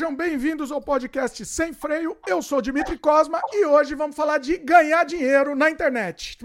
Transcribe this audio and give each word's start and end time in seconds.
Sejam 0.00 0.16
bem-vindos 0.16 0.72
ao 0.72 0.80
podcast 0.80 1.44
Sem 1.44 1.74
Freio. 1.74 2.16
Eu 2.26 2.40
sou 2.40 2.62
Dimitri 2.62 2.96
Cosma 2.96 3.38
e 3.52 3.66
hoje 3.66 3.94
vamos 3.94 4.16
falar 4.16 4.38
de 4.38 4.56
ganhar 4.56 5.04
dinheiro 5.04 5.54
na 5.54 5.68
internet. 5.68 6.38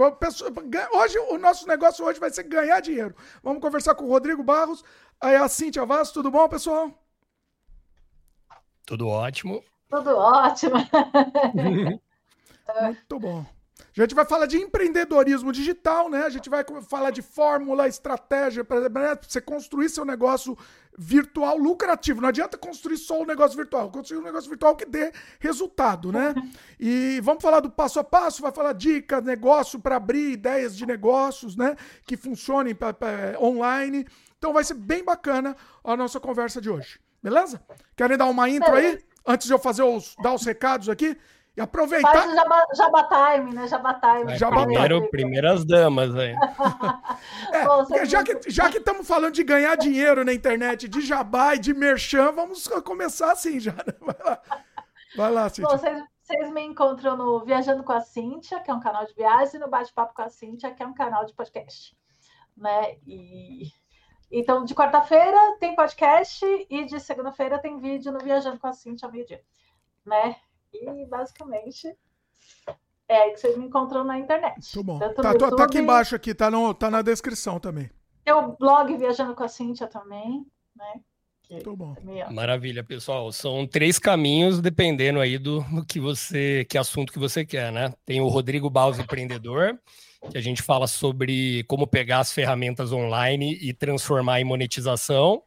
Hoje 0.91 1.17
o 1.29 1.38
nosso 1.38 1.65
negócio 1.65 2.03
hoje 2.03 2.20
vai 2.20 2.30
ser 2.30 2.44
ganhar 2.44 2.81
dinheiro. 2.81 3.16
Vamos 3.41 3.61
conversar 3.61 3.95
com 3.95 4.03
o 4.03 4.09
Rodrigo 4.09 4.44
Barros, 4.44 4.83
aí 5.21 5.38
a 5.38 5.47
Cintia 5.47 5.85
Vaz. 5.85 6.11
Tudo 6.11 6.30
bom, 6.30 6.49
pessoal? 6.49 6.91
Tudo 8.85 9.07
ótimo. 9.07 9.63
Tudo 9.89 10.17
ótimo. 10.17 10.75
Muito 12.83 13.19
bom. 13.19 13.45
A 13.77 14.02
gente 14.02 14.15
vai 14.15 14.25
falar 14.25 14.45
de 14.45 14.57
empreendedorismo 14.57 15.52
digital, 15.52 16.09
né? 16.09 16.23
A 16.23 16.29
gente 16.29 16.49
vai 16.49 16.66
falar 16.88 17.11
de 17.11 17.21
fórmula, 17.21 17.88
estratégia 17.88 18.63
para 18.63 18.89
você 19.21 19.39
construir 19.39 19.89
seu 19.89 20.05
negócio 20.05 20.57
virtual 20.97 21.57
lucrativo. 21.57 22.21
Não 22.21 22.30
adianta 22.30 22.57
construir 22.57 22.97
só 22.97 23.21
o 23.21 23.25
negócio 23.25 23.55
virtual, 23.55 23.89
construir 23.91 24.19
um 24.19 24.23
negócio 24.23 24.49
virtual 24.49 24.75
que 24.75 24.85
dê 24.85 25.11
resultado, 25.39 26.11
né? 26.11 26.33
E 26.80 27.19
vamos 27.21 27.41
falar 27.41 27.59
do 27.59 27.69
passo 27.69 27.99
a 27.99 28.03
passo, 28.03 28.41
vai 28.41 28.52
falar 28.52 28.73
dicas, 28.73 29.23
negócio 29.23 29.80
para 29.80 29.97
abrir 29.97 30.31
ideias 30.31 30.75
de 30.75 30.85
negócios, 30.85 31.55
né? 31.55 31.75
Que 32.05 32.16
funcionem 32.16 32.73
pra, 32.73 32.94
pra, 32.94 33.38
online. 33.41 34.05
Então 34.38 34.53
vai 34.53 34.63
ser 34.63 34.75
bem 34.75 35.03
bacana 35.03 35.55
a 35.83 35.97
nossa 35.97 36.19
conversa 36.19 36.61
de 36.61 36.69
hoje. 36.69 37.00
Beleza? 37.22 37.61
Querem 37.95 38.17
dar 38.17 38.25
uma 38.25 38.50
intro 38.50 38.73
aí? 38.73 39.00
Antes 39.25 39.47
de 39.47 39.53
eu 39.53 39.59
fazer 39.59 39.83
os, 39.83 40.16
dar 40.22 40.33
os 40.33 40.45
recados 40.45 40.88
aqui? 40.88 41.17
E 41.58 41.61
aproveitar. 41.61 42.11
Faz 42.11 42.31
o 42.31 43.36
time, 43.38 43.53
né? 43.53 43.67
Jabá 43.67 43.94
time. 43.94 44.34
É, 44.34 44.38
primeiro, 44.38 44.98
time. 44.98 45.09
primeiras 45.09 45.64
damas 45.64 46.14
aí. 46.14 46.36
é, 47.53 47.64
Bom, 47.66 47.86
já, 48.06 48.23
que, 48.23 48.52
já 48.52 48.70
que 48.70 48.78
estamos 48.78 49.08
falando 49.08 49.34
de 49.34 49.44
ganhar 49.44 49.78
dinheiro 49.78 50.25
na 50.25 50.34
internet, 50.34 50.89
de 50.89 51.00
jabá 51.00 51.56
e 51.56 51.59
de 51.59 51.73
merchan, 51.73 52.34
vamos 52.34 52.67
começar 52.84 53.31
assim 53.31 53.59
já. 53.59 53.72
Né? 53.72 53.94
Vai 54.02 54.17
lá. 54.23 54.42
Vai 55.16 55.31
lá, 55.31 55.50
Cíntia. 55.50 55.78
vocês, 55.78 56.03
vocês 56.22 56.52
me 56.52 56.62
encontram 56.62 57.16
no 57.16 57.45
Viajando 57.45 57.84
com 57.84 57.94
a 57.94 58.02
Cíntia, 58.02 58.59
que 58.59 58.69
é 58.69 58.73
um 58.73 58.81
canal 58.81 59.06
de 59.06 59.14
viagens, 59.14 59.53
e 59.53 59.59
no 59.59 59.69
Bate-Papo 59.69 60.14
com 60.14 60.23
a 60.23 60.30
Cíntia, 60.30 60.73
que 60.73 60.84
é 60.84 60.86
um 60.86 60.94
canal 60.94 61.25
de 61.25 61.34
podcast. 61.34 61.95
Né? 62.58 62.97
E... 63.08 63.72
Então, 64.30 64.66
de 64.66 64.75
quarta-feira 64.75 65.56
tem 65.58 65.73
podcast 65.73 66.45
e 66.69 66.84
de 66.84 67.00
segunda-feira 67.00 67.59
tem 67.59 67.80
vídeo 67.80 68.12
no 68.12 68.19
Viajando 68.19 68.59
com 68.59 68.67
a 68.67 68.73
Cíntia 68.73 69.06
ao 69.06 69.12
meio-dia. 69.12 69.42
Né? 70.06 70.36
E 70.84 71.06
basicamente 71.06 71.95
é 73.08 73.18
aí 73.18 73.31
que 73.31 73.40
vocês 73.40 73.58
me 73.58 73.66
encontram 73.66 74.04
na 74.04 74.18
internet. 74.18 74.76
Muito 74.76 74.84
bom. 74.84 75.00
Tá, 75.00 75.31
YouTube, 75.31 75.56
tá, 75.56 75.64
aqui 75.64 75.78
embaixo 75.78 76.16
aqui, 76.16 76.34
tá, 76.34 76.50
no, 76.50 76.73
tá 76.73 76.90
na 76.90 77.02
descrição 77.02 77.59
também. 77.59 77.90
Tem 78.23 78.34
o 78.34 78.56
blog 78.58 78.96
Viajando 78.98 79.36
com 79.36 79.44
a 79.44 79.48
Cíntia 79.48 79.88
também, 79.88 80.46
né? 80.76 81.02
Muito 81.50 81.76
bom. 81.76 81.96
Maravilha, 82.31 82.84
pessoal. 82.84 83.31
São 83.31 83.68
três 83.68 84.00
caminhos 84.00 84.59
dependendo 84.59 85.20
aí 85.20 85.38
do, 85.38 85.62
do, 85.62 85.86
que 85.86 86.00
você, 86.00 86.66
que 86.68 86.76
assunto 86.76 87.14
que 87.14 87.20
você 87.20 87.46
quer, 87.46 87.72
né? 87.72 87.94
Tem 88.03 88.20
o 88.20 88.28
Rodrigo 88.28 88.68
Baus 88.68 88.98
Empreendedor, 88.98 89.78
que 90.31 90.38
a 90.38 90.42
gente 90.42 90.64
fala 90.64 90.88
sobre 90.88 91.64
como 91.66 91.86
pegar 91.86 92.20
as 92.20 92.34
ferramentas 92.34 92.92
online 92.92 93.59
e 93.62 93.73
transformar 93.73 94.42
em 94.42 94.44
monetização. 94.44 95.44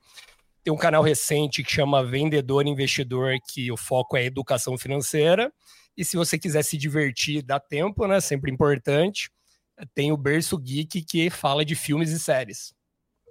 Tem 0.63 0.73
um 0.73 0.77
canal 0.77 1.03
recente 1.03 1.63
que 1.63 1.71
chama 1.71 2.05
Vendedor 2.05 2.67
Investidor, 2.67 3.37
que 3.49 3.71
o 3.71 3.77
foco 3.77 4.17
é 4.17 4.25
educação 4.25 4.77
financeira. 4.77 5.53
E 5.97 6.05
se 6.05 6.17
você 6.17 6.39
quiser 6.39 6.63
se 6.63 6.77
divertir, 6.77 7.43
dá 7.43 7.59
tempo, 7.59 8.07
né? 8.07 8.21
Sempre 8.21 8.51
importante. 8.53 9.31
Tem 9.95 10.13
o 10.13 10.17
Berço 10.17 10.59
Geek, 10.59 11.03
que 11.03 11.31
fala 11.31 11.65
de 11.65 11.75
filmes 11.75 12.11
e 12.11 12.19
séries. 12.19 12.73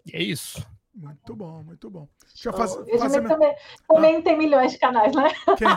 E 0.05 0.15
é 0.15 0.23
isso. 0.23 0.65
Muito 0.99 1.35
bom, 1.35 1.61
muito 1.61 1.91
bom. 1.91 2.07
Deixa 2.33 2.49
eu 2.49 2.53
fazer. 2.53 2.97
fazer 2.97 3.19
meu... 3.19 3.29
também, 3.29 3.55
também 3.87 4.15
ah. 4.15 4.21
tem 4.23 4.35
milhões 4.35 4.71
de 4.71 4.79
canais, 4.79 5.13
né? 5.13 5.29
Quem? 5.55 5.67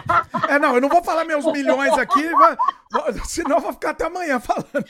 É, 0.49 0.59
não, 0.59 0.75
eu 0.75 0.81
não 0.81 0.89
vou 0.89 1.05
falar 1.05 1.27
meus 1.27 1.45
milhões 1.45 1.93
aqui, 1.99 2.31
senão 3.27 3.57
eu 3.57 3.61
vou 3.61 3.73
ficar 3.75 3.91
até 3.91 4.07
amanhã 4.07 4.41
falando. 4.41 4.67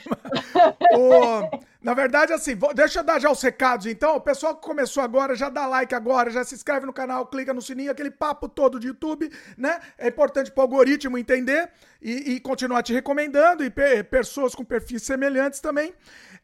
O, 0.93 1.61
na 1.81 1.93
verdade, 1.93 2.33
assim, 2.33 2.53
vou, 2.53 2.73
deixa 2.73 2.99
eu 2.99 3.03
dar 3.03 3.19
já 3.19 3.31
os 3.31 3.41
recados, 3.41 3.85
então. 3.85 4.15
O 4.15 4.21
pessoal 4.21 4.55
que 4.55 4.61
começou 4.61 5.01
agora, 5.01 5.35
já 5.35 5.49
dá 5.49 5.65
like 5.65 5.95
agora, 5.95 6.29
já 6.29 6.43
se 6.43 6.53
inscreve 6.53 6.85
no 6.85 6.93
canal, 6.93 7.25
clica 7.25 7.53
no 7.53 7.61
sininho, 7.61 7.91
aquele 7.91 8.11
papo 8.11 8.47
todo 8.47 8.79
de 8.79 8.87
YouTube, 8.87 9.31
né? 9.57 9.79
É 9.97 10.09
importante 10.09 10.51
para 10.51 10.61
o 10.61 10.63
algoritmo 10.63 11.17
entender 11.17 11.69
e, 12.01 12.33
e, 12.33 12.39
continuar 12.39 12.83
te 12.83 12.93
recomendando, 12.93 13.63
e 13.63 13.71
pessoas 14.03 14.53
com 14.53 14.63
perfis 14.63 15.03
semelhantes 15.03 15.59
também. 15.59 15.93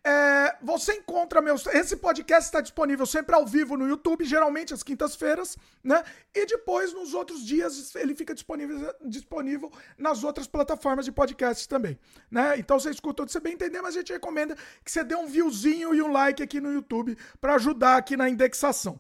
É, 0.10 0.56
você 0.62 0.94
encontra 0.94 1.42
meus. 1.42 1.66
Esse 1.68 1.98
podcast 1.98 2.46
está 2.48 2.62
disponível 2.62 3.06
sempre 3.06 3.36
ao 3.36 3.46
vivo 3.46 3.76
no 3.76 3.86
YouTube, 3.86 4.24
geralmente 4.24 4.74
às 4.74 4.82
quintas-feiras, 4.82 5.58
né? 5.84 6.02
E 6.34 6.46
depois, 6.46 6.94
nos 6.94 7.14
outros 7.14 7.46
dias, 7.46 7.94
ele 7.94 8.16
fica 8.16 8.34
disponível, 8.34 8.96
disponível 9.04 9.70
nas 9.98 10.24
outras 10.24 10.48
plataformas 10.48 11.04
de 11.04 11.12
podcast 11.12 11.68
também, 11.68 12.00
né? 12.32 12.58
Então 12.58 12.80
você 12.80 12.90
escuta 12.90 13.24
onde 13.24 13.34
você 13.34 13.42
bem 13.42 13.56
entender, 13.56 13.82
mas 13.82 13.96
a 13.96 14.00
gente 14.00 14.14
recomenda 14.14 14.56
que 14.82 14.90
você 14.90 15.04
dê 15.04 15.14
um 15.14 15.28
viewzinho 15.28 15.94
e 15.94 16.02
um 16.02 16.10
like 16.10 16.42
aqui 16.42 16.62
no 16.62 16.72
YouTube 16.72 17.18
para 17.42 17.56
ajudar 17.56 17.98
aqui 17.98 18.16
na 18.16 18.30
indexação. 18.30 18.98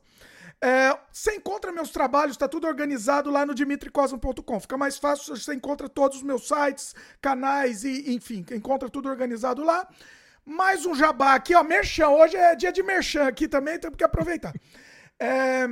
É, 0.59 0.97
você 1.09 1.35
encontra 1.35 1.71
meus 1.71 1.89
trabalhos, 1.89 2.31
está 2.31 2.49
tudo 2.49 2.67
organizado 2.67 3.31
lá 3.31 3.45
no 3.45 3.55
dimitricosmo.com. 3.55 4.59
Fica 4.59 4.77
mais 4.77 4.97
fácil, 4.97 5.37
você 5.37 5.53
encontra 5.53 5.87
todos 5.87 6.17
os 6.17 6.23
meus 6.23 6.49
sites, 6.49 6.93
canais 7.21 7.85
e, 7.85 8.13
enfim, 8.13 8.45
encontra 8.51 8.89
tudo 8.89 9.07
organizado 9.07 9.63
lá. 9.63 9.87
Mais 10.49 10.85
um 10.85 10.95
jabá 10.95 11.35
aqui, 11.35 11.53
ó. 11.53 11.61
Merchan. 11.61 12.07
Hoje 12.07 12.37
é 12.37 12.55
dia 12.55 12.71
de 12.71 12.81
merchan 12.81 13.27
aqui 13.27 13.49
também, 13.49 13.77
temos 13.77 13.97
que 13.97 14.03
aproveitar. 14.03 14.53
É, 15.19 15.67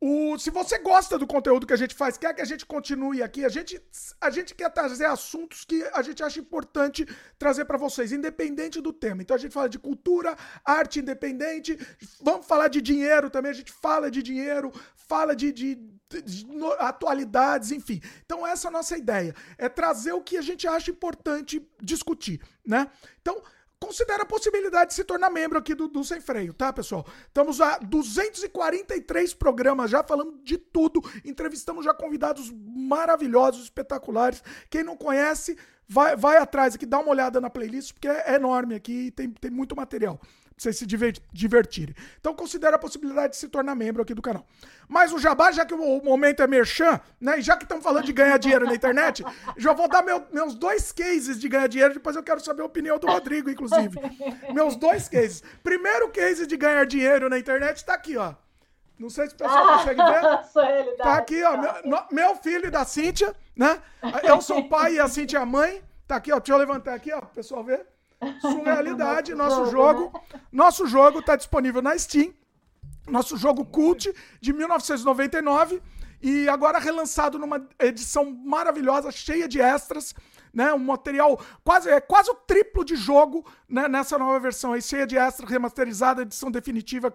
o, 0.00 0.38
se 0.38 0.50
você 0.50 0.78
gosta 0.78 1.18
do 1.18 1.26
conteúdo 1.26 1.66
que 1.66 1.72
a 1.72 1.76
gente 1.76 1.92
faz, 1.92 2.16
quer 2.16 2.32
que 2.32 2.40
a 2.40 2.44
gente 2.44 2.64
continue 2.64 3.20
aqui, 3.20 3.44
a 3.44 3.48
gente, 3.48 3.82
a 4.20 4.30
gente 4.30 4.54
quer 4.54 4.70
trazer 4.70 5.06
assuntos 5.06 5.64
que 5.64 5.82
a 5.92 6.00
gente 6.00 6.22
acha 6.22 6.38
importante 6.38 7.04
trazer 7.36 7.64
para 7.64 7.76
vocês, 7.76 8.12
independente 8.12 8.80
do 8.80 8.92
tema. 8.92 9.20
Então 9.20 9.34
a 9.34 9.38
gente 9.40 9.52
fala 9.52 9.68
de 9.68 9.80
cultura, 9.80 10.36
arte 10.64 11.00
independente, 11.00 11.76
vamos 12.22 12.46
falar 12.46 12.68
de 12.68 12.80
dinheiro 12.80 13.28
também, 13.28 13.50
a 13.50 13.56
gente 13.56 13.72
fala 13.72 14.08
de 14.08 14.22
dinheiro, 14.22 14.72
fala 14.94 15.34
de, 15.34 15.52
de, 15.52 15.74
de, 16.08 16.22
de 16.22 16.46
atualidades, 16.78 17.72
enfim. 17.72 18.00
Então 18.24 18.46
essa 18.46 18.68
é 18.68 18.70
a 18.70 18.72
nossa 18.72 18.96
ideia, 18.96 19.34
é 19.58 19.68
trazer 19.68 20.12
o 20.12 20.22
que 20.22 20.36
a 20.36 20.42
gente 20.42 20.68
acha 20.68 20.92
importante 20.92 21.60
discutir, 21.82 22.40
né? 22.64 22.88
Então 23.20 23.42
considera 23.80 24.22
a 24.22 24.26
possibilidade 24.26 24.90
de 24.90 24.94
se 24.94 25.04
tornar 25.04 25.30
membro 25.30 25.58
aqui 25.58 25.74
do, 25.74 25.88
do 25.88 26.04
Sem 26.04 26.20
Freio, 26.20 26.52
tá, 26.52 26.72
pessoal? 26.72 27.06
Estamos 27.26 27.60
a 27.60 27.78
243 27.78 29.34
programas 29.34 29.90
já 29.90 30.02
falando 30.02 30.38
de 30.42 30.58
tudo, 30.58 31.00
entrevistamos 31.24 31.84
já 31.84 31.94
convidados 31.94 32.52
maravilhosos, 32.52 33.64
espetaculares. 33.64 34.42
Quem 34.68 34.82
não 34.82 34.96
conhece, 34.96 35.56
vai, 35.88 36.16
vai 36.16 36.36
atrás 36.36 36.74
aqui, 36.74 36.84
dá 36.84 36.98
uma 36.98 37.10
olhada 37.10 37.40
na 37.40 37.48
playlist, 37.48 37.92
porque 37.92 38.08
é 38.08 38.34
enorme 38.34 38.74
aqui 38.74 39.06
e 39.06 39.10
tem, 39.10 39.30
tem 39.30 39.50
muito 39.50 39.76
material 39.76 40.20
vocês 40.62 40.76
se 40.76 40.86
divertirem. 40.86 41.94
Então 42.20 42.34
considere 42.34 42.74
a 42.74 42.78
possibilidade 42.78 43.32
de 43.32 43.38
se 43.38 43.48
tornar 43.48 43.74
membro 43.74 44.02
aqui 44.02 44.14
do 44.14 44.22
canal. 44.22 44.46
Mas 44.88 45.12
o 45.12 45.18
Jabá, 45.18 45.52
já 45.52 45.64
que 45.64 45.74
o 45.74 46.02
momento 46.02 46.42
é 46.42 46.46
merchan, 46.46 47.00
né? 47.20 47.38
E 47.38 47.42
já 47.42 47.56
que 47.56 47.64
estamos 47.64 47.84
falando 47.84 48.04
de 48.04 48.12
ganhar 48.12 48.38
dinheiro 48.38 48.66
na 48.66 48.74
internet, 48.74 49.24
já 49.56 49.72
vou 49.72 49.88
dar 49.88 50.02
meu, 50.02 50.24
meus 50.32 50.54
dois 50.54 50.92
cases 50.92 51.38
de 51.38 51.48
ganhar 51.48 51.66
dinheiro, 51.66 51.94
depois 51.94 52.16
eu 52.16 52.22
quero 52.22 52.40
saber 52.40 52.62
a 52.62 52.66
opinião 52.66 52.98
do 52.98 53.06
Rodrigo, 53.06 53.50
inclusive. 53.50 53.98
Meus 54.52 54.76
dois 54.76 55.08
cases. 55.08 55.42
Primeiro 55.62 56.10
case 56.10 56.46
de 56.46 56.56
ganhar 56.56 56.84
dinheiro 56.86 57.28
na 57.28 57.38
internet 57.38 57.76
está 57.76 57.94
aqui, 57.94 58.16
ó. 58.16 58.34
Não 58.98 59.08
sei 59.08 59.28
se 59.28 59.34
o 59.34 59.38
pessoal 59.38 59.68
ah, 59.68 59.78
consegue 59.78 60.02
ver. 60.02 60.96
tá 60.98 61.14
aqui, 61.14 61.42
ó. 61.44 61.56
Meu, 61.84 62.04
meu 62.10 62.36
filho 62.36 62.70
da 62.70 62.84
Cíntia, 62.84 63.34
né? 63.56 63.80
Eu 64.24 64.40
sou 64.40 64.58
o 64.58 64.68
pai 64.68 64.94
e 64.94 65.00
a 65.00 65.08
Cíntia 65.08 65.40
a 65.40 65.46
mãe. 65.46 65.82
Tá 66.06 66.16
aqui, 66.16 66.32
ó. 66.32 66.38
Deixa 66.38 66.52
eu 66.52 66.58
levantar 66.58 66.94
aqui, 66.94 67.12
ó, 67.12 67.20
pro 67.20 67.28
pessoal 67.28 67.62
ver. 67.62 67.86
Surrealidade, 68.40 69.34
nosso 69.34 69.70
jogo. 69.70 70.12
Nosso 70.52 70.86
jogo 70.86 71.20
está 71.20 71.36
disponível 71.36 71.82
na 71.82 71.96
Steam. 71.98 72.32
Nosso 73.06 73.36
jogo 73.36 73.64
Cult 73.64 74.12
de 74.40 74.52
1999 74.52 75.80
e 76.20 76.48
agora 76.48 76.78
relançado 76.78 77.38
numa 77.38 77.66
edição 77.78 78.30
maravilhosa, 78.44 79.10
cheia 79.10 79.48
de 79.48 79.60
extras, 79.60 80.14
né? 80.52 80.72
Um 80.74 80.78
material 80.78 81.40
quase 81.62 81.88
é 81.88 82.00
quase 82.00 82.30
o 82.30 82.34
triplo 82.34 82.84
de 82.84 82.96
jogo, 82.96 83.44
né? 83.68 83.88
Nessa 83.88 84.18
nova 84.18 84.38
versão 84.40 84.72
aí, 84.72 84.82
cheia 84.82 85.06
de 85.06 85.16
extras, 85.16 85.48
remasterizada, 85.48 86.22
edição 86.22 86.50
definitiva, 86.50 87.14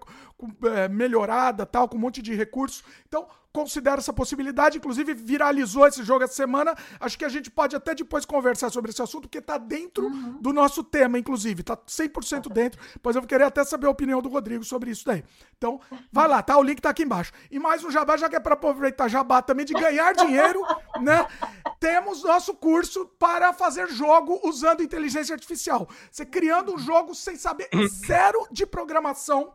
é, 0.75 0.88
melhorada, 0.88 1.66
tal, 1.66 1.88
com 1.88 1.98
um 1.98 2.01
monte 2.01 2.22
de 2.22 2.34
recursos. 2.34 2.84
Então 3.07 3.28
considera 3.54 4.00
essa 4.00 4.12
possibilidade. 4.12 4.80
Inclusive, 4.80 5.13
viralizou 5.13 5.88
esse 5.88 6.04
jogo 6.04 6.24
essa 6.24 6.34
semana. 6.34 6.75
Acho 7.00 7.18
que 7.18 7.24
a 7.24 7.30
gente 7.30 7.51
pode 7.51 7.75
até 7.75 7.94
depois 7.94 8.25
conversar 8.25 8.72
sobre 8.72 8.90
esse 8.90 9.01
assunto, 9.01 9.30
porque 9.30 9.40
tá 9.40 9.60
dentro 9.60 10.07
uhum. 10.07 10.42
do 10.42 10.51
nosso 10.51 10.84
tema, 10.84 11.19
inclusive. 11.19 11.62
Tá 11.62 11.78
100% 11.78 12.51
dentro. 12.51 12.81
Pois 13.01 13.16
eu 13.16 13.22
vou 13.22 13.30
querer 13.30 13.44
até 13.44 13.63
saber 13.63 13.86
a 13.86 13.92
opinião 13.92 14.22
do 14.22 14.28
Rodrigo 14.28 14.63
sobre 14.63 14.90
isso 14.90 15.06
daí. 15.06 15.24
Então, 15.56 15.80
vai 16.12 16.28
lá, 16.28 16.42
tá? 16.42 16.57
O 16.57 16.63
link 16.63 16.81
tá 16.81 16.90
aqui 16.90 17.04
embaixo. 17.04 17.31
E 17.51 17.60
mais 17.60 17.84
um 17.84 17.92
jabá, 17.92 18.18
já 18.18 18.28
que 18.28 18.36
é 18.36 18.40
para 18.40 18.56
aproveitar 18.56 19.07
jabá 19.07 19.42
também, 19.42 19.66
de 19.66 19.74
ganhar 19.74 20.13
dinheiro, 20.18 20.60
né? 21.00 21.25
Temos 21.80 22.24
nosso 22.24 22.56
curso 22.56 23.06
para 23.19 23.54
fazer 23.54 23.88
jogo 23.90 24.42
usando 24.44 24.81
inteligência 24.81 25.34
artificial. 25.36 25.88
Você 26.12 26.25
criando 26.25 26.74
um 26.74 26.80
jogo 26.80 27.13
sem 27.13 27.36
saber 27.36 27.69
zero 28.07 28.48
de 28.51 28.66
programação 28.66 29.54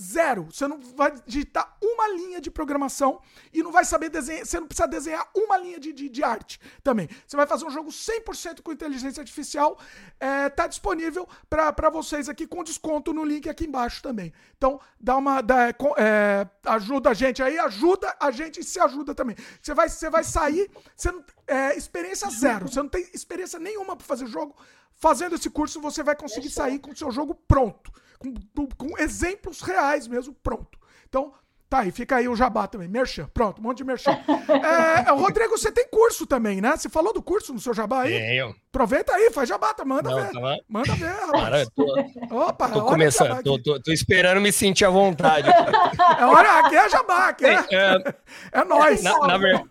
Zero. 0.00 0.48
Você 0.50 0.66
não 0.66 0.78
vai 0.78 1.12
digitar 1.26 1.76
uma 1.82 2.08
linha 2.08 2.40
de 2.40 2.50
programação 2.50 3.20
e 3.52 3.62
não 3.62 3.70
vai 3.70 3.84
saber 3.84 4.08
desenhar. 4.08 4.46
Você 4.46 4.58
não 4.58 4.66
precisa 4.66 4.88
desenhar 4.88 5.28
uma 5.34 5.58
linha 5.58 5.78
de, 5.78 5.92
de, 5.92 6.08
de 6.08 6.24
arte 6.24 6.60
também. 6.82 7.08
Você 7.26 7.36
vai 7.36 7.46
fazer 7.46 7.66
um 7.66 7.70
jogo 7.70 7.90
100% 7.90 8.62
com 8.62 8.72
inteligência 8.72 9.20
artificial. 9.20 9.78
É, 10.18 10.48
tá 10.48 10.66
disponível 10.66 11.28
para 11.48 11.90
vocês 11.90 12.28
aqui 12.28 12.46
com 12.46 12.64
desconto 12.64 13.12
no 13.12 13.24
link 13.24 13.48
aqui 13.48 13.66
embaixo 13.66 14.02
também. 14.02 14.32
Então, 14.56 14.80
dá 14.98 15.16
uma. 15.16 15.40
Dá, 15.42 15.68
é, 15.98 16.48
ajuda 16.66 17.10
a 17.10 17.14
gente 17.14 17.42
aí, 17.42 17.58
ajuda 17.58 18.16
a 18.18 18.30
gente 18.30 18.60
e 18.60 18.64
se 18.64 18.80
ajuda 18.80 19.14
também. 19.14 19.36
Você 19.60 19.74
vai, 19.74 19.88
você 19.88 20.08
vai 20.08 20.24
sair. 20.24 20.70
Você 20.96 21.12
não, 21.12 21.24
é, 21.46 21.76
experiência 21.76 22.30
zero. 22.30 22.68
Você 22.68 22.80
não 22.80 22.88
tem 22.88 23.06
experiência 23.12 23.58
nenhuma 23.58 23.94
para 23.94 24.06
fazer 24.06 24.26
jogo. 24.26 24.56
Fazendo 24.94 25.34
esse 25.34 25.50
curso, 25.50 25.80
você 25.80 26.02
vai 26.02 26.14
conseguir 26.14 26.50
sair 26.50 26.78
com 26.78 26.92
o 26.92 26.96
seu 26.96 27.10
jogo 27.10 27.34
pronto 27.34 27.90
com, 28.22 28.66
com 28.76 28.98
exemplos 28.98 29.60
reais 29.60 30.06
mesmo, 30.06 30.34
pronto. 30.42 30.78
Então, 31.08 31.32
Tá, 31.72 31.80
aí 31.80 31.90
fica 31.90 32.16
aí 32.16 32.28
o 32.28 32.36
jabá 32.36 32.66
também. 32.66 32.86
Merchan, 32.86 33.26
pronto, 33.32 33.58
um 33.58 33.62
monte 33.62 33.78
de 33.78 33.84
merchan. 33.84 34.10
é, 35.08 35.10
Rodrigo, 35.10 35.56
você 35.56 35.72
tem 35.72 35.88
curso 35.88 36.26
também, 36.26 36.60
né? 36.60 36.76
Você 36.76 36.90
falou 36.90 37.14
do 37.14 37.22
curso 37.22 37.54
no 37.54 37.58
seu 37.58 37.72
jabá 37.72 38.02
aí? 38.02 38.12
Tenho. 38.12 38.54
Aproveita 38.68 39.14
aí, 39.14 39.30
faz 39.30 39.48
jabá, 39.48 39.72
tá? 39.72 39.82
manda 39.82 40.10
Não, 40.10 40.16
ver. 40.18 40.32
Tá 40.32 40.58
manda 40.68 40.94
ver, 40.94 41.06
rapaz. 41.16 41.42
Cara, 41.42 41.66
tô, 41.74 42.36
Opa, 42.36 42.68
tô 42.68 42.84
começando, 42.84 43.42
tô, 43.42 43.58
tô, 43.58 43.80
tô, 43.80 43.90
esperando 43.90 44.38
me 44.38 44.52
sentir 44.52 44.84
à 44.84 44.90
vontade. 44.90 45.48
é 46.20 46.26
hora, 46.26 46.58
aqui 46.58 46.76
é 46.76 46.90
jabá, 46.90 47.28
aqui 47.28 47.46
é, 47.46 47.64
é, 47.70 48.14
é 48.52 48.64
nóis. 48.66 49.02
Na, 49.02 49.18
na, 49.20 49.38
ver, 49.38 49.64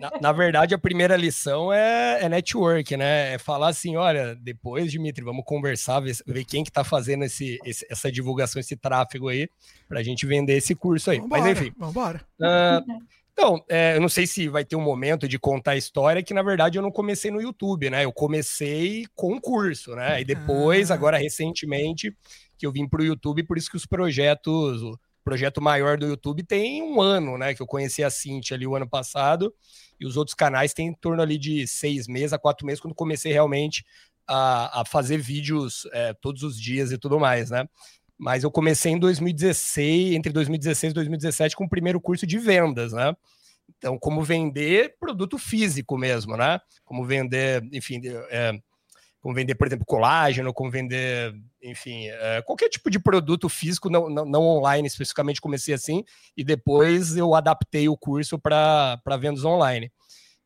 na, 0.00 0.20
na, 0.20 0.32
verdade, 0.32 0.74
a 0.74 0.78
primeira 0.78 1.16
lição 1.16 1.72
é, 1.72 2.24
é, 2.24 2.28
network, 2.28 2.96
né? 2.96 3.34
É 3.34 3.38
falar 3.38 3.68
assim, 3.68 3.96
olha, 3.96 4.34
depois, 4.34 4.90
Dimitri, 4.90 5.24
vamos 5.24 5.44
conversar, 5.44 6.00
ver, 6.00 6.16
ver 6.26 6.44
quem 6.44 6.64
que 6.64 6.72
tá 6.72 6.84
fazendo 6.84 7.24
esse, 7.24 7.58
esse, 7.64 7.86
essa 7.90 8.10
divulgação, 8.10 8.60
esse 8.60 8.76
tráfego 8.76 9.28
aí, 9.28 9.48
pra 9.88 10.02
gente 10.02 10.26
vender 10.26 10.56
esse 10.56 10.74
curso 10.74 11.10
aí. 11.10 11.18
Vambora, 11.18 11.42
Mas 11.42 11.50
enfim. 11.52 11.72
Vambora. 11.76 12.20
Uh, 12.40 13.02
então, 13.32 13.64
é, 13.68 13.94
eu 13.94 14.00
não 14.00 14.08
sei 14.08 14.26
se 14.26 14.48
vai 14.48 14.64
ter 14.64 14.74
um 14.74 14.80
momento 14.80 15.28
de 15.28 15.38
contar 15.38 15.70
a 15.70 15.76
história, 15.76 16.24
que 16.24 16.34
na 16.34 16.42
verdade 16.42 16.76
eu 16.76 16.82
não 16.82 16.90
comecei 16.90 17.30
no 17.30 17.40
YouTube, 17.40 17.88
né? 17.88 18.04
Eu 18.04 18.12
comecei 18.12 19.06
com 19.14 19.34
um 19.34 19.40
curso, 19.40 19.94
né? 19.94 20.20
E 20.20 20.24
depois, 20.24 20.90
ah. 20.90 20.94
agora 20.94 21.18
recentemente, 21.18 22.12
que 22.58 22.66
eu 22.66 22.72
vim 22.72 22.88
pro 22.88 23.04
YouTube, 23.04 23.44
por 23.44 23.56
isso 23.56 23.70
que 23.70 23.76
os 23.76 23.86
projetos 23.86 24.82
projeto 25.28 25.60
maior 25.60 25.98
do 25.98 26.06
YouTube 26.06 26.42
tem 26.42 26.82
um 26.82 27.02
ano, 27.02 27.36
né? 27.36 27.54
Que 27.54 27.60
eu 27.60 27.66
conheci 27.66 28.02
a 28.02 28.08
Cintia 28.08 28.56
ali 28.56 28.66
o 28.66 28.74
ano 28.74 28.88
passado, 28.88 29.54
e 30.00 30.06
os 30.06 30.16
outros 30.16 30.34
canais 30.34 30.72
têm 30.72 30.88
em 30.88 30.94
torno 30.94 31.20
ali 31.20 31.36
de 31.36 31.66
seis 31.66 32.08
meses 32.08 32.32
a 32.32 32.38
quatro 32.38 32.64
meses, 32.64 32.80
quando 32.80 32.94
comecei 32.94 33.30
realmente 33.30 33.84
a, 34.26 34.80
a 34.80 34.84
fazer 34.86 35.18
vídeos 35.18 35.86
é, 35.92 36.14
todos 36.14 36.42
os 36.42 36.58
dias 36.58 36.92
e 36.92 36.98
tudo 36.98 37.20
mais, 37.20 37.50
né? 37.50 37.68
Mas 38.16 38.42
eu 38.42 38.50
comecei 38.50 38.92
em 38.92 38.98
2016, 38.98 40.14
entre 40.14 40.32
2016 40.32 40.92
e 40.92 40.94
2017, 40.94 41.54
com 41.54 41.64
o 41.64 41.68
primeiro 41.68 42.00
curso 42.00 42.26
de 42.26 42.38
vendas, 42.38 42.94
né? 42.94 43.14
Então, 43.76 43.98
como 43.98 44.22
vender 44.22 44.96
produto 44.98 45.36
físico 45.36 45.98
mesmo, 45.98 46.38
né? 46.38 46.58
Como 46.86 47.04
vender, 47.04 47.62
enfim, 47.70 48.00
é, 48.30 48.58
como 49.20 49.34
vender, 49.34 49.54
por 49.54 49.66
exemplo, 49.66 49.84
colágeno, 49.84 50.54
como 50.54 50.70
vender, 50.70 51.34
enfim, 51.62 52.06
é, 52.08 52.42
qualquer 52.42 52.68
tipo 52.68 52.90
de 52.90 53.00
produto 53.00 53.48
físico, 53.48 53.90
não, 53.90 54.08
não, 54.08 54.24
não, 54.24 54.42
online 54.42 54.86
especificamente, 54.86 55.40
comecei 55.40 55.74
assim, 55.74 56.04
e 56.36 56.44
depois 56.44 57.16
eu 57.16 57.34
adaptei 57.34 57.88
o 57.88 57.96
curso 57.96 58.38
para 58.38 59.00
vendas 59.20 59.44
online. 59.44 59.90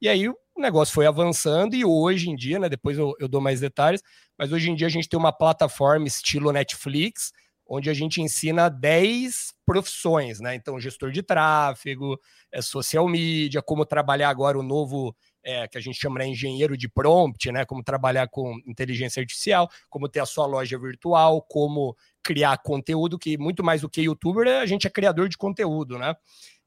E 0.01 0.09
aí 0.09 0.29
o 0.29 0.37
negócio 0.57 0.95
foi 0.95 1.07
avançando, 1.07 1.75
e 1.75 1.85
hoje 1.85 2.31
em 2.31 2.37
dia, 2.37 2.59
né, 2.59 2.69
depois 2.69 2.97
eu, 2.97 3.15
eu 3.19 3.29
dou 3.29 3.41
mais 3.41 3.61
detalhes, 3.61 4.03
mas 4.39 4.53
hoje 4.53 4.71
em 4.71 4.75
dia 4.75 4.87
a 4.87 4.91
gente 4.91 5.09
tem 5.09 5.19
uma 5.19 5.33
plataforma 5.33 6.07
estilo 6.07 6.51
Netflix, 6.51 7.33
onde 7.67 7.89
a 7.89 7.95
gente 7.95 8.21
ensina 8.21 8.69
10 8.69 9.55
profissões, 9.65 10.41
né? 10.41 10.55
Então, 10.55 10.79
gestor 10.81 11.11
de 11.11 11.23
tráfego, 11.23 12.19
é, 12.53 12.61
social 12.61 13.09
media, 13.09 13.63
como 13.63 13.87
trabalhar 13.87 14.29
agora 14.29 14.59
o 14.59 14.63
novo 14.63 15.17
é, 15.45 15.67
que 15.67 15.77
a 15.77 15.81
gente 15.81 16.01
chama 16.01 16.21
de 16.21 16.27
né, 16.27 16.31
engenheiro 16.31 16.77
de 16.77 16.89
prompt, 16.89 17.51
né? 17.51 17.65
Como 17.65 17.83
trabalhar 17.83 18.29
com 18.29 18.59
inteligência 18.67 19.21
artificial, 19.21 19.69
como 19.91 20.09
ter 20.09 20.21
a 20.21 20.27
sua 20.27 20.47
loja 20.47 20.79
virtual, 20.79 21.43
como 21.43 21.97
criar 22.23 22.59
conteúdo, 22.59 23.19
que 23.19 23.37
muito 23.37 23.65
mais 23.65 23.81
do 23.81 23.89
que 23.89 24.03
youtuber, 24.03 24.47
a 24.61 24.67
gente 24.67 24.87
é 24.87 24.91
criador 24.91 25.29
de 25.29 25.37
conteúdo, 25.37 25.99
né? 25.99 26.15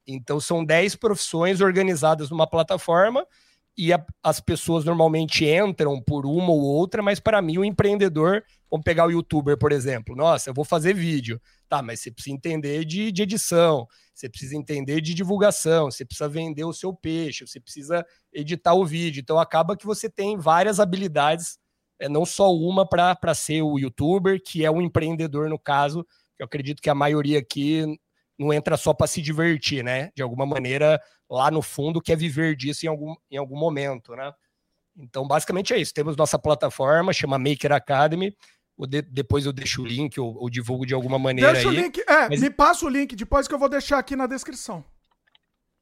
Então 0.06 0.40
são 0.40 0.64
10 0.64 0.96
profissões 0.96 1.62
organizadas 1.62 2.30
numa 2.30 2.48
plataforma 2.48 3.26
e 3.78 3.92
a, 3.92 4.06
as 4.24 4.40
pessoas 4.40 4.86
normalmente 4.86 5.46
entram 5.46 6.02
por 6.02 6.26
uma 6.26 6.52
ou 6.52 6.62
outra, 6.62 7.02
mas 7.02 7.20
para 7.20 7.42
mim 7.42 7.58
o 7.58 7.66
empreendedor, 7.66 8.44
vamos 8.70 8.84
pegar 8.84 9.06
o 9.06 9.12
youtuber, 9.12 9.58
por 9.58 9.72
exemplo, 9.72 10.16
nossa, 10.16 10.50
eu 10.50 10.54
vou 10.54 10.64
fazer 10.64 10.94
vídeo, 10.94 11.42
tá, 11.68 11.82
mas 11.82 12.00
você 12.00 12.12
precisa 12.12 12.36
entender 12.36 12.86
de, 12.86 13.12
de 13.12 13.24
edição, 13.24 13.88
você 14.14 14.30
precisa 14.30 14.56
entender 14.56 15.02
de 15.02 15.14
divulgação, 15.14 15.92
você 15.92 16.06
precisa 16.06 16.30
vender 16.30 16.64
o 16.64 16.74
seu 16.74 16.94
peixe, 16.94 17.46
você 17.46 17.60
precisa 17.60 18.06
editar 18.34 18.74
o 18.74 18.86
vídeo. 18.86 19.22
Então 19.22 19.40
acaba 19.40 19.76
que 19.76 19.86
você 19.86 20.10
tem 20.10 20.38
várias 20.38 20.80
habilidades, 20.80 21.58
é, 22.00 22.08
não 22.08 22.26
só 22.26 22.54
uma 22.54 22.88
para 22.88 23.34
ser 23.34 23.62
o 23.62 23.78
youtuber, 23.78 24.42
que 24.42 24.64
é 24.66 24.72
o 24.72 24.82
empreendedor 24.82 25.50
no 25.50 25.60
caso, 25.60 26.04
que 26.36 26.44
eu 26.44 26.46
acredito 26.46 26.82
que 26.82 26.90
a 26.90 26.96
maioria 26.96 27.40
aqui 27.40 27.86
não 28.38 28.54
entra 28.54 28.78
só 28.78 28.94
para 28.94 29.08
se 29.08 29.22
divertir, 29.22 29.84
né? 29.84 30.12
De 30.16 30.22
alguma 30.22 30.46
maneira, 30.46 31.02
lá 31.30 31.50
no 31.50 31.62
fundo, 31.62 32.02
quer 32.02 32.18
viver 32.18 32.56
disso 32.56 32.86
em 32.86 32.90
algum, 32.90 33.16
em 33.32 33.38
algum 33.38 33.58
momento, 33.58 34.16
né? 34.16 34.32
Então, 34.98 35.28
basicamente 35.28 35.74
é 35.74 35.78
isso. 35.78 35.94
Temos 35.94 36.16
nossa 36.16 36.40
plataforma, 36.40 37.14
chama 37.14 37.38
Maker 37.38 37.72
Academy 37.72 38.36
de, 38.80 39.02
depois 39.02 39.46
eu 39.46 39.54
deixo 39.54 39.82
o 39.82 39.86
link 39.86 40.20
ou, 40.20 40.36
ou, 40.36 40.50
divulgo 40.50 40.86
de 40.86 40.94
alguma 40.94 41.18
maneira 41.18 41.54
Deixa 41.54 41.70
aí. 41.70 41.78
o 41.78 41.80
link, 41.80 42.00
é, 42.08 42.30
mas... 42.30 42.42
me 42.42 42.50
passa 42.50 42.86
o 42.86 42.90
link 42.90 43.16
depois 43.16 43.48
que 43.48 43.54
eu 43.54 43.60
vou 43.60 43.70
deixar 43.70 43.98
aqui 43.98 44.16
na 44.16 44.28
descrição. 44.28 44.84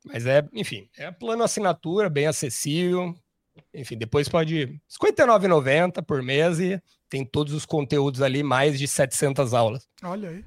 Mas 0.05 0.25
é, 0.25 0.47
enfim, 0.53 0.87
é 0.97 1.09
plano 1.11 1.43
assinatura, 1.43 2.09
bem 2.09 2.27
acessível. 2.27 3.15
Enfim, 3.73 3.97
depois 3.97 4.27
pode 4.27 4.65
R$ 4.65 4.79
59,90 5.01 6.03
por 6.03 6.21
mês 6.21 6.59
e 6.59 6.81
tem 7.09 7.25
todos 7.25 7.53
os 7.53 7.65
conteúdos 7.65 8.21
ali, 8.21 8.43
mais 8.43 8.77
de 8.77 8.87
700 8.87 9.53
aulas. 9.53 9.87
Olha 10.03 10.29
aí. 10.29 10.45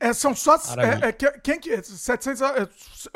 É, 0.00 0.12
são 0.12 0.34
só. 0.34 0.56
É, 0.56 1.08
é, 1.08 1.12
quem 1.12 1.58
que. 1.60 1.82
700, 1.82 2.40
é, 2.42 2.68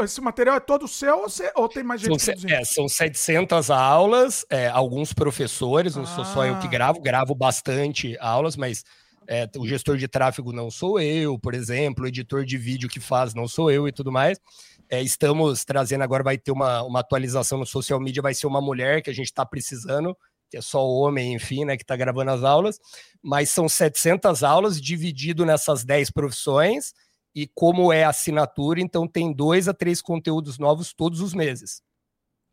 esse 0.04 0.20
material 0.20 0.56
é 0.56 0.60
todo 0.60 0.88
seu 0.88 1.16
ou, 1.18 1.28
você, 1.28 1.52
ou 1.54 1.68
tem 1.68 1.82
mais 1.82 2.00
gente 2.00 2.22
são, 2.22 2.34
é, 2.48 2.64
são 2.64 2.88
700 2.88 3.70
aulas, 3.70 4.44
é, 4.48 4.68
alguns 4.68 5.12
professores, 5.12 5.96
não 5.96 6.04
ah. 6.04 6.06
sou 6.06 6.24
só 6.24 6.46
eu 6.46 6.58
que 6.58 6.66
ah. 6.66 6.70
gravo, 6.70 7.00
gravo 7.00 7.34
bastante 7.34 8.16
aulas, 8.20 8.56
mas 8.56 8.84
é, 9.26 9.48
o 9.56 9.66
gestor 9.66 9.96
de 9.96 10.08
tráfego 10.08 10.52
não 10.52 10.70
sou 10.70 11.00
eu, 11.00 11.38
por 11.38 11.54
exemplo, 11.54 12.04
o 12.04 12.08
editor 12.08 12.44
de 12.44 12.56
vídeo 12.56 12.88
que 12.88 13.00
faz 13.00 13.34
não 13.34 13.46
sou 13.46 13.70
eu 13.70 13.86
e 13.86 13.92
tudo 13.92 14.10
mais. 14.10 14.38
Estamos 14.90 15.64
trazendo 15.64 16.04
agora, 16.04 16.22
vai 16.22 16.36
ter 16.36 16.52
uma, 16.52 16.82
uma 16.82 17.00
atualização 17.00 17.58
no 17.58 17.64
social 17.64 17.98
media, 17.98 18.20
vai 18.20 18.34
ser 18.34 18.46
uma 18.46 18.60
mulher 18.60 19.00
que 19.00 19.08
a 19.08 19.14
gente 19.14 19.26
está 19.26 19.46
precisando 19.46 20.14
é 20.56 20.60
só 20.60 20.86
homem, 20.86 21.34
enfim, 21.34 21.64
né, 21.64 21.76
que 21.76 21.82
está 21.82 21.96
gravando 21.96 22.30
as 22.30 22.42
aulas, 22.42 22.78
mas 23.22 23.50
são 23.50 23.68
700 23.68 24.42
aulas 24.42 24.80
dividido 24.80 25.44
nessas 25.46 25.84
10 25.84 26.10
profissões, 26.10 26.92
e 27.34 27.46
como 27.54 27.92
é 27.92 28.04
assinatura, 28.04 28.80
então 28.80 29.08
tem 29.08 29.32
dois 29.32 29.68
a 29.68 29.72
três 29.72 30.02
conteúdos 30.02 30.58
novos 30.58 30.92
todos 30.92 31.20
os 31.20 31.32
meses. 31.32 31.82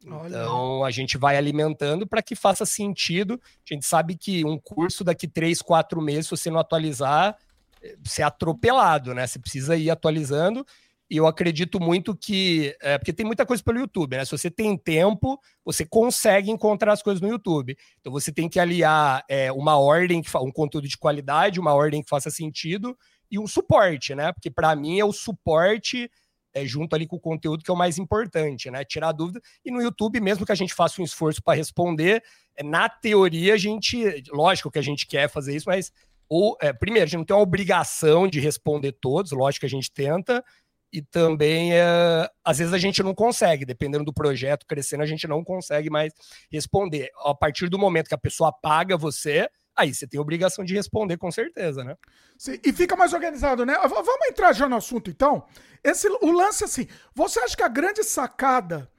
Olha. 0.08 0.28
Então 0.30 0.84
a 0.84 0.92
gente 0.92 1.18
vai 1.18 1.36
alimentando 1.36 2.08
para 2.08 2.22
que 2.22 2.36
faça 2.36 2.66
sentido. 2.66 3.40
A 3.70 3.74
gente 3.74 3.86
sabe 3.86 4.16
que 4.16 4.46
um 4.46 4.58
curso 4.58 5.04
daqui 5.04 5.28
três, 5.28 5.62
quatro 5.62 6.02
meses, 6.02 6.26
se 6.28 6.32
você 6.32 6.50
não 6.50 6.60
atualizar, 6.60 7.38
eh, 7.82 7.98
você 8.02 8.22
é 8.22 8.26
atropelado, 8.26 9.14
né? 9.14 9.28
Você 9.28 9.40
precisa 9.40 9.76
ir 9.76 9.90
atualizando. 9.90 10.66
E 11.10 11.18
eu 11.18 11.26
acredito 11.26 11.80
muito 11.80 12.16
que. 12.16 12.76
É, 12.82 12.98
porque 12.98 13.12
tem 13.12 13.26
muita 13.26 13.46
coisa 13.46 13.64
pelo 13.64 13.80
YouTube, 13.80 14.16
né? 14.16 14.24
Se 14.24 14.32
você 14.32 14.52
tem 14.52 14.78
tempo, 14.78 15.40
você 15.66 15.84
consegue 15.84 16.52
encontrar 16.52 16.94
as 16.94 17.02
coisas 17.02 17.20
no 17.20 17.28
YouTube. 17.28 17.76
Então 18.00 18.14
você 18.14 18.32
tem 18.32 18.48
que 18.48 18.60
aliar 18.60 19.24
é, 19.28 19.52
uma 19.52 19.78
ordem, 19.78 20.22
que 20.22 20.38
um 20.38 20.52
conteúdo 20.52 20.88
de 20.88 20.98
qualidade, 20.98 21.60
uma 21.60 21.74
ordem 21.74 22.04
que 22.04 22.10
faça 22.10 22.30
sentido 22.30 22.96
e 23.32 23.40
um 23.40 23.48
suporte, 23.48 24.14
né? 24.14 24.32
Porque 24.32 24.52
para 24.52 24.76
mim 24.76 25.00
é 25.00 25.06
o 25.06 25.12
suporte 25.12 26.12
é, 26.54 26.66
junto 26.66 26.96
ali 26.96 27.08
com 27.08 27.16
o 27.16 27.20
conteúdo 27.20 27.64
que 27.64 27.72
é 27.72 27.74
o 27.74 27.78
mais 27.78 27.98
importante, 27.98 28.70
né? 28.70 28.86
Tirar 28.86 29.12
dúvida. 29.12 29.42
E 29.66 29.72
no 29.72 29.82
YouTube, 29.82 30.20
mesmo 30.20 30.46
que 30.46 30.52
a 30.52 30.56
gente 30.56 30.76
faça 30.76 31.02
um 31.02 31.06
esforço 31.06 31.42
para 31.42 31.58
responder, 31.58 32.24
é, 32.56 32.64
na 32.64 32.88
teoria 32.88 33.56
a 33.56 33.58
gente. 33.58 34.24
Lógico 34.32 34.70
que 34.70 34.80
a 34.80 34.84
gente 34.84 35.08
quer 35.08 35.28
fazer 35.28 35.56
isso, 35.56 35.68
mas. 35.68 35.92
Ou, 36.32 36.56
é, 36.62 36.72
primeiro, 36.72 37.06
a 37.06 37.08
gente 37.08 37.18
não 37.18 37.26
tem 37.26 37.36
uma 37.36 37.42
obrigação 37.42 38.28
de 38.28 38.40
responder 38.40 38.92
todos, 38.92 39.32
lógico 39.32 39.62
que 39.62 39.66
a 39.66 39.70
gente 39.70 39.92
tenta 39.92 40.46
e 40.92 41.02
também 41.02 41.74
é, 41.74 42.30
às 42.44 42.58
vezes 42.58 42.74
a 42.74 42.78
gente 42.78 43.04
não 43.04 43.14
consegue, 43.14 43.66
dependendo 43.66 44.04
do 44.04 44.14
projeto 44.14 44.66
crescendo, 44.66 45.04
a 45.04 45.06
gente 45.06 45.28
não 45.28 45.44
consegue 45.44 45.90
mais 45.90 46.12
responder. 46.52 47.10
A 47.26 47.36
partir 47.36 47.70
do 47.70 47.78
momento 47.78 48.08
que 48.08 48.16
a 48.16 48.20
pessoa 48.20 48.52
paga 48.52 48.98
você, 48.98 49.50
aí 49.76 49.94
você 49.94 50.08
tem 50.08 50.20
obrigação 50.20 50.66
de 50.66 50.74
responder 50.74 51.18
com 51.18 51.32
certeza, 51.32 51.84
né? 51.84 51.96
Sim, 52.38 52.60
e 52.64 52.74
fica 52.74 52.96
mais 52.96 53.14
organizado, 53.14 53.66
né? 53.66 53.76
Vamos 53.88 54.28
entrar 54.28 54.54
já 54.54 54.68
no 54.68 54.76
assunto 54.76 55.10
então. 55.10 55.46
Esse, 55.84 56.08
o 56.08 56.32
lance 56.32 56.64
assim, 56.64 56.88
você 57.14 57.40
acha 57.40 57.56
que 57.56 57.64
a 57.64 57.68
grande 57.68 58.04
sacada 58.04 58.92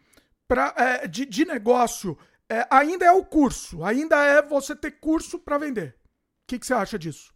pra, 0.46 0.74
é, 0.76 1.08
de, 1.08 1.26
de 1.26 1.44
negócio 1.44 2.16
é, 2.48 2.66
ainda 2.70 3.04
é 3.04 3.12
o 3.12 3.24
curso, 3.24 3.84
ainda 3.84 4.16
é 4.24 4.42
você 4.42 4.74
ter 4.74 4.92
curso 4.92 5.38
para 5.38 5.58
vender? 5.58 5.96
O 6.44 6.46
que, 6.46 6.58
que 6.58 6.66
você 6.66 6.74
acha 6.74 6.98
disso? 6.98 7.32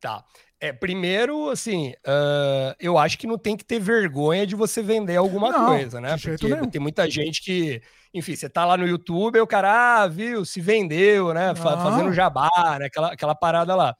Tá. 0.00 0.24
É, 0.62 0.72
primeiro, 0.72 1.50
assim, 1.50 1.90
uh, 2.06 2.72
eu 2.78 2.96
acho 2.96 3.18
que 3.18 3.26
não 3.26 3.36
tem 3.36 3.56
que 3.56 3.64
ter 3.64 3.80
vergonha 3.80 4.46
de 4.46 4.54
você 4.54 4.80
vender 4.80 5.16
alguma 5.16 5.50
não, 5.50 5.66
coisa, 5.66 6.00
né? 6.00 6.16
Porque 6.16 6.68
tem 6.70 6.80
muita 6.80 7.10
gente 7.10 7.42
que, 7.42 7.82
enfim, 8.14 8.36
você 8.36 8.48
tá 8.48 8.64
lá 8.64 8.76
no 8.76 8.86
YouTube 8.86 9.36
e 9.36 9.40
o 9.40 9.46
cara, 9.46 10.02
ah, 10.04 10.06
viu, 10.06 10.44
se 10.44 10.60
vendeu, 10.60 11.34
né? 11.34 11.52
Fazendo 11.56 12.12
jabá, 12.12 12.48
né? 12.78 12.86
Aquela, 12.86 13.12
aquela 13.12 13.34
parada 13.34 13.74
lá. 13.74 13.96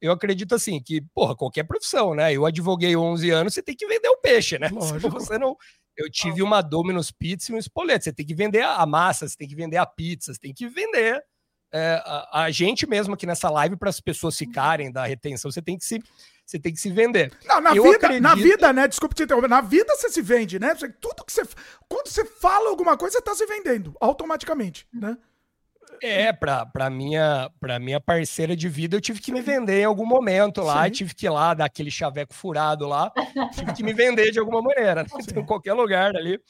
Eu 0.00 0.10
acredito 0.10 0.52
assim 0.52 0.82
que, 0.82 1.00
porra, 1.14 1.36
qualquer 1.36 1.62
profissão, 1.62 2.12
né? 2.12 2.34
Eu 2.34 2.44
advoguei 2.44 2.96
11 2.96 3.30
anos, 3.30 3.54
você 3.54 3.62
tem 3.62 3.76
que 3.76 3.86
vender 3.86 4.08
o 4.08 4.20
peixe, 4.20 4.58
né? 4.58 4.68
Lógico. 4.74 4.98
Se 4.98 5.08
você 5.08 5.38
não. 5.38 5.56
Eu 5.96 6.10
tive 6.10 6.42
uma 6.42 6.60
Domino's 6.60 7.12
Pizza 7.12 7.52
e 7.52 7.54
um 7.54 7.58
Spoleto. 7.58 8.02
Você 8.02 8.12
tem 8.12 8.26
que 8.26 8.34
vender 8.34 8.62
a 8.62 8.84
massa, 8.84 9.28
você 9.28 9.36
tem 9.36 9.46
que 9.46 9.54
vender 9.54 9.76
a 9.76 9.86
pizza, 9.86 10.34
você 10.34 10.40
tem 10.40 10.52
que 10.52 10.66
vender 10.66 11.22
é, 11.72 12.02
a, 12.04 12.42
a, 12.44 12.50
gente 12.50 12.86
mesmo 12.86 13.14
aqui 13.14 13.26
nessa 13.26 13.48
live 13.48 13.76
para 13.76 13.90
as 13.90 14.00
pessoas 14.00 14.36
ficarem 14.36 14.90
da 14.90 15.06
retenção, 15.06 15.50
você 15.50 15.62
tem 15.62 15.78
que 15.78 15.84
se 15.84 16.02
você 16.50 16.58
tem 16.58 16.72
que 16.72 16.80
se 16.80 16.90
vender. 16.90 17.32
Não, 17.46 17.60
na, 17.60 17.72
vida, 17.72 17.90
acredito... 17.90 18.22
na 18.22 18.34
vida, 18.34 18.72
né? 18.72 18.88
Desculpa 18.88 19.14
te 19.14 19.22
interromper. 19.22 19.48
Na 19.48 19.60
vida 19.60 19.94
você 19.94 20.10
se 20.10 20.20
vende, 20.20 20.58
né? 20.58 20.74
Tudo 21.00 21.24
que 21.24 21.32
você. 21.32 21.42
Quando 21.88 22.08
você 22.08 22.24
fala 22.24 22.70
alguma 22.70 22.96
coisa, 22.96 23.12
você 23.12 23.18
está 23.20 23.34
se 23.36 23.46
vendendo 23.46 23.94
automaticamente, 24.00 24.84
né? 24.92 25.16
É, 26.02 26.32
pra, 26.32 26.64
pra, 26.64 26.88
minha, 26.88 27.50
pra 27.60 27.78
minha 27.78 28.00
parceira 28.00 28.56
de 28.56 28.68
vida, 28.68 28.96
eu 28.96 29.00
tive 29.00 29.20
que 29.20 29.30
me 29.30 29.42
vender 29.42 29.82
em 29.82 29.84
algum 29.84 30.06
momento 30.06 30.62
lá, 30.62 30.88
tive 30.88 31.14
que 31.14 31.26
ir 31.26 31.30
lá 31.30 31.52
dar 31.52 31.66
aquele 31.66 31.90
chaveco 31.90 32.32
furado 32.32 32.86
lá, 32.86 33.12
tive 33.54 33.72
que 33.74 33.82
me 33.82 33.92
vender 33.92 34.30
de 34.30 34.38
alguma 34.38 34.62
maneira, 34.62 35.02
né? 35.02 35.08
Então, 35.20 35.42
em 35.42 35.46
qualquer 35.46 35.74
lugar 35.74 36.16
ali. 36.16 36.40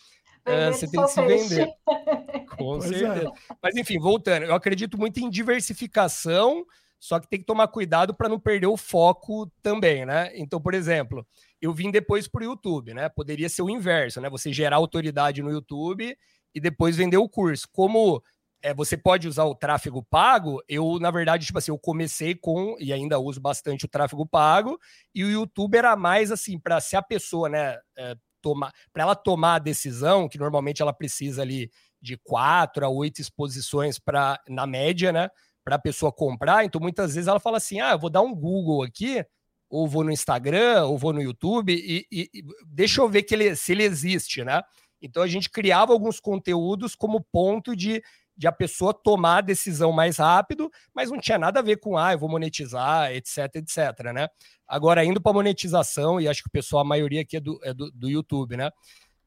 É, 0.45 0.73
você 0.73 0.89
tem 0.89 1.03
que 1.03 1.09
se 1.09 1.23
vender. 1.23 1.69
Com 2.57 2.79
pois 2.79 2.93
é. 2.93 2.99
certeza. 2.99 3.29
É. 3.29 3.55
Mas 3.63 3.77
enfim, 3.77 3.99
voltando, 3.99 4.45
eu 4.45 4.55
acredito 4.55 4.99
muito 4.99 5.19
em 5.21 5.31
diversificação, 5.31 6.65
só 6.99 7.19
que 7.19 7.29
tem 7.29 7.41
que 7.41 7.47
tomar 7.47 7.69
cuidado 7.69 8.15
para 8.15 8.29
não 8.29 8.39
perder 8.39 8.67
o 8.67 8.77
foco 8.77 9.51
também, 9.63 10.05
né? 10.05 10.31
Então, 10.35 10.61
por 10.61 10.75
exemplo, 10.75 11.27
eu 11.61 11.73
vim 11.73 11.91
depois 11.91 12.29
para 12.29 12.43
o 12.43 12.45
YouTube, 12.45 12.93
né? 12.95 13.09
Poderia 13.09 13.49
ser 13.49 13.63
o 13.63 13.71
inverso, 13.71 14.21
né? 14.21 14.29
Você 14.29 14.53
gerar 14.53 14.77
autoridade 14.77 15.43
no 15.43 15.51
YouTube 15.51 16.17
e 16.55 16.61
depois 16.61 16.97
vender 16.97 17.17
o 17.17 17.29
curso. 17.29 17.69
Como 17.73 18.23
é, 18.63 18.75
você 18.75 18.97
pode 18.97 19.27
usar 19.27 19.45
o 19.45 19.55
tráfego 19.55 20.03
pago, 20.03 20.63
eu, 20.69 20.99
na 21.01 21.11
verdade, 21.11 21.47
tipo 21.47 21.59
assim, 21.59 21.71
eu 21.71 21.79
comecei 21.79 22.35
com, 22.35 22.77
e 22.79 22.93
ainda 22.93 23.19
uso 23.19 23.41
bastante 23.41 23.85
o 23.85 23.89
tráfego 23.89 24.27
pago, 24.27 24.79
e 25.15 25.25
o 25.25 25.31
YouTube 25.31 25.77
era 25.77 25.97
mais 25.97 26.31
assim, 26.31 26.59
para 26.59 26.81
se 26.81 26.97
a 26.97 27.03
pessoa, 27.03 27.49
né, 27.49 27.79
é, 27.97 28.15
tomar, 28.41 28.73
para 28.93 29.03
ela 29.03 29.15
tomar 29.15 29.57
a 29.57 29.59
decisão, 29.59 30.29
que 30.29 30.39
normalmente 30.39 30.83
ela 30.83 30.93
precisa 30.93 31.43
ali 31.43 31.71
de 32.01 32.17
quatro 32.17 32.85
a 32.85 32.89
oito 32.89 33.21
exposições 33.21 33.99
para 33.99 34.41
na 34.49 34.67
média, 34.67 35.13
né, 35.13 35.29
para 35.65 35.77
a 35.77 35.79
pessoa 35.79 36.13
comprar. 36.13 36.65
Então 36.65 36.81
muitas 36.81 37.15
vezes 37.15 37.29
ela 37.29 37.41
fala 37.41 37.59
assim: 37.59 37.81
"Ah, 37.81 37.93
eu 37.93 37.99
vou 37.99 38.11
dar 38.11 38.23
um 38.23 38.35
Google 38.35 38.83
aqui, 38.83 39.25
ou 39.69 39.87
vou 39.87 40.03
no 40.05 40.11
Instagram, 40.11 40.85
ou 40.85 40.99
vou 40.99 41.13
no 41.13 41.23
YouTube 41.23 41.73
e, 41.73 42.07
e, 42.11 42.29
e 42.35 42.43
deixa 42.67 43.01
eu 43.01 43.09
ver 43.09 43.23
que 43.23 43.35
ele, 43.35 43.55
se 43.57 43.73
ele 43.73 43.85
existe, 43.85 44.45
né?" 44.45 44.63
Então 45.03 45.23
a 45.23 45.27
gente 45.27 45.49
criava 45.49 45.93
alguns 45.93 46.21
conteúdos 46.21 46.95
como 46.95 47.25
ponto 47.33 47.75
de 47.75 48.03
de 48.41 48.47
a 48.47 48.53
pessoa 48.53 48.95
tomar 48.95 49.37
a 49.37 49.41
decisão 49.43 49.93
mais 49.93 50.17
rápido, 50.17 50.71
mas 50.95 51.11
não 51.11 51.21
tinha 51.21 51.39
nada 51.39 51.61
a 51.61 51.63
ver 51.63 51.77
com, 51.77 51.99
ah, 51.99 52.15
eu 52.15 52.19
vou 52.19 52.27
monetizar, 52.27 53.13
etc, 53.13 53.57
etc, 53.57 54.03
né? 54.15 54.29
Agora, 54.67 55.05
indo 55.05 55.21
para 55.21 55.35
monetização, 55.35 56.19
e 56.19 56.27
acho 56.27 56.43
que 56.43 56.49
o 56.49 56.51
pessoal, 56.51 56.81
a 56.81 56.89
maioria 56.89 57.21
aqui 57.21 57.37
é 57.37 57.41
do, 57.41 57.61
é 57.63 57.75
do, 57.75 57.91
do 57.91 58.09
YouTube, 58.09 58.57
né? 58.57 58.71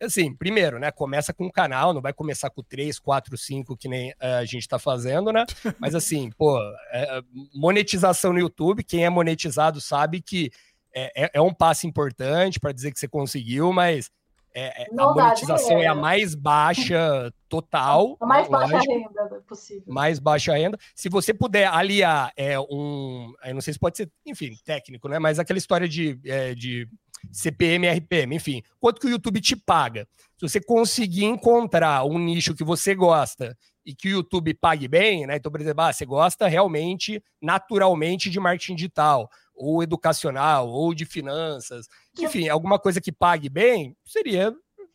Assim, 0.01 0.36
primeiro, 0.36 0.79
né? 0.79 0.89
Começa 0.89 1.32
com 1.32 1.46
um 1.46 1.51
canal, 1.51 1.93
não 1.93 2.01
vai 2.01 2.12
começar 2.12 2.50
com 2.50 2.63
3, 2.63 2.98
4, 2.98 3.38
5, 3.38 3.77
que 3.77 3.88
nem 3.88 4.10
uh, 4.13 4.39
a 4.39 4.46
gente 4.46 4.63
está 4.63 4.79
fazendo, 4.79 5.32
né? 5.32 5.46
Mas 5.79 5.93
assim, 5.93 6.32
pô, 6.32 6.60
é, 6.91 7.22
monetização 7.53 8.34
no 8.34 8.39
YouTube, 8.39 8.84
quem 8.84 9.05
é 9.05 9.12
monetizado 9.12 9.79
sabe 9.79 10.24
que 10.24 10.50
é, 10.91 11.25
é, 11.25 11.32
é 11.36 11.41
um 11.41 11.53
passo 11.53 11.86
importante 11.86 12.60
para 12.60 12.72
dizer 12.72 12.91
que 12.91 13.00
você 13.00 13.08
conseguiu, 13.08 13.72
mas 13.72 14.10
é, 14.53 14.83
é 14.83 14.88
a 14.91 14.93
monetização 14.93 15.79
é 15.79 15.88
a 15.88 15.95
mais 15.95 16.36
baixa 16.36 17.33
total. 17.50 18.17
A 18.22 18.25
mais 18.25 18.48
baixa 18.48 18.75
lógico, 18.75 18.93
renda 18.93 19.43
possível. 19.48 19.83
Mais 19.88 20.19
baixa 20.19 20.53
renda. 20.53 20.77
Se 20.95 21.10
você 21.10 21.33
puder 21.33 21.67
aliar 21.67 22.31
é, 22.38 22.60
um. 22.60 23.33
Eu 23.43 23.55
não 23.55 23.62
sei 23.62 23.74
se 23.74 23.79
pode 23.79 23.98
ser, 23.98 24.12
enfim, 24.25 24.55
técnico, 24.63 25.07
né? 25.07 25.17
Mas 25.17 25.39
aquela 25.39 25.57
história 25.57 25.88
de, 25.88 26.19
é, 26.25 26.53
de 26.53 26.88
CPM, 27.31 27.88
RPM, 27.89 28.36
enfim, 28.36 28.62
quanto 28.79 29.01
que 29.01 29.07
o 29.07 29.10
YouTube 29.10 29.41
te 29.41 29.55
paga? 29.55 30.07
Se 30.38 30.48
você 30.48 30.62
conseguir 30.62 31.25
encontrar 31.25 32.05
um 32.05 32.19
nicho 32.19 32.53
que 32.53 32.63
você 32.63 32.93
gosta 32.93 33.57
e 33.86 33.93
que 33.93 34.10
o 34.10 34.12
YouTube 34.12 34.53
pague 34.53 34.88
bem, 34.88 35.25
né? 35.25 35.38
Então, 35.38 35.51
por 35.51 35.62
exemplo, 35.62 35.83
ah, 35.83 35.91
você 35.91 36.05
gosta 36.05 36.48
realmente, 36.48 37.24
naturalmente, 37.41 38.29
de 38.29 38.39
marketing 38.39 38.75
digital 38.75 39.29
ou 39.55 39.83
educacional, 39.83 40.67
ou 40.67 40.93
de 40.93 41.05
finanças, 41.05 41.88
enfim, 42.20 42.50
alguma 42.50 42.77
coisa 42.77 43.01
que 43.01 43.12
pague 43.12 43.50
bem, 43.50 43.96
seria, 44.05 44.53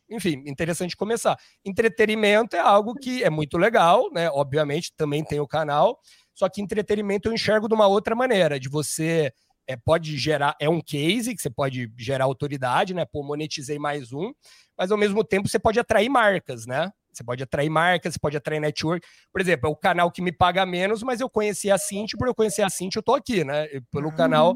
enfim, 0.09 0.43
interessante 0.45 0.95
começar. 0.95 1.37
Entretenimento 1.65 2.55
é 2.55 2.59
algo 2.59 2.95
que 2.95 3.23
é 3.23 3.29
muito 3.29 3.57
legal, 3.57 4.09
né? 4.11 4.29
Obviamente, 4.29 4.93
também 4.95 5.23
tem 5.23 5.39
o 5.39 5.47
canal, 5.47 5.99
só 6.33 6.47
que 6.47 6.61
entretenimento 6.61 7.27
eu 7.27 7.33
enxergo 7.33 7.67
de 7.67 7.73
uma 7.73 7.87
outra 7.87 8.15
maneira, 8.15 8.59
de 8.59 8.69
você 8.69 9.31
é, 9.67 9.75
pode 9.75 10.17
gerar, 10.17 10.55
é 10.59 10.67
um 10.67 10.81
case 10.81 11.35
que 11.35 11.41
você 11.41 11.49
pode 11.49 11.91
gerar 11.97 12.25
autoridade, 12.25 12.93
né? 12.93 13.05
Pô, 13.05 13.21
monetizei 13.21 13.77
mais 13.77 14.11
um, 14.11 14.33
mas 14.77 14.91
ao 14.91 14.97
mesmo 14.97 15.23
tempo 15.23 15.47
você 15.47 15.59
pode 15.59 15.79
atrair 15.79 16.09
marcas, 16.09 16.65
né? 16.65 16.91
Você 17.13 17.23
pode 17.23 17.43
atrair 17.43 17.69
marcas, 17.69 18.13
você 18.13 18.19
pode 18.19 18.37
atrair 18.37 18.59
network. 18.59 19.05
Por 19.31 19.41
exemplo, 19.41 19.67
é 19.67 19.71
o 19.71 19.75
canal 19.75 20.11
que 20.11 20.21
me 20.21 20.31
paga 20.31 20.65
menos, 20.65 21.03
mas 21.03 21.19
eu 21.19 21.29
conheci 21.29 21.69
a 21.69 21.77
Cinti, 21.77 22.17
por 22.17 22.27
eu 22.27 22.33
conhecer 22.33 22.61
a 22.61 22.69
Cinti, 22.69 22.95
eu 22.95 23.03
tô 23.03 23.13
aqui, 23.13 23.43
né? 23.43 23.67
Pelo 23.91 24.09
uhum. 24.09 24.15
canal 24.15 24.55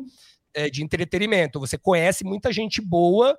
é, 0.53 0.69
de 0.69 0.83
entretenimento. 0.83 1.59
Você 1.59 1.77
conhece 1.77 2.23
muita 2.23 2.51
gente 2.51 2.81
boa 2.81 3.37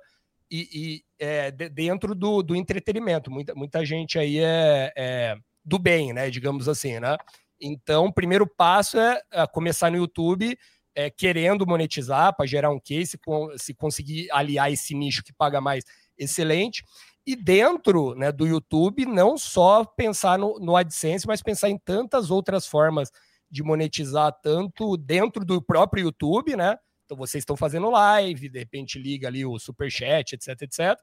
e, 0.49 0.69
e 0.73 1.03
é, 1.19 1.51
de, 1.51 1.69
dentro 1.69 2.13
do, 2.15 2.41
do 2.41 2.55
entretenimento. 2.55 3.31
Muita, 3.31 3.55
muita 3.55 3.85
gente 3.85 4.19
aí 4.19 4.39
é, 4.39 4.93
é, 4.95 5.37
do 5.63 5.79
bem, 5.79 6.13
né? 6.13 6.29
Digamos 6.29 6.67
assim, 6.67 6.99
né? 6.99 7.17
Então, 7.59 8.05
o 8.05 8.13
primeiro 8.13 8.45
passo 8.45 8.99
é, 8.99 9.21
é 9.31 9.47
começar 9.47 9.89
no 9.89 9.97
YouTube 9.97 10.57
é, 10.95 11.09
querendo 11.09 11.67
monetizar 11.67 12.35
para 12.35 12.45
gerar 12.45 12.71
um 12.71 12.79
case, 12.79 13.19
se 13.57 13.73
conseguir 13.73 14.31
aliar 14.31 14.71
esse 14.71 14.95
nicho 14.95 15.23
que 15.23 15.33
paga 15.33 15.59
mais, 15.59 15.83
excelente. 16.17 16.83
E 17.27 17.35
dentro 17.35 18.15
né, 18.15 18.31
do 18.31 18.47
YouTube, 18.47 19.05
não 19.05 19.37
só 19.37 19.83
pensar 19.83 20.39
no, 20.39 20.57
no 20.59 20.77
AdSense, 20.77 21.27
mas 21.27 21.41
pensar 21.41 21.69
em 21.69 21.77
tantas 21.77 22.31
outras 22.31 22.65
formas 22.65 23.11
de 23.51 23.61
monetizar, 23.61 24.31
tanto 24.41 24.95
dentro 24.95 25.43
do 25.43 25.61
próprio 25.61 26.05
YouTube, 26.05 26.55
né? 26.55 26.77
Então 27.05 27.15
vocês 27.15 27.41
estão 27.41 27.55
fazendo 27.55 27.89
live, 27.89 28.49
de 28.49 28.59
repente 28.59 28.99
liga 28.99 29.27
ali 29.27 29.45
o 29.45 29.57
super 29.59 29.89
chat, 29.91 30.33
etc, 30.33 30.61
etc. 30.61 30.99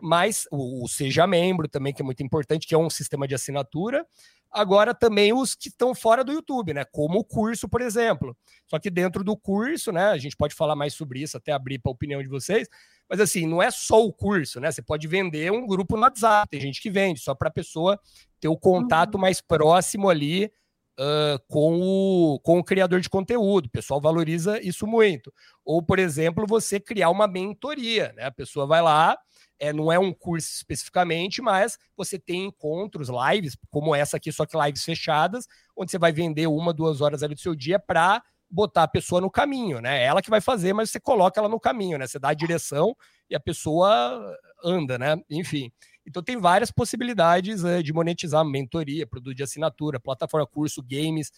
Mas 0.00 0.46
o, 0.52 0.84
o, 0.84 0.88
seja 0.88 1.26
membro 1.26 1.66
também 1.68 1.92
que 1.92 2.02
é 2.02 2.04
muito 2.04 2.22
importante, 2.22 2.66
que 2.66 2.74
é 2.74 2.78
um 2.78 2.90
sistema 2.90 3.26
de 3.26 3.34
assinatura. 3.34 4.06
Agora 4.50 4.94
também 4.94 5.32
os 5.32 5.54
que 5.54 5.68
estão 5.68 5.94
fora 5.94 6.22
do 6.22 6.32
YouTube, 6.32 6.72
né? 6.72 6.84
Como 6.84 7.18
o 7.18 7.24
curso, 7.24 7.68
por 7.68 7.80
exemplo. 7.80 8.36
Só 8.66 8.78
que 8.78 8.90
dentro 8.90 9.24
do 9.24 9.36
curso, 9.36 9.90
né? 9.92 10.06
A 10.06 10.18
gente 10.18 10.36
pode 10.36 10.54
falar 10.54 10.76
mais 10.76 10.94
sobre 10.94 11.20
isso, 11.20 11.36
até 11.36 11.52
abrir 11.52 11.78
para 11.78 11.90
a 11.90 11.94
opinião 11.94 12.22
de 12.22 12.28
vocês. 12.28 12.68
Mas 13.08 13.20
assim, 13.20 13.46
não 13.46 13.62
é 13.62 13.70
só 13.70 14.04
o 14.04 14.12
curso, 14.12 14.60
né? 14.60 14.70
Você 14.70 14.82
pode 14.82 15.06
vender 15.06 15.50
um 15.50 15.66
grupo 15.66 15.96
no 15.96 16.02
WhatsApp, 16.02 16.48
tem 16.50 16.60
gente 16.60 16.80
que 16.80 16.90
vende, 16.90 17.20
só 17.20 17.34
para 17.34 17.48
a 17.48 17.52
pessoa 17.52 17.98
ter 18.38 18.48
o 18.48 18.56
contato 18.56 19.14
uhum. 19.14 19.20
mais 19.20 19.40
próximo 19.40 20.08
ali 20.08 20.50
uh, 20.98 21.38
com, 21.46 21.80
o, 21.80 22.40
com 22.40 22.58
o 22.58 22.64
criador 22.64 23.00
de 23.00 23.08
conteúdo. 23.08 23.66
O 23.66 23.70
pessoal 23.70 24.00
valoriza 24.00 24.60
isso 24.60 24.86
muito. 24.86 25.32
Ou, 25.64 25.82
por 25.82 25.98
exemplo, 25.98 26.46
você 26.46 26.80
criar 26.80 27.10
uma 27.10 27.28
mentoria, 27.28 28.12
né? 28.16 28.24
A 28.24 28.32
pessoa 28.32 28.66
vai 28.66 28.82
lá, 28.82 29.16
é, 29.58 29.72
não 29.72 29.92
é 29.92 29.98
um 29.98 30.12
curso 30.12 30.48
especificamente, 30.52 31.40
mas 31.40 31.78
você 31.96 32.18
tem 32.18 32.46
encontros, 32.46 33.08
lives, 33.08 33.56
como 33.70 33.94
essa 33.94 34.16
aqui, 34.16 34.32
só 34.32 34.44
que 34.44 34.58
lives 34.58 34.84
fechadas, 34.84 35.46
onde 35.76 35.90
você 35.90 35.98
vai 35.98 36.12
vender 36.12 36.46
uma, 36.46 36.72
duas 36.72 37.00
horas 37.00 37.22
ali 37.22 37.34
do 37.34 37.40
seu 37.40 37.54
dia 37.54 37.78
para 37.78 38.22
botar 38.50 38.84
a 38.84 38.88
pessoa 38.88 39.20
no 39.20 39.30
caminho, 39.30 39.80
né? 39.80 40.02
Ela 40.02 40.22
que 40.22 40.30
vai 40.30 40.40
fazer, 40.40 40.72
mas 40.72 40.90
você 40.90 40.98
coloca 40.98 41.38
ela 41.38 41.48
no 41.48 41.60
caminho, 41.60 41.98
né? 41.98 42.06
Você 42.06 42.18
dá 42.18 42.30
a 42.30 42.34
direção 42.34 42.96
e 43.28 43.36
a 43.36 43.40
pessoa 43.40 44.36
anda, 44.64 44.96
né? 44.98 45.16
Enfim. 45.30 45.70
Então 46.08 46.22
tem 46.22 46.38
várias 46.38 46.70
possibilidades 46.70 47.64
é, 47.64 47.82
de 47.82 47.92
monetizar 47.92 48.42
mentoria, 48.44 49.06
produto 49.06 49.36
de 49.36 49.42
assinatura, 49.42 50.00
plataforma, 50.00 50.46
curso, 50.46 50.82
games, 50.82 51.30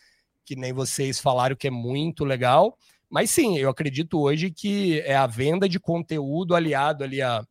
que 0.45 0.55
nem 0.55 0.73
vocês 0.73 1.19
falaram 1.19 1.57
que 1.57 1.67
é 1.67 1.71
muito 1.71 2.25
legal. 2.25 2.79
Mas 3.11 3.31
sim, 3.31 3.59
eu 3.59 3.69
acredito 3.69 4.21
hoje 4.21 4.53
que 4.53 5.01
é 5.01 5.17
a 5.17 5.27
venda 5.27 5.69
de 5.69 5.81
conteúdo 5.81 6.55
aliado 6.55 7.03
ali 7.03 7.21
a, 7.21 7.45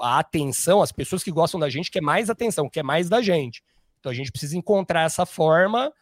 a 0.00 0.18
atenção, 0.20 0.80
as 0.80 0.92
pessoas 0.92 1.24
que 1.24 1.32
gostam 1.32 1.58
da 1.58 1.68
gente, 1.68 1.90
quer 1.90 2.00
mais 2.00 2.30
atenção, 2.30 2.70
quer 2.70 2.84
mais 2.84 3.08
da 3.08 3.20
gente. 3.20 3.62
Então 3.98 4.12
a 4.12 4.14
gente 4.14 4.30
precisa 4.30 4.56
encontrar 4.56 5.02
essa 5.02 5.26
forma 5.26 5.92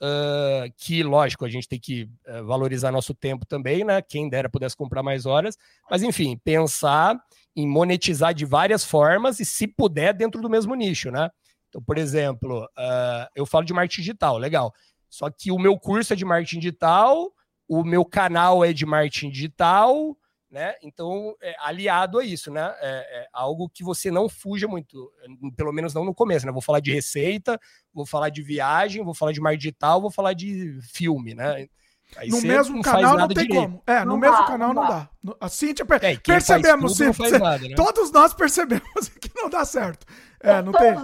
Uh, 0.00 0.70
que, 0.76 1.02
lógico, 1.02 1.44
a 1.44 1.48
gente 1.48 1.66
tem 1.66 1.80
que 1.80 2.08
uh, 2.28 2.44
valorizar 2.44 2.92
nosso 2.92 3.14
tempo 3.14 3.46
também, 3.46 3.82
né? 3.82 4.02
Quem 4.02 4.28
dera 4.28 4.48
pudesse 4.48 4.76
comprar 4.76 5.02
mais 5.02 5.24
horas. 5.24 5.56
Mas, 5.90 6.02
enfim, 6.02 6.36
pensar 6.44 7.18
em 7.54 7.66
monetizar 7.66 8.34
de 8.34 8.44
várias 8.44 8.84
formas 8.84 9.40
e, 9.40 9.44
se 9.44 9.66
puder, 9.66 10.12
dentro 10.12 10.42
do 10.42 10.50
mesmo 10.50 10.74
nicho, 10.74 11.10
né? 11.10 11.30
Então, 11.68 11.82
por 11.82 11.96
exemplo, 11.96 12.64
uh, 12.64 13.26
eu 13.34 13.46
falo 13.46 13.64
de 13.64 13.72
marketing 13.72 14.02
digital, 14.02 14.36
legal. 14.36 14.72
Só 15.08 15.30
que 15.30 15.50
o 15.50 15.58
meu 15.58 15.78
curso 15.78 16.12
é 16.12 16.16
de 16.16 16.24
marketing 16.24 16.58
digital, 16.58 17.32
o 17.66 17.82
meu 17.82 18.04
canal 18.04 18.64
é 18.64 18.72
de 18.72 18.84
marketing 18.84 19.30
digital, 19.30 20.16
né? 20.56 20.74
Então, 20.82 21.36
é, 21.42 21.54
aliado 21.60 22.18
a 22.18 22.24
isso, 22.24 22.50
né? 22.50 22.74
É, 22.80 23.20
é, 23.20 23.28
algo 23.30 23.68
que 23.68 23.84
você 23.84 24.10
não 24.10 24.26
fuja 24.26 24.66
muito, 24.66 25.12
pelo 25.54 25.70
menos 25.70 25.92
não 25.92 26.02
no 26.02 26.14
começo, 26.14 26.46
né? 26.46 26.52
Vou 26.52 26.62
falar 26.62 26.80
de 26.80 26.90
receita, 26.90 27.60
vou 27.92 28.06
falar 28.06 28.30
de 28.30 28.42
viagem, 28.42 29.04
vou 29.04 29.12
falar 29.12 29.32
de 29.32 29.40
marketing 29.40 29.60
digital, 29.60 30.00
vou 30.00 30.10
falar 30.10 30.32
de 30.32 30.78
filme, 30.80 31.34
né? 31.34 31.68
Aí 32.16 32.30
no 32.30 32.40
mesmo 32.40 32.80
canal 32.80 33.18
não 33.18 33.28
tem 33.28 33.46
direito. 33.46 33.62
como. 33.64 33.82
É, 33.86 33.98
não 33.98 34.14
no 34.14 34.18
mesmo 34.18 34.38
dá, 34.38 34.44
canal 34.44 34.72
não 34.72 34.82
dá. 34.82 35.10
dá. 35.22 35.36
A 35.38 35.48
Cintia, 35.50 35.84
per... 35.84 36.02
é, 36.02 36.16
percebemos, 36.16 36.96
Cintia, 36.96 37.38
nada, 37.38 37.68
né? 37.68 37.74
todos 37.76 38.10
nós 38.10 38.32
percebemos 38.32 39.10
que 39.20 39.30
não 39.34 39.50
dá 39.50 39.62
certo. 39.62 40.06
É, 40.40 40.62
não 40.62 40.72
tem. 40.72 40.94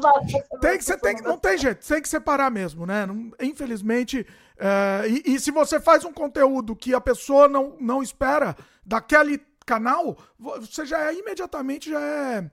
Tem 0.60 0.78
que, 0.78 0.84
você 0.84 0.96
tem, 0.96 1.16
não 1.20 1.36
tem 1.36 1.58
jeito, 1.58 1.86
tem 1.86 2.00
que 2.00 2.08
separar 2.08 2.50
mesmo, 2.50 2.86
né? 2.86 3.04
Não, 3.04 3.30
infelizmente. 3.42 4.26
É, 4.58 5.08
e, 5.08 5.34
e, 5.34 5.40
se 5.40 5.50
você 5.50 5.78
faz 5.78 6.06
um 6.06 6.12
conteúdo 6.12 6.74
que 6.74 6.94
a 6.94 7.00
pessoa 7.00 7.48
não, 7.48 7.76
não 7.78 8.02
espera 8.02 8.56
daquele 8.84 9.38
canal, 9.64 10.16
você 10.38 10.84
já 10.84 11.10
é 11.10 11.14
imediatamente 11.14 11.90
já 11.90 12.00
é 12.00 12.50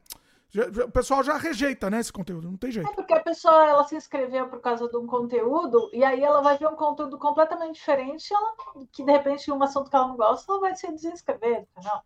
já, 0.52 0.64
o 0.86 0.92
pessoal 0.92 1.24
já 1.24 1.38
rejeita, 1.38 1.92
né, 1.92 2.00
esse 2.00 2.12
conteúdo, 2.12 2.50
não 2.50 2.58
tem 2.58 2.72
jeito. 2.72 2.90
É 2.90 2.94
porque 2.94 3.14
a 3.14 3.22
pessoa 3.22 3.68
ela 3.68 3.84
se 3.84 3.96
inscreveu 3.96 4.50
por 4.50 4.60
causa 4.60 4.88
de 4.90 4.98
um 4.98 5.06
conteúdo 5.06 5.92
e 5.94 6.04
aí 6.04 6.24
ela 6.24 6.42
vai 6.42 6.58
ver 6.58 6.68
um 6.68 6.76
conteúdo 6.76 7.20
completamente 7.20 7.76
diferente, 7.76 8.34
ela, 8.34 8.56
que 8.92 9.04
de 9.04 9.12
repente 9.12 9.52
um 9.52 9.62
assunto 9.62 9.92
que 9.92 9.96
ela 9.96 10.08
não 10.08 10.18
gosta, 10.18 10.52
ela 10.52 10.62
vai 10.62 10.76
se 10.76 10.92
desinscrever 10.92 11.68
não 11.84 12.02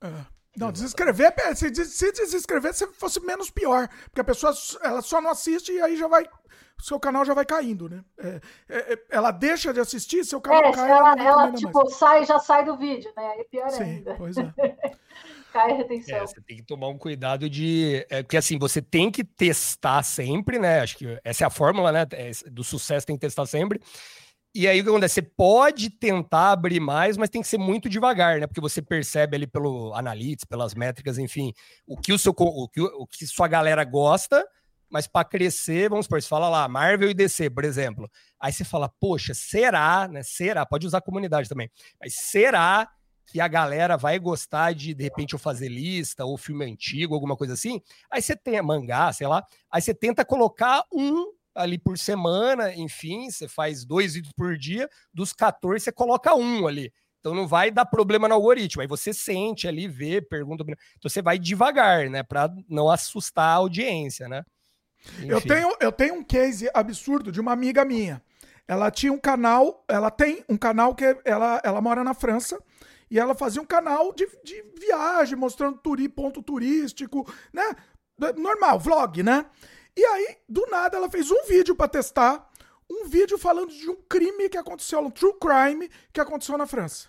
É. 0.00 0.33
Não, 0.56 0.70
desinscrever, 0.70 1.34
se, 1.56 1.74
se 1.84 2.12
desinscrever 2.12 2.72
se 2.74 2.86
fosse 2.92 3.20
menos 3.20 3.50
pior, 3.50 3.88
porque 4.04 4.20
a 4.20 4.24
pessoa 4.24 4.52
ela 4.82 5.02
só 5.02 5.20
não 5.20 5.30
assiste 5.30 5.72
e 5.72 5.80
aí 5.80 5.96
já 5.96 6.06
vai, 6.06 6.28
seu 6.80 7.00
canal 7.00 7.24
já 7.24 7.34
vai 7.34 7.44
caindo, 7.44 7.88
né? 7.88 8.04
É, 8.18 8.40
é, 8.68 8.92
é 8.92 8.98
ela 9.10 9.30
deixa 9.30 9.72
de 9.72 9.80
assistir, 9.80 10.24
seu 10.24 10.40
canal 10.40 10.64
é, 10.64 10.72
cai. 10.72 10.90
Ela, 10.90 11.12
ela, 11.12 11.22
ela 11.22 11.52
tipo, 11.52 11.78
mais. 11.78 11.94
sai 11.94 12.24
já 12.24 12.38
sai 12.38 12.64
do 12.64 12.76
vídeo, 12.76 13.12
né? 13.16 13.26
Aí 13.26 13.40
é 13.40 13.44
pior 13.44 13.70
Sim, 13.70 13.82
ainda. 13.82 14.14
Pois 14.16 14.36
é. 14.36 14.52
cai 15.52 15.72
a 15.72 15.76
retenção. 15.76 16.16
É, 16.16 16.20
você 16.20 16.40
tem 16.40 16.56
que 16.58 16.64
tomar 16.64 16.88
um 16.88 16.98
cuidado 16.98 17.48
de. 17.48 18.06
É, 18.10 18.22
porque 18.22 18.36
assim, 18.36 18.58
você 18.58 18.82
tem 18.82 19.10
que 19.10 19.24
testar 19.24 20.02
sempre, 20.02 20.58
né? 20.58 20.80
Acho 20.80 20.98
que 20.98 21.18
essa 21.24 21.44
é 21.44 21.46
a 21.46 21.50
fórmula, 21.50 21.90
né? 21.90 22.06
É, 22.12 22.30
do 22.50 22.62
sucesso 22.62 23.06
tem 23.06 23.16
que 23.16 23.20
testar 23.20 23.46
sempre. 23.46 23.80
E 24.54 24.68
aí 24.68 24.80
o 24.80 24.84
que 24.84 24.90
acontece? 24.90 25.14
Você 25.14 25.22
pode 25.22 25.90
tentar 25.90 26.52
abrir 26.52 26.78
mais, 26.78 27.16
mas 27.16 27.28
tem 27.28 27.42
que 27.42 27.48
ser 27.48 27.58
muito 27.58 27.88
devagar, 27.88 28.38
né? 28.38 28.46
Porque 28.46 28.60
você 28.60 28.80
percebe 28.80 29.36
ali 29.36 29.46
pelo 29.48 29.92
analytics, 29.94 30.44
pelas 30.44 30.74
métricas, 30.74 31.18
enfim, 31.18 31.52
o 31.86 31.96
que 31.96 32.12
o 32.12 32.18
seu 32.18 32.32
o 32.38 32.68
que, 32.68 32.80
o 32.80 33.06
que 33.06 33.26
sua 33.26 33.48
galera 33.48 33.82
gosta, 33.82 34.46
mas 34.88 35.08
para 35.08 35.24
crescer, 35.24 35.90
vamos 35.90 36.06
supor, 36.06 36.22
você 36.22 36.28
fala 36.28 36.48
lá, 36.48 36.68
Marvel 36.68 37.10
e 37.10 37.14
DC, 37.14 37.50
por 37.50 37.64
exemplo. 37.64 38.08
Aí 38.38 38.52
você 38.52 38.64
fala, 38.64 38.88
poxa, 38.88 39.34
será, 39.34 40.06
né? 40.06 40.22
Será, 40.22 40.64
pode 40.64 40.86
usar 40.86 41.00
comunidade 41.00 41.48
também, 41.48 41.68
mas 42.00 42.14
será 42.14 42.88
que 43.26 43.40
a 43.40 43.48
galera 43.48 43.96
vai 43.96 44.18
gostar 44.18 44.72
de, 44.72 44.94
de 44.94 45.02
repente, 45.02 45.32
eu 45.32 45.38
fazer 45.38 45.68
lista 45.68 46.24
ou 46.24 46.36
filme 46.36 46.64
antigo, 46.64 47.14
alguma 47.14 47.36
coisa 47.36 47.54
assim. 47.54 47.80
Aí 48.10 48.22
você 48.22 48.36
tem 48.36 48.60
mangá, 48.62 49.12
sei 49.12 49.26
lá. 49.26 49.44
Aí 49.70 49.80
você 49.80 49.94
tenta 49.94 50.24
colocar 50.24 50.84
um 50.92 51.32
ali 51.54 51.78
por 51.78 51.96
semana, 51.98 52.74
enfim, 52.74 53.30
você 53.30 53.48
faz 53.48 53.84
dois 53.84 54.14
vídeos 54.14 54.32
por 54.36 54.56
dia, 54.56 54.88
dos 55.12 55.32
14 55.32 55.84
você 55.84 55.92
coloca 55.92 56.34
um 56.34 56.66
ali. 56.66 56.92
Então 57.20 57.34
não 57.34 57.46
vai 57.46 57.70
dar 57.70 57.86
problema 57.86 58.28
no 58.28 58.34
algoritmo. 58.34 58.82
Aí 58.82 58.88
você 58.88 59.14
sente 59.14 59.66
ali, 59.66 59.88
vê, 59.88 60.20
pergunta. 60.20 60.62
Então 60.62 61.08
você 61.08 61.22
vai 61.22 61.38
devagar, 61.38 62.10
né? 62.10 62.22
Para 62.22 62.54
não 62.68 62.90
assustar 62.90 63.46
a 63.46 63.54
audiência, 63.54 64.28
né? 64.28 64.42
Eu 65.22 65.40
tenho, 65.40 65.74
eu 65.80 65.90
tenho 65.90 66.14
um 66.16 66.22
case 66.22 66.68
absurdo 66.74 67.32
de 67.32 67.40
uma 67.40 67.52
amiga 67.52 67.82
minha. 67.82 68.22
Ela 68.68 68.90
tinha 68.90 69.12
um 69.12 69.18
canal, 69.18 69.84
ela 69.88 70.10
tem 70.10 70.44
um 70.48 70.56
canal 70.56 70.94
que 70.94 71.16
ela, 71.24 71.60
ela 71.64 71.80
mora 71.80 72.04
na 72.04 72.14
França 72.14 72.58
e 73.10 73.18
ela 73.18 73.34
fazia 73.34 73.60
um 73.60 73.66
canal 73.66 74.12
de, 74.14 74.26
de 74.42 74.62
viagem, 74.78 75.36
mostrando 75.36 75.78
turi, 75.78 76.08
ponto 76.08 76.42
turístico, 76.42 77.30
né? 77.52 77.74
Normal, 78.36 78.78
vlog, 78.78 79.22
né? 79.22 79.46
E 79.96 80.04
aí, 80.04 80.38
do 80.48 80.66
nada, 80.70 80.96
ela 80.96 81.08
fez 81.08 81.30
um 81.30 81.44
vídeo 81.44 81.74
para 81.74 81.88
testar, 81.88 82.50
um 82.90 83.06
vídeo 83.06 83.38
falando 83.38 83.70
de 83.70 83.88
um 83.88 83.96
crime 84.08 84.48
que 84.48 84.58
aconteceu, 84.58 85.00
um 85.00 85.10
true 85.10 85.34
crime 85.40 85.90
que 86.12 86.20
aconteceu 86.20 86.58
na 86.58 86.66
França. 86.66 87.08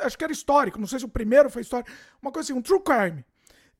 Acho 0.00 0.18
que 0.18 0.24
era 0.24 0.32
histórico, 0.32 0.78
não 0.78 0.86
sei 0.86 0.98
se 0.98 1.04
o 1.04 1.08
primeiro 1.08 1.50
foi 1.50 1.62
histórico, 1.62 1.90
uma 2.20 2.32
coisa 2.32 2.52
assim, 2.52 2.58
um 2.58 2.62
true 2.62 2.80
crime. 2.80 3.24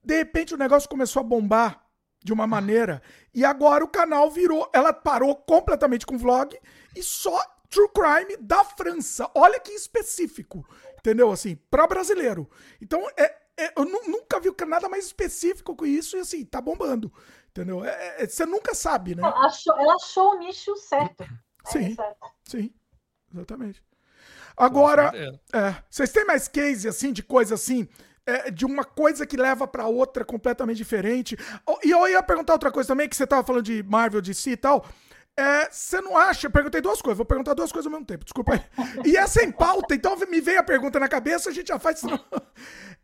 De 0.02 0.16
repente 0.16 0.54
o 0.54 0.58
negócio 0.58 0.88
começou 0.88 1.20
a 1.20 1.24
bombar 1.24 1.84
de 2.22 2.32
uma 2.32 2.46
maneira 2.46 3.02
e 3.34 3.44
agora 3.44 3.84
o 3.84 3.88
canal 3.88 4.30
virou, 4.30 4.68
ela 4.72 4.92
parou 4.92 5.34
completamente 5.34 6.06
com 6.06 6.18
vlog 6.18 6.58
e 6.94 7.02
só 7.02 7.38
true 7.68 7.88
crime 7.88 8.36
da 8.36 8.64
França. 8.64 9.30
Olha 9.34 9.58
que 9.58 9.72
específico, 9.72 10.66
entendeu? 10.98 11.30
Assim, 11.30 11.56
para 11.70 11.86
brasileiro. 11.86 12.48
Então, 12.80 13.04
é, 13.16 13.34
é, 13.56 13.72
eu 13.76 13.84
nunca 13.84 14.40
vi 14.40 14.52
nada 14.66 14.88
mais 14.88 15.06
específico 15.06 15.74
com 15.74 15.84
isso 15.84 16.16
e 16.16 16.20
assim, 16.20 16.44
tá 16.44 16.60
bombando. 16.60 17.12
Entendeu? 17.54 17.84
É, 17.84 18.24
é, 18.24 18.26
você 18.26 18.44
nunca 18.44 18.74
sabe, 18.74 19.14
né? 19.14 19.22
Ela 19.22 19.46
achou, 19.46 19.78
ela 19.78 19.94
achou 19.94 20.32
o 20.32 20.38
nicho 20.40 20.76
certo. 20.76 21.24
Sim, 21.66 21.96
é 21.96 22.14
sim, 22.44 22.74
exatamente. 23.32 23.80
Agora, 24.56 25.12
é, 25.52 25.76
vocês 25.88 26.10
têm 26.10 26.24
mais 26.24 26.48
case 26.48 26.88
assim 26.88 27.12
de 27.12 27.22
coisa 27.22 27.54
assim, 27.54 27.88
é, 28.26 28.50
de 28.50 28.66
uma 28.66 28.84
coisa 28.84 29.24
que 29.24 29.36
leva 29.36 29.68
para 29.68 29.86
outra 29.86 30.24
completamente 30.24 30.78
diferente? 30.78 31.36
E 31.84 31.92
eu 31.92 32.08
ia 32.08 32.22
perguntar 32.24 32.54
outra 32.54 32.72
coisa 32.72 32.88
também, 32.88 33.08
que 33.08 33.14
você 33.14 33.26
tava 33.26 33.46
falando 33.46 33.64
de 33.64 33.84
Marvel, 33.84 34.20
de 34.20 34.34
si 34.34 34.50
e 34.50 34.56
tal. 34.56 34.84
É, 35.36 35.70
você 35.70 36.00
não 36.00 36.16
acha? 36.16 36.48
Eu 36.48 36.50
perguntei 36.50 36.80
duas 36.80 37.00
coisas, 37.00 37.16
vou 37.16 37.26
perguntar 37.26 37.54
duas 37.54 37.70
coisas 37.70 37.86
ao 37.86 37.92
mesmo 37.92 38.06
tempo, 38.06 38.24
desculpa 38.24 38.54
aí. 38.54 38.60
E 39.06 39.16
é 39.16 39.26
sem 39.28 39.52
pauta, 39.52 39.94
então 39.94 40.16
me 40.28 40.40
veio 40.40 40.58
a 40.58 40.64
pergunta 40.64 40.98
na 40.98 41.08
cabeça, 41.08 41.50
a 41.50 41.52
gente 41.52 41.68
já 41.68 41.78
faz. 41.78 42.02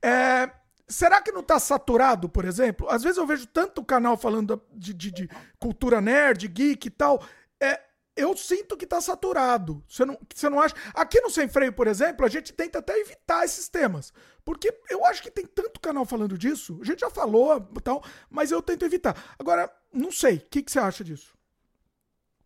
É, 0.03 0.51
Será 0.91 1.23
que 1.23 1.31
não 1.31 1.41
está 1.41 1.59
saturado, 1.59 2.29
por 2.29 2.45
exemplo? 2.45 2.89
Às 2.91 3.03
vezes 3.03 3.17
eu 3.17 3.27
vejo 3.27 3.47
tanto 3.47 3.85
canal 3.85 4.17
falando 4.17 4.61
de, 4.73 4.93
de, 4.93 5.11
de 5.11 5.31
cultura 5.59 6.01
nerd, 6.01 6.49
geek 6.49 6.89
e 6.89 6.91
tal. 6.91 7.23
É, 7.61 7.81
eu 8.17 8.37
sinto 8.37 8.77
que 8.77 8.85
está 8.85 9.01
saturado. 9.01 9.85
Você 9.89 10.05
não, 10.05 10.19
você 10.35 10.49
não 10.49 10.61
acha? 10.61 10.75
Aqui 10.93 11.21
no 11.21 11.31
Sem 11.31 11.49
Freio, 11.49 11.73
por 11.73 11.87
exemplo, 11.87 12.27
a 12.27 12.29
gente 12.29 12.53
tenta 12.53 12.81
até 12.81 12.99
evitar 12.99 13.45
esses 13.45 13.69
temas. 13.69 14.13
Porque 14.45 14.77
eu 14.91 15.05
acho 15.07 15.23
que 15.23 15.31
tem 15.31 15.47
tanto 15.47 15.81
canal 15.81 16.05
falando 16.05 16.37
disso. 16.37 16.79
A 16.83 16.85
gente 16.85 17.01
já 17.01 17.11
falou 17.11 17.61
tal, 17.83 18.03
mas 18.29 18.51
eu 18.51 18.61
tento 18.61 18.85
evitar. 18.85 19.17
Agora, 19.39 19.73
não 19.93 20.11
sei. 20.11 20.37
O 20.37 20.41
que, 20.51 20.63
que 20.63 20.73
você 20.73 20.81
acha 20.81 21.05
disso? 21.05 21.39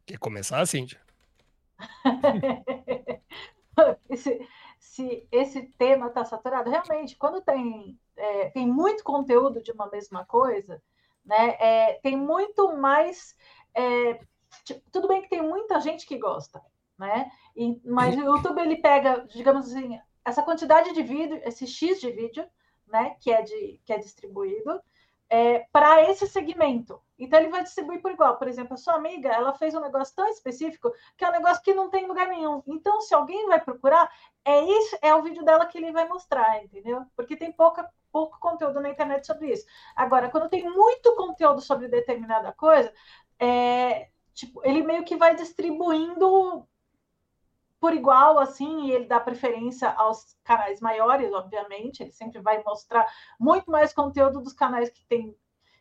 Quer 0.04 0.18
começar, 0.18 0.66
Cíntia? 0.66 1.00
esse, 4.11 4.46
se 4.78 5.26
esse 5.33 5.62
tema 5.78 6.09
está 6.09 6.24
saturado, 6.24 6.70
realmente, 6.70 7.16
quando 7.16 7.40
tem, 7.40 7.98
é, 8.25 8.51
tem 8.51 8.67
muito 8.67 9.05
conteúdo 9.05 9.63
de 9.63 9.73
uma 9.73 9.89
mesma 9.89 10.25
coisa, 10.25 10.83
né, 11.25 11.57
é, 11.61 12.01
tem 12.03 12.17
muito 12.17 12.77
mais. 12.77 13.37
É, 13.75 14.21
tudo 14.93 15.09
bem 15.09 15.23
que 15.23 15.29
tem 15.29 15.43
muita 15.43 15.81
gente 15.81 16.07
que 16.07 16.17
gosta, 16.17 16.63
né? 16.99 17.31
E, 17.57 17.81
mas 17.85 18.17
o 18.17 18.21
YouTube 18.21 18.61
ele 18.61 18.77
pega, 18.77 19.27
digamos 19.29 19.67
assim, 19.67 19.99
essa 20.25 20.43
quantidade 20.43 20.93
de 20.93 21.03
vídeo, 21.03 21.41
esse 21.45 21.67
X 21.67 22.01
de 22.01 22.11
vídeo, 22.11 22.47
né, 22.87 23.17
que 23.21 23.31
é, 23.33 23.43
de, 23.43 23.81
que 23.85 23.93
é 23.93 23.99
distribuído, 23.99 24.81
é, 25.29 25.67
para 25.73 26.09
esse 26.09 26.27
segmento. 26.27 27.01
Então 27.19 27.39
ele 27.39 27.49
vai 27.49 27.63
distribuir 27.63 28.01
por 28.01 28.13
igual. 28.13 28.37
Por 28.37 28.49
exemplo, 28.49 28.75
a 28.75 28.77
sua 28.77 28.95
amiga, 28.95 29.31
ela 29.31 29.55
fez 29.55 29.75
um 29.75 29.81
negócio 29.81 30.15
tão 30.15 30.29
específico 30.29 30.93
que 31.17 31.25
é 31.25 31.29
um 31.29 31.33
negócio 31.33 31.63
que 31.63 31.75
não 31.75 31.91
tem 31.91 32.07
lugar 32.07 32.29
nenhum. 32.29 32.63
Então, 32.67 33.01
se 33.01 33.15
alguém 33.15 33.47
vai 33.47 33.61
procurar, 33.61 34.11
é 34.45 34.61
isso, 34.63 34.97
é 35.03 35.15
o 35.15 35.23
vídeo 35.23 35.45
dela 35.45 35.67
que 35.67 35.79
ele 35.79 35.93
vai 35.93 36.07
mostrar, 36.07 36.63
entendeu? 36.63 37.05
Porque 37.17 37.37
tem 37.37 37.53
pouca, 37.53 37.89
pouco 38.14 38.38
conteúdo 38.38 38.81
na 38.81 38.90
internet 38.90 39.27
sobre 39.27 39.53
isso. 39.53 39.66
Agora, 39.96 40.31
quando 40.31 40.48
tem 40.48 40.62
muito 40.70 41.16
conteúdo 41.16 41.61
sobre 41.61 41.88
determinada 41.88 42.53
coisa, 42.53 42.94
é, 43.40 44.09
tipo, 44.33 44.61
ele 44.64 44.85
meio 44.85 45.05
que 45.05 45.16
vai 45.16 45.35
distribuindo 45.35 46.64
por 47.81 47.92
igual, 47.92 48.38
assim, 48.38 48.87
e 48.87 48.92
ele 48.92 49.07
dá 49.07 49.18
preferência 49.18 49.90
aos 49.90 50.38
canais 50.44 50.81
maiores, 50.81 51.33
obviamente, 51.33 52.05
ele 52.05 52.12
sempre 52.12 52.40
vai 52.40 52.62
mostrar 52.62 53.05
muito 53.38 53.68
mais 53.68 53.92
conteúdo 53.92 54.40
dos 54.40 54.53
canais 54.53 54.88
que 54.88 55.05
tem 55.07 55.37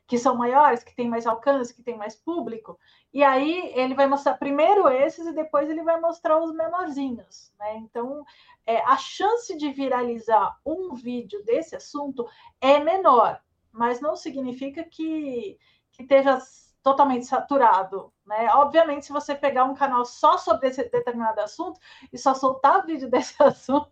que 0.05 0.17
são 0.17 0.35
maiores, 0.35 0.83
que 0.83 0.95
têm 0.95 1.09
mais 1.09 1.25
alcance, 1.25 1.73
que 1.73 1.81
têm 1.81 1.97
mais 1.97 2.15
público, 2.15 2.77
e 3.13 3.23
aí 3.23 3.71
ele 3.75 3.93
vai 3.93 4.07
mostrar 4.07 4.33
primeiro 4.35 4.89
esses 4.89 5.25
e 5.25 5.33
depois 5.33 5.69
ele 5.69 5.83
vai 5.83 5.99
mostrar 5.99 6.41
os 6.41 6.53
menorzinhos, 6.53 7.53
né? 7.57 7.77
Então, 7.77 8.25
é, 8.65 8.79
a 8.81 8.97
chance 8.97 9.55
de 9.55 9.71
viralizar 9.71 10.59
um 10.65 10.93
vídeo 10.93 11.43
desse 11.45 11.75
assunto 11.75 12.27
é 12.59 12.79
menor, 12.79 13.41
mas 13.71 14.01
não 14.01 14.15
significa 14.15 14.83
que, 14.83 15.57
que 15.91 16.03
esteja 16.03 16.39
totalmente 16.81 17.25
saturado, 17.25 18.11
né? 18.25 18.49
Obviamente, 18.55 19.05
se 19.05 19.13
você 19.13 19.33
pegar 19.33 19.63
um 19.63 19.73
canal 19.73 20.03
só 20.03 20.37
sobre 20.37 20.67
esse 20.67 20.83
determinado 20.89 21.39
assunto 21.39 21.79
e 22.11 22.17
só 22.17 22.33
soltar 22.33 22.83
vídeo 22.85 23.09
desse 23.09 23.41
assunto, 23.41 23.89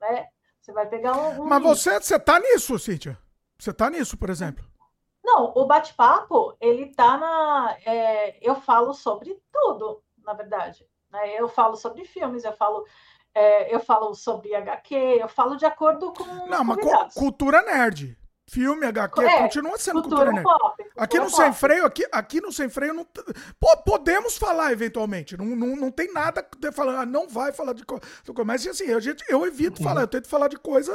né? 0.00 0.28
Você 0.60 0.72
vai 0.72 0.86
pegar 0.86 1.16
um. 1.16 1.42
um 1.42 1.44
Mas 1.46 1.62
você, 1.62 1.98
você 1.98 2.18
tá 2.20 2.38
nisso, 2.38 2.78
Cíntia? 2.78 3.18
Você 3.58 3.72
tá 3.72 3.90
nisso, 3.90 4.16
por 4.16 4.30
exemplo? 4.30 4.71
Não, 5.24 5.52
o 5.54 5.64
bate-papo, 5.66 6.56
ele 6.60 6.86
tá 6.94 7.16
na. 7.16 7.76
É, 7.84 8.36
eu 8.40 8.56
falo 8.56 8.92
sobre 8.92 9.40
tudo, 9.52 10.02
na 10.24 10.32
verdade. 10.32 10.86
Né? 11.10 11.40
Eu 11.40 11.48
falo 11.48 11.76
sobre 11.76 12.04
filmes, 12.04 12.44
eu 12.44 12.52
falo 12.52 12.84
é, 13.34 13.74
eu 13.74 13.80
falo 13.80 14.14
sobre 14.14 14.54
HQ, 14.54 14.94
eu 14.94 15.28
falo 15.28 15.56
de 15.56 15.64
acordo 15.64 16.12
com. 16.12 16.24
Não, 16.48 16.64
mas 16.64 17.14
cultura 17.14 17.62
nerd. 17.62 18.18
Filme, 18.50 18.84
HQ, 18.84 19.22
é, 19.22 19.42
continua 19.42 19.78
sendo 19.78 20.02
cultura, 20.02 20.26
cultura 20.26 20.32
nerd. 20.32 20.44
Pop, 20.44 20.76
cultura 20.76 21.04
aqui 21.04 21.18
no 21.18 21.30
pop. 21.30 21.36
Sem 21.36 21.52
Freio, 21.54 21.86
aqui, 21.86 22.06
aqui 22.12 22.40
no 22.40 22.52
Sem 22.52 22.68
Freio, 22.68 22.92
não, 22.92 23.06
podemos 23.86 24.36
falar 24.36 24.72
eventualmente. 24.72 25.36
Não, 25.38 25.46
não, 25.46 25.76
não 25.76 25.90
tem 25.90 26.12
nada 26.12 26.46
falando, 26.72 26.98
ah, 26.98 27.06
não 27.06 27.26
vai 27.26 27.52
falar 27.52 27.72
de 27.72 27.84
coisa. 27.86 28.04
Mas 28.44 28.66
assim, 28.66 28.84
eu, 28.84 28.98
eu 29.28 29.46
evito 29.46 29.80
uhum. 29.80 29.88
falar, 29.88 30.02
eu 30.02 30.08
tento 30.08 30.28
falar 30.28 30.48
de 30.48 30.58
coisa 30.58 30.92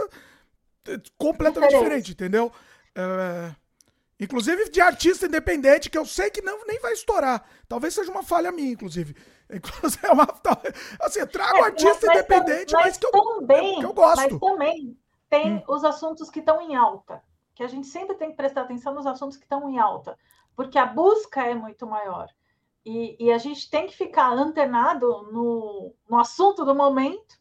eh, 0.87 0.99
completamente 1.17 1.71
diferente, 1.71 2.11
entendeu? 2.11 2.51
É, 2.93 3.55
inclusive 4.19 4.69
de 4.69 4.81
artista 4.81 5.25
independente, 5.25 5.89
que 5.89 5.97
eu 5.97 6.05
sei 6.05 6.29
que 6.29 6.41
não, 6.41 6.65
nem 6.65 6.79
vai 6.79 6.93
estourar. 6.93 7.43
Talvez 7.67 7.93
seja 7.93 8.11
uma 8.11 8.23
falha 8.23 8.51
minha, 8.51 8.71
inclusive. 8.71 9.15
Inclusive, 9.49 10.05
é 10.05 10.11
uma, 10.11 10.27
assim, 10.99 11.21
eu 11.21 11.27
trago 11.27 11.59
é, 11.59 11.61
artista 11.67 12.05
mas, 12.05 12.17
independente, 12.17 12.73
mas, 12.73 12.83
mas, 12.83 12.97
que, 12.97 13.05
eu, 13.05 13.11
também, 13.11 13.79
que 13.79 13.85
eu 13.85 13.93
gosto. 13.93 14.17
Mas 14.17 14.39
também 14.41 14.99
tem 15.29 15.53
hum. 15.53 15.63
os 15.69 15.85
assuntos 15.85 16.29
que 16.29 16.39
estão 16.39 16.59
em 16.61 16.75
alta 16.75 17.23
que 17.57 17.63
a 17.63 17.67
gente 17.67 17.87
sempre 17.87 18.15
tem 18.15 18.29
que 18.29 18.37
prestar 18.37 18.61
atenção 18.61 18.93
nos 18.93 19.07
assuntos 19.07 19.35
que 19.35 19.41
estão 19.41 19.67
em 19.67 19.79
alta, 19.79 20.15
porque 20.55 20.77
a 20.77 20.85
busca 20.85 21.41
é 21.41 21.55
muito 21.55 21.87
maior. 21.87 22.29
E, 22.85 23.17
e 23.19 23.31
a 23.31 23.39
gente 23.39 23.67
tem 23.67 23.87
que 23.87 23.97
ficar 23.97 24.31
antenado 24.31 25.23
no, 25.31 25.91
no 26.07 26.19
assunto 26.19 26.63
do 26.63 26.75
momento 26.75 27.35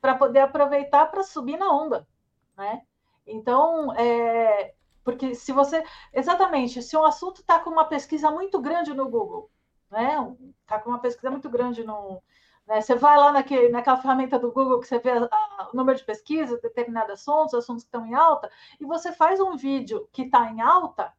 para 0.00 0.16
poder 0.16 0.40
aproveitar 0.40 1.06
para 1.12 1.22
subir 1.22 1.56
na 1.56 1.70
onda, 1.70 2.08
né? 2.56 2.82
Então, 3.24 3.94
é, 3.94 4.74
porque 5.04 5.34
se 5.34 5.52
você. 5.52 5.84
Exatamente, 6.12 6.82
se 6.82 6.96
um 6.96 7.04
assunto 7.04 7.40
está 7.40 7.58
com 7.58 7.70
uma 7.70 7.84
pesquisa 7.84 8.30
muito 8.30 8.60
grande 8.60 8.94
no 8.94 9.08
Google, 9.08 9.50
né? 9.90 10.34
Está 10.62 10.78
com 10.78 10.90
uma 10.90 11.00
pesquisa 11.00 11.30
muito 11.30 11.48
grande 11.50 11.84
no, 11.84 12.22
né? 12.66 12.80
Você 12.80 12.94
vai 12.94 13.16
lá 13.16 13.32
naquele, 13.32 13.68
naquela 13.68 13.96
ferramenta 13.96 14.38
do 14.38 14.52
Google 14.52 14.80
que 14.80 14.86
você 14.86 14.98
vê 14.98 15.10
a, 15.10 15.70
o 15.72 15.76
número 15.76 15.98
de 15.98 16.04
pesquisa, 16.04 16.60
determinados 16.60 17.12
assuntos, 17.12 17.54
assuntos 17.54 17.82
que 17.84 17.88
estão 17.88 18.06
em 18.06 18.14
alta, 18.14 18.50
e 18.80 18.84
você 18.84 19.12
faz 19.12 19.40
um 19.40 19.56
vídeo 19.56 20.08
que 20.12 20.22
está 20.22 20.50
em 20.50 20.60
alta, 20.60 21.12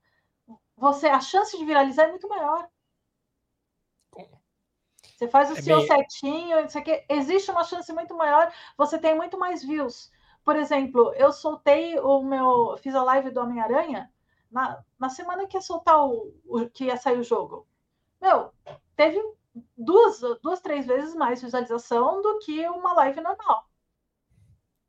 você 0.76 1.08
a 1.08 1.20
chance 1.20 1.58
de 1.58 1.66
viralizar 1.66 2.04
é 2.04 2.10
muito 2.10 2.28
maior. 2.28 2.68
Você 5.16 5.28
faz 5.28 5.52
o 5.52 5.58
é 5.58 5.62
seu 5.62 5.78
bem... 5.78 5.88
certinho, 5.88 6.66
isso 6.66 6.78
aqui, 6.78 7.06
existe 7.08 7.52
uma 7.52 7.64
chance 7.64 7.92
muito 7.94 8.16
maior, 8.16 8.52
você 8.78 8.98
tem 8.98 9.16
muito 9.16 9.38
mais 9.38 9.64
views. 9.64 10.12
Por 10.44 10.56
exemplo, 10.56 11.14
eu 11.16 11.32
soltei 11.32 12.00
o 12.00 12.22
meu. 12.22 12.78
Fiz 12.78 12.94
a 12.96 13.04
live 13.04 13.32
do 13.32 13.40
Homem-Aranha 13.40 14.12
na, 14.52 14.84
na 15.00 15.10
semana 15.10 15.48
que 15.48 15.58
ia 15.58 15.62
soltar 15.62 16.06
o, 16.06 16.34
o, 16.46 16.70
que 16.70 16.86
ia 16.86 16.98
sair 16.98 17.18
o 17.18 17.24
jogo. 17.24 17.68
Meu, 18.22 18.54
teve 18.96 19.20
duas, 19.78 20.22
duas, 20.42 20.62
três 20.62 20.86
vezes 20.86 21.16
mais 21.16 21.42
visualização 21.42 22.22
do 22.22 22.40
que 22.40 22.68
uma 22.70 22.94
live 22.94 23.20
normal. 23.22 23.68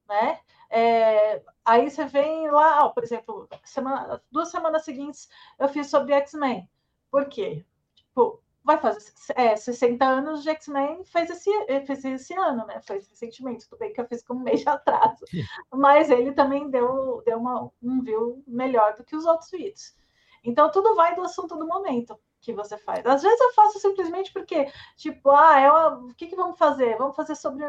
Né? 0.07 0.41
É, 0.69 1.43
aí 1.65 1.91
você 1.91 2.05
vem 2.05 2.51
lá, 2.51 2.85
ó, 2.85 2.91
por 2.91 3.03
exemplo, 3.03 3.49
semana, 3.65 4.23
duas 4.31 4.51
semanas 4.51 4.85
seguintes 4.85 5.29
eu 5.59 5.69
fiz 5.69 5.89
sobre 5.89 6.13
X-Men. 6.15 6.69
Por 7.11 7.29
quê? 7.29 7.65
Tipo, 7.95 8.43
vai 8.65 8.79
fazer 8.79 9.13
é, 9.37 9.55
60 9.55 10.05
anos 10.05 10.43
de 10.43 10.49
X-Men 10.51 11.05
fez 11.05 11.29
esse, 11.29 11.51
fez 11.87 12.05
esse 12.05 12.35
ano, 12.35 12.67
né? 12.67 12.81
Fez 12.81 13.07
recentemente, 13.09 13.69
tudo 13.69 13.79
bem 13.79 13.93
que 13.93 14.01
eu 14.01 14.07
fiz 14.07 14.23
com 14.23 14.35
um 14.35 14.41
mês 14.43 14.61
de 14.61 14.69
atraso. 14.69 15.25
Mas 15.71 16.11
ele 16.11 16.33
também 16.33 16.71
deu, 16.71 17.23
deu 17.27 17.39
uma, 17.39 17.71
um 17.83 18.03
view 18.03 18.43
melhor 18.47 18.95
do 18.95 19.05
que 19.05 19.15
os 19.15 19.27
outros 19.27 19.51
vídeos. 19.51 19.95
Então, 20.43 20.71
tudo 20.71 20.95
vai 20.95 21.15
do 21.15 21.23
assunto 21.23 21.57
do 21.57 21.67
momento 21.67 22.19
que 22.41 22.53
você 22.53 22.77
faz. 22.79 23.05
Às 23.05 23.23
vezes 23.23 23.41
eu 23.41 23.53
faço 23.55 23.79
simplesmente 23.79 24.33
porque, 24.33 24.71
tipo, 24.97 25.31
ah, 25.31 25.61
é 25.61 25.71
o 25.71 26.09
que, 26.15 26.27
que 26.27 26.37
vamos 26.37 26.59
fazer? 26.59 26.97
Vamos 26.97 27.17
fazer 27.17 27.35
sobre, 27.35 27.65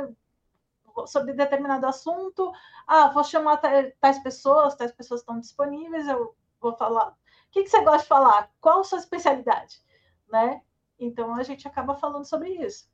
sobre 1.08 1.34
determinado 1.34 1.88
assunto. 1.88 2.52
Ah, 2.88 3.10
vou 3.10 3.24
chamar 3.24 3.58
tais 3.58 4.20
pessoas, 4.20 4.76
tais 4.76 4.92
pessoas 4.92 5.22
estão 5.22 5.40
disponíveis, 5.40 6.08
eu 6.08 6.36
vou 6.60 6.74
falar. 6.74 7.10
O 7.10 7.16
que, 7.52 7.64
que 7.64 7.70
você 7.70 7.82
gosta 7.82 8.02
de 8.04 8.08
falar? 8.08 8.52
Qual 8.60 8.82
a 8.82 8.84
sua 8.84 9.00
especialidade? 9.00 9.82
Né? 10.30 10.62
Então 11.00 11.36
a 11.36 11.44
gente 11.44 11.68
acaba 11.68 11.96
falando 11.96 12.26
sobre 12.26 12.50
isso. 12.50 12.90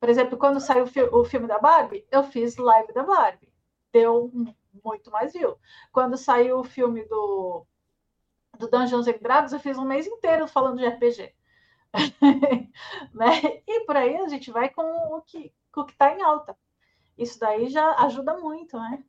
Por 0.00 0.08
exemplo, 0.08 0.38
quando 0.38 0.60
saiu 0.60 0.84
o 1.12 1.24
filme 1.24 1.46
da 1.46 1.58
Barbie, 1.58 2.06
eu 2.10 2.22
fiz 2.24 2.56
live 2.56 2.92
da 2.92 3.02
Barbie. 3.02 3.52
Deu 3.92 4.30
muito 4.84 5.10
mais 5.10 5.32
view. 5.32 5.58
Quando 5.92 6.16
saiu 6.16 6.60
o 6.60 6.64
filme 6.64 7.04
do 7.04 7.66
do 8.58 8.68
Dungeons 8.68 9.06
and 9.06 9.18
Dragons, 9.20 9.52
eu 9.52 9.60
fiz 9.60 9.78
um 9.78 9.84
mês 9.84 10.06
inteiro 10.06 10.48
falando 10.48 10.78
de 10.78 10.86
RPG. 10.86 11.32
né? 13.14 13.62
E 13.66 13.84
por 13.86 13.96
aí 13.96 14.16
a 14.16 14.28
gente 14.28 14.50
vai 14.50 14.68
com 14.68 14.82
o 15.16 15.22
que 15.22 15.52
com 15.72 15.82
o 15.82 15.84
que 15.84 15.92
está 15.92 16.12
em 16.12 16.22
alta. 16.22 16.56
Isso 17.16 17.38
daí 17.38 17.68
já 17.68 17.94
ajuda 18.04 18.36
muito, 18.38 18.78
né? 18.78 19.04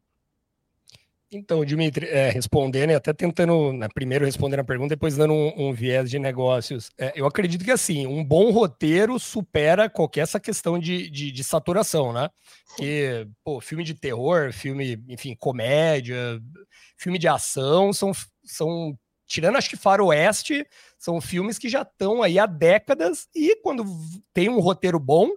Então, 1.31 1.63
Dimitri, 1.63 2.07
é, 2.07 2.31
respondendo, 2.31 2.89
até 2.91 3.13
tentando 3.13 3.71
né, 3.71 3.87
primeiro 3.93 4.25
responder 4.25 4.59
a 4.59 4.63
pergunta, 4.63 4.95
depois 4.95 5.15
dando 5.15 5.33
um, 5.33 5.69
um 5.69 5.73
viés 5.73 6.09
de 6.09 6.17
negócios. 6.17 6.89
É, 6.97 7.13
eu 7.15 7.27
acredito 7.27 7.63
que 7.63 7.69
assim, 7.69 8.07
um 8.07 8.23
bom 8.23 8.49
roteiro 8.49 9.19
supera 9.19 9.87
qualquer 9.87 10.21
essa 10.21 10.39
questão 10.39 10.79
de, 10.79 11.07
de, 11.07 11.31
de 11.31 11.43
saturação, 11.43 12.11
né? 12.11 12.29
Porque, 12.67 13.27
pô, 13.43 13.61
filme 13.61 13.83
de 13.83 13.93
terror, 13.93 14.51
filme, 14.51 15.03
enfim, 15.07 15.35
comédia, 15.35 16.41
filme 16.97 17.19
de 17.19 17.27
ação 17.27 17.93
são, 17.93 18.11
são 18.43 18.97
tirando 19.27 19.57
acho 19.57 19.69
que 19.69 19.77
Faroeste, 19.77 20.65
são 20.97 21.21
filmes 21.21 21.59
que 21.59 21.69
já 21.69 21.83
estão 21.83 22.23
aí 22.23 22.39
há 22.39 22.47
décadas 22.47 23.27
e 23.35 23.55
quando 23.61 23.85
tem 24.33 24.49
um 24.49 24.59
roteiro 24.59 24.99
bom, 24.99 25.29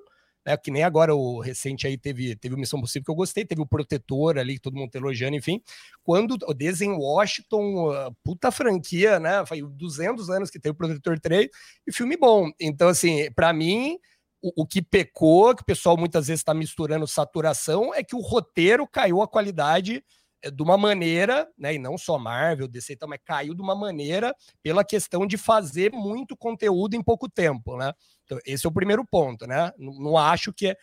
né, 0.44 0.57
que 0.57 0.70
nem 0.70 0.83
agora 0.83 1.14
o 1.14 1.40
recente 1.40 1.87
aí 1.87 1.96
teve, 1.96 2.35
teve 2.37 2.55
o 2.55 2.59
Missão 2.59 2.81
Possível 2.81 3.05
que 3.05 3.11
eu 3.11 3.14
gostei, 3.14 3.44
teve 3.44 3.61
o 3.61 3.66
Protetor 3.66 4.38
ali, 4.38 4.55
que 4.55 4.61
todo 4.61 4.76
mundo 4.76 4.94
elogiando, 4.94 5.37
enfim. 5.37 5.62
Quando 6.02 6.37
o 6.46 6.55
Desen 6.55 6.92
Washington, 6.92 8.12
puta 8.24 8.50
franquia, 8.50 9.20
né, 9.20 9.44
faz 9.46 9.62
200 9.62 10.31
anos 10.31 10.50
que 10.50 10.59
tem 10.59 10.72
o 10.72 10.74
Protetor 10.74 11.18
3, 11.18 11.48
e 11.87 11.92
filme 11.92 12.16
bom. 12.16 12.50
Então, 12.61 12.88
assim, 12.88 13.31
para 13.33 13.52
mim, 13.52 13.98
o, 14.42 14.62
o, 14.62 14.66
que 14.66 14.83
pecou, 14.83 15.55
que 15.55 15.62
o 15.62 15.66
pessoal 15.66 15.96
muitas 15.96 16.26
vezes 16.26 16.40
está 16.40 16.52
misturando 16.52 17.07
saturação, 17.07 17.94
é 17.94 18.02
que 18.02 18.16
o 18.16 18.20
roteiro 18.20 18.87
caiu 18.87 19.22
a 19.22 19.28
qualidade 19.28 20.05
de 20.50 20.62
uma 20.62 20.76
maneira, 20.76 21.48
né, 21.57 21.74
e 21.74 21.78
não 21.78 21.96
só 21.96 22.18
Marvel, 22.18 22.66
DC, 22.66 22.96
mas 23.07 23.20
caiu 23.24 23.55
de 23.55 23.62
uma 23.62 23.74
maneira 23.74 24.35
pela 24.62 24.85
questão 24.85 25.26
de 25.26 25.37
fazer 25.37 25.92
muito 25.92 26.37
conteúdo 26.37 26.94
em 26.94 27.02
pouco 27.02 27.28
tempo, 27.28 27.76
né? 27.76 27.92
Então, 28.24 28.38
esse 28.44 28.66
é 28.66 28.68
o 28.68 28.72
primeiro 28.72 29.05
ponto, 29.05 29.46
né? 29.46 29.72
Não, 29.78 29.92
não 29.94 30.18
acho 30.18 30.52
que 30.52 30.68
é 30.68 30.76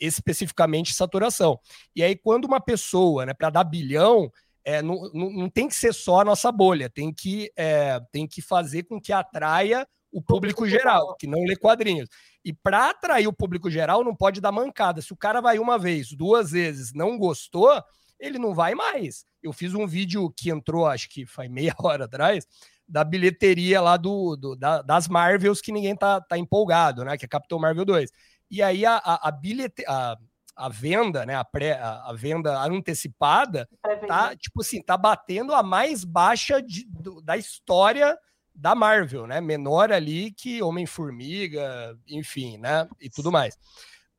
especificamente 0.00 0.94
saturação. 0.94 1.60
E 1.94 2.02
aí, 2.02 2.16
quando 2.16 2.46
uma 2.46 2.60
pessoa, 2.60 3.26
né, 3.26 3.34
para 3.34 3.50
dar 3.50 3.64
bilhão, 3.64 4.30
é, 4.64 4.82
não, 4.82 5.08
não, 5.14 5.30
não, 5.30 5.48
tem 5.48 5.68
que 5.68 5.74
ser 5.74 5.94
só 5.94 6.20
a 6.20 6.24
nossa 6.24 6.50
bolha, 6.50 6.90
tem 6.90 7.12
que, 7.12 7.52
é, 7.56 8.00
tem 8.10 8.26
que 8.26 8.42
fazer 8.42 8.82
com 8.82 9.00
que 9.00 9.12
atraia 9.12 9.86
o 10.10 10.20
público 10.20 10.66
geral, 10.66 11.14
que 11.16 11.26
não 11.26 11.44
lê 11.44 11.54
quadrinhos. 11.54 12.08
E 12.44 12.52
para 12.52 12.90
atrair 12.90 13.28
o 13.28 13.32
público 13.32 13.70
geral, 13.70 14.02
não 14.02 14.16
pode 14.16 14.40
dar 14.40 14.50
mancada. 14.50 15.02
Se 15.02 15.12
o 15.12 15.16
cara 15.16 15.40
vai 15.40 15.58
uma 15.58 15.78
vez, 15.78 16.08
duas 16.12 16.50
vezes, 16.50 16.92
não 16.92 17.18
gostou, 17.18 17.70
ele 18.18 18.38
não 18.38 18.54
vai 18.54 18.74
mais. 18.74 19.24
Eu 19.42 19.52
fiz 19.52 19.74
um 19.74 19.86
vídeo 19.86 20.30
que 20.30 20.50
entrou, 20.50 20.86
acho 20.86 21.08
que 21.08 21.26
foi 21.26 21.48
meia 21.48 21.74
hora 21.78 22.04
atrás, 22.04 22.46
da 22.88 23.02
bilheteria 23.04 23.80
lá 23.80 23.96
do, 23.96 24.36
do 24.36 24.56
da, 24.56 24.82
das 24.82 25.08
Marvels 25.08 25.60
que 25.60 25.72
ninguém 25.72 25.96
tá, 25.96 26.20
tá 26.20 26.38
empolgado, 26.38 27.04
né? 27.04 27.16
Que 27.16 27.24
é 27.24 27.28
Capitão 27.28 27.58
Marvel 27.58 27.84
2. 27.84 28.10
E 28.50 28.62
aí 28.62 28.86
a, 28.86 28.96
a, 28.96 29.28
a 29.28 29.32
bilhete, 29.32 29.84
a, 29.86 30.16
a 30.54 30.68
venda, 30.68 31.26
né? 31.26 31.34
A, 31.34 31.44
pré, 31.44 31.72
a, 31.72 32.10
a 32.10 32.12
venda 32.12 32.58
antecipada 32.62 33.68
tá, 34.06 34.36
tipo 34.36 34.60
assim, 34.60 34.80
tá 34.82 34.96
batendo 34.96 35.52
a 35.52 35.62
mais 35.62 36.04
baixa 36.04 36.62
de, 36.62 36.86
do, 36.88 37.20
da 37.20 37.36
história 37.36 38.16
da 38.54 38.74
Marvel, 38.74 39.26
né? 39.26 39.40
Menor 39.40 39.92
ali 39.92 40.30
que 40.32 40.62
Homem-Formiga, 40.62 41.98
enfim, 42.08 42.56
né? 42.56 42.88
E 43.00 43.10
tudo 43.10 43.30
mais. 43.30 43.58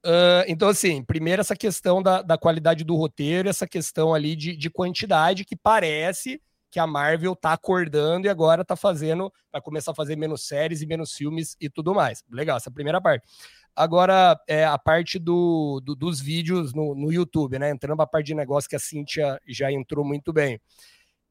Uh, 0.07 0.47
então, 0.47 0.69
assim, 0.69 1.03
primeiro 1.03 1.41
essa 1.41 1.53
questão 1.53 2.01
da, 2.01 2.21
da 2.21 2.37
qualidade 2.37 2.85
do 2.85 2.95
roteiro, 2.95 3.49
essa 3.49 3.67
questão 3.67 4.13
ali 4.13 4.37
de, 4.37 4.55
de 4.55 4.69
quantidade 4.69 5.43
que 5.43 5.53
parece 5.53 6.41
que 6.71 6.79
a 6.79 6.87
Marvel 6.87 7.35
tá 7.35 7.51
acordando 7.51 8.25
e 8.25 8.29
agora 8.29 8.63
tá 8.63 8.77
fazendo, 8.77 9.29
vai 9.51 9.61
começar 9.61 9.91
a 9.91 9.95
fazer 9.95 10.15
menos 10.15 10.47
séries 10.47 10.81
e 10.81 10.85
menos 10.85 11.11
filmes 11.11 11.57
e 11.59 11.69
tudo 11.69 11.93
mais. 11.93 12.23
Legal, 12.31 12.55
essa 12.55 12.69
é 12.69 12.73
primeira 12.73 13.01
parte. 13.01 13.25
Agora, 13.75 14.39
é 14.47 14.63
a 14.63 14.77
parte 14.77 15.19
do, 15.19 15.81
do 15.83 15.93
dos 15.93 16.21
vídeos 16.21 16.73
no, 16.73 16.95
no 16.95 17.11
YouTube, 17.11 17.59
né? 17.59 17.69
Entrando 17.69 18.01
a 18.01 18.07
parte 18.07 18.27
de 18.27 18.33
negócio 18.33 18.69
que 18.69 18.77
a 18.77 18.79
Cintia 18.79 19.37
já 19.45 19.69
entrou 19.73 20.05
muito 20.05 20.31
bem. 20.31 20.57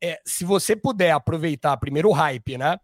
É, 0.03 0.21
se 0.27 0.45
você 0.45 0.77
puder 0.77 1.13
aproveitar 1.13 1.79
primeiro 1.79 2.11
o 2.11 2.13
hype, 2.13 2.59
né? 2.59 2.79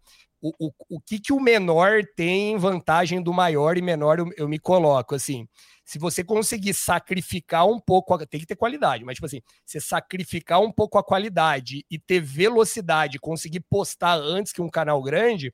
O, 0.45 0.67
o, 0.67 0.71
o 0.97 0.99
que, 0.99 1.19
que 1.19 1.31
o 1.31 1.39
menor 1.39 2.01
tem 2.17 2.57
vantagem 2.57 3.23
do 3.23 3.31
maior 3.31 3.77
e 3.77 3.81
menor 3.81 4.19
eu, 4.19 4.29
eu 4.35 4.47
me 4.47 4.59
coloco, 4.59 5.15
assim 5.15 5.47
se 5.85 5.99
você 5.99 6.23
conseguir 6.23 6.73
sacrificar 6.73 7.67
um 7.67 7.79
pouco, 7.79 8.17
tem 8.25 8.39
que 8.39 8.45
ter 8.45 8.55
qualidade, 8.55 9.03
mas 9.03 9.15
tipo 9.15 9.25
assim, 9.25 9.41
você 9.65 9.79
sacrificar 9.79 10.61
um 10.61 10.71
pouco 10.71 10.97
a 10.97 11.03
qualidade 11.03 11.85
e 11.89 11.99
ter 11.99 12.21
velocidade, 12.21 13.19
conseguir 13.19 13.59
postar 13.69 14.15
antes 14.15 14.53
que 14.53 14.61
um 14.61 14.69
canal 14.69 15.01
grande, 15.01 15.53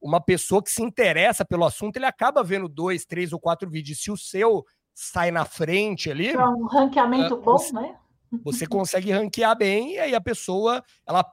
uma 0.00 0.20
pessoa 0.20 0.62
que 0.62 0.70
se 0.70 0.82
interessa 0.82 1.44
pelo 1.44 1.64
assunto, 1.64 1.96
ele 1.96 2.06
acaba 2.06 2.42
vendo 2.42 2.68
dois, 2.68 3.04
três 3.04 3.32
ou 3.32 3.40
quatro 3.40 3.68
vídeos. 3.68 4.00
Se 4.00 4.10
o 4.10 4.16
seu 4.16 4.64
sai 4.94 5.30
na 5.30 5.44
frente 5.44 6.10
ali. 6.10 6.28
É 6.28 6.38
um 6.38 6.66
ranqueamento 6.66 7.34
uh, 7.34 7.40
bom, 7.40 7.72
né? 7.72 7.96
Você 8.42 8.66
consegue 8.66 9.12
ranquear 9.12 9.56
bem 9.56 9.94
e 9.94 9.98
aí 9.98 10.14
a 10.14 10.20
pessoa, 10.20 10.82
ela 11.06 11.24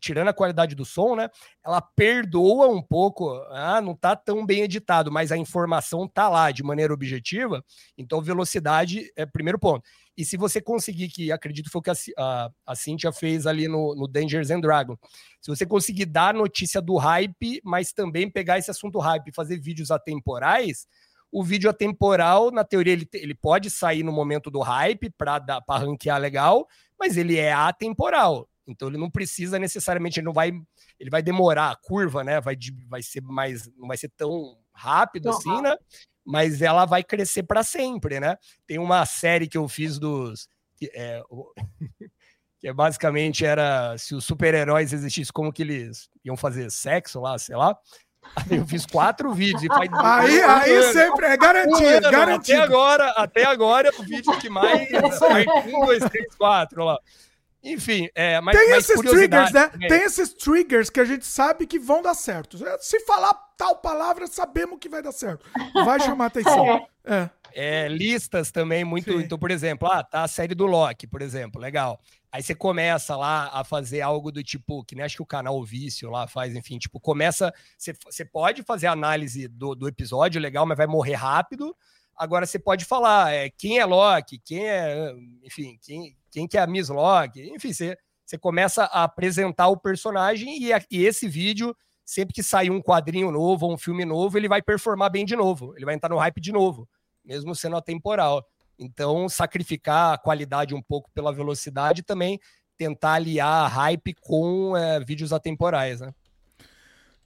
tirando 0.00 0.28
a 0.28 0.32
qualidade 0.32 0.74
do 0.74 0.84
som, 0.84 1.14
né? 1.14 1.28
Ela 1.64 1.80
perdoa 1.80 2.68
um 2.68 2.82
pouco, 2.82 3.30
ah, 3.50 3.80
não 3.80 3.94
tá 3.94 4.16
tão 4.16 4.44
bem 4.44 4.62
editado, 4.62 5.10
mas 5.10 5.30
a 5.30 5.36
informação 5.36 6.08
tá 6.08 6.28
lá 6.28 6.50
de 6.50 6.62
maneira 6.62 6.92
objetiva. 6.92 7.64
Então, 7.96 8.20
velocidade 8.20 9.12
é 9.16 9.24
primeiro 9.24 9.58
ponto. 9.58 9.84
E 10.16 10.24
se 10.24 10.36
você 10.36 10.60
conseguir, 10.60 11.08
que 11.08 11.32
acredito 11.32 11.70
foi 11.70 11.80
o 11.80 11.82
que 11.82 11.90
a, 11.90 11.94
a, 12.18 12.50
a 12.66 13.12
fez 13.12 13.46
ali 13.46 13.66
no, 13.66 13.94
no 13.94 14.06
Dangers 14.06 14.50
and 14.50 14.60
Dragon, 14.60 14.96
se 15.40 15.50
você 15.50 15.66
conseguir 15.66 16.06
dar 16.06 16.32
notícia 16.34 16.80
do 16.80 16.96
hype, 16.96 17.60
mas 17.64 17.92
também 17.92 18.30
pegar 18.30 18.58
esse 18.58 18.70
assunto 18.70 18.98
hype 18.98 19.28
e 19.28 19.34
fazer 19.34 19.58
vídeos 19.58 19.90
atemporais, 19.90 20.86
o 21.34 21.42
vídeo 21.42 21.68
atemporal, 21.68 22.52
na 22.52 22.62
teoria, 22.62 22.92
ele, 22.92 23.08
ele 23.12 23.34
pode 23.34 23.68
sair 23.68 24.04
no 24.04 24.12
momento 24.12 24.52
do 24.52 24.60
hype 24.60 25.10
para 25.10 25.60
ranquear 25.68 26.20
legal, 26.20 26.64
mas 26.96 27.16
ele 27.16 27.36
é 27.36 27.52
atemporal. 27.52 28.48
Então 28.64 28.86
ele 28.86 28.96
não 28.96 29.10
precisa 29.10 29.58
necessariamente, 29.58 30.20
ele 30.20 30.26
não 30.26 30.32
vai, 30.32 30.52
ele 30.96 31.10
vai 31.10 31.24
demorar 31.24 31.72
a 31.72 31.76
curva, 31.76 32.22
né? 32.22 32.40
Vai, 32.40 32.56
vai 32.88 33.02
ser 33.02 33.20
mais, 33.20 33.68
não 33.76 33.88
vai 33.88 33.96
ser 33.96 34.12
tão 34.16 34.56
rápido 34.72 35.28
assim, 35.28 35.48
rápido. 35.48 35.64
né? 35.64 35.76
Mas 36.24 36.62
ela 36.62 36.84
vai 36.84 37.02
crescer 37.02 37.42
para 37.42 37.64
sempre, 37.64 38.20
né? 38.20 38.36
Tem 38.64 38.78
uma 38.78 39.04
série 39.04 39.48
que 39.48 39.58
eu 39.58 39.68
fiz 39.68 39.98
dos 39.98 40.48
que 40.76 40.88
é, 40.94 41.20
que 42.60 42.68
é 42.68 42.72
basicamente 42.72 43.44
era 43.44 43.98
se 43.98 44.14
os 44.14 44.24
super-heróis 44.24 44.92
existissem, 44.92 45.32
como 45.34 45.52
que 45.52 45.62
eles 45.62 46.08
iam 46.24 46.36
fazer 46.36 46.70
sexo 46.70 47.20
lá, 47.20 47.36
sei 47.38 47.56
lá. 47.56 47.76
Eu 48.50 48.66
fiz 48.66 48.84
quatro 48.84 49.32
vídeos 49.32 49.62
e 49.62 49.68
faz. 49.68 49.88
Aí, 49.92 50.42
aí 50.42 50.82
sempre 50.92 51.26
é 51.26 51.36
garantido, 51.36 52.10
garantido. 52.10 52.62
Até 52.62 52.72
agora, 52.72 53.10
até 53.10 53.44
agora 53.44 53.88
é 53.88 54.00
o 54.00 54.04
vídeo 54.04 54.36
que 54.38 54.48
mais. 54.48 54.88
um, 55.66 55.84
dois, 55.84 56.04
três, 56.04 56.34
quatro 56.34 56.84
lá. 56.84 56.98
Enfim, 57.62 58.10
é, 58.14 58.40
mas, 58.42 58.56
tem 58.58 58.70
esses 58.72 59.00
triggers, 59.00 59.52
né? 59.52 59.68
Também. 59.68 59.88
Tem 59.88 60.02
esses 60.02 60.34
triggers 60.34 60.90
que 60.90 61.00
a 61.00 61.04
gente 61.04 61.24
sabe 61.24 61.66
que 61.66 61.78
vão 61.78 62.02
dar 62.02 62.14
certo. 62.14 62.58
Se 62.80 63.00
falar 63.00 63.32
tal 63.56 63.76
palavra, 63.76 64.26
sabemos 64.26 64.78
que 64.78 64.88
vai 64.88 65.02
dar 65.02 65.12
certo. 65.12 65.46
Vai 65.72 65.98
chamar 66.00 66.26
atenção. 66.26 66.86
É. 67.06 67.28
é. 67.52 67.88
listas 67.88 68.50
também 68.50 68.82
muito. 68.82 69.12
Sim. 69.12 69.18
Então, 69.18 69.38
por 69.38 69.50
exemplo, 69.50 69.86
ah, 69.86 70.02
tá 70.02 70.22
a 70.22 70.28
série 70.28 70.54
do 70.54 70.64
Loki, 70.64 71.06
por 71.06 71.20
exemplo, 71.20 71.60
legal. 71.60 72.00
Aí 72.34 72.42
você 72.42 72.52
começa 72.52 73.16
lá 73.16 73.48
a 73.52 73.62
fazer 73.62 74.00
algo 74.00 74.32
do 74.32 74.42
tipo, 74.42 74.84
que 74.84 74.96
nem 74.96 75.04
acho 75.04 75.14
que 75.14 75.22
o 75.22 75.26
canal 75.26 75.62
Vício 75.62 76.10
lá 76.10 76.26
faz, 76.26 76.52
enfim, 76.56 76.78
tipo, 76.78 76.98
começa. 76.98 77.54
Você, 77.78 77.94
você 78.04 78.24
pode 78.24 78.64
fazer 78.64 78.88
análise 78.88 79.46
do, 79.46 79.72
do 79.72 79.86
episódio, 79.86 80.40
legal, 80.40 80.66
mas 80.66 80.76
vai 80.76 80.88
morrer 80.88 81.14
rápido. 81.14 81.76
Agora 82.16 82.44
você 82.44 82.58
pode 82.58 82.84
falar 82.86 83.32
é, 83.32 83.50
quem 83.50 83.78
é 83.78 83.84
Loki, 83.84 84.40
quem 84.40 84.68
é. 84.68 85.14
Enfim, 85.44 85.78
quem, 85.80 86.16
quem 86.28 86.48
que 86.48 86.58
é 86.58 86.62
a 86.62 86.66
Miss 86.66 86.88
Loki, 86.88 87.52
enfim, 87.54 87.72
você, 87.72 87.96
você 88.26 88.36
começa 88.36 88.82
a 88.86 89.04
apresentar 89.04 89.68
o 89.68 89.78
personagem 89.78 90.60
e, 90.60 90.72
a, 90.72 90.82
e 90.90 91.04
esse 91.04 91.28
vídeo, 91.28 91.72
sempre 92.04 92.34
que 92.34 92.42
sair 92.42 92.68
um 92.68 92.82
quadrinho 92.82 93.30
novo 93.30 93.66
ou 93.66 93.74
um 93.74 93.78
filme 93.78 94.04
novo, 94.04 94.36
ele 94.36 94.48
vai 94.48 94.60
performar 94.60 95.08
bem 95.08 95.24
de 95.24 95.36
novo, 95.36 95.72
ele 95.76 95.84
vai 95.84 95.94
entrar 95.94 96.08
no 96.08 96.18
hype 96.18 96.40
de 96.40 96.50
novo, 96.50 96.88
mesmo 97.24 97.54
sendo 97.54 97.76
atemporal. 97.76 98.44
Então, 98.78 99.28
sacrificar 99.28 100.14
a 100.14 100.18
qualidade 100.18 100.74
um 100.74 100.82
pouco 100.82 101.10
pela 101.12 101.32
velocidade 101.32 102.02
também 102.02 102.40
tentar 102.76 103.14
aliar 103.14 103.70
hype 103.70 104.14
com 104.20 104.76
é, 104.76 105.00
vídeos 105.00 105.32
atemporais, 105.32 106.00
né? 106.00 106.12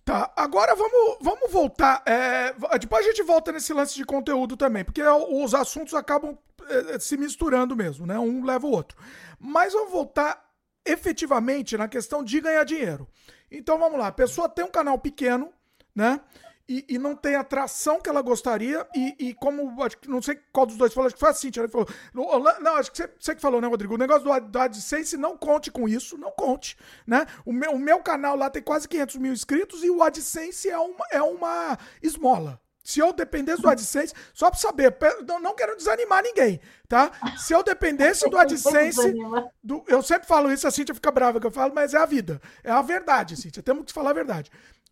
Tá, 0.04 0.32
agora 0.36 0.74
vamos, 0.74 1.18
vamos 1.20 1.52
voltar. 1.52 2.02
É, 2.06 2.54
depois 2.78 3.04
a 3.04 3.10
gente 3.10 3.22
volta 3.22 3.52
nesse 3.52 3.72
lance 3.72 3.94
de 3.94 4.04
conteúdo 4.04 4.56
também, 4.56 4.84
porque 4.84 5.02
os 5.02 5.54
assuntos 5.54 5.92
acabam 5.94 6.36
é, 6.66 6.98
se 6.98 7.16
misturando 7.16 7.76
mesmo, 7.76 8.06
né? 8.06 8.18
Um 8.18 8.44
leva 8.44 8.66
o 8.66 8.70
outro. 8.70 8.96
Mas 9.38 9.72
vamos 9.72 9.92
voltar 9.92 10.42
efetivamente 10.84 11.76
na 11.76 11.88
questão 11.88 12.24
de 12.24 12.40
ganhar 12.40 12.64
dinheiro. 12.64 13.06
Então 13.50 13.78
vamos 13.78 13.98
lá, 13.98 14.06
a 14.06 14.12
pessoa 14.12 14.48
tem 14.48 14.64
um 14.64 14.70
canal 14.70 14.98
pequeno, 14.98 15.52
né? 15.94 16.20
E, 16.68 16.84
e, 16.88 16.98
não 16.98 17.16
tem 17.16 17.34
a 17.34 17.40
atração 17.40 17.98
que 18.00 18.10
ela 18.10 18.20
gostaria. 18.20 18.86
E, 18.94 19.14
e, 19.18 19.34
como, 19.34 19.82
acho 19.82 19.96
que 19.96 20.08
não 20.08 20.20
sei 20.20 20.38
qual 20.52 20.66
dos 20.66 20.76
dois 20.76 20.92
falou, 20.92 21.06
acho 21.06 21.14
que 21.14 21.20
foi 21.20 21.30
a 21.30 21.34
Cintia, 21.34 21.62
ele 21.62 21.72
falou. 21.72 21.88
Não, 22.12 22.76
acho 22.76 22.90
que 22.90 22.98
você, 22.98 23.10
você, 23.18 23.34
que 23.34 23.40
falou, 23.40 23.60
né, 23.60 23.66
Rodrigo? 23.66 23.94
O 23.94 23.98
negócio 23.98 24.24
do, 24.24 24.40
do 24.48 24.58
AdSense, 24.58 25.16
não 25.16 25.36
conte 25.36 25.70
com 25.70 25.88
isso, 25.88 26.18
não 26.18 26.30
conte. 26.30 26.76
Né? 27.06 27.24
O, 27.44 27.52
meu, 27.52 27.72
o 27.72 27.78
meu 27.78 28.00
canal 28.00 28.36
lá 28.36 28.50
tem 28.50 28.62
quase 28.62 28.86
500 28.86 29.16
mil 29.16 29.32
inscritos 29.32 29.82
e 29.82 29.90
o 29.90 30.02
AdSense 30.02 30.68
é 30.68 30.78
uma, 30.78 31.06
é 31.10 31.22
uma 31.22 31.78
esmola. 32.02 32.60
Se 32.88 33.00
eu 33.00 33.12
dependesse 33.12 33.60
do 33.60 33.68
AdSense, 33.68 34.14
só 34.32 34.50
para 34.50 34.58
saber, 34.58 34.96
não, 35.26 35.38
não 35.38 35.54
quero 35.54 35.76
desanimar 35.76 36.22
ninguém, 36.22 36.58
tá? 36.88 37.12
Se 37.36 37.52
eu 37.52 37.62
dependesse 37.62 38.26
do 38.30 38.38
AdSense, 38.38 39.14
do, 39.62 39.84
eu 39.86 40.02
sempre 40.02 40.26
falo 40.26 40.50
isso, 40.50 40.66
a 40.66 40.70
Cintia 40.70 40.94
fica 40.94 41.12
brava 41.12 41.38
que 41.38 41.46
eu 41.46 41.50
falo, 41.50 41.74
mas 41.74 41.92
é 41.92 41.98
a 41.98 42.06
vida. 42.06 42.40
É 42.64 42.70
a 42.70 42.80
verdade, 42.80 43.36
Cintia. 43.36 43.62
Temos 43.62 43.84
que 43.84 43.92
falar 43.92 44.08
a 44.08 44.14
verdade. 44.14 44.50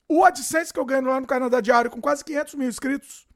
O 0.08 0.24
AdSense 0.24 0.72
que 0.72 0.78
eu 0.78 0.84
ganho 0.84 1.06
lá 1.06 1.20
no 1.20 1.26
Canadá 1.26 1.60
Diário 1.60 1.90
com 1.90 2.00
quase 2.00 2.24
500 2.24 2.54
mil 2.54 2.68
inscritos 2.68 3.26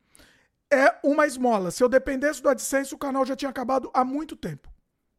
é 0.72 0.94
uma 1.02 1.26
esmola. 1.26 1.70
Se 1.70 1.82
eu 1.82 1.88
dependesse 1.88 2.40
do 2.40 2.48
AdSense, 2.48 2.94
o 2.94 2.98
canal 2.98 3.26
já 3.26 3.34
tinha 3.34 3.50
acabado 3.50 3.90
há 3.92 4.04
muito 4.04 4.36
tempo. 4.36 4.68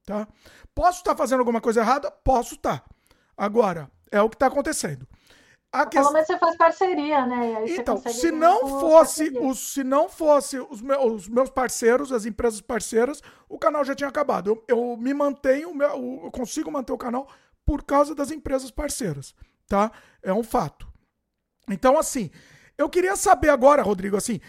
Tá? 0.06 0.28
Posso 0.74 1.00
estar 1.00 1.16
fazendo 1.16 1.40
alguma 1.40 1.60
coisa 1.60 1.82
errada? 1.82 2.10
Posso 2.10 2.56
estar. 2.56 2.84
Agora, 3.36 3.92
é 4.12 4.22
o 4.22 4.30
que 4.30 4.36
está 4.36 4.48
acontecendo. 4.48 5.08
A 5.72 5.86
que... 5.86 5.98
Pelo 5.98 6.12
menos 6.12 6.28
você 6.28 6.38
faz 6.38 6.58
parceria, 6.58 7.26
né? 7.26 7.64
então, 7.66 7.98
se 7.98 8.30
não 8.30 8.80
fosse 8.80 9.30
os, 9.40 9.74
se 9.74 9.84
não 9.84 10.10
fosse 10.10 10.60
os 10.60 10.82
meus, 10.82 11.24
os 11.24 11.30
meus, 11.30 11.50
parceiros, 11.50 12.12
as 12.12 12.26
empresas 12.26 12.60
parceiras, 12.60 13.22
o 13.48 13.58
canal 13.58 13.86
já 13.86 13.96
tinha 13.96 14.10
acabado. 14.10 14.50
Eu, 14.50 14.64
eu 14.68 14.98
me 14.98 15.14
mantenho, 15.14 15.72
eu 15.82 16.30
consigo 16.32 16.70
manter 16.70 16.92
o 16.92 16.98
canal 16.98 17.26
por 17.66 17.84
causa 17.84 18.14
das 18.14 18.32
empresas 18.32 18.70
parceiras, 18.70 19.34
tá? 19.66 19.92
É 20.22 20.34
um 20.34 20.44
fato. 20.44 20.91
Então, 21.74 21.98
assim, 21.98 22.30
eu 22.78 22.90
queria 22.90 23.16
saber 23.16 23.50
agora, 23.50 23.82
Rodrigo, 23.82 24.18
assim, 24.18 24.40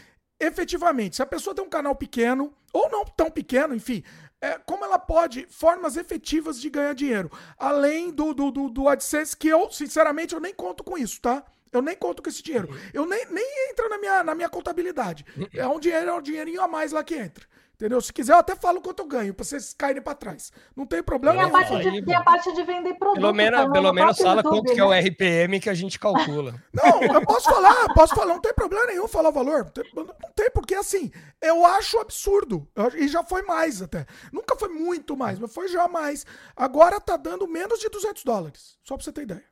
efetivamente, 0.41 1.17
se 1.17 1.23
a 1.23 1.27
pessoa 1.27 1.55
tem 1.55 1.65
um 1.65 1.69
canal 1.69 1.95
pequeno, 1.95 2.53
ou 2.73 2.91
não 2.91 3.05
tão 3.05 3.31
pequeno, 3.31 3.75
enfim, 3.75 4.03
é, 4.41 4.59
como 4.59 4.85
ela 4.85 4.99
pode, 4.99 5.47
formas 5.49 5.97
efetivas 5.97 6.61
de 6.61 6.69
ganhar 6.69 6.95
dinheiro, 6.95 7.31
além 7.57 8.11
do, 8.11 8.35
do, 8.35 8.51
do, 8.51 8.69
do 8.69 8.89
AdSense, 8.89 9.37
que 9.37 9.49
eu, 9.49 9.71
sinceramente, 9.71 10.35
eu 10.35 10.41
nem 10.41 10.53
conto 10.53 10.83
com 10.83 10.99
isso, 10.99 11.21
tá? 11.21 11.45
Eu 11.73 11.81
nem 11.81 11.97
conto 11.97 12.23
com 12.23 12.29
esse 12.29 12.43
dinheiro. 12.43 12.69
Eu 12.93 13.07
nem, 13.07 13.25
nem 13.31 13.71
entra 13.71 13.89
na 13.89 13.99
minha, 13.99 14.23
na 14.23 14.35
minha 14.35 14.49
contabilidade. 14.49 15.25
É 15.55 15.67
um 15.67 15.81
dinheiro, 15.81 16.11
é 16.11 16.13
um 16.13 16.21
dinheirinho 16.21 16.61
a 16.61 16.69
mais 16.69 16.93
lá 16.93 17.03
que 17.03 17.15
entra. 17.15 17.47
Entendeu? 17.83 18.01
Se 18.01 18.13
quiser, 18.13 18.35
eu 18.35 18.39
até 18.39 18.55
falo 18.55 18.81
quanto 18.81 19.01
eu 19.01 19.09
ganho, 19.09 19.35
pra 19.35 19.45
vocês 19.45 19.75
caírem 19.75 20.01
pra 20.01 20.15
trás. 20.15 20.53
Não 20.77 20.87
tem 20.87 21.03
problema. 21.03 21.37
Tem 21.37 21.49
a, 21.49 21.51
parte 21.51 21.91
de, 21.91 22.05
tem 22.05 22.15
a 22.15 22.23
parte 22.23 22.55
de 22.55 22.63
vender 22.63 22.95
produto. 22.95 23.21
Pelo 23.21 23.33
menos, 23.35 23.73
pelo 23.73 23.93
menos 23.93 24.19
fala 24.19 24.37
YouTube, 24.37 24.53
quanto 24.53 24.69
né? 24.69 24.75
que 24.75 24.81
é 24.81 24.85
o 24.85 24.91
né? 24.91 25.01
RPM 25.01 25.59
que 25.59 25.69
a 25.69 25.75
gente 25.75 25.99
calcula. 25.99 26.55
Não, 26.73 27.03
eu 27.03 27.27
posso 27.27 27.51
falar, 27.51 27.93
posso 27.93 28.15
falar, 28.15 28.35
não 28.35 28.41
tem 28.41 28.55
problema 28.55 28.87
nenhum 28.87 29.09
falar 29.09 29.31
o 29.31 29.33
valor. 29.33 29.73
Não 29.97 30.07
tem, 30.33 30.49
porque 30.53 30.77
assim, 30.77 31.11
eu 31.41 31.67
acho 31.67 31.99
absurdo. 31.99 32.69
E 32.95 33.09
já 33.09 33.25
foi 33.25 33.43
mais 33.43 33.83
até. 33.83 34.07
Nunca 34.33 34.55
foi 34.55 34.69
muito 34.69 35.17
mais, 35.17 35.41
mas 35.41 35.53
foi 35.53 35.67
já 35.67 35.89
mais. 35.89 36.25
Agora 36.55 37.01
tá 37.01 37.17
dando 37.17 37.49
menos 37.49 37.81
de 37.81 37.89
200 37.89 38.23
dólares. 38.23 38.79
Só 38.85 38.95
pra 38.95 39.03
você 39.03 39.13
ter 39.13 39.23
ideia. 39.23 39.45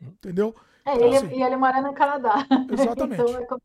Entendeu? 0.00 0.56
É, 0.84 0.94
então, 0.94 1.06
ele, 1.06 1.16
assim, 1.16 1.38
e 1.38 1.42
ele 1.42 1.56
mora 1.56 1.80
no 1.80 1.94
Canadá. 1.94 2.46
Exatamente. 2.68 3.22
então 3.42 3.60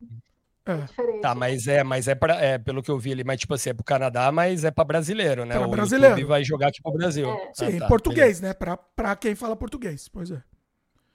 é 0.66 0.72
é. 0.72 1.20
Tá, 1.22 1.34
mas 1.34 1.68
é, 1.68 1.84
mas 1.84 2.08
é 2.08 2.16
para 2.16 2.36
é, 2.36 2.58
pelo 2.58 2.84
que 2.84 2.92
eu 2.92 3.00
vi 3.00 3.12
ali, 3.12 3.24
mas 3.24 3.40
tipo 3.40 3.54
assim, 3.54 3.72
é 3.72 3.74
pro 3.74 3.84
Canadá, 3.84 4.32
mas 4.32 4.64
é 4.64 4.72
para 4.72 4.84
brasileiro, 4.84 5.46
né? 5.46 5.56
Pra 5.58 5.68
o 5.68 5.72
brasileiro. 5.72 6.16
YouTube 6.16 6.28
vai 6.28 6.44
jogar 6.44 6.68
aqui 6.68 6.82
pro 6.82 6.92
Brasil. 6.92 7.30
É. 7.30 7.34
Ah, 7.34 7.52
Sim, 7.54 7.80
tá, 7.80 7.88
português, 7.88 8.40
beleza. 8.40 8.48
né? 8.48 8.54
Pra, 8.54 8.78
pra 8.78 9.16
quem 9.16 9.36
fala 9.36 9.56
português, 9.56 10.08
pois 10.08 10.32
é. 10.32 10.42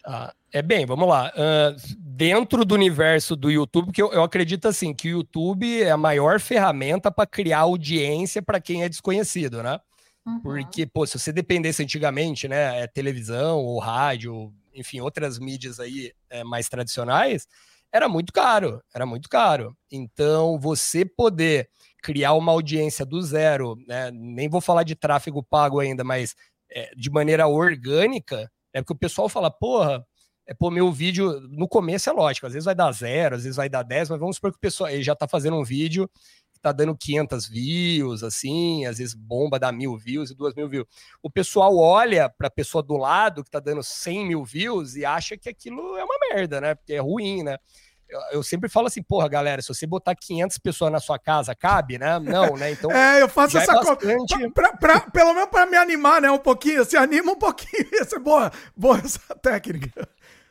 Ah, 0.04 0.32
é 0.52 0.62
bem, 0.62 0.86
vamos 0.86 1.08
lá. 1.08 1.32
Uh, 1.34 1.96
dentro 1.98 2.64
do 2.64 2.74
universo 2.76 3.34
do 3.34 3.50
YouTube, 3.50 3.92
que 3.92 4.00
eu, 4.00 4.12
eu 4.12 4.22
acredito 4.22 4.68
assim, 4.68 4.94
que 4.94 5.08
o 5.08 5.18
YouTube 5.18 5.82
é 5.82 5.90
a 5.90 5.96
maior 5.96 6.38
ferramenta 6.38 7.10
para 7.10 7.26
criar 7.26 7.60
audiência 7.60 8.40
para 8.40 8.60
quem 8.60 8.84
é 8.84 8.88
desconhecido, 8.88 9.64
né? 9.64 9.80
Uhum. 10.24 10.40
Porque, 10.40 10.86
pô, 10.86 11.04
se 11.06 11.18
você 11.18 11.32
dependesse 11.32 11.82
antigamente, 11.82 12.46
né, 12.46 12.82
é 12.82 12.86
televisão 12.86 13.58
ou 13.58 13.78
rádio, 13.78 14.52
enfim, 14.74 15.00
outras 15.00 15.38
mídias 15.38 15.80
aí 15.80 16.12
é, 16.30 16.44
mais 16.44 16.68
tradicionais, 16.68 17.46
era 17.92 18.08
muito 18.08 18.32
caro, 18.32 18.82
era 18.94 19.06
muito 19.06 19.28
caro. 19.28 19.76
Então, 19.90 20.58
você 20.58 21.04
poder 21.04 21.68
criar 22.02 22.34
uma 22.34 22.52
audiência 22.52 23.04
do 23.04 23.20
zero, 23.22 23.76
né? 23.86 24.10
nem 24.12 24.48
vou 24.48 24.60
falar 24.60 24.82
de 24.84 24.94
tráfego 24.94 25.42
pago 25.42 25.80
ainda, 25.80 26.04
mas 26.04 26.34
é, 26.70 26.90
de 26.96 27.10
maneira 27.10 27.46
orgânica, 27.48 28.50
é 28.72 28.80
porque 28.80 28.92
o 28.92 28.98
pessoal 28.98 29.28
fala, 29.28 29.50
porra, 29.50 30.06
é, 30.46 30.54
pô, 30.54 30.70
meu 30.70 30.92
vídeo, 30.92 31.40
no 31.50 31.66
começo 31.66 32.08
é 32.08 32.12
lógico, 32.12 32.46
às 32.46 32.52
vezes 32.52 32.64
vai 32.64 32.74
dar 32.74 32.92
zero, 32.92 33.34
às 33.34 33.42
vezes 33.42 33.56
vai 33.56 33.68
dar 33.68 33.82
10, 33.82 34.10
mas 34.10 34.20
vamos 34.20 34.36
supor 34.36 34.52
que 34.52 34.58
o 34.58 34.60
pessoal 34.60 34.88
ele 34.88 35.02
já 35.02 35.14
está 35.14 35.26
fazendo 35.26 35.56
um 35.56 35.64
vídeo 35.64 36.08
tá 36.66 36.72
dando 36.72 36.96
500 36.96 37.48
views, 37.48 38.22
assim, 38.24 38.86
às 38.86 38.98
vezes 38.98 39.14
bomba 39.14 39.58
dá 39.58 39.70
mil 39.70 39.96
views 39.96 40.30
e 40.30 40.34
duas 40.34 40.54
mil 40.54 40.68
views. 40.68 40.86
O 41.22 41.30
pessoal 41.30 41.76
olha 41.76 42.28
para 42.28 42.48
a 42.48 42.50
pessoa 42.50 42.82
do 42.82 42.96
lado 42.96 43.44
que 43.44 43.50
tá 43.50 43.60
dando 43.60 43.82
100 43.82 44.26
mil 44.26 44.44
views 44.44 44.96
e 44.96 45.04
acha 45.04 45.36
que 45.36 45.48
aquilo 45.48 45.96
é 45.96 46.02
uma 46.02 46.18
merda, 46.32 46.60
né? 46.60 46.74
Porque 46.74 46.94
é 46.94 47.00
ruim, 47.00 47.44
né? 47.44 47.56
eu, 48.08 48.20
eu, 48.32 48.42
sempre 48.42 48.68
falo 48.68 48.86
assim, 48.86 49.02
porra, 49.02 49.28
galera, 49.28 49.60
se 49.60 49.68
você 49.68 49.86
botar 49.86 50.14
500 50.14 50.58
pessoas 50.58 50.92
na 50.92 51.00
sua 51.00 51.18
casa, 51.18 51.54
cabe, 51.54 51.98
né? 51.98 52.18
Não, 52.18 52.56
né? 52.56 52.70
Então. 52.70 52.90
é, 52.92 53.22
eu 53.22 53.28
faço 53.28 53.58
essa 53.58 53.72
é 53.72 53.74
bastante... 53.74 54.50
Pra, 54.50 54.72
pra, 54.76 55.00
pelo 55.00 55.34
menos 55.34 55.50
para 55.50 55.66
me 55.66 55.76
animar, 55.76 56.20
né? 56.20 56.30
Um 56.30 56.38
pouquinho, 56.38 56.84
se 56.84 56.96
anima 56.96 57.32
um 57.32 57.38
pouquinho. 57.38 57.88
Essa 58.00 58.16
é 58.16 58.18
boa, 58.18 58.50
boa 58.76 58.98
essa 58.98 59.34
técnica. 59.36 60.08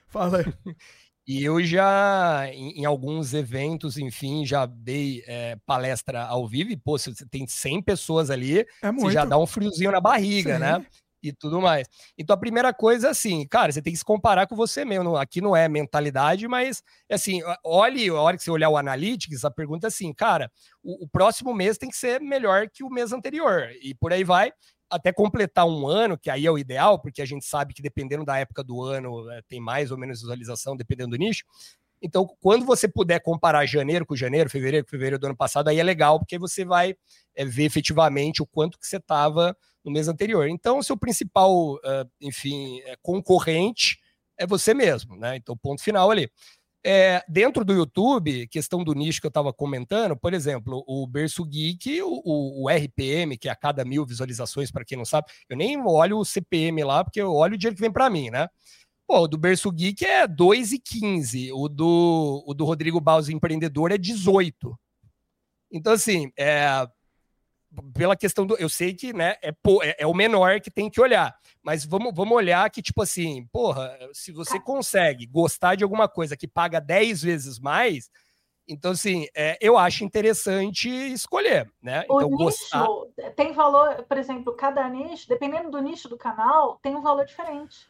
Fala 0.07 0.39
aí. 0.39 0.75
E 1.27 1.43
eu 1.43 1.63
já, 1.63 2.47
em, 2.53 2.81
em, 2.81 2.85
alguns 2.85 3.33
eventos, 3.33 3.97
enfim, 3.97 4.45
já 4.45 4.67
dei 4.67 5.23
é, 5.25 5.57
palestra 5.65 6.23
ao 6.23 6.47
vivo. 6.47 6.71
E, 6.71 6.77
pô, 6.77 6.99
se 6.99 7.13
você 7.13 7.25
tem 7.25 7.47
100 7.47 7.81
pessoas 7.81 8.29
ali, 8.29 8.59
é 8.81 8.91
você 8.91 9.11
já 9.11 9.25
dá 9.25 9.35
um 9.37 9.47
friozinho 9.47 9.91
na 9.91 9.99
barriga, 9.99 10.53
Sim. 10.53 10.59
né? 10.59 10.85
E 11.23 11.33
tudo 11.33 11.59
mais. 11.59 11.87
Então, 12.15 12.35
a 12.35 12.39
primeira 12.39 12.71
coisa, 12.71 13.09
assim, 13.09 13.47
cara, 13.47 13.71
você 13.71 13.81
tem 13.81 13.91
que 13.91 13.97
se 13.97 14.05
comparar 14.05 14.45
com 14.45 14.55
você 14.55 14.85
mesmo. 14.85 15.17
Aqui 15.17 15.41
não 15.41 15.55
é 15.55 15.67
mentalidade, 15.67 16.47
mas, 16.47 16.83
assim, 17.11 17.41
olhe, 17.63 18.07
a 18.09 18.13
hora 18.21 18.37
que 18.37 18.43
você 18.43 18.51
olhar 18.51 18.69
o 18.69 18.77
Analytics, 18.77 19.43
a 19.43 19.49
pergunta 19.49 19.87
é 19.87 19.89
assim, 19.89 20.13
cara, 20.13 20.51
o, 20.83 21.05
o 21.05 21.09
próximo 21.09 21.55
mês 21.55 21.79
tem 21.79 21.89
que 21.89 21.97
ser 21.97 22.21
melhor 22.21 22.69
que 22.71 22.83
o 22.83 22.89
mês 22.91 23.11
anterior. 23.11 23.71
E 23.81 23.95
por 23.95 24.13
aí 24.13 24.23
vai 24.23 24.53
até 24.89 25.11
completar 25.11 25.67
um 25.67 25.87
ano, 25.87 26.17
que 26.17 26.29
aí 26.29 26.45
é 26.45 26.51
o 26.51 26.57
ideal, 26.57 26.99
porque 26.99 27.21
a 27.21 27.25
gente 27.25 27.45
sabe 27.45 27.73
que 27.73 27.81
dependendo 27.81 28.25
da 28.25 28.37
época 28.37 28.63
do 28.63 28.81
ano, 28.83 29.29
é, 29.31 29.41
tem 29.47 29.59
mais 29.59 29.91
ou 29.91 29.97
menos 29.97 30.21
visualização, 30.21 30.75
dependendo 30.75 31.11
do 31.11 31.17
nicho. 31.17 31.43
Então, 32.01 32.27
quando 32.39 32.65
você 32.65 32.87
puder 32.87 33.19
comparar 33.19 33.65
janeiro 33.65 34.05
com 34.05 34.15
janeiro, 34.15 34.49
fevereiro 34.49 34.85
com 34.85 34.91
fevereiro 34.91 35.19
do 35.19 35.25
ano 35.25 35.35
passado, 35.35 35.69
aí 35.69 35.79
é 35.79 35.83
legal, 35.83 36.19
porque 36.19 36.37
você 36.37 36.63
vai 36.63 36.95
é, 37.35 37.45
ver 37.45 37.63
efetivamente 37.63 38.43
o 38.43 38.45
quanto 38.45 38.77
que 38.77 38.85
você 38.85 38.97
estava 38.97 39.55
no 39.83 39.91
mês 39.91 40.07
anterior. 40.07 40.47
Então, 40.47 40.81
seu 40.83 40.97
principal, 40.97 41.75
uh, 41.75 42.09
enfim, 42.21 42.79
concorrente 43.01 43.99
é 44.37 44.45
você 44.45 44.73
mesmo, 44.73 45.15
né? 45.15 45.35
Então, 45.37 45.55
ponto 45.57 45.81
final 45.81 46.11
ali. 46.11 46.29
É, 46.87 47.25
dentro 47.27 47.65
do 47.65 47.73
YouTube, 47.73 48.47
questão 48.47 48.83
do 48.83 48.93
nicho 48.93 49.19
que 49.19 49.25
eu 49.25 49.29
estava 49.29 49.51
comentando, 49.51 50.15
por 50.15 50.35
exemplo, 50.35 50.83
o 50.87 51.07
Berço 51.07 51.43
Geek, 51.43 51.99
o, 52.03 52.21
o, 52.23 52.63
o, 52.63 52.69
RPM, 52.69 53.39
que 53.39 53.49
é 53.49 53.51
a 53.51 53.55
cada 53.55 53.83
mil 53.83 54.05
visualizações, 54.05 54.69
para 54.69 54.85
quem 54.85 54.95
não 54.95 55.03
sabe, 55.03 55.27
eu 55.49 55.57
nem 55.57 55.81
olho 55.81 56.19
o 56.19 56.23
CPM 56.23 56.83
lá, 56.83 57.03
porque 57.03 57.19
eu 57.19 57.33
olho 57.33 57.55
o 57.55 57.57
dinheiro 57.57 57.75
que 57.75 57.81
vem 57.81 57.91
para 57.91 58.07
mim, 58.07 58.29
né? 58.29 58.47
Pô, 59.07 59.21
o 59.21 59.27
do 59.27 59.35
Berço 59.35 59.71
Geek 59.71 60.05
é 60.05 60.27
2,15, 60.27 61.49
o 61.55 61.67
do, 61.67 62.43
o 62.45 62.53
do 62.53 62.65
Rodrigo 62.65 63.01
Baus 63.01 63.29
Empreendedor 63.29 63.91
é 63.91 63.97
18. 63.97 64.77
Então, 65.71 65.93
assim, 65.93 66.31
é, 66.37 66.87
pela 67.93 68.15
questão 68.15 68.45
do. 68.45 68.55
Eu 68.57 68.69
sei 68.69 68.93
que 68.93 69.13
né, 69.13 69.35
é, 69.41 69.49
é, 69.49 69.95
é, 69.99 70.07
o 70.07 70.13
menor 70.13 70.59
que 70.59 70.71
tem 70.71 70.89
que 70.89 71.01
olhar. 71.01 71.35
Mas 71.63 71.85
vamos, 71.85 72.13
vamos 72.13 72.35
olhar 72.35 72.69
que, 72.69 72.81
tipo 72.81 73.01
assim, 73.01 73.47
porra, 73.51 73.97
se 74.13 74.31
você 74.31 74.59
consegue 74.59 75.25
gostar 75.25 75.75
de 75.75 75.83
alguma 75.83 76.07
coisa 76.07 76.37
que 76.37 76.47
paga 76.47 76.79
10 76.79 77.23
vezes 77.23 77.59
mais, 77.59 78.09
então, 78.67 78.91
assim, 78.91 79.27
é, 79.35 79.57
eu 79.61 79.77
acho 79.77 80.03
interessante 80.03 80.89
escolher, 80.89 81.71
né? 81.81 82.03
O 82.09 82.19
então, 82.19 82.29
nicho 82.29 82.37
gostar... 82.37 82.87
tem 83.35 83.53
valor, 83.53 84.03
por 84.03 84.17
exemplo, 84.17 84.53
cada 84.55 84.87
nicho, 84.89 85.27
dependendo 85.29 85.69
do 85.69 85.81
nicho 85.81 86.09
do 86.09 86.17
canal, 86.17 86.79
tem 86.81 86.95
um 86.95 87.01
valor 87.01 87.25
diferente. 87.25 87.87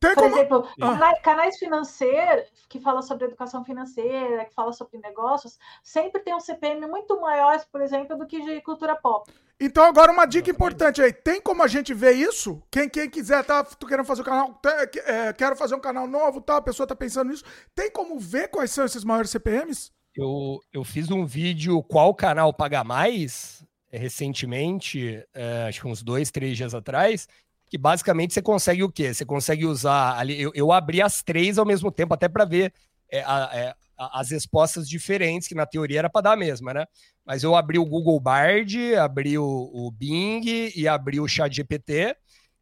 Tem 0.00 0.14
Por 0.14 0.22
como... 0.22 0.36
exemplo, 0.36 0.68
ah. 0.80 1.20
canais 1.20 1.58
financeiros 1.58 2.48
que 2.70 2.80
falam 2.80 3.02
sobre 3.02 3.26
educação 3.26 3.62
financeira, 3.62 4.46
que 4.46 4.54
falam 4.54 4.72
sobre 4.72 4.98
negócios, 4.98 5.58
sempre 5.82 6.22
tem 6.22 6.34
um 6.34 6.40
CPM 6.40 6.86
muito 6.86 7.20
maior, 7.20 7.62
por 7.70 7.82
exemplo, 7.82 8.16
do 8.16 8.26
que 8.26 8.40
de 8.40 8.62
cultura 8.62 8.96
pop. 8.96 9.30
Então, 9.60 9.84
agora 9.84 10.10
uma 10.10 10.24
dica 10.24 10.50
importante 10.50 11.02
aí. 11.02 11.12
Tem 11.12 11.38
como 11.38 11.62
a 11.62 11.68
gente 11.68 11.92
ver 11.92 12.12
isso? 12.12 12.62
Quem, 12.70 12.88
quem 12.88 13.10
quiser, 13.10 13.44
tá 13.44 13.62
tu 13.62 13.86
querendo 13.86 14.06
fazer 14.06 14.22
um 14.22 14.24
canal, 14.24 14.54
tá, 14.54 14.88
é, 15.04 15.34
quero 15.34 15.54
fazer 15.54 15.74
um 15.74 15.80
canal 15.80 16.08
novo, 16.08 16.40
tá, 16.40 16.56
a 16.56 16.62
pessoa 16.62 16.86
tá 16.86 16.96
pensando 16.96 17.28
nisso. 17.28 17.44
Tem 17.74 17.90
como 17.90 18.18
ver 18.18 18.48
quais 18.48 18.70
são 18.70 18.86
esses 18.86 19.04
maiores 19.04 19.30
CPMs? 19.30 19.92
Eu, 20.16 20.60
eu 20.72 20.82
fiz 20.82 21.10
um 21.10 21.26
vídeo 21.26 21.82
qual 21.82 22.14
canal 22.14 22.54
paga 22.54 22.82
mais 22.82 23.62
é, 23.92 23.98
recentemente, 23.98 25.22
é, 25.34 25.64
acho 25.68 25.82
que 25.82 25.88
uns 25.88 26.02
dois, 26.02 26.30
três 26.30 26.56
dias 26.56 26.74
atrás, 26.74 27.28
que 27.70 27.78
basicamente 27.78 28.34
você 28.34 28.42
consegue 28.42 28.82
o 28.82 28.90
quê? 28.90 29.14
Você 29.14 29.24
consegue 29.24 29.64
usar 29.64 30.18
ali. 30.18 30.42
Eu, 30.42 30.50
eu 30.54 30.72
abri 30.72 31.00
as 31.00 31.22
três 31.22 31.56
ao 31.56 31.64
mesmo 31.64 31.92
tempo, 31.92 32.12
até 32.12 32.28
para 32.28 32.44
ver 32.44 32.74
é, 33.08 33.22
a, 33.22 33.50
é, 33.52 33.74
as 33.96 34.30
respostas 34.30 34.88
diferentes, 34.88 35.46
que 35.46 35.54
na 35.54 35.64
teoria 35.64 36.00
era 36.00 36.10
para 36.10 36.22
dar 36.22 36.32
a 36.32 36.36
mesma, 36.36 36.74
né? 36.74 36.84
Mas 37.24 37.44
eu 37.44 37.54
abri 37.54 37.78
o 37.78 37.86
Google 37.86 38.18
Bard, 38.18 38.96
abri 38.96 39.38
o, 39.38 39.70
o 39.72 39.90
Bing 39.92 40.72
e 40.74 40.88
abri 40.88 41.20
o 41.20 41.28
Chat 41.28 41.54
GPT 41.54 42.16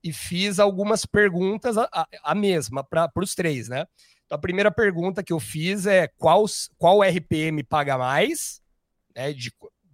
e 0.04 0.12
fiz 0.12 0.58
algumas 0.58 1.06
perguntas 1.06 1.78
a, 1.78 1.88
a, 1.90 2.06
a 2.22 2.34
mesma 2.34 2.84
para 2.84 3.10
os 3.16 3.34
três, 3.34 3.66
né? 3.66 3.86
Então, 4.26 4.36
a 4.36 4.40
primeira 4.40 4.70
pergunta 4.70 5.22
que 5.22 5.32
eu 5.32 5.40
fiz 5.40 5.86
é 5.86 6.06
qual, 6.18 6.44
qual 6.76 7.02
RPM 7.02 7.62
paga 7.64 7.96
mais, 7.96 8.60
né? 9.16 9.32
De 9.32 9.50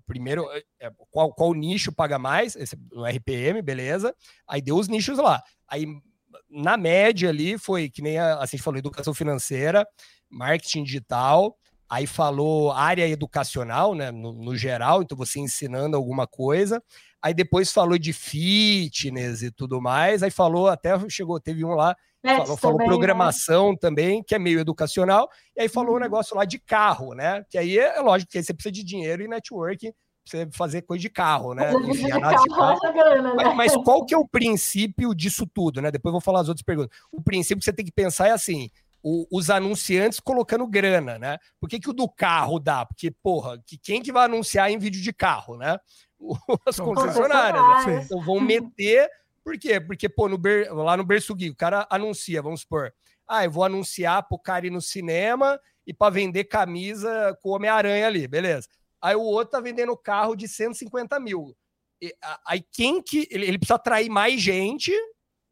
primeiro, 0.06 0.50
é, 0.50 0.62
é, 0.80 0.90
qual, 1.10 1.32
qual 1.32 1.54
nicho 1.54 1.92
paga 1.92 2.18
mais? 2.18 2.56
Esse, 2.56 2.76
no 2.92 3.04
RPM, 3.04 3.60
beleza. 3.62 4.14
Aí 4.48 4.60
deu 4.60 4.76
os 4.76 4.88
nichos 4.88 5.18
lá. 5.18 5.42
Aí, 5.68 5.86
na 6.50 6.76
média 6.76 7.28
ali, 7.28 7.58
foi 7.58 7.88
que 7.88 8.02
nem 8.02 8.18
a, 8.18 8.38
a 8.38 8.46
gente 8.46 8.62
falou, 8.62 8.78
educação 8.78 9.14
financeira, 9.14 9.86
marketing 10.30 10.84
digital, 10.84 11.56
aí 11.88 12.06
falou 12.06 12.72
área 12.72 13.08
educacional, 13.08 13.94
né, 13.94 14.10
no, 14.10 14.32
no, 14.32 14.56
geral, 14.56 15.02
então 15.02 15.16
você 15.16 15.38
ensinando 15.38 15.96
alguma 15.96 16.26
coisa, 16.26 16.82
aí 17.24 17.32
depois 17.32 17.72
falou 17.72 17.96
de 17.96 18.12
fitness 18.12 19.40
e 19.40 19.50
tudo 19.50 19.80
mais, 19.80 20.22
aí 20.22 20.30
falou, 20.30 20.68
até 20.68 20.90
chegou, 21.08 21.40
teve 21.40 21.64
um 21.64 21.74
lá 21.74 21.96
falou, 22.22 22.56
falou 22.56 22.78
também, 22.78 22.78
né? 22.78 22.84
programação 22.84 23.70
né? 23.70 23.78
também, 23.80 24.22
que 24.22 24.34
é 24.34 24.38
meio 24.38 24.60
educacional, 24.60 25.30
e 25.56 25.62
aí 25.62 25.68
falou 25.68 25.92
uhum. 25.92 25.96
um 25.96 26.00
negócio 26.00 26.36
lá 26.36 26.44
de 26.44 26.58
carro, 26.58 27.14
né? 27.14 27.42
Que 27.48 27.56
aí 27.56 27.78
é 27.78 27.98
lógico 28.00 28.30
que 28.30 28.36
aí 28.36 28.44
você 28.44 28.52
precisa 28.52 28.72
de 28.72 28.84
dinheiro 28.84 29.22
e 29.22 29.28
network 29.28 29.90
pra 29.90 29.94
você 30.26 30.48
fazer 30.52 30.82
coisa 30.82 31.00
de 31.00 31.08
carro, 31.08 31.54
né? 31.54 31.72
Enfim, 31.72 32.04
de 32.04 32.20
carro, 32.20 32.44
de 32.44 32.54
carro. 32.54 32.80
Grana, 32.92 33.34
né? 33.34 33.34
mas, 33.36 33.54
mas, 33.56 33.84
qual 33.84 34.04
que 34.04 34.14
é 34.14 34.18
o 34.18 34.28
princípio 34.28 35.14
disso 35.14 35.46
tudo, 35.46 35.80
né? 35.80 35.90
Depois 35.90 36.10
eu 36.10 36.12
vou 36.12 36.20
falar 36.20 36.40
as 36.40 36.48
outras 36.48 36.64
perguntas. 36.64 36.94
O 37.10 37.22
princípio 37.22 37.58
que 37.58 37.64
você 37.64 37.72
tem 37.72 37.86
que 37.86 37.92
pensar 37.92 38.28
é 38.28 38.32
assim: 38.32 38.70
o, 39.02 39.26
os 39.30 39.50
anunciantes 39.50 40.18
colocando 40.18 40.66
grana, 40.66 41.18
né? 41.18 41.38
Por 41.60 41.68
que, 41.68 41.78
que 41.78 41.90
o 41.90 41.92
do 41.92 42.08
carro 42.08 42.58
dá? 42.58 42.86
Porque, 42.86 43.10
porra, 43.10 43.62
que 43.66 43.76
quem 43.76 44.02
que 44.02 44.10
vai 44.10 44.24
anunciar 44.24 44.70
em 44.70 44.78
vídeo 44.78 45.02
de 45.02 45.12
carro, 45.12 45.58
né? 45.58 45.78
As 46.66 46.78
concessionárias. 46.78 47.86
Né? 47.86 48.02
Então 48.04 48.20
vão 48.22 48.40
meter 48.40 49.10
por 49.44 49.58
quê? 49.58 49.78
Porque, 49.78 50.08
pô, 50.08 50.26
no 50.26 50.38
ber... 50.38 50.72
lá 50.72 50.96
no 50.96 51.04
Berço 51.04 51.34
Gui, 51.34 51.50
o 51.50 51.54
cara 51.54 51.86
anuncia, 51.90 52.40
vamos 52.40 52.62
supor, 52.62 52.92
ah, 53.28 53.44
eu 53.44 53.50
vou 53.50 53.62
anunciar 53.62 54.26
pro 54.26 54.38
cara 54.38 54.66
ir 54.66 54.70
no 54.70 54.80
cinema 54.80 55.60
e 55.86 55.92
para 55.92 56.10
vender 56.10 56.44
camisa 56.44 57.38
com 57.42 57.50
Homem-Aranha 57.50 58.06
ali, 58.06 58.26
beleza. 58.26 58.66
Aí 59.02 59.14
o 59.14 59.20
outro 59.20 59.52
tá 59.52 59.60
vendendo 59.60 59.94
carro 59.96 60.34
de 60.34 60.48
150 60.48 61.20
mil. 61.20 61.54
E, 62.00 62.14
aí 62.46 62.64
quem 62.72 63.02
que. 63.02 63.28
Ele, 63.30 63.46
ele, 63.46 63.58
precisa 63.58 63.74
atrair 63.74 64.08
mais 64.08 64.40
gente, 64.40 64.92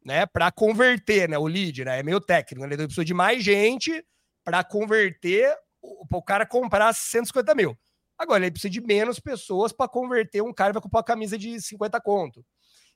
né, 0.03 0.25
para 0.25 0.51
converter, 0.51 1.29
né, 1.29 1.37
o 1.37 1.45
lead, 1.45 1.85
né? 1.85 1.99
É 1.99 2.03
meio 2.03 2.19
técnico, 2.19 2.65
né? 2.65 2.73
Ele 2.73 2.85
precisa 2.85 3.05
de 3.05 3.13
mais 3.13 3.43
gente 3.43 4.03
para 4.43 4.63
converter 4.63 5.55
o, 5.81 6.03
o 6.11 6.21
cara 6.21 6.47
comprar 6.47 6.93
150 6.93 7.53
mil. 7.53 7.77
Agora, 8.23 8.43
ele 8.43 8.51
precisa 8.51 8.71
de 8.71 8.81
menos 8.81 9.19
pessoas 9.19 9.71
para 9.71 9.87
converter 9.87 10.41
um 10.41 10.53
cara 10.53 10.71
que 10.71 10.75
vai 10.75 10.81
comprar 10.81 10.99
uma 10.99 11.03
camisa 11.03 11.37
de 11.37 11.59
50 11.61 11.99
conto. 12.01 12.43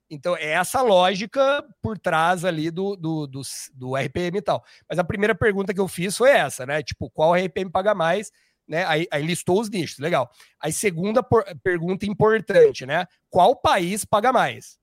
Então, 0.10 0.38
é 0.38 0.52
essa 0.52 0.82
lógica 0.82 1.64
por 1.82 2.00
trás 2.00 2.46
ali 2.46 2.72
do, 2.72 2.96
do, 2.96 3.28
do, 3.28 3.42
do, 3.74 3.96
RPM 3.96 4.38
e 4.38 4.42
tal. 4.42 4.64
Mas 4.90 4.98
a 4.98 5.04
primeira 5.04 5.36
pergunta 5.36 5.74
que 5.74 5.80
eu 5.80 5.88
fiz 5.88 6.16
foi 6.16 6.32
essa, 6.32 6.66
né? 6.66 6.82
Tipo, 6.82 7.10
qual 7.10 7.36
RPM 7.36 7.70
paga 7.70 7.94
mais? 7.94 8.32
Né? 8.66 8.86
Aí, 8.86 9.06
aí 9.12 9.26
listou 9.26 9.60
os 9.60 9.70
nichos, 9.70 10.00
legal. 10.00 10.30
Aí, 10.62 10.72
segunda 10.72 11.22
por, 11.22 11.44
pergunta 11.62 12.06
importante, 12.06 12.86
né? 12.86 13.06
Qual 13.30 13.56
país 13.56 14.06
paga 14.06 14.32
mais? 14.32 14.78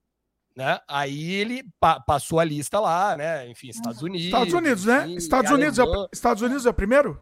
Né? 0.54 0.78
Aí 0.86 1.32
ele 1.32 1.64
pa 1.80 1.98
passou 1.98 2.38
a 2.38 2.44
lista 2.44 2.78
lá, 2.78 3.16
né? 3.16 3.48
Enfim, 3.48 3.68
Estados 3.68 4.02
Unidos. 4.02 4.26
Estados 4.26 4.54
Unidos, 4.54 4.84
né? 4.84 5.10
Estados 5.12 5.50
Unidos, 5.50 5.78
é, 5.78 5.84
Estados 6.12 6.42
Unidos 6.42 6.66
é 6.66 6.70
o 6.70 6.74
primeiro? 6.74 7.20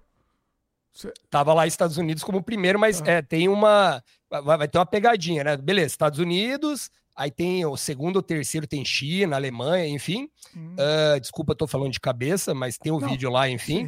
Tava 1.30 1.54
lá 1.54 1.66
Estados 1.66 1.96
Unidos 1.96 2.22
como 2.22 2.42
primeiro, 2.42 2.78
mas 2.78 3.00
ah. 3.02 3.10
é, 3.10 3.22
tem 3.22 3.48
uma. 3.48 4.02
Vai, 4.28 4.58
vai, 4.58 4.68
ter 4.68 4.78
uma 4.78 4.86
pegadinha, 4.86 5.44
né? 5.44 5.56
Beleza, 5.56 5.88
Estados 5.88 6.18
Unidos, 6.18 6.90
Aí 7.14 7.30
tem 7.30 7.64
o 7.66 7.76
segundo 7.76 8.16
ou 8.16 8.22
terceiro, 8.22 8.66
tem 8.66 8.84
China, 8.84 9.36
Alemanha, 9.36 9.86
enfim. 9.86 10.30
Hum. 10.56 10.74
Uh, 10.74 11.20
desculpa, 11.20 11.52
estou 11.52 11.68
falando 11.68 11.92
de 11.92 12.00
cabeça, 12.00 12.54
mas 12.54 12.78
tem 12.78 12.90
o 12.90 12.96
um 12.96 13.00
vídeo 13.00 13.30
lá, 13.30 13.48
enfim. 13.48 13.86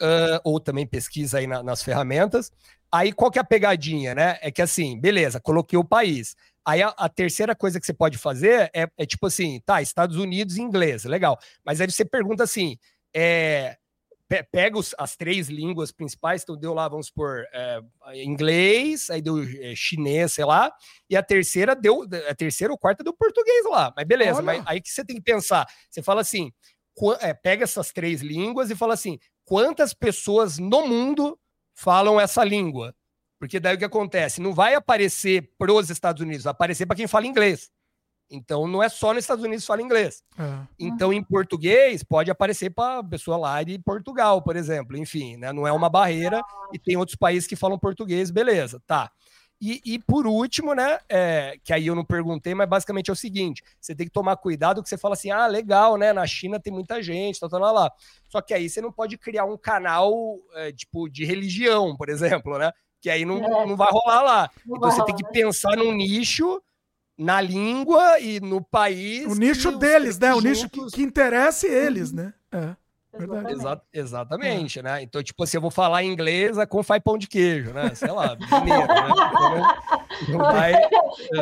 Uh, 0.00 0.40
ou 0.42 0.58
também 0.58 0.86
pesquisa 0.86 1.38
aí 1.38 1.46
na, 1.46 1.62
nas 1.62 1.82
ferramentas. 1.82 2.50
Aí 2.90 3.12
qual 3.12 3.30
que 3.30 3.38
é 3.38 3.42
a 3.42 3.44
pegadinha, 3.44 4.14
né? 4.14 4.38
É 4.40 4.50
que 4.50 4.62
assim, 4.62 4.98
beleza, 4.98 5.40
coloquei 5.40 5.78
o 5.78 5.84
país. 5.84 6.34
Aí 6.64 6.82
a, 6.82 6.88
a 6.96 7.08
terceira 7.08 7.54
coisa 7.54 7.78
que 7.78 7.84
você 7.84 7.92
pode 7.92 8.16
fazer 8.16 8.70
é, 8.74 8.88
é, 8.96 9.04
tipo 9.04 9.26
assim, 9.26 9.60
tá, 9.66 9.82
Estados 9.82 10.16
Unidos 10.16 10.56
em 10.56 10.62
inglês, 10.62 11.04
legal. 11.04 11.38
Mas 11.64 11.80
aí 11.80 11.90
você 11.90 12.04
pergunta 12.04 12.44
assim, 12.44 12.78
é, 13.14 13.76
pega 14.50 14.78
os, 14.78 14.94
as 14.98 15.16
três 15.16 15.48
línguas 15.48 15.92
principais, 15.92 16.42
então 16.42 16.56
deu 16.56 16.72
lá, 16.72 16.88
vamos 16.88 17.10
por 17.10 17.44
é, 17.52 17.80
inglês, 18.14 19.10
aí 19.10 19.20
deu 19.20 19.42
é, 19.42 19.74
chinês, 19.76 20.32
sei 20.32 20.44
lá, 20.44 20.72
e 21.08 21.16
a 21.16 21.22
terceira 21.22 21.76
deu, 21.76 22.04
a 22.28 22.34
terceira 22.34 22.72
ou 22.72 22.78
quarta 22.78 23.04
deu 23.04 23.12
português 23.12 23.64
lá, 23.66 23.92
mas 23.96 24.06
beleza, 24.06 24.42
mas 24.42 24.62
aí 24.66 24.80
que 24.80 24.88
você 24.88 25.04
tem 25.04 25.16
que 25.16 25.22
pensar, 25.22 25.66
você 25.90 26.02
fala 26.02 26.20
assim, 26.22 26.50
é, 27.20 27.34
pega 27.34 27.64
essas 27.64 27.92
três 27.92 28.22
línguas 28.22 28.70
e 28.70 28.76
fala 28.76 28.94
assim, 28.94 29.18
quantas 29.44 29.92
pessoas 29.92 30.58
no 30.58 30.86
mundo 30.86 31.38
falam 31.74 32.20
essa 32.20 32.42
língua. 32.44 32.94
Porque 33.38 33.60
daí 33.60 33.74
o 33.74 33.78
que 33.78 33.84
acontece? 33.84 34.40
Não 34.40 34.54
vai 34.54 34.74
aparecer 34.74 35.50
pros 35.58 35.90
Estados 35.90 36.22
Unidos, 36.22 36.44
vai 36.44 36.52
aparecer 36.52 36.86
para 36.86 36.96
quem 36.96 37.06
fala 37.06 37.26
inglês. 37.26 37.70
Então 38.30 38.66
não 38.66 38.82
é 38.82 38.88
só 38.88 39.12
nos 39.12 39.24
Estados 39.24 39.44
Unidos 39.44 39.64
que 39.64 39.68
fala 39.68 39.82
inglês. 39.82 40.22
É. 40.38 40.66
Então 40.78 41.12
em 41.12 41.22
português 41.22 42.02
pode 42.02 42.30
aparecer 42.30 42.70
para 42.70 43.02
pessoa 43.04 43.36
lá 43.36 43.62
de 43.62 43.78
Portugal, 43.78 44.42
por 44.42 44.56
exemplo. 44.56 44.96
Enfim, 44.96 45.36
né? 45.36 45.52
não 45.52 45.66
é 45.66 45.72
uma 45.72 45.88
barreira 45.88 46.42
e 46.72 46.78
tem 46.78 46.96
outros 46.96 47.16
países 47.16 47.46
que 47.46 47.56
falam 47.56 47.78
português, 47.78 48.30
beleza, 48.30 48.80
tá. 48.86 49.10
E, 49.60 49.80
e 49.84 49.98
por 49.98 50.26
último, 50.26 50.74
né, 50.74 50.98
é, 51.08 51.56
que 51.62 51.72
aí 51.72 51.86
eu 51.86 51.94
não 51.94 52.04
perguntei, 52.04 52.54
mas 52.54 52.68
basicamente 52.68 53.08
é 53.08 53.12
o 53.12 53.16
seguinte: 53.16 53.62
você 53.80 53.94
tem 53.94 54.06
que 54.06 54.12
tomar 54.12 54.36
cuidado 54.36 54.82
que 54.82 54.88
você 54.88 54.98
fala 54.98 55.14
assim, 55.14 55.30
ah, 55.30 55.46
legal, 55.46 55.96
né? 55.96 56.12
Na 56.12 56.26
China 56.26 56.60
tem 56.60 56.72
muita 56.72 57.02
gente, 57.02 57.40
tá, 57.40 57.48
tá 57.48 57.56
lá, 57.56 57.72
lá. 57.72 57.92
Só 58.28 58.42
que 58.42 58.52
aí 58.52 58.68
você 58.68 58.80
não 58.80 58.92
pode 58.92 59.16
criar 59.16 59.44
um 59.44 59.56
canal 59.56 60.12
é, 60.54 60.72
tipo 60.72 61.08
de 61.08 61.24
religião, 61.24 61.96
por 61.96 62.08
exemplo, 62.10 62.58
né? 62.58 62.72
Que 63.00 63.08
aí 63.08 63.24
não, 63.24 63.38
é. 63.38 63.66
não 63.66 63.76
vai 63.76 63.88
rolar 63.90 64.22
lá. 64.22 64.50
Então 64.66 64.90
você 64.90 65.04
tem 65.04 65.14
que 65.14 65.24
né? 65.24 65.30
pensar 65.32 65.76
num 65.76 65.92
nicho 65.92 66.60
na 67.16 67.40
língua 67.40 68.18
e 68.20 68.40
no 68.40 68.60
país. 68.60 69.26
O 69.26 69.34
nicho 69.34 69.72
deles, 69.78 70.18
né? 70.18 70.34
O 70.34 70.40
nicho 70.40 70.68
que, 70.68 70.84
que 70.86 71.02
interessa 71.02 71.66
eles, 71.66 72.10
uhum. 72.10 72.16
né? 72.16 72.34
É. 72.52 72.76
Exa 73.52 73.80
exatamente, 73.92 74.80
é. 74.80 74.82
né? 74.82 75.02
Então, 75.02 75.22
tipo 75.22 75.44
assim, 75.44 75.56
eu 75.56 75.60
vou 75.60 75.70
falar 75.70 76.02
inglês 76.02 76.58
é 76.58 76.66
com 76.66 76.82
faz 76.82 77.00
pão 77.00 77.16
de 77.16 77.28
queijo, 77.28 77.72
né? 77.72 77.94
Sei 77.94 78.10
lá, 78.10 78.36
mineiro, 78.36 78.88
né? 78.88 79.84
Então, 80.24 80.32
não, 80.32 80.38
não 80.38 80.52
vai. 80.52 80.74
É, 80.74 80.88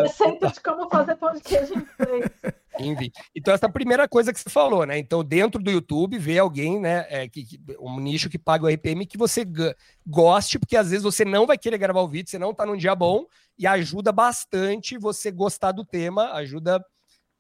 Receita 0.03 0.49
de 0.49 0.61
como 0.61 0.89
fazer 0.89 1.15
pão 1.17 1.33
de 1.35 1.41
queijo 1.41 1.75
em 1.75 1.79
inglês. 1.79 2.31
Enfim. 2.79 3.11
Então, 3.35 3.53
essa 3.53 3.67
é 3.67 3.69
a 3.69 3.73
primeira 3.73 4.09
coisa 4.09 4.33
que 4.33 4.41
você 4.41 4.49
falou, 4.49 4.87
né? 4.87 4.99
Então, 4.99 5.23
dentro 5.23 5.63
do 5.63 5.71
YouTube, 5.71 6.19
ver 6.19 6.39
alguém, 6.39 6.81
né? 6.81 7.07
É, 7.09 7.29
que, 7.29 7.61
um 7.79 8.01
nicho 8.01 8.31
que 8.31 8.39
paga 8.39 8.65
o 8.65 8.69
RPM 8.69 9.07
que 9.07 9.19
você 9.19 9.45
goste, 10.07 10.59
porque 10.59 10.77
às 10.77 10.91
vezes 10.91 11.03
você 11.03 11.25
não 11.25 11.47
vai 11.47 11.59
querer 11.59 11.79
gravar 11.79 12.01
o 12.01 12.09
vídeo, 12.09 12.31
você 12.31 12.39
não 12.39 12.55
tá 12.55 12.65
num 12.65 12.77
dia 12.77 12.95
bom, 12.95 13.27
e 13.59 13.67
ajuda 13.67 14.11
bastante 14.11 14.97
você 14.97 15.31
gostar 15.31 15.73
do 15.73 15.85
tema, 15.85 16.33
ajuda 16.33 16.85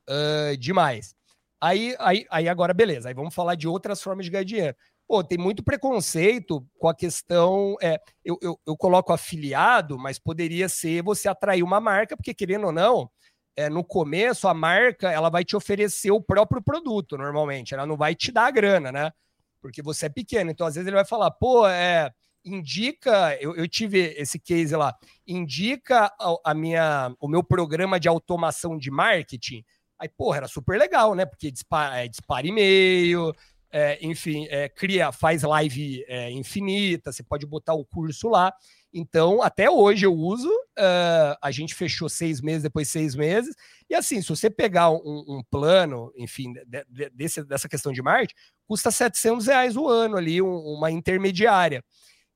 uh, 0.08 0.56
demais. 0.56 1.14
Aí, 1.60 1.94
aí, 1.98 2.26
aí 2.30 2.48
agora, 2.48 2.74
beleza, 2.74 3.08
aí 3.08 3.14
vamos 3.14 3.34
falar 3.34 3.54
de 3.54 3.68
outras 3.68 4.02
formas 4.02 4.24
de 4.24 4.32
ganhar 4.32 4.44
dinheiro. 4.44 4.76
Pô, 5.06 5.22
tem 5.22 5.38
muito 5.38 5.62
preconceito 5.62 6.66
com 6.78 6.88
a 6.88 6.94
questão. 6.94 7.76
É, 7.80 8.00
eu, 8.24 8.38
eu, 8.40 8.58
eu 8.66 8.76
coloco 8.76 9.12
afiliado, 9.12 9.98
mas 9.98 10.18
poderia 10.18 10.68
ser 10.68 11.02
você 11.02 11.28
atrair 11.28 11.62
uma 11.62 11.80
marca, 11.80 12.16
porque 12.16 12.34
querendo 12.34 12.66
ou 12.66 12.72
não, 12.72 13.10
é, 13.56 13.68
no 13.68 13.84
começo 13.84 14.48
a 14.48 14.54
marca 14.54 15.10
ela 15.10 15.28
vai 15.28 15.44
te 15.44 15.56
oferecer 15.56 16.10
o 16.10 16.20
próprio 16.20 16.62
produto 16.62 17.16
normalmente, 17.16 17.74
ela 17.74 17.86
não 17.86 17.96
vai 17.96 18.14
te 18.14 18.32
dar 18.32 18.46
a 18.46 18.50
grana, 18.50 18.90
né? 18.90 19.12
Porque 19.60 19.82
você 19.82 20.06
é 20.06 20.08
pequeno. 20.08 20.50
Então, 20.50 20.66
às 20.66 20.74
vezes, 20.74 20.86
ele 20.86 20.96
vai 20.96 21.04
falar, 21.04 21.30
pô, 21.30 21.68
é, 21.68 22.10
indica, 22.44 23.36
eu, 23.40 23.54
eu 23.54 23.68
tive 23.68 24.14
esse 24.18 24.38
case 24.38 24.74
lá, 24.74 24.94
indica 25.26 26.12
a, 26.18 26.36
a, 26.46 26.54
minha, 26.54 27.14
o 27.20 27.28
meu 27.28 27.44
programa 27.44 28.00
de 28.00 28.08
automação 28.08 28.76
de 28.76 28.90
marketing. 28.90 29.64
Aí, 29.98 30.08
porra, 30.08 30.38
era 30.38 30.48
super 30.48 30.78
legal, 30.78 31.14
né? 31.14 31.24
Porque 31.24 31.50
dispara, 31.50 32.04
é, 32.04 32.08
dispara 32.08 32.46
e-mail, 32.46 33.32
é, 33.70 33.98
enfim, 34.04 34.46
é, 34.50 34.68
cria, 34.68 35.12
faz 35.12 35.42
live 35.42 36.04
é, 36.08 36.30
infinita, 36.30 37.12
você 37.12 37.22
pode 37.22 37.46
botar 37.46 37.74
o 37.74 37.84
curso 37.84 38.28
lá. 38.28 38.52
Então, 38.92 39.42
até 39.42 39.70
hoje 39.70 40.04
eu 40.04 40.14
uso. 40.14 40.48
Uh, 40.78 41.36
a 41.40 41.50
gente 41.50 41.74
fechou 41.74 42.08
seis 42.08 42.40
meses, 42.40 42.62
depois 42.62 42.88
seis 42.88 43.14
meses. 43.14 43.54
E 43.88 43.94
assim, 43.94 44.20
se 44.20 44.28
você 44.28 44.50
pegar 44.50 44.90
um, 44.90 45.24
um 45.28 45.42
plano, 45.50 46.12
enfim, 46.16 46.52
de, 46.52 46.84
de, 46.88 47.10
desse, 47.10 47.42
dessa 47.44 47.68
questão 47.68 47.92
de 47.92 48.02
marketing, 48.02 48.34
custa 48.66 48.90
700 48.90 49.46
reais 49.46 49.76
o 49.76 49.88
ano 49.88 50.16
ali, 50.16 50.42
um, 50.42 50.54
uma 50.54 50.90
intermediária. 50.90 51.82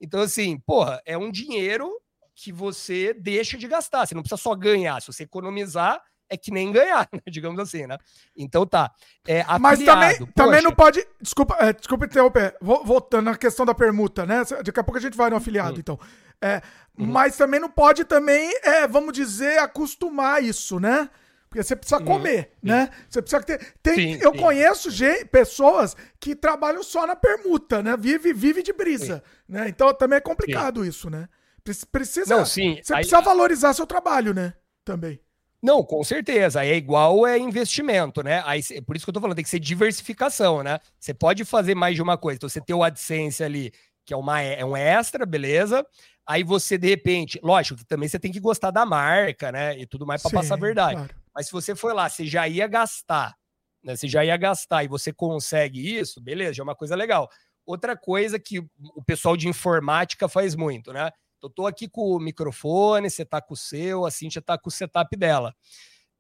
Então, 0.01 0.21
assim, 0.21 0.59
porra, 0.61 1.01
é 1.05 1.17
um 1.17 1.31
dinheiro 1.31 1.91
que 2.35 2.53
você 2.53 3.15
deixa 3.15 3.57
de 3.57 3.67
gastar. 3.67 4.07
Você 4.07 4.15
não 4.15 4.23
precisa 4.23 4.41
só 4.41 4.55
ganhar. 4.55 5.01
Se 5.01 5.09
você 5.09 5.25
economizar, 5.25 6.01
é 6.29 6.37
que 6.37 6.51
nem 6.51 6.73
ganhar, 6.73 7.09
né? 7.13 7.21
digamos 7.27 7.59
assim, 7.59 7.87
né? 7.87 7.97
Então 8.37 8.67
tá. 8.67 8.93
É, 9.27 9.41
afiliado, 9.41 9.63
Mas 9.63 9.79
também, 9.85 10.27
também 10.35 10.63
não 10.63 10.73
pode. 10.73 11.07
Desculpa, 11.21 11.57
é, 11.61 11.73
desculpa 11.73 12.07
interromper. 12.07 12.57
Voltando 12.61 13.27
na 13.27 13.37
questão 13.37 13.65
da 13.65 13.75
permuta, 13.75 14.27
né? 14.27 14.43
Daqui 14.65 14.81
a 14.81 14.85
pouco 14.85 14.99
a 14.99 15.01
gente 15.01 15.17
vai 15.17 15.31
no 15.31 15.37
afiliado, 15.37 15.77
hum. 15.77 15.81
então. 15.81 15.99
É, 16.43 16.63
uhum. 16.99 17.07
Mas 17.07 17.37
também 17.37 17.61
não 17.61 17.71
pode 17.71 18.05
também, 18.05 18.53
é, 18.63 18.87
vamos 18.87 19.13
dizer, 19.13 19.59
acostumar 19.59 20.43
isso, 20.43 20.79
né? 20.79 21.09
Porque 21.49 21.63
você 21.63 21.77
precisa 21.77 21.99
uhum. 21.99 22.05
comer, 22.05 22.53
uhum. 22.63 22.71
né? 22.71 22.91
Você 23.09 23.23
precisa 23.23 23.43
ter. 23.43 23.75
Tem, 23.83 23.95
sim, 23.95 24.19
eu 24.21 24.33
sim. 24.33 24.39
conheço 24.39 24.91
gente, 24.91 25.25
pessoas 25.27 25.97
que 26.21 26.35
trabalham 26.35 26.83
só 26.83 27.07
na 27.07 27.17
permuta, 27.17 27.83
né? 27.83 27.97
Vive, 27.97 28.33
vive 28.33 28.63
de 28.63 28.73
brisa. 28.73 29.23
Né? 29.49 29.69
Então 29.69 29.93
também 29.95 30.19
é 30.19 30.21
complicado 30.21 30.85
isso, 30.85 31.09
né? 31.09 31.29
Precisa. 31.91 32.37
Não, 32.37 32.45
sim. 32.45 32.79
Você 32.83 32.95
precisa 32.95 33.21
valorizar 33.21 33.73
seu 33.73 33.87
trabalho, 33.87 34.35
né? 34.35 34.55
Também. 34.85 35.21
Não, 35.63 35.83
com 35.83 36.05
certeza. 36.05 36.65
É 36.65 36.77
igual 36.77 37.27
é 37.27 37.39
investimento, 37.39 38.23
né? 38.23 38.43
Aí, 38.47 38.63
por 38.83 38.95
isso 38.95 39.05
que 39.05 39.11
eu 39.11 39.15
tô 39.15 39.21
falando, 39.21 39.35
tem 39.35 39.45
que 39.45 39.51
ser 39.51 39.59
diversificação, 39.59 40.63
né? 40.63 40.79
Você 40.99 41.13
pode 41.13 41.45
fazer 41.45 41.75
mais 41.75 41.97
de 41.97 42.03
uma 42.03 42.17
coisa. 42.17 42.37
Então, 42.37 42.49
você 42.49 42.61
tem 42.61 42.77
o 42.77 42.85
AdSense 42.85 43.43
ali, 43.43 43.73
que 44.07 44.15
é, 44.15 44.17
uma, 44.17 44.41
é 44.41 44.65
um 44.65 44.77
extra, 44.77 45.27
beleza? 45.27 45.85
Aí 46.25 46.45
você, 46.45 46.79
de 46.79 46.89
repente, 46.89 47.41
lógico 47.43 47.79
que 47.79 47.85
também 47.85 48.09
você 48.09 48.19
tem 48.19 48.33
que 48.33 48.41
gostar 48.41 48.71
da 48.71 48.87
marca, 48.87 49.51
né? 49.51 49.77
E 49.79 49.87
tudo 49.87 50.07
mais 50.07 50.23
para 50.23 50.31
passar 50.31 50.55
a 50.55 50.59
verdade. 50.59 50.97
Claro. 50.97 51.15
Mas 51.35 51.47
se 51.47 51.53
você 51.53 51.75
for 51.75 51.93
lá, 51.93 52.09
você 52.09 52.25
já 52.25 52.49
ia 52.49 52.67
gastar, 52.67 53.37
né? 53.83 53.97
Você 53.97 54.09
já 54.09 54.25
ia 54.25 54.37
gastar 54.37 54.85
e 54.85 54.89
você 54.89 55.13
consegue 55.13 55.99
isso, 55.99 56.21
beleza, 56.21 56.55
já 56.55 56.63
é 56.63 56.65
uma 56.65 56.75
coisa 56.75 56.95
legal. 56.95 57.29
Outra 57.67 57.97
coisa 57.97 58.39
que 58.39 58.61
o 58.61 59.03
pessoal 59.05 59.37
de 59.37 59.49
informática 59.49 60.29
faz 60.29 60.55
muito, 60.55 60.93
né? 60.93 61.11
Eu 61.43 61.51
tô 61.51 61.67
aqui 61.67 61.89
com 61.89 62.13
o 62.13 62.19
microfone, 62.19 63.11
você 63.11 63.25
tá 63.25 63.41
com 63.41 63.55
o 63.55 63.57
seu, 63.57 64.07
a 64.07 64.11
Cintia 64.11 64.41
tá 64.41 64.57
com 64.57 64.69
o 64.69 64.73
setup 64.73 65.17
dela. 65.17 65.55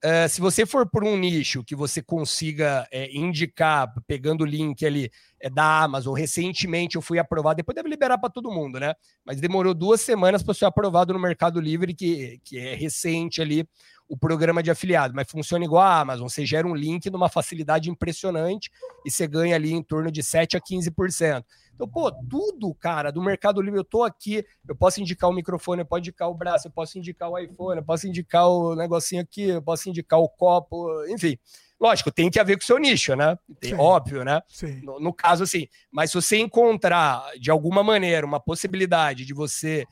Uh, 0.05 0.29
se 0.29 0.41
você 0.41 0.67
for 0.67 0.89
por 0.89 1.03
um 1.03 1.17
nicho 1.17 1.65
que 1.65 1.75
você 1.75 2.03
consiga 2.03 2.87
é, 2.93 3.11
indicar, 3.17 3.93
pegando 4.07 4.43
o 4.43 4.47
link 4.47 4.85
ali 4.85 5.11
é, 5.41 5.49
da 5.49 5.83
Amazon, 5.83 6.15
recentemente 6.15 6.97
eu 6.97 7.03
fui 7.03 7.19
aprovado, 7.19 7.57
depois 7.57 7.75
deve 7.75 7.89
liberar 7.89 8.19
para 8.19 8.29
todo 8.29 8.53
mundo, 8.53 8.79
né? 8.79 8.95
Mas 9.25 9.41
demorou 9.41 9.73
duas 9.73 10.03
semanas 10.03 10.43
para 10.43 10.53
ser 10.53 10.67
aprovado 10.67 11.15
no 11.15 11.19
Mercado 11.19 11.61
Livre, 11.61 11.95
que, 11.95 12.39
que 12.45 12.59
é 12.59 12.75
recente 12.75 13.41
ali 13.41 13.67
o 14.09 14.17
programa 14.17 14.63
de 14.63 14.71
afiliado, 14.71 15.15
mas 15.15 15.31
funciona 15.31 15.65
igual 15.65 15.83
a 15.83 16.01
Amazon. 16.01 16.29
Você 16.29 16.47
gera 16.47 16.67
um 16.67 16.75
link 16.75 17.11
numa 17.11 17.29
facilidade 17.29 17.91
impressionante 17.91 18.71
e 19.05 19.11
você 19.11 19.27
ganha 19.27 19.55
ali 19.55 19.73
em 19.73 19.83
torno 19.83 20.11
de 20.11 20.23
7 20.23 20.57
a 20.57 20.61
15%. 20.61 21.45
Então, 21.75 21.87
pô, 21.87 22.11
tudo, 22.11 22.75
cara, 22.75 23.11
do 23.11 23.23
Mercado 23.23 23.61
Livre, 23.61 23.79
eu 23.79 23.85
tô 23.85 24.03
aqui, 24.03 24.45
eu 24.67 24.75
posso 24.75 25.01
indicar 25.01 25.29
o 25.29 25.33
microfone, 25.33 25.83
eu 25.83 25.87
posso 25.87 26.01
indicar 26.01 26.31
o 26.31 26.35
braço, 26.35 26.69
eu 26.69 26.73
posso 26.73 26.99
indicar 26.99 27.31
o 27.31 27.39
iPhone, 27.39 27.79
eu 27.79 27.85
posso 27.85 28.09
indicar 28.09 28.49
o 28.49 28.75
negocinho 28.75 29.21
aqui, 29.21 29.43
eu 29.43 29.63
posso 29.63 29.89
indicar 29.89 30.19
o 30.19 30.29
copo, 30.29 30.89
enfim. 31.09 31.39
Lógico, 31.79 32.11
tem 32.11 32.31
que 32.31 32.41
haver 32.41 32.57
com 32.57 32.63
o 32.63 32.67
seu 32.67 32.79
nicho, 32.79 33.15
né? 33.15 33.37
Tem, 33.61 33.75
óbvio, 33.75 34.25
né? 34.25 34.41
No, 34.83 34.99
no, 34.99 35.13
caso, 35.13 35.45
assim, 35.45 35.69
mas 35.93 36.11
se 36.11 36.15
você 36.15 36.39
encontrar, 36.39 37.23
de 37.39 37.51
alguma 37.51 37.85
maneira, 37.85 38.27
uma 38.27 38.41
possibilidade 38.41 39.27
de 39.27 39.35
você 39.35 39.85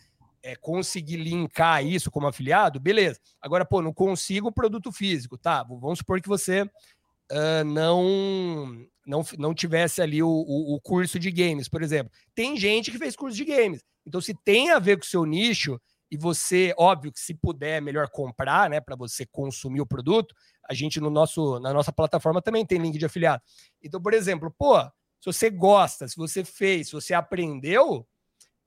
é, 0.45 0.55
conseguir 0.55 1.17
linkar 1.17 1.85
isso 1.85 2.11
como 2.11 2.27
afiliado, 2.27 2.79
beleza. 2.79 3.19
Agora, 3.41 3.65
pô, 3.65 3.81
não 3.81 3.95
consigo 3.95 4.53
produto 4.53 4.93
físico, 4.93 5.39
tá? 5.39 5.63
Vamos 5.65 6.01
supor 6.01 6.21
que 6.21 6.29
você 6.29 6.63
uh, 6.63 7.65
não 7.65 8.87
não, 9.07 9.25
não 9.39 9.55
tivesse 9.55 10.03
ali 10.03 10.23
o, 10.23 10.29
o, 10.29 10.75
o, 10.75 10.81
curso 10.81 11.19
de 11.19 11.31
games, 11.31 11.69
por 11.69 11.83
exemplo. 11.83 12.13
Tem 12.35 12.57
gente 12.57 12.91
que 12.91 12.99
fez 12.99 13.17
curso 13.17 13.37
de 13.37 13.45
games. 13.45 13.83
Então, 14.07 14.21
se 14.21 14.35
tem 14.45 14.71
a 14.71 14.79
ver 14.79 14.97
com 14.99 15.05
o 15.05 15.07
seu 15.07 15.25
nicho, 15.25 15.81
e 16.11 16.17
você, 16.17 16.75
óbvio 16.79 17.13
que 17.13 17.21
se 17.21 17.35
puder, 17.35 17.79
é 17.79 17.81
melhor 17.81 18.09
comprar, 18.09 18.71
né, 18.71 18.81
para 18.81 18.97
você 18.97 19.27
consumir 19.27 19.81
o 19.81 19.87
produto, 19.87 20.35
a 20.69 20.73
gente 20.73 21.01
no 21.01 21.11
nosso, 21.11 21.59
na 21.59 21.73
nossa 21.73 21.93
plataforma 21.93 22.41
também 22.41 22.65
tem 22.65 22.79
link 22.79 22.99
de 22.99 23.05
afiliado. 23.05 23.43
Então, 23.83 24.01
por 24.01 24.15
exemplo, 24.15 24.55
pô, 24.57 24.81
se 25.21 25.27
você 25.27 25.51
gosta, 25.51 26.07
se 26.07 26.17
você 26.17 26.45
fez, 26.45 26.89
se 26.89 26.93
você 26.93 27.15
aprendeu, 27.15 28.07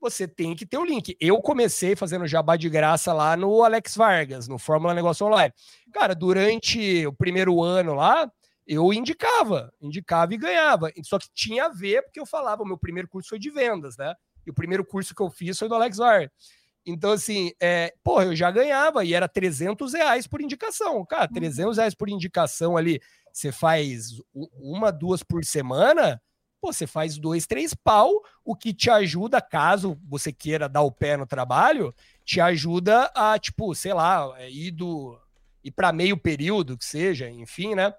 você 0.00 0.28
tem 0.28 0.54
que 0.54 0.66
ter 0.66 0.78
o 0.78 0.84
link. 0.84 1.16
Eu 1.20 1.40
comecei 1.40 1.96
fazendo 1.96 2.26
jabá 2.26 2.56
de 2.56 2.68
graça 2.68 3.12
lá 3.12 3.36
no 3.36 3.62
Alex 3.62 3.96
Vargas, 3.96 4.48
no 4.48 4.58
Fórmula 4.58 4.94
Negócio 4.94 5.26
Online. 5.26 5.52
Cara, 5.92 6.14
durante 6.14 7.06
o 7.06 7.12
primeiro 7.12 7.62
ano 7.62 7.94
lá, 7.94 8.30
eu 8.66 8.92
indicava, 8.92 9.72
indicava 9.80 10.34
e 10.34 10.36
ganhava. 10.36 10.92
Só 11.02 11.18
que 11.18 11.28
tinha 11.34 11.64
a 11.64 11.68
ver, 11.68 12.02
porque 12.02 12.20
eu 12.20 12.26
falava, 12.26 12.62
o 12.62 12.66
meu 12.66 12.78
primeiro 12.78 13.08
curso 13.08 13.30
foi 13.30 13.38
de 13.38 13.50
vendas, 13.50 13.96
né? 13.96 14.14
E 14.46 14.50
o 14.50 14.54
primeiro 14.54 14.84
curso 14.84 15.14
que 15.14 15.22
eu 15.22 15.30
fiz 15.30 15.58
foi 15.58 15.68
do 15.68 15.74
Alex 15.74 15.96
Var. 15.96 16.30
Então, 16.86 17.12
assim, 17.12 17.52
é, 17.60 17.92
porra, 18.02 18.24
eu 18.24 18.36
já 18.36 18.50
ganhava 18.50 19.04
e 19.04 19.12
era 19.12 19.28
300 19.28 19.92
reais 19.92 20.26
por 20.26 20.40
indicação. 20.40 21.04
Cara, 21.04 21.28
300 21.28 21.76
uhum. 21.76 21.80
reais 21.80 21.94
por 21.94 22.08
indicação 22.08 22.76
ali, 22.76 23.00
você 23.32 23.52
faz 23.52 24.12
uma, 24.32 24.90
duas 24.90 25.22
por 25.22 25.44
semana, 25.44 26.20
pô, 26.60 26.72
você 26.72 26.86
faz 26.86 27.18
dois, 27.18 27.46
três 27.46 27.74
pau, 27.74 28.22
o 28.44 28.54
que 28.54 28.72
te 28.72 28.90
ajuda, 28.90 29.40
caso 29.40 29.98
você 30.08 30.32
queira 30.32 30.68
dar 30.68 30.82
o 30.82 30.92
pé 30.92 31.16
no 31.16 31.26
trabalho, 31.26 31.94
te 32.24 32.40
ajuda 32.40 33.10
a, 33.14 33.38
tipo, 33.38 33.74
sei 33.74 33.92
lá, 33.92 34.34
é, 34.38 34.50
ir 34.50 34.70
do 34.70 35.18
ir 35.62 35.70
para 35.70 35.92
meio 35.92 36.16
período, 36.16 36.76
que 36.76 36.84
seja, 36.84 37.28
enfim, 37.28 37.74
né? 37.74 37.92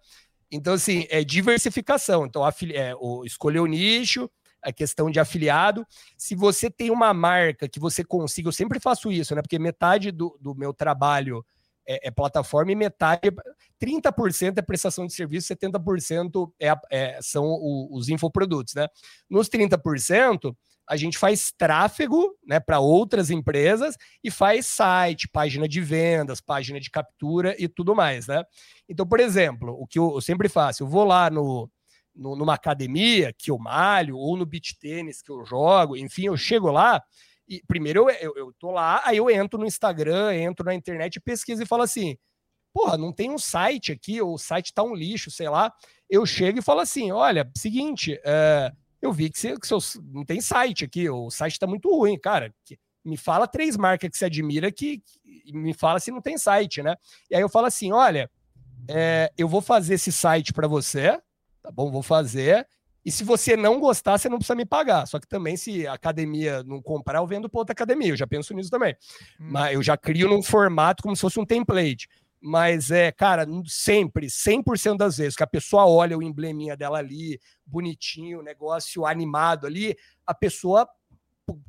Então, 0.51 0.73
assim, 0.73 1.05
é 1.09 1.23
diversificação. 1.23 2.25
Então, 2.25 2.43
a, 2.43 2.53
é, 2.73 2.95
o, 2.95 3.23
escolher 3.25 3.59
o 3.59 3.65
nicho, 3.65 4.29
a 4.61 4.71
questão 4.71 5.09
de 5.09 5.19
afiliado. 5.19 5.85
Se 6.17 6.35
você 6.35 6.69
tem 6.69 6.89
uma 6.91 7.13
marca 7.13 7.67
que 7.67 7.79
você 7.79 8.03
consiga, 8.03 8.47
eu 8.47 8.53
sempre 8.53 8.79
faço 8.79 9.11
isso, 9.11 9.35
né? 9.35 9.41
Porque 9.41 9.59
metade 9.59 10.11
do, 10.11 10.37
do 10.41 10.55
meu 10.55 10.73
trabalho 10.73 11.45
é, 11.89 12.07
é, 12.07 12.11
plataforma 12.11 12.71
e 12.71 12.75
metade, 12.75 13.31
30% 13.81 14.59
é 14.59 14.61
prestação 14.61 15.07
de 15.07 15.13
serviço, 15.13 15.51
70% 15.51 16.51
é, 16.61 16.75
é, 16.91 17.19
são 17.19 17.45
o, 17.45 17.89
os 17.97 18.09
infoprodutos, 18.09 18.75
né? 18.75 18.87
Nos 19.27 19.49
30%, 19.49 20.55
a 20.87 20.95
gente 20.95 21.17
faz 21.17 21.51
tráfego 21.51 22.35
né, 22.45 22.59
para 22.59 22.79
outras 22.79 23.31
empresas 23.31 23.95
e 24.23 24.29
faz 24.29 24.67
site, 24.67 25.27
página 25.27 25.67
de 25.67 25.81
vendas, 25.81 26.39
página 26.39 26.79
de 26.79 26.91
captura 26.91 27.55
e 27.57 27.67
tudo 27.67 27.95
mais, 27.95 28.27
né? 28.27 28.43
Então, 28.87 29.07
por 29.07 29.19
exemplo, 29.19 29.75
o 29.79 29.87
que 29.87 29.97
eu, 29.97 30.13
eu 30.13 30.21
sempre 30.21 30.47
faço, 30.47 30.83
eu 30.83 30.87
vou 30.87 31.05
lá 31.05 31.31
no, 31.31 31.67
no, 32.15 32.35
numa 32.35 32.53
academia 32.53 33.33
que 33.35 33.49
eu 33.49 33.57
malho, 33.57 34.15
ou 34.15 34.37
no 34.37 34.45
beach 34.45 34.77
tênis 34.79 35.23
que 35.23 35.31
eu 35.31 35.43
jogo, 35.43 35.97
enfim, 35.97 36.25
eu 36.25 36.37
chego 36.37 36.69
lá 36.69 37.01
e 37.49 37.63
primeiro 37.67 38.09
eu, 38.09 38.15
eu, 38.21 38.33
eu 38.37 38.53
tô 38.59 38.71
lá, 38.71 39.01
aí 39.03 39.17
eu 39.17 39.29
entro 39.29 39.59
no 39.59 39.65
Instagram, 39.65 40.35
entro 40.35 40.63
na 40.63 40.75
internet, 40.75 41.19
pesquiso 41.19 41.63
e 41.63 41.65
falo 41.65 41.81
assim: 41.81 42.15
porra, 42.73 42.97
não 42.97 43.11
tem 43.11 43.31
um 43.31 43.37
site 43.37 43.91
aqui, 43.91 44.21
ou 44.21 44.35
o 44.35 44.37
site 44.37 44.73
tá 44.73 44.83
um 44.83 44.93
lixo, 44.93 45.31
sei 45.31 45.49
lá. 45.49 45.73
Eu 46.09 46.25
chego 46.25 46.59
e 46.59 46.61
falo 46.61 46.81
assim: 46.81 47.11
olha, 47.11 47.49
seguinte, 47.55 48.19
é, 48.23 48.71
eu 49.01 49.11
vi 49.11 49.29
que, 49.29 49.39
você, 49.39 49.55
que 49.55 49.67
não 50.13 50.23
tem 50.23 50.39
site 50.39 50.85
aqui, 50.85 51.09
o 51.09 51.29
site 51.31 51.53
está 51.53 51.67
muito 51.67 51.89
ruim, 51.89 52.17
cara. 52.19 52.53
Me 53.03 53.17
fala 53.17 53.47
três 53.47 53.75
marcas 53.75 54.09
que 54.09 54.17
você 54.17 54.25
admira 54.25 54.71
que, 54.71 54.99
que, 54.99 55.53
me 55.53 55.73
fala 55.73 55.99
se 55.99 56.11
não 56.11 56.21
tem 56.21 56.37
site, 56.37 56.83
né? 56.83 56.95
E 57.29 57.35
aí 57.35 57.41
eu 57.41 57.49
falo 57.49 57.65
assim: 57.65 57.91
olha, 57.91 58.29
é, 58.87 59.31
eu 59.37 59.47
vou 59.47 59.61
fazer 59.61 59.95
esse 59.95 60.11
site 60.11 60.53
para 60.53 60.67
você, 60.67 61.19
tá 61.61 61.71
bom? 61.71 61.89
Vou 61.89 62.03
fazer. 62.03 62.67
E 63.05 63.11
se 63.11 63.23
você 63.23 63.55
não 63.55 63.79
gostar, 63.79 64.17
você 64.17 64.27
não 64.27 64.37
precisa 64.37 64.55
me 64.55 64.65
pagar. 64.65 65.05
Só 65.07 65.19
que 65.19 65.27
também, 65.27 65.55
se 65.55 65.87
a 65.87 65.93
academia 65.93 66.63
não 66.63 66.81
comprar, 66.81 67.19
eu 67.19 67.27
vendo 67.27 67.49
para 67.49 67.59
outra 67.59 67.73
academia. 67.73 68.09
Eu 68.09 68.17
já 68.17 68.27
penso 68.27 68.53
nisso 68.53 68.69
também. 68.69 68.95
Hum. 69.39 69.47
Mas 69.51 69.73
eu 69.73 69.83
já 69.83 69.97
crio 69.97 70.27
num 70.27 70.43
formato 70.43 71.01
como 71.01 71.15
se 71.15 71.21
fosse 71.21 71.39
um 71.39 71.45
template. 71.45 72.07
Mas 72.41 72.89
é, 72.89 73.11
cara, 73.11 73.45
sempre, 73.65 74.27
100% 74.27 74.97
das 74.97 75.17
vezes 75.17 75.35
que 75.35 75.43
a 75.43 75.47
pessoa 75.47 75.85
olha 75.85 76.17
o 76.17 76.23
embleminha 76.23 76.75
dela 76.75 76.99
ali, 76.99 77.39
bonitinho, 77.65 78.41
negócio 78.41 79.05
animado 79.05 79.67
ali, 79.67 79.95
a 80.25 80.33
pessoa 80.33 80.87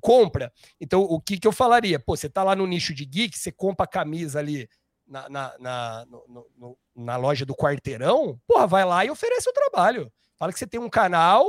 compra. 0.01 0.53
Então, 0.81 1.03
o 1.03 1.21
que, 1.21 1.39
que 1.39 1.49
eu 1.49 1.53
falaria? 1.53 1.99
Pô, 1.99 2.17
você 2.17 2.29
tá 2.29 2.43
lá 2.45 2.55
no 2.55 2.67
nicho 2.67 2.95
de 2.95 3.05
geek, 3.05 3.37
você 3.37 3.51
compra 3.51 3.85
a 3.85 3.89
camisa 3.89 4.39
ali 4.39 4.69
na, 5.07 5.29
na, 5.29 5.59
na, 5.59 6.07
no, 6.07 6.47
no, 6.57 6.79
na 6.95 7.17
loja 7.17 7.45
do 7.45 7.55
quarteirão, 7.55 8.39
porra, 8.47 8.67
vai 8.67 8.85
lá 8.85 9.05
e 9.05 9.11
oferece 9.11 9.49
o 9.49 9.53
trabalho. 9.53 10.13
Fala 10.41 10.53
que 10.53 10.59
você 10.59 10.67
tem 10.67 10.81
um 10.81 10.91
canal 10.91 11.47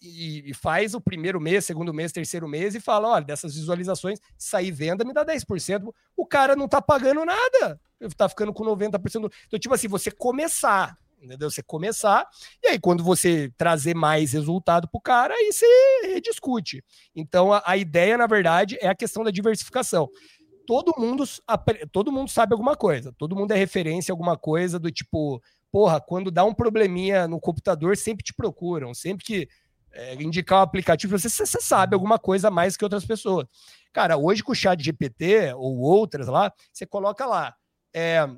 e, 0.00 0.52
faz 0.54 0.94
o 0.94 1.00
primeiro 1.00 1.40
mês, 1.40 1.64
segundo 1.64 1.92
mês, 1.92 2.12
terceiro 2.12 2.46
mês 2.46 2.76
e 2.76 2.80
fala: 2.80 3.08
olha, 3.08 3.24
dessas 3.24 3.56
visualizações, 3.56 4.20
sair 4.36 4.70
venda 4.70 5.04
me 5.04 5.12
dá 5.12 5.24
10%. 5.24 5.92
O 6.16 6.24
cara 6.24 6.54
não 6.54 6.68
tá 6.68 6.80
pagando 6.80 7.24
nada 7.24 7.80
tá 8.16 8.28
ficando 8.28 8.52
com 8.52 8.64
90%. 8.64 9.30
Então, 9.46 9.58
tipo 9.58 9.74
assim, 9.74 9.88
você 9.88 10.10
começar, 10.10 10.96
entendeu? 11.20 11.50
Você 11.50 11.62
começar, 11.62 12.26
e 12.62 12.68
aí 12.68 12.78
quando 12.78 13.02
você 13.02 13.52
trazer 13.56 13.94
mais 13.94 14.32
resultado 14.32 14.88
pro 14.88 15.00
cara, 15.00 15.34
aí 15.34 15.52
você 15.52 16.20
discute. 16.20 16.84
Então, 17.14 17.52
a, 17.52 17.62
a 17.66 17.76
ideia, 17.76 18.16
na 18.16 18.26
verdade, 18.26 18.78
é 18.80 18.88
a 18.88 18.94
questão 18.94 19.24
da 19.24 19.30
diversificação. 19.30 20.08
Todo 20.66 20.94
mundo, 20.98 21.24
todo 21.90 22.12
mundo 22.12 22.30
sabe 22.30 22.52
alguma 22.52 22.76
coisa, 22.76 23.12
todo 23.16 23.34
mundo 23.34 23.52
é 23.52 23.56
referência 23.56 24.12
a 24.12 24.14
alguma 24.14 24.36
coisa 24.36 24.78
do 24.78 24.90
tipo, 24.90 25.42
porra, 25.70 26.00
quando 26.00 26.30
dá 26.30 26.44
um 26.44 26.54
probleminha 26.54 27.28
no 27.28 27.40
computador, 27.40 27.96
sempre 27.96 28.24
te 28.24 28.34
procuram, 28.34 28.94
sempre 28.94 29.24
que 29.24 29.48
é, 29.92 30.14
indicar 30.22 30.60
um 30.60 30.62
aplicativo, 30.62 31.18
você, 31.18 31.28
você 31.28 31.60
sabe 31.60 31.94
alguma 31.94 32.18
coisa 32.18 32.50
mais 32.50 32.76
que 32.76 32.84
outras 32.84 33.04
pessoas. 33.04 33.46
Cara, 33.92 34.16
hoje 34.16 34.42
com 34.42 34.52
o 34.52 34.54
chat 34.54 34.82
GPT 34.82 35.52
ou 35.54 35.78
outras 35.78 36.28
lá, 36.28 36.52
você 36.72 36.86
coloca 36.86 37.26
lá, 37.26 37.54
é, 37.92 38.28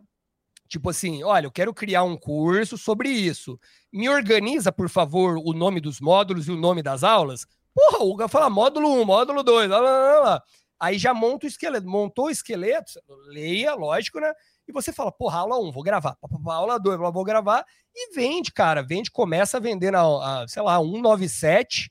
tipo 0.68 0.88
assim, 0.88 1.22
olha, 1.22 1.46
eu 1.46 1.50
quero 1.50 1.74
criar 1.74 2.04
um 2.04 2.16
curso 2.16 2.78
sobre 2.78 3.08
isso. 3.10 3.58
Me 3.92 4.08
organiza, 4.08 4.70
por 4.72 4.88
favor, 4.88 5.36
o 5.44 5.52
nome 5.52 5.80
dos 5.80 6.00
módulos 6.00 6.48
e 6.48 6.52
o 6.52 6.56
nome 6.56 6.82
das 6.82 7.02
aulas. 7.02 7.46
Porra, 7.74 8.04
o 8.04 8.28
fala 8.28 8.48
módulo 8.48 8.88
1, 9.00 9.04
módulo 9.04 9.42
2, 9.42 9.68
lá, 9.68 9.80
lá, 9.80 10.20
lá, 10.20 10.42
aí 10.78 10.98
já 10.98 11.12
monta 11.12 11.46
o 11.46 11.48
esqueleto. 11.48 11.86
Montou 11.86 12.26
o 12.26 12.30
esqueleto, 12.30 12.92
leia, 13.28 13.74
lógico, 13.74 14.20
né? 14.20 14.32
E 14.70 14.72
você 14.72 14.92
fala, 14.92 15.10
porra, 15.10 15.40
aula 15.40 15.58
1, 15.58 15.72
vou 15.72 15.82
gravar. 15.82 16.16
Aula 16.46 16.78
2, 16.78 16.98
vou 16.98 17.24
gravar. 17.24 17.66
E 17.94 18.14
vende, 18.14 18.52
cara. 18.52 18.82
Vende, 18.82 19.10
começa 19.10 19.56
a 19.56 19.60
vender 19.60 19.90
na, 19.90 20.02
a, 20.02 20.48
sei 20.48 20.62
lá, 20.62 20.78
197. 20.78 21.90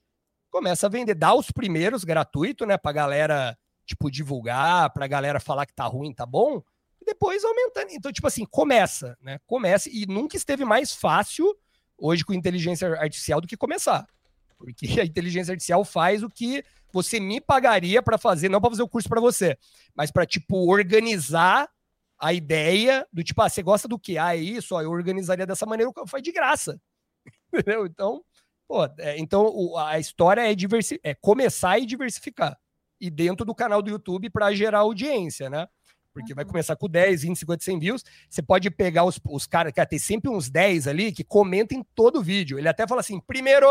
Começa 0.50 0.88
a 0.88 0.90
vender, 0.90 1.14
dá 1.14 1.34
os 1.34 1.52
primeiros 1.52 2.04
gratuito, 2.04 2.66
né? 2.66 2.78
Pra 2.78 2.94
galera, 2.94 3.58
tipo, 3.86 4.10
divulgar, 4.10 4.92
pra 4.94 5.08
galera 5.08 5.40
falar 5.40 5.66
que 5.66 5.74
tá 5.74 5.86
ruim, 5.86 6.14
tá 6.14 6.26
bom 6.26 6.64
depois 7.06 7.44
aumentando. 7.44 7.88
Então, 7.92 8.12
tipo 8.12 8.28
assim, 8.28 8.46
começa, 8.46 9.18
né? 9.22 9.40
Começa 9.46 9.90
e 9.92 10.06
nunca 10.06 10.38
esteve 10.38 10.64
mais 10.64 10.94
fácil 10.94 11.56
hoje 11.98 12.24
com 12.24 12.34
inteligência 12.34 12.88
artificial 13.00 13.42
do 13.42 13.48
que 13.48 13.58
começar. 13.58 14.08
Porque 14.58 14.86
a 15.02 15.06
inteligência 15.06 15.52
artificial 15.52 15.84
faz 15.84 16.24
o 16.24 16.30
que 16.30 16.64
você 16.94 17.20
me 17.20 17.42
pagaria 17.42 18.02
para 18.02 18.18
fazer, 18.18 18.50
não 18.50 18.62
para 18.62 18.72
fazer 18.72 18.84
o 18.84 18.90
curso 18.90 19.10
para 19.10 19.22
você, 19.22 19.58
mas 19.96 20.12
para 20.12 20.26
tipo 20.26 20.72
organizar 20.72 21.70
a 22.20 22.34
ideia 22.34 23.08
do 23.12 23.24
tipo, 23.24 23.42
ah, 23.42 23.50
você 23.50 23.64
gosta 23.64 23.88
do 23.88 23.98
que? 23.98 24.18
Ah, 24.18 24.36
é 24.36 24.40
isso, 24.40 24.76
ó, 24.76 24.82
eu 24.82 24.92
organizaria 24.92 25.48
dessa 25.48 25.66
maneira, 25.66 25.92
foi 26.08 26.22
de 26.22 26.32
graça. 26.32 26.80
Entendeu? 27.54 27.86
Então, 27.86 28.24
pô, 28.68 28.86
é, 29.00 29.18
então 29.18 29.48
o, 29.48 29.78
a 29.78 30.00
história 30.00 30.42
é, 30.42 30.54
diversi 30.54 31.00
é 31.04 31.14
começar 31.16 31.80
e 31.80 31.86
diversificar. 31.86 32.58
E 33.00 33.10
dentro 33.10 33.46
do 33.46 33.56
canal 33.56 33.82
do 33.82 33.90
YouTube 33.90 34.30
para 34.30 34.54
gerar 34.54 34.80
audiência, 34.80 35.50
né? 35.50 35.68
porque 36.14 36.34
vai 36.34 36.44
começar 36.44 36.76
com 36.76 36.90
10, 36.90 37.22
20, 37.22 37.38
50, 37.38 37.64
100 37.64 37.80
views. 37.80 38.04
Você 38.30 38.42
pode 38.42 38.70
pegar 38.70 39.06
os, 39.06 39.20
os 39.30 39.46
caras, 39.46 39.72
que 39.72 39.86
tem 39.86 40.00
sempre 40.00 40.30
uns 40.30 40.50
10 40.50 40.88
ali 40.88 41.12
que 41.12 41.24
comentam 41.24 41.86
todo 41.96 42.20
o 42.20 42.24
vídeo. 42.24 42.58
Ele 42.58 42.68
até 42.68 42.86
fala 42.88 43.02
assim: 43.02 43.20
primeiro, 43.22 43.68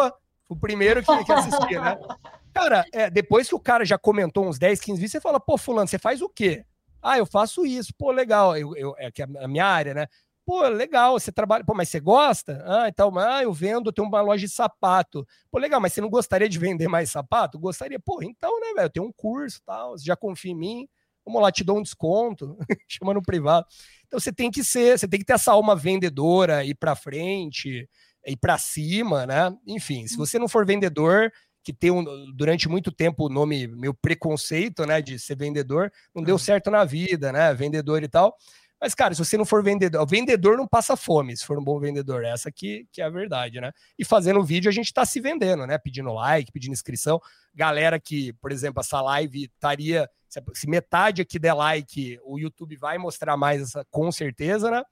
o 0.48 0.56
primeiro 0.56 1.02
que, 1.02 1.24
que 1.24 1.32
assistir, 1.32 1.80
né? 1.80 1.96
Cara, 2.54 2.84
é, 2.92 3.10
depois 3.10 3.48
que 3.48 3.54
o 3.54 3.60
cara 3.60 3.84
já 3.84 3.98
comentou 3.98 4.48
uns 4.48 4.58
10, 4.58 4.80
15 4.80 4.96
vídeos, 4.96 5.12
você 5.12 5.20
fala: 5.20 5.38
pô, 5.38 5.56
Fulano, 5.56 5.86
você 5.86 5.98
faz 5.98 6.22
o 6.22 6.28
quê? 6.28 6.64
Ah, 7.02 7.18
eu 7.18 7.26
faço 7.26 7.64
isso, 7.66 7.92
pô, 7.96 8.10
legal. 8.10 8.56
Eu, 8.56 8.76
eu, 8.76 8.94
é 8.98 9.10
que 9.10 9.22
é 9.22 9.26
a 9.40 9.48
minha 9.48 9.66
área, 9.66 9.94
né? 9.94 10.06
Pô, 10.44 10.66
legal, 10.68 11.18
você 11.18 11.30
trabalha, 11.30 11.64
pô, 11.64 11.74
mas 11.74 11.90
você 11.90 12.00
gosta? 12.00 12.62
Ah, 12.66 12.88
então, 12.88 13.16
ah, 13.18 13.42
eu 13.42 13.52
vendo, 13.52 13.88
eu 13.88 13.92
tenho 13.92 14.08
uma 14.08 14.20
loja 14.22 14.46
de 14.46 14.52
sapato. 14.52 15.26
Pô, 15.50 15.58
legal, 15.58 15.80
mas 15.80 15.92
você 15.92 16.00
não 16.00 16.08
gostaria 16.08 16.48
de 16.48 16.58
vender 16.58 16.88
mais 16.88 17.10
sapato? 17.10 17.58
Gostaria, 17.58 18.00
pô, 18.00 18.22
então, 18.22 18.58
né, 18.60 18.68
velho, 18.74 18.86
eu 18.86 18.90
tenho 18.90 19.06
um 19.06 19.12
curso 19.12 19.60
tal, 19.66 19.90
você 19.96 20.04
já 20.04 20.16
confia 20.16 20.52
em 20.52 20.56
mim 20.56 20.88
vamos 21.28 21.42
lá, 21.42 21.52
te 21.52 21.62
dou 21.62 21.78
um 21.78 21.82
desconto, 21.82 22.56
chama 22.88 23.14
no 23.14 23.22
privado. 23.22 23.66
Então 24.06 24.18
você 24.18 24.32
tem 24.32 24.50
que 24.50 24.64
ser, 24.64 24.98
você 24.98 25.06
tem 25.06 25.20
que 25.20 25.26
ter 25.26 25.34
essa 25.34 25.52
alma 25.52 25.76
vendedora, 25.76 26.64
ir 26.64 26.74
para 26.74 26.96
frente, 26.96 27.88
ir 28.26 28.36
para 28.36 28.56
cima, 28.58 29.26
né? 29.26 29.54
Enfim, 29.66 30.06
se 30.06 30.16
você 30.16 30.38
não 30.38 30.48
for 30.48 30.66
vendedor, 30.66 31.30
que 31.62 31.72
tem 31.72 31.90
um, 31.90 32.04
durante 32.34 32.68
muito 32.68 32.90
tempo 32.90 33.26
o 33.26 33.28
nome, 33.28 33.66
meu 33.66 33.92
preconceito, 33.92 34.86
né, 34.86 35.02
de 35.02 35.18
ser 35.18 35.36
vendedor, 35.36 35.92
não 36.14 36.22
deu 36.22 36.38
certo 36.38 36.70
na 36.70 36.84
vida, 36.84 37.32
né? 37.32 37.52
Vendedor 37.54 38.02
e 38.02 38.08
tal. 38.08 38.36
Mas, 38.80 38.94
cara, 38.94 39.12
se 39.12 39.24
você 39.24 39.36
não 39.36 39.44
for 39.44 39.62
vendedor, 39.62 40.00
o 40.00 40.06
vendedor 40.06 40.56
não 40.56 40.66
passa 40.66 40.96
fome, 40.96 41.36
se 41.36 41.44
for 41.44 41.58
um 41.58 41.64
bom 41.64 41.80
vendedor. 41.80 42.24
Essa 42.24 42.48
aqui 42.48 42.86
que 42.92 43.02
é 43.02 43.04
a 43.04 43.10
verdade, 43.10 43.60
né? 43.60 43.72
E 43.98 44.04
fazendo 44.04 44.42
vídeo, 44.42 44.68
a 44.68 44.72
gente 44.72 44.92
tá 44.92 45.04
se 45.04 45.20
vendendo, 45.20 45.66
né? 45.66 45.76
Pedindo 45.78 46.12
like, 46.12 46.52
pedindo 46.52 46.72
inscrição. 46.72 47.20
Galera 47.52 47.98
que, 47.98 48.32
por 48.34 48.52
exemplo, 48.52 48.80
essa 48.80 49.00
live 49.00 49.44
estaria 49.44 50.08
se 50.52 50.68
metade 50.68 51.22
aqui 51.22 51.38
der 51.38 51.54
like, 51.54 52.20
o 52.22 52.38
YouTube 52.38 52.76
vai 52.76 52.98
mostrar 52.98 53.36
mais 53.36 53.62
essa, 53.62 53.84
com 53.90 54.12
certeza, 54.12 54.70
né? 54.70 54.82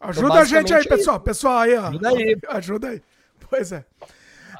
Ajuda 0.00 0.26
então, 0.26 0.38
a 0.38 0.44
gente 0.44 0.74
aí, 0.74 0.82
é 0.82 0.88
pessoal. 0.88 1.20
Pessoal 1.20 1.58
aí, 1.58 1.76
ó. 1.76 1.86
Ajuda 1.86 2.08
aí. 2.08 2.36
Ajuda 2.48 2.88
aí. 2.88 3.02
Pois 3.48 3.72
é. 3.72 3.84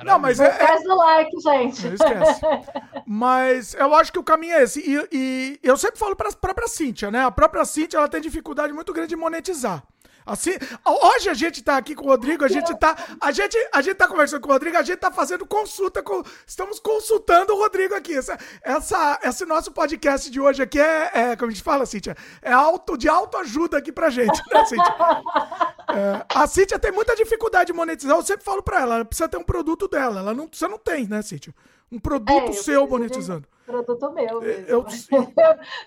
Não, 0.05 0.19
mas 0.19 0.39
não 0.39 0.47
é, 0.47 0.51
esquece 0.51 0.85
do 0.85 0.97
like, 0.97 1.41
gente. 1.41 1.87
Não 1.87 1.95
esquece. 1.95 2.41
mas 3.07 3.75
eu 3.75 3.95
acho 3.95 4.13
que 4.13 4.19
o 4.19 4.25
caminho 4.25 4.55
é 4.55 4.63
esse. 4.63 4.81
E, 4.81 5.09
e 5.13 5.61
eu 5.63 5.77
sempre 5.77 5.99
falo 5.99 6.17
para 6.17 6.29
a 6.29 6.33
própria 6.33 6.69
Cíntia, 6.69 7.11
né? 7.11 7.25
A 7.25 7.31
própria 7.31 7.65
Cíntia 7.65 7.99
ela 7.99 8.09
tem 8.09 8.21
dificuldade 8.21 8.73
muito 8.73 8.93
grande 8.93 9.11
de 9.11 9.17
monetizar. 9.17 9.83
Assim, 10.25 10.53
hoje 10.85 11.29
a 11.29 11.35
gente 11.35 11.63
tá 11.63 11.77
aqui 11.77 11.95
com 11.95 12.05
o 12.05 12.09
Rodrigo, 12.09 12.45
a 12.45 12.49
gente 12.49 12.77
tá, 12.79 12.97
a 13.21 13.33
gente, 13.33 13.57
a 13.73 13.81
gente 13.83 13.97
tá 13.97 14.07
conversando 14.07 14.41
com 14.41 14.49
o 14.49 14.53
Rodrigo, 14.53 14.77
a 14.77 14.83
gente 14.83 14.99
tá 14.99 15.11
fazendo 15.11 15.45
consulta 15.47 16.03
com, 16.03 16.23
estamos 16.47 16.79
consultando 16.79 17.53
o 17.53 17.59
Rodrigo 17.59 17.95
aqui. 17.95 18.15
Essa, 18.17 18.39
essa 18.63 19.19
esse 19.23 19.45
nosso 19.45 19.73
podcast 19.73 20.31
de 20.31 20.41
hoje 20.41 20.63
aqui 20.63 20.81
é, 20.81 21.11
é 21.13 21.37
como 21.37 21.51
a 21.51 21.55
gente 21.55 21.65
fala, 21.65 21.87
Cíntia, 21.87 22.17
é 22.41 22.53
alto, 22.53 22.97
de 22.97 23.09
autoajuda 23.09 23.79
aqui 23.79 23.91
pra 23.91 24.11
gente, 24.11 24.41
né, 24.53 24.65
Cíntia? 24.67 24.95
É, 25.93 26.25
a 26.35 26.47
Cíntia 26.47 26.79
tem 26.79 26.91
muita 26.91 27.15
dificuldade 27.15 27.67
de 27.67 27.73
monetizar, 27.75 28.17
eu 28.17 28.23
sempre 28.23 28.45
falo 28.45 28.63
pra 28.63 28.81
ela, 28.81 28.95
ela 28.95 29.05
precisa 29.05 29.29
ter 29.29 29.37
um 29.37 29.43
produto 29.43 29.87
dela, 29.87 30.21
ela 30.21 30.33
não, 30.33 30.49
você 30.51 30.67
não 30.67 30.79
tem, 30.79 31.07
né, 31.07 31.21
Cíntia? 31.21 31.53
Um 31.93 32.01
produto 32.01 32.51
é, 32.51 32.53
seu 32.53 32.89
monetizando. 32.89 33.47
Produto 33.67 34.11
meu 34.13 34.41
mesmo. 34.41 34.43
Eu, 34.43 34.81
eu, 34.83 34.85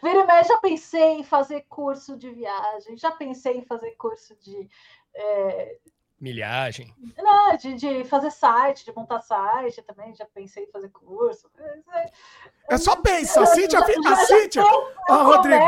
Vira 0.04 0.20
e 0.20 0.28
mexe, 0.28 0.50
já 0.50 0.58
pensei 0.60 1.20
em 1.20 1.24
fazer 1.24 1.66
curso 1.68 2.16
de 2.16 2.30
viagem, 2.30 2.96
já 2.96 3.12
pensei 3.12 3.58
em 3.58 3.66
fazer 3.66 3.92
curso 3.98 4.36
de, 4.40 4.70
é, 5.16 5.78
Milhagem. 6.20 6.94
Não, 7.18 7.58
de, 7.58 7.74
de 7.74 8.06
fazer 8.06 8.32
site, 8.32 8.86
de 8.86 8.96
montar 8.96 9.20
site 9.20 9.82
também, 9.82 10.16
já 10.16 10.26
pensei 10.26 10.64
em 10.64 10.72
fazer 10.72 10.88
curso. 10.90 11.50
É 12.70 12.78
só 12.78 12.96
pensa, 12.96 13.42
a 13.42 13.46
Cíntia, 13.46 13.80
a 13.80 14.16
Cíntia, 14.26 14.64
ó, 15.10 15.24
Rodrigo. 15.24 15.64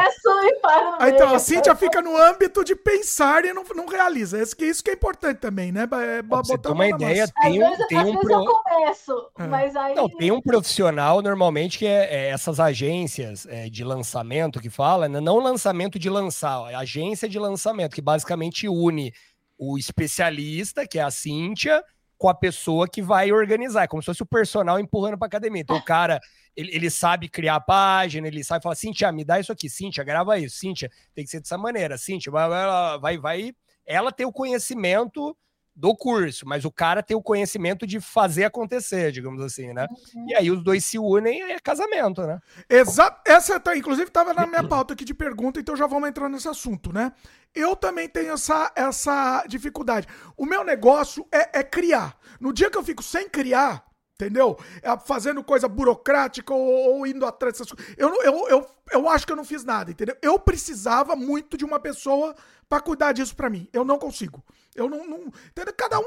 Ah, 1.00 1.10
então, 1.10 1.36
a 1.36 1.40
Cíntia 1.40 1.76
fica 1.76 2.02
no 2.02 2.16
âmbito 2.16 2.64
de 2.64 2.76
pensar 2.76 3.44
e 3.44 3.52
não, 3.52 3.64
não 3.76 3.86
realiza. 3.88 4.42
Isso 4.42 4.56
que, 4.56 4.66
isso 4.66 4.82
que 4.82 4.92
é 4.92 4.94
importante 4.94 5.40
também, 5.40 5.72
né? 5.72 5.84
É, 5.84 6.24
você 6.24 6.58
ter 6.58 6.70
uma 6.70 6.88
ideia, 6.88 7.28
tem, 7.42 7.62
um, 7.62 7.88
tem 7.88 8.00
um 8.00 8.18
pro... 8.18 8.46
começo, 8.46 9.30
é. 9.38 9.48
mas 9.48 9.76
aí... 9.76 9.96
Não, 9.96 10.08
tem 10.10 10.32
um 10.32 10.42
profissional 10.42 11.22
normalmente 11.22 11.78
que 11.78 11.86
é, 11.86 12.06
é 12.06 12.30
essas 12.30 12.58
agências 12.58 13.46
é, 13.48 13.70
de 13.70 13.84
lançamento 13.84 14.62
que 14.62 14.70
fala, 14.70 15.10
né? 15.10 15.20
não 15.20 15.40
lançamento 15.40 16.00
de 16.00 16.10
lançar, 16.10 16.72
é 16.72 16.76
agência 16.76 17.28
de 17.28 17.38
lançamento 17.38 17.94
que 17.94 18.02
basicamente 18.02 18.68
une 18.68 19.14
o 19.58 19.78
especialista, 19.78 20.88
que 20.88 21.00
é 21.00 21.02
a 21.02 21.12
Cíntia, 21.12 21.84
com 22.18 22.30
a 22.30 22.34
pessoa 22.34 22.88
que 22.88 23.02
vai 23.02 23.32
organizar. 23.32 23.84
É 23.84 23.88
como 23.88 24.02
se 24.02 24.08
fosse 24.08 24.24
o 24.24 24.26
personal 24.26 24.80
empurrando 24.80 25.18
para 25.18 25.28
academia. 25.28 25.62
Então, 25.62 25.78
o 25.78 25.84
cara, 25.84 26.20
ele, 26.56 26.76
ele, 26.76 26.90
sabe 26.90 27.30
criar 27.30 27.56
a 27.56 27.62
página, 27.62 28.28
ele 28.28 28.44
sabe 28.44 28.64
falar, 28.64 28.76
Cíntia, 28.76 29.12
me 29.12 29.24
dá 29.24 29.40
isso 29.40 29.52
aqui, 29.52 29.70
Cíntia, 29.70 30.04
grava 30.04 30.40
isso, 30.40 30.58
Cíntia, 30.58 30.92
tem 31.14 31.24
que 31.24 31.32
ser 31.32 31.40
dessa 31.40 31.58
maneira, 31.58 31.98
Cíntia, 31.98 32.32
vai, 32.32 32.50
vai, 33.00 33.18
vai. 33.18 33.52
Ela 33.86 34.12
tem 34.12 34.26
o 34.26 34.32
conhecimento 34.32 35.36
do 35.78 35.96
curso, 35.96 36.48
mas 36.48 36.66
o 36.66 36.72
cara 36.72 37.04
tem 37.04 37.16
o 37.16 37.22
conhecimento 37.22 37.86
de 37.86 38.00
fazer 38.02 38.46
acontecer, 38.46 39.12
digamos 39.12 39.40
assim, 39.44 39.72
né? 39.74 39.88
Uhum. 40.16 40.26
E 40.28 40.34
aí 40.34 40.50
os 40.50 40.64
dois 40.64 40.84
se 40.84 40.98
unem 40.98 41.40
e 41.40 41.52
é 41.52 41.60
casamento, 41.60 42.26
né? 42.26 42.40
Exato. 42.68 43.22
Essa, 43.24 43.60
tá, 43.60 43.78
inclusive, 43.78 44.08
estava 44.08 44.34
na 44.34 44.48
minha 44.48 44.64
pauta 44.64 44.96
aqui 44.96 45.06
de 45.06 45.14
pergunta, 45.14 45.60
então 45.60 45.76
já 45.76 45.86
vamos 45.86 46.10
entrar 46.10 46.28
nesse 46.30 46.48
assunto, 46.48 46.92
né? 46.92 47.14
Eu 47.54 47.76
também 47.76 48.10
tenho 48.10 48.34
essa, 48.34 48.72
essa 48.76 49.46
dificuldade. 49.48 50.08
O 50.36 50.48
meu 50.48 50.64
negócio 50.64 51.28
é, 51.32 51.60
é 51.60 51.64
criar. 51.64 52.18
No 52.40 52.52
dia 52.52 52.72
que 52.72 52.78
eu 52.78 52.84
fico 52.84 53.04
sem 53.04 53.30
criar, 53.30 53.87
entendeu? 54.20 54.58
É 54.82 54.98
fazendo 54.98 55.44
coisa 55.44 55.68
burocrática 55.68 56.54
ou, 56.54 56.98
ou 56.98 57.08
indo 57.08 57.26
atrás 57.26 57.54
dessas 57.54 57.72
coisas. 57.72 57.94
Eu, 57.96 58.10
eu, 58.24 58.48
eu, 58.50 58.68
eu 58.92 59.10
acho 59.10 59.26
que 59.26 59.32
eu 59.32 59.38
não 59.38 59.46
fiz 59.46 59.64
nada, 59.64 59.92
entendeu? 59.92 60.18
Eu 60.22 60.40
precisava 60.40 61.16
muito 61.16 61.56
de 61.56 61.64
uma 61.64 61.80
pessoa 61.80 62.36
para 62.68 62.82
cuidar 62.82 63.12
disso 63.12 63.36
para 63.36 63.50
mim. 63.50 63.70
Eu 63.72 63.86
não 63.86 63.98
consigo. 64.00 64.44
Eu 64.76 64.90
não. 64.90 65.08
não? 65.08 65.32
Cada 65.76 66.00
um. 66.00 66.04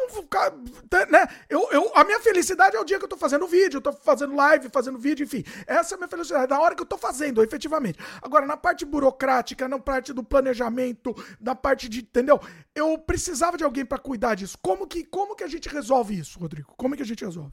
Né? 1.08 1.26
Eu, 1.48 1.68
eu, 1.70 1.90
a 1.94 2.04
minha 2.04 2.20
felicidade 2.20 2.76
é 2.76 2.80
o 2.80 2.84
dia 2.84 2.98
que 2.98 3.04
eu 3.04 3.08
tô 3.08 3.16
fazendo 3.16 3.46
vídeo, 3.46 3.78
eu 3.78 3.80
tô 3.80 3.92
fazendo 3.92 4.34
live, 4.34 4.68
fazendo 4.70 4.98
vídeo, 4.98 5.24
enfim. 5.24 5.44
Essa 5.66 5.94
é 5.94 5.96
a 5.96 5.98
minha 5.98 6.08
felicidade, 6.08 6.50
na 6.50 6.60
hora 6.60 6.74
que 6.74 6.82
eu 6.82 6.86
tô 6.86 6.98
fazendo, 6.98 7.42
efetivamente. 7.42 7.98
Agora, 8.20 8.44
na 8.44 8.56
parte 8.56 8.84
burocrática, 8.84 9.68
na 9.68 9.78
parte 9.78 10.12
do 10.12 10.22
planejamento, 10.22 11.14
na 11.40 11.54
parte 11.54 11.88
de. 11.88 12.00
Entendeu? 12.00 12.40
Eu 12.74 12.98
precisava 12.98 13.56
de 13.56 13.64
alguém 13.64 13.84
para 13.84 13.98
cuidar 13.98 14.34
disso. 14.34 14.58
Como 14.60 14.86
que, 14.86 15.04
como 15.04 15.36
que 15.36 15.44
a 15.44 15.48
gente 15.48 15.68
resolve 15.68 16.18
isso, 16.18 16.38
Rodrigo? 16.38 16.74
Como 16.76 16.96
que 16.96 17.02
a 17.02 17.06
gente 17.06 17.24
resolve? 17.24 17.52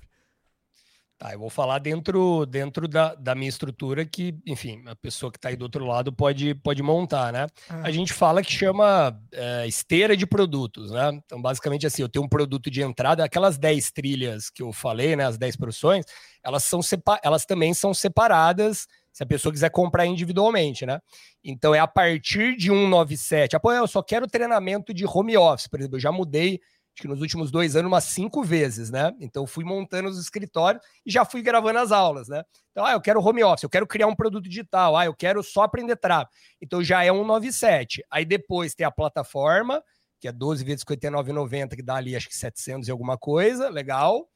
Tá, 1.18 1.34
eu 1.34 1.40
vou 1.40 1.50
falar 1.50 1.80
dentro, 1.80 2.46
dentro 2.46 2.88
da, 2.88 3.16
da 3.16 3.34
minha 3.34 3.50
estrutura 3.50 4.06
que, 4.06 4.36
enfim, 4.46 4.84
a 4.86 4.96
pessoa 4.96 5.32
que 5.32 5.40
está 5.40 5.50
aí 5.50 5.56
do 5.56 5.64
outro 5.64 5.84
lado 5.84 6.14
pode, 6.14 6.54
pode 6.54 6.84
montar, 6.84 7.34
né? 7.34 7.48
Ah. 7.68 7.82
A 7.86 7.92
gente 7.92 8.14
fala 8.14 8.44
que 8.44 8.52
chama 8.52 9.20
é, 9.32 9.66
esteira 9.66 10.16
de 10.16 10.28
produtos, 10.28 10.92
né? 10.92 11.20
Então, 11.26 11.42
basicamente 11.42 11.88
assim, 11.88 12.04
eu 12.04 12.10
tenho 12.10 12.24
um 12.24 12.30
produto 12.30 12.70
de 12.70 12.84
entrada, 12.84 13.24
aquelas 13.24 13.58
10 13.58 13.92
trilhas 13.92 14.52
que 14.52 14.62
eu 14.62 14.72
falei, 14.72 15.16
né? 15.16 15.26
As 15.26 15.40
10 15.40 15.56
profissões, 15.56 16.06
elas, 16.44 16.64
são 16.64 16.82
elas 17.24 17.48
também 17.48 17.74
são 17.74 17.96
separadas 17.96 18.88
se 19.12 19.24
a 19.24 19.26
pessoa 19.26 19.52
quiser 19.52 19.72
comprar 19.72 20.06
individualmente, 20.06 20.86
né? 20.86 21.02
Então 21.44 21.74
é 21.74 21.80
a 21.80 21.88
partir 21.88 22.56
de 22.56 22.68
197. 22.68 23.56
Ah, 23.56 23.60
pô, 23.60 23.72
eu 23.72 23.88
só 23.88 24.04
quero 24.04 24.28
treinamento 24.28 24.94
de 24.94 25.04
home 25.04 25.36
office, 25.36 25.68
por 25.68 25.80
exemplo, 25.80 25.96
eu 25.96 26.02
já 26.02 26.12
mudei 26.12 26.62
acho 26.98 27.02
que 27.04 27.08
nos 27.08 27.22
últimos 27.22 27.52
dois 27.52 27.76
anos, 27.76 27.92
umas 27.92 28.06
cinco 28.06 28.44
vezes, 28.44 28.90
né? 28.90 29.14
Então 29.20 29.46
fui 29.46 29.64
montando 29.64 30.10
os 30.10 30.20
escritórios 30.20 30.84
e 31.06 31.12
já 31.12 31.24
fui 31.24 31.44
gravando 31.44 31.78
as 31.78 31.92
aulas, 31.92 32.28
né? 32.28 32.44
Então, 32.72 32.84
ah, 32.84 32.94
eu 32.94 33.02
quero 33.02 33.24
home 33.24 33.44
office, 33.44 33.64
eu 33.64 33.70
quero 33.70 33.86
criar 33.86 34.08
um 34.08 34.16
produto 34.16 34.46
digital, 34.46 34.98
ah, 34.98 35.06
eu 35.06 35.14
quero 35.14 35.44
só 35.44 35.62
aprender 35.62 35.96
trap. 35.96 36.28
Então 36.60 36.84
já 36.84 37.04
é 37.04 37.12
um 37.12 37.24
97. 37.24 38.04
Aí 38.10 38.26
depois 38.26 38.74
tem 38.74 38.86
a 38.86 38.92
plataforma, 38.92 39.84
que 40.20 40.28
é 40.28 40.32
12 40.32 40.66
vezes 40.66 40.84
59,90, 40.84 41.76
que 41.76 41.84
dá 41.84 41.96
ali 41.96 42.16
acho 42.16 42.28
que 42.28 42.36
700 42.36 42.88
e 42.88 42.92
alguma 42.92 43.18
coisa, 43.18 43.70
legal. 43.70 44.28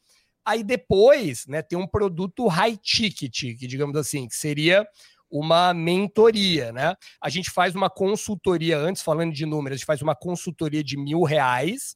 Aí 0.46 0.64
depois, 0.64 1.48
né, 1.48 1.64
tem 1.64 1.78
um 1.78 1.88
produto 1.88 2.48
high 2.48 2.78
ticket, 2.78 3.58
que 3.58 3.68
digamos 3.68 3.96
assim, 3.96 4.28
que 4.28 4.36
seria 4.36 4.88
uma 5.32 5.74
mentoria, 5.74 6.72
né? 6.72 6.96
A 7.22 7.30
gente 7.30 7.50
faz 7.50 7.74
uma 7.74 7.90
consultoria, 7.90 8.78
antes 8.78 9.02
falando 9.02 9.34
de 9.34 9.46
números, 9.46 9.76
a 9.76 9.78
gente 9.78 9.86
faz 9.86 10.02
uma 10.02 10.16
consultoria 10.16 10.84
de 10.84 10.98
mil 10.98 11.24
reais, 11.24 11.96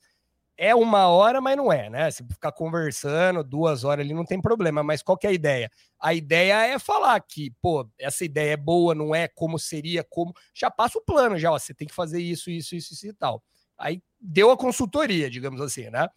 é 0.57 0.73
uma 0.73 1.07
hora, 1.07 1.41
mas 1.41 1.57
não 1.57 1.71
é, 1.71 1.89
né? 1.89 2.09
Se 2.11 2.23
ficar 2.23 2.51
conversando 2.51 3.43
duas 3.43 3.83
horas 3.83 4.05
ali 4.05 4.13
não 4.13 4.25
tem 4.25 4.41
problema, 4.41 4.83
mas 4.83 5.01
qual 5.01 5.17
que 5.17 5.27
é 5.27 5.29
a 5.29 5.33
ideia? 5.33 5.69
A 5.99 6.13
ideia 6.13 6.65
é 6.67 6.79
falar 6.79 7.19
que, 7.21 7.51
pô, 7.61 7.89
essa 7.99 8.23
ideia 8.23 8.53
é 8.53 8.57
boa, 8.57 8.95
não 8.95 9.13
é 9.13 9.27
como 9.27 9.59
seria, 9.59 10.03
como. 10.03 10.33
Já 10.53 10.71
passa 10.71 10.97
o 10.97 11.01
plano, 11.01 11.37
já, 11.37 11.51
ó, 11.51 11.59
você 11.59 11.73
tem 11.73 11.87
que 11.87 11.93
fazer 11.93 12.21
isso, 12.21 12.49
isso, 12.49 12.75
isso, 12.75 12.93
isso 12.93 13.07
e 13.07 13.13
tal. 13.13 13.43
Aí 13.77 14.01
deu 14.19 14.51
a 14.51 14.57
consultoria, 14.57 15.29
digamos 15.29 15.59
assim, 15.61 15.89
né? 15.89 16.07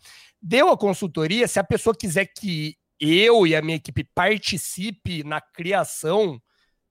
Deu 0.40 0.70
a 0.70 0.78
consultoria, 0.78 1.48
se 1.48 1.58
a 1.58 1.64
pessoa 1.64 1.94
quiser 1.94 2.26
que 2.26 2.76
eu 3.00 3.46
e 3.46 3.54
a 3.54 3.62
minha 3.62 3.76
equipe 3.76 4.04
participe 4.04 5.24
na 5.24 5.40
criação 5.40 6.40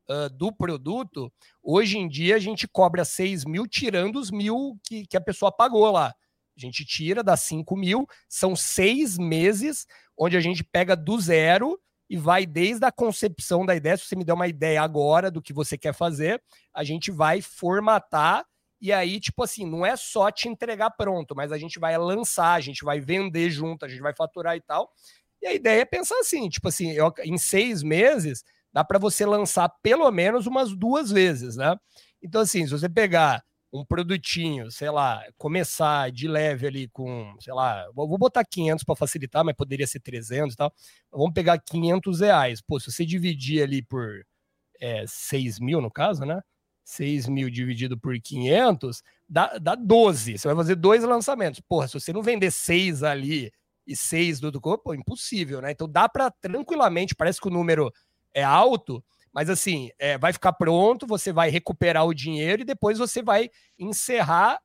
uh, 0.10 0.30
do 0.30 0.52
produto, 0.52 1.32
hoje 1.62 1.98
em 1.98 2.08
dia 2.08 2.36
a 2.36 2.40
gente 2.40 2.68
cobra 2.68 3.06
6 3.06 3.46
mil, 3.46 3.68
tirando 3.68 4.18
os 4.18 4.32
mil 4.32 4.78
que, 4.84 5.06
que 5.06 5.18
a 5.18 5.22
pessoa 5.22 5.52
pagou 5.52 5.90
lá. 5.92 6.14
A 6.58 6.60
gente 6.60 6.84
tira, 6.84 7.24
dá 7.24 7.38
5 7.38 7.76
mil, 7.78 8.08
são 8.28 8.56
seis 8.56 9.18
meses 9.18 9.86
onde 10.18 10.36
a 10.36 10.40
gente 10.40 10.64
pega 10.64 10.96
do 10.96 11.20
zero 11.20 11.80
e 12.10 12.18
vai 12.18 12.46
desde 12.46 12.86
a 12.86 12.92
concepção 12.92 13.66
da 13.66 13.76
ideia. 13.76 13.98
Se 13.98 14.06
você 14.06 14.16
me 14.16 14.24
der 14.24 14.34
uma 14.34 14.48
ideia 14.48 14.82
agora 14.82 15.30
do 15.30 15.42
que 15.42 15.54
você 15.54 15.78
quer 15.78 15.94
fazer, 15.94 16.42
a 16.74 16.84
gente 16.84 17.12
vai 17.12 17.42
formatar 17.42 18.46
e 18.80 18.94
aí, 18.94 19.20
tipo 19.20 19.44
assim, 19.44 19.66
não 19.66 19.86
é 19.86 19.96
só 19.96 20.30
te 20.30 20.48
entregar 20.48 20.92
pronto, 20.92 21.36
mas 21.36 21.52
a 21.52 21.58
gente 21.58 21.80
vai 21.80 21.98
lançar, 21.98 22.54
a 22.54 22.60
gente 22.60 22.84
vai 22.84 23.00
vender 23.00 23.50
junto, 23.50 23.86
a 23.86 23.88
gente 23.88 24.02
vai 24.02 24.14
faturar 24.16 24.56
e 24.56 24.62
tal. 24.62 24.92
E 25.42 25.48
a 25.48 25.54
ideia 25.54 25.82
é 25.82 25.86
pensar 25.86 26.18
assim, 26.20 26.48
tipo 26.50 26.68
assim, 26.68 26.92
eu, 26.92 27.12
em 27.24 27.38
seis 27.38 27.82
meses 27.84 28.44
dá 28.72 28.84
para 28.84 29.00
você 29.00 29.26
lançar 29.26 29.70
pelo 29.82 30.10
menos 30.12 30.46
umas 30.46 30.76
duas 30.76 31.12
vezes, 31.12 31.56
né? 31.56 31.76
Então, 32.22 32.42
assim, 32.42 32.66
se 32.66 32.72
você 32.72 32.88
pegar 32.88 33.44
um 33.82 33.86
produtinho, 33.86 34.72
sei 34.72 34.90
lá, 34.90 35.24
começar 35.38 36.12
de 36.12 36.28
leve 36.28 36.68
ali 36.68 36.88
com, 36.90 37.36
sei 37.40 37.54
lá, 37.54 37.90
vou 37.94 38.18
botar 38.18 38.44
500 38.46 38.84
para 38.84 38.96
facilitar, 38.96 39.44
mas 39.44 39.56
poderia 39.56 39.88
ser 39.88 40.00
300 40.00 40.54
e 40.54 40.58
tal. 40.58 40.74
Vamos 41.12 41.34
pegar 41.34 41.60
500 41.60 42.20
reais. 42.22 42.62
Pô, 42.62 42.80
se 42.80 42.92
você 42.92 43.06
dividir 43.06 43.64
ali 43.64 43.82
por 43.82 44.26
é, 44.80 45.06
6 45.08 45.60
mil, 45.60 45.82
no 45.82 45.92
caso, 45.92 46.26
né? 46.26 46.42
6 46.84 47.28
mil 47.28 47.50
dividido 47.50 47.98
por 48.00 48.18
500, 48.20 49.04
dá, 49.28 49.58
dá 49.58 49.76
12. 49.76 50.38
Você 50.38 50.48
vai 50.48 50.56
fazer 50.56 50.76
dois 50.76 51.04
lançamentos. 51.04 51.60
Porra, 51.60 51.88
se 51.88 51.94
você 52.00 52.14
não 52.14 52.22
vender 52.22 52.52
6 52.52 53.04
ali 53.04 53.52
e 53.86 53.96
6 53.96 54.40
do 54.40 54.46
outro 54.46 54.62
corpo, 54.62 54.94
impossível, 54.94 55.62
né? 55.62 55.72
Então 55.72 55.88
dá 55.90 56.08
para 56.08 56.32
tranquilamente, 56.32 57.16
parece 57.16 57.42
que 57.42 57.48
o 57.48 57.52
número 57.52 57.92
é 58.34 58.44
alto, 58.44 59.04
mas 59.38 59.52
assim, 59.52 59.92
é, 60.00 60.18
vai 60.18 60.34
ficar 60.34 60.52
pronto, 60.52 61.06
você 61.06 61.32
vai 61.32 61.52
recuperar 61.52 62.08
o 62.08 62.14
dinheiro 62.14 62.64
e 62.64 62.66
depois 62.66 62.98
você 62.98 63.22
vai 63.22 63.52
encerrar 63.78 64.60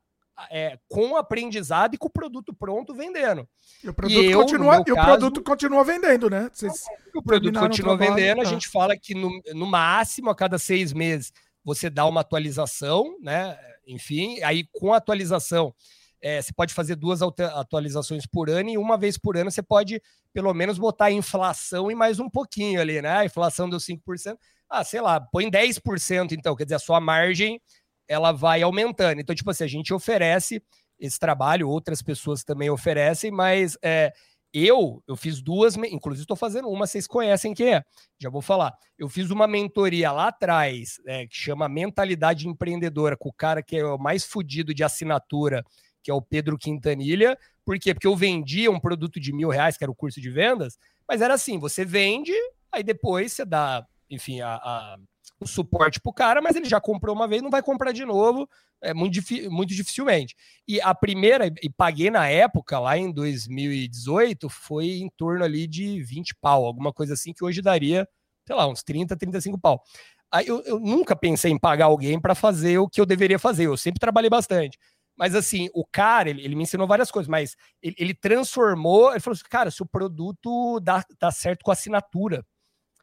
é, 0.50 0.78
com 0.88 1.10
o 1.10 1.16
aprendizado 1.18 1.94
e 1.94 1.98
com 1.98 2.06
o 2.06 2.10
produto 2.10 2.54
pronto 2.54 2.94
vendendo. 2.94 3.46
E 3.84 3.90
o 3.90 3.92
produto, 3.92 4.18
e 4.18 4.30
eu, 4.30 4.40
continua, 4.40 4.76
e 4.76 4.84
caso, 4.84 4.98
o 4.98 5.04
produto 5.04 5.42
continua 5.42 5.84
vendendo, 5.84 6.30
né? 6.30 6.48
Vocês 6.50 6.84
o 7.14 7.22
produto 7.22 7.60
continua 7.60 7.98
trabalho, 7.98 8.16
vendendo, 8.16 8.36
tá. 8.38 8.42
a 8.44 8.50
gente 8.50 8.66
fala 8.66 8.96
que 8.96 9.14
no, 9.14 9.42
no 9.52 9.66
máximo, 9.66 10.30
a 10.30 10.34
cada 10.34 10.58
seis 10.58 10.94
meses, 10.94 11.34
você 11.62 11.90
dá 11.90 12.06
uma 12.06 12.22
atualização, 12.22 13.18
né? 13.20 13.58
Enfim, 13.86 14.40
aí 14.42 14.66
com 14.72 14.94
a 14.94 14.96
atualização 14.96 15.74
é, 16.22 16.40
você 16.40 16.52
pode 16.54 16.72
fazer 16.72 16.94
duas 16.94 17.20
atualizações 17.20 18.24
por 18.24 18.48
ano 18.48 18.70
e 18.70 18.78
uma 18.78 18.96
vez 18.96 19.18
por 19.18 19.36
ano 19.36 19.50
você 19.50 19.62
pode 19.62 20.00
pelo 20.32 20.54
menos 20.54 20.78
botar 20.78 21.06
a 21.06 21.12
inflação 21.12 21.90
e 21.90 21.94
mais 21.94 22.18
um 22.18 22.30
pouquinho 22.30 22.80
ali, 22.80 23.02
né? 23.02 23.18
A 23.18 23.24
inflação 23.26 23.68
deu 23.68 23.78
5%. 23.78 24.38
Ah, 24.74 24.84
sei 24.84 25.02
lá, 25.02 25.20
põe 25.20 25.50
10% 25.50 26.32
então, 26.32 26.56
quer 26.56 26.64
dizer, 26.64 26.76
a 26.76 26.78
sua 26.78 26.98
margem 26.98 27.60
ela 28.08 28.32
vai 28.32 28.62
aumentando. 28.62 29.20
Então, 29.20 29.34
tipo 29.34 29.50
assim, 29.50 29.64
a 29.64 29.68
gente 29.68 29.92
oferece 29.92 30.62
esse 30.98 31.18
trabalho, 31.18 31.68
outras 31.68 32.00
pessoas 32.00 32.42
também 32.42 32.70
oferecem, 32.70 33.30
mas 33.30 33.76
é, 33.82 34.12
eu, 34.50 35.02
eu 35.06 35.14
fiz 35.14 35.42
duas, 35.42 35.76
inclusive 35.76 36.22
estou 36.22 36.36
fazendo 36.36 36.68
uma, 36.68 36.86
vocês 36.86 37.06
conhecem 37.06 37.52
quem 37.52 37.74
é, 37.74 37.84
já 38.18 38.30
vou 38.30 38.40
falar. 38.40 38.72
Eu 38.98 39.10
fiz 39.10 39.30
uma 39.30 39.46
mentoria 39.46 40.10
lá 40.10 40.28
atrás, 40.28 41.00
é, 41.06 41.26
que 41.26 41.36
chama 41.36 41.68
Mentalidade 41.68 42.48
Empreendedora, 42.48 43.14
com 43.14 43.28
o 43.28 43.32
cara 43.32 43.62
que 43.62 43.76
é 43.76 43.84
o 43.84 43.98
mais 43.98 44.24
fodido 44.24 44.72
de 44.72 44.82
assinatura 44.82 45.62
que 46.02 46.10
é 46.10 46.14
o 46.14 46.20
Pedro 46.20 46.58
Quintanilha. 46.58 47.38
Por 47.64 47.78
quê? 47.78 47.94
Porque 47.94 48.06
eu 48.06 48.16
vendia 48.16 48.70
um 48.70 48.80
produto 48.80 49.20
de 49.20 49.32
mil 49.32 49.48
reais, 49.48 49.76
que 49.76 49.84
era 49.84 49.90
o 49.90 49.94
curso 49.94 50.20
de 50.20 50.30
vendas, 50.30 50.78
mas 51.08 51.20
era 51.22 51.34
assim: 51.34 51.58
você 51.58 51.84
vende, 51.84 52.32
aí 52.70 52.82
depois 52.82 53.32
você 53.32 53.44
dá, 53.44 53.86
enfim, 54.12 54.42
a, 54.42 54.54
a, 54.56 54.98
o 55.40 55.46
suporte 55.46 55.98
para 55.98 56.10
o 56.10 56.12
cara, 56.12 56.42
mas 56.42 56.54
ele 56.54 56.68
já 56.68 56.80
comprou 56.80 57.14
uma 57.14 57.26
vez, 57.26 57.40
não 57.40 57.50
vai 57.50 57.62
comprar 57.62 57.92
de 57.92 58.04
novo, 58.04 58.48
é 58.82 58.92
muito, 58.92 59.20
muito 59.50 59.74
dificilmente. 59.74 60.36
E 60.68 60.80
a 60.80 60.94
primeira, 60.94 61.46
e 61.62 61.70
paguei 61.70 62.10
na 62.10 62.28
época, 62.28 62.78
lá 62.78 62.96
em 62.96 63.10
2018, 63.10 64.48
foi 64.50 65.00
em 65.00 65.08
torno 65.16 65.44
ali 65.44 65.66
de 65.66 66.02
20 66.02 66.34
pau, 66.40 66.66
alguma 66.66 66.92
coisa 66.92 67.14
assim, 67.14 67.32
que 67.32 67.42
hoje 67.42 67.62
daria, 67.62 68.06
sei 68.46 68.54
lá, 68.54 68.68
uns 68.68 68.82
30, 68.82 69.16
35 69.16 69.58
pau. 69.58 69.82
Aí 70.30 70.46
eu, 70.46 70.62
eu 70.62 70.78
nunca 70.78 71.16
pensei 71.16 71.50
em 71.50 71.58
pagar 71.58 71.86
alguém 71.86 72.20
para 72.20 72.34
fazer 72.34 72.78
o 72.78 72.88
que 72.88 73.00
eu 73.00 73.06
deveria 73.06 73.38
fazer, 73.38 73.66
eu 73.66 73.76
sempre 73.76 73.98
trabalhei 73.98 74.30
bastante. 74.30 74.78
Mas 75.16 75.34
assim, 75.34 75.68
o 75.74 75.84
cara, 75.86 76.30
ele, 76.30 76.42
ele 76.42 76.54
me 76.54 76.62
ensinou 76.62 76.86
várias 76.86 77.10
coisas, 77.10 77.28
mas 77.28 77.56
ele, 77.82 77.94
ele, 77.98 78.14
transformou, 78.14 79.10
ele 79.10 79.20
falou 79.20 79.34
assim, 79.34 79.44
cara, 79.48 79.70
se 79.70 79.82
o 79.82 79.86
produto 79.86 80.80
dá, 80.80 81.04
dá 81.20 81.30
certo 81.30 81.62
com 81.62 81.70
assinatura. 81.70 82.44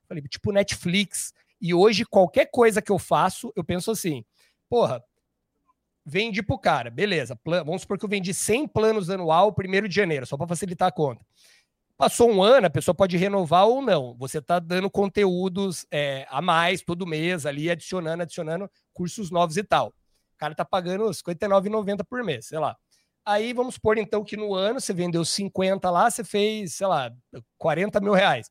Falei, 0.09 0.23
tipo 0.23 0.51
Netflix. 0.51 1.31
E 1.61 1.73
hoje, 1.73 2.03
qualquer 2.03 2.47
coisa 2.47 2.81
que 2.81 2.91
eu 2.91 2.97
faço, 2.97 3.53
eu 3.55 3.63
penso 3.63 3.91
assim, 3.91 4.25
porra, 4.67 5.03
vendi 6.05 6.41
pro 6.41 6.57
cara, 6.57 6.89
beleza. 6.89 7.39
Vamos 7.45 7.81
supor 7.81 7.97
que 7.97 8.05
eu 8.05 8.09
vendi 8.09 8.33
100 8.33 8.67
planos 8.67 9.09
anual 9.09 9.53
primeiro 9.53 9.87
de 9.87 9.95
janeiro, 9.95 10.25
só 10.25 10.35
para 10.35 10.47
facilitar 10.47 10.87
a 10.87 10.91
conta. 10.91 11.23
Passou 11.95 12.31
um 12.31 12.41
ano, 12.41 12.65
a 12.65 12.69
pessoa 12.69 12.95
pode 12.95 13.17
renovar 13.17 13.67
ou 13.67 13.81
não. 13.81 14.15
Você 14.17 14.39
está 14.39 14.57
dando 14.57 14.89
conteúdos 14.89 15.85
é, 15.91 16.25
a 16.29 16.41
mais 16.41 16.81
todo 16.81 17.05
mês 17.05 17.45
ali, 17.45 17.69
adicionando, 17.69 18.23
adicionando 18.23 18.71
cursos 18.93 19.29
novos 19.29 19.57
e 19.57 19.63
tal. 19.63 19.89
O 20.33 20.37
cara 20.37 20.53
está 20.53 20.63
pagando 20.63 21.05
R$ 21.05 21.11
59,90 21.11 22.05
por 22.09 22.23
mês, 22.23 22.47
sei 22.47 22.57
lá. 22.57 22.75
Aí 23.25 23.51
vamos 23.53 23.75
supor 23.75 23.97
então 23.97 24.23
que 24.23 24.37
no 24.37 24.55
ano 24.55 24.79
você 24.79 24.93
vendeu 24.93 25.23
50 25.23 25.91
lá, 25.91 26.09
você 26.09 26.23
fez, 26.23 26.75
sei 26.75 26.87
lá, 26.87 27.11
40 27.57 27.99
mil 27.99 28.13
reais. 28.13 28.49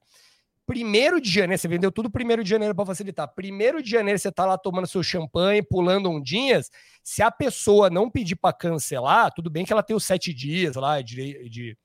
Primeiro 0.68 1.18
de 1.18 1.30
janeiro, 1.30 1.58
você 1.58 1.66
vendeu 1.66 1.90
tudo 1.90 2.10
primeiro 2.10 2.44
de 2.44 2.50
janeiro 2.50 2.74
para 2.74 2.84
facilitar. 2.84 3.26
Primeiro 3.26 3.82
de 3.82 3.88
janeiro 3.88 4.18
você 4.18 4.30
tá 4.30 4.44
lá 4.44 4.58
tomando 4.58 4.86
seu 4.86 5.02
champanhe, 5.02 5.62
pulando 5.62 6.10
ondinhas. 6.10 6.70
Se 7.02 7.22
a 7.22 7.30
pessoa 7.30 7.88
não 7.88 8.10
pedir 8.10 8.36
para 8.36 8.52
cancelar, 8.52 9.32
tudo 9.32 9.48
bem 9.48 9.64
que 9.64 9.72
ela 9.72 9.82
tem 9.82 9.96
os 9.96 10.04
sete 10.04 10.34
dias 10.34 10.76
lá 10.76 11.00
de, 11.00 11.48
de, 11.48 11.78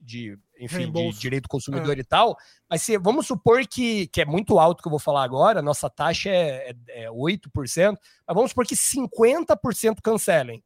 de 0.00 0.38
enfim, 0.58 0.90
de 0.90 1.18
direito 1.18 1.42
do 1.42 1.48
consumidor 1.50 1.98
é. 1.98 2.00
e 2.00 2.02
tal. 2.02 2.34
Mas 2.66 2.80
se, 2.80 2.96
vamos 2.96 3.26
supor 3.26 3.66
que, 3.66 4.06
que 4.06 4.22
é 4.22 4.24
muito 4.24 4.58
alto 4.58 4.82
que 4.82 4.88
eu 4.88 4.90
vou 4.90 4.98
falar 4.98 5.22
agora, 5.22 5.60
nossa 5.60 5.90
taxa 5.90 6.30
é, 6.30 6.74
é, 6.88 7.04
é 7.04 7.10
8%, 7.10 7.44
mas 8.26 8.34
vamos 8.34 8.52
supor 8.52 8.66
que 8.66 8.74
50% 8.74 9.98
cancelem. 10.02 10.64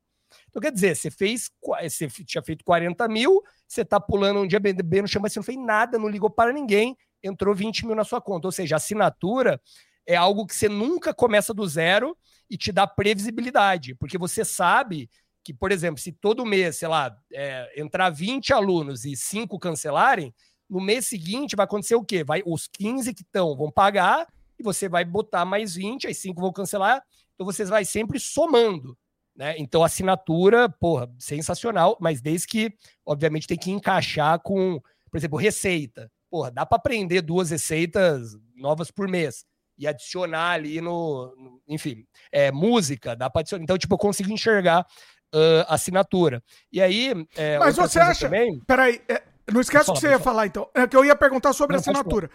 Então, 0.49 0.63
quer 0.63 0.71
dizer, 0.71 0.95
você 0.95 1.11
fez, 1.11 1.51
você 1.83 2.09
tinha 2.25 2.43
feito 2.43 2.65
40 2.65 3.09
mil, 3.09 3.43
você 3.67 3.85
tá 3.85 3.99
pulando 3.99 4.39
um 4.39 4.47
dia 4.47 4.61
bem, 4.61 4.73
bem 4.73 5.03
no 5.03 5.09
chão, 5.09 5.21
mas 5.21 5.33
você 5.33 5.41
não 5.41 5.45
fez 5.45 5.59
nada, 5.59 5.99
não 5.99 6.09
ligou 6.09 6.31
para 6.31 6.53
ninguém 6.53 6.97
entrou 7.25 7.55
20 7.55 7.87
mil 7.87 7.97
na 7.97 8.05
sua 8.05 8.21
conta. 8.21 8.47
Ou 8.47 8.53
seja, 8.53 8.77
assinatura 8.77 9.61
é 10.07 10.15
algo 10.15 10.47
que 10.47 10.55
você 10.55 10.69
nunca 10.69 11.15
começa 11.15 11.55
do 11.55 11.67
zero 11.67 12.17
e 12.49 12.59
te 12.59 12.71
dá 12.71 12.87
previsibilidade, 12.87 13.95
porque 13.95 14.19
você 14.19 14.45
sabe 14.45 15.09
que, 15.43 15.53
por 15.53 15.73
exemplo, 15.73 16.01
se 16.01 16.13
todo 16.13 16.45
mês, 16.45 16.77
sei 16.77 16.89
lá, 16.89 17.15
é, 17.33 17.81
entrar 17.81 18.11
20 18.11 18.53
alunos 18.53 19.05
e 19.05 19.17
5 19.17 19.59
cancelarem, 19.59 20.35
no 20.69 20.81
mês 20.81 21.07
seguinte 21.07 21.57
vai 21.57 21.65
acontecer 21.65 21.95
o 21.95 22.05
quê? 22.05 22.25
Vai, 22.25 22.43
os 22.47 22.67
15 22.67 23.13
que 23.15 23.23
estão 23.23 23.57
vão 23.57 23.71
pagar 23.71 24.27
e 24.59 24.63
você 24.63 24.89
vai 24.89 25.05
botar 25.05 25.45
mais 25.45 25.75
20, 25.75 26.07
aí 26.07 26.15
5 26.15 26.41
vão 26.41 26.53
cancelar, 26.53 27.03
então 27.35 27.45
você 27.45 27.65
vai 27.65 27.85
sempre 27.85 28.19
somando. 28.19 28.97
Né? 29.37 29.57
Então, 29.59 29.83
assinatura, 29.83 30.69
porra, 30.69 31.11
sensacional, 31.19 31.99
mas 32.01 32.21
desde 32.21 32.47
que, 32.47 32.73
obviamente, 33.05 33.47
tem 33.47 33.59
que 33.59 33.71
encaixar 33.71 34.39
com, 34.41 34.81
por 35.11 35.19
exemplo, 35.19 35.39
receita 35.39 36.11
porra, 36.35 36.51
dá 36.51 36.67
para 36.67 36.79
aprender 36.79 37.23
duas 37.23 37.51
receitas 37.51 38.37
novas 38.57 38.91
por 38.91 39.07
mês 39.07 39.45
e 39.79 39.87
adicionar 39.87 40.51
ali 40.51 40.81
no, 40.81 41.33
no 41.37 41.63
enfim, 41.69 42.05
é, 42.33 42.51
música, 42.51 43.15
dá 43.15 43.31
para 43.31 43.43
adicionar. 43.43 43.63
Então, 43.63 43.79
tipo, 43.79 43.95
eu 43.95 43.99
consigo 43.99 44.33
enxergar 44.33 44.85
uh, 45.33 45.65
assinatura. 45.69 46.43
E 46.73 46.83
aí. 46.83 47.13
É, 47.37 47.57
Mas 47.61 47.77
você 47.77 48.01
acha. 48.01 48.27
Também... 48.27 48.59
Peraí, 48.67 49.01
é, 49.09 49.23
não 49.53 49.61
esquece 49.61 49.89
o 49.89 49.95
que 49.95 50.01
você 50.01 50.09
ia 50.09 50.19
falar, 50.19 50.49
então. 50.49 50.69
É 50.75 50.89
que 50.89 50.97
eu 50.97 51.05
ia 51.05 51.15
perguntar 51.15 51.53
sobre 51.53 51.77
não, 51.77 51.81
assinatura. 51.81 52.29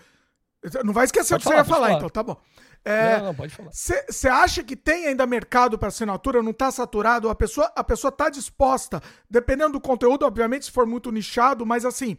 Não 0.85 0.93
vai 0.93 1.03
esquecer 1.03 1.35
o 1.35 1.37
que 1.37 1.43
você 1.43 1.55
ia 1.55 1.65
falar, 1.65 1.87
falar, 1.87 1.97
então, 1.97 2.07
tá 2.07 2.23
bom. 2.23 2.37
É, 2.85 3.17
não, 3.17 3.25
não, 3.25 3.35
pode 3.35 3.53
falar. 3.53 3.69
Você 3.73 4.29
acha 4.29 4.63
que 4.63 4.77
tem 4.77 5.07
ainda 5.07 5.27
mercado 5.27 5.77
para 5.77 5.89
assinatura? 5.89 6.41
Não 6.41 6.51
está 6.51 6.71
saturado? 6.71 7.29
A 7.29 7.35
pessoa, 7.35 7.69
a 7.75 7.83
pessoa 7.83 8.13
tá 8.13 8.29
disposta, 8.29 9.03
dependendo 9.29 9.73
do 9.73 9.81
conteúdo, 9.81 10.25
obviamente, 10.25 10.63
se 10.63 10.71
for 10.71 10.85
muito 10.85 11.11
nichado, 11.11 11.65
mas 11.65 11.83
assim, 11.83 12.17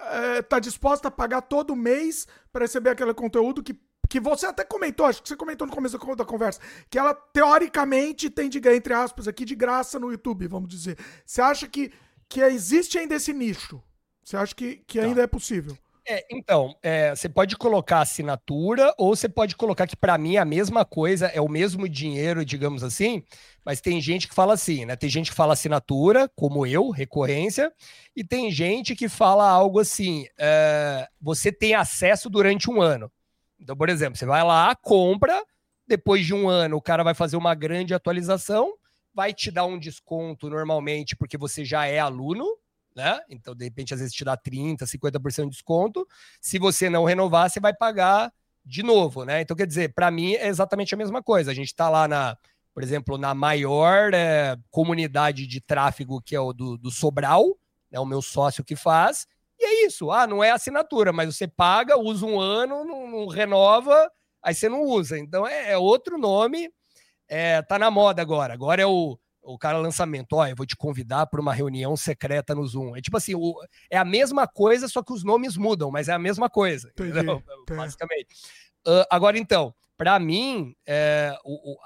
é, 0.00 0.42
tá 0.42 0.58
disposta 0.58 1.08
a 1.08 1.10
pagar 1.10 1.42
todo 1.42 1.76
mês 1.76 2.26
para 2.52 2.64
receber 2.64 2.90
aquele 2.90 3.14
conteúdo 3.14 3.62
que, 3.62 3.78
que 4.08 4.20
você 4.20 4.46
até 4.46 4.64
comentou, 4.64 5.06
acho 5.06 5.22
que 5.22 5.28
você 5.28 5.36
comentou 5.36 5.66
no 5.66 5.72
começo 5.72 5.98
da 6.16 6.24
conversa, 6.24 6.60
que 6.90 6.98
ela 6.98 7.14
teoricamente 7.14 8.30
tem 8.30 8.48
de 8.48 8.58
entre 8.68 8.94
aspas 8.94 9.26
aqui 9.28 9.44
de 9.44 9.54
graça 9.54 9.98
no 9.98 10.10
YouTube, 10.10 10.46
vamos 10.46 10.68
dizer. 10.68 10.98
Você 11.24 11.40
acha 11.40 11.66
que, 11.66 11.92
que 12.28 12.40
existe 12.40 12.98
ainda 12.98 13.14
esse 13.14 13.32
nicho? 13.32 13.82
Você 14.22 14.36
acha 14.36 14.54
que, 14.54 14.76
que 14.86 14.98
tá. 14.98 15.04
ainda 15.04 15.22
é 15.22 15.26
possível? 15.26 15.76
É, 16.08 16.24
então, 16.30 16.76
é, 16.82 17.14
você 17.14 17.28
pode 17.28 17.56
colocar 17.56 18.00
assinatura 18.00 18.94
ou 18.96 19.14
você 19.16 19.28
pode 19.28 19.56
colocar 19.56 19.88
que 19.88 19.96
para 19.96 20.16
mim 20.16 20.36
é 20.36 20.38
a 20.38 20.44
mesma 20.44 20.84
coisa, 20.84 21.26
é 21.26 21.40
o 21.40 21.48
mesmo 21.48 21.88
dinheiro, 21.88 22.44
digamos 22.44 22.84
assim, 22.84 23.24
mas 23.64 23.80
tem 23.80 24.00
gente 24.00 24.28
que 24.28 24.34
fala 24.34 24.54
assim, 24.54 24.84
né? 24.84 24.94
Tem 24.94 25.10
gente 25.10 25.30
que 25.30 25.36
fala 25.36 25.54
assinatura, 25.54 26.30
como 26.36 26.64
eu, 26.64 26.90
recorrência, 26.90 27.72
e 28.14 28.22
tem 28.22 28.52
gente 28.52 28.94
que 28.94 29.08
fala 29.08 29.48
algo 29.50 29.80
assim: 29.80 30.26
é, 30.38 31.08
você 31.20 31.50
tem 31.50 31.74
acesso 31.74 32.30
durante 32.30 32.70
um 32.70 32.80
ano. 32.80 33.10
Então, 33.58 33.76
por 33.76 33.88
exemplo, 33.88 34.16
você 34.16 34.26
vai 34.26 34.44
lá, 34.44 34.76
compra, 34.76 35.42
depois 35.88 36.24
de 36.24 36.32
um 36.34 36.48
ano 36.48 36.76
o 36.76 36.82
cara 36.82 37.02
vai 37.02 37.14
fazer 37.14 37.36
uma 37.36 37.54
grande 37.54 37.94
atualização, 37.94 38.72
vai 39.12 39.32
te 39.34 39.50
dar 39.50 39.64
um 39.66 39.78
desconto 39.78 40.48
normalmente 40.48 41.16
porque 41.16 41.36
você 41.36 41.64
já 41.64 41.86
é 41.86 41.98
aluno, 41.98 42.44
né? 42.96 43.20
Então, 43.28 43.54
de 43.54 43.64
repente, 43.64 43.92
às 43.92 44.00
vezes 44.00 44.14
te 44.14 44.24
dá 44.24 44.36
30%, 44.36 44.78
50% 44.86 45.44
de 45.44 45.50
desconto. 45.50 46.08
Se 46.40 46.58
você 46.58 46.88
não 46.88 47.04
renovar, 47.04 47.50
você 47.50 47.60
vai 47.60 47.74
pagar 47.74 48.32
de 48.64 48.82
novo, 48.82 49.24
né? 49.24 49.42
Então, 49.42 49.54
quer 49.54 49.66
dizer, 49.66 49.92
para 49.92 50.10
mim 50.10 50.32
é 50.32 50.48
exatamente 50.48 50.94
a 50.94 50.96
mesma 50.96 51.22
coisa. 51.22 51.50
A 51.50 51.54
gente 51.54 51.68
está 51.68 51.90
lá 51.90 52.08
na, 52.08 52.36
por 52.72 52.82
exemplo, 52.82 53.18
na 53.18 53.34
maior 53.34 54.14
é, 54.14 54.56
comunidade 54.70 55.46
de 55.46 55.60
tráfego, 55.60 56.22
que 56.22 56.34
é 56.34 56.40
o 56.40 56.54
do, 56.54 56.78
do 56.78 56.90
Sobral, 56.90 57.56
né? 57.90 58.00
O 58.00 58.06
meu 58.06 58.22
sócio 58.22 58.64
que 58.64 58.74
faz. 58.74 59.26
E 59.58 59.64
é 59.64 59.86
isso. 59.86 60.10
Ah, 60.10 60.26
não 60.26 60.42
é 60.42 60.50
assinatura, 60.50 61.12
mas 61.12 61.36
você 61.36 61.46
paga, 61.46 61.98
usa 61.98 62.24
um 62.24 62.40
ano, 62.40 62.82
não, 62.82 63.10
não 63.10 63.26
renova, 63.26 64.10
aí 64.42 64.54
você 64.54 64.68
não 64.68 64.82
usa. 64.82 65.18
Então 65.18 65.46
é, 65.46 65.72
é 65.72 65.78
outro 65.78 66.16
nome. 66.18 66.70
É, 67.28 67.60
tá 67.62 67.78
na 67.78 67.90
moda 67.90 68.22
agora. 68.22 68.54
Agora 68.54 68.80
é 68.80 68.86
o 68.86 69.18
o 69.46 69.58
cara 69.58 69.78
lançamento, 69.78 70.34
ó, 70.34 70.46
eu 70.46 70.56
vou 70.56 70.66
te 70.66 70.76
convidar 70.76 71.26
para 71.26 71.40
uma 71.40 71.54
reunião 71.54 71.96
secreta 71.96 72.54
no 72.54 72.66
Zoom. 72.66 72.96
É 72.96 73.00
tipo 73.00 73.16
assim, 73.16 73.34
o, 73.34 73.54
é 73.90 73.96
a 73.96 74.04
mesma 74.04 74.46
coisa, 74.46 74.88
só 74.88 75.02
que 75.02 75.12
os 75.12 75.24
nomes 75.24 75.56
mudam, 75.56 75.90
mas 75.90 76.08
é 76.08 76.12
a 76.12 76.18
mesma 76.18 76.50
coisa, 76.50 76.88
entendi, 76.88 77.12
basicamente. 77.70 78.28
Uh, 78.86 79.06
agora, 79.10 79.38
então, 79.38 79.74
para 79.96 80.18
mim, 80.18 80.74
é, 80.86 81.36
o, 81.44 81.72
o, 81.72 81.76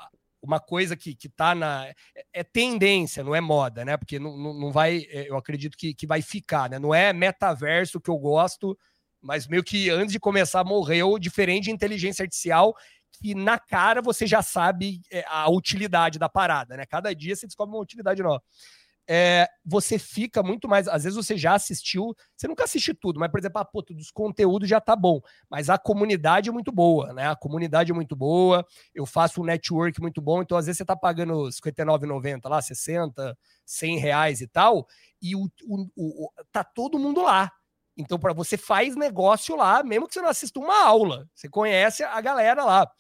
uma 0.43 0.59
coisa 0.59 0.97
que, 0.97 1.15
que 1.15 1.29
tá 1.29 1.55
na. 1.55 1.87
É, 1.87 1.95
é, 2.33 2.45
tendência, 2.45 3.23
não 3.23 3.35
é 3.35 3.41
moda, 3.41 3.85
né? 3.85 3.97
Porque 3.97 4.19
não, 4.19 4.37
não, 4.37 4.55
não 4.55 4.73
vai, 4.73 5.07
é, 5.11 5.29
eu 5.29 5.37
acredito 5.37 5.77
que, 5.77 5.95
que 5.95 6.07
vai 6.07 6.23
ficar, 6.23 6.71
né? 6.71 6.79
Não 6.79 6.95
é 6.95 7.13
metaverso 7.13 8.01
que 8.01 8.11
eu 8.11 8.19
gosto, 8.19 8.77
mas 9.21 9.47
meio 9.47 9.63
que 9.63 9.91
antes 9.91 10.13
de 10.13 10.19
começar 10.19 10.65
morreu, 10.65 11.19
diferente 11.19 11.65
de 11.65 11.71
inteligência 11.71 12.23
artificial, 12.23 12.75
que 13.21 13.35
na 13.35 13.59
cara 13.59 14.01
você 14.01 14.27
já 14.27 14.43
sabe 14.43 15.01
é, 15.13 15.25
a 15.29 15.51
utilidade 15.51 16.19
da 16.19 16.29
parada, 16.29 16.77
né? 16.77 16.87
Cada 16.87 17.15
dia 17.15 17.37
você 17.37 17.47
descobre 17.47 17.75
uma 17.75 17.83
utilidade 17.83 18.23
nova. 18.23 18.43
É, 19.13 19.49
você 19.65 19.99
fica 19.99 20.41
muito 20.41 20.69
mais. 20.69 20.87
Às 20.87 21.03
vezes 21.03 21.17
você 21.17 21.37
já 21.37 21.55
assistiu, 21.55 22.15
você 22.37 22.47
nunca 22.47 22.63
assiste 22.63 22.95
tudo, 22.95 23.19
mas, 23.19 23.29
por 23.29 23.41
exemplo, 23.41 23.61
ah, 23.61 23.65
pô, 23.65 23.83
dos 23.83 24.11
conteúdos 24.11 24.69
já 24.69 24.81
tá 24.81 24.95
bom. 24.95 25.21
Mas 25.51 25.69
a 25.69 25.77
comunidade 25.77 26.49
é 26.49 26.53
muito 26.53 26.71
boa, 26.71 27.13
né? 27.13 27.29
A 27.29 27.35
comunidade 27.35 27.91
é 27.91 27.95
muito 27.95 28.15
boa, 28.15 28.65
eu 28.95 29.05
faço 29.05 29.43
um 29.43 29.45
network 29.45 30.01
muito 30.01 30.23
bom, 30.23 30.43
então 30.43 30.57
às 30.57 30.67
vezes 30.67 30.79
você 30.79 30.85
tá 30.85 30.95
pagando 30.95 31.47
R$59,90 31.47 32.49
lá, 32.49 32.63
60, 32.63 33.37
100 33.67 33.99
reais 33.99 34.41
e 34.41 34.47
tal, 34.47 34.87
e 35.21 35.35
o, 35.35 35.51
o, 35.67 35.87
o, 35.97 36.31
tá 36.53 36.63
todo 36.63 36.99
mundo 36.99 37.23
lá. 37.23 37.51
Então, 38.01 38.19
para 38.19 38.33
você 38.33 38.57
faz 38.57 38.97
negócio 38.97 39.55
lá, 39.55 39.83
mesmo 39.83 40.09
que 40.09 40.15
você 40.15 40.23
não 40.23 40.31
assista 40.31 40.59
uma 40.59 40.85
aula, 40.85 41.29
você 41.35 41.49
conhece 41.49 42.03
a 42.03 42.21
galera 42.21 42.65
lá. 42.65 42.91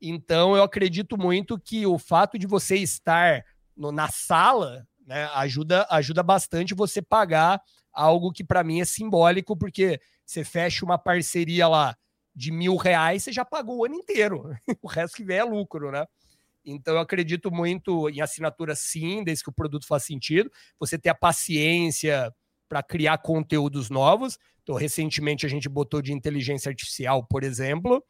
Então, 0.00 0.56
eu 0.56 0.62
acredito 0.62 1.18
muito 1.18 1.58
que 1.58 1.86
o 1.86 1.98
fato 1.98 2.38
de 2.38 2.46
você 2.46 2.76
estar 2.76 3.44
no, 3.76 3.92
na 3.92 4.08
sala 4.08 4.86
né, 5.06 5.26
ajuda, 5.34 5.86
ajuda 5.90 6.22
bastante 6.22 6.74
você 6.74 7.02
pagar 7.02 7.60
algo 7.92 8.32
que 8.32 8.42
para 8.42 8.64
mim 8.64 8.80
é 8.80 8.84
simbólico, 8.84 9.56
porque 9.56 10.00
você 10.24 10.42
fecha 10.42 10.84
uma 10.84 10.98
parceria 10.98 11.68
lá 11.68 11.96
de 12.34 12.50
mil 12.50 12.76
reais, 12.76 13.24
você 13.24 13.32
já 13.32 13.44
pagou 13.44 13.78
o 13.78 13.84
ano 13.84 13.94
inteiro. 13.94 14.50
o 14.82 14.88
resto 14.88 15.16
que 15.16 15.24
vem 15.24 15.38
é 15.38 15.44
lucro, 15.44 15.90
né? 15.90 16.06
Então, 16.64 16.94
eu 16.94 17.00
acredito 17.00 17.50
muito 17.50 18.08
em 18.08 18.20
assinatura 18.20 18.74
sim, 18.74 19.22
desde 19.22 19.44
que 19.44 19.50
o 19.50 19.54
produto 19.54 19.86
faça 19.86 20.06
sentido. 20.06 20.50
Você 20.80 20.98
ter 20.98 21.10
a 21.10 21.14
paciência 21.14 22.34
para 22.68 22.82
criar 22.82 23.18
conteúdos 23.18 23.90
novos. 23.90 24.38
Então, 24.62 24.74
recentemente 24.74 25.46
a 25.46 25.48
gente 25.48 25.68
botou 25.68 26.02
de 26.02 26.12
inteligência 26.12 26.68
artificial, 26.68 27.24
por 27.24 27.44
exemplo. 27.44 28.02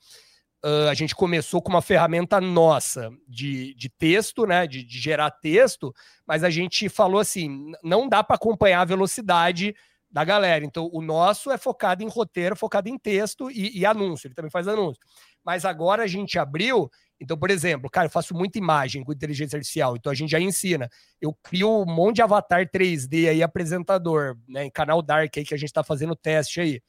Uh, 0.64 0.88
a 0.90 0.94
gente 0.94 1.14
começou 1.14 1.60
com 1.60 1.68
uma 1.68 1.82
ferramenta 1.82 2.40
nossa 2.40 3.10
de, 3.28 3.74
de 3.74 3.88
texto, 3.88 4.46
né? 4.46 4.66
De, 4.66 4.82
de 4.82 4.98
gerar 4.98 5.30
texto, 5.30 5.94
mas 6.26 6.42
a 6.42 6.50
gente 6.50 6.88
falou 6.88 7.20
assim: 7.20 7.72
não 7.82 8.08
dá 8.08 8.24
para 8.24 8.36
acompanhar 8.36 8.80
a 8.80 8.86
velocidade 8.86 9.74
da 10.10 10.24
galera. 10.24 10.64
Então, 10.64 10.88
o 10.92 11.02
nosso 11.02 11.50
é 11.50 11.58
focado 11.58 12.02
em 12.02 12.08
roteiro, 12.08 12.56
focado 12.56 12.88
em 12.88 12.98
texto 12.98 13.50
e, 13.50 13.78
e 13.78 13.84
anúncio. 13.84 14.26
Ele 14.26 14.34
também 14.34 14.50
faz 14.50 14.66
anúncio. 14.66 15.02
Mas 15.46 15.64
agora 15.64 16.02
a 16.02 16.06
gente 16.08 16.40
abriu. 16.40 16.90
Então, 17.20 17.38
por 17.38 17.50
exemplo, 17.50 17.88
cara, 17.88 18.08
eu 18.08 18.10
faço 18.10 18.34
muita 18.34 18.58
imagem 18.58 19.04
com 19.04 19.12
inteligência 19.12 19.56
artificial, 19.56 19.96
então 19.96 20.10
a 20.10 20.14
gente 20.14 20.30
já 20.30 20.40
ensina. 20.40 20.90
Eu 21.20 21.32
crio 21.32 21.82
um 21.82 21.86
monte 21.86 22.16
de 22.16 22.22
avatar 22.22 22.68
3D 22.68 23.28
aí, 23.28 23.44
apresentador, 23.44 24.36
né? 24.48 24.64
Em 24.64 24.70
canal 24.70 25.00
Dark 25.00 25.32
aí 25.36 25.44
que 25.44 25.54
a 25.54 25.56
gente 25.56 25.68
está 25.68 25.84
fazendo 25.84 26.16
teste 26.16 26.60
aí. 26.60 26.82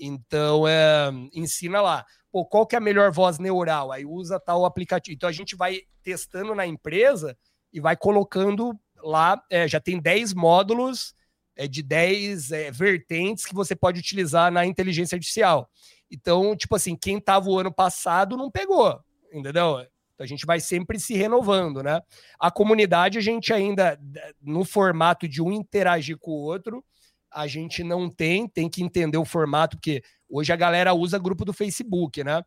Então, 0.00 0.66
é, 0.66 1.10
ensina 1.34 1.82
lá. 1.82 2.06
Pô, 2.32 2.46
qual 2.46 2.66
que 2.66 2.74
é 2.74 2.78
a 2.78 2.80
melhor 2.80 3.12
voz 3.12 3.38
neural? 3.38 3.92
Aí 3.92 4.06
usa 4.06 4.40
tal 4.40 4.64
aplicativo. 4.64 5.14
Então, 5.14 5.28
a 5.28 5.32
gente 5.32 5.54
vai 5.54 5.82
testando 6.02 6.54
na 6.54 6.66
empresa 6.66 7.36
e 7.70 7.78
vai 7.78 7.94
colocando 7.94 8.72
lá. 8.96 9.38
É, 9.50 9.68
já 9.68 9.80
tem 9.80 10.00
10 10.00 10.32
módulos 10.32 11.14
é, 11.54 11.68
de 11.68 11.82
10 11.82 12.52
é, 12.52 12.70
vertentes 12.70 13.44
que 13.44 13.54
você 13.54 13.76
pode 13.76 14.00
utilizar 14.00 14.50
na 14.50 14.64
inteligência 14.64 15.16
artificial. 15.16 15.68
Então, 16.10 16.56
tipo 16.56 16.74
assim, 16.74 16.96
quem 16.96 17.18
estava 17.18 17.48
o 17.48 17.58
ano 17.58 17.72
passado 17.72 18.36
não 18.36 18.50
pegou, 18.50 18.98
entendeu? 19.32 19.80
Então, 19.80 20.24
a 20.24 20.26
gente 20.26 20.46
vai 20.46 20.58
sempre 20.58 20.98
se 20.98 21.14
renovando, 21.14 21.82
né? 21.82 22.00
A 22.40 22.50
comunidade, 22.50 23.18
a 23.18 23.20
gente 23.20 23.52
ainda, 23.52 24.00
no 24.42 24.64
formato 24.64 25.28
de 25.28 25.42
um 25.42 25.52
interagir 25.52 26.18
com 26.18 26.30
o 26.30 26.42
outro, 26.42 26.84
a 27.30 27.46
gente 27.46 27.84
não 27.84 28.10
tem, 28.10 28.48
tem 28.48 28.68
que 28.68 28.82
entender 28.82 29.18
o 29.18 29.24
formato, 29.24 29.76
porque 29.76 30.02
hoje 30.28 30.52
a 30.52 30.56
galera 30.56 30.94
usa 30.94 31.18
grupo 31.18 31.44
do 31.44 31.52
Facebook, 31.52 32.24
né? 32.24 32.42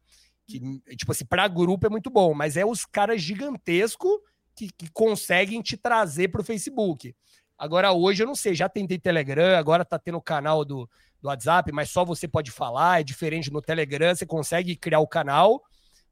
Que, 0.47 0.59
tipo 0.97 1.11
assim, 1.11 1.25
para 1.25 1.47
grupo 1.47 1.85
é 1.85 1.89
muito 1.89 2.09
bom, 2.09 2.33
mas 2.33 2.57
é 2.57 2.65
os 2.65 2.85
caras 2.85 3.21
gigantescos 3.21 4.11
que, 4.55 4.69
que 4.69 4.91
conseguem 4.91 5.61
te 5.61 5.77
trazer 5.77 6.29
para 6.29 6.41
o 6.41 6.43
Facebook. 6.43 7.15
Agora, 7.57 7.91
hoje, 7.91 8.23
eu 8.23 8.27
não 8.27 8.35
sei, 8.35 8.55
já 8.55 8.67
tentei 8.67 8.97
Telegram, 8.97 9.55
agora 9.55 9.85
tá 9.85 9.99
tendo 9.99 10.17
o 10.17 10.21
canal 10.21 10.65
do, 10.65 10.89
do 11.21 11.27
WhatsApp, 11.27 11.71
mas 11.71 11.89
só 11.89 12.03
você 12.03 12.27
pode 12.27 12.51
falar, 12.51 13.01
é 13.01 13.03
diferente 13.03 13.51
no 13.51 13.61
Telegram, 13.61 14.15
você 14.15 14.25
consegue 14.25 14.75
criar 14.75 14.99
o 14.99 15.07
canal 15.07 15.61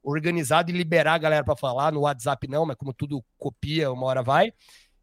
organizado 0.02 0.70
e 0.70 0.74
liberar 0.74 1.14
a 1.14 1.18
galera 1.18 1.44
para 1.44 1.56
falar, 1.56 1.92
no 1.92 2.00
WhatsApp 2.00 2.48
não, 2.48 2.64
mas 2.64 2.76
como 2.76 2.92
tudo 2.92 3.24
copia, 3.36 3.92
uma 3.92 4.06
hora 4.06 4.22
vai. 4.22 4.52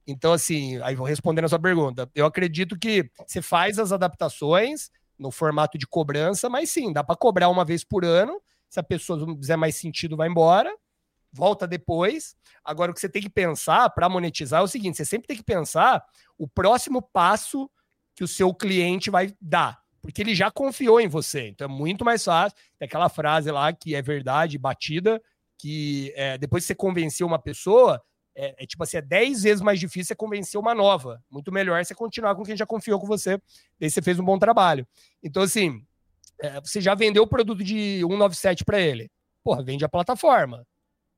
Então, 0.07 0.31
assim, 0.31 0.81
aí 0.81 0.95
vou 0.95 1.05
respondendo 1.05 1.45
a 1.45 1.49
sua 1.49 1.59
pergunta. 1.59 2.09
Eu 2.15 2.25
acredito 2.25 2.79
que 2.79 3.09
você 3.27 3.41
faz 3.41 3.77
as 3.77 3.91
adaptações 3.91 4.89
no 5.19 5.31
formato 5.31 5.77
de 5.77 5.85
cobrança, 5.85 6.49
mas 6.49 6.71
sim, 6.71 6.93
dá 6.93 7.03
para 7.03 7.15
cobrar 7.15 7.49
uma 7.49 7.65
vez 7.65 7.83
por 7.83 8.05
ano. 8.05 8.41
Se 8.69 8.79
a 8.79 8.83
pessoa 8.83 9.19
não 9.19 9.35
fizer 9.35 9.57
mais 9.57 9.75
sentido, 9.75 10.15
vai 10.15 10.29
embora, 10.29 10.73
volta 11.31 11.67
depois. 11.67 12.35
Agora, 12.63 12.91
o 12.91 12.93
que 12.93 13.01
você 13.01 13.09
tem 13.09 13.21
que 13.21 13.29
pensar 13.29 13.89
para 13.89 14.07
monetizar 14.07 14.61
é 14.61 14.63
o 14.63 14.67
seguinte: 14.67 14.97
você 14.97 15.05
sempre 15.05 15.27
tem 15.27 15.37
que 15.37 15.43
pensar 15.43 16.03
o 16.37 16.47
próximo 16.47 17.01
passo 17.01 17.69
que 18.15 18.23
o 18.23 18.27
seu 18.27 18.53
cliente 18.53 19.09
vai 19.09 19.33
dar. 19.41 19.79
Porque 20.01 20.21
ele 20.21 20.35
já 20.35 20.49
confiou 20.51 20.99
em 20.99 21.07
você. 21.07 21.47
Então 21.47 21.65
é 21.65 21.69
muito 21.69 22.05
mais 22.05 22.23
fácil. 22.23 22.57
Tem 22.79 22.85
aquela 22.85 23.09
frase 23.09 23.51
lá 23.51 23.73
que 23.73 23.95
é 23.95 24.01
verdade, 24.01 24.57
batida, 24.57 25.21
que 25.57 26.13
é, 26.15 26.37
depois 26.37 26.63
que 26.63 26.67
você 26.67 26.75
convenceu 26.75 27.25
uma 27.25 27.39
pessoa, 27.39 28.01
é, 28.35 28.63
é, 28.63 28.65
tipo 28.67 28.83
assim, 28.83 28.97
é 28.97 29.01
10 29.01 29.43
vezes 29.43 29.61
mais 29.61 29.79
difícil 29.79 30.05
você 30.05 30.15
convencer 30.15 30.59
uma 30.59 30.75
nova. 30.75 31.21
Muito 31.29 31.51
melhor 31.51 31.83
você 31.83 31.95
continuar 31.95 32.35
com 32.35 32.43
quem 32.43 32.55
já 32.55 32.65
confiou 32.65 32.99
com 32.99 33.07
você. 33.07 33.41
Daí 33.79 33.89
você 33.89 34.01
fez 34.01 34.19
um 34.19 34.23
bom 34.23 34.37
trabalho. 34.37 34.87
Então, 35.23 35.41
assim, 35.41 35.83
é, 36.39 36.61
você 36.61 36.79
já 36.79 36.93
vendeu 36.93 37.23
o 37.23 37.27
produto 37.27 37.63
de 37.63 37.99
197 38.01 38.63
para 38.63 38.79
ele. 38.79 39.09
Porra, 39.43 39.63
vende 39.63 39.83
a 39.83 39.89
plataforma. 39.89 40.65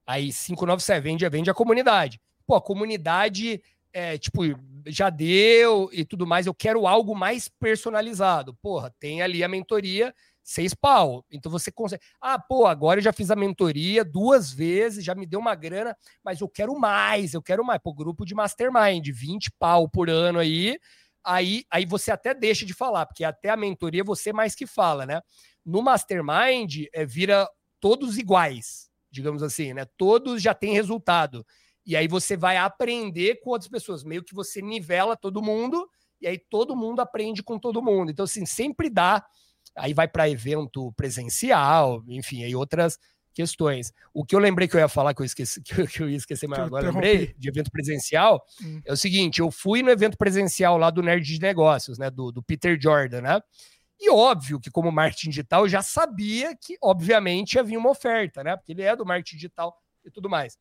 Aí 0.07 0.31
597, 0.31 1.03
vende, 1.03 1.29
vende 1.29 1.49
a 1.49 1.53
comunidade. 1.53 2.21
Pô, 2.47 2.55
a 2.55 2.61
comunidade, 2.61 3.61
é, 3.93 4.17
tipo, 4.17 4.41
já 4.87 5.09
deu 5.09 5.89
e 5.91 6.05
tudo 6.05 6.25
mais. 6.27 6.45
Eu 6.45 6.53
quero 6.53 6.87
algo 6.87 7.15
mais 7.15 7.47
personalizado. 7.47 8.53
Porra, 8.61 8.93
tem 8.99 9.21
ali 9.21 9.43
a 9.43 9.47
mentoria 9.47 10.13
seis 10.49 10.73
pau. 10.73 11.23
Então 11.29 11.51
você 11.51 11.71
consegue. 11.71 12.01
Ah, 12.19 12.39
pô, 12.39 12.65
agora 12.65 12.99
eu 12.99 13.03
já 13.03 13.13
fiz 13.13 13.29
a 13.29 13.35
mentoria 13.35 14.03
duas 14.03 14.51
vezes, 14.51 15.03
já 15.05 15.13
me 15.13 15.25
deu 15.25 15.39
uma 15.39 15.53
grana, 15.53 15.95
mas 16.23 16.41
eu 16.41 16.49
quero 16.49 16.77
mais, 16.77 17.33
eu 17.33 17.41
quero 17.41 17.63
mais. 17.63 17.79
Pô, 17.83 17.93
grupo 17.93 18.25
de 18.25 18.33
mastermind, 18.33 19.07
20 19.11 19.51
pau 19.59 19.87
por 19.87 20.09
ano 20.09 20.39
aí. 20.39 20.79
Aí, 21.23 21.63
aí 21.69 21.85
você 21.85 22.11
até 22.11 22.33
deixa 22.33 22.65
de 22.65 22.73
falar, 22.73 23.05
porque 23.05 23.23
até 23.23 23.49
a 23.49 23.57
mentoria 23.57 24.03
você 24.03 24.33
mais 24.33 24.55
que 24.55 24.65
fala, 24.65 25.05
né? 25.05 25.21
No 25.65 25.81
mastermind, 25.81 26.85
é, 26.93 27.05
vira 27.05 27.47
todos 27.79 28.17
iguais, 28.17 28.89
digamos 29.11 29.43
assim, 29.43 29.73
né? 29.73 29.85
Todos 29.97 30.41
já 30.41 30.53
têm 30.53 30.73
resultado. 30.73 31.45
E 31.89 31.95
aí 31.97 32.07
você 32.07 32.37
vai 32.37 32.55
aprender 32.55 33.41
com 33.41 33.49
outras 33.49 33.69
pessoas, 33.69 34.03
meio 34.03 34.23
que 34.23 34.33
você 34.33 34.61
nivela 34.61 35.17
todo 35.17 35.41
mundo, 35.41 35.89
e 36.21 36.27
aí 36.27 36.37
todo 36.37 36.75
mundo 36.75 37.01
aprende 37.01 37.43
com 37.43 37.59
todo 37.59 37.81
mundo. 37.81 38.11
Então, 38.11 38.23
assim, 38.23 38.45
sempre 38.45 38.89
dá 38.89 39.25
aí 39.75 39.93
vai 39.93 40.07
para 40.07 40.29
evento 40.29 40.91
presencial, 40.93 42.03
enfim, 42.07 42.43
aí 42.43 42.55
outras 42.55 42.97
questões. 43.33 43.93
O 44.13 44.25
que 44.25 44.35
eu 44.35 44.39
lembrei 44.39 44.67
que 44.67 44.75
eu 44.75 44.79
ia 44.79 44.87
falar, 44.87 45.13
que 45.13 45.21
eu 45.21 45.25
esqueci, 45.25 45.61
que 45.63 46.01
eu 46.01 46.09
ia 46.09 46.17
esquecer, 46.17 46.47
mas 46.47 46.59
agora 46.59 46.91
lembrei, 46.91 47.33
de 47.37 47.49
evento 47.49 47.71
presencial, 47.71 48.43
hum. 48.61 48.81
é 48.85 48.91
o 48.91 48.97
seguinte, 48.97 49.39
eu 49.39 49.49
fui 49.49 49.81
no 49.81 49.89
evento 49.89 50.17
presencial 50.17 50.77
lá 50.77 50.89
do 50.89 51.01
Nerd 51.01 51.25
de 51.25 51.39
Negócios, 51.39 51.97
né, 51.97 52.09
do, 52.09 52.31
do 52.31 52.43
Peter 52.43 52.77
Jordan, 52.79 53.21
né, 53.21 53.41
e 53.99 54.09
óbvio 54.09 54.59
que 54.59 54.71
como 54.71 54.91
marketing 54.91 55.29
digital 55.29 55.63
eu 55.63 55.69
já 55.69 55.81
sabia 55.81 56.55
que, 56.55 56.77
obviamente, 56.81 57.59
havia 57.59 57.77
uma 57.77 57.89
oferta, 57.89 58.43
né, 58.43 58.55
porque 58.55 58.73
ele 58.73 58.83
é 58.83 58.95
do 58.95 59.05
marketing 59.05 59.35
digital 59.35 59.75
e 60.05 60.11
tudo 60.11 60.29
mais. 60.29 60.57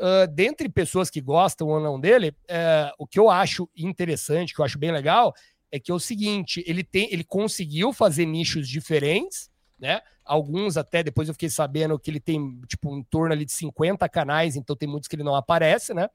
Uh, 0.00 0.26
dentre 0.32 0.66
pessoas 0.66 1.10
que 1.10 1.20
gostam 1.20 1.68
ou 1.68 1.78
não 1.78 2.00
dele, 2.00 2.30
uh, 2.30 2.90
o 2.98 3.06
que 3.06 3.18
eu 3.18 3.28
acho 3.28 3.68
interessante, 3.76 4.54
que 4.54 4.60
eu 4.60 4.64
acho 4.64 4.78
bem 4.78 4.90
legal, 4.90 5.34
é 5.70 5.78
que 5.78 5.90
é 5.90 5.94
o 5.94 6.00
seguinte, 6.00 6.64
ele 6.66 6.82
tem, 6.82 7.12
ele 7.12 7.22
conseguiu 7.22 7.92
fazer 7.92 8.24
nichos 8.24 8.66
diferentes, 8.66 9.50
né? 9.78 10.00
Alguns 10.24 10.76
até 10.76 11.02
depois 11.02 11.28
eu 11.28 11.34
fiquei 11.34 11.50
sabendo 11.50 11.98
que 11.98 12.10
ele 12.10 12.20
tem 12.20 12.60
tipo 12.66 12.96
em 12.96 13.02
torno 13.02 13.32
ali 13.32 13.44
de 13.44 13.52
50 13.52 14.08
canais, 14.08 14.56
então 14.56 14.74
tem 14.74 14.88
muitos 14.88 15.06
que 15.06 15.16
ele 15.16 15.22
não 15.22 15.34
aparece, 15.34 15.92
né? 15.92 16.08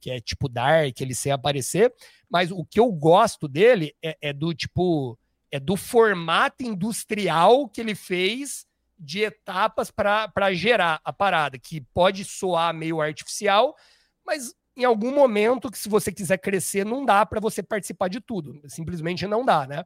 Que 0.00 0.10
é 0.10 0.20
tipo 0.20 0.48
Dark, 0.48 1.00
ele 1.00 1.14
sem 1.14 1.32
aparecer. 1.32 1.92
Mas 2.28 2.50
o 2.50 2.64
que 2.64 2.78
eu 2.78 2.90
gosto 2.92 3.48
dele 3.48 3.94
é, 4.02 4.16
é 4.20 4.32
do 4.32 4.54
tipo 4.54 5.18
é 5.50 5.58
do 5.58 5.76
formato 5.76 6.62
industrial 6.62 7.68
que 7.68 7.80
ele 7.80 7.94
fez 7.94 8.66
de 9.00 9.22
etapas 9.22 9.90
para 9.90 10.52
gerar 10.52 11.00
a 11.02 11.12
parada, 11.12 11.58
que 11.58 11.80
pode 11.80 12.24
soar 12.24 12.74
meio 12.74 13.00
artificial, 13.00 13.74
mas 14.24 14.54
em 14.76 14.84
algum 14.84 15.12
momento 15.12 15.70
que 15.70 15.78
se 15.78 15.88
você 15.88 16.12
quiser 16.12 16.38
crescer, 16.38 16.84
não 16.84 17.04
dá 17.04 17.24
para 17.24 17.40
você 17.40 17.62
participar 17.62 18.08
de 18.08 18.20
tudo. 18.20 18.60
Simplesmente 18.68 19.26
não 19.26 19.44
dá, 19.44 19.66
né? 19.66 19.84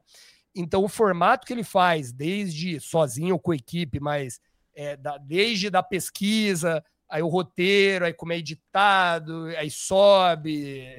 Então, 0.53 0.83
o 0.83 0.89
formato 0.89 1.45
que 1.45 1.53
ele 1.53 1.63
faz, 1.63 2.11
desde 2.11 2.79
sozinho 2.79 3.35
ou 3.35 3.39
com 3.39 3.53
equipe, 3.53 3.99
mas 3.99 4.39
é, 4.73 4.95
da, 4.95 5.17
desde 5.17 5.69
da 5.69 5.83
pesquisa, 5.83 6.83
aí 7.09 7.21
o 7.21 7.27
roteiro, 7.27 8.05
aí 8.05 8.13
como 8.13 8.33
é 8.33 8.37
editado, 8.37 9.47
aí 9.57 9.69
sobe, 9.69 10.95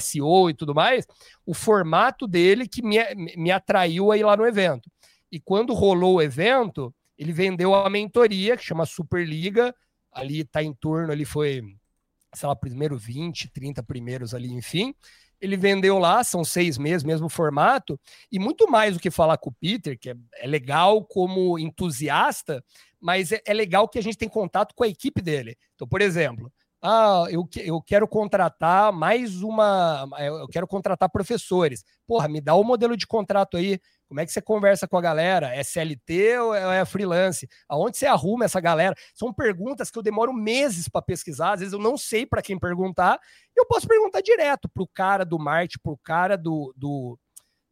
SEO 0.00 0.48
é, 0.48 0.50
e 0.50 0.54
tudo 0.54 0.74
mais, 0.74 1.06
o 1.44 1.52
formato 1.52 2.26
dele 2.26 2.68
que 2.68 2.82
me, 2.82 2.98
me 3.36 3.50
atraiu 3.50 4.12
aí 4.12 4.22
lá 4.22 4.36
no 4.36 4.46
evento. 4.46 4.90
E 5.30 5.40
quando 5.40 5.74
rolou 5.74 6.16
o 6.16 6.22
evento, 6.22 6.94
ele 7.18 7.32
vendeu 7.32 7.74
a 7.74 7.88
mentoria, 7.88 8.56
que 8.56 8.64
chama 8.64 8.86
Superliga, 8.86 9.74
ali 10.12 10.44
tá 10.44 10.62
em 10.62 10.72
torno, 10.72 11.12
ali 11.12 11.24
foi 11.24 11.62
sei 12.36 12.48
lá, 12.48 12.54
primeiro 12.54 12.96
20, 12.96 13.50
30 13.50 13.82
primeiros 13.82 14.34
ali, 14.34 14.52
enfim. 14.52 14.94
Ele 15.40 15.56
vendeu 15.56 15.98
lá, 15.98 16.22
são 16.22 16.44
seis 16.44 16.78
meses, 16.78 17.02
mesmo 17.02 17.28
formato, 17.28 17.98
e 18.30 18.38
muito 18.38 18.70
mais 18.70 18.94
do 18.94 19.00
que 19.00 19.10
falar 19.10 19.36
com 19.38 19.50
o 19.50 19.54
Peter, 19.54 19.98
que 19.98 20.10
é, 20.10 20.14
é 20.34 20.46
legal 20.46 21.04
como 21.04 21.58
entusiasta, 21.58 22.64
mas 23.00 23.32
é, 23.32 23.40
é, 23.44 23.52
legal 23.52 23.88
que 23.88 23.98
a 23.98 24.02
gente 24.02 24.16
tem 24.16 24.28
contato 24.28 24.74
com 24.74 24.84
a 24.84 24.88
equipe 24.88 25.20
dele. 25.20 25.56
Então, 25.74 25.86
por 25.86 26.00
exemplo, 26.00 26.50
ah, 26.80 27.24
eu, 27.30 27.48
eu 27.56 27.82
quero 27.82 28.06
contratar 28.06 28.92
mais 28.92 29.42
uma. 29.42 30.08
Eu 30.18 30.46
quero 30.46 30.66
contratar 30.66 31.10
professores. 31.10 31.82
Porra, 32.06 32.28
me 32.28 32.40
dá 32.40 32.54
o 32.54 32.62
modelo 32.62 32.96
de 32.96 33.06
contrato 33.06 33.56
aí. 33.56 33.80
Como 34.08 34.20
é 34.20 34.26
que 34.26 34.32
você 34.32 34.40
conversa 34.40 34.86
com 34.86 34.96
a 34.96 35.00
galera? 35.00 35.54
É 35.54 35.62
CLT 35.62 36.38
ou 36.38 36.54
é 36.54 36.84
freelance? 36.84 37.48
Aonde 37.68 37.96
você 37.96 38.06
arruma 38.06 38.44
essa 38.44 38.60
galera? 38.60 38.94
São 39.14 39.32
perguntas 39.32 39.90
que 39.90 39.98
eu 39.98 40.02
demoro 40.02 40.32
meses 40.32 40.88
para 40.88 41.02
pesquisar. 41.02 41.52
Às 41.52 41.60
vezes 41.60 41.72
eu 41.72 41.78
não 41.78 41.96
sei 41.96 42.24
para 42.24 42.42
quem 42.42 42.58
perguntar. 42.58 43.18
Eu 43.56 43.66
posso 43.66 43.86
perguntar 43.86 44.20
direto 44.20 44.68
para 44.68 44.82
o 44.82 44.88
cara 44.88 45.24
do 45.24 45.38
marketing, 45.38 45.80
para 45.82 45.92
o 45.92 45.98
cara 45.98 46.36
do, 46.36 46.72
do 46.76 47.18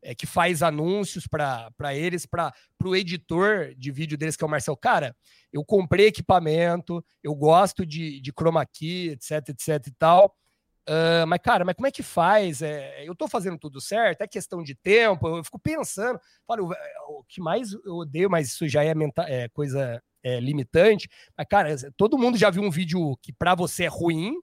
é, 0.05 0.15
que 0.15 0.27
faz 0.27 0.63
anúncios 0.63 1.27
para 1.27 1.95
eles, 1.95 2.27
para 2.27 2.53
o 2.85 2.95
editor 2.95 3.75
de 3.77 3.91
vídeo 3.91 4.19
deles, 4.19 4.37
que 4.37 4.45
é 4.45 4.47
o 4.47 4.51
Marcel. 4.51 4.77
Cara, 4.77 5.17
eu 5.53 5.65
comprei 5.65 6.09
equipamento, 6.09 7.03
eu 7.23 7.35
gosto 7.35 7.87
de, 7.87 8.21
de 8.21 8.33
chroma 8.33 8.65
key, 8.67 9.11
etc, 9.11 9.49
etc 9.49 9.87
e 9.87 9.93
tal. 9.93 10.35
Uh, 10.89 11.27
mas, 11.27 11.41
cara, 11.43 11.65
mas 11.65 11.75
como 11.75 11.87
é 11.87 11.91
que 11.91 12.03
faz? 12.03 12.61
É, 12.61 13.07
eu 13.07 13.13
estou 13.13 13.27
fazendo 13.27 13.59
tudo 13.59 13.81
certo? 13.81 14.21
É 14.21 14.29
questão 14.29 14.63
de 14.63 14.75
tempo? 14.75 15.27
Eu 15.27 15.45
fico 15.45 15.59
pensando. 15.59 16.21
Falo, 16.47 16.71
o 17.09 17.25
que 17.25 17.41
mais 17.41 17.73
eu 17.73 17.97
odeio, 17.97 18.31
mas 18.31 18.49
isso 18.49 18.69
já 18.69 18.85
é, 18.85 18.93
é 19.27 19.49
coisa 19.49 20.03
é, 20.23 20.41
limitante. 20.41 21.09
Mas, 21.37 21.47
cara, 21.49 21.75
todo 21.97 22.19
mundo 22.19 22.37
já 22.37 22.51
viu 22.51 22.63
um 22.63 22.71
vídeo 22.71 23.17
que 23.23 23.33
para 23.33 23.55
você 23.55 23.85
é 23.85 23.89
ruim, 23.89 24.35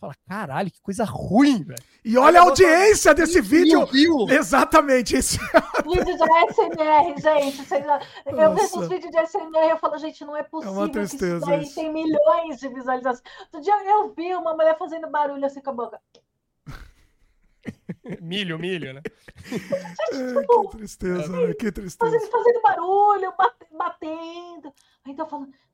fala, 0.00 0.14
caralho, 0.26 0.70
que 0.70 0.80
coisa 0.80 1.04
ruim, 1.04 1.62
velho. 1.62 1.82
E 2.04 2.16
olha 2.16 2.40
a 2.40 2.44
audiência 2.44 3.14
desse 3.14 3.40
vídeo. 3.40 3.84
Viu? 3.86 4.26
Exatamente. 4.28 5.14
Esse... 5.14 5.38
Vídeo 5.84 6.04
de 6.04 6.52
SMR, 6.52 7.20
gente. 7.20 7.74
Eu 8.26 8.54
vejo 8.54 8.80
os 8.80 8.88
vídeos 8.88 9.10
de 9.10 9.26
SMR 9.26 9.66
e 9.66 9.70
eu 9.70 9.78
falo, 9.78 9.98
gente, 9.98 10.24
não 10.24 10.36
é 10.36 10.42
possível. 10.42 10.74
É 10.74 10.78
uma 10.78 10.88
tristeza. 10.88 11.44
Que 11.44 11.56
isso 11.56 11.74
tem 11.74 11.92
milhões 11.92 12.58
de 12.58 12.68
visualizações. 12.68 13.22
Outro 13.40 13.60
dia 13.60 13.90
eu 13.90 14.12
vi 14.14 14.34
uma 14.34 14.54
mulher 14.54 14.76
fazendo 14.78 15.10
barulho 15.10 15.44
assim 15.44 15.60
com 15.60 15.70
a 15.70 15.74
boca. 15.74 16.00
milho, 18.22 18.58
milho, 18.58 18.94
né? 18.94 19.02
é, 20.12 20.46
que 20.46 20.76
tristeza, 20.76 21.28
né? 21.28 21.54
Que 21.54 21.72
tristeza. 21.72 22.10
Fazendo, 22.10 22.30
fazendo 22.30 22.62
barulho, 22.62 23.32
batendo. 23.72 24.72
Então 25.06 25.28
falando, 25.28 25.52
falando 25.52 25.69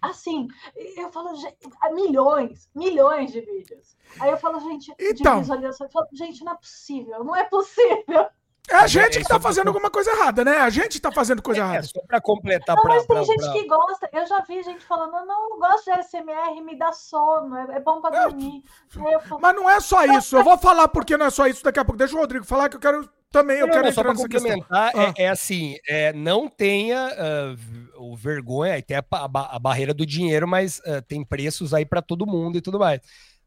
Assim, 0.00 0.48
eu 0.96 1.10
falo, 1.10 1.34
gente, 1.36 1.56
milhões, 1.92 2.68
milhões 2.74 3.32
de 3.32 3.40
vídeos. 3.40 3.96
Aí 4.20 4.30
eu 4.30 4.36
falo, 4.36 4.60
gente, 4.60 4.94
então, 4.98 5.34
de 5.36 5.40
visualização, 5.40 5.86
eu 5.86 5.90
falo, 5.90 6.08
gente, 6.12 6.44
não 6.44 6.52
é 6.52 6.56
possível, 6.56 7.24
não 7.24 7.36
é 7.36 7.44
possível. 7.44 8.28
É 8.70 8.76
a 8.76 8.86
gente 8.86 9.18
que 9.18 9.28
tá 9.28 9.38
fazendo 9.38 9.68
alguma 9.68 9.90
coisa 9.90 10.10
errada, 10.10 10.42
né? 10.42 10.56
A 10.56 10.70
gente 10.70 10.98
tá 10.98 11.12
fazendo 11.12 11.42
coisa 11.42 11.60
é, 11.60 11.64
errada. 11.64 11.82
Só 11.82 12.00
pra 12.06 12.18
completar 12.18 12.74
não, 12.74 12.82
pra, 12.82 12.94
Mas 12.94 13.06
tem 13.06 13.16
pra, 13.16 13.24
gente 13.24 13.44
pra... 13.44 13.52
que 13.52 13.66
gosta. 13.66 14.08
Eu 14.10 14.26
já 14.26 14.40
vi 14.40 14.62
gente 14.62 14.82
falando, 14.86 15.12
não, 15.26 15.50
eu 15.50 15.58
gosto 15.58 15.92
de 15.92 16.02
SMR, 16.02 16.62
me 16.62 16.78
dá 16.78 16.90
sono, 16.90 17.54
é, 17.56 17.76
é 17.76 17.80
bom 17.80 18.00
pra 18.00 18.16
é, 18.16 18.22
dormir. 18.22 18.64
Falo, 18.88 19.40
mas 19.40 19.54
não 19.54 19.68
é 19.68 19.80
só 19.80 20.04
isso. 20.04 20.36
Eu 20.36 20.44
vou 20.44 20.56
falar 20.56 20.88
porque 20.88 21.16
não 21.16 21.26
é 21.26 21.30
só 21.30 21.46
isso 21.46 21.62
daqui 21.62 21.78
a 21.78 21.84
pouco. 21.84 21.98
Deixa 21.98 22.16
o 22.16 22.18
Rodrigo 22.18 22.46
falar 22.46 22.70
que 22.70 22.76
eu 22.76 22.80
quero 22.80 23.06
também, 23.30 23.58
eu 23.58 23.66
não, 23.66 23.72
quero 23.72 23.84
não, 23.84 23.90
entrar 23.90 24.16
só 24.16 24.22
complementar, 24.22 24.94
é, 24.94 25.06
ah. 25.06 25.14
é, 25.18 25.28
assim, 25.28 25.76
é, 25.88 26.12
não 26.12 26.48
tenha 26.48 27.08
uh, 27.08 27.83
o 27.96 28.16
vergonha, 28.16 28.80
tem 28.82 28.96
a, 28.96 29.04
a, 29.10 29.56
a, 29.56 29.58
barreira 29.58 29.94
do 29.94 30.06
dinheiro, 30.06 30.46
mas 30.46 30.78
uh, 30.80 31.02
tem 31.06 31.24
preços 31.24 31.72
aí 31.74 31.84
para 31.84 32.02
todo 32.02 32.26
mundo 32.26 32.58
e 32.58 32.60
tudo 32.60 32.78
mais. 32.78 33.00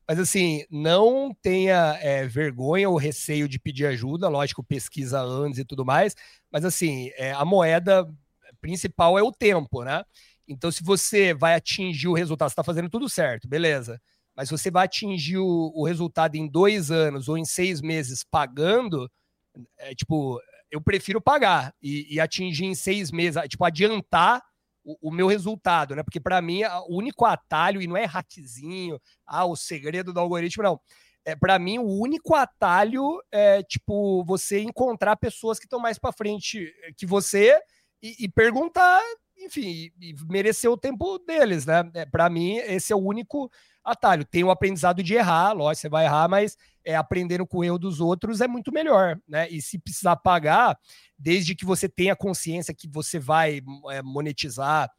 Mas 0.08 0.20
assim, 0.20 0.64
não 0.72 1.36
tenha 1.42 1.98
é, 2.02 2.26
vergonha 2.26 2.90
ou 2.90 2.96
receio 2.96 3.48
de 3.48 3.60
pedir 3.60 3.86
ajuda, 3.88 4.30
lógico, 4.30 4.64
pesquisa 4.64 5.22
antes 5.22 5.60
e 5.60 5.66
tudo 5.66 5.86
mais, 5.86 6.16
mas 6.52 6.64
assim, 6.64 7.12
é, 7.18 7.34
a 7.34 7.44
moeda 7.44 8.08
principal 8.62 9.20
é 9.20 9.24
o 9.24 9.32
tempo, 9.32 9.84
né? 9.84 10.04
Então, 10.48 10.72
se 10.72 10.82
você 10.82 11.34
vai 11.34 11.56
atingir 11.56 12.08
o 12.08 12.14
resultado, 12.14 12.50
você 12.50 12.54
está 12.54 12.64
fazendo 12.64 12.90
tudo 12.90 13.10
certo, 13.10 13.48
beleza. 13.48 14.02
Mas 14.36 14.50
você 14.50 14.72
vai 14.72 14.86
atingir 14.86 15.38
o, 15.38 15.72
o, 15.76 15.86
resultado 15.86 16.36
em 16.36 16.48
dois 16.48 16.90
anos 16.90 17.28
ou 17.28 17.38
em 17.38 17.44
seis 17.44 17.82
meses 17.82 18.24
pagando, 18.24 19.12
é, 19.78 19.94
tipo, 19.94 20.40
eu 20.72 20.82
prefiro 20.82 21.22
pagar 21.22 21.74
e, 21.82 22.16
e 22.16 22.20
atingir 22.20 22.66
em 22.66 22.76
seis 22.76 23.12
meses, 23.12 23.42
tipo, 23.48 23.64
adiantar 23.64 24.44
o, 24.84 25.10
o 25.10 25.12
meu 25.12 25.28
resultado, 25.28 25.96
né? 25.96 26.04
Porque 26.04 26.20
para 26.20 26.42
mim 26.42 26.64
o 26.88 26.98
único 26.98 27.26
atalho, 27.26 27.82
e 27.82 27.88
não 27.88 27.98
é 27.98 28.06
hackzinho, 28.06 29.00
ah, 29.26 29.46
o 29.46 29.56
segredo 29.56 30.14
do 30.14 30.20
algoritmo, 30.20 30.64
não. 30.64 30.80
É, 31.26 31.36
para 31.36 31.60
mim, 31.60 31.78
o 31.78 32.02
único 32.02 32.34
atalho 32.34 33.22
é, 33.30 33.62
tipo, 33.62 34.24
você 34.24 34.62
encontrar 34.62 35.18
pessoas 35.18 35.60
que 35.60 35.66
estão 35.66 35.78
mais 35.78 36.00
para 36.00 36.14
frente 36.14 36.74
que 36.96 37.06
você 37.06 37.60
e, 38.02 38.16
e 38.20 38.30
perguntar, 38.30 39.02
enfim, 39.48 39.92
merecer 40.30 40.70
o 40.70 40.78
tempo 40.78 41.18
deles, 41.20 41.66
né? 41.66 41.90
É, 41.94 42.06
para 42.06 42.30
mim, 42.30 42.58
esse 42.58 42.94
é 42.94 42.96
o 42.96 43.00
único 43.00 43.50
atalho. 43.84 44.26
Tem 44.26 44.44
o 44.44 44.52
aprendizado 44.52 45.02
de 45.02 45.16
errar, 45.16 45.54
lógico, 45.54 45.82
você 45.82 45.90
vai 45.90 46.06
errar, 46.06 46.28
mas 46.30 46.58
é, 46.86 46.96
aprendendo 46.96 47.48
com 47.48 47.60
o 47.60 47.64
erro 47.64 47.80
dos 47.80 48.00
outros 48.00 48.42
é 48.42 48.48
muito 48.48 48.72
melhor, 48.72 49.20
né? 49.28 49.50
E 49.50 49.62
se 49.62 49.80
precisar 49.80 50.16
pagar, 50.18 50.78
desde 51.18 51.56
que 51.56 51.66
você 51.66 51.90
tenha 51.90 52.16
consciência 52.16 52.74
que 52.74 52.88
você 52.88 53.18
vai 53.18 53.62
é, 53.90 54.02
monetizar, 54.04 54.90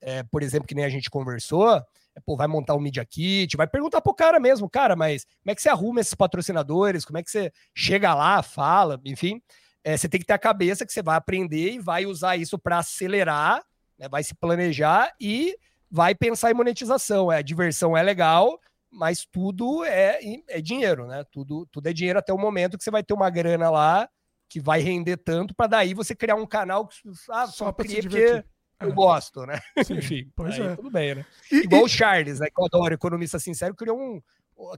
é, 0.00 0.22
por 0.22 0.42
exemplo, 0.42 0.66
que 0.68 0.74
nem 0.74 0.84
a 0.84 0.90
gente 0.90 1.08
conversou, 1.10 1.82
é, 2.14 2.20
pô, 2.24 2.36
vai 2.36 2.46
montar 2.46 2.74
um 2.74 2.80
Media 2.80 3.04
Kit, 3.04 3.56
vai 3.56 3.66
perguntar 3.66 4.00
pro 4.00 4.14
cara 4.14 4.38
mesmo, 4.38 4.68
cara, 4.68 4.94
mas 4.94 5.24
como 5.24 5.50
é 5.50 5.54
que 5.54 5.62
você 5.62 5.68
arruma 5.68 6.00
esses 6.00 6.14
patrocinadores? 6.14 7.04
Como 7.04 7.18
é 7.18 7.22
que 7.22 7.30
você 7.30 7.50
chega 7.74 8.14
lá, 8.14 8.42
fala, 8.42 9.00
enfim. 9.04 9.40
É, 9.82 9.96
você 9.96 10.08
tem 10.08 10.20
que 10.20 10.26
ter 10.26 10.32
a 10.32 10.38
cabeça 10.38 10.86
que 10.86 10.92
você 10.92 11.02
vai 11.02 11.16
aprender 11.16 11.72
e 11.72 11.78
vai 11.78 12.06
usar 12.06 12.36
isso 12.36 12.58
para 12.58 12.78
acelerar, 12.78 13.62
né, 13.98 14.08
vai 14.08 14.22
se 14.22 14.34
planejar 14.34 15.12
e 15.20 15.56
vai 15.90 16.14
pensar 16.14 16.50
em 16.50 16.54
monetização. 16.54 17.30
É, 17.30 17.38
a 17.38 17.42
diversão 17.42 17.96
é 17.96 18.02
legal, 18.02 18.58
mas 18.90 19.26
tudo 19.30 19.84
é, 19.84 20.18
é 20.48 20.60
dinheiro, 20.60 21.06
né? 21.06 21.24
Tudo, 21.30 21.66
tudo 21.66 21.86
é 21.88 21.92
dinheiro 21.92 22.18
até 22.18 22.32
o 22.32 22.38
momento 22.38 22.76
que 22.78 22.84
você 22.84 22.90
vai 22.90 23.02
ter 23.02 23.14
uma 23.14 23.30
grana 23.30 23.70
lá 23.70 24.08
que 24.48 24.60
vai 24.60 24.80
render 24.80 25.16
tanto 25.16 25.54
para 25.54 25.66
daí 25.66 25.94
você 25.94 26.14
criar 26.14 26.36
um 26.36 26.46
canal 26.46 26.86
que 26.86 26.96
ah, 27.30 27.46
só 27.46 27.72
para 27.72 27.88
se 27.88 28.00
divertir. 28.00 28.46
Eu 28.80 28.90
é. 28.90 28.92
gosto, 28.92 29.46
né? 29.46 29.60
Sim, 29.84 29.94
Enfim, 29.98 30.30
pois 30.34 30.58
é. 30.58 30.76
tudo 30.76 30.90
bem, 30.90 31.16
né? 31.16 31.26
E, 31.50 31.56
Igual 31.58 31.82
e... 31.82 31.84
o 31.84 31.88
Charles, 31.88 32.40
né? 32.40 32.46
Que 32.46 32.60
eu 32.60 32.66
adoro, 32.66 32.94
economista 32.94 33.38
sincero, 33.38 33.74
criou 33.74 33.98
um, 33.98 34.20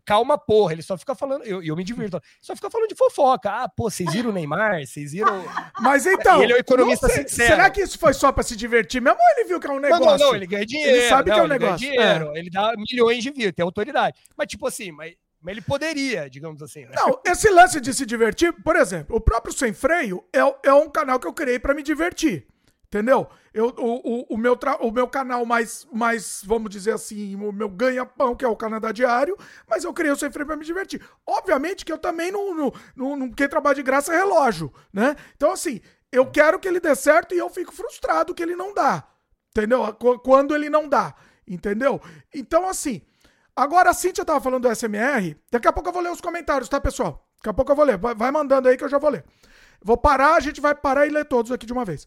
calma, 0.04 0.38
porra, 0.38 0.72
ele 0.72 0.82
só 0.82 0.96
fica 0.96 1.14
falando, 1.14 1.44
eu, 1.44 1.62
eu 1.62 1.76
me 1.76 1.84
divirto, 1.84 2.20
só 2.40 2.54
fica 2.54 2.70
falando 2.70 2.88
de 2.88 2.94
fofoca. 2.94 3.50
Ah, 3.50 3.68
pô, 3.68 3.90
vocês 3.90 4.12
viram 4.12 4.30
o 4.30 4.32
Neymar? 4.32 4.86
Vocês 4.86 5.12
viram. 5.12 5.44
Mas 5.80 6.06
então. 6.06 6.42
ele 6.42 6.52
é 6.52 6.56
o 6.56 6.58
economista 6.58 7.08
sei, 7.08 7.28
sincero. 7.28 7.50
Será 7.50 7.70
que 7.70 7.82
isso 7.82 7.98
foi 7.98 8.14
só 8.14 8.32
pra 8.32 8.42
se 8.42 8.56
divertir 8.56 9.00
mesmo 9.00 9.18
ou 9.18 9.38
ele 9.38 9.48
viu 9.48 9.60
que 9.60 9.66
é 9.66 9.70
um 9.70 9.80
negócio? 9.80 10.04
Não, 10.04 10.18
não, 10.18 10.26
não 10.28 10.34
ele 10.34 10.46
ganha 10.46 10.66
dinheiro. 10.66 10.96
Ele 10.96 11.08
sabe 11.08 11.30
não, 11.30 11.36
que 11.36 11.40
é 11.40 11.44
um 11.44 11.48
negócio. 11.48 11.78
dinheiro, 11.78 12.32
é. 12.34 12.38
ele 12.38 12.50
dá 12.50 12.72
milhões 12.76 13.22
de 13.22 13.30
views, 13.30 13.52
tem 13.54 13.64
autoridade. 13.64 14.16
Mas, 14.36 14.48
tipo 14.48 14.66
assim, 14.66 14.92
mas, 14.92 15.14
mas 15.40 15.52
ele 15.52 15.62
poderia, 15.62 16.28
digamos 16.28 16.62
assim. 16.62 16.84
Né? 16.84 16.92
Não, 16.94 17.20
esse 17.24 17.48
lance 17.50 17.80
de 17.80 17.92
se 17.92 18.06
divertir, 18.06 18.52
por 18.64 18.76
exemplo, 18.76 19.16
o 19.16 19.20
próprio 19.20 19.52
Sem 19.52 19.72
Freio 19.72 20.24
é, 20.32 20.40
é 20.68 20.72
um 20.72 20.88
canal 20.88 21.18
que 21.18 21.26
eu 21.26 21.32
criei 21.32 21.58
para 21.58 21.74
me 21.74 21.82
divertir. 21.82 22.46
Entendeu? 22.86 23.28
Eu, 23.56 23.72
o, 23.78 23.94
o, 24.04 24.34
o, 24.34 24.36
meu 24.36 24.54
tra... 24.54 24.76
o 24.82 24.90
meu 24.90 25.08
canal 25.08 25.46
mais, 25.46 25.88
mais, 25.90 26.42
vamos 26.44 26.68
dizer 26.68 26.92
assim, 26.92 27.34
o 27.36 27.50
meu 27.50 27.70
ganha-pão, 27.70 28.36
que 28.36 28.44
é 28.44 28.48
o 28.48 28.54
Canadá 28.54 28.92
Diário, 28.92 29.34
mas 29.66 29.82
eu 29.82 29.94
criei 29.94 30.12
o 30.12 30.16
Sem 30.16 30.30
Freio 30.30 30.46
pra 30.46 30.56
me 30.56 30.64
divertir. 30.64 31.02
Obviamente 31.24 31.82
que 31.82 31.90
eu 31.90 31.96
também 31.96 32.30
não, 32.30 32.54
não, 32.54 32.72
não, 32.94 33.16
não 33.16 33.32
quem 33.32 33.48
de 33.74 33.82
graça 33.82 34.12
é 34.12 34.18
relógio, 34.18 34.70
né? 34.92 35.16
Então, 35.34 35.52
assim, 35.52 35.80
eu 36.12 36.30
quero 36.30 36.58
que 36.58 36.68
ele 36.68 36.78
dê 36.78 36.94
certo 36.94 37.34
e 37.34 37.38
eu 37.38 37.48
fico 37.48 37.72
frustrado 37.72 38.34
que 38.34 38.42
ele 38.42 38.54
não 38.54 38.74
dá. 38.74 39.08
Entendeu? 39.56 39.90
Quando 40.22 40.54
ele 40.54 40.68
não 40.68 40.86
dá. 40.86 41.14
Entendeu? 41.48 41.98
Então, 42.34 42.68
assim, 42.68 43.00
agora 43.56 43.88
a 43.88 43.94
Cintia 43.94 44.22
tava 44.22 44.38
falando 44.38 44.68
do 44.68 44.76
SMR, 44.76 45.34
daqui 45.50 45.66
a 45.66 45.72
pouco 45.72 45.88
eu 45.88 45.94
vou 45.94 46.02
ler 46.02 46.12
os 46.12 46.20
comentários, 46.20 46.68
tá, 46.68 46.78
pessoal? 46.78 47.26
Daqui 47.38 47.48
a 47.48 47.54
pouco 47.54 47.72
eu 47.72 47.76
vou 47.76 47.86
ler. 47.86 47.96
Vai 47.96 48.30
mandando 48.30 48.68
aí 48.68 48.76
que 48.76 48.84
eu 48.84 48.88
já 48.90 48.98
vou 48.98 49.08
ler. 49.08 49.24
Vou 49.82 49.96
parar, 49.96 50.34
a 50.34 50.40
gente 50.40 50.60
vai 50.60 50.74
parar 50.74 51.06
e 51.06 51.10
ler 51.10 51.24
todos 51.24 51.50
aqui 51.50 51.64
de 51.64 51.72
uma 51.72 51.86
vez. 51.86 52.06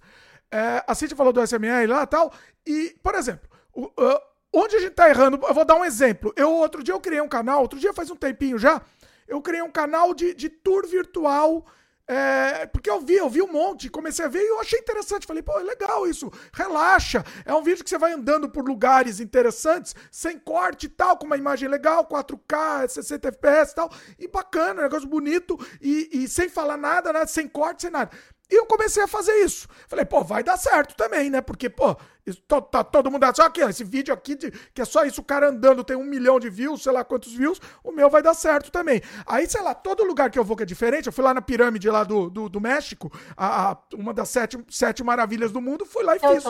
É, 0.51 0.83
a 0.87 0.95
Cintia 0.95 1.15
falou 1.15 1.31
do 1.31 1.45
SMR 1.45 1.87
lá 1.87 2.03
e 2.03 2.07
tal. 2.07 2.33
E, 2.65 2.95
por 3.03 3.15
exemplo, 3.15 3.49
o, 3.73 3.85
uh, 3.85 4.19
onde 4.53 4.75
a 4.75 4.79
gente 4.79 4.93
tá 4.93 5.09
errando, 5.09 5.39
eu 5.41 5.53
vou 5.53 5.65
dar 5.65 5.75
um 5.75 5.85
exemplo. 5.85 6.33
Eu, 6.35 6.51
outro 6.51 6.83
dia, 6.83 6.93
eu 6.93 6.99
criei 6.99 7.21
um 7.21 7.29
canal, 7.29 7.61
outro 7.61 7.79
dia 7.79 7.93
faz 7.93 8.09
um 8.09 8.15
tempinho 8.15 8.57
já, 8.57 8.81
eu 9.27 9.41
criei 9.41 9.61
um 9.61 9.71
canal 9.71 10.13
de, 10.13 10.33
de 10.33 10.49
tour 10.49 10.87
virtual. 10.87 11.65
É, 12.11 12.65
porque 12.65 12.89
eu 12.89 12.99
vi, 12.99 13.17
eu 13.17 13.29
vi 13.29 13.39
um 13.39 13.51
monte, 13.51 13.87
comecei 13.87 14.25
a 14.25 14.27
ver 14.27 14.41
e 14.41 14.47
eu 14.47 14.59
achei 14.59 14.79
interessante. 14.79 15.27
Falei, 15.27 15.43
pô, 15.43 15.59
é 15.59 15.61
legal 15.61 16.07
isso, 16.07 16.31
relaxa. 16.51 17.23
É 17.45 17.53
um 17.53 17.61
vídeo 17.61 17.83
que 17.83 17.89
você 17.89 17.99
vai 17.99 18.13
andando 18.13 18.49
por 18.49 18.67
lugares 18.67 19.19
interessantes, 19.19 19.95
sem 20.09 20.39
corte 20.39 20.87
e 20.87 20.89
tal, 20.89 21.17
com 21.17 21.27
uma 21.27 21.37
imagem 21.37 21.69
legal, 21.69 22.03
4K, 22.07 22.87
60 22.87 23.27
FPS 23.27 23.71
e 23.71 23.75
tal. 23.75 23.91
E 24.17 24.27
bacana, 24.27 24.81
negócio 24.81 25.07
bonito, 25.07 25.55
e, 25.79 26.09
e 26.11 26.27
sem 26.27 26.49
falar 26.49 26.77
nada, 26.77 27.13
né? 27.13 27.27
Sem 27.27 27.47
corte, 27.47 27.83
sem 27.83 27.91
nada. 27.91 28.09
E 28.49 28.55
eu 28.55 28.65
comecei 28.65 29.03
a 29.03 29.07
fazer 29.07 29.33
isso. 29.43 29.67
Falei, 29.87 30.05
pô, 30.05 30.23
vai 30.23 30.43
dar 30.43 30.57
certo 30.57 30.95
também, 30.95 31.29
né? 31.29 31.39
Porque, 31.39 31.69
pô, 31.69 31.95
isso, 32.25 32.41
tá, 32.47 32.59
tá 32.61 32.83
todo 32.83 33.11
mundo 33.11 33.25
só 33.35 33.43
aqui, 33.43 33.63
ó, 33.63 33.69
esse 33.69 33.83
vídeo 33.83 34.13
aqui, 34.13 34.35
de, 34.35 34.51
que 34.73 34.81
é 34.81 34.85
só 34.85 35.03
isso, 35.05 35.21
o 35.21 35.23
cara 35.23 35.49
andando 35.49 35.83
tem 35.83 35.95
um 35.95 36.03
milhão 36.03 36.39
de 36.39 36.49
views, 36.49 36.81
sei 36.81 36.91
lá 36.91 37.03
quantos 37.03 37.33
views, 37.33 37.61
o 37.83 37.91
meu 37.91 38.09
vai 38.09 38.23
dar 38.23 38.33
certo 38.33 38.71
também. 38.71 39.01
Aí, 39.25 39.47
sei 39.47 39.61
lá, 39.61 39.75
todo 39.75 40.03
lugar 40.03 40.31
que 40.31 40.39
eu 40.39 40.43
vou 40.43 40.57
que 40.57 40.63
é 40.63 40.65
diferente, 40.65 41.07
eu 41.07 41.13
fui 41.13 41.23
lá 41.23 41.33
na 41.33 41.41
pirâmide 41.41 41.89
lá 41.89 42.03
do, 42.03 42.29
do, 42.29 42.49
do 42.49 42.59
México, 42.59 43.11
a, 43.37 43.71
a, 43.71 43.77
uma 43.93 44.13
das 44.13 44.29
sete, 44.29 44.57
sete 44.69 45.03
maravilhas 45.03 45.51
do 45.51 45.61
mundo, 45.61 45.85
fui 45.85 46.03
lá 46.03 46.15
e 46.15 46.19
fiz. 46.19 46.43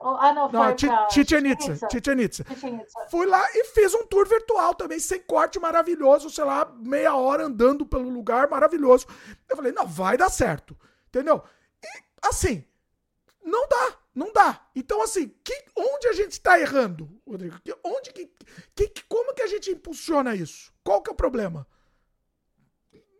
Ah, 0.00 0.34
não, 0.34 0.50
não 0.52 0.60
Chichen 1.10 1.46
Itza. 1.50 1.88
Chichen 1.90 2.20
Itza. 2.20 2.44
Fui 3.10 3.24
lá 3.26 3.42
e 3.54 3.64
fiz 3.64 3.94
um 3.94 4.04
tour 4.06 4.28
virtual 4.28 4.74
também, 4.74 4.98
sem 4.98 5.20
corte 5.20 5.58
maravilhoso, 5.58 6.28
sei 6.28 6.44
lá, 6.44 6.70
meia 6.78 7.16
hora 7.16 7.46
andando 7.46 7.86
pelo 7.86 8.08
lugar 8.10 8.48
maravilhoso. 8.48 9.06
Eu 9.48 9.56
falei, 9.56 9.72
não, 9.72 9.86
vai 9.86 10.18
dar 10.18 10.28
certo. 10.28 10.76
Entendeu? 11.14 11.44
E, 11.80 12.02
assim, 12.26 12.64
não 13.44 13.68
dá, 13.68 13.96
não 14.12 14.32
dá. 14.32 14.60
Então, 14.74 15.00
assim, 15.00 15.32
que, 15.44 15.64
onde 15.76 16.08
a 16.08 16.12
gente 16.12 16.32
está 16.32 16.58
errando, 16.58 17.08
Rodrigo? 17.24 17.56
Onde 17.84 18.12
que, 18.12 18.28
que, 18.74 19.04
como 19.08 19.32
que 19.32 19.42
a 19.42 19.46
gente 19.46 19.70
impulsiona 19.70 20.34
isso? 20.34 20.72
Qual 20.82 21.00
que 21.00 21.10
é 21.10 21.12
o 21.12 21.16
problema? 21.16 21.64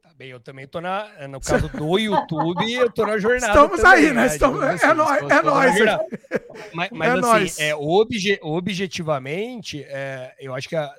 Tá 0.03 0.13
bem, 0.17 0.31
eu 0.31 0.41
também 0.41 0.67
tô 0.67 0.81
na, 0.81 1.29
no 1.29 1.41
caso 1.41 1.69
do 1.69 1.97
YouTube, 1.97 2.73
eu 2.73 2.91
tô 2.91 3.07
na 3.07 3.17
jornada. 3.17 3.47
Estamos 3.47 3.81
também, 3.81 3.93
aí, 3.93 4.07
né? 4.07 4.13
né? 4.13 4.27
Estamos, 4.27 4.63
é, 4.63 4.71
assim, 4.71 4.87
é, 4.87 4.95
nóis, 4.95 5.23
é 5.23 5.43
nóis. 5.43 5.75
Mas, 6.73 6.91
mas 6.91 7.09
é 7.09 7.13
assim, 7.13 7.21
nóis. 7.21 7.59
É, 7.61 7.75
obje, 7.77 8.39
objetivamente, 8.43 9.85
é, 9.85 10.35
eu 10.41 10.53
acho 10.53 10.69
que 10.69 10.75
a, 10.75 10.93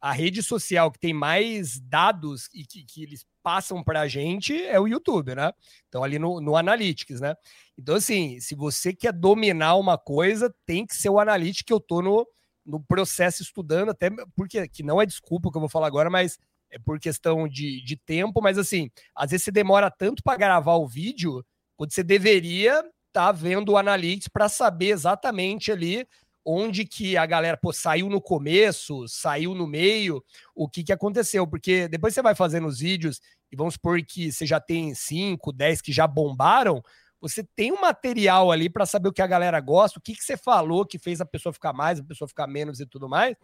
a 0.00 0.12
rede 0.12 0.42
social 0.42 0.90
que 0.90 0.98
tem 0.98 1.12
mais 1.12 1.78
dados 1.80 2.48
e 2.54 2.64
que, 2.64 2.84
que 2.84 3.02
eles 3.02 3.26
passam 3.42 3.84
para 3.84 4.00
a 4.00 4.08
gente 4.08 4.54
é 4.64 4.80
o 4.80 4.88
YouTube, 4.88 5.34
né? 5.34 5.52
Então, 5.88 6.02
ali 6.02 6.18
no, 6.18 6.40
no 6.40 6.56
Analytics, 6.56 7.20
né? 7.20 7.34
Então, 7.76 7.96
assim, 7.96 8.40
se 8.40 8.54
você 8.54 8.94
quer 8.94 9.12
dominar 9.12 9.76
uma 9.76 9.98
coisa, 9.98 10.54
tem 10.64 10.86
que 10.86 10.96
ser 10.96 11.10
o 11.10 11.20
Analytics 11.20 11.62
que 11.62 11.72
eu 11.72 11.80
tô 11.80 12.00
no, 12.00 12.26
no 12.64 12.80
processo 12.82 13.42
estudando, 13.42 13.90
até 13.90 14.08
porque 14.34 14.66
que 14.68 14.82
não 14.82 15.00
é 15.02 15.06
desculpa 15.06 15.50
que 15.50 15.56
eu 15.56 15.60
vou 15.60 15.68
falar 15.68 15.86
agora, 15.86 16.08
mas 16.08 16.38
é 16.70 16.78
por 16.78 16.98
questão 16.98 17.46
de, 17.46 17.82
de 17.84 17.96
tempo, 17.96 18.40
mas 18.40 18.56
assim, 18.56 18.90
às 19.14 19.30
vezes 19.30 19.44
você 19.44 19.50
demora 19.50 19.90
tanto 19.90 20.22
para 20.22 20.38
gravar 20.38 20.76
o 20.76 20.86
vídeo, 20.86 21.44
quando 21.76 21.92
você 21.92 22.02
deveria 22.02 22.78
estar 23.08 23.26
tá 23.26 23.32
vendo 23.32 23.72
o 23.72 23.76
Analytics 23.76 24.28
para 24.28 24.48
saber 24.48 24.90
exatamente 24.90 25.70
ali 25.70 26.06
onde 26.44 26.84
que 26.84 27.16
a 27.16 27.26
galera 27.26 27.56
pô, 27.56 27.72
saiu 27.72 28.08
no 28.08 28.20
começo, 28.20 29.06
saiu 29.08 29.54
no 29.54 29.66
meio, 29.66 30.22
o 30.54 30.68
que, 30.68 30.82
que 30.82 30.92
aconteceu. 30.92 31.46
Porque 31.46 31.88
depois 31.88 32.14
você 32.14 32.22
vai 32.22 32.34
fazendo 32.34 32.66
os 32.66 32.78
vídeos 32.78 33.20
e 33.52 33.56
vamos 33.56 33.74
supor 33.74 34.00
que 34.02 34.30
você 34.32 34.46
já 34.46 34.60
tem 34.60 34.94
5, 34.94 35.52
10 35.52 35.80
que 35.80 35.92
já 35.92 36.06
bombaram, 36.06 36.82
você 37.20 37.44
tem 37.54 37.70
um 37.70 37.80
material 37.80 38.50
ali 38.50 38.70
para 38.70 38.86
saber 38.86 39.08
o 39.08 39.12
que 39.12 39.20
a 39.20 39.26
galera 39.26 39.60
gosta, 39.60 39.98
o 39.98 40.02
que, 40.02 40.14
que 40.14 40.24
você 40.24 40.36
falou 40.36 40.86
que 40.86 40.98
fez 40.98 41.20
a 41.20 41.26
pessoa 41.26 41.52
ficar 41.52 41.72
mais, 41.72 42.00
a 42.00 42.04
pessoa 42.04 42.26
ficar 42.26 42.46
menos 42.46 42.80
e 42.80 42.86
tudo 42.86 43.08
mais. 43.08 43.36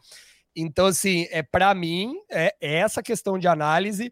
Então, 0.54 0.86
assim, 0.86 1.26
é 1.30 1.42
para 1.42 1.74
mim, 1.74 2.14
é, 2.30 2.54
é 2.60 2.76
essa 2.76 3.02
questão 3.02 3.38
de 3.38 3.46
análise 3.46 4.10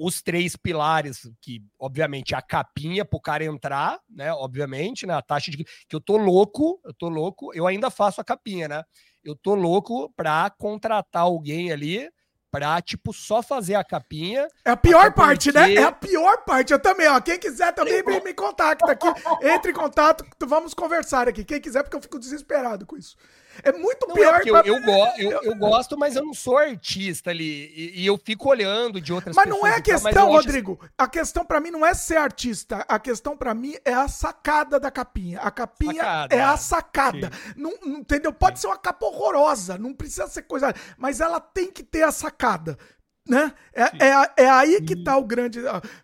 os 0.00 0.22
três 0.22 0.56
pilares, 0.56 1.28
que 1.42 1.62
obviamente 1.78 2.34
a 2.34 2.40
capinha 2.40 3.04
para 3.04 3.16
o 3.16 3.20
cara 3.20 3.44
entrar, 3.44 4.00
né? 4.08 4.32
Obviamente, 4.32 5.06
né? 5.06 5.14
A 5.14 5.22
taxa 5.22 5.50
de 5.50 5.58
que 5.58 5.94
eu 5.94 6.00
tô 6.00 6.16
louco, 6.16 6.80
eu 6.84 6.94
tô 6.94 7.08
louco, 7.08 7.54
eu 7.54 7.66
ainda 7.66 7.90
faço 7.90 8.20
a 8.20 8.24
capinha, 8.24 8.66
né? 8.66 8.82
Eu 9.22 9.36
tô 9.36 9.54
louco 9.54 10.10
para 10.16 10.48
contratar 10.50 11.22
alguém 11.22 11.70
ali 11.70 12.08
pra, 12.50 12.80
tipo, 12.80 13.12
só 13.12 13.42
fazer 13.42 13.74
a 13.74 13.84
capinha. 13.84 14.48
É 14.64 14.70
a 14.70 14.76
pior 14.76 15.12
parte, 15.12 15.52
né? 15.52 15.60
porque... 15.60 15.74
né? 15.74 15.82
É 15.82 15.84
a 15.84 15.92
pior 15.92 16.44
parte. 16.44 16.72
Eu 16.72 16.80
também, 16.80 17.06
ó. 17.06 17.20
Quem 17.20 17.38
quiser 17.38 17.72
também 17.72 18.02
me, 18.02 18.20
me 18.20 18.34
contacta 18.34 18.90
aqui. 18.90 19.06
Entre 19.42 19.70
em 19.70 19.74
contato, 19.74 20.24
vamos 20.46 20.74
conversar 20.74 21.28
aqui. 21.28 21.44
Quem 21.44 21.60
quiser, 21.60 21.82
porque 21.82 21.96
eu 21.96 22.02
fico 22.02 22.18
desesperado 22.18 22.86
com 22.86 22.96
isso. 22.96 23.16
É 23.62 23.72
muito 23.72 24.06
não, 24.06 24.16
é 24.16 24.40
pior. 24.40 24.64
É 24.64 24.68
eu, 24.68 24.74
eu, 24.74 24.82
go 24.82 25.06
eu, 25.18 25.42
eu, 25.42 25.54
gosto, 25.56 25.98
mas 25.98 26.16
eu 26.16 26.24
não 26.24 26.32
sou 26.34 26.56
artista 26.56 27.30
ali. 27.30 27.72
E, 27.74 28.02
e 28.02 28.06
eu 28.06 28.18
fico 28.18 28.48
olhando 28.48 29.00
de 29.00 29.12
outras 29.12 29.34
mas 29.34 29.44
pessoas. 29.44 29.62
Mas 29.62 29.70
não 29.70 29.76
é 29.76 29.78
a 29.78 29.82
questão, 29.82 30.28
Rodrigo. 30.28 30.78
Acho... 30.80 30.92
A 30.96 31.08
questão 31.08 31.44
para 31.44 31.60
mim 31.60 31.70
não 31.70 31.84
é 31.84 31.92
ser 31.94 32.16
artista. 32.16 32.84
A 32.88 32.98
questão 32.98 33.36
para 33.36 33.54
mim 33.54 33.74
é 33.84 33.92
a 33.92 34.08
sacada 34.08 34.78
da 34.78 34.90
capinha. 34.90 35.40
A 35.40 35.50
capinha 35.50 36.02
sacada. 36.02 36.36
é 36.36 36.42
a 36.42 36.56
sacada. 36.56 37.30
Não, 37.56 37.74
não, 37.84 37.98
entendeu? 37.98 38.32
Pode 38.32 38.58
Sim. 38.58 38.62
ser 38.62 38.66
uma 38.68 38.78
capa 38.78 39.06
horrorosa. 39.06 39.76
Não 39.76 39.92
precisa 39.92 40.26
ser 40.28 40.42
coisa. 40.42 40.74
Mas 40.96 41.20
ela 41.20 41.40
tem 41.40 41.70
que 41.70 41.82
ter 41.82 42.02
a 42.02 42.12
sacada. 42.12 42.78
Né? 43.28 43.52
É, 43.72 43.82
é, 43.82 44.44
é, 44.44 44.50
aí 44.50 44.80
que 44.80 45.04
tá 45.04 45.16
o 45.16 45.24
grande. 45.24 45.60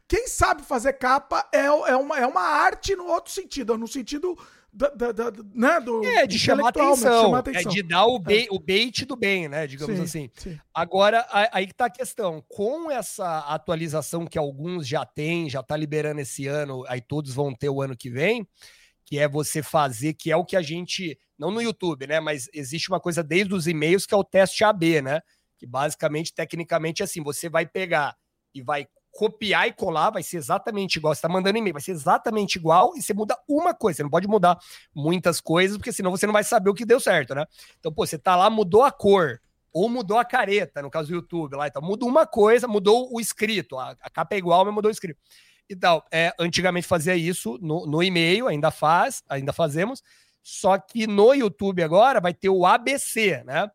Quem 0.07 0.29
sabe 0.29 0.63
fazer 0.63 0.93
capa 0.95 1.49
é, 1.53 1.65
é, 1.65 1.97
uma, 1.97 2.19
é 2.19 2.27
uma 2.27 2.43
arte 2.43 2.95
no 2.95 3.07
outro 3.07 3.33
sentido, 3.33 3.77
no 3.77 3.89
sentido 3.89 4.37
da, 4.77 4.91
da, 4.91 5.13
da, 5.13 5.43
né, 5.55 5.81
do, 5.81 6.05
é, 6.05 6.27
de 6.27 6.39
chamar 6.39 6.69
atenção, 6.69 7.25
chamar 7.25 7.39
atenção. 7.39 7.73
É 7.73 7.75
de 7.75 7.83
dar 7.83 8.05
o, 8.05 8.19
bait, 8.19 8.47
é. 8.47 8.55
o 8.55 8.59
bait 8.59 9.07
do 9.07 9.17
bem, 9.17 9.49
né? 9.49 9.67
Digamos 9.67 9.97
sim, 9.97 10.03
assim. 10.03 10.31
Sim. 10.37 10.61
Agora, 10.75 11.27
aí 11.51 11.67
que 11.67 11.75
tá 11.75 11.87
a 11.87 11.91
questão. 11.91 12.45
Com 12.47 12.91
essa 12.91 13.39
atualização 13.39 14.27
que 14.27 14.37
alguns 14.37 14.87
já 14.87 15.07
têm, 15.07 15.49
já 15.49 15.63
tá 15.63 15.75
liberando 15.77 16.21
esse 16.21 16.47
ano, 16.47 16.85
aí 16.89 17.01
todos 17.01 17.33
vão 17.33 17.55
ter 17.55 17.71
o 17.71 17.81
ano 17.81 17.97
que 17.97 18.11
vem, 18.11 18.47
que 19.07 19.19
é 19.19 19.27
você 19.27 19.63
fazer, 19.63 20.13
que 20.13 20.31
é 20.31 20.37
o 20.37 20.45
que 20.45 20.57
a 20.57 20.63
gente. 20.63 21.19
Não 21.39 21.51
no 21.51 21.63
YouTube, 21.63 22.07
né? 22.07 22.21
Mas 22.21 22.49
existe 22.53 22.91
uma 22.91 23.01
coisa 23.01 23.23
desde 23.23 23.55
os 23.55 23.67
e-mails 23.67 24.05
que 24.05 24.13
é 24.13 24.17
o 24.17 24.25
teste 24.25 24.63
AB, 24.63 25.01
né? 25.01 25.23
Que 25.59 25.67
basicamente, 25.67 26.35
tecnicamente, 26.35 27.03
é 27.03 27.05
assim, 27.05 27.23
você 27.23 27.49
vai 27.49 27.67
pegar 27.67 28.15
e 28.55 28.63
vai 28.63 28.87
copiar 29.17 29.67
e 29.67 29.73
colar, 29.73 30.11
vai 30.11 30.23
ser 30.23 30.37
exatamente 30.37 30.97
igual. 30.97 31.15
Você 31.15 31.19
está 31.19 31.29
mandando 31.29 31.57
e-mail, 31.57 31.73
vai 31.73 31.83
ser 31.83 31.93
exatamente 31.93 32.57
igual 32.57 32.93
e 32.95 33.03
você 33.03 33.15
muda 33.15 33.37
uma 33.49 33.73
coisa. 33.73 33.97
Você 33.97 34.03
não 34.03 34.11
pode 34.11 34.29
mudar 34.29 34.59
muitas 34.95 35.41
coisas, 35.41 35.79
porque 35.79 35.93
senão 35.93 36.11
você 36.11 36.27
não 36.27 36.33
vai 36.33 36.45
saber 36.45 36.69
o 36.69 36.75
que 36.75 36.85
deu 36.85 37.01
certo, 37.01 37.35
né? 37.35 37.47
Então, 37.81 37.93
pô, 37.93 38.07
você 38.07 38.19
tá 38.19 38.37
lá, 38.37 38.51
mudou 38.51 38.85
a 38.85 38.93
cor, 38.93 39.41
ou 39.73 39.89
mudou 39.89 40.19
a 40.19 40.25
careta, 40.25 40.83
no 40.83 40.91
caso 40.91 41.09
do 41.09 41.15
YouTube 41.15 41.57
lá. 41.57 41.67
Então, 41.67 41.81
muda 41.81 42.05
uma 42.05 42.27
coisa, 42.27 42.69
mudou 42.69 43.09
o 43.13 43.21
escrito. 43.21 43.79
A, 43.79 43.97
a 44.01 44.11
capa 44.11 44.35
é 44.35 44.39
igual, 44.39 44.65
mas 44.65 44.75
mudou 44.75 44.91
o 44.91 44.93
escrito. 44.93 45.19
Então, 45.69 46.03
é, 46.13 46.33
antigamente 46.39 46.87
fazia 46.87 47.17
isso 47.17 47.59
no, 47.61 47.87
no 47.87 48.03
e-mail, 48.03 48.49
ainda 48.49 48.71
faz, 48.71 49.23
ainda 49.29 49.53
fazemos. 49.53 50.03
Só 50.43 50.79
que 50.79 51.07
no 51.07 51.35
YouTube 51.35 51.83
agora 51.83 52.21
vai 52.21 52.33
ter 52.33 52.49
o 52.49 52.65
ABC, 52.65 53.43
né? 53.45 53.71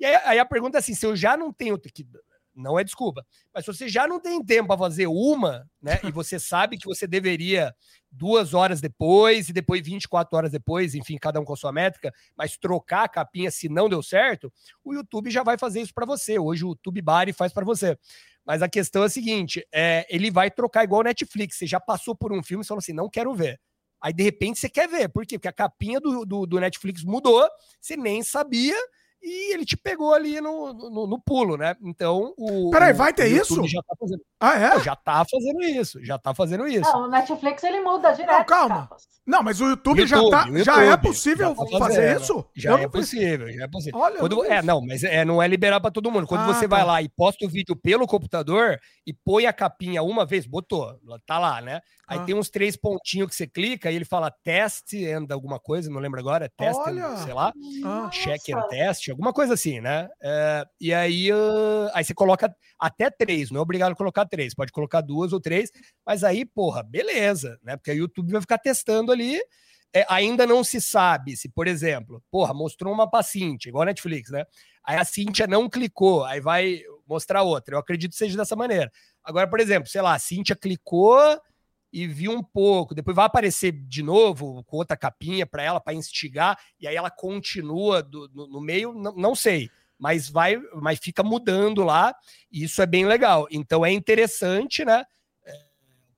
E 0.00 0.06
aí, 0.06 0.14
aí 0.24 0.38
a 0.38 0.44
pergunta 0.46 0.78
é 0.78 0.80
assim: 0.80 0.94
se 0.94 1.04
eu 1.04 1.14
já 1.14 1.36
não 1.36 1.52
tenho 1.52 1.78
que 1.78 2.06
não 2.54 2.78
é 2.78 2.84
desculpa. 2.84 3.26
Mas 3.52 3.64
se 3.64 3.72
você 3.72 3.88
já 3.88 4.06
não 4.06 4.20
tem 4.20 4.42
tempo 4.44 4.68
para 4.68 4.78
fazer 4.78 5.06
uma, 5.06 5.68
né? 5.82 6.00
e 6.04 6.10
você 6.10 6.38
sabe 6.38 6.78
que 6.78 6.86
você 6.86 7.06
deveria 7.06 7.74
duas 8.10 8.54
horas 8.54 8.80
depois 8.80 9.48
e 9.48 9.52
depois 9.52 9.84
24 9.84 10.36
horas 10.36 10.52
depois, 10.52 10.94
enfim, 10.94 11.18
cada 11.18 11.40
um 11.40 11.44
com 11.44 11.52
a 11.52 11.56
sua 11.56 11.72
métrica, 11.72 12.12
mas 12.36 12.56
trocar 12.56 13.04
a 13.04 13.08
capinha 13.08 13.50
se 13.50 13.68
não 13.68 13.88
deu 13.88 14.02
certo, 14.02 14.52
o 14.84 14.94
YouTube 14.94 15.30
já 15.30 15.42
vai 15.42 15.58
fazer 15.58 15.80
isso 15.80 15.92
para 15.92 16.06
você. 16.06 16.38
Hoje 16.38 16.64
o 16.64 16.70
YouTube 16.70 17.02
Bari 17.02 17.32
faz 17.32 17.52
para 17.52 17.64
você. 17.64 17.98
Mas 18.44 18.62
a 18.62 18.68
questão 18.68 19.02
é 19.02 19.06
a 19.06 19.10
seguinte: 19.10 19.66
é, 19.72 20.06
ele 20.08 20.30
vai 20.30 20.50
trocar 20.50 20.84
igual 20.84 21.00
o 21.00 21.04
Netflix. 21.04 21.56
Você 21.56 21.66
já 21.66 21.80
passou 21.80 22.14
por 22.14 22.32
um 22.32 22.42
filme 22.42 22.62
e 22.62 22.66
falou 22.66 22.78
assim: 22.78 22.92
não 22.92 23.08
quero 23.08 23.34
ver. 23.34 23.58
Aí, 24.00 24.12
de 24.12 24.22
repente, 24.22 24.60
você 24.60 24.68
quer 24.68 24.86
ver. 24.86 25.08
Por 25.08 25.24
quê? 25.24 25.38
Porque 25.38 25.48
a 25.48 25.52
capinha 25.52 25.98
do, 25.98 26.26
do, 26.26 26.46
do 26.46 26.60
Netflix 26.60 27.02
mudou, 27.02 27.48
você 27.80 27.96
nem 27.96 28.22
sabia 28.22 28.76
e 29.24 29.54
ele 29.54 29.64
te 29.64 29.74
pegou 29.74 30.12
ali 30.12 30.38
no, 30.38 30.74
no, 30.74 31.06
no 31.06 31.18
pulo, 31.18 31.56
né? 31.56 31.74
Então 31.82 32.34
o. 32.36 32.70
Peraí, 32.70 32.92
vai 32.92 33.12
ter 33.12 33.26
isso? 33.28 33.66
Já 33.66 33.80
tá 33.82 33.96
fazendo. 33.98 34.20
Ah, 34.38 34.58
é? 34.58 34.80
já 34.80 34.94
tá 34.94 35.24
fazendo 35.24 35.62
isso, 35.62 36.04
já 36.04 36.18
tá 36.18 36.34
fazendo 36.34 36.68
isso. 36.68 36.92
Não, 36.92 37.04
o 37.04 37.08
Netflix 37.08 37.64
ele 37.64 37.80
muda 37.80 38.12
direto. 38.12 38.36
Não, 38.36 38.44
calma. 38.44 38.90
Não, 39.26 39.42
mas 39.42 39.58
o 39.62 39.70
YouTube, 39.70 40.02
YouTube 40.02 40.08
já 40.10 40.30
tá. 40.30 40.46
YouTube, 40.46 40.64
já 40.64 40.84
é 40.84 40.96
possível 40.98 41.56
já 41.56 41.64
tá 41.64 41.78
fazer 41.78 42.20
isso? 42.20 42.44
Já 42.54 42.78
é 42.78 42.86
possível, 42.86 43.50
já 43.50 43.64
é 43.64 43.68
possível. 43.68 43.98
Olha, 43.98 44.18
Quando, 44.18 44.44
é, 44.44 44.62
não, 44.62 44.84
mas 44.84 45.02
é, 45.02 45.24
não 45.24 45.42
é 45.42 45.48
liberar 45.48 45.80
para 45.80 45.90
todo 45.90 46.10
mundo. 46.10 46.26
Quando 46.26 46.42
ah, 46.42 46.52
você 46.52 46.68
tá. 46.68 46.76
vai 46.76 46.84
lá 46.84 47.00
e 47.00 47.08
posta 47.08 47.46
o 47.46 47.48
vídeo 47.48 47.74
pelo 47.74 48.06
computador 48.06 48.78
e 49.06 49.14
põe 49.14 49.46
a 49.46 49.52
capinha 49.52 50.02
uma 50.02 50.26
vez, 50.26 50.44
botou, 50.44 50.94
tá 51.24 51.38
lá, 51.38 51.62
né? 51.62 51.80
Aí 52.06 52.18
ah. 52.18 52.24
tem 52.24 52.34
uns 52.34 52.50
três 52.50 52.76
pontinhos 52.76 53.28
que 53.28 53.34
você 53.34 53.46
clica 53.46 53.90
e 53.90 53.96
ele 53.96 54.04
fala 54.04 54.30
teste 54.42 55.06
and 55.10 55.26
alguma 55.30 55.58
coisa, 55.58 55.90
não 55.90 56.00
lembro 56.00 56.20
agora, 56.20 56.50
teste, 56.56 56.82
sei 57.24 57.32
lá, 57.32 57.52
ah. 57.84 58.10
check 58.10 58.48
and 58.50 58.68
test, 58.68 59.08
alguma 59.08 59.32
coisa 59.32 59.54
assim, 59.54 59.80
né? 59.80 60.08
É, 60.22 60.64
e 60.80 60.92
aí, 60.92 61.32
uh, 61.32 61.90
aí 61.94 62.04
você 62.04 62.14
coloca 62.14 62.54
até 62.78 63.10
três, 63.10 63.50
não 63.50 63.58
é 63.58 63.62
obrigado 63.62 63.92
a 63.92 63.96
colocar 63.96 64.26
três, 64.26 64.54
pode 64.54 64.72
colocar 64.72 65.00
duas 65.00 65.32
ou 65.32 65.40
três, 65.40 65.70
mas 66.06 66.22
aí, 66.22 66.44
porra, 66.44 66.82
beleza, 66.82 67.58
né? 67.62 67.76
Porque 67.76 67.90
o 67.92 67.96
YouTube 67.96 68.32
vai 68.32 68.40
ficar 68.40 68.58
testando 68.58 69.10
ali. 69.10 69.40
É, 69.96 70.04
ainda 70.08 70.44
não 70.44 70.64
se 70.64 70.80
sabe 70.80 71.36
se, 71.36 71.48
por 71.48 71.68
exemplo, 71.68 72.20
porra, 72.28 72.52
mostrou 72.52 72.92
uma 72.92 73.08
pra 73.08 73.22
Cintia, 73.22 73.70
igual 73.70 73.82
a 73.82 73.86
Netflix, 73.86 74.28
né? 74.28 74.44
Aí 74.84 74.96
a 74.96 75.04
Cintia 75.04 75.46
não 75.46 75.70
clicou, 75.70 76.24
aí 76.24 76.40
vai 76.40 76.80
mostrar 77.06 77.42
outra. 77.42 77.76
Eu 77.76 77.78
acredito 77.78 78.10
que 78.10 78.16
seja 78.16 78.36
dessa 78.36 78.56
maneira. 78.56 78.90
Agora, 79.22 79.48
por 79.48 79.60
exemplo, 79.60 79.88
sei 79.88 80.02
lá, 80.02 80.14
a 80.14 80.18
Cintia 80.18 80.56
clicou 80.56 81.16
e 81.94 82.08
viu 82.08 82.32
um 82.32 82.42
pouco, 82.42 82.92
depois 82.92 83.14
vai 83.14 83.24
aparecer 83.24 83.70
de 83.70 84.02
novo 84.02 84.64
com 84.64 84.78
outra 84.78 84.96
capinha 84.96 85.46
para 85.46 85.62
ela, 85.62 85.80
para 85.80 85.94
instigar, 85.94 86.58
e 86.80 86.88
aí 86.88 86.96
ela 86.96 87.08
continua 87.08 88.02
do, 88.02 88.28
no, 88.34 88.48
no, 88.48 88.60
meio, 88.60 88.92
não, 88.92 89.14
não 89.14 89.34
sei, 89.36 89.70
mas 89.96 90.28
vai, 90.28 90.56
mas 90.74 90.98
fica 90.98 91.22
mudando 91.22 91.84
lá, 91.84 92.12
e 92.50 92.64
isso 92.64 92.82
é 92.82 92.86
bem 92.86 93.06
legal. 93.06 93.46
Então 93.48 93.86
é 93.86 93.92
interessante, 93.92 94.84
né? 94.84 95.04
É, 95.46 95.52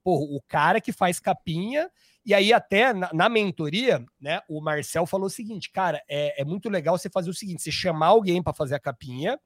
pô, 0.03 0.15
o 0.15 0.41
cara 0.47 0.81
que 0.81 0.91
faz 0.91 1.19
capinha, 1.19 1.91
e 2.25 2.33
aí 2.33 2.51
até 2.51 2.91
na, 2.91 3.13
na, 3.13 3.29
mentoria, 3.29 4.03
né, 4.19 4.41
o 4.49 4.59
Marcel 4.59 5.05
falou 5.05 5.27
o 5.27 5.29
seguinte, 5.29 5.69
cara, 5.69 6.01
é, 6.09 6.41
é 6.41 6.43
muito 6.43 6.69
legal 6.69 6.97
você 6.97 7.07
fazer 7.07 7.29
o 7.29 7.35
seguinte, 7.35 7.61
você 7.61 7.71
chamar 7.71 8.07
alguém 8.07 8.41
para 8.41 8.51
fazer 8.51 8.73
a 8.73 8.79
capinha, 8.79 9.39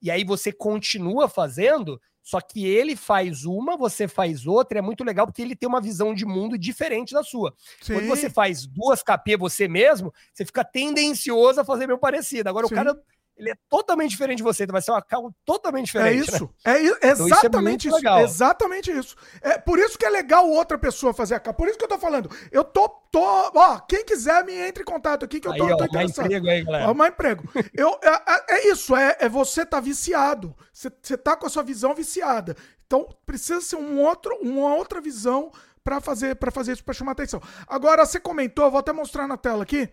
e 0.00 0.12
aí 0.12 0.22
você 0.22 0.52
continua 0.52 1.28
fazendo, 1.28 2.00
só 2.22 2.40
que 2.40 2.64
ele 2.64 2.94
faz 2.94 3.44
uma, 3.44 3.76
você 3.76 4.06
faz 4.06 4.46
outra, 4.46 4.78
é 4.78 4.82
muito 4.82 5.02
legal 5.02 5.26
porque 5.26 5.42
ele 5.42 5.56
tem 5.56 5.68
uma 5.68 5.80
visão 5.80 6.14
de 6.14 6.24
mundo 6.24 6.56
diferente 6.56 7.12
da 7.12 7.22
sua. 7.22 7.54
Sim. 7.80 7.94
Quando 7.94 8.06
você 8.06 8.30
faz 8.30 8.64
duas 8.66 9.02
KP 9.02 9.36
você 9.36 9.66
mesmo, 9.66 10.14
você 10.32 10.44
fica 10.44 10.64
tendencioso 10.64 11.60
a 11.60 11.64
fazer 11.64 11.86
meio 11.86 11.98
parecido. 11.98 12.48
Agora 12.48 12.68
Sim. 12.68 12.74
o 12.74 12.76
cara 12.76 13.02
ele 13.36 13.50
é 13.50 13.54
totalmente 13.68 14.10
diferente 14.10 14.38
de 14.38 14.42
você, 14.42 14.64
então 14.64 14.72
vai 14.72 14.82
ser 14.82 14.90
uma 14.90 15.02
calma 15.02 15.34
totalmente 15.44 15.86
diferente. 15.86 16.12
É 16.64 16.80
isso, 16.80 16.94
né? 16.94 16.98
é 17.02 17.08
exatamente 17.08 17.88
então, 17.88 17.98
isso, 17.98 18.08
é 18.08 18.24
isso 18.24 18.34
exatamente 18.34 18.90
isso. 18.90 19.16
É 19.40 19.58
por 19.58 19.78
isso 19.78 19.98
que 19.98 20.04
é 20.04 20.10
legal 20.10 20.48
outra 20.48 20.78
pessoa 20.78 21.14
fazer 21.14 21.34
a 21.34 21.40
capa. 21.40 21.56
Por 21.56 21.68
isso 21.68 21.78
que 21.78 21.84
eu 21.84 21.88
tô 21.88 21.98
falando. 21.98 22.30
Eu 22.50 22.62
tô, 22.62 22.88
tô, 22.88 23.20
ó, 23.54 23.78
quem 23.80 24.04
quiser 24.04 24.44
me 24.44 24.52
entre 24.52 24.82
em 24.82 24.86
contato 24.86 25.24
aqui 25.24 25.40
que 25.40 25.48
eu 25.48 25.56
tô, 25.56 25.64
aí, 25.64 25.72
ó, 25.72 25.76
tô 25.76 25.84
interessado. 25.84 26.26
Emprego 26.26 26.48
aí, 26.48 26.64
galera. 26.64 26.84
Arrumar 26.84 27.08
emprego. 27.08 27.44
eu, 27.74 27.98
é, 28.02 28.08
é, 28.08 28.44
é, 28.48 28.68
isso, 28.70 28.94
é, 28.94 29.16
é 29.20 29.28
você 29.28 29.64
tá 29.64 29.80
viciado. 29.80 30.54
Você, 30.72 30.90
você 31.02 31.16
tá 31.16 31.36
com 31.36 31.46
a 31.46 31.50
sua 31.50 31.62
visão 31.62 31.94
viciada. 31.94 32.56
Então 32.86 33.08
precisa 33.24 33.60
ser 33.60 33.76
um 33.76 34.00
outro, 34.00 34.36
uma 34.42 34.74
outra 34.74 35.00
visão 35.00 35.50
para 35.82 36.00
fazer 36.00 36.36
para 36.36 36.50
fazer 36.50 36.72
isso 36.72 36.84
para 36.84 36.94
chamar 36.94 37.12
atenção. 37.12 37.40
Agora 37.66 38.04
você 38.04 38.20
comentou, 38.20 38.70
vou 38.70 38.80
até 38.80 38.92
mostrar 38.92 39.26
na 39.26 39.36
tela 39.36 39.62
aqui. 39.62 39.88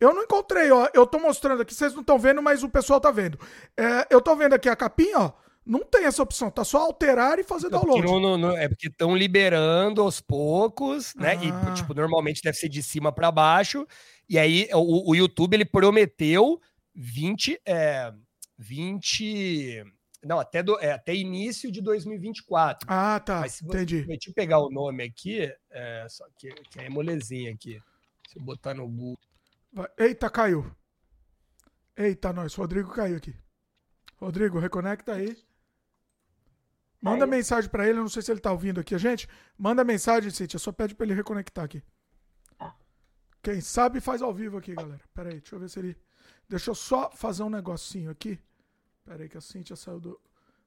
Eu 0.00 0.12
não 0.12 0.22
encontrei, 0.22 0.70
ó. 0.70 0.88
Eu 0.92 1.06
tô 1.06 1.18
mostrando 1.18 1.62
aqui, 1.62 1.74
vocês 1.74 1.92
não 1.92 2.00
estão 2.00 2.18
vendo, 2.18 2.42
mas 2.42 2.62
o 2.62 2.68
pessoal 2.68 3.00
tá 3.00 3.10
vendo. 3.10 3.38
É, 3.76 4.06
eu 4.10 4.20
tô 4.20 4.34
vendo 4.36 4.54
aqui 4.54 4.68
a 4.68 4.76
capinha, 4.76 5.18
ó. 5.18 5.32
Não 5.66 5.80
tem 5.80 6.04
essa 6.04 6.22
opção, 6.22 6.50
tá 6.50 6.62
só 6.62 6.78
alterar 6.78 7.38
e 7.38 7.42
fazer 7.42 7.70
download. 7.70 8.02
No, 8.02 8.36
no, 8.36 8.50
é 8.54 8.68
porque 8.68 8.88
estão 8.88 9.16
liberando 9.16 10.02
aos 10.02 10.20
poucos, 10.20 11.14
né? 11.14 11.38
Ah. 11.40 11.70
E, 11.70 11.74
tipo, 11.74 11.94
normalmente 11.94 12.42
deve 12.42 12.58
ser 12.58 12.68
de 12.68 12.82
cima 12.82 13.10
para 13.10 13.32
baixo. 13.32 13.86
E 14.28 14.38
aí 14.38 14.68
o, 14.74 15.10
o, 15.10 15.14
YouTube 15.14 15.54
ele 15.54 15.64
prometeu 15.64 16.60
20, 16.94 17.62
é, 17.64 18.12
20 18.58 19.84
não, 20.24 20.38
até, 20.38 20.62
do, 20.62 20.78
é, 20.80 20.92
até 20.92 21.14
início 21.14 21.70
de 21.70 21.80
2024. 21.80 22.86
Ah, 22.90 23.20
tá. 23.20 23.40
Mas 23.40 23.54
se 23.54 23.64
você, 23.64 23.78
Entendi. 23.78 24.02
Deixa 24.02 24.30
eu 24.30 24.34
pegar 24.34 24.58
o 24.58 24.70
nome 24.70 25.04
aqui, 25.04 25.52
é, 25.70 26.06
só 26.08 26.24
que, 26.38 26.50
que 26.70 26.80
é 26.80 26.88
molezinha 26.88 27.52
aqui. 27.52 27.80
Se 28.28 28.38
eu 28.38 28.42
botar 28.42 28.74
no 28.74 28.88
Google. 28.88 29.18
Eita, 29.98 30.30
caiu. 30.30 30.70
Eita, 31.96 32.32
nós. 32.32 32.54
Rodrigo 32.54 32.90
caiu 32.90 33.16
aqui. 33.16 33.34
Rodrigo, 34.16 34.58
reconecta 34.58 35.12
aí. 35.12 35.36
Manda 37.00 37.26
mensagem 37.26 37.68
para 37.68 37.86
ele, 37.86 37.98
eu 37.98 38.02
não 38.02 38.08
sei 38.08 38.22
se 38.22 38.32
ele 38.32 38.40
tá 38.40 38.50
ouvindo 38.50 38.80
aqui 38.80 38.94
a 38.94 38.98
gente. 38.98 39.28
Manda 39.58 39.84
mensagem, 39.84 40.30
Cíntia, 40.30 40.58
só 40.58 40.72
pede 40.72 40.94
para 40.94 41.04
ele 41.04 41.12
reconectar 41.12 41.62
aqui. 41.62 41.82
Tá. 42.56 42.74
Quem 43.42 43.60
sabe 43.60 44.00
faz 44.00 44.22
ao 44.22 44.32
vivo 44.32 44.56
aqui, 44.56 44.74
galera. 44.74 45.02
Pera 45.12 45.28
aí, 45.28 45.38
deixa 45.38 45.54
eu 45.54 45.60
ver 45.60 45.68
se 45.68 45.78
ele... 45.78 45.98
Deixa 46.48 46.70
eu 46.70 46.74
só 46.74 47.10
fazer 47.10 47.42
um 47.42 47.50
negocinho 47.50 48.10
aqui. 48.10 48.40
Pera 49.04 49.22
aí 49.22 49.28
que 49.28 49.36
a 49.36 49.40
Cíntia 49.40 49.76
saiu 49.76 50.00
do... 50.00 50.18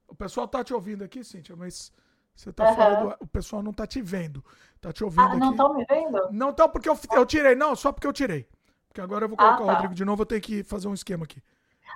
O 0.06 0.14
pessoal 0.14 0.46
tá 0.46 0.62
te 0.62 0.72
ouvindo 0.72 1.02
aqui, 1.02 1.24
Cíntia, 1.24 1.56
mas 1.56 1.92
você 2.36 2.52
tá 2.52 2.68
uhum. 2.68 2.76
fora 2.76 2.94
do... 3.00 3.24
O 3.24 3.26
pessoal 3.26 3.60
não 3.60 3.72
tá 3.72 3.84
te 3.84 4.00
vendo. 4.00 4.44
Tá 4.80 4.92
te 4.92 5.02
ouvindo 5.02 5.22
ah, 5.22 5.26
aqui. 5.30 5.38
não 5.38 5.50
estão 5.50 5.74
me 5.74 5.84
vendo? 5.86 6.30
Não 6.30 6.50
estão 6.50 6.68
porque 6.68 6.88
eu, 6.88 6.96
eu 7.14 7.26
tirei. 7.26 7.56
Não, 7.56 7.74
só 7.74 7.90
porque 7.90 8.06
eu 8.06 8.12
tirei. 8.12 8.48
Porque 8.98 9.00
agora 9.00 9.24
eu 9.26 9.28
vou 9.28 9.38
colocar 9.38 9.54
ah, 9.54 9.58
tá. 9.58 9.62
o 9.62 9.66
Rodrigo 9.68 9.94
de 9.94 10.04
novo, 10.04 10.22
eu 10.22 10.26
tenho 10.26 10.40
que 10.40 10.64
fazer 10.64 10.88
um 10.88 10.94
esquema 10.94 11.24
aqui. 11.24 11.40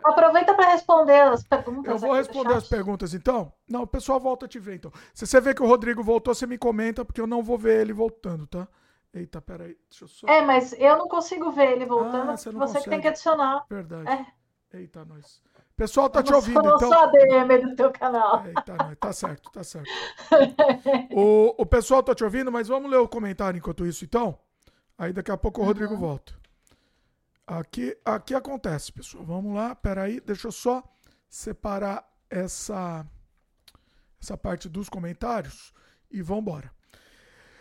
Aproveita 0.04 0.54
para 0.54 0.70
responder 0.70 1.20
as 1.20 1.42
perguntas. 1.42 1.92
Eu 1.92 1.98
vou 1.98 2.12
responder 2.14 2.54
as 2.54 2.68
perguntas, 2.68 3.12
então. 3.12 3.52
Não, 3.68 3.82
o 3.82 3.86
pessoal 3.86 4.20
volta 4.20 4.46
a 4.46 4.48
te 4.48 4.60
ver, 4.60 4.76
então. 4.76 4.92
Se 5.12 5.26
você 5.26 5.40
vê 5.40 5.52
que 5.52 5.62
o 5.62 5.66
Rodrigo 5.66 6.02
voltou, 6.02 6.32
você 6.32 6.46
me 6.46 6.56
comenta, 6.56 7.04
porque 7.04 7.20
eu 7.20 7.26
não 7.26 7.42
vou 7.42 7.58
ver 7.58 7.80
ele 7.80 7.92
voltando, 7.92 8.46
tá? 8.46 8.68
Eita, 9.12 9.42
peraí. 9.42 9.76
Deixa 9.90 10.04
eu 10.04 10.08
só... 10.08 10.26
É, 10.28 10.42
mas 10.42 10.72
eu 10.78 10.96
não 10.96 11.08
consigo 11.08 11.50
ver 11.50 11.72
ele 11.72 11.86
voltando. 11.86 12.30
Ah, 12.30 12.36
você, 12.36 12.50
você 12.50 12.80
que 12.80 12.88
tem 12.88 13.00
que 13.00 13.08
adicionar. 13.08 13.64
Verdade. 13.68 14.08
É. 14.08 14.78
Eita, 14.78 15.04
nós. 15.04 15.42
O 15.72 15.76
pessoal 15.76 16.08
tá 16.08 16.20
eu 16.20 16.24
te 16.24 16.32
ouvindo, 16.32 16.64
eu 16.64 16.76
então. 16.76 16.88
Sou 16.88 16.98
ADM 16.98 17.68
do 17.68 17.74
teu 17.74 17.90
canal. 17.90 18.46
Eita, 18.46 18.76
nós. 18.76 18.96
Tá 18.98 19.12
certo, 19.12 19.50
tá 19.50 19.64
certo. 19.64 19.90
o, 21.12 21.54
o 21.58 21.66
pessoal 21.66 22.00
tá 22.00 22.14
te 22.14 22.22
ouvindo, 22.22 22.52
mas 22.52 22.68
vamos 22.68 22.88
ler 22.88 22.98
o 22.98 23.08
comentário 23.08 23.58
enquanto 23.58 23.84
isso, 23.84 24.04
então. 24.04 24.38
Aí 24.96 25.12
daqui 25.12 25.32
a 25.32 25.36
pouco 25.36 25.60
o 25.60 25.64
Rodrigo 25.64 25.94
uhum. 25.94 26.00
volta. 26.00 26.41
Aqui, 27.58 27.94
aqui 28.02 28.34
acontece, 28.34 28.90
pessoal. 28.90 29.24
Vamos 29.24 29.54
lá, 29.54 29.74
peraí, 29.74 30.20
deixa 30.20 30.48
eu 30.48 30.52
só 30.52 30.82
separar 31.28 32.02
essa, 32.30 33.06
essa 34.20 34.38
parte 34.38 34.70
dos 34.70 34.88
comentários 34.88 35.74
e 36.10 36.22
vamos 36.22 36.42
embora. 36.42 36.72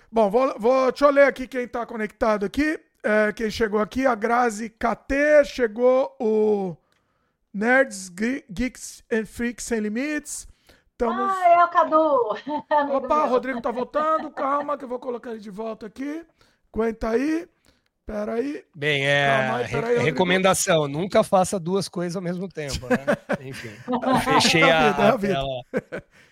Bom, 0.09 0.29
vou, 0.29 0.57
vou, 0.57 0.91
deixa 0.91 1.05
eu 1.05 1.11
ler 1.11 1.25
aqui 1.25 1.45
quem 1.45 1.63
está 1.63 1.85
conectado 1.85 2.45
aqui. 2.45 2.79
É, 3.03 3.33
quem 3.33 3.51
chegou 3.51 3.81
aqui, 3.81 4.05
a 4.05 4.15
Grazi 4.15 4.69
KT, 4.69 5.43
chegou 5.43 6.15
o 6.21 6.77
Nerds, 7.53 8.07
Geeks 8.49 9.03
and 9.11 9.25
Freaks 9.25 9.65
Sem 9.65 9.81
Limites. 9.81 10.47
Estamos... 10.91 11.33
Ah, 11.33 11.49
é 11.49 11.65
o 11.65 11.67
Cadu! 11.67 12.37
Opa, 12.95 13.25
o 13.25 13.29
Rodrigo 13.29 13.59
tá 13.59 13.71
voltando, 13.71 14.31
calma 14.31 14.77
que 14.77 14.85
eu 14.85 14.89
vou 14.89 14.99
colocar 14.99 15.31
ele 15.31 15.39
de 15.39 15.49
volta 15.49 15.87
aqui. 15.87 16.25
Aguenta 16.71 17.09
aí. 17.09 17.45
Peraí. 18.05 18.63
Bem, 18.75 19.05
é. 19.05 19.27
Calma, 19.27 19.67
peraí, 19.69 19.97
re 19.97 20.03
recomendação: 20.03 20.87
nunca 20.87 21.23
faça 21.23 21.59
duas 21.59 21.87
coisas 21.87 22.15
ao 22.15 22.21
mesmo 22.21 22.47
tempo, 22.47 22.87
né? 22.89 22.97
Enfim. 23.41 23.71
Fechei 24.23 24.63
a, 24.63 24.91
a, 24.91 25.09
a 25.09 25.17
tela. 25.17 25.45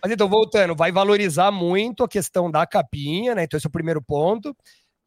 Mas 0.01 0.11
então, 0.11 0.27
voltando, 0.27 0.75
vai 0.75 0.91
valorizar 0.91 1.51
muito 1.51 2.03
a 2.03 2.07
questão 2.09 2.49
da 2.49 2.65
capinha, 2.65 3.35
né? 3.35 3.43
Então, 3.43 3.57
esse 3.57 3.67
é 3.67 3.69
o 3.69 3.71
primeiro 3.71 4.01
ponto. 4.01 4.55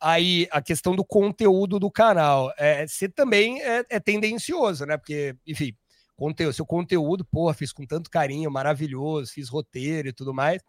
Aí, 0.01 0.49
a 0.51 0.61
questão 0.61 0.97
do 0.97 1.05
conteúdo 1.05 1.79
do 1.79 1.91
canal. 1.91 2.53
É, 2.57 2.87
você 2.87 3.09
também 3.09 3.63
é, 3.63 3.85
é 3.91 4.01
tendencioso, 4.01 4.87
né? 4.87 4.97
Porque, 4.97 5.37
enfim, 5.47 5.75
conteúdo, 6.17 6.53
seu 6.55 6.67
conteúdo, 6.67 7.25
porra, 7.25 7.55
fiz 7.55 7.73
com 7.73 7.87
tanto 7.87 8.11
carinho, 8.11 8.51
maravilhoso, 8.51 9.33
fiz 9.33 9.49
roteiro 9.49 10.09
e 10.09 10.13
tudo 10.13 10.33
mais 10.33 10.63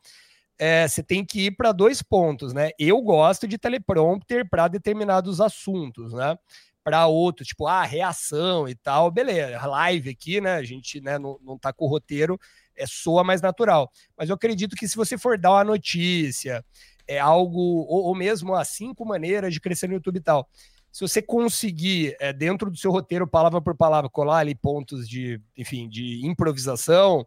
é, 0.57 0.87
você 0.87 1.01
tem 1.01 1.25
que 1.25 1.47
ir 1.47 1.51
para 1.51 1.71
dois 1.71 2.01
pontos, 2.01 2.53
né? 2.53 2.71
Eu 2.77 3.01
gosto 3.01 3.47
de 3.47 3.57
teleprompter 3.57 4.47
para 4.49 4.67
determinados 4.67 5.41
assuntos, 5.41 6.13
né? 6.13 6.37
Para 6.83 7.07
outros, 7.07 7.47
tipo, 7.47 7.65
ah, 7.65 7.83
reação 7.83 8.67
e 8.67 8.75
tal, 8.75 9.09
beleza. 9.09 9.65
Live 9.65 10.09
aqui, 10.09 10.41
né? 10.41 10.55
A 10.55 10.63
gente 10.63 11.01
né, 11.01 11.17
não, 11.17 11.39
não 11.41 11.57
tá 11.57 11.71
com 11.71 11.85
o 11.85 11.89
roteiro, 11.89 12.39
é 12.75 12.85
soa 12.85 13.23
mais 13.23 13.41
natural. 13.41 13.91
Mas 14.17 14.29
eu 14.29 14.35
acredito 14.35 14.75
que 14.75 14.87
se 14.87 14.95
você 14.95 15.17
for 15.17 15.37
dar 15.37 15.51
uma 15.51 15.63
notícia, 15.63 16.63
é 17.07 17.19
algo, 17.19 17.59
ou, 17.59 18.05
ou 18.05 18.15
mesmo 18.15 18.53
as 18.53 18.69
cinco 18.69 19.05
maneiras 19.05 19.53
de 19.53 19.59
crescer 19.59 19.87
no 19.87 19.93
YouTube 19.93 20.17
e 20.17 20.21
tal, 20.21 20.49
se 20.91 21.01
você 21.01 21.21
conseguir, 21.23 22.15
é, 22.19 22.31
dentro 22.31 22.69
do 22.69 22.77
seu 22.77 22.91
roteiro, 22.91 23.27
palavra 23.27 23.59
por 23.59 23.75
palavra, 23.75 24.09
colar 24.09 24.39
ali 24.39 24.53
pontos 24.53 25.09
de, 25.09 25.41
enfim, 25.57 25.89
de 25.89 26.23
improvisação, 26.23 27.25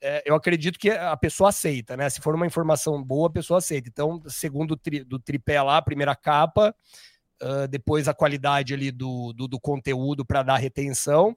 é, 0.00 0.22
eu 0.24 0.34
acredito 0.34 0.78
que 0.78 0.90
a 0.90 1.16
pessoa 1.16 1.50
aceita, 1.50 1.96
né? 1.96 2.08
Se 2.08 2.20
for 2.20 2.34
uma 2.34 2.46
informação 2.46 3.02
boa, 3.02 3.28
a 3.28 3.32
pessoa 3.32 3.58
aceita. 3.58 3.88
Então, 3.88 4.22
segundo 4.28 4.76
tri, 4.76 5.02
do 5.02 5.18
tripé 5.18 5.60
lá, 5.60 5.78
a 5.78 5.82
primeira 5.82 6.14
capa, 6.14 6.74
uh, 7.42 7.66
depois 7.68 8.06
a 8.06 8.14
qualidade 8.14 8.72
ali 8.72 8.90
do, 8.92 9.32
do, 9.32 9.48
do 9.48 9.60
conteúdo 9.60 10.24
para 10.24 10.42
dar 10.42 10.56
retenção, 10.56 11.36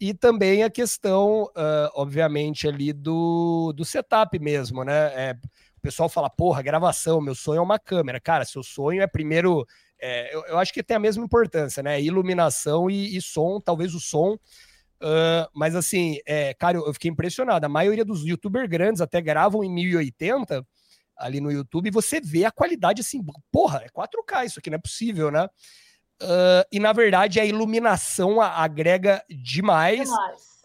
e 0.00 0.14
também 0.14 0.62
a 0.62 0.70
questão, 0.70 1.44
uh, 1.44 1.90
obviamente, 1.94 2.68
ali 2.68 2.92
do, 2.92 3.72
do 3.72 3.84
setup 3.84 4.38
mesmo, 4.38 4.84
né? 4.84 5.30
É, 5.30 5.36
o 5.76 5.80
pessoal 5.80 6.08
fala, 6.08 6.30
porra, 6.30 6.62
gravação, 6.62 7.20
meu 7.20 7.34
sonho 7.34 7.58
é 7.58 7.62
uma 7.62 7.80
câmera. 7.80 8.20
Cara, 8.20 8.44
seu 8.44 8.62
sonho 8.62 9.02
é 9.02 9.06
primeiro. 9.08 9.66
É, 10.00 10.32
eu, 10.32 10.44
eu, 10.46 10.58
acho 10.58 10.72
que 10.72 10.84
tem 10.84 10.96
a 10.96 11.00
mesma 11.00 11.24
importância, 11.24 11.82
né? 11.82 12.00
Iluminação 12.00 12.88
e, 12.88 13.16
e 13.16 13.20
som, 13.20 13.60
talvez 13.60 13.92
o 13.92 14.00
som 14.00 14.38
Uh, 15.00 15.48
mas 15.54 15.76
assim, 15.76 16.18
é, 16.26 16.52
cara, 16.54 16.76
eu, 16.78 16.92
fiquei 16.92 17.10
impressionado. 17.10 17.64
A 17.64 17.68
maioria 17.68 18.04
dos 18.04 18.24
youtubers 18.24 18.68
grandes 18.68 19.00
até 19.00 19.20
gravam 19.20 19.62
em 19.62 19.72
1080 19.72 20.66
ali 21.16 21.40
no 21.40 21.50
YouTube 21.50 21.88
e 21.88 21.92
você 21.92 22.20
vê 22.20 22.44
a 22.44 22.50
qualidade 22.50 23.00
assim, 23.00 23.20
porra, 23.50 23.82
é 23.84 23.88
4K 23.88 24.46
isso 24.46 24.58
aqui, 24.58 24.70
não 24.70 24.76
é 24.76 24.80
possível, 24.80 25.30
né? 25.30 25.46
Uh, 26.20 26.66
e 26.72 26.80
na 26.80 26.92
verdade 26.92 27.38
a 27.38 27.44
iluminação 27.44 28.40
agrega 28.40 29.24
demais. 29.28 30.08
Demais. 30.08 30.58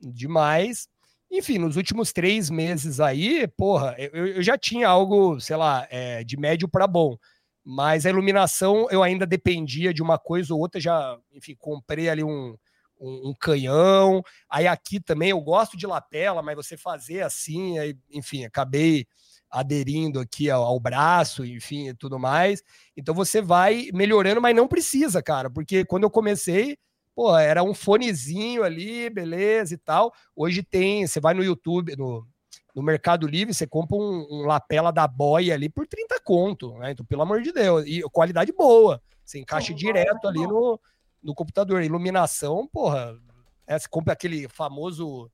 Demais. 0.00 0.88
Enfim, 1.30 1.58
nos 1.58 1.76
últimos 1.76 2.12
três 2.12 2.48
meses 2.48 3.00
aí, 3.00 3.46
porra, 3.48 3.94
eu, 3.98 4.26
eu 4.26 4.42
já 4.42 4.56
tinha 4.56 4.88
algo, 4.88 5.38
sei 5.40 5.56
lá, 5.56 5.86
é, 5.90 6.24
de 6.24 6.38
médio 6.38 6.68
para 6.68 6.86
bom. 6.86 7.18
Mas 7.64 8.06
a 8.06 8.10
iluminação 8.10 8.86
eu 8.90 9.02
ainda 9.02 9.26
dependia 9.26 9.92
de 9.92 10.02
uma 10.02 10.18
coisa 10.18 10.54
ou 10.54 10.60
outra. 10.60 10.80
Já, 10.80 11.18
enfim, 11.32 11.54
comprei 11.58 12.08
ali 12.08 12.24
um, 12.24 12.56
um, 12.98 13.30
um, 13.30 13.34
canhão. 13.34 14.22
Aí 14.48 14.66
aqui 14.66 15.00
também 15.00 15.30
eu 15.30 15.40
gosto 15.40 15.76
de 15.76 15.86
lapela, 15.86 16.42
mas 16.42 16.56
você 16.56 16.76
fazer 16.76 17.22
assim, 17.22 17.78
aí, 17.78 17.96
enfim, 18.10 18.44
acabei 18.44 19.06
aderindo 19.50 20.20
aqui 20.20 20.50
ao, 20.50 20.62
ao, 20.62 20.78
braço, 20.78 21.44
enfim, 21.44 21.88
e 21.88 21.94
tudo 21.94 22.18
mais. 22.18 22.62
Então 22.96 23.14
você 23.14 23.40
vai 23.40 23.88
melhorando, 23.92 24.40
mas 24.40 24.54
não 24.54 24.68
precisa, 24.68 25.22
cara, 25.22 25.48
porque 25.50 25.84
quando 25.84 26.04
eu 26.04 26.10
comecei, 26.10 26.76
pô, 27.14 27.36
era 27.36 27.62
um 27.62 27.74
fonezinho 27.74 28.62
ali, 28.62 29.08
beleza 29.10 29.74
e 29.74 29.78
tal. 29.78 30.12
Hoje 30.36 30.62
tem, 30.62 31.06
você 31.06 31.20
vai 31.20 31.34
no 31.34 31.42
YouTube, 31.42 31.96
no, 31.96 32.26
no 32.74 32.82
Mercado 32.82 33.26
Livre, 33.26 33.54
você 33.54 33.66
compra 33.66 33.96
um, 33.96 34.26
um 34.30 34.42
lapela 34.46 34.92
da 34.92 35.06
boia 35.06 35.54
ali 35.54 35.68
por 35.68 35.86
30 35.86 36.20
conto, 36.20 36.76
né? 36.78 36.92
Então, 36.92 37.04
pelo 37.06 37.22
amor 37.22 37.42
de 37.42 37.52
Deus, 37.52 37.84
e 37.86 38.02
qualidade 38.12 38.52
boa. 38.52 39.02
Você 39.24 39.40
encaixa 39.40 39.74
direto 39.74 40.26
ali 40.26 40.46
no, 40.46 40.80
no 41.22 41.34
computador. 41.34 41.82
Iluminação, 41.82 42.68
porra, 42.68 43.18
é, 43.66 43.78
você 43.78 43.88
compra 43.88 44.12
aquele 44.12 44.48
famoso 44.48 45.30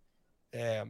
é, 0.52 0.86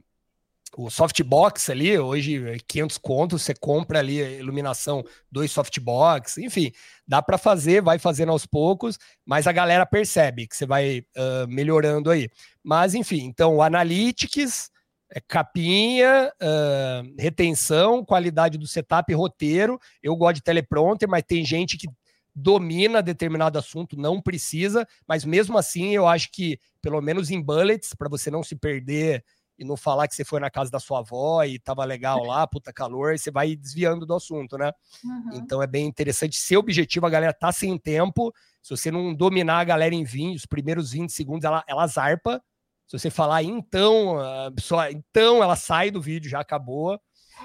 o 0.77 0.91
softbox 0.91 1.71
ali, 1.71 1.99
hoje 1.99 2.59
500 2.67 2.99
contos, 2.99 3.43
você 3.43 3.55
compra 3.55 4.01
ali 4.01 4.19
iluminação, 4.39 5.05
dois 5.31 5.51
softbox, 5.51 6.39
enfim, 6.39 6.73
dá 7.07 7.23
para 7.23 7.39
fazer, 7.39 7.81
vai 7.81 7.99
fazendo 7.99 8.33
aos 8.33 8.45
poucos, 8.45 8.99
mas 9.25 9.47
a 9.47 9.53
galera 9.53 9.87
percebe 9.87 10.47
que 10.47 10.57
você 10.57 10.67
vai 10.67 11.01
uh, 11.17 11.47
melhorando 11.49 12.11
aí. 12.11 12.29
Mas 12.63 12.95
enfim, 12.95 13.25
então 13.25 13.63
Analytics, 13.63 14.71
é, 15.11 15.21
capinha, 15.21 16.33
uh, 16.43 17.15
retenção, 17.19 18.05
qualidade 18.05 18.59
do 18.59 18.67
setup, 18.67 19.13
roteiro. 19.15 19.79
Eu 20.03 20.17
gosto 20.17 20.37
de 20.37 20.43
teleprompter, 20.43 21.09
mas 21.09 21.23
tem 21.23 21.45
gente 21.45 21.77
que 21.77 21.87
domina 22.35 23.03
determinado 23.03 23.59
assunto, 23.59 23.97
não 23.97 24.21
precisa, 24.21 24.87
mas 25.07 25.25
mesmo 25.25 25.57
assim 25.57 25.95
eu 25.95 26.07
acho 26.07 26.31
que, 26.33 26.59
pelo 26.83 27.01
menos 27.01 27.31
em 27.31 27.41
bullets, 27.41 27.95
para 27.95 28.09
você 28.09 28.31
não 28.31 28.43
se 28.43 28.57
perder 28.57 29.25
e 29.59 29.65
não 29.65 29.77
falar 29.77 30.09
que 30.09 30.15
você 30.15 30.25
foi 30.25 30.41
na 30.41 30.51
casa 30.51 30.71
da 30.71 30.81
sua 30.81 30.99
avó 30.99 31.45
e 31.45 31.59
tava 31.59 31.85
legal 31.85 32.25
lá, 32.25 32.47
puta 32.47 32.73
calor, 32.73 33.17
você 33.17 33.31
vai 33.31 33.55
desviando 33.55 34.05
do 34.05 34.15
assunto, 34.15 34.59
né? 34.59 34.73
Uhum. 35.05 35.31
Então 35.35 35.63
é 35.63 35.67
bem 35.67 35.87
interessante. 35.87 36.37
Ser 36.37 36.57
objetivo, 36.57 37.07
a 37.07 37.11
galera 37.11 37.33
tá 37.33 37.53
sem 37.53 37.79
tempo. 37.79 38.33
Se 38.61 38.71
você 38.71 38.91
não 38.91 39.15
dominar 39.15 39.61
a 39.61 39.65
galera 39.65 39.95
em 39.95 40.03
20, 40.03 40.37
os 40.37 40.47
primeiros 40.47 40.91
20 40.91 41.11
segundos, 41.11 41.45
ela, 41.45 41.63
ela 41.69 41.87
zarpa. 41.87 42.43
Se 42.87 42.99
você 42.99 43.11
falar 43.11 43.43
então, 43.43 44.17
só, 44.61 44.89
então 44.91 45.43
ela 45.43 45.57
sai 45.57 45.91
do 45.91 46.03
vídeo, 46.03 46.29
já 46.29 46.41
acabou. 46.41 47.01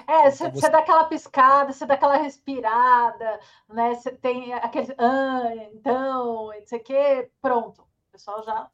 É, 0.06 0.30
você, 0.30 0.46
então 0.46 0.60
você... 0.60 0.68
dá 0.68 0.78
aquela 0.78 1.04
piscada, 1.04 1.72
você 1.72 1.86
dá 1.86 1.94
aquela 1.94 2.16
respirada, 2.16 3.40
né? 3.68 3.94
Você 3.94 4.12
tem 4.12 4.52
aquele 4.54 4.94
ah, 4.98 5.50
então, 5.72 6.46
não 6.46 6.66
sei 6.66 6.78
o 6.78 6.82
quê, 6.82 7.30
pronto. 7.40 7.82
O 7.82 8.12
pessoal 8.12 8.42
já 8.42 8.68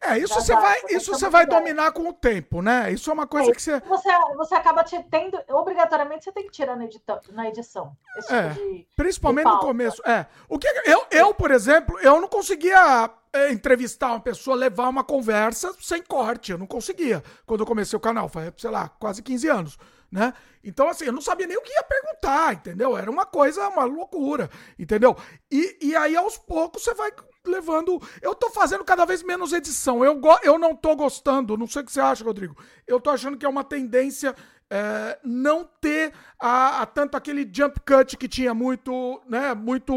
é, 0.00 0.18
isso 0.18 0.34
você 0.34 0.54
vai, 0.54 0.78
isso 0.90 1.12
você 1.12 1.28
vai 1.28 1.46
dominar 1.46 1.90
com 1.92 2.08
o 2.08 2.12
tempo, 2.12 2.60
né? 2.60 2.92
Isso 2.92 3.10
é 3.10 3.12
uma 3.12 3.26
coisa 3.26 3.50
é, 3.50 3.54
que 3.54 3.62
você... 3.62 3.80
você. 3.80 4.08
Você 4.36 4.54
acaba 4.54 4.84
te 4.84 5.02
tendo. 5.10 5.38
Obrigatoriamente 5.48 6.24
você 6.24 6.32
tem 6.32 6.44
que 6.44 6.52
tirar 6.52 6.76
na, 6.76 6.84
edita, 6.84 7.20
na 7.30 7.48
edição. 7.48 7.96
é, 8.28 8.50
tipo 8.50 8.60
de, 8.60 8.88
principalmente 8.94 9.46
de 9.46 9.52
no 9.52 9.58
começo. 9.58 10.02
É. 10.06 10.26
O 10.48 10.58
que 10.58 10.68
eu, 10.84 11.06
eu, 11.10 11.34
por 11.34 11.50
exemplo, 11.50 11.98
eu 12.00 12.20
não 12.20 12.28
conseguia 12.28 13.10
é, 13.32 13.50
entrevistar 13.50 14.08
uma 14.08 14.20
pessoa, 14.20 14.56
levar 14.56 14.88
uma 14.88 15.02
conversa 15.02 15.74
sem 15.80 16.02
corte. 16.02 16.52
Eu 16.52 16.58
não 16.58 16.66
conseguia. 16.66 17.22
Quando 17.46 17.60
eu 17.60 17.66
comecei 17.66 17.96
o 17.96 18.00
canal, 18.00 18.28
foi, 18.28 18.52
sei 18.56 18.70
lá, 18.70 18.88
quase 18.88 19.22
15 19.22 19.48
anos 19.48 19.78
né? 20.16 20.32
Então, 20.64 20.88
assim, 20.88 21.04
eu 21.04 21.12
não 21.12 21.20
sabia 21.20 21.46
nem 21.46 21.58
o 21.58 21.60
que 21.60 21.70
ia 21.70 21.82
perguntar, 21.82 22.54
entendeu? 22.54 22.96
Era 22.96 23.10
uma 23.10 23.26
coisa, 23.26 23.68
uma 23.68 23.84
loucura, 23.84 24.48
entendeu? 24.78 25.14
E, 25.52 25.76
e 25.88 25.94
aí, 25.94 26.16
aos 26.16 26.38
poucos, 26.38 26.82
você 26.82 26.94
vai 26.94 27.12
levando. 27.44 28.00
Eu 28.22 28.34
tô 28.34 28.48
fazendo 28.48 28.82
cada 28.82 29.04
vez 29.04 29.22
menos 29.22 29.52
edição. 29.52 30.02
Eu, 30.02 30.18
eu 30.42 30.58
não 30.58 30.74
tô 30.74 30.96
gostando, 30.96 31.58
não 31.58 31.66
sei 31.66 31.82
o 31.82 31.84
que 31.84 31.92
você 31.92 32.00
acha, 32.00 32.24
Rodrigo. 32.24 32.56
Eu 32.86 32.98
tô 32.98 33.10
achando 33.10 33.36
que 33.36 33.44
é 33.44 33.48
uma 33.48 33.62
tendência 33.62 34.34
é, 34.70 35.18
não 35.22 35.68
ter 35.80 36.12
a, 36.40 36.82
a, 36.82 36.86
tanto 36.86 37.16
aquele 37.16 37.48
jump 37.52 37.78
cut 37.80 38.16
que 38.16 38.26
tinha 38.26 38.52
muito, 38.52 39.22
né? 39.28 39.54
Muito. 39.54 39.94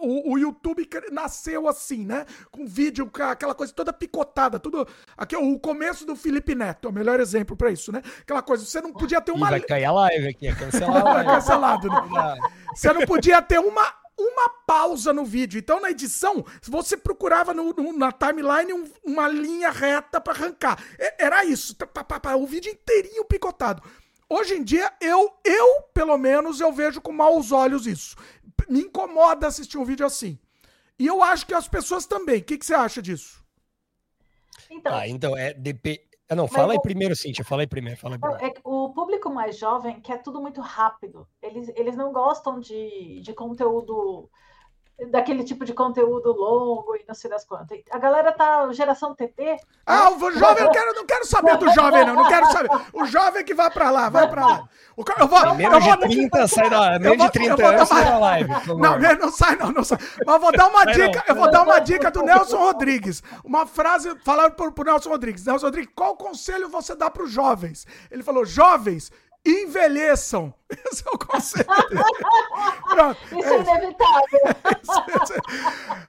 O, 0.00 0.32
o, 0.32 0.38
YouTube 0.38 0.88
nasceu 1.12 1.68
assim, 1.68 2.04
né? 2.04 2.26
Com 2.50 2.66
vídeo, 2.66 3.10
aquela 3.30 3.54
coisa 3.54 3.72
toda 3.72 3.92
picotada, 3.92 4.58
tudo. 4.58 4.86
Aqui, 5.16 5.36
o 5.36 5.58
começo 5.58 6.04
do 6.04 6.16
Felipe 6.16 6.54
Neto 6.54 6.88
é 6.88 6.90
o 6.90 6.94
melhor 6.94 7.20
exemplo 7.20 7.56
para 7.56 7.70
isso, 7.70 7.92
né? 7.92 8.02
Aquela 8.20 8.42
coisa, 8.42 8.64
você 8.64 8.80
não 8.80 8.92
podia 8.92 9.20
ter 9.20 9.32
uma. 9.32 9.46
Ih, 9.46 9.50
vai 9.50 9.60
cair 9.60 9.84
a 9.84 9.92
live 9.92 10.28
aqui, 10.28 10.48
é 10.48 10.52
live. 10.52 11.24
Cancelado, 11.30 11.88
né? 11.88 12.36
Você 12.74 12.92
não 12.92 13.06
podia 13.06 13.40
ter 13.40 13.60
uma 13.60 13.94
uma 14.18 14.48
pausa 14.66 15.12
no 15.12 15.24
vídeo. 15.24 15.58
Então, 15.58 15.80
na 15.80 15.90
edição, 15.90 16.44
você 16.62 16.96
procurava 16.96 17.54
no, 17.54 17.72
no, 17.72 17.92
na 17.96 18.10
timeline 18.10 18.72
um, 18.72 18.84
uma 19.04 19.28
linha 19.28 19.70
reta 19.70 20.20
para 20.20 20.32
arrancar. 20.32 20.82
Era 21.18 21.44
isso. 21.44 21.76
O 22.38 22.46
vídeo 22.46 22.72
inteirinho 22.72 23.24
picotado. 23.24 23.82
Hoje 24.28 24.54
em 24.54 24.62
dia, 24.62 24.92
eu, 25.00 25.32
eu, 25.44 25.82
pelo 25.94 26.18
menos, 26.18 26.60
eu 26.60 26.72
vejo 26.72 27.00
com 27.00 27.12
maus 27.12 27.52
olhos 27.52 27.86
isso. 27.86 28.16
Me 28.68 28.80
incomoda 28.80 29.46
assistir 29.46 29.78
um 29.78 29.84
vídeo 29.84 30.04
assim. 30.04 30.38
E 30.98 31.06
eu 31.06 31.22
acho 31.22 31.46
que 31.46 31.54
as 31.54 31.68
pessoas 31.68 32.04
também. 32.04 32.40
O 32.40 32.44
que, 32.44 32.58
que 32.58 32.66
você 32.66 32.74
acha 32.74 33.00
disso? 33.00 33.42
Então, 34.68 34.94
ah, 34.94 35.08
então 35.08 35.36
é, 35.36 35.54
dep 35.54 36.07
ah, 36.30 36.34
não, 36.34 36.46
fala 36.46 36.74
aí 36.74 36.80
primeiro, 36.80 37.16
Cíntia, 37.16 37.44
fala 37.44 37.62
aí 37.62 37.66
primeiro. 37.66 37.98
Fala 37.98 38.16
aí 38.16 38.20
primeiro. 38.20 38.44
É, 38.44 38.52
o 38.64 38.90
público 38.90 39.30
mais 39.30 39.58
jovem 39.58 40.00
quer 40.00 40.22
tudo 40.22 40.40
muito 40.40 40.60
rápido. 40.60 41.26
Eles, 41.42 41.70
eles 41.74 41.96
não 41.96 42.12
gostam 42.12 42.60
de, 42.60 43.20
de 43.22 43.32
conteúdo 43.32 44.28
daquele 45.06 45.44
tipo 45.44 45.64
de 45.64 45.72
conteúdo 45.72 46.32
longo 46.32 46.96
e 46.96 47.04
não 47.06 47.14
sei 47.14 47.30
das 47.30 47.44
quantas. 47.44 47.78
A 47.90 47.98
galera 47.98 48.32
tá 48.32 48.70
geração 48.72 49.14
TT. 49.14 49.56
Ah, 49.86 50.10
o 50.10 50.30
jovem, 50.32 50.64
eu 50.64 50.70
quero, 50.70 50.94
não 50.94 51.06
quero 51.06 51.26
saber 51.26 51.56
do 51.56 51.70
jovem, 51.70 52.04
não. 52.04 52.14
Não 52.14 52.28
quero 52.28 52.46
saber. 52.50 52.68
O 52.92 53.04
jovem 53.06 53.44
que 53.44 53.54
vai 53.54 53.70
pra 53.70 53.90
lá, 53.90 54.08
vai 54.08 54.28
pra 54.28 54.46
lá. 54.46 54.68
O, 54.96 55.04
eu 55.18 55.28
vou, 55.28 55.54
menos 55.54 55.86
eu 55.86 55.96
vou, 55.96 56.08
de 56.08 56.16
30 56.16 56.48
sai 56.48 56.68
da. 56.68 56.98
Menos 56.98 57.18
de 57.18 57.30
30 57.30 57.66
anos 57.66 57.88
sai 57.88 58.04
da 58.04 58.18
live. 58.18 58.50
Não, 58.66 58.98
não 58.98 59.30
sai, 59.30 59.56
não, 59.56 59.70
não 59.70 59.84
sai. 59.84 59.98
Mas 60.26 60.40
vou 60.40 60.52
dar 60.52 60.66
uma 60.66 60.84
dica, 60.84 61.24
eu 61.28 61.34
vou 61.36 61.50
dar 61.50 61.62
uma 61.62 61.78
dica 61.78 62.10
do 62.10 62.22
Nelson 62.22 62.58
Rodrigues. 62.58 63.22
Uma 63.44 63.66
frase 63.66 64.12
falando 64.24 64.54
pro, 64.54 64.72
pro 64.72 64.84
Nelson 64.84 65.10
Rodrigues. 65.10 65.44
Nelson 65.44 65.66
Rodrigues, 65.66 65.92
qual 65.94 66.16
conselho 66.16 66.68
você 66.68 66.96
dá 66.96 67.08
pros 67.08 67.30
jovens? 67.30 67.86
Ele 68.10 68.24
falou: 68.24 68.44
jovens 68.44 69.12
envelheçam. 69.48 70.54
Esse 70.68 71.02
é 71.06 71.10
o 71.10 71.18
conselho. 71.18 71.66
Pronto. 72.88 73.20
Isso 73.24 73.48
é, 73.48 73.56
é 73.56 73.60
inevitável. 73.60 74.40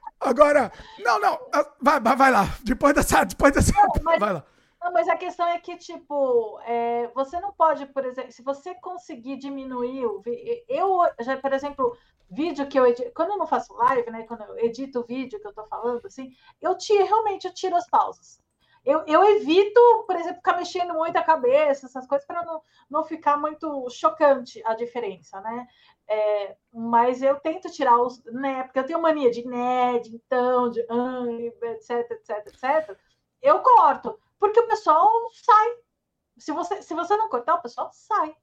Agora, 0.20 0.70
não, 0.98 1.18
não, 1.18 1.40
ah, 1.52 1.72
vai, 1.80 1.98
vai 2.00 2.30
lá. 2.30 2.44
Depois 2.62 2.94
dessa, 2.94 3.24
depois 3.24 3.52
dessa, 3.52 3.72
não, 3.72 3.88
mas, 4.02 4.20
vai 4.20 4.32
lá. 4.34 4.44
Não, 4.82 4.92
mas 4.92 5.08
a 5.08 5.16
questão 5.16 5.46
é 5.48 5.58
que, 5.58 5.76
tipo, 5.76 6.60
é, 6.66 7.08
você 7.14 7.40
não 7.40 7.52
pode, 7.52 7.86
por 7.86 8.04
exemplo, 8.04 8.30
se 8.30 8.42
você 8.42 8.74
conseguir 8.74 9.36
diminuir 9.36 10.04
o. 10.04 10.22
Eu, 10.68 11.00
já, 11.20 11.38
por 11.38 11.52
exemplo, 11.54 11.96
vídeo 12.30 12.68
que 12.68 12.78
eu 12.78 12.86
edito, 12.86 13.10
quando 13.14 13.30
eu 13.30 13.38
não 13.38 13.46
faço 13.46 13.74
live, 13.74 14.10
né? 14.10 14.24
Quando 14.24 14.42
eu 14.42 14.58
edito 14.58 15.00
o 15.00 15.06
vídeo 15.06 15.40
que 15.40 15.46
eu 15.46 15.54
tô 15.54 15.64
falando, 15.64 16.06
assim, 16.06 16.30
eu 16.60 16.76
tiro, 16.76 17.04
realmente 17.04 17.46
eu 17.46 17.54
tiro 17.54 17.76
as 17.76 17.88
pausas. 17.88 18.40
Eu, 18.84 19.04
eu 19.06 19.22
evito, 19.36 19.80
por 20.06 20.16
exemplo, 20.16 20.36
ficar 20.36 20.56
mexendo 20.56 20.94
muito 20.94 21.16
a 21.16 21.22
cabeça, 21.22 21.86
essas 21.86 22.06
coisas, 22.06 22.26
para 22.26 22.44
não, 22.44 22.62
não 22.88 23.04
ficar 23.04 23.36
muito 23.36 23.88
chocante 23.90 24.62
a 24.64 24.74
diferença, 24.74 25.40
né? 25.40 25.66
É, 26.08 26.56
mas 26.72 27.22
eu 27.22 27.38
tento 27.40 27.70
tirar 27.70 28.00
os, 28.00 28.22
né? 28.24 28.64
Porque 28.64 28.78
eu 28.78 28.86
tenho 28.86 29.02
mania 29.02 29.30
de 29.30 29.46
né, 29.46 29.98
de 29.98 30.16
então, 30.16 30.70
de 30.70 30.80
ah, 30.88 31.24
etc, 31.72 32.10
etc, 32.10 32.46
etc. 32.46 32.98
Eu 33.42 33.60
corto, 33.62 34.18
porque 34.38 34.60
o 34.60 34.66
pessoal 34.66 35.08
sai. 35.32 35.76
Se 36.38 36.52
você, 36.52 36.82
se 36.82 36.94
você 36.94 37.16
não 37.16 37.28
cortar, 37.28 37.56
o 37.56 37.62
pessoal 37.62 37.90
sai. 37.92 38.34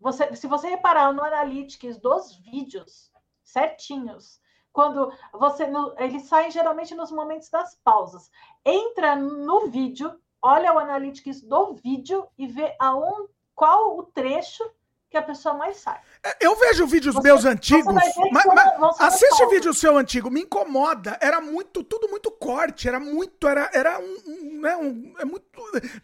Você, 0.00 0.36
se 0.36 0.46
você 0.46 0.68
reparar 0.68 1.12
no 1.12 1.22
Analytics 1.22 1.98
dos 1.98 2.36
vídeos 2.36 3.10
certinhos, 3.42 4.40
quando 4.74 5.10
você 5.32 5.68
ele 5.98 6.18
sai 6.18 6.50
geralmente 6.50 6.96
nos 6.96 7.12
momentos 7.12 7.48
das 7.48 7.78
pausas. 7.84 8.28
Entra 8.66 9.14
no 9.14 9.68
vídeo, 9.68 10.12
olha 10.42 10.74
o 10.74 10.78
analytics 10.78 11.40
do 11.42 11.74
vídeo 11.74 12.26
e 12.36 12.48
vê 12.48 12.74
aonde, 12.80 13.30
qual 13.54 13.96
o 13.96 14.02
trecho 14.02 14.68
que 15.08 15.16
a 15.16 15.22
pessoa 15.22 15.54
mais 15.54 15.76
sai. 15.76 16.00
É, 16.24 16.44
eu 16.44 16.56
vejo 16.56 16.88
vídeos 16.88 17.14
você, 17.14 17.22
meus 17.22 17.44
antigos, 17.44 17.94
mas, 17.94 18.12
mas 18.32 19.00
assiste 19.00 19.46
vídeo 19.46 19.72
seu 19.72 19.96
antigo, 19.96 20.28
me 20.28 20.40
incomoda. 20.40 21.16
Era 21.22 21.40
muito, 21.40 21.84
tudo 21.84 22.08
muito 22.08 22.32
corte, 22.32 22.88
era 22.88 22.98
muito, 22.98 23.46
era, 23.46 23.70
era 23.72 24.00
um, 24.00 24.16
um, 24.26 24.60
né, 24.60 24.76
um 24.76 25.14
é 25.20 25.24
muito, 25.24 25.46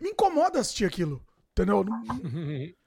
me 0.00 0.10
incomoda 0.10 0.60
assistir 0.60 0.84
aquilo, 0.84 1.20
entendeu? 1.50 1.84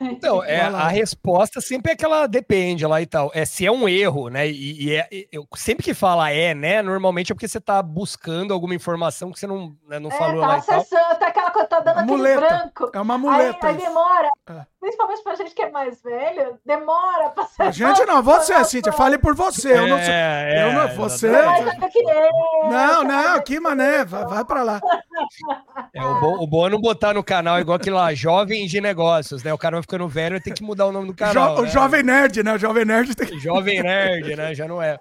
Então, 0.18 0.42
é, 0.42 0.60
a 0.60 0.88
resposta 0.88 1.60
sempre 1.60 1.92
é 1.92 1.96
que 1.96 2.04
ela 2.04 2.26
depende 2.26 2.86
lá 2.86 3.00
e 3.00 3.06
tal. 3.06 3.30
É 3.34 3.44
se 3.44 3.66
é 3.66 3.70
um 3.70 3.88
erro, 3.88 4.28
né? 4.28 4.48
E, 4.48 4.86
e 4.86 4.94
é, 4.94 5.08
eu, 5.30 5.46
sempre 5.56 5.84
que 5.84 5.94
fala 5.94 6.30
é, 6.30 6.54
né? 6.54 6.82
Normalmente 6.82 7.32
é 7.32 7.34
porque 7.34 7.48
você 7.48 7.60
tá 7.60 7.82
buscando 7.82 8.52
alguma 8.52 8.74
informação 8.74 9.30
que 9.32 9.38
você 9.38 9.46
não, 9.46 9.76
né, 9.88 9.98
não 9.98 10.10
é, 10.10 10.18
falou 10.18 10.40
tá 10.40 10.46
lá 10.46 10.56
acessando, 10.56 10.84
e 10.84 10.88
tal. 10.88 11.16
Tá 11.16 11.26
aquela 11.28 11.50
coisa, 11.50 11.68
tá 11.68 11.80
dando 11.80 11.98
aquele 11.98 12.16
muleta. 12.16 12.40
branco. 12.40 12.90
É 12.94 13.00
uma 13.00 13.18
muleta. 13.18 13.66
Aí, 13.66 13.74
aí 13.74 13.80
demora. 13.80 14.30
É. 14.48 14.66
Principalmente 14.80 15.22
pra 15.24 15.34
gente 15.34 15.54
que 15.54 15.62
é 15.62 15.70
mais 15.70 16.00
velho, 16.00 16.56
demora 16.64 17.30
pra 17.30 17.44
ser. 17.46 17.62
A 17.62 17.70
gente 17.72 18.04
não, 18.04 18.22
você, 18.22 18.64
Cíntia, 18.64 18.92
fale 18.92 19.18
por 19.18 19.34
você. 19.34 19.72
eu 19.72 19.88
não 19.88 19.98
sei. 19.98 20.14
É, 20.14 20.68
eu 20.68 20.72
não, 20.72 20.82
é, 20.82 20.94
você. 20.94 21.28
Não, 21.28 23.02
não, 23.02 23.34
aqui, 23.34 23.58
mané, 23.58 24.04
vai, 24.04 24.24
vai 24.24 24.44
pra 24.44 24.62
lá. 24.62 24.80
É, 25.92 26.04
o, 26.04 26.20
bom, 26.20 26.44
o 26.44 26.46
bom 26.46 26.66
é 26.68 26.70
não 26.70 26.80
botar 26.80 27.12
no 27.12 27.24
canal 27.24 27.58
igual 27.58 27.76
aquele 27.76 27.96
lá, 27.96 28.14
jovem 28.14 28.66
de 28.68 28.80
negócios, 28.80 29.42
né? 29.42 29.52
O 29.52 29.58
cara 29.58 29.76
vai 29.76 29.82
ficando 29.82 30.06
velho 30.06 30.36
e 30.36 30.40
tem 30.40 30.54
que 30.54 30.62
mudar 30.62 30.86
o 30.86 30.92
nome 30.92 31.08
do 31.08 31.14
canal. 31.14 31.56
Jo, 31.56 31.62
né? 31.62 31.68
O 31.68 31.72
Jovem 31.72 32.02
Nerd, 32.04 32.42
né? 32.44 32.52
O 32.54 32.58
Jovem 32.58 32.84
Nerd 32.84 33.14
tem 33.16 33.26
que... 33.26 33.38
Jovem 33.40 33.82
Nerd, 33.82 34.36
né? 34.36 34.54
Já 34.54 34.68
não 34.68 34.80
é. 34.80 34.96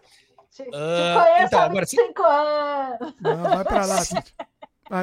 Te, 0.52 0.64
uh, 0.64 0.72
conheço 0.72 1.46
então, 1.46 1.60
agora, 1.60 1.86
cinco 1.86 2.24
anos. 2.24 3.14
Não, 3.22 3.44
vai 3.44 3.64
pra 3.64 3.86
lá, 3.86 3.98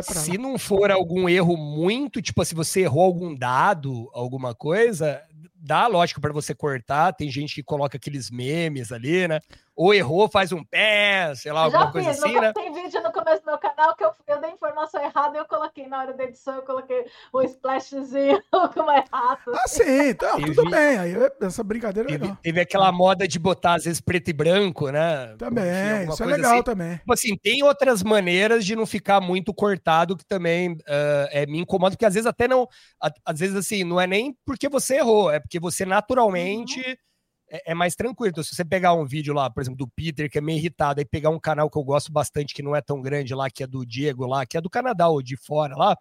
se 0.03 0.39
não 0.39 0.59
for 0.59 0.91
algum 0.91 1.29
erro 1.29 1.57
muito, 1.57 2.23
tipo, 2.23 2.45
se 2.45 2.55
você 2.55 2.83
errou 2.83 3.03
algum 3.03 3.35
dado, 3.35 4.11
alguma 4.13 4.55
coisa, 4.55 5.23
dá 5.55 5.87
lógico 5.87 6.21
para 6.21 6.33
você 6.33 6.55
cortar. 6.55 7.13
Tem 7.13 7.31
gente 7.31 7.55
que 7.55 7.63
coloca 7.63 7.97
aqueles 7.97 8.31
memes 8.31 8.93
ali, 8.93 9.27
né? 9.27 9.41
Ou 9.77 9.93
errou, 9.93 10.29
faz 10.29 10.53
um 10.53 10.63
pé, 10.63 11.35
sei 11.35 11.53
lá, 11.53 11.63
alguma 11.63 11.91
coisa 11.91 12.13
fiz, 12.13 12.23
assim, 12.23 12.35
né? 12.39 12.53
Tem 12.53 12.73
vídeo 12.73 13.03
no 13.03 13.13
começo 13.13 13.43
do 13.43 13.47
meu 13.47 13.59
canal 13.59 13.95
que 13.97 14.05
eu, 14.05 14.13
eu 14.29 14.41
dei 14.41 14.51
informação 14.51 15.03
errada 15.03 15.37
e 15.37 15.41
eu 15.41 15.45
coloquei 15.47 15.89
na 15.89 15.99
hora 15.99 16.13
da 16.13 16.25
edição, 16.25 16.55
eu 16.55 16.63
coloquei 16.63 17.05
o 17.33 17.43
splashzinho 17.43 18.41
como 18.73 18.91
errado. 18.93 19.53
Ah, 19.53 19.67
sim, 19.67 20.11
então, 20.11 20.41
tudo 20.41 20.71
bem. 20.71 20.99
Aí 20.99 21.15
essa 21.41 21.65
brincadeira 21.65 22.09
é 22.09 22.13
teve, 22.13 22.23
legal. 22.23 22.39
Teve 22.43 22.61
aquela 22.61 22.93
moda 22.93 23.27
de 23.27 23.39
botar, 23.39 23.75
às 23.75 23.85
vezes, 23.85 24.01
preto 24.01 24.29
e 24.29 24.33
branco, 24.33 24.91
né? 24.91 25.35
Também, 25.37 26.09
isso 26.09 26.23
é 26.23 26.27
legal 26.27 26.55
assim. 26.55 26.63
também. 26.63 26.97
Tipo 26.99 27.13
assim, 27.13 27.37
tem 27.37 27.63
outras 27.65 28.03
maneiras 28.03 28.65
de 28.65 28.77
não 28.77 28.87
ficar 28.87 29.21
muito 29.21 29.53
cortado 29.53 30.17
que 30.17 30.25
também 30.25 30.73
uh, 30.73 31.29
é, 31.31 31.47
me 31.47 31.59
incomoda, 31.59 31.97
porque 31.97 32.07
às 32.07 32.15
vezes 32.15 32.27
até 32.27 32.47
não. 32.47 32.69
Às 33.25 33.41
vezes, 33.41 33.57
assim, 33.57 33.83
não 33.83 34.01
é 34.01 34.07
nem 34.07 34.37
porque 34.45 34.69
você 34.69 34.99
errou, 34.99 35.33
é 35.33 35.41
porque 35.41 35.59
você 35.59 35.85
naturalmente. 35.85 36.79
Uhum 36.81 36.95
é, 37.55 37.71
é, 37.71 37.75
mais 37.75 37.95
tranquilo. 37.95 38.31
Então, 38.31 38.43
se 38.43 38.55
você 38.55 38.65
pegar 38.65 38.95
um 38.95 39.07
vídeo 39.07 39.33
lá, 39.33 39.49
por 39.49 39.61
exemplo, 39.61 39.79
do 39.79 39.89
Peter, 39.89 40.29
que 40.29 40.39
é 40.39 40.41
meio 40.41 40.59
irritado, 40.59 41.01
aí 41.01 41.05
pegar 41.05 41.31
um 41.31 41.39
canal 41.39 41.71
que 41.71 41.79
eu 41.79 41.85
gosto 41.85 42.13
bastante, 42.13 42.53
que 42.53 42.63
não 42.63 42.75
é 42.75 42.83
tão 42.83 43.01
grande 43.01 43.33
lá, 43.33 43.49
que 43.49 43.63
é 43.63 43.67
do 43.67 43.87
Diego 43.87 44.27
lá, 44.27 44.45
que 44.45 44.57
é 44.57 44.61
do 44.61 44.69
Canadá 44.69 45.09
ou 45.09 45.23
de 45.23 45.37
fora 45.37 45.77
lá, 45.77 45.97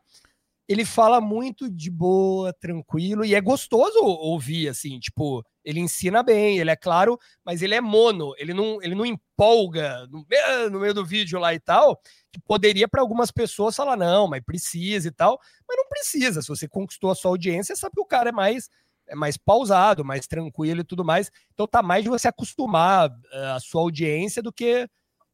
ele 0.67 0.85
fala 0.85 1.21
muito 1.21 1.69
de 1.69 1.91
boa, 1.91 2.53
tranquilo, 2.53 3.23
e 3.23 3.35
é 3.35 3.41
gostoso 3.41 3.99
ouvir, 3.99 4.69
assim, 4.69 4.97
tipo, 4.97 5.43
ele 5.63 5.80
ensina 5.80 6.23
bem, 6.23 6.57
ele 6.57 6.71
é 6.71 6.75
claro, 6.75 7.19
mas 7.45 7.61
ele 7.61 7.75
é 7.75 7.81
mono, 7.81 8.34
ele 8.38 8.53
não, 8.53 8.81
ele 8.81 8.95
não 8.95 9.05
empolga 9.05 10.07
no, 10.07 10.25
no 10.71 10.80
meio 10.80 10.93
do 10.93 11.05
vídeo 11.05 11.38
lá 11.38 11.53
e 11.53 11.59
tal, 11.59 11.99
que 12.31 12.39
poderia 12.47 12.88
para 12.88 13.01
algumas 13.01 13.30
pessoas 13.30 13.75
falar, 13.75 13.97
não, 13.97 14.27
mas 14.27 14.41
precisa 14.43 15.09
e 15.09 15.11
tal, 15.11 15.38
mas 15.67 15.77
não 15.77 15.88
precisa, 15.89 16.41
se 16.41 16.47
você 16.47 16.67
conquistou 16.67 17.11
a 17.11 17.15
sua 17.15 17.31
audiência, 17.31 17.75
sabe 17.75 17.95
que 17.95 18.01
o 18.01 18.05
cara 18.05 18.30
é 18.30 18.34
mais 18.34 18.69
mais 19.15 19.38
pausado, 19.38 20.05
mais 20.05 20.27
tranquilo 20.27 20.81
e 20.81 20.85
tudo 20.85 21.03
mais. 21.03 21.31
Então 21.53 21.67
tá 21.67 21.81
mais 21.81 22.03
de 22.03 22.09
você 22.09 22.27
acostumar 22.27 23.09
uh, 23.09 23.55
a 23.55 23.59
sua 23.59 23.81
audiência 23.81 24.41
do 24.41 24.51
que 24.51 24.88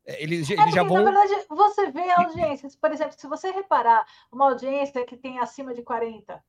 eh, 0.05 0.23
eles, 0.23 0.49
é 0.49 0.53
eles 0.53 0.73
já 0.73 0.83
vão. 0.83 1.03
Na 1.03 1.11
verdade, 1.11 1.45
você 1.49 1.91
vê 1.91 2.09
a 2.09 2.21
audiência. 2.21 2.69
Por 2.81 2.91
exemplo, 2.91 3.13
se 3.17 3.27
você 3.27 3.51
reparar 3.51 4.05
uma 4.31 4.49
audiência 4.49 5.05
que 5.05 5.17
tem 5.17 5.39
acima 5.39 5.73
de 5.73 5.81
40, 5.81 6.43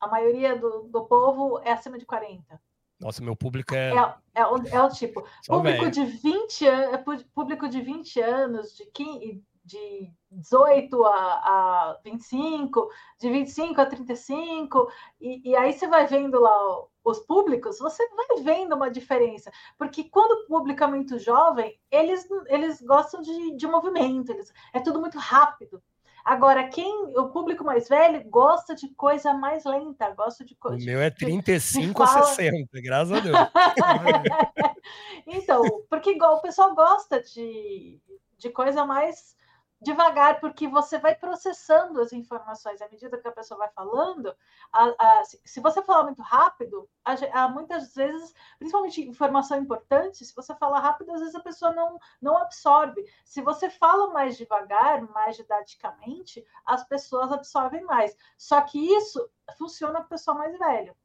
a 0.00 0.08
maioria 0.08 0.56
do, 0.56 0.82
do 0.84 1.04
povo 1.04 1.60
é 1.64 1.72
acima 1.72 1.98
de 1.98 2.06
40. 2.06 2.60
Nossa, 2.98 3.22
meu 3.22 3.34
público 3.34 3.74
é. 3.74 3.90
É, 3.90 4.40
é, 4.40 4.46
o, 4.46 4.56
é 4.68 4.82
o 4.82 4.88
tipo. 4.88 5.26
público 5.46 5.90
de, 5.90 6.04
20 6.04 6.68
an... 6.68 6.90
É 6.92 6.98
público 7.34 7.68
de 7.68 7.80
20 7.80 8.20
anos, 8.20 8.76
de 8.76 8.86
15, 8.86 9.42
de 9.64 10.10
18 10.30 11.04
a, 11.04 11.10
a 11.10 12.00
25, 12.04 12.88
de 13.20 13.30
25 13.30 13.80
a 13.80 13.86
35, 13.86 14.90
e, 15.20 15.50
e 15.50 15.56
aí 15.56 15.72
você 15.72 15.86
vai 15.86 16.06
vendo 16.06 16.40
lá 16.40 16.84
os 17.04 17.20
públicos, 17.20 17.78
você 17.78 18.06
vai 18.10 18.42
vendo 18.42 18.74
uma 18.74 18.90
diferença, 18.90 19.50
porque 19.78 20.04
quando 20.04 20.32
o 20.32 20.46
público 20.46 20.82
é 20.82 20.86
muito 20.86 21.18
jovem, 21.18 21.78
eles, 21.90 22.26
eles 22.46 22.80
gostam 22.82 23.22
de, 23.22 23.56
de 23.56 23.66
movimento, 23.66 24.30
eles, 24.32 24.52
é 24.72 24.80
tudo 24.80 25.00
muito 25.00 25.18
rápido. 25.18 25.82
Agora, 26.24 26.68
quem 26.68 27.12
o 27.18 27.30
público 27.30 27.64
mais 27.64 27.88
velho 27.88 28.22
gosta 28.30 28.76
de 28.76 28.88
coisa 28.94 29.34
mais 29.34 29.64
lenta, 29.64 30.08
gosta 30.10 30.44
de 30.44 30.54
coisa. 30.54 30.80
O 30.80 30.86
meu 30.86 31.00
é 31.00 31.10
35 31.10 32.00
a 32.00 32.06
60, 32.06 32.80
graças 32.80 33.12
a 33.12 33.20
Deus. 33.20 33.36
então, 35.26 35.62
porque 35.90 36.12
igual 36.12 36.36
o 36.36 36.40
pessoal 36.40 36.74
gosta 36.76 37.20
de, 37.20 38.00
de 38.38 38.50
coisa 38.50 38.84
mais 38.86 39.34
devagar, 39.82 40.40
porque 40.40 40.68
você 40.68 40.98
vai 40.98 41.14
processando 41.14 42.00
as 42.00 42.12
informações 42.12 42.80
à 42.80 42.88
medida 42.88 43.18
que 43.18 43.26
a 43.26 43.32
pessoa 43.32 43.58
vai 43.58 43.68
falando. 43.70 44.34
A, 44.72 44.84
a, 44.84 45.22
se 45.44 45.60
você 45.60 45.82
falar 45.82 46.04
muito 46.04 46.22
rápido, 46.22 46.88
há 47.04 47.48
muitas 47.48 47.94
vezes, 47.94 48.32
principalmente 48.58 49.02
informação 49.02 49.58
importante, 49.58 50.24
se 50.24 50.34
você 50.34 50.54
falar 50.54 50.80
rápido, 50.80 51.12
às 51.12 51.20
vezes 51.20 51.34
a 51.34 51.40
pessoa 51.40 51.72
não, 51.72 51.98
não 52.20 52.36
absorve. 52.38 53.04
Se 53.24 53.42
você 53.42 53.68
fala 53.68 54.12
mais 54.12 54.36
devagar, 54.36 55.02
mais 55.02 55.36
didaticamente, 55.36 56.44
as 56.64 56.84
pessoas 56.84 57.32
absorvem 57.32 57.84
mais. 57.84 58.16
Só 58.38 58.60
que 58.60 58.78
isso 58.78 59.28
funciona 59.58 59.94
para 59.94 60.06
o 60.06 60.08
pessoal 60.08 60.38
mais 60.38 60.56
velho. 60.56 60.96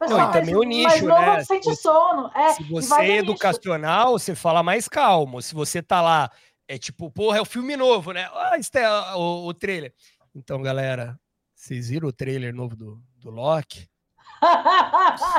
Não, 0.00 0.28
e 0.28 0.32
também 0.32 0.54
o 0.54 0.62
nicho, 0.62 1.06
né? 1.06 1.42
Sente 1.42 1.74
sono. 1.74 2.30
É, 2.34 2.52
se 2.52 2.62
você 2.64 3.02
é 3.02 3.16
educacional, 3.16 4.12
nicho. 4.12 4.18
você 4.18 4.34
fala 4.34 4.62
mais 4.62 4.86
calmo. 4.86 5.40
Se 5.40 5.54
você 5.54 5.82
tá 5.82 6.00
lá 6.00 6.30
é 6.70 6.78
tipo, 6.78 7.10
porra, 7.10 7.38
é 7.38 7.40
o 7.40 7.44
filme 7.44 7.76
novo, 7.76 8.12
né? 8.12 8.30
Ah, 8.32 8.56
isso 8.56 8.70
é 8.78 8.88
o, 9.16 9.46
o 9.46 9.52
trailer. 9.52 9.92
Então, 10.32 10.62
galera, 10.62 11.18
vocês 11.52 11.88
viram 11.88 12.06
o 12.08 12.12
trailer 12.12 12.54
novo 12.54 12.76
do, 12.76 13.02
do 13.16 13.28
Loki? 13.28 13.88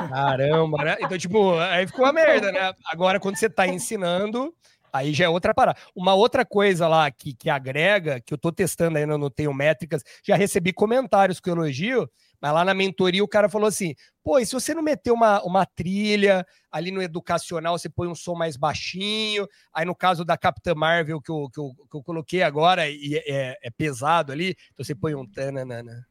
Caramba, 0.09 0.83
né? 0.83 0.97
Então, 0.99 1.17
tipo, 1.17 1.57
aí 1.57 1.87
ficou 1.87 2.03
uma 2.03 2.11
merda, 2.11 2.51
né? 2.51 2.73
Agora, 2.85 3.17
quando 3.17 3.37
você 3.37 3.49
tá 3.49 3.65
ensinando, 3.65 4.53
aí 4.91 5.13
já 5.13 5.23
é 5.23 5.29
outra 5.29 5.53
parada. 5.53 5.79
Uma 5.95 6.13
outra 6.15 6.43
coisa 6.43 6.85
lá 6.89 7.09
que, 7.09 7.33
que 7.33 7.49
agrega, 7.49 8.19
que 8.19 8.33
eu 8.33 8.37
tô 8.37 8.51
testando 8.51 8.97
ainda, 8.97 9.17
não 9.17 9.29
tenho 9.29 9.53
métricas, 9.53 10.03
já 10.21 10.35
recebi 10.35 10.73
comentários 10.73 11.39
com 11.39 11.51
elogio, 11.51 12.09
mas 12.41 12.53
lá 12.53 12.65
na 12.65 12.73
mentoria 12.73 13.23
o 13.23 13.27
cara 13.27 13.47
falou 13.47 13.67
assim: 13.67 13.93
pô, 14.23 14.39
e 14.39 14.45
se 14.45 14.53
você 14.53 14.73
não 14.73 14.81
meter 14.81 15.11
uma, 15.11 15.41
uma 15.43 15.65
trilha 15.65 16.45
ali 16.71 16.89
no 16.89 17.01
educacional, 17.01 17.77
você 17.77 17.87
põe 17.87 18.07
um 18.07 18.15
som 18.15 18.33
mais 18.33 18.57
baixinho. 18.57 19.47
Aí 19.71 19.85
no 19.85 19.95
caso 19.95 20.25
da 20.25 20.35
Capitã 20.35 20.73
Marvel, 20.73 21.21
que 21.21 21.29
eu, 21.29 21.49
que 21.53 21.59
eu, 21.59 21.71
que 21.89 21.97
eu 21.97 22.03
coloquei 22.03 22.41
agora, 22.41 22.89
e 22.89 23.15
é, 23.15 23.31
é, 23.31 23.57
é 23.61 23.69
pesado 23.69 24.31
ali, 24.31 24.55
então 24.73 24.83
você 24.83 24.95
põe 24.95 25.13
um 25.13 25.25
tananana. 25.25 26.07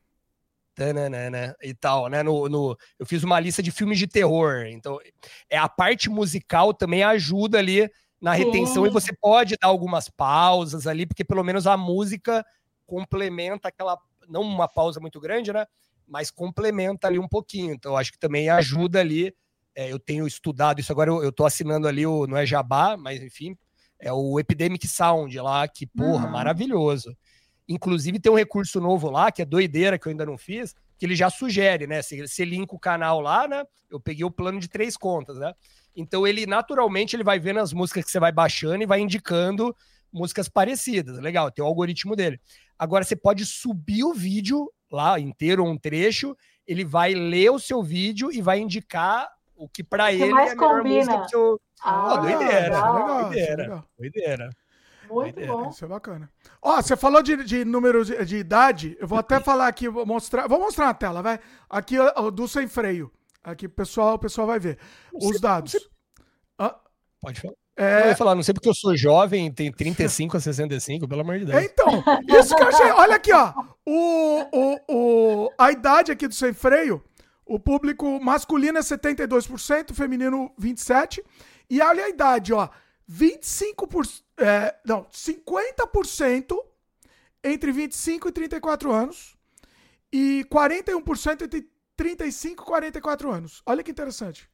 Tananana, 0.72 1.54
e 1.60 1.74
tal, 1.74 2.08
né? 2.08 2.22
No, 2.22 2.48
no, 2.48 2.76
eu 2.98 3.04
fiz 3.04 3.22
uma 3.24 3.40
lista 3.40 3.62
de 3.62 3.70
filmes 3.70 3.98
de 3.98 4.06
terror. 4.06 4.64
Então, 4.66 4.98
é 5.50 5.58
a 5.58 5.68
parte 5.68 6.08
musical 6.08 6.72
também 6.72 7.02
ajuda 7.02 7.58
ali 7.58 7.90
na 8.20 8.32
retenção 8.32 8.84
Sim. 8.84 8.88
e 8.88 8.92
você 8.92 9.12
pode 9.14 9.56
dar 9.60 9.68
algumas 9.68 10.08
pausas 10.08 10.86
ali, 10.86 11.06
porque 11.06 11.24
pelo 11.24 11.42
menos 11.42 11.66
a 11.66 11.76
música 11.76 12.46
complementa 12.86 13.68
aquela. 13.68 13.98
Não 14.28 14.42
uma 14.42 14.68
pausa 14.68 15.00
muito 15.00 15.20
grande, 15.20 15.52
né? 15.52 15.66
Mas 16.10 16.28
complementa 16.30 17.06
ali 17.06 17.18
um 17.18 17.28
pouquinho. 17.28 17.72
Então, 17.72 17.96
acho 17.96 18.10
que 18.12 18.18
também 18.18 18.50
ajuda 18.50 18.98
ali. 18.98 19.32
É, 19.74 19.90
eu 19.90 19.98
tenho 19.98 20.26
estudado 20.26 20.80
isso 20.80 20.90
agora, 20.90 21.10
eu, 21.10 21.28
estou 21.28 21.46
assinando 21.46 21.86
ali 21.86 22.04
o. 22.04 22.26
Não 22.26 22.36
é 22.36 22.44
Jabá, 22.44 22.96
mas 22.96 23.22
enfim, 23.22 23.56
é 24.00 24.12
o 24.12 24.38
Epidemic 24.40 24.88
Sound 24.88 25.38
lá, 25.40 25.66
que, 25.68 25.86
porra, 25.86 26.26
uhum. 26.26 26.32
maravilhoso. 26.32 27.16
Inclusive, 27.68 28.18
tem 28.18 28.32
um 28.32 28.36
recurso 28.36 28.80
novo 28.80 29.08
lá, 29.08 29.30
que 29.30 29.40
é 29.40 29.44
doideira, 29.44 29.96
que 29.96 30.08
eu 30.08 30.10
ainda 30.10 30.26
não 30.26 30.36
fiz, 30.36 30.74
que 30.98 31.06
ele 31.06 31.14
já 31.14 31.30
sugere, 31.30 31.86
né? 31.86 32.02
Se 32.02 32.20
você 32.26 32.44
linka 32.44 32.74
o 32.74 32.80
canal 32.80 33.20
lá, 33.20 33.46
né? 33.46 33.64
Eu 33.88 34.00
peguei 34.00 34.24
o 34.24 34.30
plano 34.30 34.58
de 34.58 34.68
três 34.68 34.96
contas, 34.96 35.38
né? 35.38 35.54
Então, 35.94 36.26
ele 36.26 36.44
naturalmente 36.44 37.14
ele 37.14 37.22
vai 37.22 37.38
vendo 37.38 37.60
as 37.60 37.72
músicas 37.72 38.04
que 38.04 38.10
você 38.10 38.18
vai 38.18 38.32
baixando 38.32 38.82
e 38.82 38.86
vai 38.86 39.00
indicando 39.00 39.74
músicas 40.12 40.48
parecidas. 40.48 41.20
Legal, 41.20 41.52
tem 41.52 41.64
o 41.64 41.68
algoritmo 41.68 42.16
dele. 42.16 42.40
Agora, 42.76 43.04
você 43.04 43.14
pode 43.14 43.46
subir 43.46 44.02
o 44.02 44.12
vídeo 44.12 44.68
lá 44.90 45.18
inteiro 45.18 45.64
um 45.64 45.76
trecho, 45.76 46.36
ele 46.66 46.84
vai 46.84 47.14
ler 47.14 47.50
o 47.50 47.58
seu 47.58 47.82
vídeo 47.82 48.30
e 48.32 48.42
vai 48.42 48.58
indicar 48.58 49.28
o 49.56 49.68
que 49.68 49.84
para 49.84 50.12
ele 50.12 50.32
mais 50.32 50.50
é 50.50 50.52
a 50.52 50.56
melhor 50.56 50.76
combina. 50.76 50.96
música 50.96 51.28
seu... 51.28 51.60
Ah, 51.82 52.14
oh, 52.14 52.16
doideira, 52.18 52.62
legal, 52.62 53.24
doideira, 53.24 53.62
legal. 53.62 53.84
doideira. 53.98 54.50
Muito 55.10 55.34
doideira. 55.34 55.52
bom. 55.52 55.68
Isso 55.70 55.84
é 55.84 55.88
bacana. 55.88 56.30
Ó, 56.62 56.76
você 56.76 56.96
falou 56.96 57.22
de, 57.22 57.42
de 57.44 57.64
número 57.64 58.04
de, 58.04 58.24
de, 58.24 58.36
idade, 58.36 58.96
eu 59.00 59.08
vou 59.08 59.18
até 59.18 59.40
falar 59.40 59.66
aqui, 59.66 59.88
vou 59.88 60.06
mostrar, 60.06 60.46
vou 60.46 60.60
mostrar 60.60 60.86
na 60.86 60.94
tela, 60.94 61.22
vai. 61.22 61.40
Aqui 61.68 61.96
do 62.32 62.46
sem 62.46 62.68
freio. 62.68 63.10
Aqui 63.42 63.66
o 63.66 63.70
pessoal, 63.70 64.14
o 64.14 64.18
pessoal 64.18 64.46
vai 64.46 64.60
ver 64.60 64.78
os 65.12 65.40
dados. 65.40 65.76
Ah. 66.58 66.78
Pode 67.20 67.40
falar. 67.40 67.54
É... 67.80 68.02
Eu 68.02 68.08
ia 68.08 68.16
falar, 68.16 68.34
não 68.34 68.42
sei 68.42 68.52
porque 68.52 68.68
eu 68.68 68.74
sou 68.74 68.94
jovem, 68.94 69.50
tem 69.50 69.72
35 69.72 70.36
a 70.36 70.40
65, 70.40 71.08
pelo 71.08 71.22
amor 71.22 71.38
de 71.38 71.46
Deus. 71.46 71.64
Então, 71.64 72.04
isso 72.38 72.54
que 72.54 72.62
eu 72.62 72.68
achei. 72.68 72.90
Olha 72.90 73.16
aqui, 73.16 73.32
ó. 73.32 73.54
O, 73.86 74.42
o, 74.52 74.80
o, 74.86 75.52
a 75.56 75.72
idade 75.72 76.12
aqui 76.12 76.28
do 76.28 76.34
sem 76.34 76.52
freio, 76.52 77.02
o 77.46 77.58
público 77.58 78.20
masculino 78.20 78.76
é 78.76 78.82
72%, 78.82 79.94
feminino 79.94 80.52
27%. 80.60 81.24
E 81.70 81.80
olha 81.80 82.04
a 82.04 82.08
idade, 82.10 82.52
ó. 82.52 82.68
25%. 83.10 84.22
É, 84.36 84.74
não, 84.84 85.06
50% 85.06 86.58
entre 87.42 87.72
25 87.72 88.28
e 88.28 88.32
34 88.32 88.92
anos. 88.92 89.36
E 90.12 90.44
41% 90.52 91.42
entre 91.44 91.66
35 91.96 92.62
e 92.62 92.66
44 92.66 93.30
anos. 93.30 93.62
Olha 93.64 93.82
que 93.82 93.90
interessante. 93.90 94.50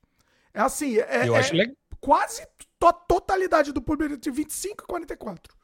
É 0.55 0.61
assim, 0.61 0.97
é, 0.99 1.27
eu 1.27 1.35
é 1.35 1.41
acho 1.41 1.55
legal. 1.55 1.75
quase 2.01 2.47
a 2.85 2.93
totalidade 2.93 3.73
do 3.73 3.81
público 3.81 4.17
de 4.17 4.31
25 4.31 4.85
e 4.85 4.87
44. 4.87 5.57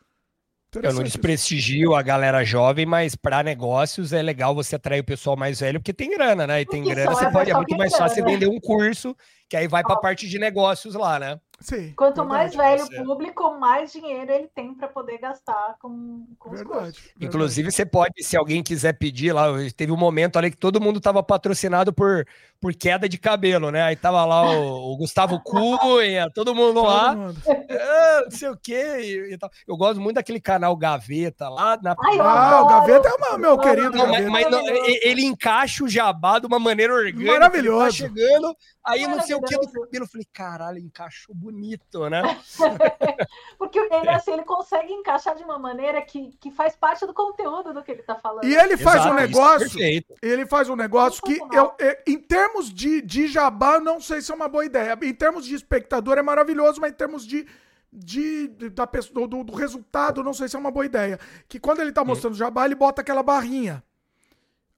Eu 0.82 0.94
não 0.94 1.02
desprestigio 1.02 1.94
a 1.94 2.00
galera 2.00 2.42
jovem, 2.44 2.86
mas 2.86 3.14
para 3.14 3.42
negócios 3.42 4.10
é 4.10 4.22
legal 4.22 4.54
você 4.54 4.76
atrair 4.76 5.00
o 5.00 5.04
pessoal 5.04 5.36
mais 5.36 5.60
velho, 5.60 5.78
porque 5.78 5.92
tem 5.92 6.08
grana, 6.08 6.46
né? 6.46 6.62
E 6.62 6.66
tem 6.66 6.82
grana, 6.82 7.14
você 7.14 7.30
pode. 7.30 7.50
É 7.50 7.54
muito 7.54 7.76
mais 7.76 7.94
fácil 7.94 8.24
vender 8.24 8.48
um 8.48 8.58
curso, 8.58 9.14
que 9.50 9.56
aí 9.56 9.68
vai 9.68 9.82
para 9.82 9.94
a 9.94 10.00
parte 10.00 10.26
de 10.26 10.38
negócios 10.38 10.94
lá, 10.94 11.18
né? 11.18 11.38
Sim, 11.62 11.92
Quanto 11.96 12.24
verdade, 12.24 12.56
mais 12.56 12.56
velho 12.56 12.84
o 12.84 13.04
público, 13.04 13.58
mais 13.58 13.92
dinheiro 13.92 14.32
ele 14.32 14.48
tem 14.52 14.74
para 14.74 14.88
poder 14.88 15.18
gastar 15.18 15.76
com, 15.80 16.26
com 16.38 16.50
verdade, 16.50 16.90
os. 16.90 17.12
Inclusive, 17.20 17.70
você 17.70 17.86
pode, 17.86 18.22
se 18.22 18.36
alguém 18.36 18.62
quiser 18.62 18.94
pedir 18.94 19.32
lá, 19.32 19.46
teve 19.76 19.92
um 19.92 19.96
momento 19.96 20.38
ali 20.38 20.50
que 20.50 20.56
todo 20.56 20.80
mundo 20.80 20.98
estava 20.98 21.22
patrocinado 21.22 21.92
por, 21.92 22.26
por 22.60 22.74
queda 22.74 23.08
de 23.08 23.16
cabelo, 23.16 23.70
né? 23.70 23.82
Aí 23.82 23.94
tava 23.94 24.24
lá 24.24 24.50
o, 24.50 24.92
o 24.92 24.96
Gustavo 24.96 25.40
Cunha, 25.44 26.28
todo 26.34 26.54
mundo 26.54 26.74
todo 26.74 26.86
lá, 26.86 27.14
mundo. 27.14 27.40
Ah, 27.70 28.20
não 28.24 28.30
sei 28.30 28.48
o 28.48 28.56
quê. 28.56 28.98
E, 29.00 29.34
e 29.34 29.38
Eu 29.66 29.76
gosto 29.76 30.00
muito 30.00 30.16
daquele 30.16 30.40
canal 30.40 30.76
Gaveta 30.76 31.48
lá 31.48 31.78
na. 31.80 31.94
Ai, 31.98 32.18
ah, 32.18 32.62
o 32.62 32.66
Gaveta 32.66 33.08
é 33.08 33.34
o 33.34 33.38
meu 33.38 33.56
querido. 33.58 33.96
Não, 33.96 34.08
mas, 34.08 34.26
mas 34.26 34.50
não, 34.50 34.62
ele 35.02 35.24
encaixa 35.24 35.84
o 35.84 35.88
jabá 35.88 36.40
de 36.40 36.46
uma 36.46 36.58
maneira 36.58 36.92
orgânica. 36.92 37.32
Maravilhoso. 37.32 37.84
Tá 37.84 38.08
chegando, 38.08 38.56
aí 38.84 39.06
não 39.06 39.20
sei 39.20 39.36
o 39.36 39.40
que 39.40 39.56
do 39.56 39.70
cabelo. 39.70 40.04
Eu 40.04 40.08
falei, 40.08 40.26
caralho, 40.32 40.78
encaixou 40.78 41.34
bonito 41.34 41.51
bonito, 41.52 42.08
né? 42.08 42.22
Porque 43.58 43.78
ele, 43.78 44.08
assim, 44.08 44.32
ele 44.32 44.44
consegue 44.44 44.92
encaixar 44.92 45.36
de 45.36 45.44
uma 45.44 45.58
maneira 45.58 46.00
que, 46.02 46.30
que 46.40 46.50
faz 46.50 46.74
parte 46.74 47.06
do 47.06 47.12
conteúdo 47.12 47.74
do 47.74 47.82
que 47.82 47.92
ele 47.92 48.00
está 48.00 48.14
falando. 48.14 48.44
E 48.44 48.54
ele 48.54 48.76
faz 48.76 49.00
Exato, 49.00 49.14
um 49.14 49.16
negócio. 49.16 49.80
Ele 50.22 50.46
faz 50.46 50.68
um 50.68 50.76
negócio 50.76 51.22
que, 51.22 51.38
eu, 51.52 51.72
em 52.06 52.18
termos 52.18 52.72
de, 52.72 53.02
de 53.02 53.28
jabá, 53.28 53.78
não 53.78 54.00
sei 54.00 54.22
se 54.22 54.32
é 54.32 54.34
uma 54.34 54.48
boa 54.48 54.64
ideia. 54.64 54.98
Em 55.02 55.14
termos 55.14 55.44
de 55.44 55.54
espectador 55.54 56.18
é 56.18 56.22
maravilhoso, 56.22 56.80
mas 56.80 56.92
em 56.92 56.96
termos 56.96 57.26
de 57.26 57.46
de, 57.94 58.48
de, 58.48 58.70
da 58.70 58.86
pessoa, 58.86 59.28
do, 59.28 59.44
do, 59.44 59.52
resultado, 59.54 60.24
não 60.24 60.32
sei 60.32 60.48
se 60.48 60.56
é 60.56 60.58
uma 60.58 60.70
boa 60.70 60.86
ideia. 60.86 61.20
Que 61.46 61.60
quando 61.60 61.80
ele 61.80 61.92
tá 61.92 62.02
mostrando 62.02 62.32
o 62.32 62.36
jabá, 62.36 62.64
ele 62.64 62.74
bota 62.74 63.02
aquela 63.02 63.22
barrinha. 63.22 63.84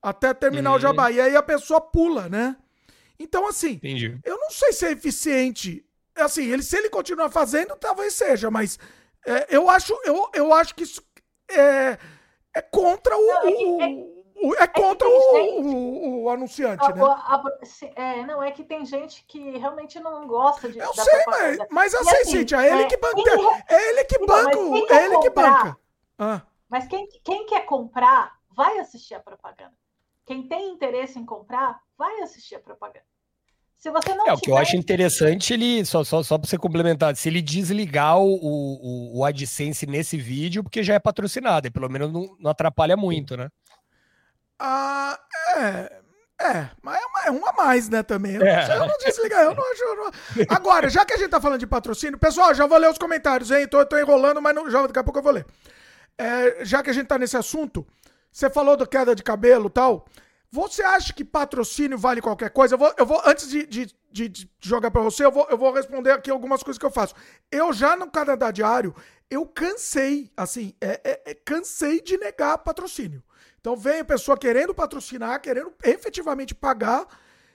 Até 0.03 0.35
terminar 0.35 0.71
uhum. 0.71 0.77
o 0.77 0.81
jabá. 0.81 1.13
E 1.13 1.21
aí 1.21 1.37
a 1.37 1.43
pessoa 1.43 1.81
pula, 1.81 2.29
né? 2.29 2.57
Então, 3.19 3.47
assim, 3.47 3.75
Entendi. 3.75 4.19
eu 4.25 4.37
não 4.37 4.51
sei 4.51 4.73
se 4.73 4.85
é 4.85 4.91
eficiente. 4.91 5.85
Assim, 6.17 6.45
ele, 6.45 6.63
se 6.63 6.77
ele 6.77 6.91
continuar 6.91 7.31
fazendo, 7.31 7.77
talvez 7.77 8.15
seja, 8.15 8.51
mas 8.51 8.79
é, 9.27 9.47
eu, 9.49 9.69
acho, 9.69 9.93
eu, 10.05 10.31
eu 10.33 10.53
acho 10.53 10.75
que 10.75 10.85
isso 10.85 11.03
é, 11.51 11.99
é 12.55 12.63
contra 12.63 13.17
o. 13.17 13.27
Não, 13.27 13.81
é, 13.81 13.91
é 13.91 14.15
é 14.59 14.67
contra 14.67 15.09
o, 15.09 15.63
o, 15.63 16.23
o, 16.25 16.31
anunciante, 16.31 16.85
a, 16.85 16.95
né? 16.95 17.03
A, 17.03 17.37
a, 17.37 17.43
é, 17.95 18.27
não, 18.27 18.43
é 18.43 18.51
que 18.51 18.65
tem 18.65 18.85
gente 18.85 19.25
que 19.27 19.57
realmente 19.57 19.99
não 20.01 20.27
gosta 20.27 20.69
de. 20.69 20.79
Eu 20.79 20.93
sei, 20.93 21.25
mas, 21.27 21.59
mas 21.71 21.95
assim, 21.95 22.17
assim, 22.17 22.31
Cíntia, 22.39 22.63
é 22.63 22.73
ele 22.73 22.83
é, 22.83 22.87
que 22.87 22.97
banca. 22.97 23.65
É 23.69 23.91
ele 23.91 24.05
que 24.05 24.19
banca. 24.27 24.59
É 24.95 25.05
ele 25.05 25.19
que 25.21 25.31
banca. 25.31 25.79
Ah. 26.19 26.43
Mas 26.69 26.87
quem, 26.89 27.09
quem 27.23 27.47
quer 27.47 27.65
comprar, 27.65 28.37
vai 28.51 28.79
assistir 28.79 29.15
a 29.15 29.21
propaganda. 29.21 29.73
Quem 30.27 30.47
tem 30.47 30.71
interesse 30.71 31.19
em 31.19 31.25
comprar, 31.25 31.81
vai 31.97 32.21
assistir 32.21 32.57
a 32.57 32.61
propaganda. 32.61 33.07
Se 33.79 33.91
você 33.91 34.15
não 34.15 34.27
é, 34.27 34.33
o 34.33 34.39
que 34.39 34.51
eu 34.51 34.57
acho 34.57 34.77
interessante, 34.77 35.53
ele, 35.53 35.85
só, 35.85 36.03
só, 36.03 36.23
só 36.23 36.39
para 36.39 36.49
você 36.49 36.57
complementar, 36.57 37.15
se 37.17 37.29
ele 37.29 37.43
desligar 37.43 38.19
o, 38.19 38.35
o, 38.35 39.19
o 39.19 39.25
AdSense 39.25 39.87
nesse 39.87 40.17
vídeo, 40.17 40.63
porque 40.63 40.83
já 40.83 40.95
é 40.95 40.99
patrocinado, 40.99 41.67
e 41.67 41.71
pelo 41.71 41.91
menos 41.91 42.11
não, 42.11 42.35
não 42.41 42.51
atrapalha 42.51 42.97
muito, 42.97 43.37
né? 43.37 43.49
Ah, 44.59 45.19
é. 45.57 46.05
É, 46.41 46.69
mas 46.83 47.01
é, 47.27 47.31
um 47.31 47.47
a 47.47 47.53
mais, 47.53 47.89
né, 47.89 48.03
também. 48.03 48.35
Eu, 48.35 48.43
é. 48.43 48.69
não, 48.69 48.75
eu 48.75 48.87
não 48.89 48.99
desligar, 48.99 49.45
eu 49.45 49.55
não 49.55 49.63
acho. 49.71 49.83
Eu 49.83 49.97
não... 49.97 50.11
Agora, 50.49 50.89
já 50.89 51.05
que 51.05 51.15
a 51.15 51.17
gente 51.17 51.31
tá 51.31 51.41
falando 51.41 51.61
de 51.61 51.67
patrocínio, 51.67 52.19
pessoal, 52.19 52.53
já 52.55 52.67
vou 52.67 52.77
ler 52.77 52.91
os 52.91 52.99
comentários, 52.99 53.51
hein? 53.51 53.69
Tô, 53.69 53.85
tô 53.87 53.99
enrolando, 53.99 54.43
mas 54.43 54.55
não, 54.55 54.69
já, 54.69 54.87
daqui 54.87 54.99
a 54.99 55.05
pouco 55.05 55.21
eu 55.21 55.23
vou 55.23 55.33
ler. 55.33 55.47
É, 56.19 56.65
já 56.65 56.83
que 56.83 56.91
a 56.91 56.93
gente 56.93 57.07
tá 57.07 57.19
nesse 57.19 57.37
assunto, 57.37 57.87
você 58.33 58.51
falou 58.51 58.77
do 58.77 58.87
queda 58.87 59.15
de 59.15 59.23
cabelo 59.23 59.69
e 59.69 59.71
tal. 59.71 60.07
Você 60.55 60.85
acha 60.85 61.13
que 61.13 61.25
patrocínio 61.25 61.99
vale 61.99 62.23
qualquer 62.23 62.49
coisa? 62.49 62.77
Eu 62.77 62.79
vou, 62.79 62.95
eu 62.97 63.05
vou 63.05 63.21
antes 63.27 63.49
de, 63.49 63.67
de, 63.67 63.93
de, 64.13 64.29
de 64.29 64.51
jogar 64.61 64.89
para 64.89 65.03
você, 65.03 65.25
eu 65.25 65.33
vou, 65.33 65.45
eu 65.51 65.59
vou 65.59 65.73
responder 65.73 66.13
aqui 66.13 66.31
algumas 66.31 66.63
coisas 66.63 66.79
que 66.79 66.87
eu 66.87 66.93
faço. 66.93 67.13
Eu 67.51 67.73
já 67.73 67.97
no 67.97 68.09
Canadá 68.09 68.53
Diário, 68.53 68.95
eu 69.29 69.45
cansei, 69.47 70.31
assim, 70.37 70.73
é, 70.81 71.01
é, 71.03 71.23
é 71.33 71.35
cansei 71.35 72.01
de 72.01 72.17
negar 72.17 72.59
patrocínio. 72.59 73.21
Então 73.61 73.77
vem 73.77 73.99
a 73.99 74.05
pessoa 74.05 74.39
querendo 74.39 74.73
patrocinar, 74.73 75.41
querendo 75.41 75.73
efetivamente 75.83 76.55
pagar. 76.55 77.05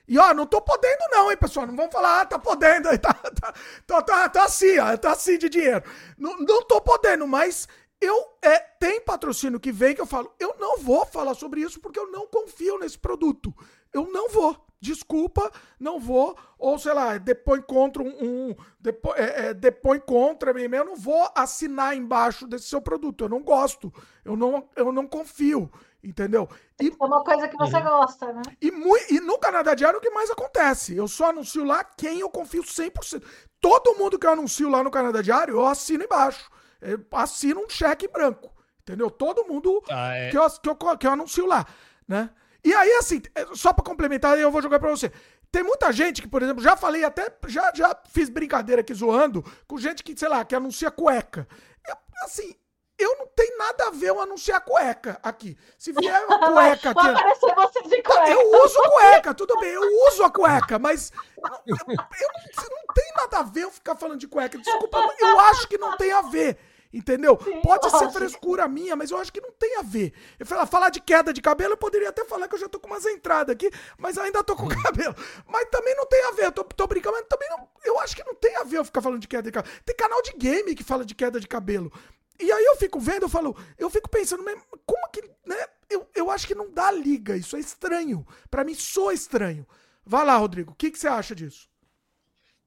E 0.06 0.20
ó, 0.20 0.34
não 0.34 0.46
tô 0.46 0.62
podendo 0.62 1.00
não, 1.10 1.32
hein, 1.32 1.38
pessoal? 1.38 1.66
Não 1.66 1.78
vamos 1.78 1.94
falar, 1.94 2.20
ah, 2.20 2.26
tá 2.26 2.38
podendo, 2.38 2.90
tá, 3.00 3.14
tá, 3.14 3.54
tá, 4.02 4.28
tá, 4.28 4.44
assim, 4.44 4.78
ó, 4.78 4.98
tá 4.98 5.12
assim 5.14 5.38
de 5.38 5.48
dinheiro. 5.48 5.86
Não, 6.18 6.36
não 6.40 6.66
tô 6.66 6.82
podendo, 6.82 7.26
mas 7.26 7.66
eu 8.02 8.38
é, 8.42 8.60
tem 8.60 9.02
patrocínio 9.02 9.60
que 9.60 9.72
vem 9.72 9.94
que 9.94 10.02
eu 10.02 10.06
falo, 10.06 10.34
eu 10.40 10.56
não 10.60 10.78
vou 10.78 11.06
falar 11.06 11.34
sobre 11.34 11.62
isso 11.62 11.80
porque 11.80 12.00
eu 12.00 12.10
não 12.12 12.28
confio 12.28 12.80
nesse 12.80 12.98
produto. 12.98 13.54
Eu 13.94 14.10
não 14.12 14.30
vou. 14.30 14.56
Desculpa, 14.82 15.52
não 15.78 16.00
vou. 16.00 16.38
Ou 16.58 16.80
sei 16.80 16.94
lá, 16.94 17.18
depõe 17.18 17.62
contra 17.62 18.02
um. 18.02 18.08
um 18.08 18.56
depõe, 18.80 19.14
é, 19.18 19.48
é, 19.48 19.54
depõe 19.54 20.00
contra 20.00 20.54
mim. 20.54 20.62
Eu 20.74 20.86
não 20.86 20.96
vou 20.96 21.30
assinar 21.36 21.98
embaixo 21.98 22.48
desse 22.48 22.68
seu 22.68 22.82
produto. 22.82 23.26
Eu 23.26 23.30
não 23.30 23.44
gosto. 23.44 23.92
Eu 24.24 24.38
não, 24.38 24.70
eu 24.76 24.92
não 24.92 25.06
confio. 25.06 25.70
Entendeu? 26.02 26.48
E, 26.82 26.88
é 26.88 27.06
uma 27.06 27.22
coisa 27.26 27.50
que 27.50 27.58
você 27.58 27.76
uhum. 27.76 27.84
gosta, 27.84 28.32
né? 28.32 28.42
E, 28.62 28.72
e 29.10 29.20
no 29.20 29.38
Canadá 29.38 29.74
Diário 29.74 30.00
o 30.00 30.02
que 30.02 30.10
mais 30.12 30.32
acontece? 30.32 30.96
Eu 30.96 31.10
só 31.10 31.32
anuncio 31.32 31.66
lá 31.66 31.84
quem 31.84 32.22
eu 32.22 32.30
confio 32.30 32.64
100%. 32.64 33.22
Todo 33.60 33.96
mundo 33.96 34.18
que 34.18 34.26
eu 34.26 34.32
anuncio 34.32 34.70
lá 34.70 34.82
no 34.82 34.90
Canadá 34.90 35.22
Diário, 35.22 35.56
eu 35.56 35.66
assino 35.66 36.06
embaixo. 36.06 36.50
Eu 36.82 37.06
assino 37.12 37.62
um 37.62 37.70
cheque 37.70 38.08
branco. 38.08 38.52
Entendeu? 38.82 39.12
Todo 39.12 39.46
mundo 39.46 39.84
ah, 39.90 40.16
é. 40.16 40.30
que, 40.32 40.38
eu, 40.38 40.50
que, 40.50 40.70
eu, 40.70 40.98
que 40.98 41.08
eu 41.08 41.12
anuncio 41.12 41.46
lá, 41.46 41.66
né? 42.08 42.30
E 42.64 42.74
aí, 42.74 42.92
assim, 42.94 43.22
é, 43.36 43.46
só 43.54 43.72
para 43.72 43.86
complementar, 43.86 44.38
eu 44.38 44.52
vou 44.52 44.62
jogar 44.62 44.80
para 44.80 44.90
você. 44.90 45.12
Tem 45.52 45.64
muita 45.64 45.92
gente 45.92 46.22
que, 46.22 46.28
por 46.28 46.42
exemplo, 46.42 46.62
já 46.62 46.76
falei 46.76 47.04
até, 47.04 47.32
já, 47.48 47.72
já 47.74 47.96
fiz 48.10 48.30
brincadeira 48.30 48.82
aqui 48.82 48.94
zoando 48.94 49.44
com 49.68 49.78
gente 49.78 50.04
que, 50.04 50.18
sei 50.18 50.28
lá, 50.28 50.44
que 50.44 50.56
anuncia 50.56 50.92
cueca. 50.92 51.48
Eu, 51.88 51.96
assim, 52.24 52.56
eu 53.00 53.16
não 53.18 53.28
tenho 53.28 53.58
nada 53.58 53.88
a 53.88 53.92
ver 53.92 54.10
eu 54.10 54.22
anunciar 54.22 54.62
cueca 54.62 55.20
aqui. 55.24 55.58
Se 55.78 55.92
vier 55.94 56.26
uma 56.26 56.38
cueca 56.52 56.92
aqui. 56.92 57.08
aparecer 57.08 57.56
você 57.56 57.82
de 57.84 58.04
cueca. 58.04 58.30
Eu 58.30 58.64
uso 58.64 58.80
cueca, 58.92 59.34
tudo 59.34 59.60
bem, 59.60 59.72
eu 59.72 60.08
uso 60.08 60.24
a 60.24 60.30
cueca, 60.30 60.78
mas 60.78 61.12
eu, 61.38 61.76
eu, 61.78 61.78
eu, 61.78 62.70
não 62.70 62.94
tem 62.94 63.14
nada 63.16 63.40
a 63.40 63.44
ver 63.44 63.64
eu 63.64 63.72
ficar 63.72 63.96
falando 63.96 64.20
de 64.20 64.28
cueca. 64.28 64.58
Desculpa, 64.58 64.98
eu 65.18 65.40
acho 65.40 65.68
que 65.68 65.78
não 65.78 65.96
tem 65.96 66.12
a 66.12 66.22
ver. 66.24 66.60
Entendeu? 66.92 67.40
Sim, 67.44 67.62
Pode 67.62 67.90
ser 67.92 68.10
frescura 68.12 68.68
minha, 68.68 68.96
mas 68.96 69.12
eu 69.12 69.18
acho 69.18 69.32
que 69.32 69.40
não 69.40 69.52
tem 69.52 69.78
a 69.78 69.84
ver. 69.84 70.12
Eu 70.40 70.46
falar, 70.46 70.66
falar 70.66 70.90
de 70.90 71.00
queda 71.00 71.32
de 71.32 71.40
cabelo, 71.40 71.74
eu 71.74 71.78
poderia 71.78 72.10
até 72.10 72.26
falar 72.26 72.48
que 72.48 72.56
eu 72.56 72.60
já 72.60 72.68
tô 72.68 72.80
com 72.80 72.88
umas 72.88 73.06
entradas 73.06 73.54
aqui, 73.54 73.70
mas 73.96 74.18
ainda 74.18 74.44
tô 74.44 74.56
com 74.56 74.66
hum. 74.66 74.82
cabelo. 74.84 75.16
Mas 75.46 75.68
também 75.70 75.96
não 75.96 76.06
tem 76.08 76.24
a 76.26 76.32
ver. 76.32 76.46
Eu 76.46 76.52
tô, 76.52 76.64
tô 76.64 76.88
brincando, 76.88 77.16
mas 77.18 77.28
também 77.28 77.48
não. 77.50 77.70
Eu 77.86 78.00
acho 78.00 78.16
que 78.16 78.24
não 78.24 78.34
tem 78.34 78.56
a 78.56 78.64
ver 78.64 78.78
eu 78.78 78.86
ficar 78.86 79.02
falando 79.02 79.22
de 79.22 79.28
queda 79.28 79.44
de 79.44 79.52
cabelo. 79.52 79.76
Tem 79.86 79.96
canal 79.96 80.22
de 80.24 80.34
game 80.34 80.74
que 80.74 80.84
fala 80.84 81.06
de 81.06 81.14
queda 81.14 81.40
de 81.40 81.48
cabelo. 81.48 81.94
E 82.40 82.52
aí 82.52 82.66
eu 82.66 82.78
fico 82.78 83.00
vendo, 83.00 83.24
eu 83.24 83.30
falo, 83.30 83.56
eu 83.78 83.90
fico 83.90 84.10
pensando, 84.10 84.44
como 84.86 85.10
que, 85.12 85.22
né? 85.46 85.68
Eu, 85.90 86.08
eu 86.16 86.32
acho 86.32 86.48
que 86.48 86.56
não 86.56 86.72
dá 86.72 86.90
liga, 86.90 87.36
isso 87.36 87.56
é 87.56 87.60
estranho. 87.60 88.26
para 88.50 88.64
mim 88.64 88.74
soa 88.74 89.14
estranho. 89.14 89.68
Vai 90.06 90.26
lá, 90.26 90.38
Rodrigo, 90.38 90.72
o 90.72 90.76
que, 90.76 90.90
que 90.90 90.98
você 90.98 91.08
acha 91.08 91.36
disso? 91.36 91.69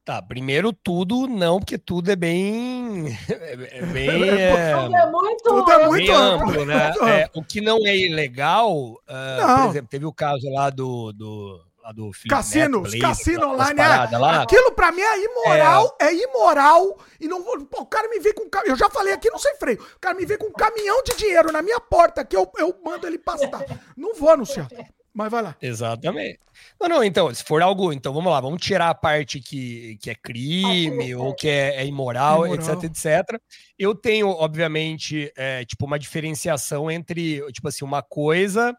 Tá, 0.04 0.20
primeiro 0.20 0.72
tudo 0.72 1.28
não, 1.28 1.60
porque 1.60 1.78
tudo 1.78 2.10
é 2.10 2.16
bem. 2.16 3.16
É, 3.30 3.86
bem 3.86 4.28
é, 4.28 4.74
tudo 4.74 4.96
é 4.96 5.10
muito, 5.10 5.44
tudo 5.44 5.72
é 5.72 5.86
muito 5.86 6.12
amplo, 6.12 6.50
amplo 6.50 6.64
né? 6.64 6.92
É, 7.08 7.30
o 7.34 7.42
que 7.42 7.60
não 7.60 7.78
é 7.86 7.96
ilegal, 7.96 8.72
uh, 8.72 9.62
por 9.62 9.70
exemplo, 9.70 9.88
teve 9.88 10.04
o 10.04 10.12
caso 10.12 10.50
lá 10.50 10.70
do, 10.70 11.12
do 11.12 11.64
lá 11.82 11.92
do 11.92 12.10
Cassino, 12.28 12.82
cassino 13.00 13.52
online. 13.52 13.80
É, 13.80 14.18
lá. 14.18 14.42
Aquilo 14.42 14.72
pra 14.72 14.92
mim 14.92 15.00
é 15.00 15.24
imoral, 15.24 15.96
é, 16.00 16.06
é 16.06 16.14
imoral. 16.14 16.98
E 17.20 17.28
não 17.28 17.42
vou. 17.42 17.64
Pô, 17.66 17.82
o 17.82 17.86
cara 17.86 18.08
me 18.08 18.20
vê 18.20 18.32
com. 18.32 18.48
Eu 18.64 18.76
já 18.76 18.88
falei 18.88 19.12
aqui, 19.12 19.30
não 19.30 19.38
sei 19.38 19.54
freio. 19.56 19.80
O 19.80 20.00
cara 20.00 20.14
me 20.14 20.24
vê 20.24 20.36
com 20.36 20.46
um 20.46 20.52
caminhão 20.52 21.02
de 21.02 21.16
dinheiro 21.16 21.50
na 21.52 21.62
minha 21.62 21.80
porta 21.80 22.24
que 22.24 22.36
eu, 22.36 22.50
eu 22.58 22.74
mando 22.84 23.06
ele 23.06 23.18
pastar. 23.18 23.64
Não 23.96 24.14
vou 24.14 24.30
anunciar. 24.30 24.68
Mas 25.14 25.30
vai 25.30 25.42
lá. 25.42 25.56
Exatamente. 25.60 26.40
Não, 26.80 26.88
não, 26.88 27.04
então, 27.04 27.32
se 27.34 27.44
for 27.44 27.60
algo, 27.60 27.92
então 27.92 28.12
vamos 28.14 28.32
lá, 28.32 28.40
vamos 28.40 28.62
tirar 28.62 28.88
a 28.88 28.94
parte 28.94 29.40
que, 29.40 29.98
que 30.00 30.10
é 30.10 30.14
crime 30.14 31.14
ou 31.14 31.34
que 31.34 31.48
é, 31.48 31.76
é 31.76 31.86
imoral, 31.86 32.46
imoral, 32.46 32.54
etc, 32.54 32.84
etc. 32.84 33.40
Eu 33.78 33.94
tenho, 33.94 34.28
obviamente, 34.28 35.30
é, 35.36 35.64
tipo, 35.64 35.84
uma 35.84 35.98
diferenciação 35.98 36.90
entre, 36.90 37.40
tipo 37.52 37.68
assim, 37.68 37.84
uma 37.84 38.02
coisa 38.02 38.74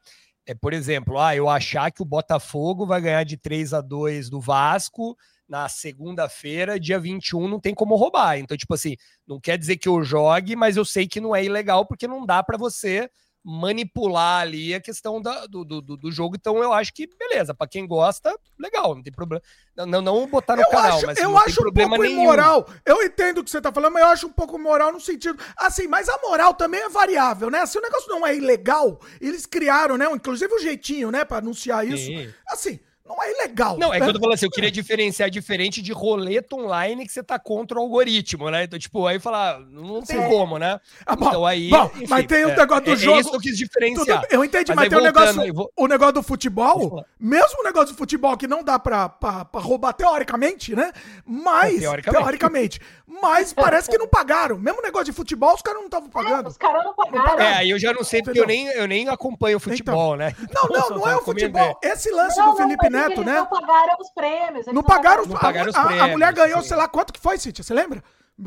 é, 0.45 0.53
por 0.53 0.73
exemplo, 0.73 1.17
ah, 1.19 1.35
eu 1.35 1.49
achar 1.49 1.91
que 1.91 2.01
o 2.01 2.05
Botafogo 2.05 2.85
vai 2.85 2.99
ganhar 2.99 3.23
de 3.23 3.37
3 3.37 3.73
a 3.73 3.81
2 3.81 4.29
do 4.29 4.41
Vasco 4.41 5.15
na 5.47 5.69
segunda-feira, 5.69 6.79
dia 6.79 6.99
21, 6.99 7.47
não 7.47 7.59
tem 7.59 7.73
como 7.73 7.95
roubar. 7.95 8.37
Então, 8.37 8.57
tipo 8.57 8.73
assim, 8.73 8.95
não 9.25 9.39
quer 9.39 9.57
dizer 9.57 9.77
que 9.77 9.87
eu 9.87 10.03
jogue, 10.03 10.55
mas 10.55 10.75
eu 10.75 10.83
sei 10.83 11.07
que 11.07 11.21
não 11.21 11.35
é 11.35 11.43
ilegal 11.43 11.85
porque 11.85 12.07
não 12.07 12.25
dá 12.25 12.43
para 12.43 12.57
você 12.57 13.09
manipular 13.43 14.41
ali 14.41 14.73
a 14.73 14.79
questão 14.79 15.21
da, 15.21 15.45
do, 15.45 15.65
do, 15.65 15.81
do, 15.81 16.11
jogo. 16.11 16.35
Então 16.35 16.63
eu 16.63 16.71
acho 16.71 16.93
que, 16.93 17.07
beleza, 17.07 17.53
para 17.53 17.67
quem 17.67 17.85
gosta, 17.85 18.33
legal, 18.57 18.95
não 18.95 19.03
tem 19.03 19.11
problema. 19.11 19.41
Não, 19.75 20.01
não 20.01 20.27
botar 20.27 20.55
no 20.55 20.61
eu 20.61 20.69
canal, 20.69 20.97
acho, 20.97 21.05
mas 21.07 21.17
eu 21.17 21.37
acho 21.37 21.67
um 21.67 21.73
pouco 21.73 21.97
nenhum. 21.97 22.21
imoral. 22.21 22.69
Eu 22.85 23.03
entendo 23.03 23.39
o 23.39 23.43
que 23.43 23.49
você 23.51 23.59
tá 23.59 23.71
falando, 23.71 23.93
mas 23.93 24.03
eu 24.03 24.09
acho 24.09 24.27
um 24.27 24.31
pouco 24.31 24.57
moral 24.57 24.93
no 24.93 25.01
sentido. 25.01 25.37
Assim, 25.57 25.87
mas 25.87 26.07
a 26.07 26.17
moral 26.19 26.53
também 26.53 26.81
é 26.81 26.89
variável, 26.89 27.49
né? 27.49 27.65
Se 27.65 27.77
o 27.77 27.81
negócio 27.81 28.09
não 28.09 28.25
é 28.25 28.35
ilegal, 28.35 28.99
eles 29.19 29.45
criaram, 29.45 29.97
né? 29.97 30.05
Inclusive 30.05 30.53
o 30.53 30.59
jeitinho, 30.59 31.11
né, 31.11 31.25
para 31.25 31.39
anunciar 31.39 31.85
isso. 31.85 32.05
Sim. 32.05 32.33
Assim, 32.47 32.79
não 33.05 33.21
é 33.21 33.31
ilegal. 33.31 33.77
Não, 33.77 33.93
é 33.93 33.99
que 33.99 34.07
eu 34.07 34.13
tô 34.13 34.19
falando 34.19 34.35
assim, 34.35 34.45
eu 34.45 34.51
queria 34.51 34.71
diferenciar 34.71 35.29
diferente 35.29 35.81
de 35.81 35.91
roleta 35.91 36.55
online 36.55 37.05
que 37.05 37.11
você 37.11 37.21
tá 37.21 37.37
contra 37.37 37.77
o 37.77 37.81
algoritmo, 37.81 38.49
né? 38.49 38.63
Então, 38.63 38.79
tipo, 38.79 39.05
aí 39.05 39.19
falar, 39.19 39.59
não 39.59 40.01
tem 40.01 40.21
é. 40.21 40.29
como, 40.29 40.57
né? 40.57 40.79
Ah, 41.05 41.15
bom, 41.15 41.27
então 41.27 41.45
aí. 41.45 41.69
Bom, 41.69 41.91
enfim, 41.95 42.05
mas 42.07 42.25
tem 42.25 42.45
o 42.45 42.49
é, 42.49 42.55
negócio 42.55 42.85
do 42.85 42.91
é, 42.93 42.95
jogo. 42.95 43.17
É 43.17 43.19
isso 43.19 43.29
que 43.29 43.35
eu 43.35 43.41
quis 43.41 43.57
diferenciar. 43.57 44.21
Tudo, 44.21 44.33
eu 44.33 44.45
entendi, 44.45 44.69
mas, 44.69 44.77
mas 44.77 44.89
tem 44.89 44.97
o 44.97 45.01
negócio. 45.01 45.53
Vou... 45.53 45.71
O 45.75 45.87
negócio 45.87 46.13
do 46.13 46.23
futebol, 46.23 47.05
mesmo 47.19 47.59
o 47.59 47.63
negócio 47.63 47.93
do 47.93 47.97
futebol 47.97 48.37
que 48.37 48.47
não 48.47 48.63
dá 48.63 48.79
pra, 48.79 49.09
pra, 49.09 49.43
pra 49.43 49.59
roubar 49.59 49.91
teoricamente, 49.93 50.73
né? 50.73 50.93
Mas. 51.25 51.75
É, 51.75 51.79
teoricamente. 51.81 52.23
teoricamente. 52.23 52.81
Mas 53.21 53.51
parece 53.53 53.89
que 53.89 53.97
não 53.97 54.07
pagaram. 54.07 54.57
Mesmo 54.57 54.81
negócio 54.81 55.05
de 55.05 55.11
futebol, 55.11 55.53
os 55.53 55.61
caras 55.61 55.79
não 55.79 55.87
estavam 55.87 56.09
pagando. 56.09 56.47
os 56.47 56.57
caras 56.57 56.85
não 56.85 56.93
pagaram. 56.93 57.39
É, 57.39 57.57
aí 57.57 57.69
eu 57.69 57.79
já 57.79 57.93
não 57.93 58.03
sei, 58.03 58.23
porque 58.23 58.39
eu 58.39 58.47
nem, 58.47 58.67
eu 58.67 58.87
nem 58.87 59.09
acompanho 59.09 59.57
o 59.57 59.59
futebol, 59.59 60.15
então, 60.15 60.27
né? 60.27 60.35
Não, 60.53 60.69
não, 60.69 60.89
não 60.97 61.09
é 61.09 61.17
o 61.17 61.21
futebol. 61.21 61.77
Esse 61.83 62.09
lance 62.09 62.37
não, 62.37 62.51
do 62.51 62.57
Felipe 62.57 62.92
Neto, 62.93 63.23
né? 63.23 63.35
Não 63.35 63.45
pagaram 63.45 63.95
os 63.99 64.09
prêmios. 64.11 64.65
Não 64.67 64.83
pagaram, 64.83 65.25
não 65.25 65.37
pagaram 65.37 65.69
os 65.69 65.75
a, 65.75 65.83
prêmios. 65.83 66.03
A, 66.03 66.07
mulher 66.07 66.33
ganhou, 66.33 66.61
sim. 66.61 66.69
sei 66.69 66.77
lá 66.77 66.87
quanto 66.87 67.13
que 67.13 67.19
foi, 67.19 67.37
Cíntia, 67.37 67.63
você 67.63 67.73
lembra? 67.73 68.03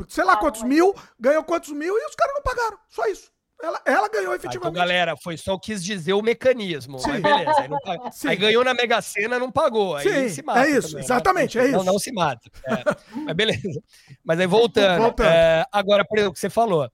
Sei 0.09 0.23
lá 0.23 0.33
ah, 0.33 0.37
quantos 0.37 0.63
mil, 0.63 0.93
ganhou 1.19 1.43
quantos 1.43 1.71
mil 1.71 1.97
e 1.97 2.05
os 2.05 2.15
caras 2.15 2.35
não 2.35 2.41
pagaram. 2.41 2.77
Só 2.89 3.05
isso. 3.07 3.31
Ela, 3.61 3.81
ela 3.85 4.07
ganhou 4.07 4.35
efetivamente. 4.35 4.65
Aí, 4.65 4.69
então, 4.69 4.71
galera, 4.71 5.17
foi 5.17 5.35
só 5.35 5.57
quis 5.57 5.83
dizer 5.83 6.13
o 6.13 6.21
mecanismo. 6.21 6.99
Sim. 6.99 7.09
Mas 7.09 7.21
beleza. 7.21 7.55
Aí, 7.59 7.99
aí, 8.29 8.35
ganhou 8.35 8.63
na 8.63 8.73
Mega 8.73 9.01
Sena, 9.01 9.39
não 9.39 9.51
pagou. 9.51 9.95
Aí 9.95 10.07
Sim, 10.07 10.29
se 10.29 10.43
mata. 10.43 10.59
É 10.59 10.69
isso, 10.69 10.89
também, 10.89 10.95
né? 10.95 11.01
exatamente, 11.01 11.57
né? 11.57 11.63
é 11.63 11.67
isso. 11.67 11.77
Não, 11.77 11.83
não 11.83 11.99
se 11.99 12.11
mata. 12.11 12.51
É. 12.65 12.83
mas 13.25 13.35
beleza. 13.35 13.81
Mas 14.23 14.39
aí 14.39 14.45
voltando. 14.45 15.01
voltando. 15.01 15.27
É, 15.27 15.65
agora, 15.71 16.05
por 16.05 16.17
exemplo, 16.17 16.31
o 16.31 16.33
que 16.33 16.39
você 16.39 16.51
falou. 16.51 16.87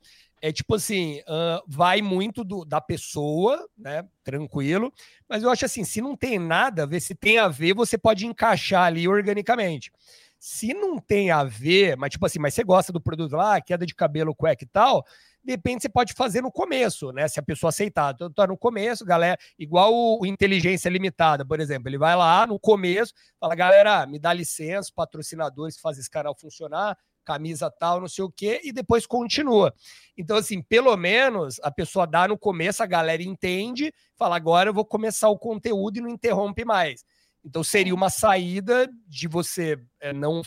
É 0.43 0.51
tipo 0.51 0.75
assim, 0.75 1.21
uh, 1.21 1.63
vai 1.65 2.01
muito 2.01 2.43
do, 2.43 2.65
da 2.65 2.81
pessoa, 2.81 3.65
né? 3.77 4.05
Tranquilo. 4.25 4.91
Mas 5.25 5.41
eu 5.41 5.49
acho 5.49 5.63
assim, 5.63 5.85
se 5.85 6.01
não 6.01 6.17
tem 6.17 6.37
nada 6.37 6.83
a 6.83 6.85
ver, 6.85 6.99
se 6.99 7.15
tem 7.15 7.37
a 7.39 7.47
ver, 7.47 7.73
você 7.73 7.97
pode 7.97 8.27
encaixar 8.27 8.83
ali 8.83 9.07
organicamente. 9.07 9.89
Se 10.37 10.73
não 10.73 10.99
tem 10.99 11.31
a 11.31 11.45
ver, 11.45 11.95
mas 11.95 12.11
tipo 12.11 12.25
assim, 12.25 12.39
mas 12.39 12.53
você 12.53 12.61
gosta 12.61 12.91
do 12.91 12.99
produto 12.99 13.37
lá, 13.37 13.61
queda 13.61 13.85
de 13.85 13.95
cabelo, 13.95 14.35
cueca 14.35 14.65
e 14.65 14.67
tal, 14.67 15.05
de 15.41 15.53
repente 15.53 15.83
você 15.83 15.87
pode 15.87 16.11
fazer 16.11 16.41
no 16.41 16.51
começo, 16.51 17.13
né? 17.13 17.25
Se 17.29 17.39
a 17.39 17.43
pessoa 17.43 17.69
aceitar. 17.69 18.13
Então, 18.13 18.29
tá 18.29 18.45
no 18.45 18.57
começo, 18.57 19.05
galera, 19.05 19.37
igual 19.57 19.93
o, 19.93 20.25
Inteligência 20.25 20.89
Limitada, 20.89 21.45
por 21.45 21.61
exemplo. 21.61 21.87
Ele 21.87 21.97
vai 21.97 22.17
lá 22.17 22.45
no 22.45 22.59
começo, 22.59 23.13
fala, 23.39 23.55
galera, 23.55 24.05
me 24.05 24.19
dá 24.19 24.33
licença, 24.33 24.91
patrocinadores 24.93 25.79
fazem 25.79 26.01
esse 26.01 26.09
canal 26.09 26.35
funcionar, 26.37 26.97
camisa 27.23 27.71
tal, 27.71 28.01
não 28.01 28.07
sei 28.07 28.23
o 28.23 28.31
quê, 28.31 28.61
e 28.63 28.71
depois 28.71 29.05
continua. 29.05 29.73
Então, 30.17 30.37
assim, 30.37 30.61
pelo 30.61 30.95
menos 30.95 31.59
a 31.63 31.71
pessoa 31.71 32.05
dá 32.05 32.27
no 32.27 32.37
começo, 32.37 32.83
a 32.83 32.87
galera 32.87 33.23
entende, 33.23 33.93
fala, 34.15 34.35
agora 34.35 34.69
eu 34.69 34.73
vou 34.73 34.85
começar 34.85 35.29
o 35.29 35.39
conteúdo 35.39 35.97
e 35.97 36.01
não 36.01 36.09
interrompe 36.09 36.63
mais. 36.65 37.03
Então, 37.43 37.63
seria 37.63 37.93
uma 37.93 38.09
saída 38.09 38.89
de 39.07 39.27
você 39.27 39.77
é, 39.99 40.13
não 40.13 40.41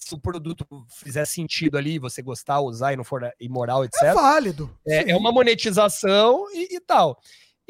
se 0.00 0.14
o 0.14 0.18
produto 0.18 0.66
fizer 0.88 1.26
sentido 1.26 1.76
ali, 1.76 1.98
você 1.98 2.22
gostar, 2.22 2.60
usar 2.60 2.92
e 2.92 2.96
não 2.96 3.04
for 3.04 3.30
imoral, 3.38 3.84
etc. 3.84 4.02
É 4.02 4.14
válido. 4.14 4.74
É, 4.86 5.10
é 5.10 5.16
uma 5.16 5.30
monetização 5.30 6.46
e, 6.52 6.76
e, 6.76 6.80
tal. 6.80 7.20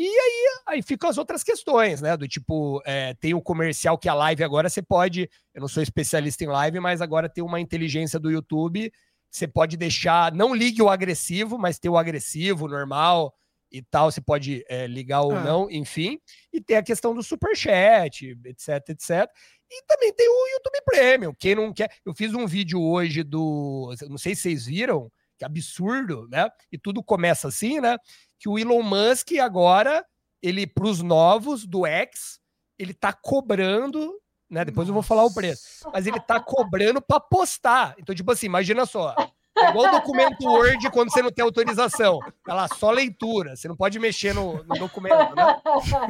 E 0.02 0.06
aí, 0.06 0.46
aí 0.66 0.82
ficam 0.82 1.10
as 1.10 1.18
outras 1.18 1.44
questões, 1.44 2.00
né? 2.00 2.16
Do 2.16 2.26
tipo, 2.26 2.80
é, 2.86 3.12
tem 3.12 3.34
o 3.34 3.42
comercial 3.42 3.98
que 3.98 4.08
a 4.08 4.14
live 4.14 4.42
agora 4.42 4.66
você 4.66 4.80
pode. 4.80 5.28
Eu 5.52 5.60
não 5.60 5.68
sou 5.68 5.82
especialista 5.82 6.42
em 6.42 6.46
live, 6.46 6.80
mas 6.80 7.02
agora 7.02 7.28
tem 7.28 7.44
uma 7.44 7.60
inteligência 7.60 8.18
do 8.18 8.30
YouTube. 8.30 8.90
Você 9.30 9.46
pode 9.46 9.76
deixar. 9.76 10.32
Não 10.32 10.54
ligue 10.54 10.80
o 10.80 10.88
agressivo, 10.88 11.58
mas 11.58 11.78
ter 11.78 11.90
o 11.90 11.98
agressivo, 11.98 12.66
normal 12.66 13.34
e 13.70 13.82
tal. 13.82 14.10
Você 14.10 14.22
pode 14.22 14.64
é, 14.70 14.86
ligar 14.86 15.20
ou 15.20 15.36
ah. 15.36 15.44
não, 15.44 15.70
enfim. 15.70 16.18
E 16.50 16.62
tem 16.62 16.78
a 16.78 16.82
questão 16.82 17.14
do 17.14 17.22
superchat, 17.22 18.38
etc, 18.46 18.88
etc. 18.88 19.30
E 19.70 19.82
também 19.86 20.14
tem 20.14 20.26
o 20.30 20.48
YouTube 20.54 20.82
Premium. 20.86 21.34
Quem 21.38 21.54
não 21.54 21.74
quer. 21.74 21.90
Eu 22.06 22.14
fiz 22.14 22.32
um 22.32 22.46
vídeo 22.46 22.80
hoje 22.80 23.22
do. 23.22 23.94
Não 24.08 24.16
sei 24.16 24.34
se 24.34 24.40
vocês 24.40 24.64
viram, 24.64 25.12
que 25.36 25.44
absurdo, 25.44 26.26
né? 26.30 26.48
E 26.72 26.78
tudo 26.78 27.02
começa 27.02 27.48
assim, 27.48 27.80
né? 27.80 27.98
Que 28.40 28.48
o 28.48 28.58
Elon 28.58 28.82
Musk 28.82 29.32
agora, 29.40 30.04
ele, 30.42 30.66
para 30.66 30.86
os 30.86 31.02
novos 31.02 31.66
do 31.66 31.86
X, 31.86 32.40
ele 32.78 32.94
tá 32.94 33.12
cobrando. 33.12 34.18
Né? 34.48 34.64
Depois 34.64 34.88
Nossa. 34.88 34.90
eu 34.90 34.94
vou 34.94 35.02
falar 35.02 35.24
o 35.24 35.32
preço. 35.32 35.88
Mas 35.92 36.06
ele 36.06 36.18
tá 36.18 36.40
cobrando 36.40 37.00
para 37.00 37.20
postar. 37.20 37.94
Então, 37.98 38.14
tipo 38.14 38.32
assim, 38.32 38.46
imagina 38.46 38.86
só. 38.86 39.14
É 39.58 39.68
igual 39.68 39.88
o 39.88 39.90
documento 39.90 40.42
Word 40.44 40.90
quando 40.90 41.12
você 41.12 41.20
não 41.20 41.30
tem 41.30 41.44
autorização. 41.44 42.18
Tá 42.44 42.54
lá, 42.54 42.68
só 42.68 42.90
leitura. 42.90 43.54
Você 43.54 43.68
não 43.68 43.76
pode 43.76 43.98
mexer 43.98 44.34
no, 44.34 44.64
no 44.64 44.78
documento, 44.78 45.34
né? 45.34 45.60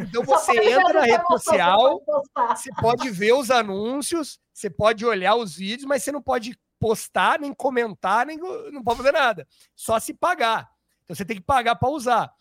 Então 0.01 0.23
você 0.23 0.52
entra 0.70 1.01
na 1.01 1.01
rede 1.01 1.27
social, 1.27 2.01
você 2.48 2.70
pode 2.81 3.11
ver 3.11 3.32
os 3.32 3.51
anúncios, 3.51 4.39
você 4.52 4.70
pode 4.70 5.05
olhar 5.05 5.35
os 5.35 5.57
vídeos, 5.57 5.85
mas 5.85 6.02
você 6.02 6.12
não 6.12 6.23
pode 6.23 6.57
postar, 6.78 7.40
nem 7.40 7.52
comentar, 7.52 8.24
nem 8.24 8.39
não 8.73 8.82
pode 8.82 8.98
fazer 8.98 9.12
nada. 9.12 9.48
Só 9.74 9.98
se 9.98 10.15
pagar. 10.15 10.70
Então 11.10 11.16
você 11.16 11.24
tem 11.24 11.36
que 11.36 11.42
pagar 11.42 11.74
para 11.74 11.88
usar. 11.88 12.32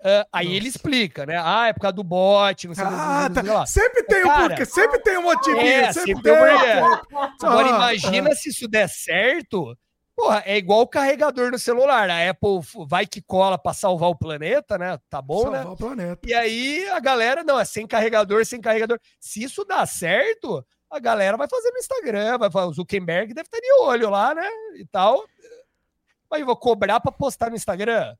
Uh, 0.00 0.26
aí 0.32 0.46
Nossa. 0.46 0.56
ele 0.56 0.68
explica, 0.68 1.24
né? 1.24 1.40
Ah, 1.42 1.68
é 1.68 1.72
por 1.72 1.80
causa 1.80 1.94
do 1.94 2.02
bot, 2.02 2.66
não 2.66 2.74
sei 2.74 2.84
ah, 2.84 3.30
tá. 3.32 3.40
Lá. 3.40 3.64
Sempre 3.64 4.02
tem 4.02 4.24
um 4.26 4.34
porquê, 4.34 4.64
sempre 4.66 4.98
tem 4.98 5.16
um 5.16 5.22
motivo. 5.22 5.58
É, 5.58 5.92
sempre, 5.92 6.14
sempre 6.14 6.22
tem 6.22 6.32
um. 6.32 6.94
Agora, 7.42 7.66
ah, 7.66 7.94
imagina 7.94 8.30
ah. 8.30 8.34
se 8.34 8.48
isso 8.48 8.68
der 8.68 8.88
certo 8.88 9.76
Porra, 10.16 10.42
é 10.46 10.56
igual 10.56 10.80
o 10.80 10.88
carregador 10.88 11.50
no 11.50 11.58
celular. 11.58 12.08
A 12.08 12.30
Apple 12.30 12.60
vai 12.88 13.06
que 13.06 13.20
cola 13.20 13.58
para 13.58 13.74
salvar 13.74 14.08
o 14.08 14.16
planeta, 14.16 14.78
né? 14.78 14.98
Tá 15.10 15.20
bom, 15.20 15.42
salvar 15.42 15.52
né? 15.52 15.58
Salvar 15.58 15.74
o 15.74 15.76
planeta. 15.76 16.26
E 16.26 16.32
aí 16.32 16.88
a 16.88 16.98
galera, 16.98 17.44
não, 17.44 17.60
é 17.60 17.66
sem 17.66 17.86
carregador, 17.86 18.44
sem 18.46 18.58
carregador. 18.58 18.98
Se 19.20 19.42
isso 19.42 19.62
dá 19.62 19.84
certo, 19.84 20.64
a 20.90 20.98
galera 20.98 21.36
vai 21.36 21.46
fazer 21.46 21.70
no 21.70 21.78
Instagram, 21.78 22.38
vai 22.38 22.50
fazer, 22.50 22.66
o 22.66 22.72
Zuckerberg 22.72 23.34
deve 23.34 23.46
estar 23.46 23.60
de 23.60 23.72
olho 23.82 24.08
lá, 24.08 24.34
né? 24.34 24.48
E 24.78 24.86
tal. 24.86 25.22
Mas 26.30 26.40
eu 26.40 26.46
vou 26.46 26.56
cobrar 26.56 27.00
para 27.00 27.12
postar 27.12 27.50
no 27.50 27.56
Instagram. 27.56 28.14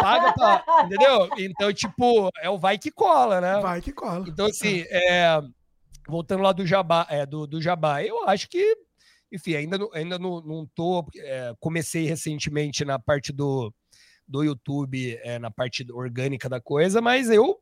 Paga 0.00 0.32
pra, 0.34 0.84
entendeu? 0.84 1.30
Então, 1.38 1.72
tipo, 1.72 2.30
é 2.40 2.50
o 2.50 2.58
vai 2.58 2.76
que 2.76 2.90
cola, 2.90 3.40
né? 3.40 3.60
Vai 3.60 3.80
que 3.80 3.92
cola. 3.92 4.24
Então, 4.28 4.46
assim, 4.46 4.84
é, 4.90 5.40
voltando 6.06 6.42
lá 6.42 6.52
do 6.52 6.66
Jabá, 6.66 7.06
é, 7.08 7.24
do, 7.24 7.46
do 7.46 7.60
Jabá, 7.60 8.02
eu 8.02 8.28
acho 8.28 8.48
que 8.48 8.76
enfim, 9.32 9.56
ainda, 9.56 9.76
não, 9.76 9.90
ainda 9.92 10.18
não, 10.18 10.40
não 10.40 10.66
tô. 10.74 11.04
É, 11.16 11.54
comecei 11.58 12.06
recentemente 12.06 12.84
na 12.84 12.98
parte 12.98 13.32
do, 13.32 13.72
do 14.26 14.42
YouTube, 14.42 15.18
é, 15.22 15.38
na 15.38 15.50
parte 15.50 15.84
orgânica 15.92 16.48
da 16.48 16.60
coisa, 16.60 17.00
mas 17.00 17.30
eu 17.30 17.58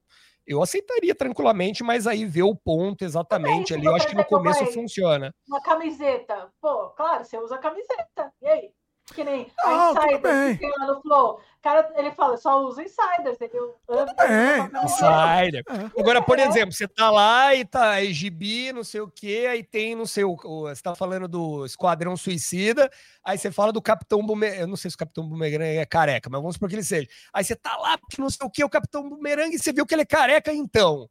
eu 0.46 0.62
aceitaria 0.62 1.14
tranquilamente, 1.14 1.82
mas 1.82 2.06
aí 2.06 2.26
ver 2.26 2.42
o 2.42 2.54
ponto 2.54 3.02
exatamente 3.02 3.72
ali, 3.72 3.86
eu 3.86 3.94
acho 3.94 4.06
que 4.06 4.14
no 4.14 4.26
começo 4.26 4.66
funciona. 4.66 5.34
Uma 5.48 5.62
camiseta, 5.62 6.52
pô, 6.60 6.90
claro, 6.90 7.24
você 7.24 7.38
usa 7.38 7.56
camiseta, 7.56 8.30
e 8.42 8.46
aí? 8.46 8.70
Que 9.12 9.22
nem 9.22 9.52
a 9.62 9.90
Insider, 9.90 10.58
que 10.58 10.66
lá 10.66 10.86
no 10.86 11.02
Flow. 11.02 11.40
cara, 11.62 11.92
ele 11.96 12.10
fala, 12.12 12.38
só 12.38 12.62
usa 12.64 12.82
Insider, 12.82 13.32
entendeu? 13.32 13.76
Tudo 13.86 14.14
bem. 14.16 14.82
Insider. 14.82 15.62
É. 15.68 16.00
Agora, 16.00 16.22
por 16.22 16.38
é. 16.38 16.46
exemplo, 16.46 16.72
você 16.72 16.88
tá 16.88 17.10
lá 17.10 17.54
e 17.54 17.66
tá 17.66 18.02
exibi, 18.02 18.72
não 18.72 18.82
sei 18.82 19.02
o 19.02 19.10
quê, 19.10 19.46
aí 19.50 19.62
tem, 19.62 19.94
não 19.94 20.06
sei, 20.06 20.24
o, 20.24 20.36
você 20.36 20.82
tá 20.82 20.94
falando 20.94 21.28
do 21.28 21.66
Esquadrão 21.66 22.16
Suicida, 22.16 22.90
aí 23.22 23.36
você 23.36 23.52
fala 23.52 23.72
do 23.72 23.82
Capitão 23.82 24.24
Bumerangue, 24.24 24.60
eu 24.60 24.66
não 24.66 24.76
sei 24.76 24.90
se 24.90 24.94
o 24.94 24.98
Capitão 24.98 25.28
Bumerangue 25.28 25.76
é 25.76 25.84
careca, 25.84 26.30
mas 26.30 26.40
vamos 26.40 26.54
supor 26.54 26.70
que 26.70 26.74
ele 26.74 26.82
seja. 26.82 27.06
Aí 27.32 27.44
você 27.44 27.54
tá 27.54 27.76
lá, 27.76 27.98
porque 27.98 28.20
não 28.20 28.30
sei 28.30 28.46
o 28.46 28.50
quê, 28.50 28.64
o 28.64 28.70
Capitão 28.70 29.06
Bumerangue, 29.06 29.56
e 29.56 29.58
você 29.58 29.72
viu 29.72 29.84
que 29.84 29.94
ele 29.94 30.02
é 30.02 30.06
careca, 30.06 30.50
então... 30.52 31.10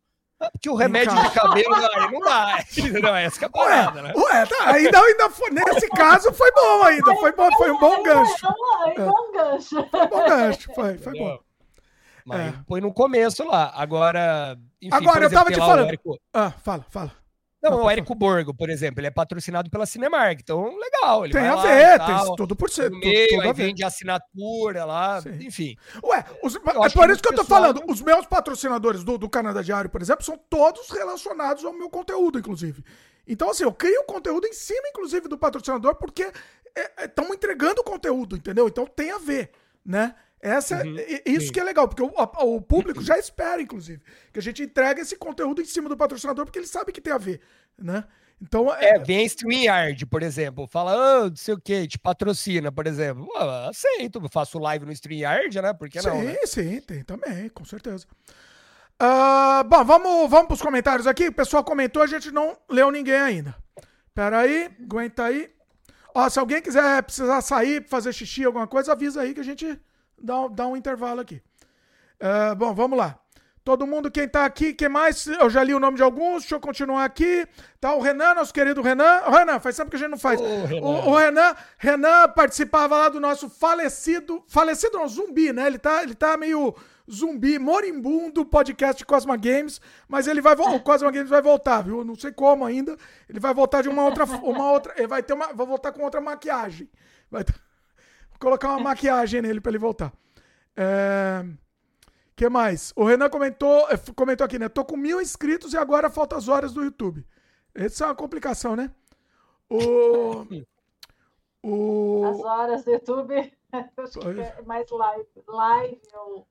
Porque 0.52 0.70
o 0.70 0.76
remédio 0.76 1.16
de 1.16 1.30
cabelo 1.32 1.76
não 2.12 2.20
dá. 2.20 2.58
Não, 3.02 3.16
essa 3.16 3.38
que 3.38 3.46
é 3.46 3.48
a 3.48 3.52
parada, 3.52 4.02
né? 4.02 4.14
Ué, 4.16 4.46
tá, 4.46 4.72
ainda, 4.72 5.00
ainda 5.00 5.30
foi, 5.30 5.50
nesse 5.52 5.88
caso 5.90 6.32
foi 6.34 6.52
bom 6.52 6.84
ainda. 6.84 7.16
Foi 7.16 7.32
bom, 7.32 7.50
foi 7.58 7.72
um 7.72 7.80
bom 7.80 8.04
gancho. 8.04 8.40
Foi 8.40 9.04
um 9.04 9.12
bom 9.12 9.32
gancho. 9.32 9.88
Foi 9.90 10.02
um 10.02 10.08
bom 10.08 10.26
gancho, 10.26 10.74
foi, 10.74 10.98
foi 10.98 11.14
bom. 11.14 11.40
Mas 12.26 12.40
é. 12.40 12.54
foi 12.68 12.82
no 12.82 12.94
começo 12.94 13.44
lá. 13.46 13.72
Agora. 13.76 14.58
Enfim, 14.82 14.96
Agora, 14.96 15.26
exemplo, 15.26 15.36
eu 15.36 15.40
tava 15.40 15.52
te 15.52 15.60
falando. 15.60 15.88
Érico... 15.88 16.20
Ah, 16.34 16.52
fala, 16.52 16.86
fala. 16.90 17.23
Não, 17.64 17.84
o 17.84 17.90
Érico 17.90 18.14
Borgo, 18.14 18.54
por 18.54 18.70
exemplo, 18.70 19.00
ele 19.00 19.08
é 19.08 19.12
patrocinado 19.12 19.70
pela 19.70 19.86
Cinemark, 19.86 20.42
então 20.42 20.78
legal. 20.78 21.30
tem 21.30 21.48
a 21.48 21.56
ver, 21.56 22.00
tem 22.00 22.36
tudo 22.36 22.58
por 22.58 22.70
ser. 22.70 22.92
Meio, 22.92 23.30
tudo, 23.30 23.42
aí 23.42 23.54
vende 23.54 23.84
assinatura 23.86 24.84
lá, 24.84 25.22
Sim. 25.22 25.38
enfim. 25.42 25.78
Ué, 26.04 26.26
os, 26.44 26.56
é 26.56 26.90
por 26.90 27.10
isso 27.10 27.22
que 27.22 27.30
eu 27.30 27.36
tô 27.36 27.46
falando. 27.46 27.82
Os 27.88 28.02
meus 28.02 28.26
patrocinadores 28.26 29.04
do, 29.04 29.18
do 29.18 29.30
Canadá 29.30 29.62
Diário, 29.62 29.90
por 29.90 30.02
exemplo, 30.02 30.26
são 30.26 30.38
todos 30.50 30.90
relacionados 30.90 31.64
ao 31.64 31.72
meu 31.72 31.90
conteúdo, 31.90 32.38
inclusive. 32.38 32.84
Então, 33.26 33.50
assim, 33.50 33.64
eu 33.64 33.72
crio 33.72 34.04
conteúdo 34.04 34.46
em 34.46 34.54
cima, 34.54 34.90
inclusive, 34.90 35.30
do 35.30 35.38
patrocinador, 35.38 35.96
porque 35.96 36.30
estão 37.00 37.26
é, 37.26 37.30
é, 37.30 37.34
entregando 37.34 37.84
conteúdo, 37.84 38.36
entendeu? 38.36 38.68
Então 38.68 38.86
tem 38.86 39.12
a 39.12 39.18
ver, 39.18 39.52
né? 39.86 40.16
Essa, 40.44 40.84
uhum, 40.84 40.98
isso 41.26 41.46
sim. 41.48 41.52
que 41.54 41.60
é 41.62 41.64
legal, 41.64 41.88
porque 41.88 42.04
o, 42.04 42.12
o, 42.14 42.62
público 42.62 43.02
já 43.02 43.18
espera, 43.18 43.62
inclusive, 43.62 44.02
que 44.34 44.40
a 44.40 44.42
gente 44.42 44.62
entregue 44.62 45.00
esse 45.00 45.16
conteúdo 45.16 45.62
em 45.62 45.66
cima 45.66 45.88
do 45.88 45.96
patrocinador, 45.96 46.44
porque 46.44 46.60
ele 46.60 46.68
sabe 46.68 46.92
que 46.92 47.00
tem 47.00 47.14
a 47.14 47.18
ver, 47.18 47.40
né? 47.78 48.04
Então, 48.42 48.70
é, 48.76 48.90
é 48.90 49.00
vem 49.00 49.20
a 49.20 49.24
StreamYard, 49.24 50.06
por 50.06 50.22
exemplo, 50.22 50.68
fala, 50.68 51.22
oh, 51.24 51.30
não 51.30 51.36
sei 51.38 51.54
o 51.54 51.58
que, 51.58 51.88
te 51.88 51.98
patrocina, 51.98 52.74
por 52.74 52.86
exemplo. 52.88 53.26
Oh, 53.34 53.70
aceito, 53.70 54.22
faço 54.30 54.60
live 54.60 54.86
no 54.86 54.92
StreamYard, 54.92 55.62
né? 55.62 55.72
Por 55.72 55.88
que 55.88 56.02
sim, 56.02 56.10
não? 56.10 56.20
Sim, 56.20 56.26
né? 56.26 56.46
sim, 56.46 56.82
tem 56.82 57.04
também, 57.06 57.48
com 57.48 57.64
certeza. 57.64 58.06
Uh, 59.02 59.64
bom, 59.64 59.86
vamos, 59.86 60.30
vamos 60.30 60.48
para 60.48 60.56
os 60.56 60.62
comentários 60.62 61.08
aqui. 61.08 61.30
O 61.30 61.34
pessoal 61.34 61.64
comentou, 61.64 62.04
a 62.04 62.08
gente 62.08 62.32
não 62.32 62.58
leu 62.70 62.92
ninguém 62.92 63.16
ainda. 63.16 63.56
Pera 64.14 64.40
aí, 64.40 64.70
aguenta 64.84 65.24
aí. 65.24 65.50
Ó, 66.14 66.28
se 66.28 66.38
alguém 66.38 66.62
quiser 66.62 67.02
precisar 67.02 67.40
sair, 67.40 67.88
fazer 67.88 68.12
xixi, 68.12 68.44
alguma 68.44 68.68
coisa, 68.68 68.92
avisa 68.92 69.22
aí 69.22 69.34
que 69.34 69.40
a 69.40 69.44
gente 69.44 69.80
dá, 70.24 70.68
um 70.68 70.78
intervalo 70.78 71.22
aqui. 71.22 71.42
Uh, 72.20 72.56
bom, 72.56 72.74
vamos 72.74 72.98
lá. 72.98 73.20
Todo 73.64 73.88
mundo, 73.88 74.12
quem 74.12 74.28
tá 74.28 74.44
aqui, 74.44 74.74
quem 74.74 74.90
mais? 74.90 75.26
Eu 75.26 75.50
já 75.50 75.64
li 75.64 75.74
o 75.74 75.80
nome 75.80 75.96
de 75.96 76.04
alguns, 76.04 76.42
deixa 76.42 76.56
eu 76.56 76.60
continuar 76.60 77.06
aqui. 77.06 77.48
Tá 77.80 77.94
o 77.94 78.02
Renan, 78.02 78.34
nosso 78.34 78.54
querido 78.54 78.82
Renan. 78.82 79.22
Renan, 79.30 79.60
faz 79.60 79.78
tempo 79.78 79.90
que 79.90 79.96
a 79.96 80.00
gente 80.00 80.12
não 80.12 80.18
faz. 80.18 80.40
Oh, 80.42 80.66
Renan. 80.66 80.86
O, 80.86 81.10
o, 81.12 81.16
Renan, 81.16 81.56
Renan 81.78 82.28
participava 82.30 82.98
lá 82.98 83.10
do 83.10 83.22
nosso 83.22 83.50
falecido, 83.50 84.44
falecido 84.50 84.98
não, 84.98 85.08
zumbi, 85.08 85.54
né? 85.54 85.66
Ele 85.66 85.80
tá, 85.80 86.04
ele 86.04 86.14
tá 86.14 86.36
meio 86.36 86.76
zumbi, 87.10 87.58
moribundo 87.58 88.46
podcast 88.46 89.06
Cosma 89.06 89.38
Games, 89.38 89.80
mas 90.10 90.28
ele 90.28 90.42
vai 90.42 90.56
o 90.56 90.80
Cosma 90.82 91.12
Games 91.12 91.30
vai 91.30 91.42
voltar, 91.42 91.84
viu? 91.84 92.04
Não 92.04 92.16
sei 92.16 92.34
como 92.34 92.66
ainda. 92.66 92.98
Ele 93.30 93.40
vai 93.40 93.54
voltar 93.54 93.82
de 93.82 93.88
uma 93.88 94.04
outra 94.04 94.26
uma 94.26 94.72
outra, 94.72 94.94
ele 94.98 95.08
vai 95.08 95.24
ter 95.24 95.34
uma, 95.34 95.54
vai 95.54 95.66
voltar 95.66 95.94
com 95.94 96.04
outra 96.04 96.20
maquiagem. 96.20 96.90
Vai 97.32 97.46
ter, 97.46 97.56
colocar 98.40 98.70
uma 98.70 98.80
maquiagem 98.80 99.42
nele 99.42 99.62
para 99.62 99.72
ele 99.72 99.80
voltar. 99.80 100.12
É, 100.76 101.46
que 102.36 102.50
mais? 102.50 102.94
O 102.96 103.04
Renan 103.04 103.30
comentou, 103.30 103.90
é, 103.90 103.98
comentou 104.16 104.46
aqui, 104.46 104.58
né? 104.58 104.70
Tô 104.70 104.84
com 104.84 104.98
mil 104.98 105.22
inscritos 105.22 105.74
e 105.74 105.78
agora 105.78 106.10
falta 106.10 106.36
as 106.36 106.48
horas 106.48 106.74
do 106.74 106.84
YouTube. 106.84 107.26
Essa 107.74 108.06
é 108.06 108.08
uma 108.08 108.16
complicação, 108.16 108.76
né? 108.76 108.92
O, 109.70 110.46
o... 111.64 112.26
As 112.26 112.40
horas 112.40 112.84
do 112.84 112.92
YouTube, 112.92 113.54
acho 113.98 114.20
que 114.20 114.42
é 114.42 114.62
mais 114.64 114.90
live. 114.90 115.28
Live 115.48 116.02
ou 116.16 116.48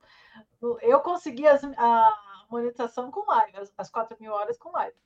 eu 0.80 1.00
consegui 1.00 1.46
as, 1.46 1.62
a 1.64 2.44
monetização 2.50 3.10
com 3.10 3.24
live, 3.26 3.56
as, 3.56 3.72
as 3.76 3.90
4 3.90 4.16
mil 4.20 4.32
horas 4.32 4.56
com 4.58 4.70
live. 4.70 4.96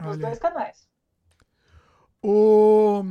Nos 0.00 0.16
dois 0.16 0.38
canais. 0.38 0.88
O 2.22 3.04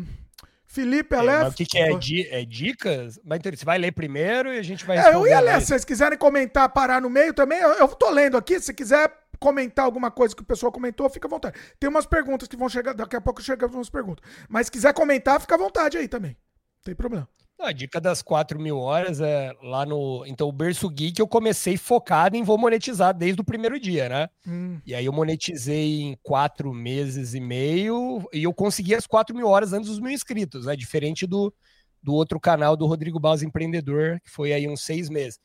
Felipe 0.71 1.13
Aleph. 1.13 1.43
É, 1.43 1.47
o 1.49 1.53
que, 1.53 1.65
que 1.65 1.77
é, 1.77 1.93
di 1.97 2.27
é, 2.29 2.45
dicas? 2.45 3.19
Você 3.25 3.65
vai 3.65 3.77
ler 3.77 3.91
primeiro 3.91 4.53
e 4.53 4.57
a 4.57 4.63
gente 4.63 4.85
vai. 4.85 4.97
É, 4.97 5.13
eu 5.13 5.27
ia 5.27 5.41
ler. 5.41 5.59
Se 5.59 5.67
vocês 5.67 5.83
quiserem 5.83 6.17
comentar, 6.17 6.69
parar 6.69 7.01
no 7.01 7.09
meio 7.09 7.33
também, 7.33 7.59
eu, 7.59 7.73
eu 7.73 7.87
tô 7.89 8.09
lendo 8.09 8.37
aqui. 8.37 8.57
Se 8.57 8.73
quiser 8.73 9.11
comentar 9.37 9.83
alguma 9.83 10.09
coisa 10.09 10.33
que 10.33 10.41
o 10.41 10.45
pessoal 10.45 10.71
comentou, 10.71 11.09
fica 11.09 11.27
à 11.27 11.29
vontade. 11.29 11.59
Tem 11.77 11.89
umas 11.89 12.05
perguntas 12.05 12.47
que 12.47 12.55
vão 12.55 12.69
chegar, 12.69 12.93
daqui 12.93 13.17
a 13.17 13.21
pouco 13.21 13.41
chegam 13.41 13.67
umas 13.67 13.89
perguntas. 13.89 14.23
Mas 14.47 14.67
se 14.67 14.71
quiser 14.71 14.93
comentar, 14.93 15.41
fica 15.41 15.55
à 15.55 15.57
vontade 15.57 15.97
aí 15.97 16.07
também. 16.07 16.31
Não 16.31 16.83
tem 16.85 16.95
problema. 16.95 17.27
A 17.63 17.71
dica 17.71 18.01
das 18.01 18.21
4 18.21 18.59
mil 18.59 18.77
horas 18.77 19.21
é 19.21 19.53
lá 19.61 19.85
no. 19.85 20.25
Então, 20.25 20.47
o 20.47 20.51
Berço 20.51 20.89
Geek 20.89 21.19
eu 21.19 21.27
comecei 21.27 21.77
focado 21.77 22.35
em 22.35 22.43
vou 22.43 22.57
monetizar 22.57 23.13
desde 23.13 23.39
o 23.39 23.45
primeiro 23.45 23.79
dia, 23.79 24.09
né? 24.09 24.29
Hum. 24.47 24.79
E 24.85 24.95
aí 24.95 25.05
eu 25.05 25.13
monetizei 25.13 26.01
em 26.01 26.17
quatro 26.23 26.73
meses 26.73 27.33
e 27.33 27.39
meio 27.39 28.27
e 28.33 28.43
eu 28.43 28.53
consegui 28.53 28.95
as 28.95 29.05
4 29.05 29.35
mil 29.35 29.47
horas 29.47 29.73
antes 29.73 29.89
dos 29.89 29.99
mil 29.99 30.11
inscritos, 30.11 30.65
né? 30.65 30.75
Diferente 30.75 31.27
do, 31.27 31.53
do 32.01 32.13
outro 32.13 32.39
canal 32.39 32.75
do 32.75 32.87
Rodrigo 32.87 33.19
Baus 33.19 33.43
Empreendedor, 33.43 34.19
que 34.23 34.31
foi 34.31 34.53
aí 34.53 34.67
uns 34.67 34.81
seis 34.81 35.09
meses. 35.09 35.39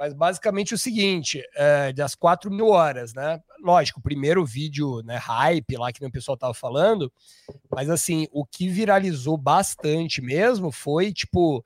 Mas 0.00 0.14
basicamente 0.14 0.72
o 0.72 0.78
seguinte, 0.78 1.44
é, 1.54 1.92
das 1.92 2.14
4 2.14 2.50
mil 2.50 2.68
horas, 2.68 3.12
né? 3.12 3.38
Lógico, 3.62 4.00
o 4.00 4.02
primeiro 4.02 4.42
vídeo, 4.46 5.02
né, 5.02 5.16
hype 5.16 5.76
lá 5.76 5.92
que 5.92 6.02
o 6.02 6.10
pessoal 6.10 6.38
tava 6.38 6.54
falando, 6.54 7.12
mas 7.70 7.90
assim, 7.90 8.26
o 8.32 8.46
que 8.46 8.66
viralizou 8.66 9.36
bastante 9.36 10.22
mesmo 10.22 10.72
foi, 10.72 11.12
tipo, 11.12 11.62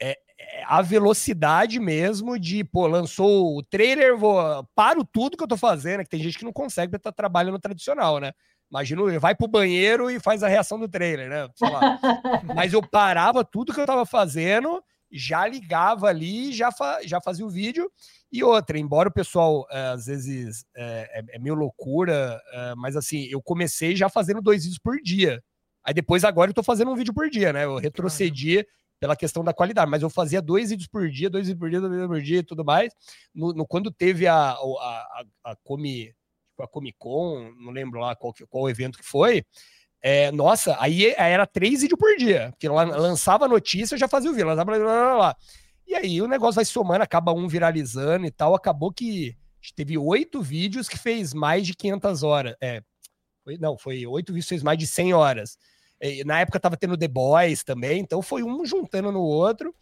é, 0.00 0.16
é, 0.38 0.62
a 0.64 0.80
velocidade 0.80 1.80
mesmo 1.80 2.38
de, 2.38 2.62
pô, 2.62 2.86
lançou 2.86 3.58
o 3.58 3.64
trailer, 3.64 4.16
vou, 4.16 4.64
paro 4.76 5.04
tudo 5.04 5.36
que 5.36 5.42
eu 5.42 5.48
tô 5.48 5.56
fazendo, 5.56 6.04
que 6.04 6.10
tem 6.10 6.22
gente 6.22 6.38
que 6.38 6.44
não 6.44 6.52
consegue 6.52 6.94
estar 6.94 7.10
trabalhando 7.10 7.58
tradicional, 7.58 8.20
né? 8.20 8.30
Imagina, 8.70 9.18
vai 9.18 9.34
pro 9.34 9.48
banheiro 9.48 10.08
e 10.08 10.20
faz 10.20 10.44
a 10.44 10.48
reação 10.48 10.78
do 10.78 10.88
trailer, 10.88 11.28
né? 11.28 11.48
Mas 12.54 12.72
eu 12.72 12.80
parava 12.80 13.44
tudo 13.44 13.74
que 13.74 13.80
eu 13.80 13.86
tava 13.86 14.06
fazendo 14.06 14.80
já 15.12 15.46
ligava 15.46 16.08
ali, 16.08 16.52
já, 16.52 16.72
fa 16.72 17.00
já 17.04 17.20
fazia 17.20 17.44
o 17.44 17.50
vídeo. 17.50 17.90
E 18.30 18.42
outra, 18.42 18.78
embora 18.78 19.08
o 19.08 19.12
pessoal 19.12 19.66
é, 19.70 19.88
às 19.88 20.06
vezes 20.06 20.64
é, 20.74 21.20
é, 21.20 21.36
é 21.36 21.38
meio 21.38 21.54
loucura, 21.54 22.40
é, 22.52 22.74
mas 22.76 22.96
assim, 22.96 23.24
eu 23.30 23.42
comecei 23.42 23.94
já 23.94 24.08
fazendo 24.08 24.40
dois 24.40 24.64
vídeos 24.64 24.78
por 24.78 24.96
dia. 25.02 25.42
Aí 25.84 25.92
depois 25.92 26.24
agora 26.24 26.50
eu 26.50 26.54
tô 26.54 26.62
fazendo 26.62 26.90
um 26.90 26.96
vídeo 26.96 27.12
por 27.12 27.28
dia, 27.28 27.52
né? 27.52 27.64
Eu 27.64 27.76
retrocedi 27.76 28.66
pela 28.98 29.16
questão 29.16 29.42
da 29.42 29.52
qualidade, 29.52 29.90
mas 29.90 30.00
eu 30.00 30.08
fazia 30.08 30.40
dois 30.40 30.70
vídeos 30.70 30.86
por 30.88 31.10
dia, 31.10 31.28
dois 31.28 31.48
vídeos 31.48 31.58
por 31.58 31.68
dia, 31.68 31.80
dois 31.80 31.92
vídeos 31.92 32.08
por 32.08 32.22
dia 32.22 32.38
e 32.38 32.42
tudo 32.44 32.64
mais. 32.64 32.94
No, 33.34 33.52
no 33.52 33.66
quando 33.66 33.90
teve 33.90 34.28
a, 34.28 34.52
a, 34.52 34.54
a, 34.54 35.24
a, 35.44 35.56
Comi, 35.64 36.14
tipo, 36.50 36.62
a 36.62 36.68
Comic 36.68 36.96
Con, 36.98 37.52
não 37.58 37.72
lembro 37.72 37.98
lá 37.98 38.14
qual, 38.14 38.32
qual 38.48 38.70
evento 38.70 38.98
que 38.98 39.04
foi, 39.04 39.44
é, 40.02 40.32
nossa, 40.32 40.76
aí 40.80 41.14
era 41.16 41.46
três 41.46 41.82
vídeos 41.82 41.98
por 41.98 42.16
dia, 42.16 42.50
porque 42.50 42.68
lançava 42.68 43.44
a 43.44 43.48
notícia, 43.48 43.94
eu 43.94 43.98
já 43.98 44.08
fazia 44.08 44.30
o 44.30 44.32
vídeo, 44.34 44.48
lançava 44.48 44.64
blá, 44.64 44.78
blá, 44.78 45.04
blá, 45.04 45.14
blá. 45.16 45.36
E 45.86 45.94
aí 45.94 46.20
o 46.20 46.26
negócio 46.26 46.56
vai 46.56 46.64
somando, 46.64 47.04
acaba 47.04 47.32
um 47.32 47.46
viralizando 47.46 48.26
e 48.26 48.30
tal, 48.30 48.54
acabou 48.54 48.92
que 48.92 49.36
teve 49.76 49.96
oito 49.96 50.42
vídeos 50.42 50.88
que 50.88 50.98
fez 50.98 51.32
mais 51.32 51.66
de 51.66 51.74
500 51.74 52.22
horas. 52.24 52.56
É, 52.60 52.82
foi, 53.44 53.58
não, 53.58 53.78
foi 53.78 54.04
oito 54.06 54.32
vídeos 54.32 54.46
que 54.46 54.48
fez 54.50 54.62
mais 54.62 54.78
de 54.78 54.88
100 54.88 55.14
horas. 55.14 55.56
E, 56.00 56.24
na 56.24 56.40
época 56.40 56.58
tava 56.58 56.76
tendo 56.76 56.96
The 56.96 57.06
Boys 57.06 57.62
também, 57.62 58.00
então 58.00 58.20
foi 58.20 58.42
um 58.42 58.64
juntando 58.66 59.12
no 59.12 59.20
outro. 59.20 59.72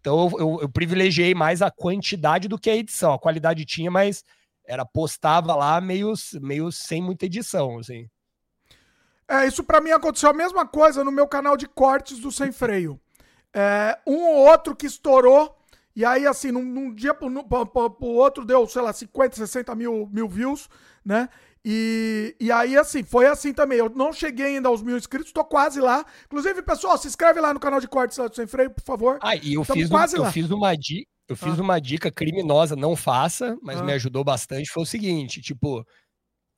Então 0.00 0.28
eu, 0.32 0.40
eu, 0.40 0.58
eu 0.62 0.68
privilegiei 0.68 1.34
mais 1.34 1.62
a 1.62 1.70
quantidade 1.70 2.48
do 2.48 2.58
que 2.58 2.68
a 2.68 2.76
edição. 2.76 3.12
A 3.12 3.18
qualidade 3.18 3.64
tinha, 3.64 3.90
mas 3.90 4.24
era 4.66 4.84
postava 4.84 5.54
lá 5.54 5.80
meio, 5.80 6.12
meio 6.40 6.72
sem 6.72 7.00
muita 7.00 7.26
edição, 7.26 7.78
assim. 7.78 8.08
É, 9.28 9.46
isso 9.46 9.62
para 9.62 9.80
mim 9.80 9.90
aconteceu 9.90 10.30
a 10.30 10.34
mesma 10.34 10.66
coisa 10.66 11.04
no 11.04 11.12
meu 11.12 11.28
canal 11.28 11.56
de 11.56 11.68
cortes 11.68 12.18
do 12.18 12.32
Sem 12.32 12.50
Freio. 12.50 12.98
É, 13.54 13.98
um 14.06 14.16
ou 14.16 14.48
outro 14.48 14.74
que 14.74 14.86
estourou, 14.86 15.54
e 15.94 16.04
aí, 16.04 16.26
assim, 16.26 16.52
num, 16.52 16.64
num 16.64 16.94
dia 16.94 17.12
pro, 17.12 17.28
pro, 17.44 17.90
pro, 17.90 18.06
outro 18.06 18.44
deu, 18.44 18.66
sei 18.68 18.82
lá, 18.82 18.92
50, 18.92 19.36
60 19.36 19.74
mil, 19.74 20.08
mil 20.12 20.28
views, 20.28 20.68
né? 21.04 21.28
E, 21.64 22.36
e 22.38 22.52
aí, 22.52 22.76
assim, 22.76 23.02
foi 23.02 23.26
assim 23.26 23.52
também. 23.52 23.78
Eu 23.78 23.90
não 23.90 24.12
cheguei 24.12 24.46
ainda 24.46 24.68
aos 24.68 24.80
mil 24.80 24.96
inscritos, 24.96 25.32
tô 25.32 25.44
quase 25.44 25.80
lá. 25.80 26.06
Inclusive, 26.26 26.62
pessoal, 26.62 26.96
se 26.96 27.08
inscreve 27.08 27.40
lá 27.40 27.52
no 27.52 27.58
canal 27.58 27.80
de 27.80 27.88
cortes 27.88 28.16
do 28.16 28.34
Sem 28.34 28.46
Freio, 28.46 28.70
por 28.70 28.84
favor. 28.84 29.18
Ah, 29.20 29.34
e 29.34 29.54
eu, 29.54 29.64
fiz, 29.64 29.88
quase 29.88 30.18
um, 30.18 30.24
eu 30.24 30.30
fiz 30.30 30.48
uma 30.50 30.74
dica. 30.76 31.10
Eu 31.28 31.36
fiz 31.36 31.58
ah. 31.58 31.62
uma 31.62 31.80
dica 31.80 32.10
criminosa, 32.10 32.76
não 32.76 32.94
faça, 32.94 33.58
mas 33.60 33.80
ah. 33.80 33.82
me 33.82 33.92
ajudou 33.92 34.22
bastante. 34.22 34.70
Foi 34.70 34.84
o 34.84 34.86
seguinte: 34.86 35.42
tipo, 35.42 35.84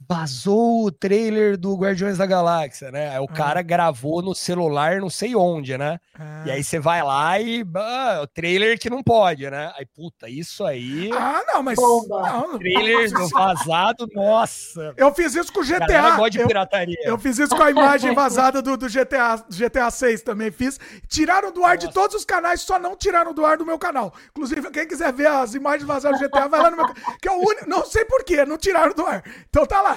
vazou 0.08 0.86
o 0.86 0.90
trailer 0.90 1.56
do 1.56 1.76
Guardiões 1.76 2.18
da 2.18 2.26
Galáxia, 2.26 2.90
né? 2.90 3.10
Aí 3.10 3.20
o 3.20 3.28
ah. 3.28 3.32
cara 3.32 3.62
gravou 3.62 4.22
no 4.22 4.34
celular, 4.34 5.00
não 5.00 5.10
sei 5.10 5.36
onde, 5.36 5.76
né? 5.76 6.00
Ah. 6.18 6.42
E 6.46 6.50
aí 6.50 6.64
você 6.64 6.78
vai 6.78 7.02
lá 7.02 7.38
e 7.38 7.64
ah, 7.74 8.20
o 8.22 8.26
trailer 8.26 8.78
que 8.78 8.88
não 8.88 9.02
pode, 9.02 9.48
né? 9.48 9.72
Aí, 9.76 9.86
puta, 9.86 10.28
isso 10.28 10.64
aí. 10.64 11.10
Ah, 11.12 11.42
não, 11.46 11.62
mas. 11.62 11.78
Não. 11.78 12.58
Trailer 12.58 13.10
vazado, 13.30 14.08
nossa. 14.14 14.94
Eu 14.96 15.14
fiz 15.14 15.34
isso 15.34 15.52
com 15.52 15.60
o 15.60 15.64
GTA. 15.64 16.16
Gosta 16.16 16.30
de 16.30 16.46
pirataria. 16.46 16.96
Eu, 17.02 17.12
eu, 17.12 17.18
fiz 17.18 17.38
isso 17.38 17.54
com 17.54 17.62
a 17.62 17.70
imagem 17.70 18.14
vazada 18.14 18.62
do, 18.62 18.76
do 18.76 18.88
GTA, 18.88 19.44
GTA 19.48 19.90
6 19.90 20.22
também 20.22 20.50
fiz. 20.50 20.78
Tiraram 21.08 21.52
do 21.52 21.64
ar 21.64 21.74
nossa. 21.74 21.86
de 21.86 21.94
todos 21.94 22.16
os 22.16 22.24
canais, 22.24 22.62
só 22.62 22.78
não 22.78 22.96
tiraram 22.96 23.32
do 23.32 23.44
ar 23.44 23.56
do 23.56 23.66
meu 23.66 23.78
canal. 23.78 24.12
Inclusive, 24.30 24.70
quem 24.70 24.86
quiser 24.86 25.12
ver 25.12 25.26
as 25.26 25.54
imagens 25.54 25.86
vazadas 25.86 26.18
do 26.18 26.26
GTA, 26.26 26.48
vai 26.48 26.60
lá 26.60 26.70
no 26.70 26.76
meu 26.76 26.86
canal. 26.86 27.18
Que 27.20 27.28
é 27.28 27.32
o 27.32 27.38
único. 27.38 27.68
Não 27.68 27.84
sei 27.84 28.04
porquê, 28.04 28.44
não 28.44 28.56
tiraram 28.56 28.94
do 28.94 29.06
ar. 29.06 29.22
Então 29.48 29.66
tá 29.66 29.80
lá. 29.82 29.89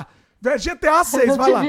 GTA 0.44 1.04
6, 1.04 1.38
vai 1.38 1.52
lá. 1.52 1.62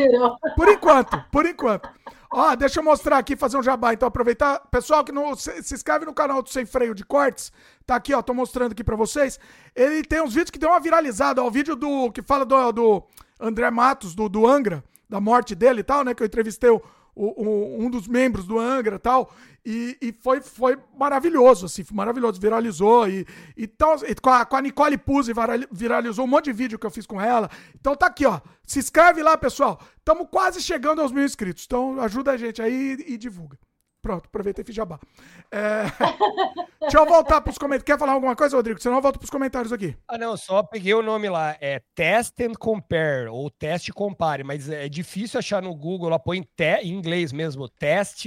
Por 0.56 0.68
enquanto, 0.68 1.24
por 1.30 1.46
enquanto. 1.46 1.88
Ó, 2.36 2.56
deixa 2.56 2.80
eu 2.80 2.84
mostrar 2.84 3.18
aqui, 3.18 3.36
fazer 3.36 3.56
um 3.56 3.62
jabá. 3.62 3.94
Então, 3.94 4.08
aproveitar. 4.08 4.58
Pessoal 4.68 5.04
que 5.04 5.12
não 5.12 5.36
se, 5.36 5.62
se 5.62 5.72
inscreve 5.72 6.04
no 6.04 6.12
canal 6.12 6.42
do 6.42 6.48
Sem 6.48 6.66
Freio 6.66 6.92
de 6.92 7.04
Cortes. 7.04 7.52
Tá 7.86 7.94
aqui, 7.94 8.12
ó. 8.12 8.20
Tô 8.20 8.34
mostrando 8.34 8.72
aqui 8.72 8.82
pra 8.82 8.96
vocês. 8.96 9.38
Ele 9.76 10.02
tem 10.02 10.20
uns 10.20 10.34
vídeos 10.34 10.50
que 10.50 10.58
deu 10.58 10.70
uma 10.70 10.80
viralizada. 10.80 11.40
Ó, 11.40 11.46
o 11.46 11.50
vídeo 11.50 11.76
do 11.76 12.10
que 12.10 12.22
fala 12.22 12.44
do, 12.44 12.72
do 12.72 13.04
André 13.38 13.70
Matos, 13.70 14.16
do, 14.16 14.28
do 14.28 14.48
Angra, 14.48 14.82
da 15.08 15.20
morte 15.20 15.54
dele 15.54 15.80
e 15.80 15.84
tal, 15.84 16.02
né? 16.02 16.12
Que 16.12 16.24
eu 16.24 16.26
entrevistei 16.26 16.70
o, 16.70 16.82
o, 17.14 17.84
um 17.84 17.90
dos 17.90 18.06
membros 18.06 18.46
do 18.46 18.58
Angra 18.58 18.98
tal. 18.98 19.32
E, 19.66 19.96
e, 20.00 20.12
foi, 20.12 20.42
foi 20.42 20.76
maravilhoso, 20.98 21.66
assim, 21.66 21.84
maravilhoso, 21.92 22.38
viralizou. 22.40 23.08
E, 23.08 23.26
e, 23.56 23.66
tal, 23.66 23.96
e 24.06 24.14
com, 24.14 24.30
a, 24.30 24.44
com 24.44 24.56
a 24.56 24.60
Nicole 24.60 24.98
Puzzi 24.98 25.32
viralizou 25.72 26.26
um 26.26 26.28
monte 26.28 26.46
de 26.46 26.52
vídeo 26.52 26.78
que 26.78 26.86
eu 26.86 26.90
fiz 26.90 27.06
com 27.06 27.20
ela. 27.20 27.50
Então 27.74 27.96
tá 27.96 28.06
aqui, 28.06 28.26
ó. 28.26 28.40
Se 28.66 28.78
inscreve 28.78 29.22
lá, 29.22 29.38
pessoal. 29.38 29.80
Estamos 29.96 30.28
quase 30.30 30.60
chegando 30.60 31.00
aos 31.00 31.12
mil 31.12 31.24
inscritos. 31.24 31.64
Então 31.64 31.98
ajuda 32.00 32.32
a 32.32 32.36
gente 32.36 32.60
aí 32.60 32.96
e, 33.06 33.14
e 33.14 33.16
divulga. 33.16 33.58
Pronto, 34.04 34.26
aproveitei 34.26 34.62
e 34.62 34.66
fiz 34.66 34.76
jabá. 34.76 35.00
É... 35.50 35.84
Deixa 36.78 36.98
eu 36.98 37.06
voltar 37.06 37.40
para 37.40 37.50
os 37.50 37.56
comentários. 37.56 37.84
Quer 37.84 37.98
falar 37.98 38.12
alguma 38.12 38.36
coisa, 38.36 38.54
Rodrigo? 38.54 38.78
Senão 38.78 38.96
eu 38.96 39.02
volto 39.02 39.18
para 39.18 39.24
os 39.24 39.30
comentários 39.30 39.72
aqui. 39.72 39.96
Ah, 40.06 40.18
não, 40.18 40.36
só 40.36 40.62
peguei 40.62 40.92
o 40.92 41.00
nome 41.00 41.26
lá. 41.30 41.56
É 41.58 41.80
Test 41.94 42.38
and 42.42 42.52
Compare, 42.52 43.28
ou 43.30 43.48
Teste 43.48 43.92
e 43.92 43.94
Compare, 43.94 44.44
mas 44.44 44.68
é 44.68 44.90
difícil 44.90 45.38
achar 45.38 45.62
no 45.62 45.74
Google. 45.74 46.10
Lá 46.10 46.18
põe 46.18 46.42
te... 46.54 46.82
em 46.82 46.92
inglês 46.92 47.32
mesmo, 47.32 47.66
Test 47.66 48.26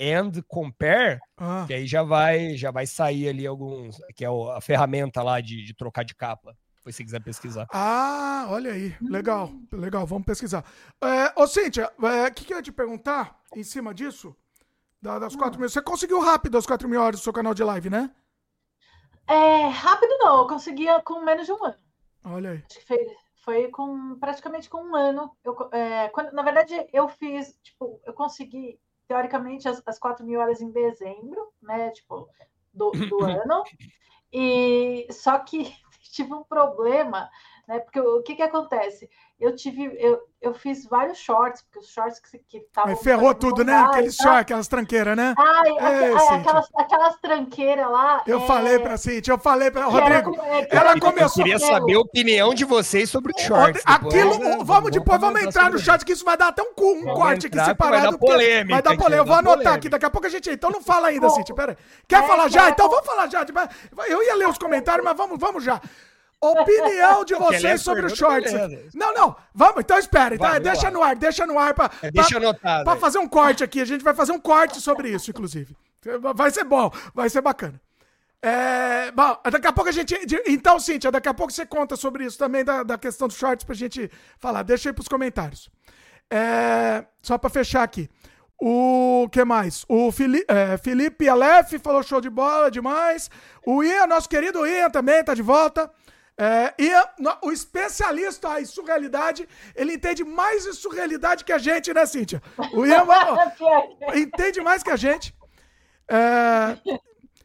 and 0.00 0.32
Compare, 0.48 1.20
ah. 1.36 1.64
que 1.66 1.74
aí 1.74 1.86
já 1.86 2.02
vai, 2.02 2.56
já 2.56 2.70
vai 2.70 2.86
sair 2.86 3.28
ali 3.28 3.46
alguns, 3.46 3.98
que 4.16 4.24
é 4.24 4.28
a 4.28 4.62
ferramenta 4.62 5.22
lá 5.22 5.42
de, 5.42 5.62
de 5.62 5.74
trocar 5.74 6.06
de 6.06 6.14
capa. 6.14 6.56
Depois 6.76 6.96
se 6.96 7.04
quiser 7.04 7.22
pesquisar. 7.22 7.66
Ah, 7.70 8.46
olha 8.48 8.72
aí. 8.72 8.96
Legal, 9.02 9.52
legal. 9.70 10.06
Vamos 10.06 10.24
pesquisar. 10.24 10.64
É, 11.04 11.38
ô, 11.38 11.46
Cíntia, 11.46 11.92
o 11.98 12.06
é, 12.06 12.30
que, 12.30 12.46
que 12.46 12.54
eu 12.54 12.56
ia 12.56 12.62
te 12.62 12.72
perguntar 12.72 13.38
em 13.54 13.62
cima 13.62 13.92
disso? 13.92 14.34
Da, 15.02 15.18
das 15.18 15.34
4 15.34 15.58
mil. 15.58 15.68
Você 15.68 15.82
conseguiu 15.82 16.20
rápido 16.20 16.56
as 16.56 16.64
4 16.64 16.88
mil 16.88 17.00
horas 17.00 17.18
do 17.18 17.24
seu 17.24 17.32
canal 17.32 17.52
de 17.52 17.64
live, 17.64 17.90
né? 17.90 18.08
É, 19.26 19.66
rápido 19.66 20.16
não, 20.18 20.38
eu 20.38 20.46
conseguia 20.46 21.02
com 21.02 21.20
menos 21.24 21.44
de 21.44 21.52
um 21.52 21.64
ano. 21.64 21.76
Olha 22.24 22.50
aí. 22.50 22.64
Acho 22.64 22.78
que 22.78 22.86
foi, 22.86 23.16
foi 23.44 23.68
com 23.68 24.16
praticamente 24.20 24.70
com 24.70 24.80
um 24.80 24.94
ano. 24.94 25.36
Eu, 25.42 25.56
é, 25.72 26.08
quando, 26.10 26.32
na 26.32 26.42
verdade, 26.42 26.86
eu 26.92 27.08
fiz, 27.08 27.58
tipo, 27.64 28.00
eu 28.04 28.12
consegui, 28.12 28.78
teoricamente, 29.08 29.68
as, 29.68 29.82
as 29.84 29.98
4 29.98 30.24
mil 30.24 30.38
horas 30.38 30.60
em 30.60 30.70
dezembro, 30.70 31.52
né? 31.60 31.90
Tipo, 31.90 32.28
do, 32.72 32.92
do 32.92 33.24
ano. 33.26 33.64
E 34.32 35.08
só 35.10 35.36
que 35.40 35.74
tive 36.12 36.32
um 36.32 36.44
problema, 36.44 37.28
né? 37.72 37.80
Porque 37.80 38.00
o 38.00 38.22
que, 38.22 38.36
que 38.36 38.42
acontece? 38.42 39.08
eu 39.42 39.56
tive, 39.56 39.92
eu, 39.98 40.20
eu 40.40 40.54
fiz 40.54 40.86
vários 40.86 41.18
shorts, 41.18 41.62
porque 41.62 41.80
os 41.80 41.92
shorts 41.92 42.20
que 42.20 42.58
estavam. 42.58 42.96
Ferrou 42.96 43.34
tudo, 43.34 43.64
né? 43.64 43.74
Aqueles 43.74 44.14
shorts, 44.14 44.40
aquelas 44.40 44.68
tranqueiras, 44.68 45.16
né? 45.16 45.34
Ai, 45.36 45.70
é, 45.80 46.14
ai 46.14 46.38
aquelas, 46.38 46.68
aquelas 46.76 47.16
tranqueiras 47.16 47.90
lá. 47.90 48.22
Eu 48.24 48.38
é... 48.38 48.46
falei 48.46 48.78
pra 48.78 48.96
Cintia, 48.96 49.34
eu 49.34 49.38
falei 49.38 49.68
pra. 49.72 49.86
Rodrigo, 49.86 50.36
era, 50.40 50.90
ela 50.90 51.00
começou. 51.00 51.42
Eu 51.42 51.44
queria 51.44 51.58
saber 51.58 51.94
a 51.94 51.98
opinião 51.98 52.54
de 52.54 52.64
vocês 52.64 53.10
sobre 53.10 53.32
o 53.32 53.38
shorts. 53.40 53.82
Aquilo, 53.84 54.38
depois, 54.38 54.62
vamos 54.62 54.90
depois, 54.92 55.20
vamos 55.20 55.42
entrar 55.42 55.72
no 55.72 55.78
chat, 55.78 56.04
que 56.04 56.12
isso 56.12 56.24
vai 56.24 56.36
dar 56.36 56.48
até 56.48 56.62
um, 56.62 56.68
um 56.68 57.14
corte 57.14 57.48
aqui 57.48 57.58
separado. 57.64 58.02
Vai 58.02 58.12
dar 58.12 58.18
polêmica. 58.18 58.74
Vai 58.74 58.82
dar 58.82 58.96
polêmica. 58.96 59.16
Eu 59.16 59.24
vou 59.24 59.36
anotar 59.36 59.74
aqui, 59.74 59.88
daqui 59.88 60.06
a 60.06 60.10
pouco 60.10 60.28
a 60.28 60.30
gente. 60.30 60.50
Então 60.50 60.70
não 60.70 60.80
fala 60.80 61.08
ainda, 61.08 61.28
Cintia, 61.30 61.54
pera 61.54 61.72
aí. 61.72 61.78
Quer 62.06 62.22
é, 62.22 62.26
falar 62.28 62.48
já? 62.48 62.70
Então 62.70 62.88
vamos 62.88 63.04
falar 63.04 63.28
já. 63.28 63.44
Eu 64.06 64.22
ia 64.22 64.36
ler 64.36 64.48
os 64.48 64.58
comentários, 64.58 65.04
mas 65.04 65.16
vamos, 65.16 65.36
vamos 65.36 65.64
já. 65.64 65.80
Opinião 66.42 67.24
de 67.24 67.34
vocês 67.36 67.80
sobre 67.80 68.06
o 68.06 68.14
shorts. 68.14 68.52
Não, 68.92 69.14
não. 69.14 69.36
Vamos, 69.54 69.78
então 69.78 69.96
espera. 69.96 70.34
Então, 70.34 70.60
deixa 70.60 70.90
no 70.90 71.02
ar, 71.02 71.14
deixa 71.14 71.46
no 71.46 71.56
ar 71.56 71.72
pra, 71.72 71.88
é, 72.02 72.10
deixa 72.10 72.36
anotado. 72.36 72.84
Pra 72.84 72.96
fazer 72.96 73.18
um 73.18 73.28
corte 73.28 73.62
aqui. 73.62 73.80
A 73.80 73.84
gente 73.84 74.02
vai 74.02 74.12
fazer 74.12 74.32
um 74.32 74.40
corte 74.40 74.80
sobre 74.80 75.08
isso, 75.08 75.30
inclusive. 75.30 75.76
Vai 76.34 76.50
ser 76.50 76.64
bom, 76.64 76.90
vai 77.14 77.30
ser 77.30 77.40
bacana. 77.40 77.80
É, 78.44 79.12
bom, 79.12 79.38
daqui 79.52 79.68
a 79.68 79.72
pouco 79.72 79.88
a 79.88 79.92
gente. 79.92 80.16
Então, 80.48 80.80
Cíntia, 80.80 81.12
daqui 81.12 81.28
a 81.28 81.34
pouco 81.34 81.52
você 81.52 81.64
conta 81.64 81.94
sobre 81.94 82.24
isso 82.24 82.36
também, 82.36 82.64
da, 82.64 82.82
da 82.82 82.98
questão 82.98 83.28
dos 83.28 83.36
shorts, 83.36 83.64
pra 83.64 83.74
gente 83.74 84.10
falar. 84.36 84.64
Deixa 84.64 84.88
aí 84.88 84.92
pros 84.92 85.06
comentários. 85.06 85.70
É, 86.28 87.04
só 87.22 87.38
pra 87.38 87.48
fechar 87.48 87.84
aqui. 87.84 88.10
O 88.60 89.28
que 89.30 89.44
mais? 89.44 89.84
O 89.88 90.10
Fili 90.10 90.44
é, 90.48 90.76
Felipe 90.76 91.28
Aleph 91.28 91.74
falou 91.82 92.02
show 92.02 92.20
de 92.20 92.30
bola 92.30 92.70
demais. 92.70 93.30
O 93.64 93.82
Ian, 93.82 94.06
nosso 94.06 94.28
querido 94.28 94.66
Ian 94.66 94.90
também 94.90 95.22
tá 95.22 95.34
de 95.34 95.42
volta. 95.42 95.90
É, 96.36 96.74
e 96.78 96.90
o 97.42 97.52
especialista 97.52 98.60
em 98.60 98.64
surrealidade, 98.64 99.48
ele 99.74 99.94
entende 99.94 100.24
mais 100.24 100.64
de 100.64 100.72
surrealidade 100.72 101.44
que 101.44 101.52
a 101.52 101.58
gente, 101.58 101.92
né, 101.92 102.06
Cíntia? 102.06 102.42
O 102.72 102.86
Ian 102.86 103.04
entende 104.16 104.60
mais 104.60 104.82
que 104.82 104.90
a 104.90 104.96
gente. 104.96 105.34
É, 106.08 106.76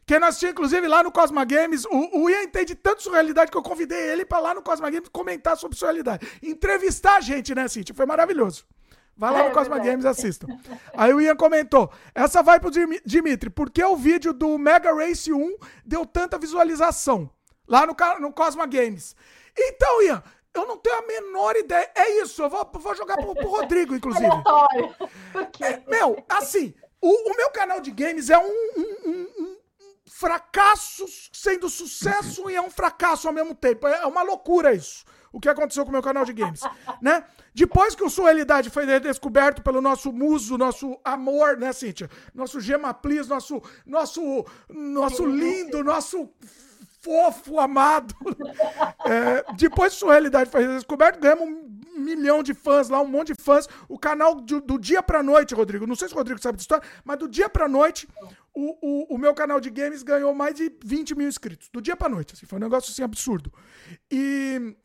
que 0.06 0.18
nós 0.18 0.38
tínhamos, 0.38 0.54
inclusive, 0.54 0.88
lá 0.88 1.02
no 1.02 1.12
Cosma 1.12 1.44
Games, 1.44 1.84
o, 1.84 2.22
o 2.22 2.30
Ian 2.30 2.42
entende 2.42 2.74
tanto 2.74 3.02
surrealidade 3.02 3.50
que 3.50 3.56
eu 3.56 3.62
convidei 3.62 4.10
ele 4.10 4.24
para 4.24 4.38
lá 4.38 4.54
no 4.54 4.62
Cosma 4.62 4.88
Games 4.88 5.08
comentar 5.10 5.56
sobre 5.56 5.76
surrealidade. 5.76 6.26
Entrevistar 6.42 7.16
a 7.16 7.20
gente, 7.20 7.54
né, 7.54 7.68
Cíntia? 7.68 7.94
Foi 7.94 8.06
maravilhoso. 8.06 8.64
Vai 9.14 9.32
lá 9.32 9.42
no 9.42 9.48
é, 9.48 9.50
Cosma 9.50 9.74
verdade. 9.74 9.90
Games 9.90 10.04
e 10.04 10.08
assistam. 10.08 10.46
Aí 10.96 11.12
o 11.12 11.20
Ian 11.20 11.36
comentou: 11.36 11.92
essa 12.14 12.42
vai 12.42 12.58
pro 12.58 12.70
Dimitri, 13.04 13.50
por 13.50 13.68
que 13.68 13.84
o 13.84 13.96
vídeo 13.96 14.32
do 14.32 14.56
Mega 14.56 14.94
Race 14.94 15.30
1 15.30 15.56
deu 15.84 16.06
tanta 16.06 16.38
visualização? 16.38 17.30
Lá 17.68 17.86
no, 17.86 17.94
no 18.20 18.32
Cosma 18.32 18.66
Games. 18.66 19.14
Então, 19.56 20.02
Ian, 20.02 20.22
eu 20.54 20.66
não 20.66 20.76
tenho 20.76 20.98
a 20.98 21.06
menor 21.06 21.56
ideia. 21.56 21.90
É 21.94 22.22
isso, 22.22 22.42
eu 22.42 22.50
vou, 22.50 22.68
vou 22.72 22.94
jogar 22.94 23.16
pro, 23.16 23.34
pro 23.34 23.48
Rodrigo, 23.48 23.94
inclusive. 23.94 24.26
É, 25.60 25.90
meu, 25.90 26.24
assim, 26.28 26.74
o, 27.00 27.32
o, 27.32 27.36
meu 27.36 27.50
canal 27.50 27.80
de 27.80 27.90
games 27.90 28.30
é 28.30 28.38
um, 28.38 28.42
um, 28.46 29.10
um, 29.10 29.28
um 29.40 29.56
fracasso 30.06 31.06
sendo 31.32 31.68
sucesso 31.68 32.50
e 32.50 32.56
é 32.56 32.60
um 32.60 32.70
fracasso 32.70 33.28
ao 33.28 33.34
mesmo 33.34 33.54
tempo. 33.54 33.86
É 33.86 34.06
uma 34.06 34.22
loucura 34.22 34.74
isso. 34.74 35.04
O 35.30 35.38
que 35.38 35.48
aconteceu 35.48 35.84
com 35.84 35.90
o 35.90 35.92
meu 35.92 36.02
canal 36.02 36.24
de 36.24 36.32
games, 36.32 36.62
né? 37.02 37.24
Depois 37.54 37.94
que 37.94 38.02
o 38.02 38.10
Suelidade 38.10 38.70
foi 38.70 38.86
descoberto 39.00 39.62
pelo 39.62 39.80
nosso 39.80 40.12
muso, 40.12 40.56
nosso 40.56 40.98
amor, 41.04 41.56
né, 41.56 41.72
Cíntia? 41.72 42.08
Nosso 42.34 42.60
Gema 42.60 42.94
Please, 42.94 43.28
nosso, 43.28 43.62
nosso, 43.84 44.46
nosso 44.68 45.26
lindo, 45.26 45.84
nosso 45.84 46.30
fofo, 47.00 47.58
amado. 47.58 48.14
É, 49.08 49.54
depois 49.54 49.92
de 49.92 49.98
sua 49.98 50.12
realidade 50.12 50.50
foi 50.50 50.66
descoberta, 50.66 51.18
ganhamos 51.18 51.48
um 51.48 51.78
milhão 51.98 52.42
de 52.42 52.52
fãs 52.52 52.90
lá, 52.90 53.00
um 53.00 53.06
monte 53.06 53.32
de 53.32 53.42
fãs. 53.42 53.66
O 53.88 53.98
canal 53.98 54.34
do, 54.34 54.60
do 54.60 54.78
dia 54.78 55.02
pra 55.02 55.22
noite, 55.22 55.54
Rodrigo, 55.54 55.86
não 55.86 55.96
sei 55.96 56.08
se 56.08 56.14
o 56.14 56.16
Rodrigo 56.16 56.40
sabe 56.40 56.58
da 56.58 56.60
história, 56.60 56.86
mas 57.04 57.18
do 57.18 57.26
dia 57.26 57.48
pra 57.48 57.66
noite, 57.66 58.06
o, 58.54 58.76
o, 58.82 59.14
o, 59.14 59.18
meu 59.18 59.32
canal 59.34 59.60
de 59.60 59.70
games 59.70 60.02
ganhou 60.02 60.34
mais 60.34 60.54
de 60.54 60.70
20 60.84 61.14
mil 61.14 61.28
inscritos. 61.28 61.70
Do 61.72 61.80
dia 61.80 61.96
pra 61.96 62.08
noite, 62.08 62.34
assim, 62.34 62.44
foi 62.44 62.58
um 62.58 62.62
negócio 62.62 62.90
assim 62.90 63.02
absurdo. 63.02 63.52
E, 64.10 64.76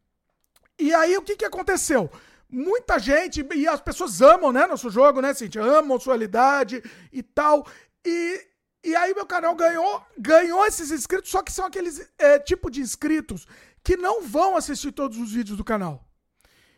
e 0.80 0.94
aí, 0.94 1.18
o 1.18 1.22
que 1.22 1.36
que 1.36 1.46
aconteceu? 1.46 2.10
Muita 2.50 3.00
gente, 3.00 3.46
e 3.56 3.68
as 3.68 3.82
pessoas 3.82 4.22
amam, 4.22 4.54
né, 4.54 4.66
nosso 4.68 4.90
jogo, 4.90 5.22
né, 5.22 5.34
Cintia? 5.34 5.64
Amam 5.64 6.00
sua 6.00 6.14
realidade 6.14 6.82
e 7.12 7.24
tal. 7.24 7.66
E, 8.06 8.53
e 8.84 8.96
aí 8.96 9.14
meu 9.14 9.26
canal 9.26 9.56
ganhou, 9.56 10.02
ganhou 10.18 10.66
esses 10.66 10.92
inscritos, 10.92 11.32
só 11.32 11.42
que 11.42 11.52
são 11.52 11.66
aqueles 11.66 12.08
é, 12.18 12.38
tipo 12.40 12.70
de 12.70 12.82
inscritos 12.82 13.48
que 13.84 13.96
não 13.96 14.22
vão 14.22 14.58
assistir 14.58 14.92
todos 14.92 15.18
os 15.18 15.32
vídeos 15.32 15.58
do 15.58 15.64
canal. 15.64 16.06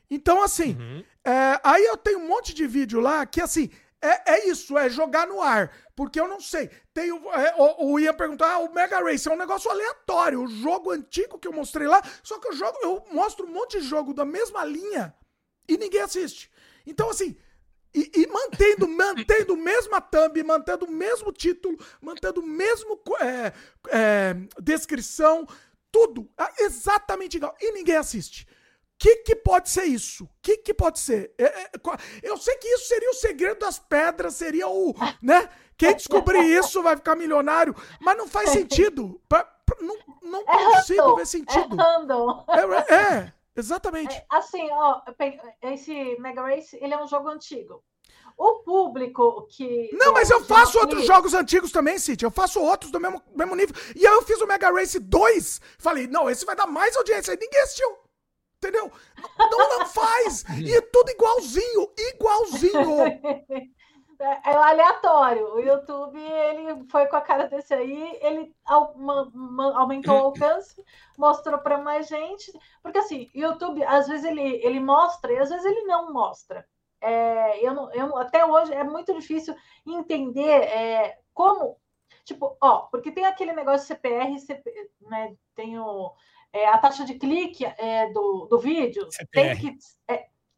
Então, 0.09 0.43
assim, 0.43 0.75
uhum. 0.75 1.03
é, 1.23 1.59
aí 1.63 1.83
eu 1.85 1.97
tenho 1.97 2.19
um 2.19 2.27
monte 2.27 2.53
de 2.53 2.67
vídeo 2.67 2.99
lá 2.99 3.25
que, 3.25 3.41
assim, 3.41 3.71
é, 4.01 4.33
é 4.33 4.47
isso, 4.47 4.77
é 4.77 4.87
jogar 4.89 5.25
no 5.27 5.41
ar. 5.41 5.71
Porque 5.95 6.19
eu 6.19 6.27
não 6.27 6.39
sei. 6.39 6.69
Tem 6.93 7.09
é, 7.09 7.55
o, 7.57 7.93
o 7.93 7.99
Ian 7.99 8.13
perguntar, 8.13 8.53
ah, 8.53 8.59
o 8.59 8.73
Mega 8.73 8.99
Race 8.99 9.27
é 9.27 9.31
um 9.31 9.37
negócio 9.37 9.69
aleatório. 9.69 10.43
O 10.43 10.47
jogo 10.47 10.91
antigo 10.91 11.39
que 11.39 11.47
eu 11.47 11.53
mostrei 11.53 11.87
lá, 11.87 12.01
só 12.21 12.39
que 12.39 12.47
eu 12.47 12.53
jogo, 12.53 12.77
eu 12.81 13.03
mostro 13.11 13.47
um 13.47 13.51
monte 13.51 13.79
de 13.79 13.87
jogo 13.87 14.13
da 14.13 14.25
mesma 14.25 14.63
linha 14.63 15.13
e 15.67 15.77
ninguém 15.77 16.01
assiste. 16.01 16.51
Então, 16.85 17.09
assim, 17.09 17.35
e, 17.95 18.11
e, 18.13 18.27
mantendo, 18.27 18.87
mantendo 18.87 19.53
a 19.53 19.57
mesma 19.57 20.01
thumb, 20.01 20.43
mantendo 20.43 20.85
o 20.85 20.91
mesmo 20.91 21.31
título, 21.31 21.77
mantendo 22.01 22.41
o 22.41 22.45
mesmo 22.45 22.99
é, 23.21 23.53
é, 23.89 24.35
descrição, 24.61 25.47
tudo 25.91 26.29
é 26.37 26.63
exatamente 26.63 27.37
igual. 27.37 27.55
E 27.59 27.71
ninguém 27.71 27.95
assiste. 27.95 28.43
O 28.43 28.97
que, 28.97 29.17
que 29.17 29.35
pode 29.35 29.69
ser 29.69 29.85
isso? 29.85 30.25
O 30.25 30.29
que, 30.41 30.57
que 30.57 30.73
pode 30.73 30.99
ser? 30.99 31.33
É, 31.37 31.45
é, 31.45 31.71
eu 32.21 32.37
sei 32.37 32.55
que 32.57 32.67
isso 32.67 32.87
seria 32.87 33.09
o 33.09 33.13
segredo 33.15 33.59
das 33.59 33.79
pedras, 33.79 34.35
seria 34.35 34.67
o. 34.67 34.93
né? 35.21 35.49
Quem 35.77 35.95
descobrir 35.95 36.45
isso 36.45 36.81
vai 36.81 36.95
ficar 36.95 37.15
milionário, 37.15 37.75
mas 37.99 38.17
não 38.17 38.27
faz 38.27 38.49
sentido. 38.51 39.21
Não 39.81 39.97
não 40.21 40.43
consigo 40.43 41.15
ver 41.15 41.27
sentido. 41.27 41.75
É. 42.49 42.93
É, 42.93 42.95
é, 42.95 43.33
Exatamente. 43.55 44.15
É, 44.15 44.25
assim, 44.29 44.67
ó, 44.71 45.01
esse 45.61 46.17
Mega 46.19 46.41
Race, 46.41 46.77
ele 46.81 46.93
é 46.93 47.01
um 47.01 47.07
jogo 47.07 47.29
antigo. 47.29 47.83
O 48.37 48.63
público 48.63 49.47
que. 49.49 49.89
Não, 49.93 50.11
mas 50.11 50.29
eu 50.29 50.43
faço 50.43 50.77
outros 50.77 51.05
jogos 51.05 51.33
antigos 51.33 51.71
também, 51.71 51.97
City. 51.97 52.25
Eu 52.25 52.31
faço 52.31 52.59
outros 52.59 52.91
do 52.91 52.99
mesmo, 52.99 53.21
mesmo 53.33 53.55
nível. 53.55 53.73
E 53.95 54.05
aí 54.05 54.13
eu 54.13 54.23
fiz 54.23 54.41
o 54.41 54.47
Mega 54.47 54.69
Race 54.71 54.99
2. 54.99 55.61
Falei, 55.79 56.05
não, 56.07 56.29
esse 56.29 56.45
vai 56.45 56.55
dar 56.55 56.67
mais 56.67 56.97
audiência. 56.97 57.31
Aí 57.31 57.39
ninguém 57.39 57.61
assistiu. 57.61 57.97
Entendeu? 58.57 58.91
Não, 59.37 59.79
não 59.79 59.85
faz. 59.85 60.43
E 60.59 60.75
é 60.75 60.81
tudo 60.81 61.11
igualzinho. 61.11 61.91
Igualzinho. 61.97 62.97
É, 64.19 64.51
é 64.51 64.55
aleatório. 64.55 65.53
O 65.53 65.59
YouTube, 65.59 66.19
ele 66.19 66.85
foi 66.89 67.05
com 67.07 67.15
a 67.15 67.21
cara 67.21 67.47
desse 67.47 67.73
aí, 67.73 68.19
ele 68.21 68.55
aumentou 68.65 70.15
o 70.15 70.25
alcance, 70.25 70.83
mostrou 71.17 71.59
para 71.59 71.77
mais 71.77 72.07
gente. 72.07 72.51
Porque 72.81 72.97
assim, 72.97 73.29
o 73.35 73.37
YouTube, 73.37 73.83
às 73.83 74.07
vezes 74.07 74.25
ele, 74.25 74.41
ele 74.41 74.79
mostra 74.79 75.33
e 75.33 75.37
às 75.37 75.49
vezes 75.49 75.65
ele 75.65 75.83
não 75.83 76.13
mostra. 76.13 76.65
É, 77.01 77.65
eu, 77.65 77.73
não, 77.73 77.93
eu 77.93 78.17
até 78.17 78.45
hoje 78.45 78.73
é 78.73 78.83
muito 78.83 79.13
difícil 79.13 79.55
entender 79.85 80.63
é, 80.63 81.19
como. 81.33 81.77
Tipo, 82.23 82.57
ó, 82.59 82.87
porque 82.87 83.11
tem 83.11 83.25
aquele 83.25 83.53
negócio 83.53 83.85
CPR, 83.85 84.39
CP, 84.39 84.89
né? 85.01 85.35
Tem 85.53 85.77
o, 85.77 86.11
é, 86.51 86.67
a 86.67 86.77
taxa 86.77 87.05
de 87.05 87.15
clique 87.15 87.65
é, 87.65 88.09
do, 88.11 88.47
do 88.49 88.57
vídeo. 88.57 89.07
CPR. 89.11 89.29
Tem 89.29 89.55
que. 89.57 89.77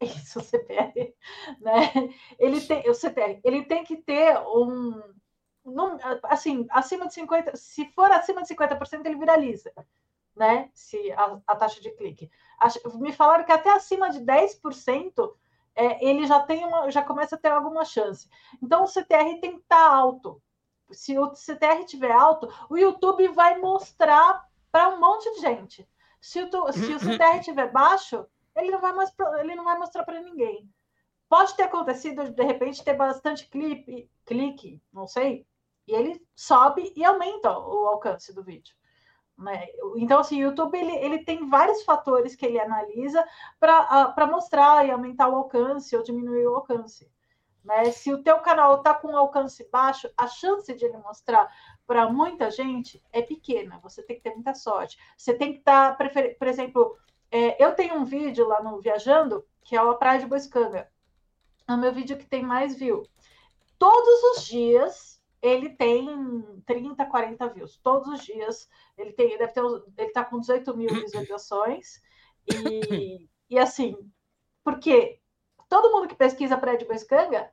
Isso, 0.00 0.38
o 0.38 0.42
CPR, 0.42 1.14
né? 1.60 1.92
Ele 2.38 2.60
tem, 2.60 2.88
o 2.88 2.94
CPR, 2.94 3.40
ele 3.44 3.64
tem 3.64 3.84
que 3.84 3.96
ter 3.96 4.38
um, 4.38 5.02
assim, 6.24 6.66
acima 6.70 7.06
de 7.06 7.14
50, 7.14 7.56
se 7.56 7.86
for 7.92 8.10
acima 8.10 8.42
de 8.42 8.48
50%, 8.48 9.04
ele 9.04 9.18
viraliza, 9.18 9.72
né? 10.36 10.70
Se 10.72 11.10
a, 11.12 11.40
a 11.46 11.56
taxa 11.56 11.80
de 11.80 11.90
clique. 11.90 12.30
Me 12.94 13.12
falaram 13.12 13.44
que 13.44 13.52
até 13.52 13.70
acima 13.70 14.10
de 14.10 14.20
10%, 14.20 15.34
é, 15.74 16.04
ele 16.04 16.26
já 16.26 16.40
tem 16.40 16.64
uma, 16.64 16.90
já 16.90 17.02
começa 17.02 17.36
a 17.36 17.38
ter 17.38 17.50
alguma 17.50 17.84
chance. 17.84 18.28
Então 18.62 18.84
o 18.84 18.86
CTR 18.86 19.40
tem 19.40 19.52
que 19.52 19.62
estar 19.62 19.88
tá 19.88 19.94
alto. 19.94 20.42
Se 20.90 21.18
o 21.18 21.34
CTR 21.34 21.80
estiver 21.84 22.10
alto, 22.10 22.48
o 22.70 22.76
YouTube 22.76 23.28
vai 23.28 23.58
mostrar 23.58 24.46
para 24.72 24.88
um 24.88 25.00
monte 25.00 25.30
de 25.34 25.40
gente. 25.40 25.88
Se 26.20 26.42
o, 26.42 26.72
se 26.72 26.94
o 26.94 26.98
CTR 26.98 27.38
estiver 27.38 27.70
baixo, 27.70 28.26
ele 28.58 28.70
não 28.70 28.80
vai, 28.80 28.92
mais, 28.92 29.12
ele 29.40 29.54
não 29.54 29.64
vai 29.64 29.78
mostrar 29.78 30.04
para 30.04 30.20
ninguém. 30.20 30.68
Pode 31.28 31.54
ter 31.56 31.64
acontecido, 31.64 32.30
de 32.30 32.42
repente, 32.42 32.82
ter 32.82 32.94
bastante 32.94 33.48
clipe, 33.48 34.10
clique, 34.24 34.82
não 34.92 35.06
sei, 35.06 35.46
e 35.86 35.94
ele 35.94 36.22
sobe 36.34 36.92
e 36.96 37.04
aumenta 37.04 37.50
o 37.50 37.86
alcance 37.88 38.34
do 38.34 38.42
vídeo. 38.42 38.74
Né? 39.36 39.66
Então, 39.96 40.18
assim, 40.20 40.42
o 40.42 40.48
YouTube 40.48 40.76
ele, 40.76 40.94
ele 40.96 41.24
tem 41.24 41.48
vários 41.48 41.84
fatores 41.84 42.34
que 42.34 42.44
ele 42.44 42.58
analisa 42.58 43.24
para 43.60 44.26
mostrar 44.26 44.86
e 44.86 44.90
aumentar 44.90 45.28
o 45.28 45.36
alcance 45.36 45.96
ou 45.96 46.02
diminuir 46.02 46.46
o 46.46 46.56
alcance. 46.56 47.08
Né? 47.64 47.90
Se 47.92 48.12
o 48.12 48.22
teu 48.22 48.40
canal 48.40 48.76
está 48.76 48.94
com 48.94 49.16
alcance 49.16 49.68
baixo, 49.70 50.10
a 50.16 50.26
chance 50.26 50.74
de 50.74 50.84
ele 50.84 50.96
mostrar 50.98 51.48
para 51.86 52.10
muita 52.10 52.50
gente 52.50 53.02
é 53.12 53.22
pequena. 53.22 53.78
Você 53.82 54.02
tem 54.02 54.16
que 54.16 54.22
ter 54.22 54.34
muita 54.34 54.54
sorte. 54.54 54.98
Você 55.16 55.32
tem 55.34 55.52
que 55.52 55.58
estar, 55.60 55.96
tá, 55.96 56.10
por 56.38 56.48
exemplo, 56.48 56.98
é, 57.30 57.62
eu 57.62 57.74
tenho 57.74 57.94
um 57.94 58.04
vídeo 58.04 58.46
lá 58.46 58.62
no 58.62 58.80
Viajando, 58.80 59.44
que 59.62 59.76
é 59.76 59.78
a 59.78 59.94
Praia 59.94 60.20
de 60.20 60.26
Boiscanga. 60.26 60.90
É 61.66 61.72
o 61.72 61.78
meu 61.78 61.92
vídeo 61.92 62.16
que 62.16 62.26
tem 62.26 62.42
mais 62.42 62.74
view. 62.74 63.02
Todos 63.78 64.22
os 64.32 64.46
dias 64.46 65.18
ele 65.40 65.70
tem 65.70 66.06
30, 66.66 67.04
40 67.04 67.48
views. 67.48 67.76
Todos 67.82 68.08
os 68.08 68.24
dias 68.24 68.68
ele 68.96 69.12
tem, 69.12 69.36
deve 69.38 69.52
ter, 69.52 69.62
ele 69.96 70.10
tá 70.10 70.24
com 70.24 70.40
18 70.40 70.76
mil 70.76 70.88
visualizações. 70.88 72.00
E, 72.46 73.28
e 73.50 73.58
assim, 73.58 73.96
porque 74.64 75.20
todo 75.68 75.92
mundo 75.92 76.08
que 76.08 76.16
pesquisa 76.16 76.56
Praia 76.56 76.78
de 76.78 76.86
Boiscanga 76.86 77.50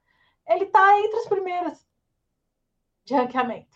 ele 0.48 0.66
está 0.66 1.00
entre 1.00 1.20
as 1.20 1.28
primeiras 1.28 1.88
de 3.04 3.14
ranqueamento. 3.14 3.76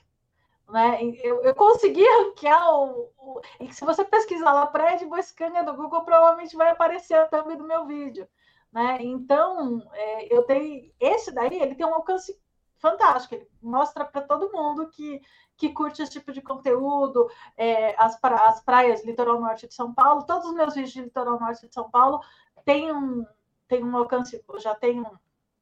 Né? 0.69 0.99
Eu, 1.23 1.41
eu 1.41 1.55
consegui 1.55 2.03
ranquear 2.03 2.75
o, 2.75 3.11
o, 3.17 3.41
se 3.71 3.83
você 3.83 4.03
pesquisar 4.05 4.53
lá 4.53 4.67
prédio 4.67 5.09
Boiscanga 5.09 5.63
do 5.63 5.73
Google, 5.73 6.03
provavelmente 6.03 6.55
vai 6.55 6.69
aparecer 6.69 7.27
também 7.29 7.57
do 7.57 7.67
meu 7.67 7.85
vídeo. 7.85 8.27
Né? 8.71 8.99
Então, 9.01 9.81
é, 9.93 10.33
eu 10.33 10.45
dei. 10.45 10.93
Esse 10.99 11.31
daí 11.31 11.59
ele 11.59 11.73
tem 11.73 11.85
um 11.85 11.93
alcance 11.95 12.39
fantástico, 12.77 13.35
ele 13.35 13.49
mostra 13.61 14.05
para 14.05 14.21
todo 14.21 14.51
mundo 14.51 14.89
que, 14.89 15.21
que 15.57 15.73
curte 15.73 16.01
esse 16.01 16.13
tipo 16.13 16.31
de 16.31 16.41
conteúdo, 16.41 17.29
é, 17.57 17.93
as, 18.01 18.17
pra, 18.19 18.47
as 18.47 18.63
praias 18.63 19.03
litoral 19.03 19.41
norte 19.41 19.67
de 19.67 19.73
São 19.73 19.93
Paulo, 19.93 20.25
todos 20.25 20.47
os 20.47 20.55
meus 20.55 20.75
vídeos 20.75 20.93
de 20.93 21.01
litoral 21.01 21.39
norte 21.39 21.67
de 21.67 21.73
São 21.73 21.89
Paulo 21.89 22.21
têm 22.63 22.91
um, 22.93 23.25
têm 23.67 23.83
um 23.83 23.97
alcance, 23.97 24.41
já 24.59 24.73
tem 24.75 25.01
um, 25.01 25.11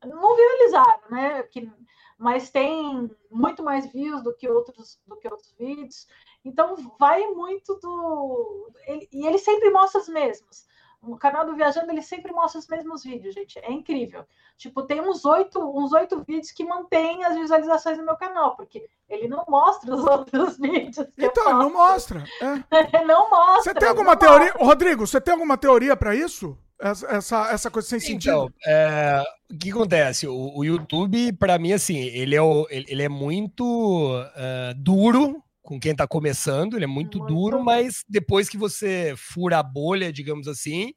não 0.05 0.35
viralizaram, 0.35 1.09
né? 1.09 1.43
Que, 1.43 1.71
mas 2.17 2.49
tem 2.49 3.09
muito 3.29 3.63
mais 3.63 3.91
views 3.91 4.23
do 4.23 4.33
que 4.33 4.49
outros 4.49 4.99
do 5.05 5.15
que 5.17 5.27
outros 5.27 5.53
vídeos. 5.57 6.07
Então 6.43 6.75
vai 6.99 7.25
muito 7.27 7.75
do 7.75 8.71
ele, 8.87 9.07
e 9.11 9.25
ele 9.25 9.37
sempre 9.37 9.69
mostra 9.69 10.01
os 10.01 10.07
mesmos. 10.07 10.65
O 11.01 11.15
canal 11.15 11.45
do 11.45 11.55
Viajando 11.55 11.91
ele 11.91 12.01
sempre 12.01 12.33
mostra 12.33 12.59
os 12.59 12.67
mesmos 12.67 13.03
vídeos, 13.03 13.33
gente. 13.33 13.59
É 13.59 13.71
incrível. 13.71 14.25
Tipo, 14.57 14.81
tem 14.81 14.99
uns 14.99 15.23
oito, 15.25 15.59
uns 15.59 15.93
oito 15.93 16.23
vídeos 16.23 16.51
que 16.51 16.65
mantêm 16.65 17.23
as 17.23 17.37
visualizações 17.37 17.97
no 17.99 18.03
meu 18.03 18.17
canal, 18.17 18.55
porque 18.55 18.89
ele 19.07 19.27
não 19.27 19.45
mostra 19.47 19.93
os 19.93 20.03
outros 20.05 20.57
vídeos. 20.57 21.07
Então, 21.15 21.53
não 21.59 21.71
mostra. 21.71 22.23
É. 22.41 23.05
não 23.05 23.29
mostra. 23.29 23.73
Você 23.73 23.73
tem 23.75 23.89
alguma 23.89 24.17
teoria, 24.17 24.47
mostra. 24.47 24.65
Rodrigo? 24.65 25.05
Você 25.07 25.21
tem 25.21 25.33
alguma 25.33 25.57
teoria 25.57 25.95
para 25.95 26.15
isso? 26.15 26.57
Essa, 26.79 27.49
essa 27.51 27.71
coisa 27.71 27.87
sem 27.87 27.99
sentido. 27.99 28.29
Então, 28.29 28.53
é, 28.65 29.23
o 29.51 29.57
que 29.57 29.71
acontece? 29.71 30.27
O, 30.27 30.57
o 30.57 30.63
YouTube, 30.63 31.33
para 31.33 31.57
mim, 31.57 31.73
assim, 31.73 31.97
ele 31.97 32.35
é, 32.35 32.41
o, 32.41 32.67
ele 32.69 33.01
é 33.01 33.09
muito 33.09 34.15
uh, 34.19 34.73
duro 34.75 35.41
com 35.67 35.77
quem 35.79 35.93
tá 35.93 36.07
começando, 36.07 36.75
ele 36.75 36.85
é 36.85 36.87
muito, 36.87 37.17
muito 37.17 37.33
duro, 37.33 37.61
mas 37.61 38.05
depois 38.07 38.47
que 38.47 38.57
você 38.57 39.13
fura 39.17 39.59
a 39.59 39.63
bolha, 39.63 40.13
digamos 40.13 40.47
assim, 40.47 40.93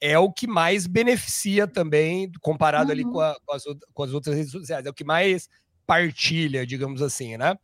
é 0.00 0.16
o 0.16 0.32
que 0.32 0.46
mais 0.46 0.86
beneficia 0.86 1.66
também, 1.66 2.30
comparado 2.40 2.86
uhum. 2.86 2.92
ali 2.92 3.04
com, 3.04 3.20
a, 3.20 3.36
com, 3.44 3.52
as, 3.52 3.62
com, 3.92 4.02
as, 4.04 4.12
outras 4.12 4.36
redes 4.36 4.52
sociais, 4.52 4.86
é 4.86 4.90
o 4.90 4.94
que 4.94 5.02
mais 5.02 5.48
partilha, 5.84 6.64
digamos 6.64 7.02
assim, 7.02 7.36
né? 7.36 7.54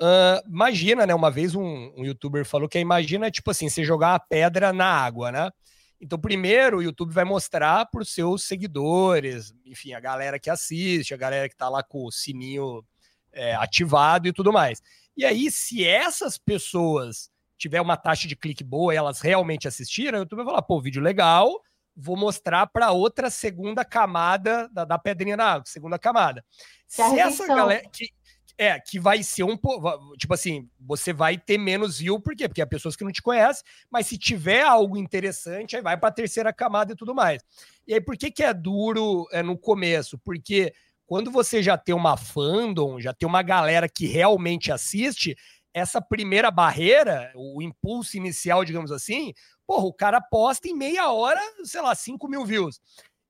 Uh, 0.00 0.48
imagina, 0.48 1.06
né? 1.06 1.14
Uma 1.14 1.30
vez 1.30 1.54
um, 1.54 1.92
um 1.96 2.04
youtuber 2.04 2.44
falou 2.44 2.68
que 2.68 2.78
imagina, 2.78 3.30
tipo 3.30 3.50
assim, 3.50 3.68
você 3.68 3.84
jogar 3.84 4.12
uma 4.12 4.18
pedra 4.18 4.72
na 4.72 4.86
água, 4.86 5.30
né? 5.30 5.50
Então, 6.02 6.18
primeiro, 6.18 6.78
o 6.78 6.82
YouTube 6.82 7.12
vai 7.12 7.24
mostrar 7.24 7.86
para 7.86 8.02
os 8.02 8.12
seus 8.12 8.42
seguidores, 8.42 9.54
enfim, 9.64 9.92
a 9.92 10.00
galera 10.00 10.36
que 10.36 10.50
assiste, 10.50 11.14
a 11.14 11.16
galera 11.16 11.48
que 11.48 11.54
está 11.54 11.68
lá 11.68 11.80
com 11.80 12.04
o 12.04 12.10
sininho 12.10 12.84
é, 13.32 13.54
ativado 13.54 14.26
e 14.26 14.32
tudo 14.32 14.52
mais. 14.52 14.82
E 15.16 15.24
aí, 15.24 15.48
se 15.48 15.86
essas 15.86 16.36
pessoas 16.36 17.30
tiver 17.56 17.80
uma 17.80 17.96
taxa 17.96 18.26
de 18.26 18.34
clique 18.34 18.64
boa 18.64 18.92
e 18.92 18.96
elas 18.96 19.20
realmente 19.20 19.68
assistiram, 19.68 20.18
o 20.18 20.22
YouTube 20.22 20.38
vai 20.38 20.46
falar, 20.46 20.62
pô, 20.62 20.80
vídeo 20.80 21.00
legal, 21.00 21.62
vou 21.94 22.16
mostrar 22.16 22.66
para 22.66 22.90
outra 22.90 23.30
segunda 23.30 23.84
camada 23.84 24.68
da, 24.72 24.84
da 24.84 24.98
pedrinha 24.98 25.36
na 25.36 25.52
água, 25.52 25.64
segunda 25.66 26.00
camada. 26.00 26.44
Se 26.88 27.00
essa 27.00 27.46
galera. 27.46 27.88
Que, 27.92 28.08
é, 28.62 28.78
que 28.78 29.00
vai 29.00 29.24
ser 29.24 29.42
um 29.42 29.56
pouco. 29.56 30.16
Tipo 30.16 30.34
assim, 30.34 30.68
você 30.78 31.12
vai 31.12 31.36
ter 31.36 31.58
menos 31.58 31.98
view, 31.98 32.20
por 32.20 32.36
quê? 32.36 32.48
Porque 32.48 32.62
é 32.62 32.66
pessoas 32.66 32.94
que 32.94 33.02
não 33.02 33.10
te 33.10 33.20
conhecem, 33.20 33.64
mas 33.90 34.06
se 34.06 34.16
tiver 34.16 34.62
algo 34.62 34.96
interessante, 34.96 35.74
aí 35.74 35.82
vai 35.82 35.96
para 35.96 36.10
a 36.10 36.12
terceira 36.12 36.52
camada 36.52 36.92
e 36.92 36.96
tudo 36.96 37.12
mais. 37.12 37.42
E 37.86 37.94
aí, 37.94 38.00
por 38.00 38.16
que, 38.16 38.30
que 38.30 38.44
é 38.44 38.54
duro 38.54 39.26
é, 39.32 39.42
no 39.42 39.58
começo? 39.58 40.16
Porque 40.18 40.72
quando 41.04 41.28
você 41.28 41.60
já 41.60 41.76
tem 41.76 41.92
uma 41.92 42.16
fandom, 42.16 43.00
já 43.00 43.12
tem 43.12 43.28
uma 43.28 43.42
galera 43.42 43.88
que 43.88 44.06
realmente 44.06 44.70
assiste, 44.70 45.36
essa 45.74 46.00
primeira 46.00 46.50
barreira, 46.50 47.32
o 47.34 47.60
impulso 47.60 48.16
inicial, 48.16 48.64
digamos 48.64 48.92
assim, 48.92 49.32
porra, 49.66 49.86
o 49.86 49.92
cara 49.92 50.20
posta 50.20 50.68
em 50.68 50.74
meia 50.74 51.10
hora, 51.10 51.40
sei 51.64 51.80
lá, 51.80 51.94
5 51.94 52.28
mil 52.28 52.44
views. 52.44 52.78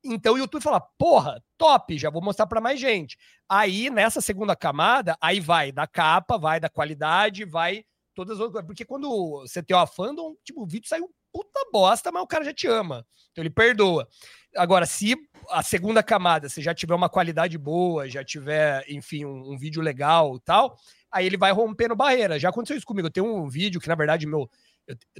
Então 0.04 0.34
o 0.34 0.38
YouTube 0.38 0.62
fala, 0.62 0.80
porra, 0.80 1.42
top, 1.56 1.96
já 1.96 2.10
vou 2.10 2.22
mostrar 2.22 2.46
para 2.46 2.60
mais 2.60 2.80
gente. 2.80 3.16
Aí 3.48 3.88
nessa 3.88 4.20
segunda 4.20 4.56
camada, 4.56 5.16
aí 5.20 5.38
vai 5.38 5.70
da 5.70 5.86
capa, 5.86 6.36
vai 6.36 6.58
da 6.58 6.68
qualidade, 6.68 7.44
vai 7.44 7.84
todas 8.14 8.38
as 8.38 8.40
outras. 8.40 8.64
Porque 8.64 8.84
quando 8.84 9.40
você 9.40 9.62
tem 9.62 9.76
uma 9.76 9.86
fandom, 9.86 10.34
tipo, 10.44 10.62
o 10.62 10.66
vídeo 10.66 10.88
saiu 10.88 11.08
puta 11.32 11.60
bosta, 11.72 12.12
mas 12.12 12.22
o 12.22 12.26
cara 12.26 12.44
já 12.44 12.52
te 12.52 12.66
ama. 12.66 13.06
Então 13.30 13.42
ele 13.42 13.50
perdoa. 13.50 14.06
Agora, 14.54 14.84
se 14.84 15.16
a 15.50 15.62
segunda 15.62 16.02
camada 16.02 16.48
você 16.48 16.60
já 16.60 16.74
tiver 16.74 16.94
uma 16.94 17.08
qualidade 17.08 17.56
boa, 17.56 18.08
já 18.08 18.22
tiver, 18.22 18.84
enfim, 18.88 19.24
um, 19.24 19.52
um 19.52 19.58
vídeo 19.58 19.80
legal 19.80 20.36
e 20.36 20.40
tal, 20.40 20.76
aí 21.10 21.24
ele 21.24 21.38
vai 21.38 21.52
rompendo 21.52 21.96
barreira. 21.96 22.38
Já 22.38 22.50
aconteceu 22.50 22.76
isso 22.76 22.86
comigo. 22.86 23.06
Eu 23.06 23.12
tenho 23.12 23.26
um 23.26 23.48
vídeo 23.48 23.80
que, 23.80 23.88
na 23.88 23.94
verdade, 23.94 24.26
meu 24.26 24.50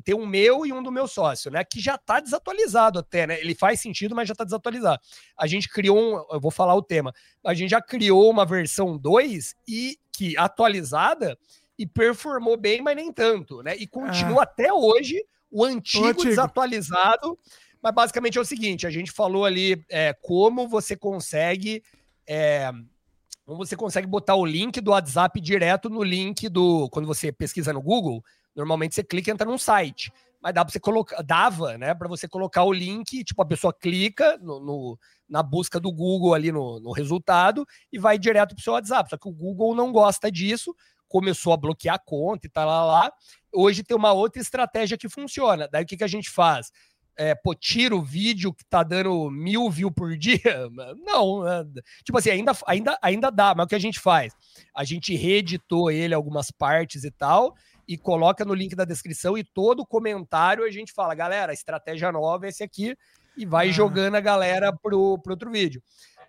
tenho 0.05 0.19
um 0.19 0.27
meu 0.27 0.67
e 0.67 0.73
um 0.73 0.83
do 0.83 0.91
meu 0.91 1.07
sócio, 1.07 1.51
né? 1.51 1.65
Que 1.65 1.81
já 1.81 1.95
está 1.95 2.21
desatualizado 2.21 2.99
até, 2.99 3.27
né? 3.27 3.41
Ele 3.41 3.55
faz 3.55 3.81
sentido, 3.81 4.15
mas 4.15 4.29
já 4.29 4.33
está 4.33 4.45
desatualizado. 4.45 5.01
A 5.37 5.47
gente 5.47 5.69
criou 5.69 5.99
um, 5.99 6.27
eu 6.31 6.41
vou 6.41 6.51
falar 6.51 6.75
o 6.75 6.83
tema. 6.83 7.13
A 7.45 7.55
gente 7.55 7.71
já 7.71 7.81
criou 7.81 8.31
uma 8.31 8.45
versão 8.45 8.99
2 8.99 9.55
e 9.69 9.99
que 10.13 10.37
atualizada 10.37 11.39
e 11.79 11.87
performou 11.87 12.57
bem, 12.57 12.83
mas 12.83 12.97
nem 12.97 13.13
tanto, 13.13 13.63
né? 13.63 13.77
E 13.77 13.87
continua 13.87 14.41
ah. 14.41 14.45
até 14.45 14.73
hoje 14.73 15.25
o 15.51 15.65
antigo, 15.65 16.05
o 16.05 16.09
antigo, 16.09 16.25
desatualizado. 16.25 17.39
Mas 17.83 17.95
basicamente 17.95 18.39
é 18.39 18.41
o 18.41 18.45
seguinte: 18.45 18.87
a 18.87 18.91
gente 18.91 19.11
falou 19.11 19.45
ali 19.45 19.85
é, 19.89 20.13
como 20.13 20.69
você 20.69 20.97
consegue. 20.97 21.83
É, 22.27 22.71
como 23.45 23.59
você 23.59 23.75
consegue 23.75 24.07
botar 24.07 24.37
o 24.37 24.47
link 24.47 24.81
do 24.81 24.93
WhatsApp 24.93 25.41
direto 25.41 25.91
no 25.91 26.03
link 26.03 26.49
do. 26.49 26.89
Quando 26.91 27.07
você 27.07 27.33
pesquisa 27.33 27.73
no 27.73 27.83
Google, 27.83 28.25
Normalmente 28.55 28.95
você 28.95 29.03
clica 29.03 29.31
e 29.31 29.33
entra 29.33 29.47
num 29.47 29.59
site. 29.59 30.13
Mas 30.41 30.55
dá 30.55 30.65
para 30.65 30.73
você 30.73 30.81
colocar, 30.81 31.23
dava, 31.23 31.79
né, 31.79 31.95
para 31.95 32.09
você 32.09 32.27
colocar 32.27 32.65
o 32.65 32.73
link, 32.73 33.23
tipo, 33.23 33.41
a 33.41 33.47
pessoa 33.47 33.73
clica 33.73 34.37
no, 34.39 34.59
no 34.59 34.99
na 35.29 35.43
busca 35.43 35.81
do 35.81 35.91
Google 35.91 36.35
ali 36.35 36.53
no, 36.53 36.79
no 36.81 36.93
resultado 36.93 37.65
e 37.91 37.99
vai 37.99 38.19
direto 38.19 38.55
para 38.55 38.61
o 38.61 38.63
seu 38.63 38.75
WhatsApp. 38.75 39.09
Só 39.09 39.17
que 39.17 39.29
o 39.29 39.33
Google 39.33 39.75
não 39.75 39.91
gosta 39.91 40.31
disso, 40.31 40.75
começou 41.09 41.53
a 41.53 41.57
bloquear 41.57 41.95
a 41.95 41.99
conta 41.99 42.47
e 42.47 42.51
tá 42.51 42.65
lá, 42.65 42.85
lá. 42.85 43.13
Hoje 43.53 43.83
tem 43.83 43.97
uma 43.97 44.13
outra 44.13 44.43
estratégia 44.43 44.99
que 44.99 45.09
funciona. 45.09 45.69
Daí 45.71 45.85
o 45.85 45.87
que, 45.87 45.97
que 45.97 46.05
a 46.05 46.09
gente 46.09 46.29
faz? 46.29 46.71
É, 47.17 47.35
pô, 47.35 47.55
tira 47.55 47.95
o 47.95 48.03
vídeo 48.03 48.53
que 48.53 48.65
tá 48.65 48.83
dando 48.83 49.31
mil 49.31 49.71
views 49.71 49.93
por 49.95 50.17
dia? 50.19 50.69
Não, 51.05 51.45
né? 51.45 51.65
tipo 52.05 52.19
assim, 52.19 52.31
ainda, 52.31 52.53
ainda, 52.67 52.99
ainda 53.03 53.31
dá, 53.31 53.55
mas 53.55 53.67
o 53.67 53.69
que 53.69 53.75
a 53.75 53.79
gente 53.79 54.01
faz? 54.01 54.35
A 54.75 54.85
gente 54.85 55.15
reeditou 55.15 55.91
ele 55.91 56.15
algumas 56.15 56.51
partes 56.51 57.05
e 57.05 57.11
tal, 57.11 57.55
e 57.93 57.99
coloca 57.99 58.43
no 58.43 58.55
link 58.55 58.75
da 58.75 58.87
descrição 58.87 59.37
e 59.37 59.45
todo 59.45 59.85
comentário 59.85 60.65
a 60.65 60.71
gente 60.71 60.95
fala, 60.95 61.15
galera, 61.15 61.53
estratégia 61.53 62.11
nova 62.11 62.47
é 62.47 62.49
esse 62.49 62.65
aqui 62.65 62.97
e 63.37 63.45
vai 63.45 63.69
ah. 63.69 63.73
jogando 63.73 64.15
a 64.15 64.21
galera 64.21 64.73
pro, 64.73 65.19
pro 65.19 65.33
outro 65.33 65.51
vídeo. 65.51 65.83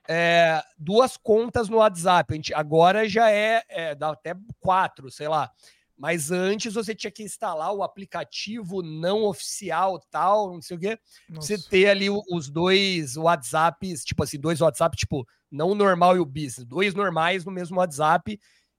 É, 0.05 0.61
duas 0.77 1.15
contas 1.15 1.69
no 1.69 1.77
WhatsApp, 1.77 2.33
a 2.33 2.35
gente, 2.35 2.53
agora 2.53 3.07
já 3.07 3.31
é, 3.31 3.63
é, 3.69 3.95
dá 3.95 4.09
até 4.09 4.35
quatro, 4.59 5.09
sei 5.09 5.29
lá. 5.29 5.49
Mas 5.97 6.31
antes 6.31 6.73
você 6.73 6.93
tinha 6.93 7.11
que 7.11 7.23
instalar 7.23 7.71
o 7.71 7.81
aplicativo 7.81 8.81
não 8.81 9.23
oficial, 9.23 10.03
tal, 10.11 10.51
não 10.51 10.61
sei 10.61 10.75
o 10.75 10.79
quê. 10.81 10.99
Nossa. 11.29 11.47
Você 11.47 11.69
ter 11.69 11.87
ali 11.87 12.09
os 12.09 12.49
dois 12.49 13.15
WhatsApps, 13.15 14.03
tipo 14.03 14.21
assim, 14.21 14.37
dois 14.37 14.59
WhatsApp, 14.59 14.97
tipo, 14.97 15.25
não 15.49 15.69
o 15.69 15.75
normal 15.75 16.17
e 16.17 16.19
o 16.19 16.25
business, 16.25 16.65
dois 16.65 16.93
normais 16.93 17.45
no 17.45 17.51
mesmo 17.53 17.77
WhatsApp, 17.77 18.37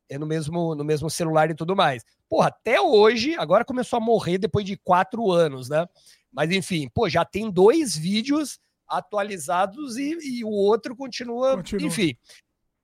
é 0.09 0.19
no 0.19 0.27
mesmo, 0.27 0.75
no 0.75 0.85
mesmo 0.85 1.09
celular 1.09 1.51
e 1.51 1.55
tudo 1.55 1.75
mais. 1.75 2.05
Porra, 2.29 2.49
até 2.49 2.81
hoje, 2.81 3.35
agora 3.37 3.65
começou 3.65 3.97
a 3.97 4.01
morrer 4.01 4.39
depois 4.39 4.65
de 4.65 4.77
quatro 4.77 5.31
anos, 5.31 5.69
né? 5.69 5.87
Mas 6.33 6.51
enfim, 6.51 6.89
pô, 6.93 7.09
já 7.09 7.25
tem 7.25 7.51
dois 7.51 7.97
vídeos 7.97 8.59
atualizados 8.87 9.97
e, 9.97 10.19
e 10.23 10.45
o 10.45 10.51
outro 10.51 10.97
continua, 10.97 11.57
continua, 11.57 11.87
enfim. 11.87 12.17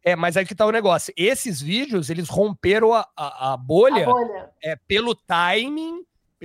É, 0.02 0.16
mas 0.16 0.36
aí 0.36 0.46
que 0.46 0.54
tá 0.54 0.64
o 0.64 0.72
negócio. 0.72 1.12
Esses 1.16 1.60
vídeos, 1.60 2.08
eles 2.08 2.28
romperam 2.28 2.94
a, 2.94 3.06
a, 3.14 3.52
a, 3.52 3.56
bolha, 3.56 4.04
a 4.04 4.12
bolha, 4.12 4.50
É, 4.62 4.76
pelo 4.76 5.14
timing 5.14 6.04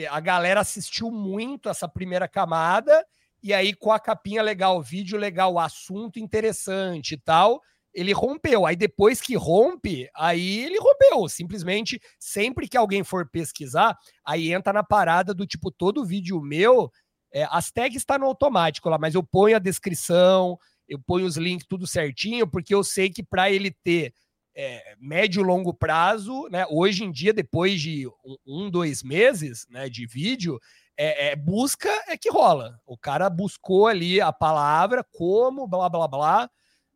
a 0.10 0.20
galera 0.20 0.60
assistiu 0.60 1.10
muito 1.10 1.70
essa 1.70 1.88
primeira 1.88 2.28
camada, 2.28 3.06
e 3.42 3.54
aí 3.54 3.74
com 3.74 3.92
a 3.92 4.00
capinha 4.00 4.42
legal, 4.42 4.82
vídeo 4.82 5.18
legal, 5.18 5.58
assunto 5.58 6.20
interessante 6.20 7.14
e 7.14 7.18
tal, 7.18 7.62
ele 7.96 8.12
rompeu. 8.12 8.66
Aí 8.66 8.76
depois 8.76 9.22
que 9.22 9.36
rompe, 9.36 10.10
aí 10.14 10.60
ele 10.66 10.78
rompeu. 10.78 11.28
Simplesmente, 11.30 12.00
sempre 12.20 12.68
que 12.68 12.78
alguém 12.78 13.04
for 13.04 13.28
pesquisar, 13.28 13.98
aí 14.24 14.52
entra 14.52 14.74
na 14.74 14.84
parada 14.84 15.34
do 15.34 15.48
tipo, 15.48 15.72
todo 15.72 16.06
vídeo 16.06 16.42
meu, 16.42 16.92
é, 17.32 17.48
as 17.50 17.72
tags 17.72 17.98
estão 17.98 18.16
tá 18.16 18.20
no 18.20 18.28
automático 18.28 18.90
lá, 18.90 18.98
mas 18.98 19.16
eu 19.16 19.24
ponho 19.24 19.56
a 19.56 19.60
descrição, 19.60 20.60
eu 20.88 21.00
ponho 21.00 21.26
os 21.26 21.38
links 21.38 21.66
tudo 21.68 21.88
certinho, 21.88 22.46
porque 22.46 22.76
eu 22.76 22.84
sei 22.84 23.10
que 23.10 23.24
para 23.24 23.50
ele 23.50 23.72
ter 23.84 24.14
é, 24.54 24.96
médio 25.00 25.42
e 25.42 25.46
longo 25.46 25.74
prazo, 25.74 26.48
né? 26.50 26.66
Hoje 26.70 27.04
em 27.04 27.12
dia, 27.12 27.34
depois 27.34 27.82
de 27.82 28.08
um, 28.46 28.70
dois 28.70 29.04
meses 29.04 29.66
né, 29.70 29.90
de 29.90 30.06
vídeo, 30.06 30.60
é, 30.98 31.32
é, 31.32 31.36
busca 31.36 31.90
é 32.08 32.18
que 32.18 32.30
rola. 32.30 32.80
O 32.86 32.98
cara 32.98 33.30
buscou 33.30 33.88
ali 33.88 34.22
a 34.22 34.32
palavra, 34.32 35.04
como, 35.12 35.68
blá, 35.68 35.90
blá, 35.90 36.08
blá. 36.08 36.50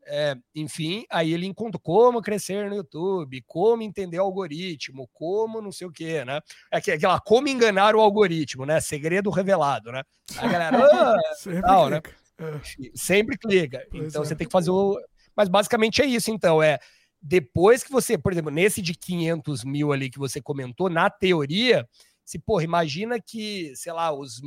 É, 0.05 0.35
enfim, 0.55 1.05
aí 1.09 1.33
ele 1.33 1.45
encontrou 1.45 1.79
como 1.79 2.21
crescer 2.21 2.69
no 2.69 2.75
YouTube, 2.75 3.43
como 3.45 3.83
entender 3.83 4.19
o 4.19 4.23
algoritmo, 4.23 5.07
como 5.13 5.61
não 5.61 5.71
sei 5.71 5.85
o 5.87 5.91
que, 5.91 6.25
né? 6.25 6.41
É 6.71 6.77
aquela 6.77 7.19
como 7.19 7.47
enganar 7.47 7.95
o 7.95 8.01
algoritmo, 8.01 8.65
né? 8.65 8.79
Segredo 8.79 9.29
revelado, 9.29 9.91
né? 9.91 10.03
A 10.37 10.47
galera, 10.47 10.77
ah, 11.15 11.35
sempre, 11.35 11.61
tal, 11.61 11.89
né? 11.89 12.01
clica. 12.01 12.17
Né? 12.39 12.61
sempre 12.95 13.37
clica. 13.37 13.87
Pois 13.91 14.07
então 14.07 14.23
é. 14.23 14.25
você 14.25 14.35
tem 14.35 14.47
que 14.47 14.51
fazer 14.51 14.71
o. 14.71 14.99
Mas 15.35 15.47
basicamente 15.47 16.01
é 16.01 16.05
isso, 16.05 16.31
então. 16.31 16.61
É 16.61 16.79
depois 17.21 17.83
que 17.83 17.91
você, 17.91 18.17
por 18.17 18.31
exemplo, 18.31 18.51
nesse 18.51 18.81
de 18.81 18.93
500 18.93 19.63
mil 19.63 19.91
ali 19.91 20.09
que 20.09 20.19
você 20.19 20.41
comentou, 20.41 20.89
na 20.89 21.09
teoria, 21.09 21.87
se, 22.23 22.39
porra, 22.39 22.63
imagina 22.63 23.19
que, 23.19 23.73
sei 23.75 23.91
lá, 23.91 24.13
os 24.13 24.39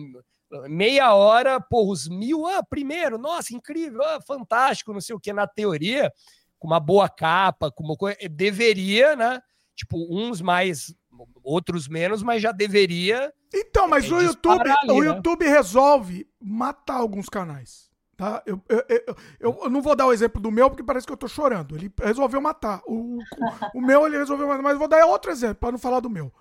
meia 0.69 1.15
hora, 1.15 1.61
porra, 1.61 1.91
os 1.91 2.09
mil, 2.09 2.47
ah, 2.47 2.63
primeiro, 2.63 3.19
nossa, 3.19 3.55
incrível, 3.55 4.03
ah, 4.03 4.21
fantástico, 4.21 4.93
não 4.93 5.01
sei 5.01 5.15
o 5.15 5.21
que, 5.21 5.33
na 5.33 5.47
teoria, 5.47 6.13
com 6.59 6.67
uma 6.67 6.81
boa 6.81 7.09
capa, 7.09 7.71
com 7.71 7.85
uma 7.85 7.97
coisa, 7.97 8.17
deveria, 8.31 9.17
né? 9.17 9.41
Tipo, 9.75 9.97
uns 10.11 10.41
mais, 10.41 10.95
outros 11.43 11.89
menos, 11.89 12.23
mas 12.23 12.43
já 12.43 12.53
deveria. 12.53 13.33
Então, 13.53 13.89
mas 13.89 14.05
é, 14.11 14.15
o 14.15 14.21
YouTube, 14.21 14.71
ali, 14.71 14.91
o 14.91 15.01
né? 15.01 15.07
YouTube 15.07 15.47
resolve 15.47 16.29
matar 16.41 16.97
alguns 16.97 17.29
canais. 17.29 17.91
Tá? 18.17 18.43
Eu, 18.47 18.63
eu, 18.69 18.85
eu, 18.89 19.17
eu, 19.65 19.71
não 19.71 19.83
vou 19.83 19.97
dar 19.97 20.07
o 20.07 20.13
exemplo 20.13 20.41
do 20.41 20.51
meu, 20.51 20.69
porque 20.71 20.85
parece 20.85 21.07
que 21.07 21.13
eu 21.13 21.17
tô 21.17 21.27
chorando. 21.27 21.75
Ele 21.75 21.93
resolveu 22.01 22.41
matar. 22.41 22.81
O, 22.87 23.19
o, 23.19 23.79
o 23.79 23.81
meu 23.81 24.07
ele 24.07 24.19
resolveu 24.19 24.47
matar, 24.47 24.63
mas 24.63 24.75
eu 24.75 24.79
vou 24.79 24.89
dar 24.89 25.05
outro 25.07 25.31
exemplo, 25.31 25.57
para 25.57 25.73
não 25.73 25.79
falar 25.79 26.01
do 26.01 26.11
meu. 26.11 26.33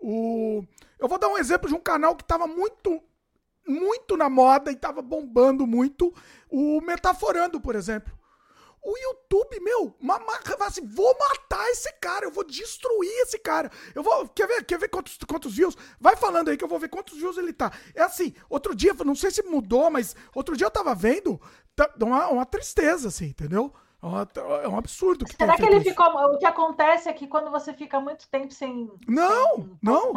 O, 0.00 0.64
eu 0.98 1.06
vou 1.06 1.18
dar 1.18 1.28
um 1.28 1.38
exemplo 1.38 1.68
de 1.68 1.74
um 1.74 1.80
canal 1.80 2.16
que 2.16 2.24
tava 2.24 2.46
muito 2.46 3.00
muito 3.66 4.16
na 4.16 4.28
moda 4.28 4.70
e 4.70 4.76
tava 4.76 5.02
bombando 5.02 5.66
muito 5.66 6.12
o 6.50 6.80
Metaforando, 6.80 7.60
por 7.60 7.74
exemplo. 7.74 8.12
O 8.84 8.98
YouTube, 8.98 9.60
meu, 9.60 9.96
assim, 10.66 10.84
vou 10.84 11.16
matar 11.16 11.68
esse 11.68 11.92
cara, 12.00 12.24
eu 12.24 12.32
vou 12.32 12.42
destruir 12.42 13.12
esse 13.22 13.38
cara. 13.38 13.70
Eu 13.94 14.02
vou. 14.02 14.28
Quer 14.30 14.48
ver, 14.48 14.64
quer 14.64 14.76
ver 14.76 14.88
quantos, 14.88 15.16
quantos 15.18 15.54
views? 15.54 15.76
Vai 16.00 16.16
falando 16.16 16.48
aí 16.48 16.56
que 16.56 16.64
eu 16.64 16.68
vou 16.68 16.80
ver 16.80 16.88
quantos 16.88 17.16
views 17.16 17.38
ele 17.38 17.52
tá. 17.52 17.70
É 17.94 18.02
assim, 18.02 18.34
outro 18.50 18.74
dia, 18.74 18.92
não 19.04 19.14
sei 19.14 19.30
se 19.30 19.40
mudou, 19.44 19.88
mas 19.88 20.16
outro 20.34 20.56
dia 20.56 20.66
eu 20.66 20.70
tava 20.70 20.96
vendo, 20.96 21.40
tá, 21.76 21.88
uma, 22.02 22.28
uma 22.28 22.44
tristeza, 22.44 23.06
assim, 23.06 23.26
entendeu? 23.26 23.72
É, 24.02 24.64
é 24.64 24.68
um 24.68 24.76
absurdo. 24.76 25.24
Que 25.26 25.36
Será 25.36 25.54
que 25.54 25.62
ele 25.62 25.76
isso. 25.76 25.90
ficou. 25.90 26.06
O 26.06 26.38
que 26.38 26.46
acontece 26.46 27.08
é 27.08 27.12
que 27.12 27.28
quando 27.28 27.52
você 27.52 27.72
fica 27.72 28.00
muito 28.00 28.28
tempo 28.28 28.52
sem. 28.52 28.90
Não, 29.06 29.56
sem 29.58 29.78
não. 29.80 30.12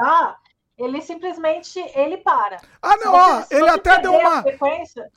Ele 0.78 1.02
simplesmente 1.02 1.80
ele 1.96 2.18
para. 2.18 2.58
Ah, 2.82 2.98
não, 2.98 3.14
ó, 3.14 3.44
ele 3.50 3.70
até 3.70 4.00
deu 4.02 4.14
uma. 4.14 4.44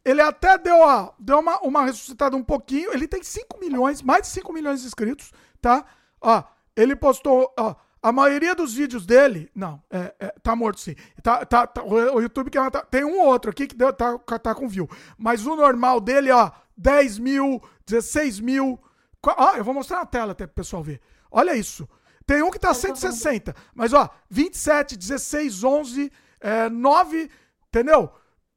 Ele 0.05 0.21
até 0.21 0.57
deu, 0.57 0.79
ó, 0.79 1.13
deu 1.19 1.41
uma, 1.41 1.59
uma 1.59 1.85
ressuscitada 1.85 2.37
um 2.37 2.45
pouquinho. 2.45 2.93
Ele 2.93 3.09
tem 3.09 3.23
5 3.23 3.59
milhões, 3.59 4.01
mais 4.01 4.23
de 4.23 4.29
5 4.29 4.53
milhões 4.53 4.83
de 4.83 4.87
inscritos, 4.87 5.33
tá? 5.61 5.85
Ó, 6.21 6.45
ele 6.77 6.95
postou, 6.95 7.53
ó, 7.59 7.75
a 8.01 8.13
maioria 8.13 8.55
dos 8.55 8.73
vídeos 8.73 9.05
dele. 9.05 9.51
Não, 9.53 9.83
é, 9.91 10.15
é, 10.21 10.35
tá 10.43 10.55
morto 10.55 10.81
sim. 10.81 10.95
Tá, 11.23 11.45
tá, 11.45 11.67
tá 11.67 11.83
o 11.83 12.21
YouTube 12.21 12.51
que 12.51 12.71
tá, 12.71 12.83
tem 12.83 13.05
um 13.05 13.19
ou 13.19 13.27
outro 13.27 13.51
aqui 13.51 13.67
que 13.67 13.75
deu, 13.75 13.93
tá, 13.93 14.17
tá 14.17 14.55
com 14.55 14.69
view. 14.69 14.89
Mas 15.17 15.45
o 15.45 15.57
normal 15.57 16.01
dele, 16.01 16.31
ó, 16.31 16.53
10 16.77 17.19
mil, 17.19 17.61
16 17.85 18.39
mil. 18.39 18.81
Ó, 19.27 19.57
eu 19.57 19.65
vou 19.65 19.75
mostrar 19.75 19.99
na 19.99 20.07
tela 20.07 20.33
até 20.33 20.47
pro 20.47 20.55
pessoal 20.55 20.85
ver. 20.85 21.01
Olha 21.31 21.57
isso. 21.57 21.89
Tem 22.29 22.43
um 22.43 22.51
que 22.51 22.59
tá 22.59 22.75
160. 22.75 23.57
Mas, 23.75 23.95
ó, 23.95 24.11
27, 24.29 24.99
16, 24.99 25.65
11, 25.65 26.13
é, 26.39 26.69
9, 26.69 27.31
entendeu? 27.69 28.11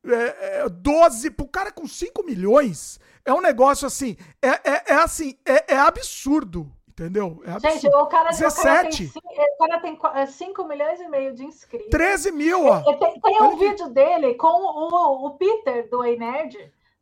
É, 0.05 0.63
é, 0.63 0.69
12. 0.69 1.31
Pro 1.31 1.47
cara 1.47 1.71
com 1.71 1.87
5 1.87 2.21
milhões, 2.21 2.99
é 3.23 3.31
um 3.31 3.39
negócio 3.39 3.87
assim. 3.87 4.17
É, 4.41 4.49
é, 4.49 4.83
é 4.87 4.93
assim, 4.95 5.37
é, 5.45 5.73
é 5.73 5.77
absurdo. 5.77 6.69
Entendeu? 6.89 7.41
É 7.45 7.51
absurdo. 7.51 7.73
Gente, 7.75 7.87
o 7.87 8.05
cara, 8.07 8.29
17. 8.31 9.13
O 9.15 9.57
cara 9.57 9.79
tem, 9.79 9.93
o 9.93 9.97
cara 9.97 10.25
tem 10.25 10.27
5 10.27 10.65
milhões 10.65 10.99
e 10.99 11.07
meio 11.07 11.33
de 11.33 11.45
inscritos. 11.45 11.89
13 11.89 12.33
mil, 12.33 12.65
ó. 12.65 12.81
Tem, 12.97 13.21
tem 13.21 13.41
um 13.41 13.55
vídeo 13.55 13.87
dele 13.87 14.33
com 14.33 14.49
o, 14.49 15.27
o 15.27 15.31
Peter 15.37 15.89
do 15.89 16.03
Ei 16.03 16.17
Nerd 16.17 16.57